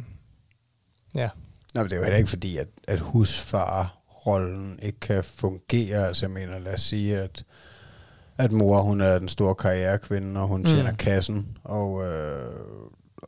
ja. 1.14 1.28
Nå, 1.74 1.80
men 1.80 1.84
det 1.84 1.92
er 1.92 1.96
jo 1.96 2.02
heller 2.02 2.18
ikke 2.18 2.30
fordi, 2.30 2.56
at, 2.56 2.68
at 2.88 2.98
husfarrollen 3.00 4.78
ikke 4.82 5.00
kan 5.00 5.24
fungere. 5.24 6.06
Altså, 6.06 6.26
jeg 6.26 6.30
mener, 6.30 6.58
lad 6.58 6.74
os 6.74 6.80
sige, 6.80 7.18
at, 7.18 7.44
at 8.38 8.52
mor, 8.52 8.82
hun 8.82 9.00
er 9.00 9.18
den 9.18 9.28
store 9.28 9.54
karrierekvinde, 9.54 10.40
og 10.40 10.48
hun 10.48 10.60
Mm. 10.60 10.66
tjener 10.66 10.92
kassen, 10.92 11.56
og, 11.64 12.04
øh, 12.06 12.50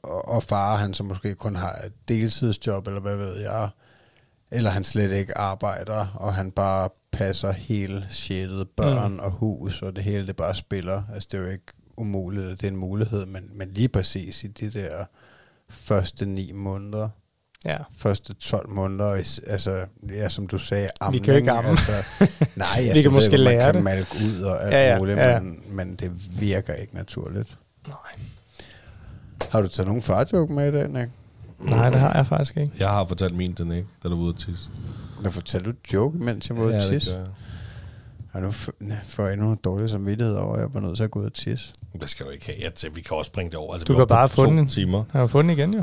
og, 0.03 0.29
og 0.29 0.43
far, 0.43 0.77
han 0.77 0.95
så 0.95 1.03
måske 1.03 1.35
kun 1.35 1.57
har 1.57 1.73
et 1.87 1.93
deltidsjob, 2.09 2.87
eller 2.87 3.01
hvad 3.01 3.17
ved 3.17 3.37
jeg, 3.41 3.69
eller 4.51 4.71
han 4.71 4.85
slet 4.85 5.13
ikke 5.13 5.39
arbejder, 5.39 6.07
og 6.15 6.35
han 6.35 6.51
bare 6.51 6.89
passer 7.13 7.53
hele 7.53 8.07
shitet, 8.11 8.69
børn 8.77 9.13
mm. 9.13 9.19
og 9.19 9.31
hus, 9.31 9.83
og 9.83 9.97
det 9.97 10.05
hele, 10.05 10.27
det 10.27 10.37
bare 10.37 10.55
spiller. 10.55 11.03
Altså, 11.15 11.29
det 11.33 11.39
er 11.39 11.45
jo 11.45 11.51
ikke 11.51 11.65
umuligt, 11.97 12.47
at 12.47 12.61
det 12.61 12.67
er 12.67 12.71
en 12.71 12.77
mulighed, 12.77 13.27
men, 13.27 13.51
men 13.55 13.69
lige 13.69 13.89
præcis 13.89 14.45
i 14.45 14.47
de 14.47 14.71
der 14.71 15.05
første 15.69 16.27
ni 16.27 16.53
måneder, 16.53 17.09
ja. 17.65 17.77
første 17.97 18.35
12 18.35 18.71
måneder, 18.71 19.11
altså, 19.47 19.85
ja, 20.13 20.29
som 20.29 20.47
du 20.47 20.59
sagde, 20.59 20.89
amning, 21.01 21.25
kan 21.25 21.35
jo 21.35 21.39
ikke 21.39 21.51
amme. 21.51 21.71
Altså, 21.71 21.93
nej, 22.57 22.69
altså, 22.79 22.95
Vi 22.95 23.03
kan 23.03 23.13
måske 23.13 23.33
ved, 23.33 23.45
man 23.45 23.53
lære 23.55 23.65
kan 23.65 23.75
det. 23.75 23.83
malke 23.83 24.17
ud 24.25 24.43
og 24.43 24.65
alt 24.65 24.75
Ja, 24.75 24.93
ja, 24.93 24.99
muligt, 24.99 25.19
ja. 25.19 25.41
Men, 25.41 25.63
men 25.69 25.95
det 25.97 26.41
virker 26.41 26.75
ikke 26.75 26.95
naturligt. 26.95 27.59
Nej. 27.89 27.97
Har 29.51 29.63
du 29.63 29.69
taget 29.69 29.87
nogen 29.87 30.03
farjoke 30.03 30.53
med 30.53 30.69
i 30.69 30.73
dag, 30.73 30.89
Nick? 30.89 31.11
Nej, 31.59 31.91
det 31.91 31.99
har 32.01 32.13
jeg 32.15 32.27
faktisk 32.27 32.57
ikke. 32.57 32.73
Jeg 32.79 32.89
har 32.89 33.05
fortalt 33.05 33.35
min 33.37 33.53
den 33.53 33.73
ikke, 33.73 33.89
da 34.03 34.09
du 34.09 34.17
var 34.17 34.23
ude 34.23 34.29
at 34.39 34.41
tisse. 34.47 34.71
Eller 35.19 35.31
fortalte 35.31 35.71
du 35.71 35.77
joke, 35.93 36.19
mens 36.19 36.49
jeg 36.49 36.57
var 36.57 36.65
ude 36.65 36.73
ja, 36.77 36.77
at 36.77 36.83
det 36.83 36.91
tisse? 37.03 37.11
gør 37.15 37.19
jeg. 37.19 37.27
Og 38.33 38.43
nu 38.43 38.51
får 39.05 39.25
jeg 39.25 39.33
endnu 39.33 39.51
en 39.51 39.59
dårlig 39.65 39.91
samvittighed 39.91 40.35
over, 40.35 40.55
at 40.55 40.61
jeg 40.61 40.69
var 40.75 40.81
nødt 40.81 40.97
til 40.97 41.05
at 41.05 41.11
gå 41.11 41.21
ud 41.21 41.25
og 41.25 41.35
tisse. 41.35 41.73
Det 42.01 42.11
skal 42.11 42.27
du 42.27 42.31
ikke 42.31 42.47
have. 42.47 42.59
Jeg 42.63 42.75
tænker, 42.75 42.95
vi 42.95 43.01
kan 43.01 43.17
også 43.17 43.33
bringe 43.33 43.51
det 43.51 43.59
over. 43.59 43.73
Altså, 43.75 43.85
Du 43.85 43.97
kan 43.97 44.07
bare 44.07 44.29
få 44.29 44.47
den. 44.47 44.69
timer. 44.69 45.05
Jeg 45.13 45.21
har 45.21 45.27
fundet 45.27 45.57
den 45.57 45.59
igen, 45.59 45.75
jo. 45.75 45.83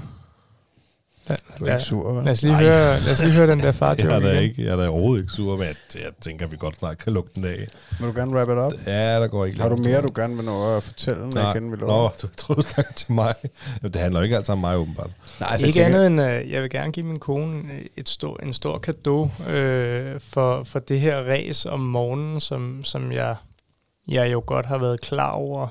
Ja, 1.29 1.35
Du 1.59 1.65
er 1.65 1.69
ja. 1.69 1.75
ikke 1.75 1.83
sur, 1.85 2.13
vel? 2.13 2.23
Lad 2.23 2.31
os 2.31 2.41
lige, 2.43 2.55
høre, 2.55 2.99
lad 2.99 3.11
os 3.11 3.21
lige 3.21 3.33
høre 3.33 3.47
den 3.47 3.59
der 3.59 3.71
far 3.71 3.95
Jeg 3.97 4.05
er, 4.05 4.19
da 4.19 4.31
igen. 4.31 4.43
ikke, 4.43 4.63
jeg 4.65 4.71
er 4.71 4.75
da 4.75 4.87
overhovedet 4.87 5.21
ikke 5.23 5.33
sur, 5.33 5.57
men 5.57 5.65
jeg, 5.67 5.75
jeg 5.95 6.11
tænker, 6.21 6.45
at 6.45 6.51
vi 6.51 6.57
godt 6.57 6.77
snart 6.77 6.97
kan 6.97 7.13
lukke 7.13 7.29
den 7.35 7.45
af. 7.45 7.67
Vil 7.99 8.07
du 8.07 8.13
gerne 8.15 8.31
wrap 8.35 8.49
it 8.49 8.79
up? 8.79 8.87
Ja, 8.87 9.19
der 9.19 9.27
går 9.27 9.45
ikke 9.45 9.61
Har 9.61 9.69
du 9.69 9.75
mere, 9.75 10.01
du 10.01 10.09
gerne 10.15 10.35
vil 10.35 10.45
nå 10.45 10.77
at 10.77 10.83
fortælle, 10.83 11.23
Nick, 11.23 11.35
Nej. 11.35 11.53
inden 11.53 11.71
vi 11.71 11.77
Nå, 11.77 12.11
du 12.21 12.27
troede, 12.37 12.61
du 12.61 12.67
snakkede 12.67 12.95
til 12.95 13.11
mig. 13.13 13.35
Jamen, 13.81 13.93
det 13.93 14.01
handler 14.01 14.19
jo 14.19 14.23
ikke 14.23 14.35
altid 14.35 14.51
om 14.53 14.59
mig, 14.59 14.77
åbenbart. 14.77 15.09
Nej, 15.39 15.49
Altså, 15.51 15.67
ikke 15.67 15.85
andet 15.85 16.07
end, 16.07 16.21
øh, 16.21 16.51
jeg 16.51 16.61
vil 16.61 16.69
gerne 16.69 16.91
give 16.91 17.05
min 17.05 17.19
kone 17.19 17.73
øh, 17.73 17.85
et 17.97 18.09
stor, 18.09 18.43
en 18.43 18.53
stor 18.53 18.77
gave 18.77 19.31
øh, 19.49 20.19
for, 20.19 20.63
for 20.63 20.79
det 20.79 20.99
her 20.99 21.17
race 21.17 21.69
om 21.69 21.79
morgenen, 21.79 22.39
som, 22.39 22.83
som 22.83 23.11
jeg, 23.11 23.35
jeg 24.07 24.31
jo 24.31 24.43
godt 24.45 24.65
har 24.65 24.77
været 24.77 25.01
klar 25.01 25.31
over 25.31 25.67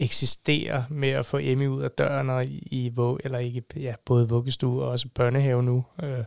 eksisterer 0.00 0.82
med 0.88 1.08
at 1.08 1.26
få 1.26 1.38
Emmy 1.38 1.66
ud 1.66 1.82
af 1.82 1.90
døren 1.90 2.30
og 2.30 2.44
i, 2.44 2.68
i 2.70 2.92
eller 3.24 3.38
ikke, 3.38 3.62
ja, 3.76 3.94
både 4.04 4.28
vuggestue 4.28 4.82
og 4.82 4.88
også 4.88 5.08
børnehave 5.14 5.62
nu. 5.62 5.84
Øh, 6.02 6.24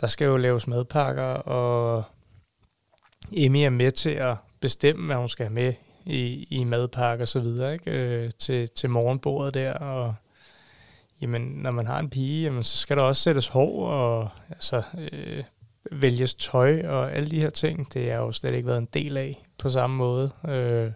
der 0.00 0.06
skal 0.06 0.24
jo 0.24 0.36
laves 0.36 0.66
madpakker, 0.66 1.24
og 1.24 2.04
Emmy 3.32 3.56
er 3.56 3.70
med 3.70 3.90
til 3.90 4.10
at 4.10 4.36
bestemme, 4.60 5.06
hvad 5.06 5.16
hun 5.16 5.28
skal 5.28 5.46
have 5.46 5.54
med 5.54 5.74
i, 6.10 6.46
i 6.50 6.64
madpakke 6.64 7.24
og 7.24 7.28
så 7.28 7.40
videre, 7.40 7.72
ikke? 7.72 7.90
Øh, 7.90 8.30
til, 8.38 8.68
til 8.68 8.90
morgenbordet 8.90 9.54
der, 9.54 9.72
og 9.72 10.14
jamen, 11.22 11.42
når 11.42 11.70
man 11.70 11.86
har 11.86 11.98
en 11.98 12.10
pige, 12.10 12.42
jamen, 12.42 12.62
så 12.62 12.76
skal 12.76 12.96
der 12.96 13.02
også 13.02 13.22
sættes 13.22 13.48
hår, 13.48 13.86
og 13.86 14.28
altså, 14.50 14.82
øh, 15.12 15.44
vælges 15.92 16.34
tøj, 16.34 16.86
og 16.86 17.12
alle 17.12 17.30
de 17.30 17.40
her 17.40 17.50
ting, 17.50 17.94
det 17.94 18.12
har 18.12 18.18
jo 18.18 18.32
slet 18.32 18.54
ikke 18.54 18.66
været 18.66 18.78
en 18.78 18.88
del 18.94 19.16
af 19.16 19.42
på 19.58 19.68
samme 19.68 19.96
måde. 19.96 20.30
Øh, 20.48 20.92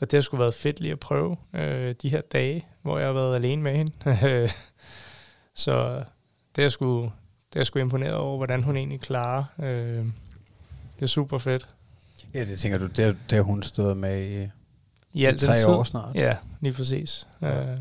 og 0.00 0.10
det 0.10 0.16
har 0.16 0.20
sgu 0.20 0.36
været 0.36 0.54
fedt 0.54 0.80
lige 0.80 0.92
at 0.92 1.00
prøve 1.00 1.36
øh, 1.54 1.94
de 2.02 2.08
her 2.08 2.20
dage, 2.20 2.66
hvor 2.82 2.98
jeg 2.98 3.06
har 3.06 3.12
været 3.12 3.34
alene 3.34 3.62
med 3.62 3.76
hende. 3.76 3.92
så 5.64 6.04
det 6.56 6.64
er 6.64 6.68
sgu, 6.68 7.12
det 7.52 7.60
er 7.60 7.64
sgu 7.64 7.78
imponeret 7.78 8.14
over, 8.14 8.36
hvordan 8.36 8.62
hun 8.62 8.76
egentlig 8.76 9.00
klarer. 9.00 9.44
Øh, 9.62 10.04
det 10.94 11.02
er 11.02 11.06
super 11.06 11.38
fedt. 11.38 11.68
Ja, 12.34 12.44
det 12.44 12.58
tænker 12.58 12.78
du, 12.78 12.86
det, 12.86 13.16
har- 13.30 13.40
hun 13.42 13.62
stået 13.62 13.96
med 13.96 14.22
i, 14.22 14.48
I 15.12 15.24
alt 15.24 15.40
tre 15.40 15.48
den 15.52 15.58
tid. 15.58 15.66
år 15.66 15.84
snart. 15.84 16.14
Ja, 16.14 16.36
lige 16.60 16.72
præcis. 16.72 17.26
Ja. 17.42 17.62
Øh, 17.72 17.78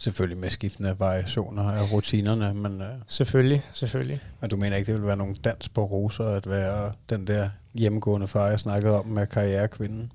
Selvfølgelig 0.00 0.38
med 0.38 0.50
skiftende 0.50 0.96
variationer 0.98 1.62
af 1.62 1.92
rutinerne, 1.92 2.54
men, 2.54 2.80
øh, 2.82 2.88
selvfølgelig, 3.08 3.62
selvfølgelig. 3.72 4.20
men 4.40 4.50
du 4.50 4.56
mener 4.56 4.76
ikke, 4.76 4.92
det 4.92 5.00
vil 5.00 5.06
være 5.06 5.16
nogen 5.16 5.34
dans 5.34 5.68
på 5.68 5.84
roser 5.84 6.24
at 6.24 6.50
være 6.50 6.92
den 7.10 7.26
der 7.26 7.50
hjemmegående 7.74 8.28
far, 8.28 8.46
jeg 8.46 8.60
snakkede 8.60 8.98
om 8.98 9.06
med 9.06 9.26
karrierekvinden? 9.26 10.12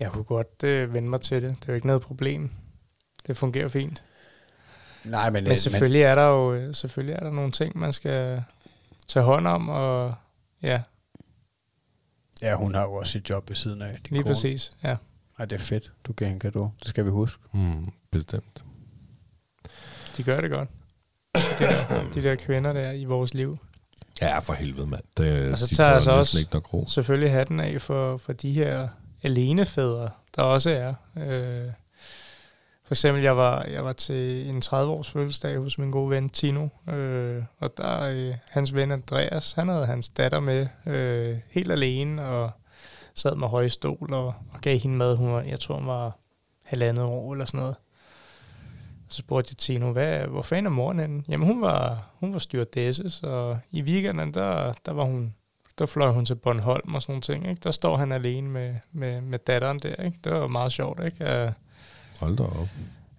Jeg 0.00 0.10
kunne 0.10 0.24
godt 0.24 0.62
øh, 0.64 0.94
vende 0.94 1.08
mig 1.08 1.20
til 1.20 1.42
det. 1.42 1.56
Det 1.60 1.68
er 1.68 1.72
jo 1.72 1.74
ikke 1.74 1.86
noget 1.86 2.02
problem. 2.02 2.50
Det 3.26 3.36
fungerer 3.36 3.68
fint. 3.68 4.02
Nej, 5.04 5.30
men, 5.30 5.44
Men 5.44 5.56
selvfølgelig 5.56 6.02
er 6.02 6.14
der 6.14 6.26
jo 6.26 6.52
øh, 6.54 6.74
selvfølgelig 6.74 7.14
er 7.14 7.20
der 7.20 7.30
nogle 7.30 7.52
ting, 7.52 7.78
man 7.78 7.92
skal 7.92 8.42
tage 9.08 9.24
hånd 9.24 9.46
om, 9.46 9.68
og 9.68 10.14
ja, 10.62 10.76
Men, 10.76 10.82
ja, 12.42 12.54
hun 12.56 12.74
har 12.74 12.82
jo 12.82 12.92
også 12.92 13.12
sit 13.12 13.30
job 13.30 13.48
ved 13.48 13.56
siden 13.56 13.82
af. 13.82 13.96
lige 14.10 14.22
kone. 14.22 14.34
præcis. 14.34 14.72
Ja. 14.84 14.96
Ej, 15.38 15.44
det 15.44 15.52
er 15.60 15.64
fedt. 15.64 15.92
Du 16.04 16.12
gav 16.12 16.28
en 16.28 16.38
gave. 16.38 16.72
Det 16.80 16.88
skal 16.88 17.04
vi 17.04 17.10
huske. 17.10 17.42
Mm, 17.52 17.92
bestemt. 18.10 18.64
De 20.16 20.22
gør 20.22 20.40
det 20.40 20.50
godt. 20.50 20.68
De 21.34 21.40
der, 21.64 22.04
de 22.14 22.22
der 22.22 22.34
kvinder 22.34 22.72
der 22.72 22.92
i 22.92 23.04
vores 23.04 23.34
liv. 23.34 23.58
Ja, 24.20 24.38
for 24.38 24.52
helvede, 24.52 24.86
mand. 24.86 25.02
Det, 25.16 25.52
Og 25.52 25.58
så 25.58 25.66
de 25.66 25.74
tager 25.74 25.90
jeg 25.92 26.02
så 26.02 26.10
næsten 26.10 26.18
også- 26.20 26.38
ikke 26.38 26.54
nok 26.54 26.74
ro. 26.74 26.84
Selvfølgelig 26.88 27.32
hatten 27.32 27.60
af 27.60 27.82
for, 27.82 28.16
for 28.16 28.32
de 28.32 28.52
her 28.52 28.88
alenefædre, 29.22 30.10
der 30.36 30.42
også 30.42 30.70
er. 30.70 30.94
Øh, 31.16 31.70
for 32.92 32.94
eksempel, 32.94 33.22
jeg 33.22 33.36
var, 33.36 33.64
jeg 33.64 33.84
var 33.84 33.92
til 33.92 34.48
en 34.48 34.62
30-års 34.64 35.10
fødselsdag 35.10 35.58
hos 35.58 35.78
min 35.78 35.90
gode 35.90 36.10
ven 36.10 36.28
Tino, 36.28 36.68
øh, 36.88 37.42
og 37.58 37.76
der 37.76 38.02
øh, 38.02 38.34
hans 38.50 38.74
ven 38.74 38.92
Andreas, 38.92 39.52
han 39.52 39.68
havde 39.68 39.86
hans 39.86 40.08
datter 40.08 40.40
med 40.40 40.66
øh, 40.86 41.38
helt 41.50 41.72
alene, 41.72 42.24
og 42.26 42.50
sad 43.14 43.36
med 43.36 43.48
høje 43.48 43.68
stol 43.68 44.12
og, 44.12 44.26
og 44.26 44.60
gav 44.62 44.78
hende 44.78 44.96
mad. 44.96 45.16
Hun 45.16 45.32
var, 45.32 45.42
jeg 45.42 45.60
tror, 45.60 45.74
hun 45.74 45.86
var 45.86 46.18
halvandet 46.64 47.04
år 47.04 47.32
eller 47.32 47.44
sådan 47.44 47.60
noget. 47.60 47.76
Så 49.08 49.18
spurgte 49.18 49.50
jeg 49.52 49.56
Tino, 49.56 49.92
hvad, 49.92 50.20
hvor 50.20 50.42
fanden 50.42 50.66
er 50.66 50.70
moren 50.70 50.98
henne? 50.98 51.22
Jamen, 51.28 51.46
hun 51.46 51.60
var, 51.60 52.10
hun 52.20 52.32
var 52.32 52.38
styrdesse, 52.38 53.10
så 53.10 53.56
i 53.70 53.82
weekenden, 53.82 54.34
der, 54.34 54.72
der 54.86 54.92
var 54.92 55.04
hun 55.04 55.34
der 55.78 55.86
fløj 55.86 56.10
hun 56.12 56.24
til 56.24 56.34
Bornholm 56.34 56.94
og 56.94 57.02
sådan 57.02 57.12
nogle 57.12 57.22
ting. 57.22 57.48
Ikke? 57.48 57.60
Der 57.64 57.70
står 57.70 57.96
han 57.96 58.12
alene 58.12 58.48
med, 58.48 58.74
med, 58.92 59.20
med 59.20 59.38
datteren 59.38 59.78
der. 59.78 60.02
Ikke? 60.04 60.18
Det 60.24 60.32
var 60.32 60.46
meget 60.46 60.72
sjovt. 60.72 61.04
Ikke? 61.04 61.54
Hold 62.22 62.36
da 62.36 62.42
op. 62.42 62.68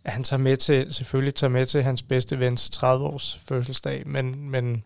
han 0.06 0.24
tager 0.24 0.40
med 0.40 0.58
til, 0.58 0.94
selvfølgelig 0.94 1.36
tager 1.36 1.52
med 1.52 1.66
til 1.66 1.84
hans 1.84 2.02
bedste 2.04 2.40
vens 2.40 2.72
30-års 2.76 3.42
fødselsdag, 3.46 4.04
men, 4.08 4.50
men 4.50 4.84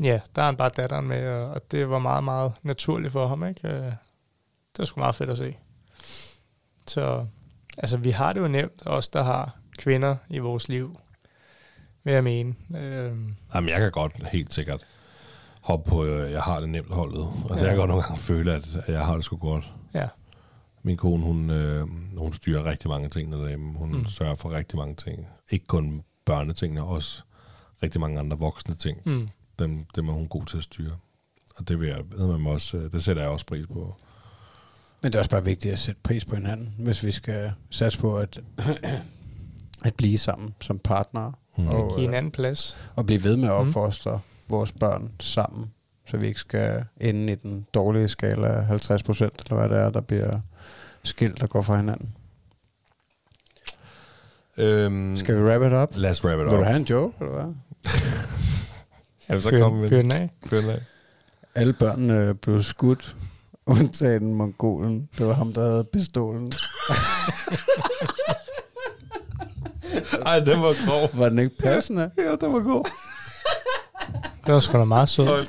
ja, 0.00 0.20
der 0.36 0.42
er 0.42 0.46
han 0.46 0.56
bare 0.56 0.70
datteren 0.76 1.08
med, 1.08 1.28
og, 1.28 1.70
det 1.70 1.90
var 1.90 1.98
meget, 1.98 2.24
meget 2.24 2.52
naturligt 2.62 3.12
for 3.12 3.26
ham. 3.26 3.48
Ikke? 3.48 3.68
Øh, 3.68 3.74
Det 3.82 4.78
var 4.78 4.84
sgu 4.84 5.00
meget 5.00 5.14
fedt 5.14 5.30
at 5.30 5.38
se. 5.38 5.56
Så 6.86 7.26
altså, 7.78 7.96
vi 7.96 8.10
har 8.10 8.32
det 8.32 8.40
jo 8.40 8.48
nemt, 8.48 8.82
os 8.86 9.08
der 9.08 9.22
har 9.22 9.56
kvinder 9.78 10.16
i 10.28 10.38
vores 10.38 10.68
liv. 10.68 10.98
vil 12.04 12.14
jeg 12.14 12.24
mene. 12.24 12.54
Øh, 12.76 13.12
Jamen, 13.54 13.68
jeg 13.70 13.80
kan 13.80 13.90
godt 13.90 14.28
helt 14.32 14.54
sikkert 14.54 14.86
hoppe 15.60 15.90
på, 15.90 16.04
øh, 16.04 16.32
jeg 16.32 16.42
har 16.42 16.60
det 16.60 16.68
nemt 16.68 16.94
holdet. 16.94 17.28
Altså, 17.50 17.54
ja. 17.54 17.60
jeg 17.60 17.68
kan 17.68 17.76
godt 17.76 17.88
nogle 17.88 18.02
gange 18.02 18.18
føle, 18.18 18.54
at, 18.54 18.76
at 18.76 18.94
jeg 18.94 19.06
har 19.06 19.14
det 19.14 19.24
sgu 19.24 19.36
godt. 19.36 19.72
Min 20.86 20.96
kone, 20.96 21.22
hun, 21.24 21.50
øh, 21.50 21.86
hun 22.18 22.32
styrer 22.32 22.64
rigtig 22.64 22.90
mange 22.90 23.08
ting 23.08 23.32
derhjemme. 23.32 23.78
Hun 23.78 23.92
Mm. 23.98 24.06
sørger 24.06 24.34
for 24.34 24.50
rigtig 24.52 24.78
mange 24.78 24.94
ting. 24.94 25.26
Ikke 25.50 25.66
kun 25.66 26.02
børnetingene, 26.24 26.82
også 26.84 27.22
rigtig 27.82 28.00
mange 28.00 28.18
andre 28.18 28.38
voksne 28.38 28.74
ting. 28.74 28.98
Mm. 29.06 29.28
Dem, 29.58 29.84
dem 29.96 30.08
er 30.08 30.12
hun 30.12 30.28
god 30.28 30.44
til 30.46 30.56
at 30.56 30.62
styre. 30.62 30.92
Og 31.58 31.68
det 31.68 31.80
vil 31.80 31.88
jeg, 31.88 31.98
ved 32.16 32.26
man 32.26 32.46
også, 32.52 32.76
øh, 32.76 32.92
det 32.92 33.02
sætter 33.04 33.22
jeg 33.22 33.30
også 33.30 33.46
pris 33.46 33.66
på. 33.66 33.94
Men 35.02 35.12
det 35.12 35.14
er 35.14 35.18
også 35.18 35.30
bare 35.30 35.44
vigtigt 35.44 35.72
at 35.72 35.78
sætte 35.78 36.00
pris 36.02 36.24
på 36.24 36.34
hinanden, 36.36 36.74
hvis 36.78 37.04
vi 37.04 37.10
skal 37.12 37.52
satse 37.70 37.98
på 37.98 38.16
at, 38.18 38.40
at 39.84 39.94
blive 39.94 40.18
sammen 40.18 40.54
som 40.60 40.78
partnere. 40.78 41.32
Mm. 41.58 41.66
Og, 41.68 41.90
Give 41.96 42.04
en 42.04 42.10
øh, 42.12 42.18
anden 42.18 42.32
plads. 42.32 42.76
og 42.96 43.06
blive 43.06 43.24
ved 43.24 43.36
med 43.36 43.48
at 43.48 43.54
Mm. 43.62 43.68
opfostre 43.68 44.12
mm. 44.16 44.20
vores 44.50 44.72
børn 44.72 45.10
sammen, 45.20 45.72
så 46.10 46.16
vi 46.16 46.26
ikke 46.26 46.40
skal 46.40 46.84
ende 47.00 47.32
i 47.32 47.36
den 47.36 47.66
dårlige 47.74 48.08
skala 48.08 48.46
af 48.48 48.66
50 48.66 49.02
procent, 49.02 49.34
eller 49.40 49.54
hvad 49.66 49.68
det 49.78 49.84
er, 49.84 49.90
der 49.90 50.00
bliver 50.00 50.40
skilt 51.06 51.42
og 51.42 51.50
går 51.50 51.62
fra 51.62 51.76
hinanden. 51.76 52.08
Øhm, 54.58 55.16
Skal 55.16 55.36
vi 55.36 55.42
wrap 55.42 55.62
it 55.62 55.72
up? 55.72 55.96
Lad 56.00 56.10
os 56.10 56.24
wrap 56.24 56.38
it 56.38 56.44
Vil 56.44 56.52
du 56.52 56.58
up. 56.58 56.64
have 56.66 56.76
en 56.76 56.84
joke, 56.84 57.16
eller 57.20 57.32
hvad? 57.34 57.54
Er 59.28 59.34
du 59.34 59.40
så 59.40 59.50
kommet 59.50 59.80
med 59.80 59.88
fyr 59.88 60.00
den? 60.00 60.12
af. 60.12 60.30
Fyr 60.46 60.60
den 60.60 60.70
af. 60.70 60.80
Alle 61.54 61.72
børnene 61.72 62.34
blev 62.34 62.62
skudt, 62.62 63.16
undtagen 63.66 64.34
mongolen. 64.34 65.08
Det 65.18 65.26
var 65.26 65.32
ham, 65.34 65.52
der 65.52 65.60
havde 65.70 65.84
pistolen. 65.92 66.52
Ej, 70.26 70.40
den 70.40 70.62
var 70.62 70.86
grov. 70.86 71.10
Var 71.20 71.28
den 71.28 71.38
ikke 71.38 71.56
passende? 71.58 72.10
Ja, 72.18 72.30
den 72.40 72.52
var 72.52 72.60
god. 72.62 72.84
Det 74.46 74.54
var 74.54 74.60
sgu 74.60 74.78
da 74.78 74.84
meget 74.84 75.08
sødt. 75.08 75.48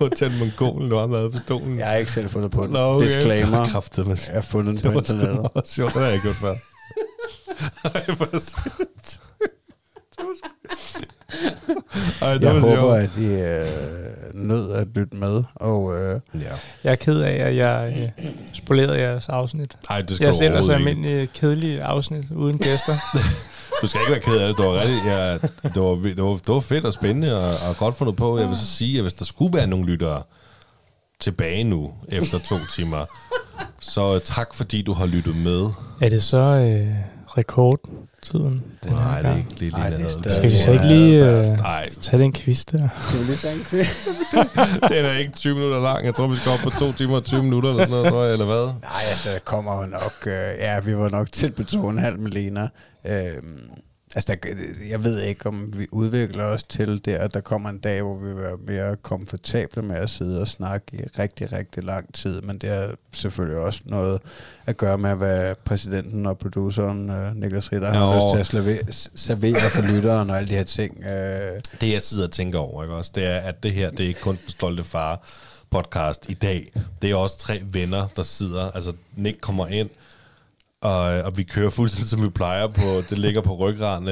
Hotel 0.00 0.32
Mongolen, 0.38 0.90
du 0.90 0.96
har 0.96 1.06
med 1.06 1.30
pistolen. 1.30 1.78
Jeg 1.78 1.86
har 1.86 1.94
ikke 1.96 2.12
selv 2.12 2.28
fundet 2.30 2.50
på 2.50 2.62
den. 2.64 2.70
Nå, 2.70 2.78
okay. 2.94 3.06
Disclaimer. 3.06 3.64
Kraftet, 3.66 4.06
Jeg 4.28 4.34
har 4.34 4.40
fundet 4.42 4.74
den 4.76 4.82
det 4.82 4.92
på 4.92 4.98
var 4.98 5.02
sgu 5.04 5.14
internettet. 5.14 5.46
meget 5.54 5.68
sjovt. 5.68 5.92
Det 5.94 6.00
har 6.00 6.06
jeg 6.08 6.14
ikke 6.14 6.26
gjort 6.28 6.36
før. 6.36 6.54
Ej, 7.84 8.14
hvor 8.16 8.38
sødt. 8.38 9.20
Ej, 12.22 12.34
det 12.34 12.42
Jeg 12.42 12.54
var 12.54 12.60
håber, 12.60 12.76
sjovt. 12.76 12.96
at 12.96 13.10
I 13.18 13.26
øh, 13.26 13.66
nød 14.48 14.72
at 14.72 14.86
lytte 14.94 15.16
med, 15.16 15.42
og 15.54 15.94
øh, 16.00 16.20
Ja. 16.34 16.40
Jeg 16.84 16.92
er 16.92 16.96
ked 16.96 17.20
af, 17.20 17.32
at 17.48 17.56
jeg 17.56 17.94
øh, 18.18 18.26
spolerede 18.52 18.98
jeres 19.00 19.28
afsnit. 19.28 19.76
Ej, 19.90 20.02
det 20.02 20.10
skal 20.16 20.24
Jeg 20.24 20.32
du 20.32 20.38
selv 20.38 20.54
er 20.54 20.60
så 20.62 20.72
overhovedet 20.72 20.90
ikke. 20.90 21.00
almindelig 21.00 21.30
kedelig 21.32 21.82
afsnit 21.82 22.24
uden 22.36 22.58
gæster. 22.58 22.96
Du 23.82 23.86
skal 23.86 24.00
ikke 24.00 24.12
være 24.12 24.20
ked 24.20 24.36
af 24.36 24.48
det. 24.48 24.58
Det 24.58 24.66
var, 24.66 24.80
rigtig, 24.80 25.02
ja, 25.04 25.32
det 25.68 25.82
var, 25.82 25.94
det 25.94 26.22
var, 26.22 26.32
det 26.32 26.48
var 26.48 26.60
fedt 26.60 26.84
og 26.86 26.92
spændende 26.92 27.36
og, 27.36 27.68
og 27.68 27.76
godt 27.76 27.94
fundet 27.94 28.16
på. 28.16 28.38
Jeg 28.38 28.48
vil 28.48 28.56
så 28.56 28.66
sige, 28.66 28.98
at 28.98 29.04
hvis 29.04 29.14
der 29.14 29.24
skulle 29.24 29.56
være 29.56 29.66
nogle 29.66 29.86
lyttere 29.86 30.22
tilbage 31.20 31.64
nu, 31.64 31.92
efter 32.08 32.38
to 32.38 32.54
timer, 32.76 33.04
så 33.80 34.18
tak 34.18 34.54
fordi 34.54 34.82
du 34.82 34.92
har 34.92 35.06
lyttet 35.06 35.36
med. 35.36 35.68
er 36.00 36.08
det 36.08 36.22
så 36.22 36.38
øh, 36.38 36.94
rekordtiden? 38.24 38.64
den 38.84 38.92
Nej, 38.92 39.22
det 39.22 39.30
er 39.30 39.36
ikke 39.36 39.60
lige 39.60 39.72
Ej, 39.76 39.90
det 39.90 40.00
er 40.00 40.20
lige 40.22 40.34
Skal 40.36 40.50
vi 40.50 40.56
så 40.56 40.72
ikke 40.72 40.86
lige 40.86 41.24
øh, 41.30 41.58
Nej, 41.58 41.88
tage 42.00 42.22
den 42.22 42.32
quiz 42.32 42.64
der? 42.64 42.88
skal 43.00 43.20
vi 43.20 43.24
lige 43.24 43.36
tage 43.36 43.54
en 43.54 43.60
quiz? 43.64 44.08
den 44.92 45.04
er 45.04 45.18
ikke 45.18 45.32
20 45.32 45.54
minutter 45.54 45.80
lang. 45.80 46.04
Jeg 46.06 46.14
tror, 46.14 46.26
vi 46.26 46.36
skal 46.36 46.52
op 46.52 46.58
på 46.58 46.70
to 46.70 46.92
timer 46.92 47.16
og 47.16 47.24
20 47.24 47.42
minutter, 47.42 47.70
eller 47.70 47.84
sådan 47.84 47.90
noget, 47.96 48.12
tror 48.12 48.24
jeg, 48.24 48.32
eller 48.32 48.46
hvad? 48.46 48.64
Nej, 48.64 49.02
altså, 49.08 49.30
der 49.30 49.38
kommer 49.44 49.80
jo 49.80 49.86
nok... 49.86 50.26
Øh, 50.26 50.32
ja, 50.58 50.80
vi 50.80 50.96
var 50.96 51.08
nok 51.08 51.32
tæt 51.32 51.54
på 51.54 51.64
to 51.64 51.84
og 51.84 51.90
en 51.90 51.98
halv 51.98 52.18
med 52.18 52.30
Lena. 52.30 52.68
Øh, 53.06 53.36
altså, 54.14 54.34
der, 54.42 54.48
jeg 54.88 55.04
ved 55.04 55.20
ikke, 55.22 55.46
om 55.46 55.72
vi 55.76 55.86
udvikler 55.92 56.44
os 56.44 56.62
til 56.62 57.04
der, 57.04 57.18
at 57.18 57.34
der 57.34 57.40
kommer 57.40 57.68
en 57.68 57.78
dag, 57.78 58.02
hvor 58.02 58.18
vi 58.18 58.36
være 58.36 58.56
mere 58.66 58.96
komfortable 58.96 59.82
med 59.82 59.96
at 59.96 60.10
sidde 60.10 60.40
og 60.40 60.48
snakke 60.48 60.86
i 60.92 61.02
rigtig, 61.18 61.52
rigtig 61.52 61.84
lang 61.84 62.14
tid. 62.14 62.40
Men 62.40 62.58
det 62.58 62.70
har 62.70 62.94
selvfølgelig 63.12 63.58
også 63.58 63.80
noget 63.84 64.20
at 64.66 64.76
gøre 64.76 64.98
med, 64.98 65.14
hvad 65.16 65.54
præsidenten 65.64 66.26
og 66.26 66.38
produceren 66.38 67.10
øh, 67.10 67.36
Niklas 67.36 67.72
Ritter 67.72 67.92
har 67.92 68.14
Jo. 68.14 68.16
lyst 68.16 68.50
til 68.50 68.58
at 68.58 68.64
servere, 68.64 68.92
servere 69.14 69.70
for 69.70 69.82
lytteren 69.82 70.30
og 70.30 70.36
alle 70.38 70.48
de 70.48 70.54
her 70.54 70.64
ting. 70.64 71.04
Øh, 71.04 71.60
Det, 71.80 71.92
jeg 71.92 72.02
sidder 72.02 72.24
og 72.24 72.32
tænker 72.32 72.58
over, 72.58 72.82
ikke 72.82 72.94
også, 72.94 73.12
det 73.14 73.24
er, 73.26 73.36
at 73.38 73.62
det 73.62 73.72
her, 73.72 73.90
det 73.90 74.00
er 74.00 74.08
ikke 74.08 74.20
kun 74.20 74.36
den 74.36 74.48
stolte 74.48 74.84
far 74.84 75.20
podcast 75.70 76.26
i 76.28 76.34
dag. 76.34 76.72
Det 77.02 77.10
er 77.10 77.14
også 77.14 77.38
tre 77.38 77.62
venner, 77.72 78.06
der 78.16 78.22
sidder. 78.22 78.70
Altså, 78.70 78.92
Nick 79.16 79.40
kommer 79.40 79.66
ind, 79.66 79.90
og, 80.80 81.02
og 81.02 81.38
vi 81.38 81.42
kører 81.42 81.70
fuldstændig, 81.70 82.10
som 82.10 82.22
vi 82.22 82.28
plejer 82.28 82.66
på. 82.66 83.02
Det 83.10 83.18
ligger 83.18 83.40
på 83.40 83.54
ryggraden. 83.56 84.08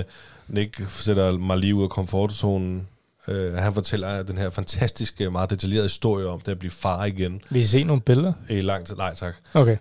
Nick 0.48 0.84
sætter 0.88 1.38
mig 1.38 1.58
lige 1.58 1.74
ud 1.74 1.82
af 1.82 1.90
komfortzonen. 1.90 2.88
Uh, 3.28 3.54
han 3.54 3.74
fortæller 3.74 4.22
den 4.22 4.38
her 4.38 4.50
fantastiske, 4.50 5.30
meget 5.30 5.50
detaljerede 5.50 5.84
historie 5.84 6.26
om 6.26 6.40
det 6.40 6.52
at 6.52 6.58
blive 6.58 6.70
far 6.70 7.04
igen 7.04 7.40
Vil 7.50 7.62
I 7.62 7.64
se 7.64 7.84
nogle 7.84 8.02
billeder? 8.02 8.32
i 8.50 8.60
lang 8.60 8.86
tid. 8.86 8.96
Nej, 8.96 9.14
tak. 9.14 9.34
Okay. 9.54 9.76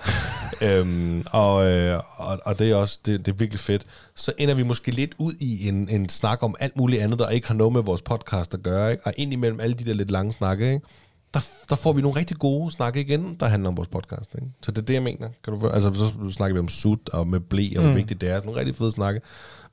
øhm, 0.68 1.24
og, 1.30 1.66
øh, 1.66 2.00
og, 2.16 2.38
og 2.44 2.58
det 2.58 2.70
er 2.70 2.74
også 2.74 2.98
det, 3.06 3.26
det 3.26 3.32
er 3.32 3.36
virkelig 3.36 3.60
fedt. 3.60 3.86
Så 4.14 4.32
ender 4.38 4.54
vi 4.54 4.62
måske 4.62 4.90
lidt 4.90 5.12
ud 5.18 5.32
i 5.40 5.68
en, 5.68 5.88
en 5.88 6.08
snak 6.08 6.42
om 6.42 6.54
alt 6.60 6.76
muligt 6.76 7.02
andet, 7.02 7.18
der 7.18 7.28
ikke 7.28 7.46
har 7.46 7.54
noget 7.54 7.72
med 7.72 7.82
vores 7.82 8.02
podcast 8.02 8.54
at 8.54 8.62
gøre. 8.62 8.90
Ikke? 8.90 9.06
Og 9.06 9.14
ind 9.16 9.32
imellem 9.32 9.60
alle 9.60 9.74
de 9.74 9.84
der 9.84 9.94
lidt 9.94 10.10
lange 10.10 10.32
snakke, 10.32 10.74
ikke? 10.74 10.86
Der, 11.34 11.40
der 11.70 11.76
får 11.76 11.92
vi 11.92 12.02
nogle 12.02 12.18
rigtig 12.18 12.36
gode 12.36 12.70
snakke 12.72 13.00
igen, 13.00 13.36
der 13.40 13.46
handler 13.46 13.68
om 13.68 13.76
vores 13.76 13.88
podcast. 13.88 14.34
Ikke? 14.34 14.46
Så 14.62 14.70
det 14.70 14.78
er 14.78 14.82
det, 14.86 14.94
jeg 14.94 15.02
mener. 15.02 15.28
Kan 15.44 15.52
du, 15.58 15.68
altså, 15.68 15.94
så 15.94 16.30
snakker 16.32 16.54
vi 16.54 16.58
om 16.58 16.68
sut 16.68 17.08
og 17.12 17.26
med 17.26 17.40
blæ, 17.40 17.68
og 17.76 17.82
hvor 17.82 17.90
Mm. 17.90 17.96
vigtigt 17.96 18.20
det 18.20 18.28
er. 18.30 18.34
Sådan 18.36 18.46
nogle 18.46 18.60
rigtig 18.60 18.76
fede 18.76 18.90
snakke. 18.92 19.20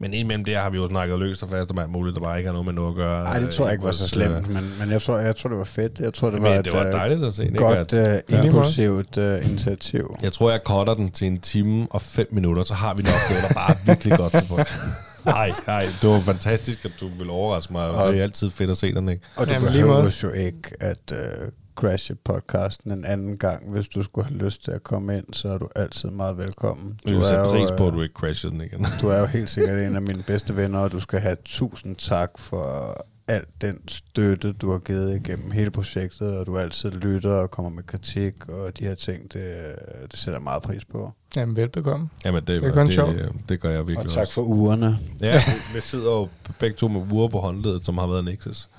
Men 0.02 0.14
indimellem 0.14 0.46
det 0.46 0.56
har 0.58 0.70
vi 0.70 0.78
jo 0.78 0.88
snakket 0.88 1.20
løst 1.20 1.44
og 1.44 1.50
fast 1.50 1.72
om 1.72 1.80
alt 1.80 1.90
muligt, 1.90 2.16
der 2.16 2.22
bare 2.22 2.38
ikke 2.38 2.48
har 2.48 2.52
noget 2.54 2.66
med 2.66 2.74
noget 2.74 2.90
at 2.90 2.96
gøre. 2.96 3.24
Nej, 3.24 3.40
det 3.40 3.50
tror 3.50 3.66
jeg 3.66 3.74
ikke 3.74 3.84
var 3.86 3.92
så 3.92 4.02
Vores, 4.02 4.10
slemt, 4.12 4.36
øh, 4.48 4.54
men, 4.54 4.64
men 4.80 4.92
jeg, 4.92 5.02
tror, 5.02 5.18
jeg 5.18 5.36
tror, 5.36 5.50
det 5.50 5.58
var 5.58 5.64
fedt. 5.64 6.00
Jeg 6.00 6.14
tror, 6.14 6.30
det 6.30 6.42
Men 6.42 6.52
var 6.56 6.62
det 6.62 6.74
var 6.74 6.82
et 6.84 6.94
dejligt 6.94 7.24
at 7.24 7.34
se, 7.34 7.42
øh, 7.42 7.48
ikke? 7.48 7.60
godt 7.60 7.94
At- 7.94 8.24
uh, 8.40 8.46
impulsivt 8.46 9.18
uh, 9.18 9.50
initiativ. 9.50 10.16
Jeg 10.24 10.34
tror, 10.34 10.52
jeg 10.52 10.60
cutter 10.66 10.94
den 10.94 11.12
til 11.12 11.28
en 11.28 11.40
time 11.40 11.88
og 11.92 12.02
fem 12.02 12.28
minutter, 12.32 12.64
så 12.64 12.74
har 12.74 12.94
vi 12.94 13.04
nok 13.04 13.14
noget, 13.30 13.44
der 13.48 13.54
bare 13.54 13.76
virkelig 13.86 14.18
godt 14.18 14.34
på. 14.50 14.60
Nej, 15.26 15.52
nej, 15.68 15.86
det 16.02 16.10
var 16.10 16.20
fantastisk, 16.20 16.86
at 16.86 16.92
du 17.00 17.08
ville 17.18 17.32
overraske 17.34 17.74
mig. 17.74 17.90
Og- 17.90 18.12
Det 18.12 18.20
er 18.20 18.24
altid 18.24 18.50
fedt 18.50 18.70
at 18.70 18.78
se 18.78 18.94
den, 18.94 19.10
ikke? 19.10 19.24
Og 19.36 19.48
du 19.48 19.54
Jamen, 19.54 19.68
behøver 19.72 20.20
jo 20.24 20.30
ikke 20.32 20.62
at 20.80 21.12
uh, 21.12 21.48
crashe 21.76 22.16
podcasten 22.16 22.92
en 22.92 23.06
anden 23.06 23.38
gang. 23.38 23.72
Hvis 23.72 23.88
du 23.88 24.04
skulle 24.04 24.28
have 24.28 24.38
lyst 24.38 24.64
til 24.64 24.72
at 24.72 24.84
komme 24.84 25.18
ind, 25.18 25.34
så 25.34 25.50
er 25.50 25.58
du 25.58 25.70
altid 25.76 26.10
meget 26.10 26.38
velkommen. 26.38 27.00
Du 27.06 27.10
vil 27.10 27.18
er 27.18 27.28
sætte 27.28 27.44
pris 27.44 27.70
på, 27.78 27.88
at 27.88 27.92
øh, 27.92 27.98
du 27.98 28.02
ikke 28.02 28.14
crashede 28.14 28.54
den 28.54 28.62
igen. 28.62 28.86
Du 29.02 29.08
er 29.10 29.20
jo 29.20 29.26
helt 29.26 29.50
sikkert 29.50 29.80
en 29.80 29.96
af 29.96 30.02
mine 30.02 30.24
bedste 30.28 30.56
venner, 30.56 30.80
og 30.80 30.92
du 30.92 31.00
skal 31.00 31.20
have 31.20 31.38
tusind 31.46 31.96
tak 31.96 32.30
for 32.38 32.96
alt 33.30 33.48
den 33.62 33.88
støtte, 33.88 34.54
du 34.54 34.72
har 34.72 34.80
givet 34.80 35.16
igennem 35.16 35.52
hele 35.52 35.72
projektet, 35.72 36.38
og 36.38 36.46
du 36.46 36.58
altid 36.58 36.92
lytter 36.92 37.32
og 37.32 37.52
kommer 37.52 37.70
med 37.72 37.84
kritik, 37.84 38.50
og 38.50 38.78
de 38.80 38.84
her 38.84 38.96
ting, 38.96 39.34
det, 39.34 39.76
det 40.12 40.20
sætter 40.20 40.40
meget 40.40 40.62
pris 40.64 40.86
på. 40.86 41.12
Jamen, 41.36 41.56
velbekomme. 41.56 42.10
Jamen, 42.26 42.44
det, 42.48 42.62
Det 42.62 42.68
er 42.70 42.74
kun 42.74 42.86
det, 42.86 42.94
sjovt. 42.94 43.14
det, 43.16 43.32
det 43.50 43.60
gør 43.60 43.70
jeg 43.70 43.88
virkelig 43.88 44.06
Og 44.08 44.12
tak 44.14 44.22
også. 44.22 44.34
for 44.34 44.42
ugerne. 44.42 45.00
Ja, 45.22 45.42
vi 45.76 45.82
sidder 45.82 46.12
jo 46.12 46.28
begge 46.60 46.76
to 46.78 46.88
med 46.88 47.02
uger 47.12 47.28
på 47.28 47.40
håndledet, 47.40 47.86
som 47.86 47.98
har 47.98 48.08
været 48.08 48.26
Nexus. 48.26 48.70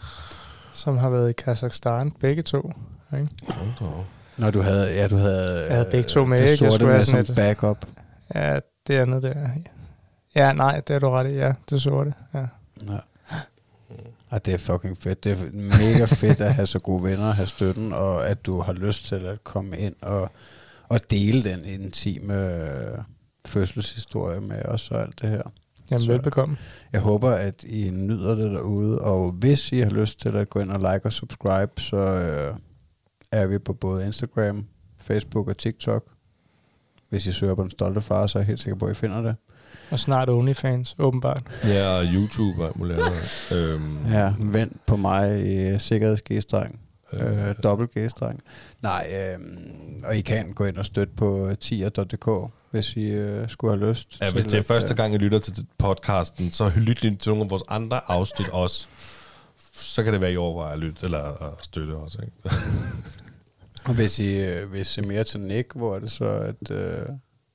Som 0.72 0.98
har 0.98 1.10
været 1.10 1.30
i 1.30 1.32
Kazakhstan, 1.32 2.10
begge 2.20 2.42
to. 2.42 2.72
Ikke? 3.14 3.28
Når 4.36 4.50
du 4.50 4.60
havde, 4.62 4.94
ja, 4.94 5.08
du 5.08 5.16
havde, 5.16 5.64
Jeg 5.66 5.74
havde 5.76 5.88
begge 5.90 6.08
to 6.08 6.24
med, 6.24 6.38
det? 6.38 6.48
Jeg 6.48 6.58
sorte 6.58 6.72
skulle 6.72 6.92
med 6.92 7.02
som 7.04 7.12
sådan 7.26 7.32
et- 7.32 7.36
backup. 7.36 7.86
Ja, 8.34 8.58
det 8.86 8.94
andet 8.94 9.22
der. 9.22 9.34
Ja, 10.36 10.52
nej, 10.52 10.80
det 10.88 10.94
er 10.96 10.98
du 10.98 11.08
ret 11.10 11.30
i. 11.30 11.34
Ja, 11.34 11.54
det 11.70 11.80
det. 12.04 12.14
Ja. 12.34 12.38
Ja. 12.88 12.98
Og 14.30 14.46
det 14.46 14.54
er 14.54 14.58
fucking 14.58 14.98
fedt. 14.98 15.24
Det 15.24 15.32
er 15.32 15.52
mega 15.52 16.04
fedt 16.04 16.40
at 16.40 16.54
have 16.54 16.66
så 16.66 16.78
gode 16.78 17.02
venner, 17.02 17.28
at 17.28 17.36
have 17.36 17.46
støtten, 17.46 17.92
og 17.92 18.26
at 18.28 18.46
du 18.46 18.60
har 18.60 18.72
lyst 18.72 19.04
til 19.06 19.14
at 19.26 19.44
komme 19.44 19.78
ind 19.78 19.94
og, 20.02 20.30
og 20.88 21.10
dele 21.10 21.44
den 21.44 21.64
intime 21.64 22.34
øh, 22.34 22.98
fødselshistorie 23.46 24.40
med 24.40 24.62
os 24.64 24.90
og 24.90 25.00
alt 25.02 25.20
det 25.20 25.30
her. 25.30 25.42
Jamen, 25.90 26.04
Så- 26.04 26.12
velbekomme. 26.12 26.56
Jeg 26.92 27.00
håber, 27.00 27.30
at 27.30 27.64
I 27.64 27.90
nyder 27.90 28.34
det 28.34 28.50
derude, 28.50 28.98
og 28.98 29.32
hvis 29.32 29.72
I 29.72 29.78
har 29.78 29.90
lyst 29.90 30.20
til 30.20 30.28
at 30.36 30.50
gå 30.50 30.60
ind 30.60 30.70
og 30.70 30.78
like 30.78 31.06
og 31.06 31.12
subscribe, 31.12 31.72
så 31.80 31.96
øh, 31.96 32.54
er 33.32 33.46
vi 33.46 33.58
på 33.58 33.72
både 33.72 34.06
Instagram, 34.06 34.66
Facebook 34.98 35.48
og 35.48 35.58
TikTok. 35.58 36.04
Hvis 37.10 37.26
I 37.26 37.32
søger 37.32 37.54
på 37.54 37.62
den 37.62 37.70
stolte 37.70 38.00
far, 38.00 38.26
så 38.26 38.38
er 38.38 38.40
jeg 38.40 38.46
helt 38.46 38.60
sikker 38.60 38.78
på, 38.78 38.86
at 38.86 38.90
I 38.90 38.94
finder 38.94 39.22
det. 39.22 39.36
Og 39.90 39.98
snart 39.98 40.30
OnlyFans, 40.30 40.96
åbenbart. 40.98 41.42
Ja, 41.64 41.88
og 41.88 42.04
YouTube 42.14 42.64
og 42.64 42.72
muligt 42.78 42.98
andet. 43.00 43.52
øhm, 43.52 44.06
Ja, 44.10 44.32
vent 44.38 44.86
på 44.86 44.96
mig 44.96 45.46
i 45.46 45.78
sikkerhedsgestreng. 45.78 46.80
øh, 47.12 47.48
Øh, 47.48 47.54
dobbelt 47.62 47.90
G-streng. 47.98 48.40
Nej, 48.82 49.06
øh, 49.12 49.38
og 50.04 50.16
I 50.16 50.20
kan 50.20 50.52
gå 50.52 50.64
ind 50.64 50.76
og 50.76 50.84
støtte 50.84 51.12
på 51.16 51.50
tier.dk, 51.60 52.50
hvis 52.70 52.96
I 52.96 53.00
øh, 53.04 53.48
skulle 53.48 53.78
have 53.78 53.90
lyst. 53.90 54.20
Ja, 54.20 54.30
hvis 54.32 54.44
det 54.44 54.54
er 54.54 54.58
at, 54.58 54.64
første 54.64 54.90
øh, 54.90 54.96
gang, 54.96 55.12
jeg 55.12 55.20
lytter 55.20 55.38
til 55.38 55.66
podcasten, 55.78 56.50
så 56.50 56.72
lyt 56.76 57.02
lige 57.02 57.16
til 57.16 57.30
nogle 57.30 57.44
af 57.44 57.50
vores 57.50 57.62
andre 57.68 58.00
afsnit 58.10 58.48
også. 58.48 58.86
Så 59.74 60.02
kan 60.02 60.12
det 60.12 60.20
være, 60.20 60.32
I 60.32 60.36
overvejer 60.36 60.72
at 60.72 60.78
lytte, 60.78 61.04
eller 61.04 61.18
at 61.42 61.64
støtte 61.64 61.92
også. 61.92 62.18
Ikke? 62.22 62.56
Og 63.84 63.94
hvis 63.94 64.18
I 64.18 64.40
øh, 64.40 64.72
vil 64.72 64.86
se 64.86 65.02
mere 65.02 65.24
til 65.24 65.40
Nick, 65.40 65.72
hvor 65.74 65.94
er 65.94 65.98
det 65.98 66.10
så, 66.12 66.24
at 66.24 66.70
øh, 66.70 67.02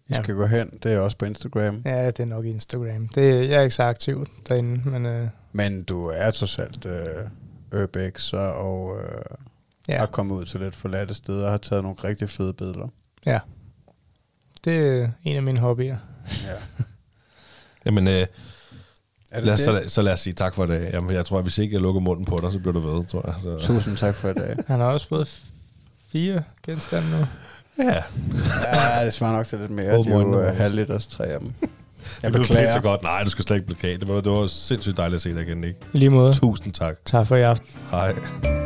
I 0.09 0.13
Ja. 0.13 0.23
skal 0.23 0.35
gå 0.35 0.45
hen. 0.45 0.69
Det 0.83 0.93
er 0.93 0.99
også 0.99 1.17
på 1.17 1.25
Instagram. 1.25 1.81
Ja, 1.85 2.07
det 2.07 2.19
er 2.19 2.25
nok 2.25 2.45
Instagram. 2.45 3.07
Det, 3.07 3.49
jeg 3.49 3.57
er 3.57 3.61
ikke 3.61 3.75
så 3.75 3.83
aktiv 3.83 4.25
derinde, 4.49 4.89
men 4.89 5.05
øh, 5.05 5.27
Men 5.51 5.83
du 5.83 6.05
er 6.07 6.31
trods 6.31 6.59
alt 6.59 6.85
øh, 6.85 7.81
urbexer 7.81 8.37
og 8.39 8.97
øh, 9.03 9.09
ja. 9.87 9.93
ja, 9.93 9.99
har 9.99 10.05
kommet 10.05 10.35
ud 10.35 10.45
til 10.45 10.59
lidt 10.59 10.75
forladte 10.75 11.13
steder 11.13 11.45
og 11.45 11.51
har 11.51 11.57
taget 11.57 11.83
nogle 11.83 11.97
rigtig 12.03 12.29
fede 12.29 12.53
billeder. 12.53 12.87
det 14.65 14.77
er 15.01 15.09
en 15.23 15.35
af 15.35 15.43
mine 15.43 15.59
hobbyer. 15.59 15.97
Ja. 16.45 16.83
Jamen, 17.85 18.07
øh, 18.07 18.13
Er 18.13 18.25
det 19.35 19.43
lad 19.43 19.53
os, 19.53 19.59
så, 19.59 19.71
lad- 19.71 19.87
så 19.89 20.01
lad 20.01 20.13
os 20.13 20.19
sige 20.19 20.33
tak 20.33 20.55
for 20.55 20.65
det. 20.65 20.89
Jamen, 20.93 21.09
jeg 21.15 21.25
tror, 21.25 21.37
at 21.37 21.43
hvis 21.45 21.57
ikke 21.57 21.73
jeg 21.73 21.81
lukker 21.81 22.01
munden 22.01 22.25
på 22.25 22.39
dig, 22.43 22.51
så 22.51 22.59
bliver 22.59 22.73
du 22.73 22.79
ved, 22.79 23.05
tror 23.05 23.27
jeg. 23.31 23.35
Så. 23.41 23.67
Tusind 23.67 23.97
tak 23.97 24.15
for 24.15 24.29
i 24.29 24.33
dag. 24.33 24.55
Han 24.67 24.79
har 24.79 24.85
også 24.87 25.07
fået 25.07 25.41
fire 26.07 26.43
genstande 26.63 27.09
nu. 27.19 27.25
Ja, 27.79 28.03
Ja, 28.73 29.05
det 29.05 29.13
svarer 29.13 29.33
nok 29.37 29.45
til 29.47 29.59
lidt 29.59 29.71
mere. 29.71 29.93
Åbn 29.97 30.09
De 30.09 30.13
er 30.15 30.19
jo 30.19 30.25
øjnene, 30.33 30.49
øh, 30.51 30.57
halvliters 30.57 31.07
tre 31.07 31.25
af 31.25 31.39
dem. 31.39 31.53
Jeg 32.23 32.33
det 32.33 32.41
beklager. 32.41 32.73
så 32.73 32.79
godt. 32.81 33.03
Nej, 33.03 33.23
du 33.23 33.29
skal 33.29 33.45
slet 33.45 33.55
ikke 33.57 33.67
beklage. 33.67 33.97
Det 33.97 34.07
var, 34.07 34.21
det 34.21 34.31
var 34.31 34.47
sindssygt 34.47 34.97
dejligt 34.97 35.15
at 35.15 35.21
se 35.21 35.33
dig 35.33 35.41
igen, 35.41 35.63
ikke? 35.63 35.79
I 35.93 35.97
lige 35.97 36.09
måde. 36.09 36.33
Tusind 36.33 36.73
tak. 36.73 36.95
Tak 37.05 37.27
for 37.27 37.35
i 37.35 37.41
aften. 37.41 37.67
Hej. 37.91 38.64